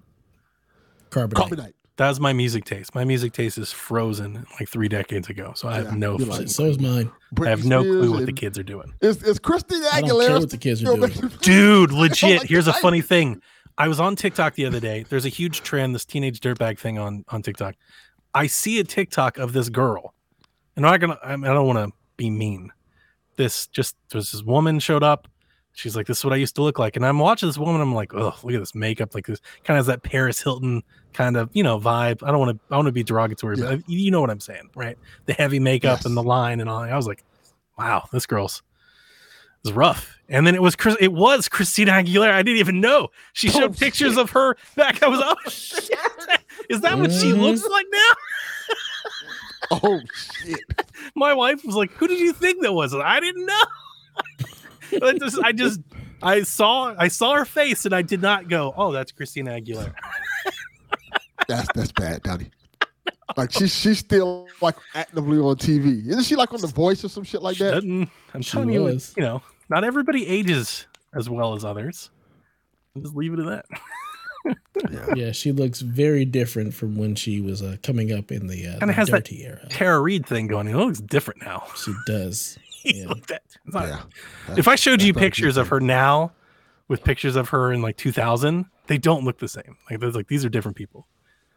Carbonite. 1.11 1.35
Carbonite. 1.51 1.73
That 1.97 2.09
was 2.09 2.19
my 2.21 2.33
music 2.33 2.65
taste. 2.65 2.95
My 2.95 3.05
music 3.05 3.35
taste 3.35 3.59
is 3.59 3.71
frozen 3.73 4.47
like 4.59 4.69
three 4.71 4.89
decades 4.89 5.29
ago. 5.29 5.53
So 5.55 5.69
I 5.69 5.75
have 5.77 5.85
Yeah, 5.87 5.95
no. 5.97 6.19
you're 6.19 6.29
like- 6.29 6.49
So 6.49 6.65
is 6.65 6.79
mine. 6.79 7.11
I 7.43 7.49
have 7.51 7.67
no 7.67 7.83
Spears 7.83 7.97
clue 7.97 8.11
what 8.13 8.27
the 8.27 8.33
kids 8.33 8.59
are 8.59 8.63
doing. 8.63 8.95
Is 9.03 9.23
is 9.23 9.39
Christina 9.39 9.87
Aguilera? 9.89 10.39
what 10.41 10.51
the 10.51 10.57
kids 10.57 10.83
are 10.83 10.97
doing. 10.97 11.13
Dude, 11.43 11.93
legit. 12.05 12.41
like 12.41 12.49
Here's 12.49 12.69
a 12.69 12.73
funny 12.73 13.03
thing. 13.03 13.43
I 13.77 13.89
was 13.89 14.01
on 14.01 14.17
TikTok 14.17 14.55
the 14.55 14.65
other 14.67 14.81
day. 14.81 15.05
There's 15.09 15.27
a 15.27 15.29
huge 15.31 15.63
trend, 15.63 15.95
this 15.95 16.05
teenage 16.07 16.41
dirtbag 16.41 16.79
thing 16.79 16.99
on 16.99 17.25
on 17.29 17.43
TikTok. 17.43 17.75
I 18.35 18.47
see 18.47 18.79
a 18.81 18.85
TikTok 18.85 19.37
of 19.39 19.53
this 19.53 19.69
girl, 19.69 20.15
and 20.77 20.87
I'm 20.87 20.93
not 20.93 21.01
gonna. 21.01 21.19
I, 21.23 21.37
mean, 21.37 21.51
I 21.51 21.55
don't 21.55 21.67
want 21.67 21.79
to 21.91 21.97
be 22.17 22.31
mean. 22.31 22.73
This 23.37 23.67
just 23.67 23.97
there's 24.11 24.33
this 24.33 24.43
woman 24.43 24.79
showed 24.81 25.03
up. 25.03 25.29
She's 25.73 25.97
like, 25.97 26.07
"This 26.07 26.19
is 26.19 26.25
what 26.25 26.33
I 26.33 26.37
used 26.37 26.57
to 26.57 26.63
look 26.63 26.79
like," 26.79 26.97
and 26.97 27.07
I'm 27.07 27.19
watching 27.19 27.49
this 27.49 27.57
woman. 27.57 27.81
I'm 27.81 27.95
like, 27.95 28.13
"Oh, 28.13 28.35
look 28.43 28.55
at 28.55 28.61
this 28.61 28.75
makeup! 28.75 29.15
Like 29.15 29.27
this 29.27 29.41
kind 29.65 29.77
of 29.79 29.83
has 29.83 29.87
that 29.87 30.03
Paris 30.03 30.41
Hilton 30.43 30.83
kind 31.13 31.37
of 31.37 31.49
you 31.53 31.63
know 31.63 31.79
vibe." 31.79 32.23
I 32.23 32.31
don't 32.31 32.39
want 32.41 32.59
to. 32.59 32.75
I 32.75 32.77
want 32.77 32.87
to 32.87 32.93
be 32.93 33.03
derogatory, 33.05 33.57
Yeah. 33.59 33.77
but 33.77 33.89
you 33.89 34.11
know 34.11 34.21
what 34.21 34.31
I'm 34.31 34.41
saying, 34.41 34.71
right? 34.75 34.99
The 35.27 35.33
heavy 35.33 35.61
makeup 35.61 35.99
Yes. 35.99 36.05
and 36.07 36.17
the 36.17 36.23
line 36.23 36.61
and 36.61 36.69
all. 36.69 36.81
I 36.81 36.95
was 36.97 37.07
like, 37.07 37.23
"Wow, 37.79 38.09
this 38.13 38.27
girl's 38.27 38.63
is 39.65 39.73
rough." 39.73 40.19
And 40.29 40.47
then 40.47 40.55
it 40.55 40.63
was 40.63 40.77
Chris. 40.77 40.97
It 41.01 41.13
was 41.13 41.49
Christina 41.49 41.93
Aguilera. 41.93 42.33
I 42.33 42.43
didn't 42.43 42.59
even 42.59 42.81
know. 42.81 43.09
She 43.33 43.49
Oh, 43.49 43.53
showed 43.53 43.77
pictures 43.79 44.17
of 44.17 44.31
her 44.31 44.57
back. 44.77 45.03
I 45.03 45.09
was, 45.09 45.21
oh 45.23 45.37
shit! 45.49 45.91
Is 46.69 46.81
that 46.83 46.99
what 46.99 47.11
she 47.13 47.31
Mhm. 47.33 47.41
looks 47.41 47.65
like 47.67 47.87
now? 47.93 48.11
Oh 49.83 50.01
shit! 50.15 50.61
my 51.15 51.33
wife 51.33 51.65
was 51.65 51.75
like, 51.77 51.93
"Who 51.93 52.09
did 52.09 52.19
you 52.19 52.33
think 52.33 52.61
that 52.63 52.73
was?" 52.73 52.93
I 52.95 53.21
didn't 53.21 53.47
know. 53.47 53.63
I 55.03 55.13
just, 55.19 55.39
I 55.43 55.53
just, 55.53 55.81
I 56.23 56.43
saw, 56.43 56.95
I 56.99 57.09
saw 57.09 57.35
her 57.35 57.45
face, 57.45 57.85
and 57.87 57.95
I 57.95 58.03
did 58.03 58.21
not 58.23 58.49
go, 58.49 58.73
"Oh, 58.77 58.93
that's 58.93 59.13
Christina 59.13 59.53
Aguilera." 59.53 59.95
That's 61.49 61.69
that's 61.75 61.91
bad, 61.93 62.23
Donnie. 62.23 62.51
Like 63.37 63.51
she's 63.51 63.75
she's 63.75 63.99
still 63.99 64.47
like 64.61 64.77
actively 64.95 65.39
on 65.39 65.57
TV. 65.57 66.07
Isn't 66.07 66.23
she 66.25 66.37
like 66.37 66.53
on 66.53 66.61
The 66.61 66.69
Voice 66.69 67.05
or 67.05 67.09
some 67.09 67.25
shit 67.25 67.43
like 67.43 67.57
She 67.57 67.65
that? 67.65 67.73
doesn't- 67.73 68.09
I'm 68.35 68.43
She 68.43 68.53
telling 68.53 68.71
you, 68.71 68.85
was. 68.85 69.13
you 69.17 69.23
know, 69.25 69.43
not 69.69 69.83
everybody 69.83 70.27
ages 70.29 70.87
as 71.15 71.29
well 71.29 71.55
as 71.55 71.65
others. 71.65 72.11
I'll 72.95 73.03
just 73.03 73.17
leave 73.17 73.33
it 73.35 73.41
at 73.41 73.47
that. 73.47 73.65
Yeah. 74.91 75.15
Yeah, 75.15 75.33
she 75.33 75.53
looks 75.53 75.81
very 75.81 76.25
different 76.25 76.73
from 76.73 76.97
when 76.97 77.15
she 77.15 77.41
was 77.43 77.61
uh, 77.61 77.77
coming 77.83 78.13
up 78.13 78.33
in 78.33 78.47
the, 78.47 78.67
uh, 78.67 78.71
Kinda 78.79 78.87
the 78.87 78.93
has 78.95 79.09
that- 79.11 79.31
era. 79.31 79.67
Tara 79.69 80.01
Reid 80.01 80.25
thing 80.25 80.47
going. 80.47 80.69
It 80.69 80.75
looks 80.77 81.01
different 81.01 81.43
now. 81.43 81.65
She 81.77 81.93
does. 82.07 82.59
Yeah. 82.85 83.09
Look 83.09 83.19
at 83.19 83.27
that. 83.29 83.43
Not- 83.67 83.89
Yeah. 83.89 84.55
if 84.57 84.67
I 84.69 84.75
showed 84.77 85.03
you 85.03 85.13
that's 85.13 85.17
not 85.17 85.21
a 85.21 85.25
good 85.25 85.27
pictures 85.27 85.57
of 85.57 85.69
her 85.69 85.81
now, 85.81 86.33
with 86.89 87.05
pictures 87.05 87.37
of 87.37 87.51
her 87.51 87.73
in 87.73 87.83
like 87.83 87.97
2000, 87.97 88.67
they 88.87 88.99
don't 88.99 89.25
look 89.25 89.39
the 89.39 89.49
same. 89.49 89.77
Like 89.91 90.01
there's 90.01 90.15
like 90.17 90.27
these 90.29 90.45
are 90.45 90.49
different 90.49 90.77
people. 90.77 91.07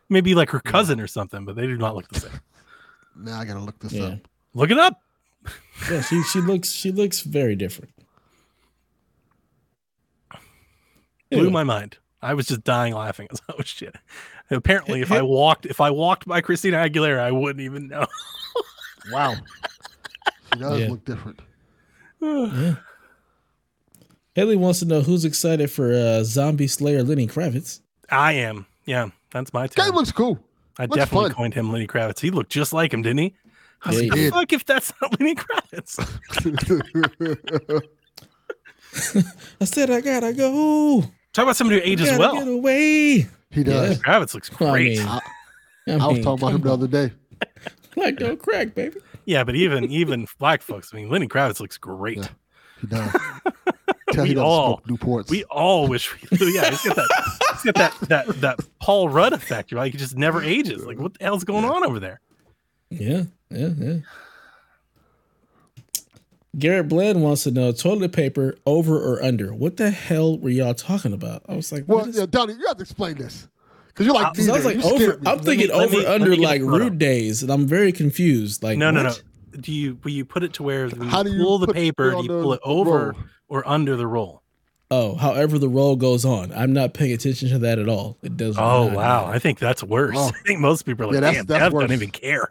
Maybe 0.09 0.35
like 0.35 0.49
her 0.51 0.59
cousin 0.59 0.99
or 0.99 1.07
something, 1.07 1.45
but 1.45 1.55
they 1.55 1.65
do 1.65 1.77
not 1.77 1.95
look 1.95 2.07
the 2.09 2.19
same. 2.19 2.31
Now 3.15 3.39
I 3.39 3.45
gotta 3.45 3.59
look 3.59 3.77
this 3.79 3.93
Yeah. 3.93 4.03
up. 4.05 4.19
Look 4.53 4.71
it 4.71 4.77
up. 4.79 4.99
Yeah, 5.91 6.01
she 6.01 6.21
she 6.23 6.39
looks 6.39 6.71
she 6.71 6.91
looks 6.91 7.21
very 7.21 7.55
different. 7.55 7.91
blew 11.31 11.49
my 11.49 11.63
mind. 11.63 11.97
I 12.21 12.33
was 12.35 12.47
just 12.47 12.63
dying 12.63 12.93
laughing. 12.93 13.27
I 13.29 13.33
was 13.33 13.41
like, 13.49 13.57
oh 13.59 13.63
shit. 13.63 13.95
Apparently, 14.51 15.01
if 15.01 15.11
I 15.11 15.21
walked, 15.21 15.65
if 15.65 15.81
I 15.81 15.89
walked 15.89 16.27
by 16.27 16.41
Christina 16.41 16.77
Aguilera, 16.77 17.19
I 17.19 17.31
wouldn't 17.31 17.61
even 17.63 17.87
know. 17.87 18.05
Wow. 19.11 19.35
She 20.53 20.59
does 20.59 20.79
Yeah. 20.79 20.89
look 20.89 21.05
different. 21.05 21.39
yeah. 22.21 22.75
Haley 24.35 24.55
wants 24.55 24.79
to 24.79 24.85
know 24.85 25.01
who's 25.01 25.25
excited 25.25 25.69
for 25.69 25.93
uh, 25.93 26.23
Zombie 26.23 26.65
Slayer 26.67 27.03
Lenny 27.03 27.27
Kravitz. 27.27 27.81
I 28.09 28.33
am. 28.33 28.65
Yeah, 28.85 29.09
that's 29.31 29.53
my 29.53 29.67
Guy 29.67 29.85
time. 29.85 29.93
looks 29.95 30.11
cool. 30.11 30.39
I 30.79 30.83
looks 30.85 30.95
definitely 30.97 31.29
fun. 31.29 31.35
coined 31.35 31.53
him 31.53 31.71
Lenny 31.71 31.85
Kravitz. 31.85 32.19
He 32.19 32.31
looked 32.31 32.51
just 32.51 32.73
like 32.73 32.91
him, 32.93 33.03
didn't 33.03 33.19
he? 33.19 33.35
I 33.83 33.89
was 33.89 34.01
Yeah, 34.01 34.09
like, 34.09 34.17
he 34.17 34.23
did. 34.25 34.33
fuck 34.33 34.53
if 34.53 34.65
that's 34.65 34.91
not 35.01 35.19
Lenny 35.19 35.35
Kravitz? 35.35 35.99
I 39.61 39.65
said 39.65 39.89
I 39.91 40.01
gotta 40.01 40.33
go. 40.33 41.01
Talk 41.33 41.43
about 41.43 41.55
somebody 41.55 41.79
who 41.79 41.85
ages 41.85 42.07
gotta 42.09 42.19
well. 42.19 42.33
Get 42.35 42.47
away. 42.47 43.27
he 43.51 43.63
does. 43.63 43.99
Kravitz 43.99 44.33
looks 44.33 44.49
Well, 44.59 44.69
I 44.69 44.77
great. 44.79 44.97
mean, 44.99 45.07
I, 45.07 45.19
I, 45.87 45.93
I 45.93 46.07
was 46.07 46.19
talking 46.23 46.43
about 46.43 46.47
him 46.53 46.53
come 46.53 46.61
the 46.61 46.73
other 46.73 46.87
day. 46.87 47.11
Like 47.95 48.15
don't 48.17 48.39
crack, 48.41 48.73
baby. 48.73 48.97
Yeah, 49.25 49.43
but 49.43 49.55
even 49.55 49.85
even 49.91 50.27
black 50.39 50.61
folks. 50.61 50.91
I 50.93 50.97
mean, 50.97 51.09
Lenny 51.09 51.27
Kravitz 51.27 51.59
looks 51.59 51.77
great. 51.77 52.17
Yeah. 52.17 52.27
He 52.81 52.87
does. 52.87 53.11
Tell 54.11 54.23
We 54.23 54.29
he 54.31 54.37
all- 54.37 54.81
smoke 54.85 54.99
Newports. 54.99 55.29
We 55.29 55.43
all 55.45 55.87
wish 55.87 56.13
we 56.31 56.53
yeah, 56.53 56.69
he's 56.69 56.83
got 56.83 56.95
that 56.95 57.39
he's 57.53 57.71
got 57.71 57.75
that 57.75 58.09
that 58.09 58.41
that 58.41 58.59
Paul 58.79 59.09
Rudd 59.09 59.33
effect, 59.33 59.71
right? 59.71 59.91
He 59.91 59.97
just 59.97 60.15
never 60.17 60.41
ages. 60.43 60.85
Like 60.85 60.99
what 60.99 61.17
the 61.17 61.23
hell's 61.25 61.43
going 61.43 61.65
on 61.65 61.83
over 61.85 61.99
there? 61.99 62.19
Yeah, 62.89 63.23
yeah, 63.49 63.69
yeah. 63.77 63.97
Garrett 66.59 66.87
Bland 66.87 67.23
wants 67.23 67.43
to 67.43 67.51
know 67.51 67.71
toilet 67.71 68.11
paper 68.11 68.55
over 68.67 68.95
or 68.99 69.23
under. 69.23 69.53
What 69.53 69.77
the 69.77 69.89
hell 69.89 70.37
were 70.37 70.49
y'all 70.51 70.75
talking 70.75 71.11
about? 71.13 71.41
I 71.49 71.55
was 71.55 71.71
like, 71.71 71.85
well, 71.87 71.99
what 71.99 72.09
is- 72.09 72.17
yeah, 72.17 72.27
Donnie, 72.29 72.53
you 72.53 72.67
have 72.67 72.77
to 72.77 72.83
explain 72.83 73.17
this 73.17 73.47
because 73.93 74.05
you're 74.07 74.15
like, 74.15 74.37
I, 74.37 74.41
so 74.41 74.53
I 74.53 74.55
was 74.57 74.65
like 74.65 74.83
over, 74.83 75.19
I'm 75.25 75.39
thinking 75.39 75.67
me- 75.67 75.73
over 75.73 75.97
me 75.97 76.05
under 76.05 76.35
like 76.35 76.61
photo. 76.61 76.77
rude 76.77 76.97
days, 76.97 77.43
and 77.43 77.51
I'm 77.51 77.67
very 77.67 77.91
confused. 77.91 78.63
Like, 78.63 78.77
No, 78.77 78.91
no, 78.91 79.03
no. 79.03 79.13
Do 79.59 79.71
you 79.71 79.99
will 80.03 80.11
you 80.11 80.25
put 80.25 80.43
it 80.43 80.53
to 80.53 80.63
where 80.63 80.89
when 80.89 81.07
How 81.07 81.19
you 81.19 81.23
do 81.25 81.31
you 81.37 81.43
pull 81.43 81.59
the 81.59 81.71
paper, 81.73 82.11
do 82.11 82.23
you 82.23 82.27
pull 82.27 82.53
it 82.53 82.59
over 82.63 82.91
roll? 83.11 83.23
or 83.49 83.67
under 83.67 83.95
the 83.95 84.07
roll? 84.07 84.41
Oh, 84.89 85.15
however 85.15 85.57
the 85.59 85.69
roll 85.69 85.95
goes 85.95 86.25
on, 86.25 86.51
I'm 86.53 86.73
not 86.73 86.93
paying 86.93 87.13
attention 87.13 87.49
to 87.49 87.59
that 87.59 87.77
at 87.79 87.87
all. 87.87 88.17
It 88.23 88.35
does. 88.37 88.57
Oh 88.57 88.87
not 88.87 88.95
wow, 88.95 89.21
matter. 89.25 89.35
I 89.35 89.39
think 89.39 89.59
that's 89.59 89.83
worse. 89.83 90.15
Oh. 90.17 90.27
I 90.35 90.47
think 90.47 90.59
most 90.59 90.83
people 90.87 91.03
are 91.03 91.07
like, 91.07 91.13
Yeah, 91.15 91.19
that's- 91.19 91.35
damn, 91.37 91.45
that's 91.45 91.63
Dev 91.63 91.71
don't 91.81 91.91
even 91.91 92.09
care. 92.11 92.49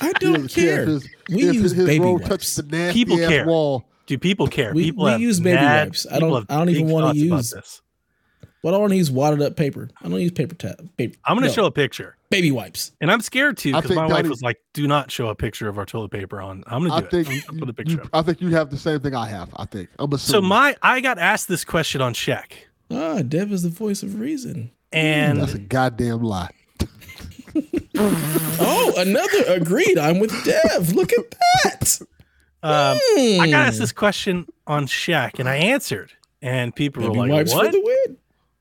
I 0.00 0.12
don't 0.12 0.48
care 0.48 0.76
care. 0.76 0.86
his, 0.86 1.08
We 1.28 1.48
if 1.48 1.54
use 1.54 1.72
his 1.72 1.86
baby 1.86 2.04
roll 2.04 2.14
wipes. 2.16 2.28
touches 2.28 2.54
the 2.56 2.62
nasty 2.64 3.04
People 3.04 3.22
ass 3.22 3.28
care. 3.28 3.46
wall. 3.46 3.84
Do 4.06 4.18
people 4.18 4.46
care? 4.48 4.72
We- 4.74 4.84
people 4.84 5.04
we 5.04 5.10
have 5.10 5.20
use 5.20 5.40
baby 5.40 5.56
mad- 5.56 5.88
wipes. 5.88 6.06
I 6.10 6.18
don't- 6.20 6.46
I 6.50 6.56
don't 6.56 6.68
even 6.70 6.88
wanna 6.88 7.12
use- 7.14 7.50
this. 7.50 7.82
But 8.62 8.74
I 8.74 8.76
want 8.76 8.90
to 8.90 8.96
use 8.96 9.10
wadded 9.10 9.40
up 9.40 9.56
paper. 9.56 9.88
I 10.02 10.08
don't 10.08 10.20
use 10.20 10.32
paper 10.32 10.54
towel. 10.54 10.74
Paper. 10.98 11.16
I'm 11.24 11.36
gonna 11.36 11.46
no, 11.46 11.52
show 11.52 11.64
a 11.64 11.70
picture, 11.70 12.16
baby 12.28 12.50
wipes. 12.50 12.92
and 13.00 13.10
I'm 13.10 13.22
scared 13.22 13.56
too 13.56 13.72
because 13.72 13.90
my 13.96 14.02
wife 14.04 14.16
Donnie- 14.16 14.28
was 14.28 14.42
like, 14.42 14.60
"Do 14.74 14.86
not 14.86 15.10
show 15.10 15.28
a 15.28 15.34
picture 15.34 15.66
of 15.68 15.78
our 15.78 15.86
toilet 15.86 16.10
paper 16.10 16.42
on." 16.42 16.62
I'm 16.66 16.82
gonna 16.82 16.94
I 16.94 17.00
do 17.00 17.06
it. 17.06 17.10
think 17.26 17.44
I'm 17.48 17.54
you, 17.54 17.60
put 17.60 17.68
a 17.70 17.72
picture. 17.72 17.94
you- 17.94 18.02
up. 18.02 18.08
I 18.12 18.20
think 18.22 18.40
you 18.42 18.50
have 18.50 18.68
the 18.70 18.76
same 18.76 19.00
thing 19.00 19.14
I 19.14 19.28
have. 19.28 19.48
I 19.56 19.64
think 19.64 19.88
I'm 19.98 20.14
So 20.18 20.42
my 20.42 20.76
I 20.82 21.00
got 21.00 21.18
asked 21.18 21.48
this 21.48 21.64
question 21.64 22.02
on 22.02 22.12
Shaq, 22.12 22.52
Ah, 22.90 23.22
Dev 23.22 23.50
is 23.52 23.62
the 23.62 23.70
voice 23.70 24.02
of 24.02 24.20
reason. 24.20 24.70
and 24.92 25.40
that's 25.40 25.54
a 25.54 25.58
goddamn 25.58 26.22
lie. 26.22 26.50
Oh, 28.62 28.94
another 28.96 29.44
agreed. 29.48 29.98
I'm 29.98 30.18
with 30.20 30.32
Dev. 30.44 30.92
Look 30.94 31.12
at 31.12 31.34
that. 31.64 31.98
um, 32.62 32.98
I 33.16 33.48
got 33.50 33.66
asked 33.66 33.76
Hmm. 33.76 33.82
this 33.82 33.92
question 33.92 34.46
on 34.66 34.86
Shaq, 34.86 35.38
and 35.38 35.48
I 35.48 35.56
answered, 35.56 36.12
and 36.40 36.74
people 36.74 37.02
Baby 37.02 37.10
were 37.18 37.26
like, 37.26 37.30
wipes 37.30 37.54
"What?" 37.54 37.74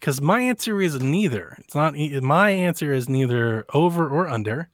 For 0.02 0.12
the 0.12 0.16
win. 0.16 0.16
because 0.18 0.22
my 0.22 0.42
answer 0.42 0.82
is 0.82 1.00
neither. 1.02 1.56
It's 1.60 1.76
not. 1.76 1.96
e- 1.96 2.20
My 2.20 2.50
answer 2.52 2.94
is 2.94 3.08
neither 3.10 3.66
over 3.74 4.08
or 4.10 4.28
under. 4.28 4.70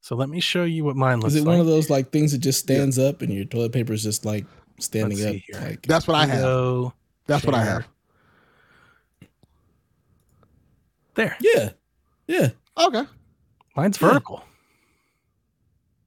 So 0.00 0.16
let 0.16 0.28
me 0.28 0.40
show 0.40 0.64
you 0.64 0.84
what 0.84 0.96
mine 0.96 1.20
looks 1.20 1.34
like. 1.34 1.36
Is 1.38 1.42
it 1.42 1.46
like. 1.46 1.52
one 1.52 1.60
of 1.60 1.66
those 1.66 1.88
like 1.90 2.10
things 2.10 2.32
that 2.32 2.38
just 2.38 2.58
stands 2.58 2.98
up 2.98 3.22
and 3.22 3.32
your 3.32 3.44
toilet 3.44 3.72
paper 3.72 3.92
is 3.92 4.02
just 4.02 4.24
like 4.24 4.44
standing 4.80 5.18
Let's 5.18 5.30
up? 5.36 5.42
here. 5.46 5.60
Like 5.68 5.82
That's 5.82 6.08
what 6.08 6.16
I 6.16 6.26
have. 6.26 6.42
Go 6.42 6.92
That's 7.26 7.44
what 7.46 7.54
I 7.54 7.62
have. 7.64 7.86
there. 11.14 11.36
yeah, 11.40 11.70
yeah. 12.26 12.50
Okay, 12.78 13.04
Mine's 13.76 14.00
Yeah. 14.00 14.08
vertical. 14.08 14.42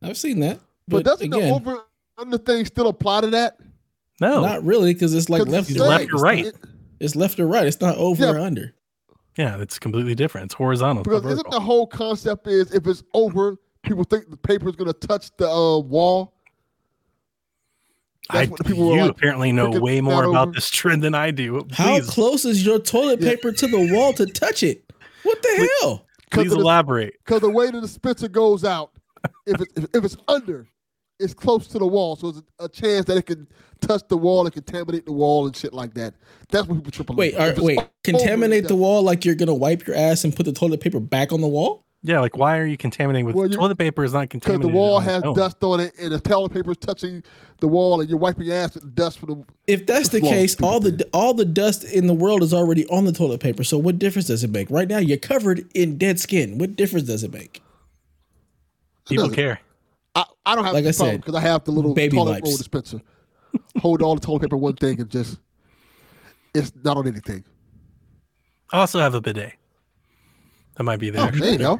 I've 0.01 0.17
seen 0.17 0.39
that, 0.41 0.59
but, 0.87 0.97
but, 0.97 1.05
doesn't 1.05 1.33
again, 1.33 1.49
the 1.49 1.55
over 1.55 1.83
under 2.17 2.37
thing 2.37 2.65
still 2.65 2.87
apply 2.87 3.21
to 3.21 3.27
that? 3.27 3.57
No, 4.19 4.41
not 4.41 4.63
really 4.63 4.93
because 4.93 5.13
it's 5.13 5.29
like 5.29 5.43
'Cause 5.43 5.51
left 5.51 5.69
it's 5.69 5.79
or 5.79 5.87
right. 5.89 6.01
or 6.09 6.13
It's 6.15 6.21
right. 6.21 6.45
not- 6.45 6.53
It's 6.99 7.15
left 7.15 7.39
or 7.39 7.47
right. 7.47 7.67
It's 7.67 7.81
not 7.81 7.97
over 7.97 8.23
Yeah. 8.25 8.31
or 8.31 8.39
under. 8.39 8.73
yeah, 9.37 9.59
it's 9.61 9.77
completely 9.79 10.15
different. 10.15 10.45
It's 10.45 10.53
horizontal. 10.55 11.01
it's 11.01 11.07
not 11.09 11.21
Because 11.21 11.33
isn't 11.33 11.51
the 11.51 11.59
whole 11.59 11.87
concept 11.87 12.47
is 12.47 12.73
if 12.73 12.87
it's 12.87 13.03
over, 13.13 13.57
people 13.83 14.03
think 14.03 14.29
the 14.29 14.37
paper 14.37 14.69
is 14.69 14.75
going 14.75 14.91
to 14.91 15.07
touch 15.07 15.29
the 15.37 15.49
uh, 15.49 15.79
wall. 15.79 16.33
I, 18.29 18.39
That's 18.39 18.51
what 18.51 18.65
people 18.65 18.95
you 18.95 19.01
like, 19.01 19.11
apparently 19.11 19.51
know 19.51 19.69
way 19.69 20.01
more 20.01 20.23
about 20.23 20.47
over. 20.47 20.55
this 20.55 20.69
trend 20.69 21.03
than 21.03 21.13
I 21.13 21.29
do. 21.31 21.67
How 21.71 21.99
close 22.01 22.43
is 22.43 22.65
your 22.65 22.79
toilet 22.79 23.21
Yeah. 23.21 23.31
paper 23.31 23.51
to 23.51 23.67
the 23.67 23.93
wall 23.93 24.13
to 24.13 24.25
touch 24.25 24.63
it? 24.63 24.91
What 25.23 25.41
the 25.43 25.69
hell? 25.81 26.05
please 26.31 26.51
of 26.51 26.57
the- 26.57 26.63
elaborate. 26.63 27.13
Because 27.23 27.41
the 27.41 27.49
way 27.51 27.67
that 27.67 27.73
the 27.73 27.81
dispenser 27.81 28.27
goes 28.27 28.63
out, 28.65 28.91
if 29.45 29.61
it's 29.61 29.73
if, 29.77 29.85
if 29.93 30.03
it's 30.05 30.17
under, 30.27 30.67
it's 31.19 31.33
close 31.35 31.67
to 31.67 31.77
the 31.79 31.85
wall, 31.85 32.15
so 32.15 32.31
there's 32.31 32.43
a, 32.59 32.65
a 32.65 32.69
chance 32.69 33.05
that 33.05 33.17
it 33.17 33.25
can 33.27 33.47
touch 33.81 34.01
the 34.07 34.17
wall 34.17 34.45
and 34.45 34.53
contaminate 34.53 35.05
the 35.05 35.11
wall 35.13 35.45
and 35.45 35.55
shit 35.55 35.73
like 35.73 35.93
that. 35.95 36.13
That's 36.49 36.67
what 36.67 36.75
people 36.75 36.91
triple. 36.91 37.15
Wait, 37.15 37.35
are, 37.35 37.53
wait. 37.57 37.79
Contaminate 38.03 38.67
the 38.67 38.75
wall 38.75 39.01
like 39.03 39.25
you're 39.25 39.35
gonna 39.35 39.53
wipe 39.53 39.85
your 39.87 39.95
ass 39.95 40.23
and 40.23 40.35
put 40.35 40.45
the 40.45 40.53
toilet 40.53 40.79
paper 40.81 40.99
back 40.99 41.31
on 41.31 41.41
the 41.41 41.47
wall? 41.47 41.83
Yeah, 42.03 42.19
like 42.19 42.37
why 42.37 42.59
are 42.59 42.65
you 42.67 42.77
contaminating 42.77 43.25
with 43.25 43.35
Well, 43.35 43.49
toilet 43.49 43.79
paper? 43.79 44.03
Is 44.03 44.13
not 44.13 44.29
because 44.29 44.41
contaminated. 44.41 44.71
the 44.71 44.77
wall 44.77 44.99
has 44.99 45.23
own. 45.23 45.35
dust 45.35 45.63
on 45.63 45.79
it, 45.79 45.91
and 45.99 46.11
the 46.11 46.19
toilet 46.19 46.53
paper 46.53 46.69
is 46.71 46.77
touching 46.77 47.23
the 47.61 47.67
wall, 47.67 47.99
and 47.99 48.07
you're 48.07 48.19
wiping 48.19 48.45
your 48.45 48.55
ass 48.57 48.75
with 48.75 48.83
the 48.83 48.89
dust 48.91 49.17
from 49.17 49.29
the. 49.29 49.43
If 49.65 49.87
that's 49.87 50.09
the 50.09 50.21
Well, 50.21 50.31
case, 50.31 50.55
all 50.61 50.79
the 50.79 51.03
all 51.13 51.33
the 51.33 51.45
dust 51.45 51.83
in 51.83 52.05
the 52.05 52.13
world 52.13 52.43
is 52.43 52.53
already 52.53 52.85
on 52.89 53.05
the 53.05 53.11
toilet 53.11 53.39
paper. 53.39 53.63
So 53.63 53.79
what 53.79 53.97
difference 53.97 54.27
does 54.27 54.43
it 54.43 54.51
make? 54.51 54.69
Right 54.69 54.87
now, 54.87 54.99
you're 54.99 55.17
covered 55.17 55.65
in 55.73 55.97
dead 55.97 56.19
skin. 56.19 56.59
What 56.59 56.75
difference 56.75 57.07
does 57.07 57.23
it 57.23 57.33
make? 57.33 57.63
People 59.07 59.23
doesn't- 59.25 59.35
care. 59.35 59.59
I, 60.13 60.25
I 60.45 60.55
don't 60.55 60.63
have 60.63 60.73
Like 60.75 60.85
I 60.85 60.91
problem 60.91 61.13
said, 61.15 61.21
because 61.21 61.35
I 61.35 61.39
have 61.41 61.63
the 61.65 61.71
little 61.71 61.93
baby 61.95 62.15
toilet 62.17 62.31
wipes. 62.33 62.47
roll 62.49 62.57
dispenser. 62.57 63.01
Hold 63.81 64.01
all 64.01 64.15
the 64.15 64.21
toilet 64.21 64.41
paper 64.41 64.57
one 64.57 64.75
thing 64.75 64.99
and 65.01 65.09
just. 65.09 65.39
It's 66.53 66.71
not 66.83 66.95
on 66.97 67.07
anything. 67.07 67.43
I 68.71 68.79
also 68.79 68.99
have 68.99 69.13
a 69.13 69.21
bidet. 69.21 69.53
That 70.77 70.83
might 70.83 70.99
be 70.99 71.09
there. 71.09 71.27
Oh, 71.27 71.31
there 71.37 71.51
you 71.51 71.57
go. 71.57 71.79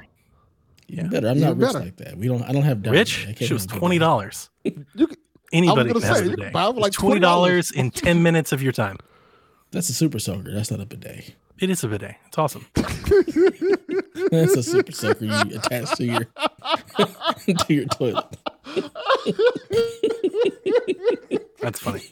Yeah. 0.87 1.03
Better. 1.07 1.29
I'm 1.29 1.37
Even 1.37 1.49
not 1.49 1.57
rich 1.57 1.73
better. 1.73 1.85
like 1.85 1.95
that. 1.97 2.17
We 2.17 2.27
don't. 2.27 2.43
I 2.43 2.51
don't 2.51 2.63
have. 2.63 2.85
Rich? 2.85 3.23
I 3.23 3.33
can't 3.33 3.47
She 3.47 3.53
was 3.53 3.65
twenty 3.65 3.97
dollars. 3.97 4.49
You 4.63 5.07
can, 5.07 5.17
Anybody 5.53 5.89
gonna 5.89 5.99
can 6.01 6.07
have 6.09 6.17
say, 6.17 6.25
a 6.25 6.29
you 6.29 6.35
can 6.37 6.51
buy 6.51 6.65
them 6.65 6.73
for 6.75 6.81
like 6.81 6.89
It's 6.89 6.97
twenty 6.97 7.19
$20. 7.19 7.21
dollars 7.21 7.71
in 7.71 7.91
ten 7.91 8.21
minutes 8.23 8.51
of 8.51 8.61
your 8.61 8.71
time. 8.73 8.97
That's 9.71 9.89
a 9.89 9.93
super 9.93 10.19
soaker. 10.19 10.51
That's 10.53 10.71
not 10.71 10.79
a 10.81 10.85
bidet. 10.85 11.35
It 11.59 11.69
is 11.69 11.83
a 11.83 11.87
bidet. 11.87 12.15
It's 12.27 12.37
awesome. 12.37 12.65
That's 12.75 14.55
a 14.57 14.63
super 14.63 14.91
soaker 14.91 15.25
you 15.25 15.39
attach 15.57 15.95
to 15.97 16.03
your 16.05 16.25
to 17.45 17.73
your 17.73 17.85
toilet. 17.85 18.25
That's 21.65 21.79
funny. 21.79 22.03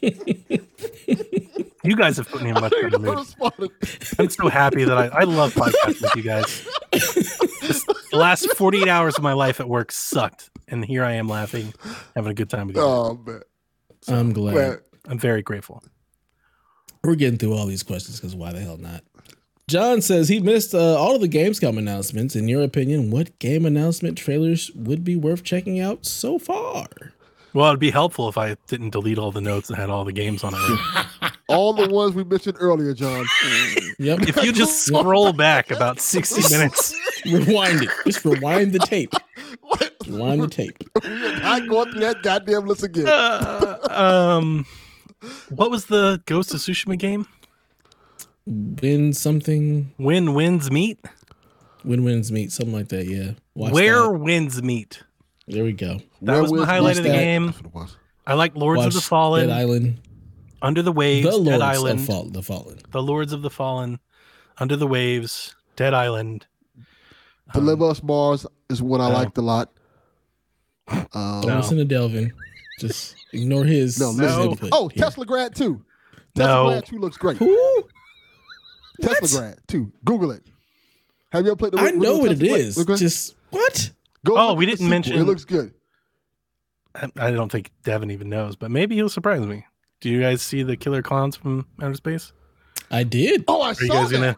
you 1.84 1.94
guys 1.94 2.16
have 2.16 2.28
put 2.28 2.42
me 2.42 2.48
in 2.48 2.54
much 2.54 2.72
You 2.72 2.90
better 2.90 2.98
mood. 2.98 3.70
I'm 4.18 4.28
so 4.28 4.48
happy 4.48 4.82
that 4.82 4.98
I, 4.98 5.06
I 5.06 5.22
love 5.22 5.54
podcasting 5.54 6.02
with 6.02 6.16
you 6.16 6.22
guys. 6.24 6.66
Just 7.60 7.86
the 8.10 8.16
last 8.16 8.52
48 8.56 8.88
hours 8.88 9.16
of 9.16 9.22
my 9.22 9.32
life 9.32 9.60
at 9.60 9.68
work 9.68 9.92
sucked. 9.92 10.50
And 10.66 10.84
here 10.84 11.04
I 11.04 11.12
am 11.12 11.28
laughing, 11.28 11.72
having 12.16 12.32
a 12.32 12.34
good 12.34 12.50
time 12.50 12.66
with 12.66 12.74
you. 12.74 12.82
Oh 12.82 13.16
man, 13.24 13.42
I'm 14.08 14.32
glad. 14.32 14.54
man. 14.56 14.78
I'm 15.06 15.20
very 15.20 15.42
grateful. 15.42 15.84
We're 17.04 17.14
getting 17.14 17.38
through 17.38 17.52
all 17.54 17.66
these 17.66 17.84
questions 17.84 18.18
because 18.18 18.34
why 18.34 18.50
the 18.50 18.58
hell 18.58 18.76
not? 18.76 19.04
John 19.68 20.02
says 20.02 20.28
he 20.28 20.40
missed 20.40 20.74
uh, 20.74 20.98
all 20.98 21.14
of 21.14 21.20
the 21.20 21.28
Gamescom 21.28 21.78
announcements. 21.78 22.34
In 22.34 22.48
your 22.48 22.62
opinion, 22.62 23.12
what 23.12 23.38
game 23.38 23.64
announcement 23.64 24.18
trailers 24.18 24.72
would 24.72 25.04
be 25.04 25.14
worth 25.14 25.44
checking 25.44 25.78
out 25.78 26.04
so 26.06 26.40
far? 26.40 26.86
Well, 27.54 27.68
it'd 27.68 27.78
be 27.80 27.90
helpful 27.92 28.28
if 28.28 28.36
I 28.36 28.56
didn't 28.66 28.90
delete 28.90 29.16
all 29.16 29.30
the 29.30 29.40
notes 29.40 29.70
and 29.70 29.78
had 29.78 29.88
all 29.88 30.04
the 30.04 30.12
games 30.12 30.42
on 30.42 30.52
it. 30.54 31.32
all 31.48 31.72
the 31.72 31.88
ones 31.88 32.12
we 32.14 32.24
mentioned 32.24 32.56
earlier, 32.58 32.92
John. 32.94 33.24
Yep. 34.00 34.22
if 34.22 34.42
you 34.42 34.52
just 34.52 34.84
scroll 34.86 35.32
back 35.32 35.70
about 35.70 36.00
60 36.00 36.42
minutes, 36.54 36.94
rewind 37.24 37.82
it. 37.82 37.90
Just 38.04 38.24
rewind 38.24 38.72
the 38.72 38.80
tape. 38.80 39.12
Rewind 40.08 40.42
the 40.42 40.48
tape. 40.48 40.76
I 41.04 41.60
going 41.60 41.92
through 41.92 42.00
that 42.00 42.22
goddamn 42.24 42.66
list 42.66 42.82
again. 42.82 43.06
uh, 43.06 43.78
um, 43.88 44.66
what 45.50 45.70
was 45.70 45.86
the 45.86 46.20
Ghost 46.26 46.52
of 46.54 46.60
Tsushima 46.60 46.98
game? 46.98 47.26
Win 48.46 49.12
something. 49.12 49.92
Win 49.96 50.34
wins 50.34 50.70
meet? 50.72 50.98
Win 51.84 52.02
wins 52.02 52.32
meet. 52.32 52.50
Something 52.50 52.74
like 52.74 52.88
that. 52.88 53.06
Yeah. 53.06 53.32
Watch 53.54 53.72
Where 53.72 54.02
that. 54.02 54.18
winds 54.18 54.60
meet? 54.62 55.02
There 55.46 55.64
we 55.64 55.72
go. 55.72 55.98
That 56.22 56.32
Where 56.32 56.42
was 56.42 56.52
my 56.52 56.64
highlight 56.64 56.96
of 56.98 57.02
the 57.04 57.10
that. 57.10 57.16
game. 57.16 57.46
That's 57.46 57.58
what 57.62 57.66
it 57.66 57.74
was. 57.74 57.96
I 58.26 58.34
like 58.34 58.56
Lords 58.56 58.78
Watch 58.78 58.86
of 58.88 58.94
the 58.94 59.00
Fallen, 59.02 59.48
Dead 59.48 59.56
Island. 59.58 60.00
Under 60.62 60.80
the 60.80 60.92
Waves, 60.92 61.24
The 61.30 61.44
Dead 61.44 61.60
Island, 61.60 62.00
of 62.00 62.06
Fall, 62.06 62.24
the 62.24 62.42
Fallen. 62.42 62.78
The 62.90 63.02
Lords 63.02 63.32
of 63.34 63.42
the 63.42 63.50
Fallen, 63.50 63.98
Under 64.56 64.76
the 64.76 64.86
Waves, 64.86 65.54
Dead 65.76 65.92
Island. 65.92 66.46
Um, 66.78 66.86
Deliver 67.52 67.90
Us 67.90 68.02
Mars 68.02 68.46
is 68.70 68.80
what 68.80 69.02
I 69.02 69.08
no. 69.10 69.14
liked 69.14 69.36
a 69.36 69.42
lot. 69.42 69.70
Um, 70.88 71.06
Don't 71.12 71.46
No. 71.46 71.56
listen 71.58 71.76
to 71.76 71.84
Delvin. 71.84 72.32
Just 72.80 73.14
ignore 73.32 73.64
his. 73.64 74.00
No, 74.00 74.08
his 74.10 74.18
listen. 74.20 74.42
input 74.52 74.68
Oh, 74.72 74.88
here. 74.88 75.04
Teslagrad 75.04 75.54
2. 75.54 75.84
Tesla 76.34 76.54
No. 76.64 76.70
Grad 76.70 76.86
2 76.86 76.98
looks 76.98 77.16
great. 77.18 77.36
Who? 77.36 77.84
Tesla 79.02 79.20
What? 79.20 79.30
Grad 79.54 79.58
2. 79.68 79.92
Google 80.04 80.30
it. 80.30 80.42
Have 81.32 81.44
you 81.44 81.50
ever 81.50 81.56
played 81.56 81.72
the 81.72 81.78
I 81.78 81.90
know 81.90 82.16
original 82.16 82.20
what 82.20 82.32
it 82.32 82.38
Teslagrad? 82.38 82.58
is. 82.58 82.76
Look 82.78 82.86
good? 82.86 82.98
Just 82.98 83.34
what? 83.50 83.90
Go 84.24 84.34
Oh, 84.36 84.54
we 84.54 84.66
didn't 84.66 84.88
mention- 84.88 85.16
It 85.18 85.24
looks 85.24 85.44
good. 85.44 85.72
I, 86.94 87.10
I 87.16 87.30
don't 87.30 87.50
think 87.50 87.70
Devin 87.82 88.10
even 88.10 88.28
knows, 88.28 88.56
but 88.56 88.70
maybe 88.70 88.94
he'll 88.94 89.08
surprise 89.08 89.44
me. 89.46 89.66
Do 90.00 90.08
you 90.10 90.20
guys 90.20 90.42
see 90.42 90.62
the 90.62 90.76
Killer 90.76 91.02
Clowns 91.02 91.36
from 91.36 91.66
Outer 91.82 91.94
Space? 91.94 92.32
I 92.90 93.02
did. 93.04 93.44
Oh, 93.48 93.62
I 93.62 93.68
Are 93.68 93.70
you 93.70 93.86
saw 93.88 93.94
guys 93.94 94.10
that. 94.10 94.16
gonna? 94.16 94.36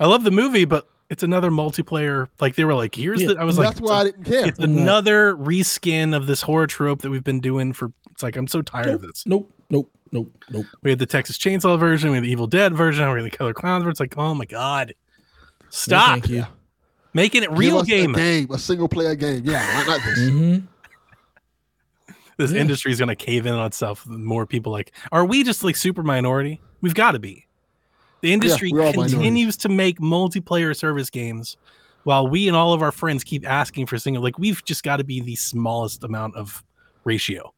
I 0.00 0.06
love 0.06 0.24
the 0.24 0.30
movie, 0.30 0.64
but 0.64 0.88
it's 1.08 1.22
another 1.22 1.50
multiplayer. 1.50 2.28
Like 2.40 2.56
they 2.56 2.64
were 2.64 2.74
like, 2.74 2.94
here's 2.94 3.22
Yeah, 3.22 3.28
the. 3.28 3.36
I 3.40 3.44
was 3.44 3.56
like, 3.56 3.68
That's 3.68 3.80
why 3.80 4.00
I 4.00 4.04
didn't 4.04 4.24
care. 4.24 4.46
it's 4.48 4.58
I'm 4.58 4.74
not- 4.74 4.82
another 4.82 5.34
reskin 5.36 6.14
of 6.16 6.26
this 6.26 6.42
horror 6.42 6.66
trope 6.66 7.02
that 7.02 7.10
we've 7.10 7.24
been 7.24 7.40
doing 7.40 7.72
for. 7.72 7.92
It's 8.10 8.22
like 8.22 8.36
I'm 8.36 8.48
so 8.48 8.60
tired 8.62 8.86
Nope. 8.86 8.94
of 8.96 9.02
this. 9.02 9.24
Nope. 9.26 9.52
Nope. 9.70 9.90
Nope. 10.12 10.32
Nope. 10.50 10.66
We 10.82 10.90
had 10.90 10.98
the 10.98 11.06
Texas 11.06 11.38
Chainsaw 11.38 11.78
version, 11.78 12.10
we 12.10 12.16
had 12.16 12.24
the 12.24 12.30
Evil 12.30 12.46
Dead 12.46 12.74
version, 12.74 13.08
we 13.12 13.22
had 13.22 13.24
the 13.32 13.36
Killer 13.36 13.54
Clowns. 13.54 13.82
Where 13.84 13.90
it's 13.90 14.00
like, 14.00 14.16
oh 14.18 14.34
my 14.34 14.44
god, 14.44 14.94
No, 15.62 15.66
stop 15.70 16.08
thank 16.10 16.28
you. 16.28 16.46
Making 17.14 17.42
it 17.42 17.50
real 17.52 17.82
game. 17.82 18.14
A 18.14 18.18
game, 18.18 18.50
a 18.50 18.58
single 18.58 18.88
player 18.88 19.14
game. 19.14 19.42
Yeah, 19.44 19.64
not, 19.74 19.86
not 19.86 20.00
this. 20.04 20.28
hmm 20.28 20.56
This 22.36 22.50
Yeah. 22.52 22.60
industry 22.62 22.90
is 22.90 22.98
going 22.98 23.08
to 23.08 23.16
cave 23.16 23.46
in 23.46 23.54
on 23.54 23.64
itself. 23.66 24.04
More 24.06 24.44
people 24.44 24.72
like, 24.72 24.92
are 25.12 25.24
we 25.24 25.44
just 25.44 25.62
like 25.62 25.76
super 25.76 26.02
minority? 26.02 26.60
We've 26.80 26.94
got 26.94 27.12
to 27.12 27.20
be. 27.20 27.46
The 28.22 28.32
industry 28.32 28.72
we're 28.72 28.80
all 28.80 28.86
minorities. 28.92 29.14
continues 29.14 29.56
to 29.58 29.68
make 29.68 30.00
multiplayer 30.00 30.76
service 30.76 31.10
games, 31.10 31.56
while 32.02 32.26
we 32.26 32.48
and 32.48 32.56
all 32.56 32.72
of 32.72 32.82
our 32.82 32.90
friends 32.90 33.22
keep 33.22 33.48
asking 33.48 33.86
for 33.86 33.98
single. 33.98 34.22
Like 34.22 34.38
we've 34.38 34.64
just 34.64 34.82
got 34.82 34.96
to 34.96 35.04
be 35.04 35.20
the 35.20 35.36
smallest 35.36 36.02
amount 36.02 36.34
of 36.34 36.64
ratio. 37.04 37.53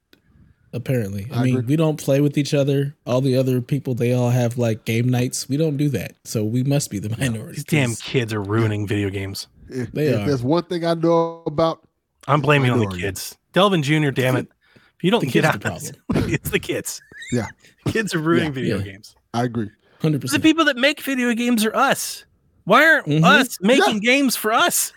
Apparently, 0.76 1.26
I, 1.32 1.40
I 1.40 1.42
mean, 1.44 1.56
agree. 1.56 1.68
we 1.70 1.76
don't 1.76 1.96
play 1.98 2.20
with 2.20 2.36
each 2.36 2.52
other. 2.52 2.94
All 3.06 3.20
the 3.22 3.34
other 3.36 3.60
people, 3.62 3.94
they 3.94 4.12
all 4.12 4.28
have 4.30 4.58
like 4.58 4.84
game 4.84 5.08
nights. 5.08 5.48
We 5.48 5.56
don't 5.56 5.76
do 5.78 5.88
that, 5.88 6.12
so 6.24 6.44
we 6.44 6.62
must 6.62 6.90
be 6.90 6.98
the 6.98 7.08
minority. 7.16 7.54
These 7.54 7.64
damn 7.64 7.88
'cause 7.90 8.02
kids 8.02 8.32
are 8.34 8.42
ruining 8.42 8.86
video 8.86 9.08
games. 9.08 9.46
If, 9.70 9.90
They 9.92 10.08
if 10.08 10.20
are. 10.20 10.26
there's 10.26 10.42
one 10.42 10.64
thing 10.64 10.84
I 10.84 10.92
know 10.94 11.42
about, 11.46 11.80
I'm 12.28 12.40
blaming 12.42 12.68
it 12.68 12.72
on 12.74 12.78
the 12.80 12.94
kids. 12.96 13.36
Delvin 13.54 13.82
Jr., 13.82 14.10
damn 14.10 14.36
it. 14.36 14.48
If 14.74 15.02
you 15.02 15.10
don't 15.10 15.20
The 15.20 15.26
get 15.26 15.32
kids 15.32 15.46
out 15.46 15.60
the 15.62 15.72
of 15.72 15.80
this, 15.80 15.92
it's 16.34 16.50
the 16.50 16.58
kids. 16.58 17.00
Yeah. 17.32 17.46
Kids 17.88 18.14
are 18.14 18.18
ruining 18.18 18.48
Yeah. 18.48 18.52
video 18.52 18.78
Yeah. 18.78 18.84
games. 18.84 19.16
I 19.34 19.44
agree. 19.44 19.70
100%. 20.02 20.30
The 20.30 20.40
people 20.40 20.64
that 20.66 20.76
make 20.76 21.00
video 21.00 21.32
games 21.34 21.64
are 21.64 21.74
us. 21.74 22.24
Why 22.64 22.84
aren't 22.84 23.06
Mhm. 23.06 23.24
us 23.24 23.56
making 23.60 24.00
games 24.00 24.36
for 24.36 24.52
us? 24.52 24.92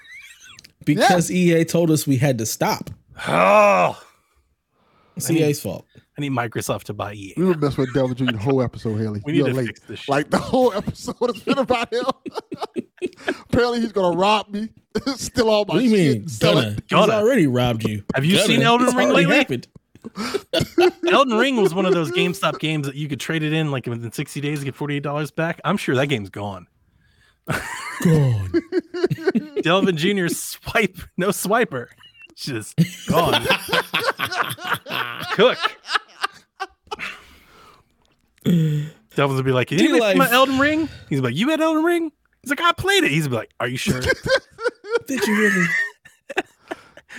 Because 0.86 1.32
EA 1.32 1.64
told 1.66 1.90
us 1.92 2.06
we 2.06 2.18
had 2.18 2.38
to 2.40 2.46
stop. 2.46 2.90
Oh, 3.28 4.00
It's 5.20 5.30
I 5.30 5.34
need- 5.34 5.42
EA's 5.44 5.62
fault. 5.62 5.86
I 6.18 6.22
need 6.22 6.32
Microsoft 6.34 6.84
to 6.86 6.94
buy 6.94 7.14
EA. 7.14 7.34
We 7.38 7.46
were 7.46 7.54
messing 7.56 7.84
with 7.84 7.94
Delvin 7.94 8.18
Jr. 8.18 8.32
the 8.34 8.38
whole 8.40 8.62
episode, 8.62 8.98
Haley. 9.00 9.22
We 9.26 9.32
need 9.32 9.38
You're 9.40 9.48
to 9.50 9.54
late. 9.54 9.68
fix 9.68 9.80
this 9.82 10.00
shit. 10.00 10.10
Like 10.10 10.30
the 10.30 10.38
whole 10.38 10.74
episode 10.74 11.16
has 11.34 11.42
been 11.44 11.58
about 11.58 11.94
him. 11.94 12.04
Apparently, 13.28 13.80
he's 13.80 13.94
gonna 13.94 14.18
rob 14.18 14.50
me, 14.50 14.68
Still 15.16 15.50
all 15.50 15.64
my 15.66 15.76
What 15.76 15.80
do 15.80 15.86
you 15.86 15.92
mean, 15.92 16.28
gonna? 16.40 16.72
He's 16.72 16.80
Gonna. 16.90 17.14
already 17.14 17.48
robbed 17.48 17.88
you. 17.88 18.04
Have 18.16 18.26
you 18.26 18.36
Gonna. 18.36 18.48
seen 18.48 18.62
Elden 18.62 18.88
It's 18.88 18.96
Ring 18.98 19.10
lately? 19.14 19.36
happened. 19.36 19.68
Elden 21.10 21.38
Ring 21.38 21.58
was 21.62 21.74
one 21.74 21.86
of 21.86 21.94
those 21.94 22.12
GameStop 22.12 22.60
games 22.60 22.86
that 22.88 22.96
you 22.96 23.08
could 23.08 23.20
trade 23.22 23.44
it 23.44 23.54
in 23.54 23.72
like 23.72 23.86
within 23.86 24.12
60 24.12 24.42
days 24.42 24.60
to 24.60 24.66
get 24.66 24.76
$48 24.76 25.36
back. 25.36 25.62
I'm 25.64 25.78
sure 25.78 25.96
that 25.96 26.08
game's 26.08 26.30
gone. 26.30 26.68
gone. 28.04 28.52
Delvin 29.64 29.98
Jr. 29.98 30.28
swipe, 30.28 30.98
no 31.18 31.30
swiper. 31.30 31.88
Just 32.40 32.76
gone. 33.08 33.44
Cook. 35.34 35.58
Delvin's 39.16 39.36
would 39.38 39.46
be 39.46 39.52
like, 39.52 39.68
Did 39.68 39.82
you 39.82 39.94
D-Life. 39.96 40.16
my 40.18 40.32
Elden 40.32 40.58
Ring? 40.60 40.88
He's 41.10 41.20
like, 41.20 41.36
You 41.36 41.50
had 41.50 41.60
Elden 41.60 41.84
Ring? 41.84 42.12
He's 42.42 42.50
like, 42.50 42.62
I 42.62 42.72
played 42.72 43.04
it. 43.04 43.12
He's 43.12 43.28
like, 43.28 43.52
Are 43.60 43.68
you 43.68 43.76
sure? 43.78 44.00
Did 45.08 45.28
you 45.28 45.38
really? 45.38 45.68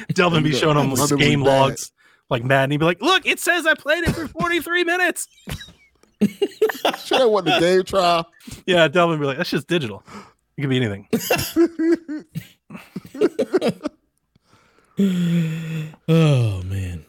Delvin 0.15 0.43
be 0.43 0.55
showing 0.55 0.79
him 0.79 0.89
Wonder 0.91 1.03
his 1.03 1.13
was 1.13 1.21
game 1.21 1.43
bad. 1.45 1.61
logs 1.61 1.93
like 2.31 2.43
Madden. 2.43 2.71
He'd 2.71 2.79
be 2.79 2.87
like, 2.87 3.03
Look, 3.03 3.27
it 3.27 3.39
says 3.41 3.67
I 3.67 3.75
played 3.75 4.05
it 4.05 4.15
for 4.15 4.27
43 4.27 4.85
minutes. 4.85 5.29
Sure, 7.05 7.19
that 7.19 7.29
wasn't 7.29 7.57
a 7.57 7.61
game 7.61 7.85
trial. 7.85 8.27
Yeah, 8.67 8.89
Delvin 8.89 9.19
would 9.19 9.25
be 9.25 9.27
like, 9.27 9.37
That's 9.37 9.51
just 9.51 9.69
digital. 9.69 10.03
It 10.57 10.63
could 10.63 10.71
be 10.71 10.79
anything. 10.79 11.07
Oh 16.09 16.63
man. 16.65 17.05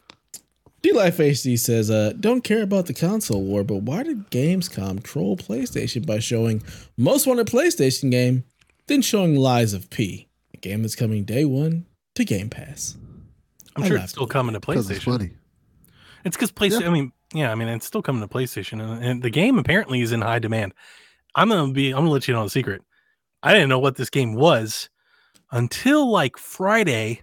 D 0.84 0.92
Life 0.94 1.18
HD 1.18 1.58
says, 1.58 1.90
uh, 1.90 2.14
don't 2.20 2.44
care 2.44 2.62
about 2.62 2.86
the 2.86 2.94
console 2.94 3.42
war, 3.44 3.64
but 3.64 3.78
why 3.78 4.04
did 4.04 4.30
Gamescom 4.30 5.02
troll 5.04 5.38
PlayStation 5.38 6.06
by 6.06 6.20
showing 6.20 6.62
most 6.98 7.26
wanted 7.26 7.48
PlayStation 7.48 8.12
game, 8.12 8.44
then 8.88 9.02
showing 9.02 9.36
Lies 9.36 9.74
of 9.74 9.90
P, 9.90 10.28
a 10.54 10.58
game 10.58 10.82
that's 10.84 10.96
coming 10.96 11.24
day 11.24 11.46
one 11.46 11.86
to 12.16 12.24
Game 12.24 12.50
Pass? 12.50 12.96
I'm 13.76 13.84
I 13.84 13.88
sure 13.88 13.98
it's 13.98 14.12
still 14.12 14.24
at 14.24 14.30
coming 14.30 14.54
to 14.54 14.60
Because 14.60 14.90
it's 14.90 15.00
PlayStation. 15.00 15.04
funny. 15.04 15.32
It's 16.26 16.38
because 16.38 16.52
PlayStation. 16.52 16.82
Yeah. 16.82 16.88
I 16.88 16.92
mean, 16.92 17.12
yeah, 17.34 17.52
I 17.52 17.56
mean, 17.56 17.68
it's 17.68 17.86
still 17.86 18.02
coming 18.02 18.22
to 18.22 18.28
PlayStation, 18.28 18.82
and, 18.82 19.04
and 19.04 19.22
the 19.24 19.30
game 19.30 19.58
apparently 19.58 20.02
is 20.02 20.12
in 20.12 20.22
high 20.22 20.40
demand. 20.40 20.74
I'm 21.36 21.50
gonna 21.50 21.72
be. 21.74 21.90
I'm 21.90 22.02
gonna 22.02 22.12
let 22.12 22.28
you 22.28 22.34
know 22.34 22.44
the 22.44 22.50
secret. 22.50 22.84
I 23.42 23.54
didn't 23.54 23.70
know 23.70 23.80
what 23.80 23.96
this 23.96 24.10
game 24.10 24.36
was 24.36 24.90
until 25.52 26.10
like 26.12 26.38
Friday 26.38 27.22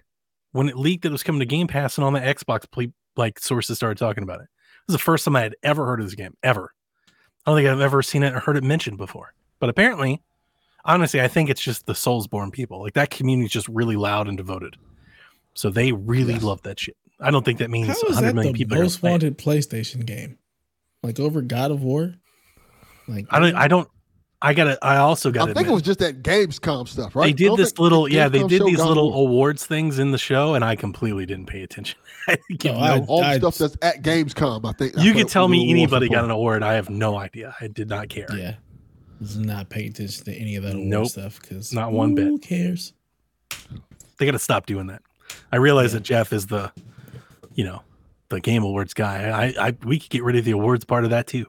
when 0.51 0.69
it 0.69 0.77
leaked 0.77 1.03
that 1.03 1.09
it 1.09 1.11
was 1.11 1.23
coming 1.23 1.39
to 1.39 1.45
Game 1.45 1.67
Pass, 1.67 1.97
and 1.97 2.05
all 2.05 2.11
my 2.11 2.21
Xbox 2.21 2.69
ple- 2.71 2.93
like 3.15 3.39
sources 3.39 3.77
started 3.77 3.97
talking 3.97 4.23
about 4.23 4.39
it. 4.41 4.43
It 4.45 4.87
was 4.91 4.95
the 4.95 4.99
first 5.03 5.25
time 5.25 5.35
I 5.35 5.41
had 5.41 5.55
ever 5.63 5.85
heard 5.85 5.99
of 5.99 6.05
this 6.05 6.15
game 6.15 6.35
ever. 6.43 6.73
I 7.45 7.51
don't 7.51 7.57
think 7.57 7.69
I've 7.69 7.81
ever 7.81 8.01
seen 8.01 8.23
it 8.23 8.33
or 8.33 8.39
heard 8.39 8.57
it 8.57 8.63
mentioned 8.63 8.97
before. 8.97 9.33
But 9.59 9.69
apparently, 9.69 10.21
honestly, 10.85 11.21
I 11.21 11.27
think 11.27 11.49
it's 11.49 11.61
just 11.61 11.85
the 11.85 11.93
Soulsborne 11.93 12.51
people. 12.51 12.81
Like 12.81 12.93
that 12.93 13.09
community 13.09 13.45
is 13.45 13.51
just 13.51 13.67
really 13.67 13.95
loud 13.95 14.27
and 14.27 14.37
devoted. 14.37 14.77
So 15.53 15.69
they 15.69 15.91
really 15.91 16.33
Yes. 16.33 16.43
love 16.43 16.61
that 16.63 16.79
shit. 16.79 16.95
I 17.19 17.31
don't 17.31 17.43
think 17.43 17.59
that 17.59 17.69
means 17.69 17.87
How 17.87 17.93
is 17.93 18.03
100 18.03 18.27
that 18.27 18.35
million 18.35 18.53
the 18.53 18.57
people 18.57 18.73
are 18.75 18.77
gonna 18.77 18.85
most 18.85 19.03
wanted 19.03 19.37
PlayStation 19.37 20.05
game? 20.05 20.37
Like 21.03 21.19
over 21.19 21.41
God 21.41 21.71
of 21.71 21.81
War? 21.83 22.15
Like 23.07 23.25
I 23.29 23.39
don't. 23.39 23.55
I 23.55 23.67
don't. 23.67 23.89
I 24.41 24.53
got 24.53 24.63
to 24.65 24.77
I 24.81 24.97
also 24.97 25.31
got 25.31 25.43
I 25.43 25.45
to 25.47 25.53
think 25.53 25.67
it 25.67 25.71
was 25.71 25.81
just 25.81 25.99
that 25.99 26.23
Gamescom 26.23 26.87
stuff, 26.87 27.13
right? 27.15 27.25
they 27.25 27.33
did 27.33 27.57
this 27.57 27.77
little 27.77 28.05
the 28.05 28.11
yeah 28.13 28.29
they 28.29 28.43
did 28.43 28.63
these 28.65 28.77
little 28.79 29.09
more. 29.11 29.27
awards 29.27 29.65
things 29.65 29.99
in 29.99 30.11
the 30.11 30.17
show 30.17 30.53
and 30.53 30.63
i 30.63 30.77
completely 30.77 31.25
didn't 31.25 31.47
pay 31.47 31.61
attention 31.63 31.99
I 32.29 32.37
No, 32.63 32.71
no- 32.73 32.79
I- 32.79 32.99
all 33.07 33.19
the 33.21 33.27
I- 33.27 33.37
stuff 33.37 33.57
that's 33.57 33.75
at 33.81 34.01
Gamescom. 34.01 34.63
I 34.63 34.71
think 34.71 34.95
you 34.97 35.11
I 35.11 35.13
could 35.15 35.27
tell 35.27 35.47
me 35.49 35.69
anybody 35.69 36.07
got 36.07 36.23
an 36.23 36.31
award 36.31 36.63
i 36.63 36.73
have 36.73 36.89
no 36.89 37.17
idea 37.17 37.53
i 37.59 37.67
did 37.67 37.89
not 37.89 38.07
care 38.09 38.27
Yeah. 38.33 38.55
Was 39.19 39.35
not 39.37 39.67
paying 39.69 39.89
attention 39.89 40.23
to 40.25 40.33
any 40.33 40.55
of 40.55 40.63
that 40.63 40.75
award 40.75 40.87
Nope. 40.87 41.07
stuff 41.07 41.41
because 41.41 41.73
Not 41.73 41.91
one 41.91 42.15
bit. 42.15 42.23
Who 42.27 42.37
cares? 42.39 42.93
they 44.17 44.25
got 44.25 44.31
to 44.31 44.39
stop 44.39 44.65
doing 44.65 44.87
that 44.87 45.01
i 45.51 45.57
realize 45.57 45.91
Yeah. 45.91 45.99
that 45.99 46.03
jeff 46.05 46.31
is 46.31 46.47
the 46.47 46.71
you 47.55 47.65
know 47.65 47.81
the 48.29 48.39
game 48.39 48.63
awards 48.63 48.93
guy 48.93 49.27
I, 49.57 49.67
I 49.67 49.75
we 49.83 49.99
could 49.99 50.09
get 50.11 50.23
rid 50.23 50.37
of 50.37 50.45
the 50.45 50.51
awards 50.51 50.85
part 50.85 51.03
of 51.03 51.09
that 51.09 51.27
too 51.27 51.45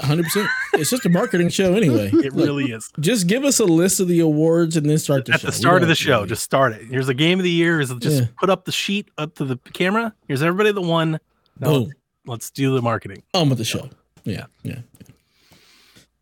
100. 0.00 0.24
percent 0.24 0.48
It's 0.74 0.90
just 0.90 1.06
a 1.06 1.08
marketing 1.08 1.48
show 1.50 1.74
anyway. 1.74 2.08
it 2.12 2.34
Look, 2.34 2.46
really 2.46 2.72
is 2.72 2.90
just 3.00 3.26
give 3.26 3.44
us 3.44 3.58
a 3.60 3.64
list 3.64 4.00
of 4.00 4.08
the 4.08 4.20
awards 4.20 4.76
and 4.76 4.88
then 4.88 4.98
start 4.98 5.24
the 5.26 5.34
at 5.34 5.40
show. 5.40 5.46
the 5.46 5.52
start 5.52 5.82
of 5.82 5.88
the 5.88 5.94
show 5.94 6.26
just 6.26 6.42
start 6.42 6.72
it 6.72 6.82
here's 6.86 7.06
the 7.06 7.14
game 7.14 7.38
of 7.38 7.44
the 7.44 7.50
year 7.50 7.80
is 7.80 7.92
just 8.00 8.20
Yeah. 8.22 8.26
put 8.38 8.50
up 8.50 8.64
the 8.64 8.72
sheet 8.72 9.08
up 9.18 9.34
to 9.36 9.44
the 9.44 9.56
camera 9.72 10.14
here's 10.28 10.42
everybody 10.42 10.72
that 10.72 10.80
won 10.80 11.20
now 11.60 11.68
boom. 11.70 11.92
let's 12.26 12.50
do 12.50 12.74
the 12.74 12.82
marketing 12.82 13.22
on 13.34 13.48
with 13.48 13.58
the 13.58 13.64
show. 13.64 13.88
Yeah, 14.24 14.46
yeah. 14.62 14.78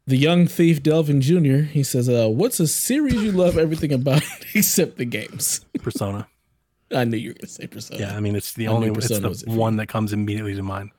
The 0.07 0.16
young 0.16 0.49
thief 0.49 0.82
Delvin 0.82 1.20
Jr. 1.20 1.59
He 1.62 1.85
says, 1.85 2.09
uh, 2.09 2.28
"What's 2.28 2.59
a 2.59 2.66
series 2.66 3.15
you 3.15 3.31
love 3.31 3.57
everything 3.57 3.93
about 3.93 4.23
except 4.55 4.99
the 4.99 5.05
games?" 5.05 5.65
persona 5.81 6.27
I 6.94 7.05
knew 7.05 7.16
you 7.16 7.31
were 7.31 7.35
gonna 7.35 7.47
say 7.49 7.66
Persona. 7.69 8.01
Yeah, 8.01 8.16
I 8.16 8.20
mean 8.20 8.35
it's 8.35 8.53
the 8.53 8.66
I 8.66 8.73
only 8.73 8.89
it's 8.90 9.09
the 9.09 9.31
it 9.31 9.47
one 9.49 9.77
that 9.77 9.86
comes 9.86 10.12
immediately 10.12 10.55
to 10.57 10.62
mind. 10.62 10.90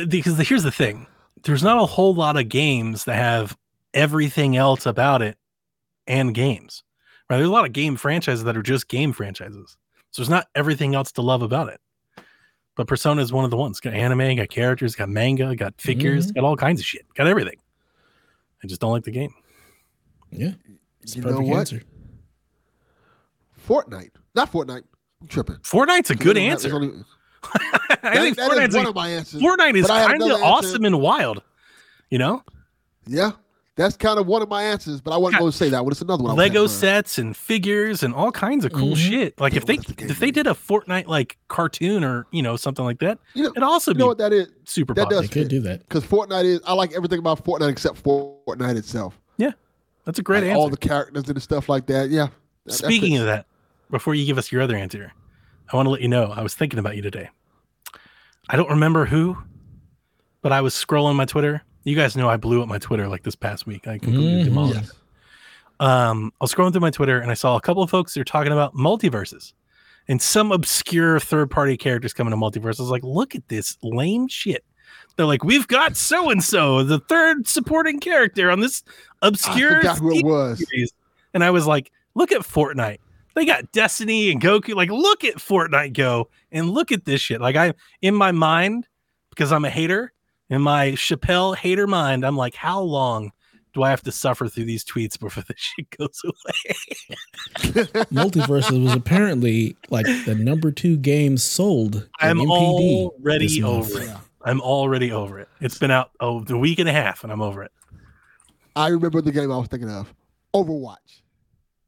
The, 0.00 0.06
because 0.06 0.36
the, 0.36 0.44
here's 0.44 0.62
the 0.62 0.70
thing: 0.70 1.06
there's 1.44 1.62
not 1.62 1.78
a 1.82 1.86
whole 1.86 2.14
lot 2.14 2.36
of 2.36 2.48
games 2.48 3.04
that 3.04 3.16
have 3.16 3.56
everything 3.94 4.56
else 4.56 4.86
about 4.86 5.22
it 5.22 5.36
and 6.06 6.34
games. 6.34 6.82
Right? 7.30 7.38
There's 7.38 7.48
a 7.48 7.52
lot 7.52 7.64
of 7.66 7.72
game 7.72 7.96
franchises 7.96 8.44
that 8.44 8.56
are 8.56 8.62
just 8.62 8.88
game 8.88 9.12
franchises. 9.12 9.76
So 10.10 10.22
there's 10.22 10.30
not 10.30 10.46
everything 10.54 10.94
else 10.94 11.12
to 11.12 11.22
love 11.22 11.42
about 11.42 11.68
it. 11.68 11.80
But 12.76 12.86
Persona 12.88 13.22
is 13.22 13.32
one 13.32 13.44
of 13.44 13.50
the 13.50 13.56
ones. 13.56 13.80
Got 13.80 13.94
anime, 13.94 14.36
got 14.36 14.48
characters, 14.50 14.94
got 14.94 15.08
manga, 15.08 15.54
got 15.56 15.80
figures, 15.80 16.30
Mhm. 16.30 16.34
got 16.36 16.44
all 16.44 16.56
kinds 16.56 16.80
of 16.80 16.86
shit. 16.86 17.06
Got 17.14 17.26
everything. 17.26 17.56
I 18.62 18.66
just 18.66 18.80
don't 18.80 18.92
like 18.92 19.04
the 19.04 19.10
game. 19.10 19.32
yeah. 20.30 20.52
It's 21.00 21.14
a 21.14 21.18
You 21.20 21.24
know 21.24 21.40
what? 21.40 21.58
answer. 21.60 21.82
Fortnite, 23.66 24.10
not 24.34 24.52
Fortnite. 24.52 24.82
I'm 25.22 25.28
tripping. 25.28 25.56
Fortnite's 25.56 26.10
a 26.10 26.14
good 26.14 26.36
There's 26.36 26.64
answer. 26.64 27.04
Only- 27.46 27.98
I 28.02 28.14
That- 28.14 28.22
think 28.22 28.36
that 28.36 28.52
is 28.52 28.58
Fortnite's 28.58 28.74
a- 28.74 28.78
one 28.78 28.86
of 28.86 28.94
my 28.94 29.08
answers. 29.10 29.40
Fortnite 29.42 29.76
is 29.76 29.82
But 29.86 29.90
I 29.92 30.00
have 30.00 30.10
kind 30.10 30.22
of 30.32 30.42
awesome 30.42 30.84
and 30.84 31.00
wild. 31.00 31.42
You 32.10 32.18
know, 32.18 32.42
Yeah, 33.06 33.32
that's 33.74 33.96
kind 33.96 34.18
of 34.18 34.26
one 34.26 34.40
of 34.42 34.48
my 34.48 34.62
answers, 34.62 35.00
but 35.00 35.12
I 35.12 35.16
wasn't 35.16 35.34
Got 35.34 35.40
going 35.40 35.52
to 35.52 35.56
say 35.58 35.68
that 35.70 35.84
one. 35.84 35.90
It's 35.92 36.00
another 36.02 36.22
one. 36.22 36.36
Lego 36.36 36.66
sets 36.68 37.18
and 37.18 37.36
figures 37.36 38.02
and 38.04 38.14
all 38.14 38.30
kinds 38.30 38.64
of 38.64 38.72
cool 38.72 38.94
Mhm. 38.94 39.08
shit. 39.08 39.40
Like 39.40 39.52
Yeah, 39.54 39.58
if 39.58 39.66
they 39.66 39.74
if 39.74 39.84
the 39.86 39.94
game 39.94 40.10
if 40.10 40.18
they 40.20 40.30
did 40.30 40.46
a 40.46 40.50
Fortnite 40.54 41.06
like 41.08 41.36
cartoon 41.48 42.04
or 42.04 42.26
you 42.30 42.42
know 42.42 42.56
something 42.56 42.84
like 42.84 43.00
that, 43.00 43.18
You 43.34 43.42
know, 43.44 43.48
it'd 43.50 43.62
also 43.64 43.90
you 43.90 43.94
be 43.96 43.98
know 43.98 44.06
what 44.06 44.18
that 44.18 44.32
is? 44.32 44.48
super 44.64 44.94
that 44.94 45.02
popular. 45.04 45.22
They 45.22 45.28
could 45.28 45.48
do 45.48 45.60
that. 45.62 45.80
Because 45.80 46.04
Fortnite 46.04 46.44
is. 46.44 46.60
I 46.64 46.74
like 46.74 46.92
everything 46.92 47.18
about 47.18 47.44
Fortnite 47.44 47.70
except 47.70 48.02
Fortnite 48.04 48.76
itself. 48.76 49.18
Yeah, 49.36 49.50
that's 50.04 50.18
a 50.20 50.22
great 50.22 50.42
Like, 50.42 50.50
answer. 50.50 50.58
All 50.60 50.70
the 50.70 50.76
characters 50.76 51.24
and 51.26 51.36
the 51.36 51.40
stuff 51.40 51.68
like 51.68 51.86
that. 51.86 52.08
Yeah. 52.10 52.26
That- 52.26 52.32
that 52.66 52.72
Speaking 52.72 53.16
of 53.18 53.26
that, 53.26 53.46
before 53.90 54.14
you 54.14 54.24
give 54.26 54.38
us 54.38 54.50
your 54.52 54.62
other 54.62 54.76
answer, 54.76 55.12
I 55.72 55.76
want 55.76 55.86
to 55.86 55.90
let 55.90 56.00
you 56.00 56.08
know 56.08 56.32
I 56.34 56.42
was 56.42 56.54
thinking 56.54 56.78
about 56.78 56.96
you 56.96 57.02
today. 57.02 57.28
I 58.48 58.56
don't 58.56 58.70
remember 58.70 59.06
who, 59.06 59.36
but 60.42 60.52
I 60.52 60.60
was 60.60 60.74
scrolling 60.74 61.16
my 61.16 61.24
Twitter. 61.24 61.62
You 61.84 61.96
guys 61.96 62.16
know 62.16 62.28
I 62.28 62.36
blew 62.36 62.62
up 62.62 62.68
my 62.68 62.78
Twitter 62.78 63.08
like 63.08 63.22
this 63.24 63.34
past 63.36 63.66
week. 63.66 63.86
I 63.88 63.98
completely 63.98 64.42
Mhm. 64.42 64.44
demolished. 64.44 64.80
Yes. 64.82 64.92
Um, 65.80 66.32
I 66.40 66.44
was 66.44 66.54
scrolling 66.54 66.72
through 66.72 66.80
my 66.80 66.90
Twitter 66.90 67.18
and 67.20 67.30
I 67.30 67.34
saw 67.34 67.56
a 67.56 67.60
couple 67.60 67.82
of 67.82 67.90
folks 67.90 68.14
that 68.14 68.20
are 68.20 68.24
talking 68.24 68.52
about 68.52 68.74
MultiVersus 68.74 69.52
and 70.08 70.22
some 70.22 70.52
obscure 70.52 71.18
third 71.20 71.50
party 71.50 71.76
characters 71.76 72.12
coming 72.12 72.30
to 72.30 72.36
multiverse. 72.36 72.78
I 72.78 72.82
was 72.82 72.90
like, 72.90 73.02
look 73.04 73.34
at 73.34 73.48
this 73.48 73.76
lame 73.82 74.28
shit. 74.28 74.64
They're 75.16 75.26
like, 75.26 75.44
we've 75.44 75.66
got 75.66 75.96
so 75.96 76.30
and 76.30 76.42
so, 76.42 76.82
the 76.84 76.98
third 77.00 77.48
supporting 77.48 78.00
character 78.00 78.50
on 78.50 78.60
this 78.60 78.82
I 79.22 79.28
obscure 79.28 79.76
forgot 79.76 79.98
who 79.98 80.16
it 80.18 80.24
was. 80.24 80.58
series. 80.70 80.92
And 81.34 81.42
I 81.42 81.50
was 81.50 81.66
like, 81.66 81.90
look 82.14 82.32
at 82.32 82.42
Fortnite. 82.42 82.98
They 83.36 83.44
got 83.44 83.70
Destiny 83.70 84.30
and 84.30 84.40
Goku. 84.40 84.74
Like, 84.74 84.90
look 84.90 85.22
at 85.22 85.34
Fortnite 85.36 85.92
go 85.92 86.30
and 86.50 86.70
look 86.70 86.90
at 86.90 87.04
this 87.04 87.20
shit. 87.20 87.38
Like, 87.38 87.54
I 87.54 87.74
in 88.00 88.14
my 88.14 88.32
mind, 88.32 88.88
because 89.28 89.52
I'm 89.52 89.66
a 89.66 89.70
hater, 89.70 90.14
in 90.48 90.62
my 90.62 90.92
Chappelle 90.92 91.54
hater 91.54 91.86
mind, 91.86 92.24
I'm 92.24 92.36
like, 92.36 92.54
how 92.54 92.80
long 92.80 93.32
do 93.74 93.82
I 93.82 93.90
have 93.90 94.02
to 94.04 94.12
suffer 94.12 94.48
through 94.48 94.64
these 94.64 94.86
tweets 94.86 95.20
before 95.20 95.44
this 95.46 95.58
shit 95.58 95.86
goes 95.98 96.22
away? 96.24 97.84
MultiVersus 98.10 98.82
was 98.82 98.94
apparently 98.94 99.76
like 99.90 100.06
the 100.24 100.34
number 100.34 100.72
two 100.72 100.96
game 100.96 101.36
sold. 101.36 101.96
in 101.96 102.02
I'm 102.20 102.38
NPD 102.38 102.48
already 102.48 103.62
over 103.62 104.00
it. 104.00 104.10
I'm 104.46 104.62
already 104.62 105.12
over 105.12 105.38
it. 105.40 105.48
It's 105.60 105.78
been 105.78 105.90
out 105.90 106.10
oh 106.20 106.40
the 106.40 106.56
week 106.56 106.78
and 106.78 106.88
a 106.88 106.92
half, 106.92 107.22
and 107.22 107.30
I'm 107.30 107.42
over 107.42 107.62
it. 107.62 107.72
I 108.74 108.88
remember 108.88 109.20
the 109.20 109.32
game 109.32 109.52
I 109.52 109.58
was 109.58 109.68
thinking 109.68 109.90
of. 109.90 110.14
Overwatch. 110.54 111.20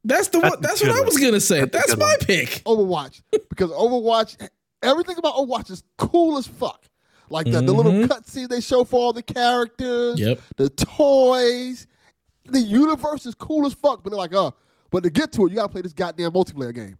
That's 0.09 0.27
the 0.29 0.39
That's 0.39 0.51
one. 0.55 0.61
That's 0.61 0.81
good 0.81 0.89
what 0.89 1.01
I 1.01 1.05
was 1.05 1.17
gonna 1.17 1.39
say. 1.39 1.59
That's 1.61 1.87
That's, 1.87 1.97
my 1.97 2.05
one. 2.05 2.17
pick. 2.19 2.49
Overwatch. 2.65 3.21
because 3.49 3.71
Overwatch, 3.71 4.49
everything 4.83 5.17
about 5.17 5.35
Overwatch 5.35 5.71
is 5.71 5.83
cool 5.97 6.37
as 6.37 6.47
fuck. 6.47 6.85
Like 7.29 7.45
the, 7.45 7.61
the 7.61 7.71
little 7.71 7.91
Mhm. 7.91 8.07
cutscene 8.07 8.49
they 8.49 8.59
show 8.59 8.83
for 8.83 8.99
all 8.99 9.13
the 9.13 9.21
characters, 9.21 10.19
Yep. 10.19 10.39
the 10.57 10.69
toys, 10.69 11.85
the 12.45 12.59
universe 12.59 13.25
is 13.27 13.35
cool 13.35 13.65
as 13.67 13.73
fuck. 13.73 14.03
But 14.03 14.09
they're 14.09 14.17
like, 14.17 14.33
oh, 14.33 14.53
but 14.89 15.03
to 15.03 15.09
get 15.09 15.31
to 15.33 15.45
it, 15.45 15.49
you 15.51 15.55
gotta 15.57 15.69
play 15.69 15.81
this 15.81 15.93
goddamn 15.93 16.31
multiplayer 16.31 16.73
game. 16.73 16.97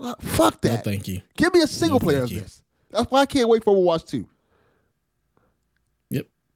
Uh, 0.00 0.14
fuck 0.20 0.62
No, 0.64 0.70
that. 0.70 0.84
thank 0.84 1.06
you. 1.08 1.22
Give 1.36 1.52
me 1.54 1.62
a 1.62 1.66
single 1.66 1.98
No, 2.00 2.04
player 2.04 2.18
thank 2.20 2.30
of 2.30 2.36
you. 2.36 2.40
this. 2.42 2.62
That's 2.90 3.10
why 3.10 3.20
I 3.20 3.26
can't 3.26 3.48
wait 3.48 3.62
for 3.64 3.74
Overwatch 3.76 4.06
2. 4.08 4.26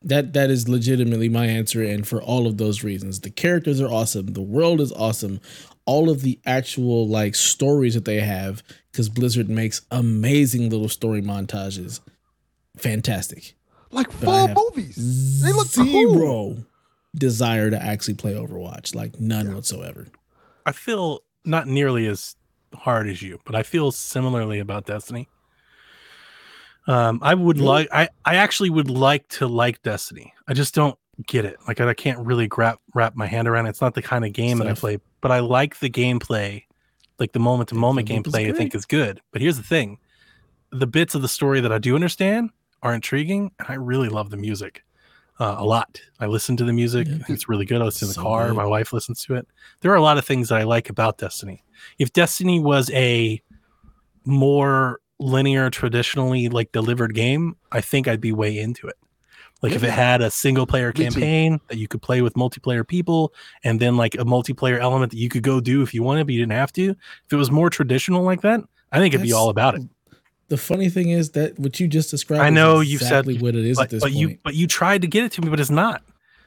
Yep. 0.02 0.08
That 0.08 0.32
that 0.34 0.50
is 0.50 0.68
legitimately 0.68 1.28
my 1.28 1.46
answer, 1.46 1.82
and 1.82 2.06
for 2.06 2.22
all 2.22 2.46
of 2.46 2.58
those 2.58 2.82
reasons, 2.84 3.20
the 3.20 3.30
characters 3.30 3.80
are 3.80 3.88
awesome. 3.88 4.34
The 4.34 4.42
world 4.42 4.80
is 4.80 4.92
awesome. 4.92 5.40
All 5.84 6.10
of 6.10 6.22
the 6.22 6.38
actual 6.46 7.08
like 7.08 7.34
stories 7.34 7.94
that 7.94 8.04
they 8.04 8.20
have, 8.20 8.62
because 8.90 9.08
Blizzard 9.08 9.48
makes 9.48 9.82
amazing 9.90 10.70
little 10.70 10.88
story 10.88 11.22
montages. 11.22 12.00
Fantastic. 12.76 13.54
Like 13.90 14.08
But 14.20 14.28
I 14.50 14.54
full 14.54 14.70
movies. 14.74 15.42
They 15.42 15.52
look 15.52 15.66
Zero 15.66 15.84
cool. 15.84 16.66
desire 17.14 17.70
to 17.70 17.82
actually 17.82 18.14
play 18.14 18.34
Overwatch, 18.34 18.94
like 18.94 19.20
none 19.20 19.54
whatsoever. 19.54 20.06
I 20.64 20.72
feel 20.72 21.20
not 21.44 21.66
nearly 21.66 22.06
as 22.06 22.36
hard 22.74 23.08
as 23.08 23.20
you, 23.20 23.40
but 23.44 23.54
I 23.54 23.62
feel 23.62 23.90
similarly 23.92 24.58
about 24.60 24.86
Destiny. 24.86 25.28
Um, 26.86 27.20
I 27.22 27.34
would 27.34 27.58
like, 27.60 27.88
I, 27.92 28.08
I 28.24 28.36
actually 28.36 28.70
would 28.70 28.90
like 28.90 29.28
to 29.28 29.46
like 29.46 29.82
Destiny. 29.82 30.32
I 30.48 30.54
just 30.54 30.74
don't 30.74 30.98
get 31.26 31.44
it. 31.44 31.56
Like, 31.68 31.80
I 31.80 31.94
can't 31.94 32.18
really 32.26 32.48
wrap 32.56 32.80
wrap 32.94 33.14
my 33.14 33.26
hand 33.26 33.46
around. 33.46 33.66
it. 33.66 33.70
It's 33.70 33.80
not 33.80 33.94
the 33.94 34.02
kind 34.02 34.24
of 34.24 34.32
game 34.32 34.58
that 34.58 34.66
I 34.66 34.74
play, 34.74 34.98
but 35.20 35.30
I 35.30 35.38
like 35.40 35.78
the 35.78 35.88
gameplay, 35.90 36.64
like 37.18 37.32
the 37.32 37.38
moment 37.38 37.68
to 37.68 37.74
moment 37.76 38.08
The 38.08 38.14
gameplay. 38.14 38.48
I 38.52 38.56
think 38.56 38.74
is 38.74 38.84
good. 38.84 39.20
But 39.30 39.42
here's 39.42 39.56
the 39.56 39.62
thing: 39.62 39.98
the 40.70 40.86
bits 40.88 41.14
of 41.14 41.22
the 41.22 41.28
story 41.28 41.60
that 41.60 41.70
I 41.72 41.78
do 41.78 41.94
understand 41.94 42.50
are 42.82 42.92
intriguing, 42.94 43.52
and 43.60 43.68
I 43.68 43.74
really 43.74 44.08
love 44.08 44.30
the 44.30 44.36
music. 44.36 44.82
Uh, 45.40 45.56
a 45.58 45.64
lot. 45.64 46.00
I 46.20 46.26
listen 46.26 46.56
to 46.58 46.64
the 46.64 46.72
music. 46.72 47.08
Yeah. 47.08 47.18
I 47.28 47.32
it's 47.32 47.48
really 47.48 47.64
good. 47.64 47.80
I 47.80 47.84
listen 47.84 48.06
to 48.08 48.10
the 48.10 48.14
So 48.14 48.22
car. 48.22 48.48
good. 48.48 48.56
My 48.56 48.66
wife 48.66 48.92
listens 48.92 49.24
to 49.24 49.34
it. 49.36 49.46
There 49.80 49.90
are 49.90 49.96
a 49.96 50.02
lot 50.02 50.18
of 50.18 50.24
things 50.24 50.48
that 50.50 50.58
I 50.60 50.64
like 50.64 50.90
about 50.90 51.18
Destiny. 51.18 51.64
If 51.98 52.12
Destiny 52.12 52.60
was 52.60 52.90
a 52.90 53.40
more 54.24 55.00
linear, 55.18 55.70
traditionally 55.70 56.48
like 56.48 56.72
delivered 56.72 57.14
game, 57.14 57.56
I 57.70 57.80
think 57.80 58.08
I'd 58.08 58.20
be 58.20 58.32
way 58.32 58.58
into 58.58 58.86
it. 58.88 58.96
Like 59.62 59.72
if 59.72 59.84
it 59.84 59.90
had 59.90 60.20
a 60.20 60.30
single 60.30 60.66
player 60.66 60.90
campaign 60.90 61.60
that 61.68 61.78
you 61.78 61.86
could 61.86 62.02
play 62.02 62.20
with 62.20 62.34
multiplayer 62.34 62.86
people, 62.86 63.32
and 63.62 63.78
then 63.78 63.96
like 63.96 64.14
a 64.16 64.24
multiplayer 64.24 64.80
element 64.80 65.12
that 65.12 65.18
you 65.18 65.28
could 65.28 65.44
go 65.44 65.60
do 65.60 65.82
if 65.82 65.94
you 65.94 66.02
wanted, 66.02 66.26
but 66.26 66.34
you 66.34 66.40
didn't 66.40 66.52
have 66.52 66.72
to. 66.72 66.90
If 66.90 67.32
it 67.32 67.36
was 67.36 67.50
more 67.52 67.70
traditional 67.70 68.24
like 68.24 68.40
that, 68.40 68.60
I 68.90 68.98
think 68.98 69.14
it'd 69.14 69.24
be 69.24 69.32
all 69.32 69.50
about 69.50 69.76
it. 69.76 69.82
The 70.48 70.56
funny 70.58 70.88
thing 70.90 71.10
is 71.10 71.30
that 71.30 71.56
what 71.60 71.78
you 71.78 71.86
just 71.86 72.10
described. 72.10 72.42
I 72.42 72.48
is 72.48 72.54
know 72.54 72.80
you've 72.80 73.02
said- 73.02 73.24
what 73.40 73.54
it 73.54 73.64
is 73.64 73.76
But, 73.76 73.84
at 73.84 73.90
this 73.90 74.00
but 74.02 74.08
point. 74.10 74.16
you 74.20 74.38
but 74.42 74.54
you 74.56 74.66
tried 74.66 75.02
to 75.02 75.08
get 75.08 75.22
it 75.24 75.32
to 75.32 75.40
me, 75.42 75.48
but 75.48 75.60
it's 75.60 75.70
not. 75.70 76.02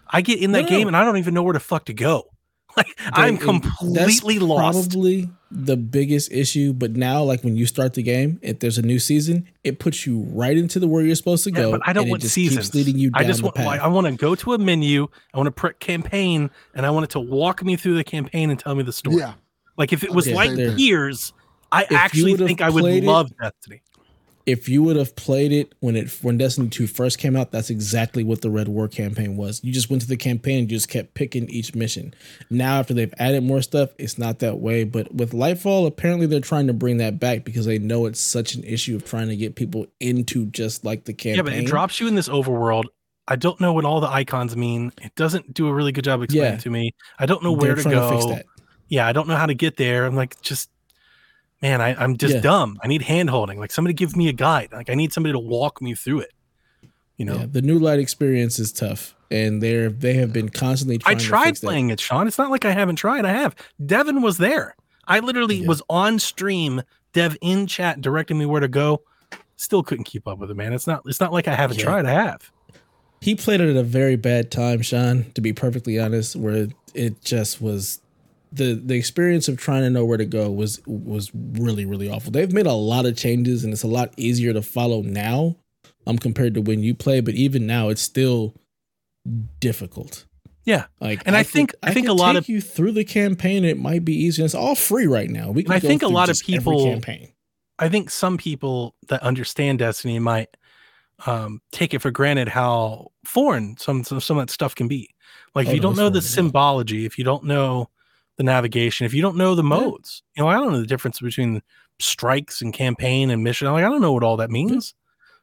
I 0.09 0.21
get 0.21 0.39
in 0.39 0.51
that 0.51 0.63
No, 0.63 0.69
game 0.69 0.81
no. 0.81 0.87
and 0.89 0.97
I 0.97 1.05
don't 1.05 1.17
even 1.17 1.33
know 1.33 1.41
where 1.41 1.53
the 1.53 1.59
fuck 1.61 1.85
to 1.85 1.93
go. 1.93 2.31
Like 2.77 2.99
I'm 3.13 3.37
completely 3.37 4.35
that's 4.37 4.43
lost. 4.47 4.91
Probably 4.91 5.29
the 5.49 5.77
biggest 5.77 6.31
issue, 6.31 6.73
but 6.73 6.91
now, 6.97 7.23
like 7.23 7.41
when 7.43 7.55
you 7.55 7.65
start 7.65 7.93
the 7.93 8.03
game, 8.03 8.37
if 8.41 8.59
there's 8.59 8.77
a 8.77 8.81
new 8.81 8.99
season, 8.99 9.47
it 9.63 9.79
puts 9.79 10.05
you 10.05 10.21
right 10.31 10.57
into 10.57 10.79
the 10.79 10.87
where 10.87 11.01
you're 11.03 11.15
supposed 11.15 11.45
to 11.45 11.51
Yeah, 11.51 11.57
go. 11.57 11.71
but 11.71 11.81
I 11.85 11.93
don't 11.93 12.03
and 12.03 12.11
want 12.11 12.21
it 12.23 12.25
just 12.25 12.33
seasons. 12.35 12.65
Keeps 12.67 12.75
leading 12.75 12.99
you 12.99 13.11
down 13.11 13.23
I 13.23 13.27
just 13.27 13.41
want 13.43 13.55
path. 13.55 13.79
I 13.79 13.87
want 13.87 14.07
to 14.07 14.13
go 14.13 14.35
to 14.35 14.53
a 14.53 14.57
menu. 14.57 15.07
I 15.33 15.37
want 15.37 15.47
to 15.47 15.51
press 15.51 15.75
campaign, 15.79 16.49
and 16.73 16.85
I 16.85 16.89
want 16.89 17.05
it 17.05 17.11
to 17.11 17.19
walk 17.21 17.63
me 17.63 17.77
through 17.77 17.95
the 17.95 18.03
campaign 18.03 18.49
and 18.49 18.59
tell 18.59 18.75
me 18.75 18.83
the 18.83 18.91
story. 18.93 19.17
Yeah. 19.17 19.33
Like 19.77 19.93
if 19.93 20.03
it 20.03 20.11
was 20.11 20.27
Okay, 20.27 20.35
like 20.35 20.51
there. 20.55 20.75
Gears, 20.75 21.31
I 21.71 21.85
you 21.89 21.95
actually 21.95 22.35
think 22.37 22.61
I 22.61 22.69
would 22.69 22.81
played 22.81 23.03
it- 23.03 23.07
love 23.07 23.31
Destiny. 23.41 23.81
If 24.45 24.69
you 24.69 24.83
would 24.83 24.95
have 24.95 25.15
played 25.15 25.51
it 25.51 25.73
when 25.79 25.95
it 25.95 26.11
when 26.21 26.37
Destiny 26.37 26.69
2 26.69 26.85
first 26.87 27.17
came 27.17 27.35
out, 27.35 27.51
that's 27.51 27.69
exactly 27.71 28.23
what 28.23 28.41
the 28.41 28.49
Red 28.51 28.67
War 28.67 28.87
campaign 28.87 29.37
was. 29.37 29.59
You 29.63 29.73
just 29.73 29.89
went 29.89 30.01
to 30.03 30.07
the 30.07 30.17
campaign 30.17 30.59
and 30.59 30.67
just 30.69 30.87
kept 30.87 31.15
picking 31.15 31.49
each 31.49 31.73
mission. 31.73 32.13
Now 32.49 32.79
after 32.79 32.93
they've 32.93 33.13
added 33.17 33.43
more 33.43 33.61
stuff, 33.63 33.89
it's 33.97 34.17
not 34.19 34.39
that 34.39 34.59
way. 34.59 34.83
But 34.83 35.13
with 35.15 35.31
Lightfall, 35.31 35.87
apparently 35.87 36.27
they're 36.27 36.39
trying 36.41 36.67
to 36.67 36.73
bring 36.73 36.97
that 36.97 37.19
back 37.19 37.43
because 37.43 37.65
they 37.65 37.79
know 37.79 38.05
it's 38.05 38.19
such 38.19 38.53
an 38.53 38.63
issue 38.63 38.95
of 38.95 39.03
trying 39.03 39.29
to 39.29 39.35
get 39.35 39.55
people 39.55 39.87
into 39.99 40.45
just 40.47 40.85
like 40.85 41.05
the 41.05 41.13
campaign. 41.13 41.37
Yeah, 41.37 41.41
but 41.41 41.53
it 41.53 41.65
drops 41.65 41.99
you 41.99 42.07
in 42.07 42.13
this 42.15 42.29
overworld. 42.29 42.83
I 43.27 43.37
don't 43.37 43.59
know 43.59 43.73
what 43.73 43.85
all 43.85 43.99
the 44.01 44.09
icons 44.09 44.55
mean. 44.55 44.91
It 45.01 45.15
doesn't 45.15 45.55
do 45.55 45.67
a 45.67 45.73
really 45.73 45.91
good 45.91 46.03
job 46.03 46.21
explaining 46.21 46.53
Yeah. 46.53 46.57
to 46.59 46.69
me. 46.69 46.93
I 47.17 47.25
don't 47.25 47.41
know 47.41 47.55
They're 47.55 47.69
where 47.69 47.75
to 47.75 47.81
trying 47.81 47.95
go. 47.95 48.29
that. 48.29 48.45
yeah, 48.89 49.07
I 49.07 49.13
don't 49.13 49.27
know 49.27 49.35
how 49.35 49.47
to 49.47 49.55
get 49.55 49.77
there. 49.77 50.05
I'm 50.05 50.15
like, 50.15 50.39
just 50.41 50.69
man, 51.61 51.81
I, 51.81 51.95
I'm 51.95 52.17
just 52.17 52.35
Yeah. 52.35 52.41
dumb. 52.41 52.79
I 52.83 52.87
need 52.87 53.01
hand 53.03 53.29
holding. 53.29 53.59
Like 53.59 53.71
somebody 53.71 53.93
give 53.93 54.15
me 54.15 54.27
a 54.27 54.33
guide. 54.33 54.69
Like 54.71 54.89
I 54.89 54.93
need 54.95 55.13
somebody 55.13 55.33
to 55.33 55.39
walk 55.39 55.81
me 55.81 55.93
through 55.95 56.21
it. 56.21 56.31
You 57.17 57.25
know, 57.25 57.35
Yeah, 57.37 57.45
the 57.49 57.61
new 57.61 57.79
light 57.79 57.99
experience 57.99 58.59
is 58.59 58.73
tough, 58.73 59.15
and 59.31 59.63
they're 59.63 59.89
they 59.89 60.15
have 60.15 60.33
been 60.33 60.49
constantly. 60.49 60.95
I 60.97 61.13
Trying 61.13 61.17
to 61.17 61.23
tried 61.25 61.45
fix 61.45 61.59
that. 61.61 61.67
playing 61.67 61.89
it, 61.89 61.99
Sean. 61.99 62.27
It's 62.27 62.37
not 62.37 62.51
like 62.51 62.65
I 62.65 62.71
haven't 62.71 62.97
tried. 62.97 63.23
I 63.25 63.31
have. 63.31 63.55
Devin 63.85 64.21
was 64.21 64.37
there. 64.37 64.75
I 65.07 65.19
literally 65.19 65.57
Yeah. 65.57 65.67
was 65.67 65.81
on 65.89 66.19
stream. 66.19 66.81
Dev 67.13 67.37
in 67.41 67.67
chat 67.67 68.01
directing 68.01 68.37
me 68.37 68.45
where 68.45 68.59
to 68.59 68.67
go. 68.67 69.01
Still 69.55 69.81
couldn't 69.83 70.03
keep 70.03 70.27
up 70.27 70.37
with 70.39 70.51
it, 70.51 70.55
man. 70.55 70.73
It's 70.73 70.87
not. 70.87 71.03
It's 71.05 71.21
not 71.21 71.31
like 71.31 71.47
I 71.47 71.55
haven't 71.55 71.77
tried. 71.77 72.05
I 72.05 72.11
have. 72.11 72.51
He 73.21 73.33
played 73.35 73.61
it 73.61 73.69
at 73.69 73.77
a 73.77 73.83
very 73.83 74.17
bad 74.17 74.51
time, 74.51 74.81
Sean. 74.81 75.31
To 75.35 75.41
be 75.41 75.53
perfectly 75.53 75.97
honest, 75.97 76.35
where 76.35 76.67
it 76.93 77.21
just 77.23 77.61
was 77.61 78.01
the 78.55 78.81
the 78.83 78.95
experience 78.95 79.47
of 79.47 79.57
trying 79.57 79.81
to 79.83 79.89
know 79.89 80.05
where 80.05 80.17
to 80.17 80.25
go 80.25 80.49
was 80.49 80.81
was 80.87 81.31
really 81.33 81.85
really 81.85 82.09
awful. 82.09 82.31
They've 82.31 82.51
made 82.53 82.65
a 82.67 82.73
lot 82.73 83.05
of 83.05 83.15
changes, 83.17 83.63
and 83.63 83.73
it's 83.73 83.83
a 83.83 83.87
lot 83.87 84.13
easier 84.17 84.53
to 84.53 84.61
follow 84.61 85.01
now, 85.01 85.57
um, 86.07 86.17
compared 86.17 86.53
to 86.55 86.61
when 86.61 86.81
you 86.83 86.93
play. 86.95 87.19
But 87.19 87.35
even 87.35 87.67
now, 87.67 87.89
it's 87.89 88.01
still 88.01 88.55
difficult. 89.59 90.25
Yeah. 90.65 90.85
Like, 90.99 91.21
And 91.25 91.35
I 91.35 91.43
could- 91.43 91.51
think- 91.51 91.75
I 91.83 91.93
think 91.93 92.07
a 92.07 92.13
lot 92.13 92.33
take 92.33 92.41
of- 92.43 92.49
you 92.49 92.61
through 92.61 92.93
the 92.93 93.03
campaign. 93.03 93.63
It 93.63 93.77
might 93.79 94.03
be 94.03 94.13
easier. 94.15 94.45
It's 94.45 94.55
all 94.55 94.75
free 94.75 95.05
right 95.05 95.29
now. 95.29 95.51
We 95.51 95.63
can 95.63 95.73
I 95.73 95.79
think 95.79 96.01
a 96.01 96.07
lot 96.07 96.29
of 96.29 96.39
people- 96.39 96.85
campaign. 96.85 97.29
I 97.77 97.89
think 97.89 98.09
some 98.09 98.37
people 98.37 98.95
that 99.09 99.21
understand 99.21 99.79
Destiny 99.79 100.17
might 100.19 100.49
um, 101.25 101.61
take 101.71 101.93
it 101.93 101.99
for 102.01 102.11
granted 102.11 102.49
how 102.49 103.07
foreign 103.23 103.77
some, 103.77 104.03
some 104.03 104.19
some 104.19 104.37
of 104.37 104.47
that 104.47 104.51
stuff 104.53 104.75
can 104.75 104.87
be. 104.89 105.09
Like 105.53 105.67
Oh, 105.67 105.69
if 105.69 105.75
you 105.75 105.81
no, 105.81 105.89
don't 105.89 105.97
know 105.97 106.09
the 106.09 106.21
symbology, 106.21 107.05
if 107.05 107.17
you 107.17 107.23
don't 107.23 107.45
know 107.45 107.89
the 108.37 108.43
navigation, 108.43 109.05
if 109.05 109.13
you 109.13 109.21
don't 109.21 109.37
know 109.37 109.55
the 109.55 109.63
modes, 109.63 110.23
you 110.35 110.43
know, 110.43 110.49
I 110.49 110.55
don't 110.55 110.71
know 110.73 110.79
the 110.81 110.85
difference 110.87 111.19
between 111.19 111.61
strikes 111.99 112.61
and 112.61 112.73
campaign 112.73 113.29
and 113.29 113.43
mission. 113.43 113.71
Like 113.71 113.83
I 113.85 113.89
don't 113.89 114.01
know 114.01 114.11
what 114.13 114.23
all 114.23 114.37
that 114.37 114.51
means. 114.51 114.93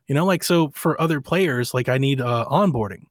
You 0.08 0.14
know, 0.14 0.24
like 0.26 0.44
so 0.44 0.68
for 0.74 1.00
other 1.00 1.20
players, 1.20 1.72
like 1.72 1.88
I 1.88 1.96
need 1.98 2.20
uh, 2.20 2.44
onboarding, 2.50 3.04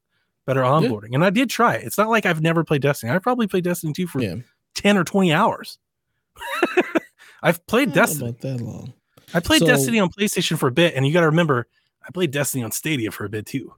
better 0.46 0.62
onboarding, 0.62 1.14
and 1.14 1.24
I 1.26 1.30
did 1.32 1.50
try 1.50 1.76
it. 1.76 1.86
It's 1.86 1.98
not 1.98 2.10
like 2.10 2.26
I've 2.26 2.42
never 2.42 2.64
played 2.64 2.82
Destiny. 2.82 3.12
I 3.12 3.18
probably 3.20 3.48
played 3.48 3.64
Destiny 3.64 3.94
2 3.94 4.08
for 4.08 4.22
Yeah, 4.22 4.36
ten 4.76 4.98
or 4.98 5.04
twenty 5.04 5.34
hours. 5.34 5.80
I've 7.44 7.66
played 7.66 7.94
Destiny. 7.94 8.36
that 8.42 8.62
long. 8.62 8.94
I 9.34 9.40
played 9.40 9.60
So- 9.62 9.66
Destiny 9.68 10.00
on 10.00 10.10
PlayStation 10.10 10.58
for 10.58 10.68
a 10.68 10.72
bit, 10.72 10.94
and 10.96 11.08
you 11.08 11.14
got 11.14 11.22
to 11.22 11.28
remember, 11.28 11.68
I 12.08 12.12
played 12.12 12.32
Destiny 12.32 12.64
on 12.64 12.72
Stadia 12.72 13.12
for 13.12 13.26
a 13.26 13.30
bit 13.30 13.46
too. 13.46 13.74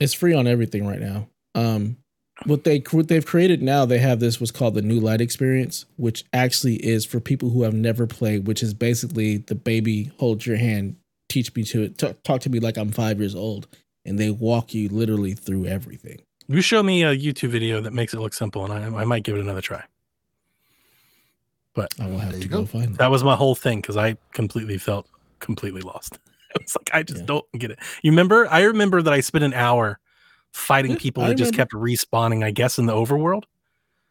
It's 0.00 0.12
free 0.12 0.34
on 0.34 0.46
everything 0.46 0.86
right 0.86 1.00
now. 1.00 1.28
Um, 1.54 1.96
what 2.44 2.64
they 2.64 2.78
what 2.90 3.08
they've 3.08 3.24
created 3.24 3.62
now, 3.62 3.84
they 3.84 3.98
have 3.98 4.20
this 4.20 4.40
what's 4.40 4.50
called 4.50 4.74
the 4.74 4.82
New 4.82 5.00
Light 5.00 5.20
Experience, 5.20 5.86
which 5.96 6.24
actually 6.32 6.76
is 6.76 7.04
for 7.04 7.20
people 7.20 7.50
who 7.50 7.62
have 7.62 7.74
never 7.74 8.06
played, 8.06 8.46
which 8.46 8.62
is 8.62 8.74
basically 8.74 9.38
the 9.38 9.54
baby 9.54 10.10
hold 10.18 10.44
your 10.46 10.56
hand, 10.56 10.96
teach 11.28 11.54
me 11.54 11.64
to 11.64 11.82
it, 11.84 11.98
talk, 11.98 12.22
talk 12.22 12.40
to 12.42 12.50
me 12.50 12.60
like 12.60 12.76
I'm 12.76 12.90
five 12.90 13.18
years 13.18 13.34
old, 13.34 13.66
and 14.04 14.18
they 14.18 14.30
walk 14.30 14.74
you 14.74 14.88
literally 14.88 15.34
through 15.34 15.66
everything. 15.66 16.20
You 16.46 16.60
show 16.60 16.82
me 16.82 17.02
a 17.02 17.16
YouTube 17.16 17.48
video 17.50 17.80
that 17.80 17.92
makes 17.92 18.12
it 18.12 18.20
look 18.20 18.34
simple, 18.34 18.70
and 18.70 18.72
I, 18.96 19.00
I 19.00 19.04
might 19.04 19.22
give 19.22 19.36
it 19.36 19.40
another 19.40 19.62
try. 19.62 19.82
But 21.74 21.92
i 21.98 22.06
will 22.06 22.18
have 22.18 22.34
to 22.34 22.38
you 22.38 22.48
go, 22.48 22.60
go. 22.60 22.66
find 22.66 22.92
that. 22.94 22.98
That 22.98 23.10
was 23.10 23.24
my 23.24 23.34
whole 23.34 23.54
thing 23.54 23.80
because 23.80 23.96
I 23.96 24.16
completely 24.32 24.78
felt 24.78 25.08
completely 25.40 25.80
lost. 25.82 26.18
It's 26.60 26.76
like 26.76 26.88
I 26.94 27.02
just 27.02 27.22
Yeah. 27.22 27.26
don't 27.26 27.44
get 27.58 27.72
it. 27.72 27.80
You 28.04 28.12
remember? 28.12 28.46
I 28.48 28.62
remember 28.62 29.02
that 29.02 29.12
I 29.12 29.18
spent 29.18 29.42
an 29.42 29.52
hour 29.54 29.98
fighting 30.54 30.96
people 30.96 31.22
I 31.22 31.28
that 31.28 31.34
just 31.34 31.52
kept 31.52 31.72
respawning. 31.72 32.44
I 32.44 32.50
guess 32.50 32.78
in 32.78 32.86
the 32.86 32.94
overworld. 32.94 33.42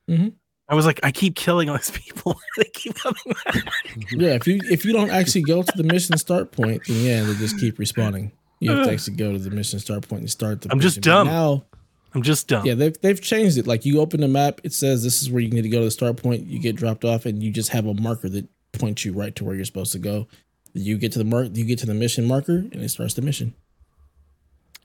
Mhm. 0.09 0.33
I 0.69 0.75
was 0.75 0.85
like, 0.85 0.99
I 1.03 1.11
keep 1.11 1.35
killing 1.35 1.69
all 1.69 1.77
these 1.77 1.91
people. 1.91 2.39
they 2.57 2.63
keep 2.73 2.95
coming 2.95 3.21
back. 3.45 3.63
Yeah, 4.11 4.29
if 4.35 4.47
you 4.47 4.59
if 4.69 4.85
you 4.85 4.93
don't 4.93 5.09
actually 5.09 5.43
go 5.43 5.63
to 5.63 5.77
the 5.77 5.83
mission 5.83 6.17
start 6.17 6.51
point, 6.51 6.83
then 6.87 7.03
yeah, 7.03 7.23
they 7.23 7.33
just 7.35 7.59
keep 7.59 7.77
respawning. 7.77 8.31
You 8.59 8.71
have 8.71 8.85
to 8.87 8.93
actually 8.93 9.17
go 9.17 9.31
to 9.33 9.39
the 9.39 9.49
mission 9.49 9.79
start 9.79 10.07
point 10.07 10.21
and 10.21 10.29
start 10.31 10.61
the. 10.61 10.71
I'm 10.71 10.79
just 10.79 10.97
mission. 10.97 11.01
But 11.11 11.17
dumb. 11.23 11.27
Now, 11.27 11.65
I'm 12.13 12.21
just 12.21 12.47
dumb. 12.47 12.65
yeah, 12.65 12.75
they've 12.75 12.99
they've 13.01 13.19
changed 13.19 13.57
it. 13.57 13.67
Like 13.67 13.85
you 13.85 13.99
open 13.99 14.21
the 14.21 14.27
map, 14.27 14.61
it 14.63 14.71
says 14.73 15.03
this 15.03 15.21
is 15.21 15.29
where 15.29 15.41
you 15.41 15.49
need 15.49 15.63
to 15.63 15.69
go 15.69 15.79
to 15.79 15.85
the 15.85 15.91
start 15.91 16.15
point. 16.17 16.45
You 16.47 16.59
get 16.59 16.75
dropped 16.75 17.03
off, 17.03 17.25
and 17.25 17.43
you 17.43 17.51
just 17.51 17.69
have 17.69 17.85
a 17.85 17.93
marker 17.93 18.29
that 18.29 18.47
points 18.71 19.03
you 19.03 19.11
right 19.13 19.35
to 19.35 19.43
where 19.43 19.55
you're 19.55 19.65
supposed 19.65 19.91
to 19.93 19.99
go. 19.99 20.27
You 20.73 20.97
get 20.97 21.11
to 21.11 21.19
the 21.19 21.25
mark, 21.25 21.49
you 21.53 21.65
get 21.65 21.79
to 21.79 21.85
the 21.85 21.93
mission 21.93 22.25
marker, 22.25 22.57
and 22.57 22.75
it 22.75 22.89
starts 22.89 23.13
the 23.15 23.21
mission. 23.21 23.53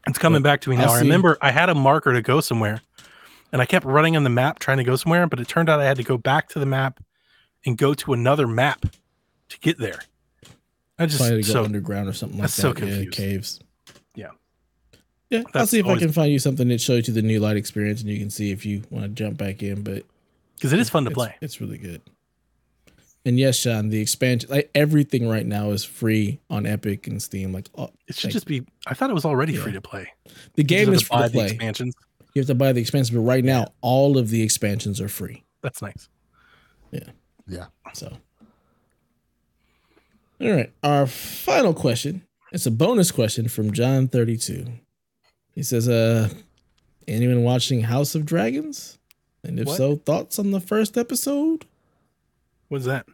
It's 0.08 0.18
coming 0.18 0.42
back 0.42 0.62
to 0.62 0.70
me 0.70 0.76
now. 0.76 0.90
I 0.90 0.96
see. 0.96 1.02
remember 1.02 1.36
I 1.40 1.50
had 1.50 1.68
a 1.68 1.74
marker 1.74 2.12
to 2.12 2.22
go 2.22 2.40
somewhere, 2.40 2.80
and 3.52 3.60
I 3.60 3.66
kept 3.66 3.84
running 3.84 4.16
on 4.16 4.24
the 4.24 4.30
map 4.30 4.58
trying 4.58 4.78
to 4.78 4.84
go 4.84 4.96
somewhere, 4.96 5.26
but 5.26 5.38
it 5.38 5.48
turned 5.48 5.68
out 5.68 5.80
I 5.80 5.84
had 5.84 5.98
to 5.98 6.02
go 6.02 6.16
back 6.16 6.48
to 6.50 6.58
the 6.58 6.66
map 6.66 7.00
and 7.66 7.76
go 7.76 7.94
to 7.94 8.12
another 8.12 8.46
map 8.46 8.86
to 9.50 9.58
get 9.60 9.78
there. 9.78 10.00
I 10.98 11.06
just 11.06 11.18
Probably 11.18 11.42
to 11.42 11.48
go 11.48 11.52
so 11.52 11.64
underground 11.64 12.08
or 12.08 12.12
something 12.12 12.38
like 12.38 12.44
that's 12.44 12.54
so 12.54 12.72
that. 12.72 12.80
yeah, 12.80 12.94
confused. 12.94 13.16
caves. 13.16 13.60
Yeah. 14.14 14.30
Yeah, 15.30 15.42
I'll 15.54 15.66
see 15.66 15.78
if 15.78 15.86
I 15.86 15.98
can 15.98 16.10
find 16.10 16.32
you 16.32 16.38
something 16.38 16.68
that 16.68 16.80
shows 16.80 17.06
you 17.06 17.14
the 17.14 17.22
new 17.22 17.38
light 17.38 17.56
experience, 17.56 18.00
and 18.00 18.10
you 18.10 18.18
can 18.18 18.30
see 18.30 18.50
if 18.50 18.64
you 18.64 18.82
want 18.90 19.04
to 19.04 19.08
jump 19.10 19.36
back 19.36 19.62
in. 19.62 19.82
But 19.82 20.04
because 20.54 20.72
it 20.72 20.80
is 20.80 20.88
fun 20.88 21.04
to 21.04 21.10
it's, 21.10 21.14
play. 21.14 21.36
It's 21.40 21.60
really 21.60 21.78
good. 21.78 22.00
And 23.28 23.38
yes, 23.38 23.56
Sean, 23.56 23.90
the 23.90 24.00
expansion, 24.00 24.48
like 24.48 24.70
everything 24.74 25.28
right 25.28 25.44
now 25.44 25.70
is 25.72 25.84
free 25.84 26.40
on 26.48 26.64
Epic 26.64 27.06
and 27.06 27.20
Steam. 27.22 27.52
Like 27.52 27.68
all, 27.74 27.92
It 28.06 28.14
should 28.14 28.28
like, 28.28 28.32
just 28.32 28.46
be. 28.46 28.64
I 28.86 28.94
thought 28.94 29.10
it 29.10 29.14
was 29.14 29.26
already 29.26 29.52
Yeah. 29.52 29.62
free 29.64 29.72
to 29.72 29.82
play. 29.82 30.08
the 30.24 30.32
You 30.56 30.64
game 30.64 30.86
just 30.92 31.02
is 31.02 31.08
have 31.08 31.08
free 31.08 31.16
buy 31.18 31.26
to 31.26 31.32
the 31.32 31.38
play. 31.38 31.46
expansions. 31.46 31.94
You 32.34 32.40
have 32.40 32.46
to 32.46 32.54
buy 32.54 32.72
the 32.72 32.80
expansions, 32.80 33.10
but 33.10 33.20
right 33.20 33.44
now 33.44 33.66
all 33.82 34.16
of 34.16 34.30
the 34.30 34.42
expansions 34.42 34.98
are 35.00 35.08
free. 35.08 35.44
That's 35.62 35.82
nice. 35.82 36.08
Yeah. 36.90 37.00
Yeah. 37.46 37.66
So, 37.92 38.16
all 40.40 40.50
right, 40.50 40.72
our 40.82 41.06
final 41.06 41.74
question. 41.74 42.22
It's 42.52 42.64
a 42.66 42.70
bonus 42.70 43.10
question 43.10 43.48
from 43.48 43.72
John 43.72 44.08
thirty 44.08 44.36
two. 44.38 44.66
He 45.54 45.62
says, 45.62 45.86
"Uh, 45.88 46.30
anyone 47.06 47.42
watching 47.42 47.82
House 47.82 48.14
of 48.14 48.24
Dragons? 48.24 48.98
And 49.44 49.58
if 49.60 49.66
What? 49.66 49.76
so, 49.76 49.96
thoughts 49.96 50.38
on 50.38 50.50
the 50.52 50.60
first 50.60 50.96
episode?" 50.96 51.66
What's 52.68 52.84
that? 52.86 53.06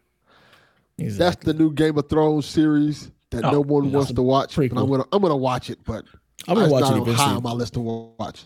He's 0.97 1.19
That's 1.19 1.37
the 1.45 1.55
new 1.55 1.73
Game 1.73 1.99
of 1.99 2.09
Thrones 2.09 2.47
series 2.47 3.11
that 3.31 3.45
Oh, 3.45 3.51
no 3.51 3.61
one 3.61 3.91
wants 3.93 4.13
to 4.13 4.23
watch. 4.23 4.55
But 4.57 4.71
Prequel. 4.71 4.83
I'm 4.83 4.89
gonna 4.91 5.05
I'm 5.13 5.23
gonna 5.23 5.37
watch 5.37 5.71
it, 5.71 5.79
but 5.85 6.05
I'm 6.47 6.55
gonna 6.55 6.71
watch 6.73 6.83
not 6.83 6.97
it 6.97 7.09
on 7.09 7.15
high 7.15 7.33
on 7.35 7.43
my 7.43 7.53
list 7.53 7.75
to 7.75 7.81
watch. 7.81 8.45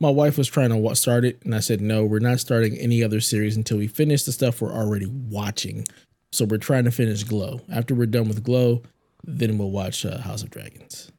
my 0.00 0.10
wife 0.10 0.36
was 0.36 0.48
trying 0.48 0.70
to 0.70 0.76
wa- 0.76 0.94
start 0.94 1.24
it, 1.24 1.40
and 1.44 1.54
I 1.54 1.60
said, 1.60 1.80
no, 1.80 2.04
we're 2.04 2.18
not 2.18 2.40
starting 2.40 2.76
any 2.76 3.02
other 3.02 3.20
series 3.20 3.56
until 3.56 3.78
we 3.78 3.86
finish 3.86 4.24
the 4.24 4.32
stuff 4.32 4.60
we're 4.60 4.72
already 4.72 5.06
watching. 5.06 5.86
So 6.32 6.44
we're 6.44 6.58
trying 6.58 6.84
to 6.84 6.90
finish 6.90 7.24
Glow. 7.24 7.60
After 7.72 7.94
we're 7.94 8.06
done 8.06 8.28
with 8.28 8.42
Glow, 8.44 8.82
then 9.24 9.58
we'll 9.58 9.70
watch 9.70 10.04
uh, 10.06 10.18
House 10.18 10.42
of 10.42 10.50
Dragons. 10.50 11.10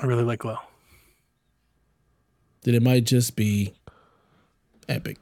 I 0.00 0.06
really 0.06 0.24
like 0.24 0.40
Glow. 0.40 0.58
Then 2.62 2.74
it 2.74 2.82
might 2.82 3.04
just 3.04 3.36
be 3.36 3.72
epic. 4.88 5.18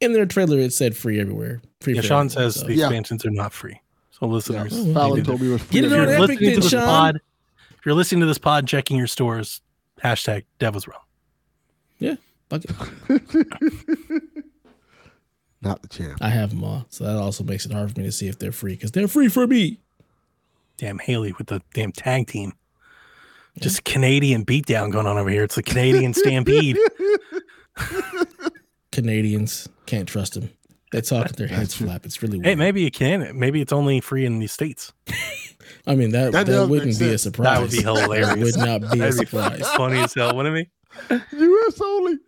In 0.00 0.12
their 0.12 0.26
trailer, 0.26 0.58
it 0.58 0.72
said 0.72 0.96
free 0.96 1.20
everywhere. 1.20 1.62
Free 1.84 1.94
Yeah, 1.94 2.00
for 2.00 2.06
Sean 2.06 2.28
says 2.30 2.56
so- 2.56 2.66
the 2.66 2.74
Yeah. 2.74 2.86
expansions 2.86 3.24
are 3.26 3.30
not 3.30 3.52
free. 3.52 3.80
So 4.10 4.26
listeners. 4.26 4.72
Fallon 4.92 5.14
maybe 5.16 5.26
told 5.26 5.40
me 5.40 5.48
it 5.48 5.52
was 5.52 5.62
Get 5.64 5.84
it 5.84 5.92
on 5.92 6.00
if 6.00 6.08
you're 6.08 6.14
Epic 6.16 6.18
listening 6.20 6.38
then, 6.50 6.54
to 6.54 6.60
this 6.60 6.70
Sean. 6.70 6.84
pod, 6.84 7.20
if 7.78 7.86
you're 7.86 7.94
listening 7.94 8.20
to 8.20 8.26
this 8.26 8.38
pod, 8.38 8.66
checking 8.68 8.96
your 8.96 9.06
stores, 9.08 9.60
hashtag 10.02 10.44
Dev 10.58 10.74
was 10.74 10.86
wrong. 10.88 11.00
yeah, 11.98 12.14
fuck 12.48 12.62
it. 12.64 12.70
Not 15.62 15.80
the 15.82 15.88
champ. 15.88 16.18
I 16.20 16.28
have 16.28 16.50
them 16.50 16.62
all, 16.62 16.86
so 16.90 17.04
that 17.04 17.16
also 17.16 17.42
makes 17.42 17.64
it 17.64 17.72
hard 17.72 17.92
for 17.92 17.98
me 18.00 18.06
to 18.06 18.12
see 18.12 18.28
if 18.28 18.38
they're 18.38 18.52
free 18.52 18.74
because 18.74 18.92
they're 18.92 19.08
free 19.08 19.28
for 19.28 19.46
me. 19.46 19.80
Damn 20.76 20.98
Haley 20.98 21.32
with 21.32 21.46
the 21.46 21.62
damn 21.72 21.90
tag 21.92 22.26
team. 22.26 22.52
Just 23.60 23.84
Canadian 23.84 24.44
beatdown 24.44 24.90
going 24.92 25.06
on 25.06 25.16
over 25.16 25.30
here. 25.30 25.44
It's 25.44 25.54
the 25.54 25.62
Canadian 25.62 26.12
Stampede. 26.14 26.76
Canadians 28.92 29.68
can't 29.86 30.08
trust 30.08 30.34
them. 30.34 30.50
They 30.94 31.00
talk 31.00 31.26
with 31.26 31.34
their 31.36 31.48
heads 31.48 31.74
flap. 31.74 32.06
It's 32.06 32.22
really 32.22 32.38
weird. 32.38 32.46
hey, 32.46 32.54
maybe 32.54 32.80
you 32.82 32.90
can. 32.92 33.36
Maybe 33.36 33.60
it's 33.60 33.72
only 33.72 34.00
free 34.00 34.24
in 34.24 34.38
the 34.38 34.46
states. 34.46 34.92
I 35.88 35.96
mean 35.96 36.10
that 36.10 36.30
That 36.30 36.46
that, 36.46 36.68
wouldn't 36.68 37.00
be 37.00 37.08
a 37.12 37.18
surprise. 37.18 37.46
That 37.46 37.60
would 37.62 37.70
be 37.72 37.82
hilarious. 37.82 38.28
That 38.28 38.38
would 38.38 38.56
not 38.82 38.92
be 38.92 38.98
That'd 39.00 39.18
be 39.18 39.26
surprise. 39.26 39.68
funny 39.76 39.98
as 39.98 40.14
hell, 40.14 40.36
wouldn't 40.36 40.56
it 40.56 40.68
be? 41.10 41.20
U.S. 41.36 41.80
only. 41.80 42.18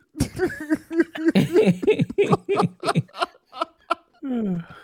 All 4.24 4.56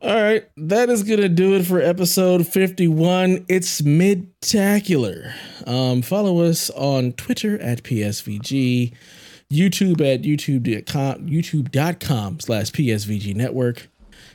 All 0.00 0.14
right, 0.22 0.44
that 0.56 0.88
is 0.88 1.02
gonna 1.02 1.28
do 1.28 1.54
it 1.56 1.66
for 1.66 1.82
episode 1.82 2.46
fifty-one. 2.46 3.44
It's 3.48 3.82
midtacular. 3.82 5.32
Um, 5.66 6.00
follow 6.02 6.40
us 6.42 6.70
on 6.70 7.12
Twitter 7.12 7.60
at 7.60 7.82
PSVG, 7.82 8.94
YouTube 9.52 10.00
at 10.02 10.22
YouTube.com, 10.22 11.26
YouTube.com 11.26 12.40
slash 12.40 12.70
PSVG 12.70 13.34
Network, 13.34 13.88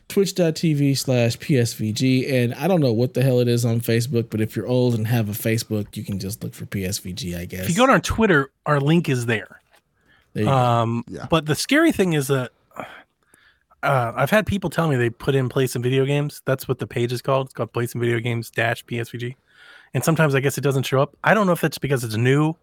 Twitch.tv 0.08 0.98
slash 0.98 1.38
PSVG, 1.38 2.32
and 2.32 2.54
I 2.56 2.68
don't 2.68 2.82
know 2.82 2.94
what 2.94 3.14
the 3.14 3.22
hell 3.22 3.40
it 3.40 3.48
is 3.48 3.64
on 3.64 3.80
Facebook, 3.80 4.30
but 4.30 4.42
if 4.42 4.56
you're 4.56 4.68
old 4.68 4.96
and 4.96 5.08
have 5.08 5.30
a 5.30 5.34
Facebook, 5.34 5.96
you 5.96 6.04
can 6.04 6.20
just 6.20 6.44
look 6.44 6.54
for 6.54 6.66
PSVG, 6.66 7.38
I 7.38 7.46
guess. 7.46 7.64
If 7.64 7.70
you 7.70 7.76
go 7.76 7.86
to 7.86 7.94
our 7.94 8.00
Twitter, 8.00 8.50
our 8.66 8.80
link 8.80 9.08
is 9.08 9.28
there. 9.28 9.60
There 10.34 10.44
you 10.44 10.50
go. 10.50 10.56
Um, 10.56 11.04
Yeah. 11.08 11.28
But 11.30 11.46
the 11.46 11.56
scary 11.56 11.92
thing 11.92 12.14
is 12.14 12.28
that 12.28 12.52
uh, 13.84 14.14
I've 14.16 14.30
had 14.32 14.48
people 14.48 14.70
tell 14.70 14.88
me 14.88 14.96
they 14.96 15.10
put 15.10 15.36
in 15.36 15.48
play 15.50 15.68
some 15.68 15.82
video 15.84 16.06
games. 16.06 16.42
That's 16.46 16.68
what 16.68 16.80
the 16.80 16.88
page 16.88 17.12
is 17.12 17.22
called. 17.22 17.48
It's 17.48 17.54
called 17.54 17.72
play 17.74 17.86
some 17.86 18.02
video 18.02 18.20
games 18.20 18.50
dash 18.50 18.84
PSVG. 18.86 19.36
And 19.94 20.04
sometimes 20.04 20.34
I 20.34 20.40
guess 20.40 20.58
it 20.58 20.62
doesn't 20.62 20.84
show 20.84 21.02
up. 21.02 21.16
I 21.24 21.34
don't 21.36 21.46
know 21.46 21.54
if 21.54 21.62
that's 21.62 21.78
because 21.78 22.04
it's 22.04 22.16
new, 22.16 22.56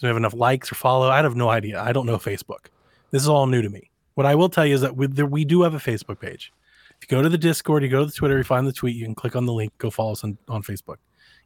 we 0.00 0.08
have 0.08 0.16
enough 0.16 0.34
likes 0.34 0.72
or 0.72 0.74
follow. 0.74 1.08
I 1.08 1.18
have 1.18 1.36
no 1.36 1.50
idea. 1.50 1.80
I 1.80 1.92
don't 1.92 2.06
know 2.06 2.16
Facebook. 2.16 2.66
This 3.10 3.22
is 3.22 3.28
all 3.28 3.46
new 3.46 3.62
to 3.62 3.68
me. 3.68 3.90
What 4.14 4.26
I 4.26 4.34
will 4.34 4.48
tell 4.48 4.66
you 4.66 4.74
is 4.74 4.80
that 4.80 4.96
we, 4.96 5.06
there, 5.06 5.26
we 5.26 5.44
do 5.44 5.62
have 5.62 5.74
a 5.74 5.78
Facebook 5.78 6.20
page. 6.20 6.52
If 6.90 7.10
you 7.10 7.16
go 7.16 7.22
to 7.22 7.28
the 7.28 7.38
Discord, 7.38 7.82
you 7.82 7.88
go 7.88 8.00
to 8.00 8.06
the 8.06 8.12
Twitter, 8.12 8.38
you 8.38 8.44
find 8.44 8.66
the 8.66 8.72
tweet, 8.72 8.96
you 8.96 9.04
can 9.04 9.14
click 9.14 9.36
on 9.36 9.46
the 9.46 9.52
link, 9.52 9.76
go 9.78 9.90
follow 9.90 10.12
us 10.12 10.24
on, 10.24 10.38
on 10.48 10.62
Facebook. 10.62 10.96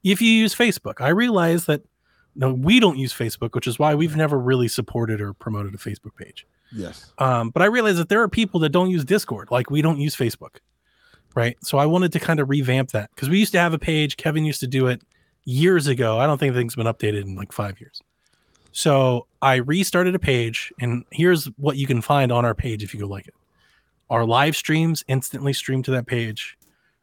If 0.04 0.20
you 0.20 0.30
use 0.30 0.54
Facebook, 0.54 1.00
I 1.00 1.08
realize 1.08 1.66
that 1.66 1.82
no, 2.36 2.52
we 2.52 2.80
don't 2.80 2.98
use 2.98 3.14
Facebook, 3.14 3.54
which 3.54 3.66
is 3.66 3.78
why 3.78 3.94
we've 3.94 4.14
never 4.14 4.38
really 4.38 4.68
supported 4.68 5.20
or 5.20 5.32
promoted 5.32 5.74
a 5.74 5.78
Facebook 5.78 6.14
page. 6.16 6.46
Yes. 6.70 7.12
Um, 7.18 7.50
but 7.50 7.62
I 7.62 7.66
realize 7.66 7.96
that 7.96 8.08
there 8.08 8.20
are 8.20 8.28
people 8.28 8.60
that 8.60 8.68
don't 8.70 8.90
use 8.90 9.04
Discord, 9.04 9.50
like 9.50 9.70
we 9.70 9.80
don't 9.80 9.98
use 9.98 10.14
Facebook, 10.14 10.58
right? 11.34 11.56
So 11.62 11.78
I 11.78 11.86
wanted 11.86 12.12
to 12.12 12.20
kind 12.20 12.40
of 12.40 12.50
revamp 12.50 12.90
that 12.90 13.10
because 13.14 13.30
we 13.30 13.38
used 13.38 13.52
to 13.52 13.58
have 13.58 13.72
a 13.72 13.78
page. 13.78 14.16
Kevin 14.16 14.44
used 14.44 14.60
to 14.60 14.66
do 14.66 14.86
it 14.86 15.02
years 15.44 15.86
ago. 15.86 16.18
I 16.18 16.26
don't 16.26 16.38
think 16.38 16.54
things 16.54 16.74
has 16.74 16.84
been 16.84 16.92
updated 16.92 17.22
in 17.22 17.34
like 17.34 17.52
five 17.52 17.80
years. 17.80 18.02
So 18.76 19.26
I 19.40 19.54
restarted 19.54 20.14
a 20.14 20.18
page, 20.18 20.70
and 20.78 21.06
here's 21.10 21.46
what 21.56 21.78
you 21.78 21.86
can 21.86 22.02
find 22.02 22.30
on 22.30 22.44
our 22.44 22.54
page 22.54 22.84
if 22.84 22.92
you 22.92 23.00
go 23.00 23.06
like 23.06 23.26
it. 23.26 23.32
Our 24.10 24.26
live 24.26 24.54
streams 24.54 25.02
instantly 25.08 25.54
stream 25.54 25.82
to 25.84 25.90
that 25.92 26.06
page. 26.06 26.58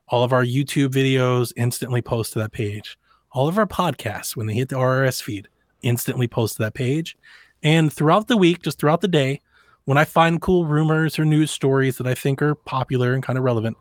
All 0.08 0.24
of 0.24 0.34
our 0.34 0.46
YouTube 0.46 0.90
videos 0.90 1.52
instantly 1.58 2.00
post 2.00 2.34
to 2.34 2.40
that 2.40 2.52
page. 2.52 2.96
All 3.32 3.48
of 3.48 3.58
our 3.58 3.66
podcasts, 3.66 4.36
when 4.36 4.46
they 4.46 4.54
hit 4.54 4.70
the 4.70 4.76
RRS 4.76 5.24
feed, 5.24 5.48
instantly 5.82 6.28
post 6.28 6.58
to 6.58 6.62
that 6.62 6.76
page. 6.76 7.18
And 7.64 7.92
throughout 7.92 8.28
the 8.28 8.38
week, 8.38 8.62
just 8.62 8.78
throughout 8.78 9.02
the 9.02 9.08
day, 9.08 9.42
when 9.86 9.98
I 9.98 10.06
find 10.06 10.40
cool 10.40 10.68
rumors 10.68 11.18
or 11.18 11.26
news 11.26 11.50
stories 11.50 11.98
that 11.98 12.06
I 12.06 12.14
think 12.14 12.40
are 12.44 12.54
popular 12.54 13.16
and 13.16 13.24
kind 13.24 13.40
of 13.40 13.44
relevant, 13.44 13.78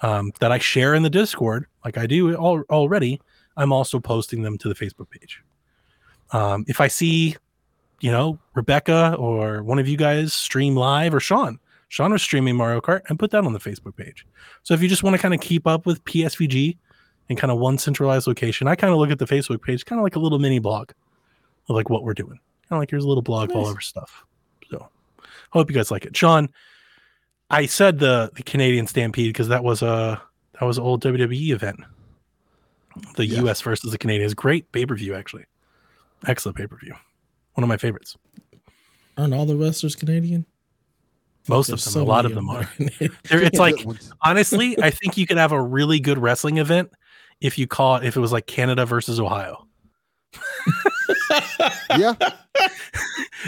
um, 0.00 0.32
that 0.40 0.50
I 0.50 0.58
share 0.58 0.96
in 0.96 1.04
the 1.04 1.10
Discord, 1.10 1.66
like 1.84 1.96
I 1.96 2.08
do 2.08 2.34
al- 2.34 2.64
already, 2.70 3.20
I'm 3.56 3.72
also 3.72 4.00
posting 4.00 4.42
them 4.42 4.58
to 4.58 4.68
the 4.68 4.74
Facebook 4.74 5.10
page. 5.10 5.40
Um, 6.32 6.64
if 6.68 6.80
I 6.80 6.88
see, 6.88 7.36
you 8.00 8.10
know, 8.10 8.38
Rebecca 8.54 9.14
or 9.18 9.62
one 9.62 9.78
of 9.78 9.88
you 9.88 9.96
guys 9.96 10.32
stream 10.34 10.74
live 10.76 11.14
or 11.14 11.20
Sean, 11.20 11.58
Sean 11.88 12.12
was 12.12 12.22
streaming 12.22 12.56
Mario 12.56 12.80
Kart 12.80 13.02
and 13.08 13.18
put 13.18 13.30
that 13.30 13.44
on 13.44 13.52
the 13.52 13.60
Facebook 13.60 13.96
page. 13.96 14.26
So 14.64 14.74
if 14.74 14.82
you 14.82 14.88
just 14.88 15.02
want 15.02 15.14
to 15.14 15.22
kind 15.22 15.34
of 15.34 15.40
keep 15.40 15.66
up 15.66 15.86
with 15.86 16.04
PSVG 16.04 16.76
in 17.28 17.36
kind 17.36 17.50
of 17.50 17.58
one 17.58 17.78
centralized 17.78 18.26
location, 18.26 18.66
I 18.68 18.74
kind 18.74 18.92
of 18.92 18.98
look 18.98 19.10
at 19.10 19.18
the 19.18 19.24
Facebook 19.24 19.62
page 19.62 19.84
kind 19.84 19.98
of 20.00 20.02
like 20.02 20.16
a 20.16 20.18
little 20.18 20.38
mini 20.38 20.58
blog 20.58 20.90
of 21.68 21.76
like 21.76 21.88
what 21.88 22.02
we're 22.02 22.14
doing. 22.14 22.38
Kind 22.68 22.72
of 22.76 22.78
like 22.80 22.90
here's 22.90 23.04
a 23.04 23.08
little 23.08 23.22
blog 23.22 23.50
of 23.50 23.56
all 23.56 23.66
over 23.66 23.80
stuff. 23.80 24.24
So 24.70 24.88
I 25.22 25.26
hope 25.50 25.70
you 25.70 25.76
guys 25.76 25.90
like 25.92 26.04
it. 26.04 26.16
Sean, 26.16 26.48
I 27.50 27.66
said 27.66 28.00
the, 28.00 28.32
the 28.34 28.42
Canadian 28.42 28.88
Stampede 28.88 29.28
because 29.32 29.48
that 29.48 29.62
was 29.62 29.82
a 29.82 30.20
that 30.58 30.64
was 30.66 30.78
an 30.78 30.84
old 30.84 31.02
WWE 31.04 31.50
event. 31.52 31.80
The 33.14 33.26
Yeah. 33.26 33.42
US 33.44 33.60
versus 33.60 33.92
the 33.92 33.98
Canadians. 33.98 34.34
Great 34.34 34.72
pay-per-view, 34.72 35.14
actually. 35.14 35.44
Excellent 36.26 36.56
pay-per-view. 36.56 36.94
One 37.54 37.62
of 37.62 37.68
my 37.68 37.76
favorites. 37.76 38.16
Aren't 39.16 39.32
all 39.32 39.46
the 39.46 39.56
wrestlers 39.56 39.96
Canadian? 39.96 40.44
Most 41.48 41.68
of 41.68 41.82
them, 41.82 41.92
so 41.92 42.02
a 42.02 42.04
lot 42.04 42.26
of 42.26 42.34
them 42.34 42.50
are. 42.50 42.64
Canadian. 42.64 43.16
It's 43.30 43.58
like 43.58 43.76
honestly, 44.22 44.76
I 44.82 44.90
think 44.90 45.16
you 45.16 45.26
could 45.26 45.36
have 45.36 45.52
a 45.52 45.62
really 45.62 46.00
good 46.00 46.18
wrestling 46.18 46.58
event 46.58 46.90
if 47.40 47.56
you 47.56 47.66
call 47.66 47.96
it 47.96 48.04
if 48.04 48.16
it 48.16 48.20
was 48.20 48.32
like 48.32 48.46
Canada 48.46 48.84
versus 48.84 49.20
Ohio. 49.20 49.66
yeah. 51.96 52.14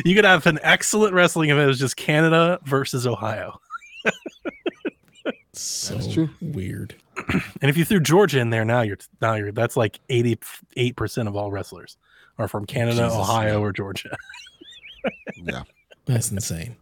You 0.04 0.14
could 0.14 0.24
have 0.24 0.46
an 0.46 0.60
excellent 0.62 1.12
wrestling 1.12 1.50
event. 1.50 1.64
It 1.64 1.68
was 1.68 1.80
just 1.80 1.96
Canada 1.96 2.60
versus 2.64 3.06
Ohio. 3.06 3.60
so 5.52 5.94
That's 5.94 6.12
true. 6.12 6.30
weird. 6.40 6.94
And 7.60 7.68
if 7.68 7.76
you 7.76 7.84
threw 7.84 8.00
Georgia 8.00 8.38
in 8.38 8.50
there, 8.50 8.64
now 8.64 8.82
you're 8.82 8.98
now 9.20 9.34
you're 9.34 9.50
that's 9.50 9.76
like 9.76 9.98
eighty 10.08 10.38
eight 10.76 10.94
percent 10.96 11.28
of 11.28 11.36
all 11.36 11.50
wrestlers 11.50 11.96
are 12.38 12.48
from 12.48 12.66
Canada, 12.66 13.02
Jesus, 13.04 13.18
Ohio, 13.18 13.60
or 13.60 13.72
Georgia. 13.72 14.16
Yeah. 15.36 15.62
That's 16.06 16.32
insane. 16.32 16.76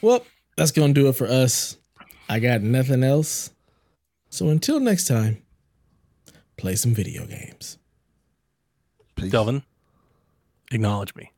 Well, 0.00 0.24
that's 0.56 0.70
gonna 0.72 0.94
do 0.94 1.08
it 1.08 1.12
for 1.14 1.26
us. 1.26 1.76
I 2.28 2.38
got 2.40 2.62
nothing 2.62 3.04
else. 3.04 3.50
So 4.30 4.48
until 4.48 4.80
next 4.80 5.06
time, 5.06 5.42
play 6.56 6.76
some 6.76 6.94
video 6.94 7.26
games. 7.26 7.78
Peace. 9.16 9.30
Delvin, 9.30 9.62
acknowledge 10.72 11.14
me. 11.14 11.30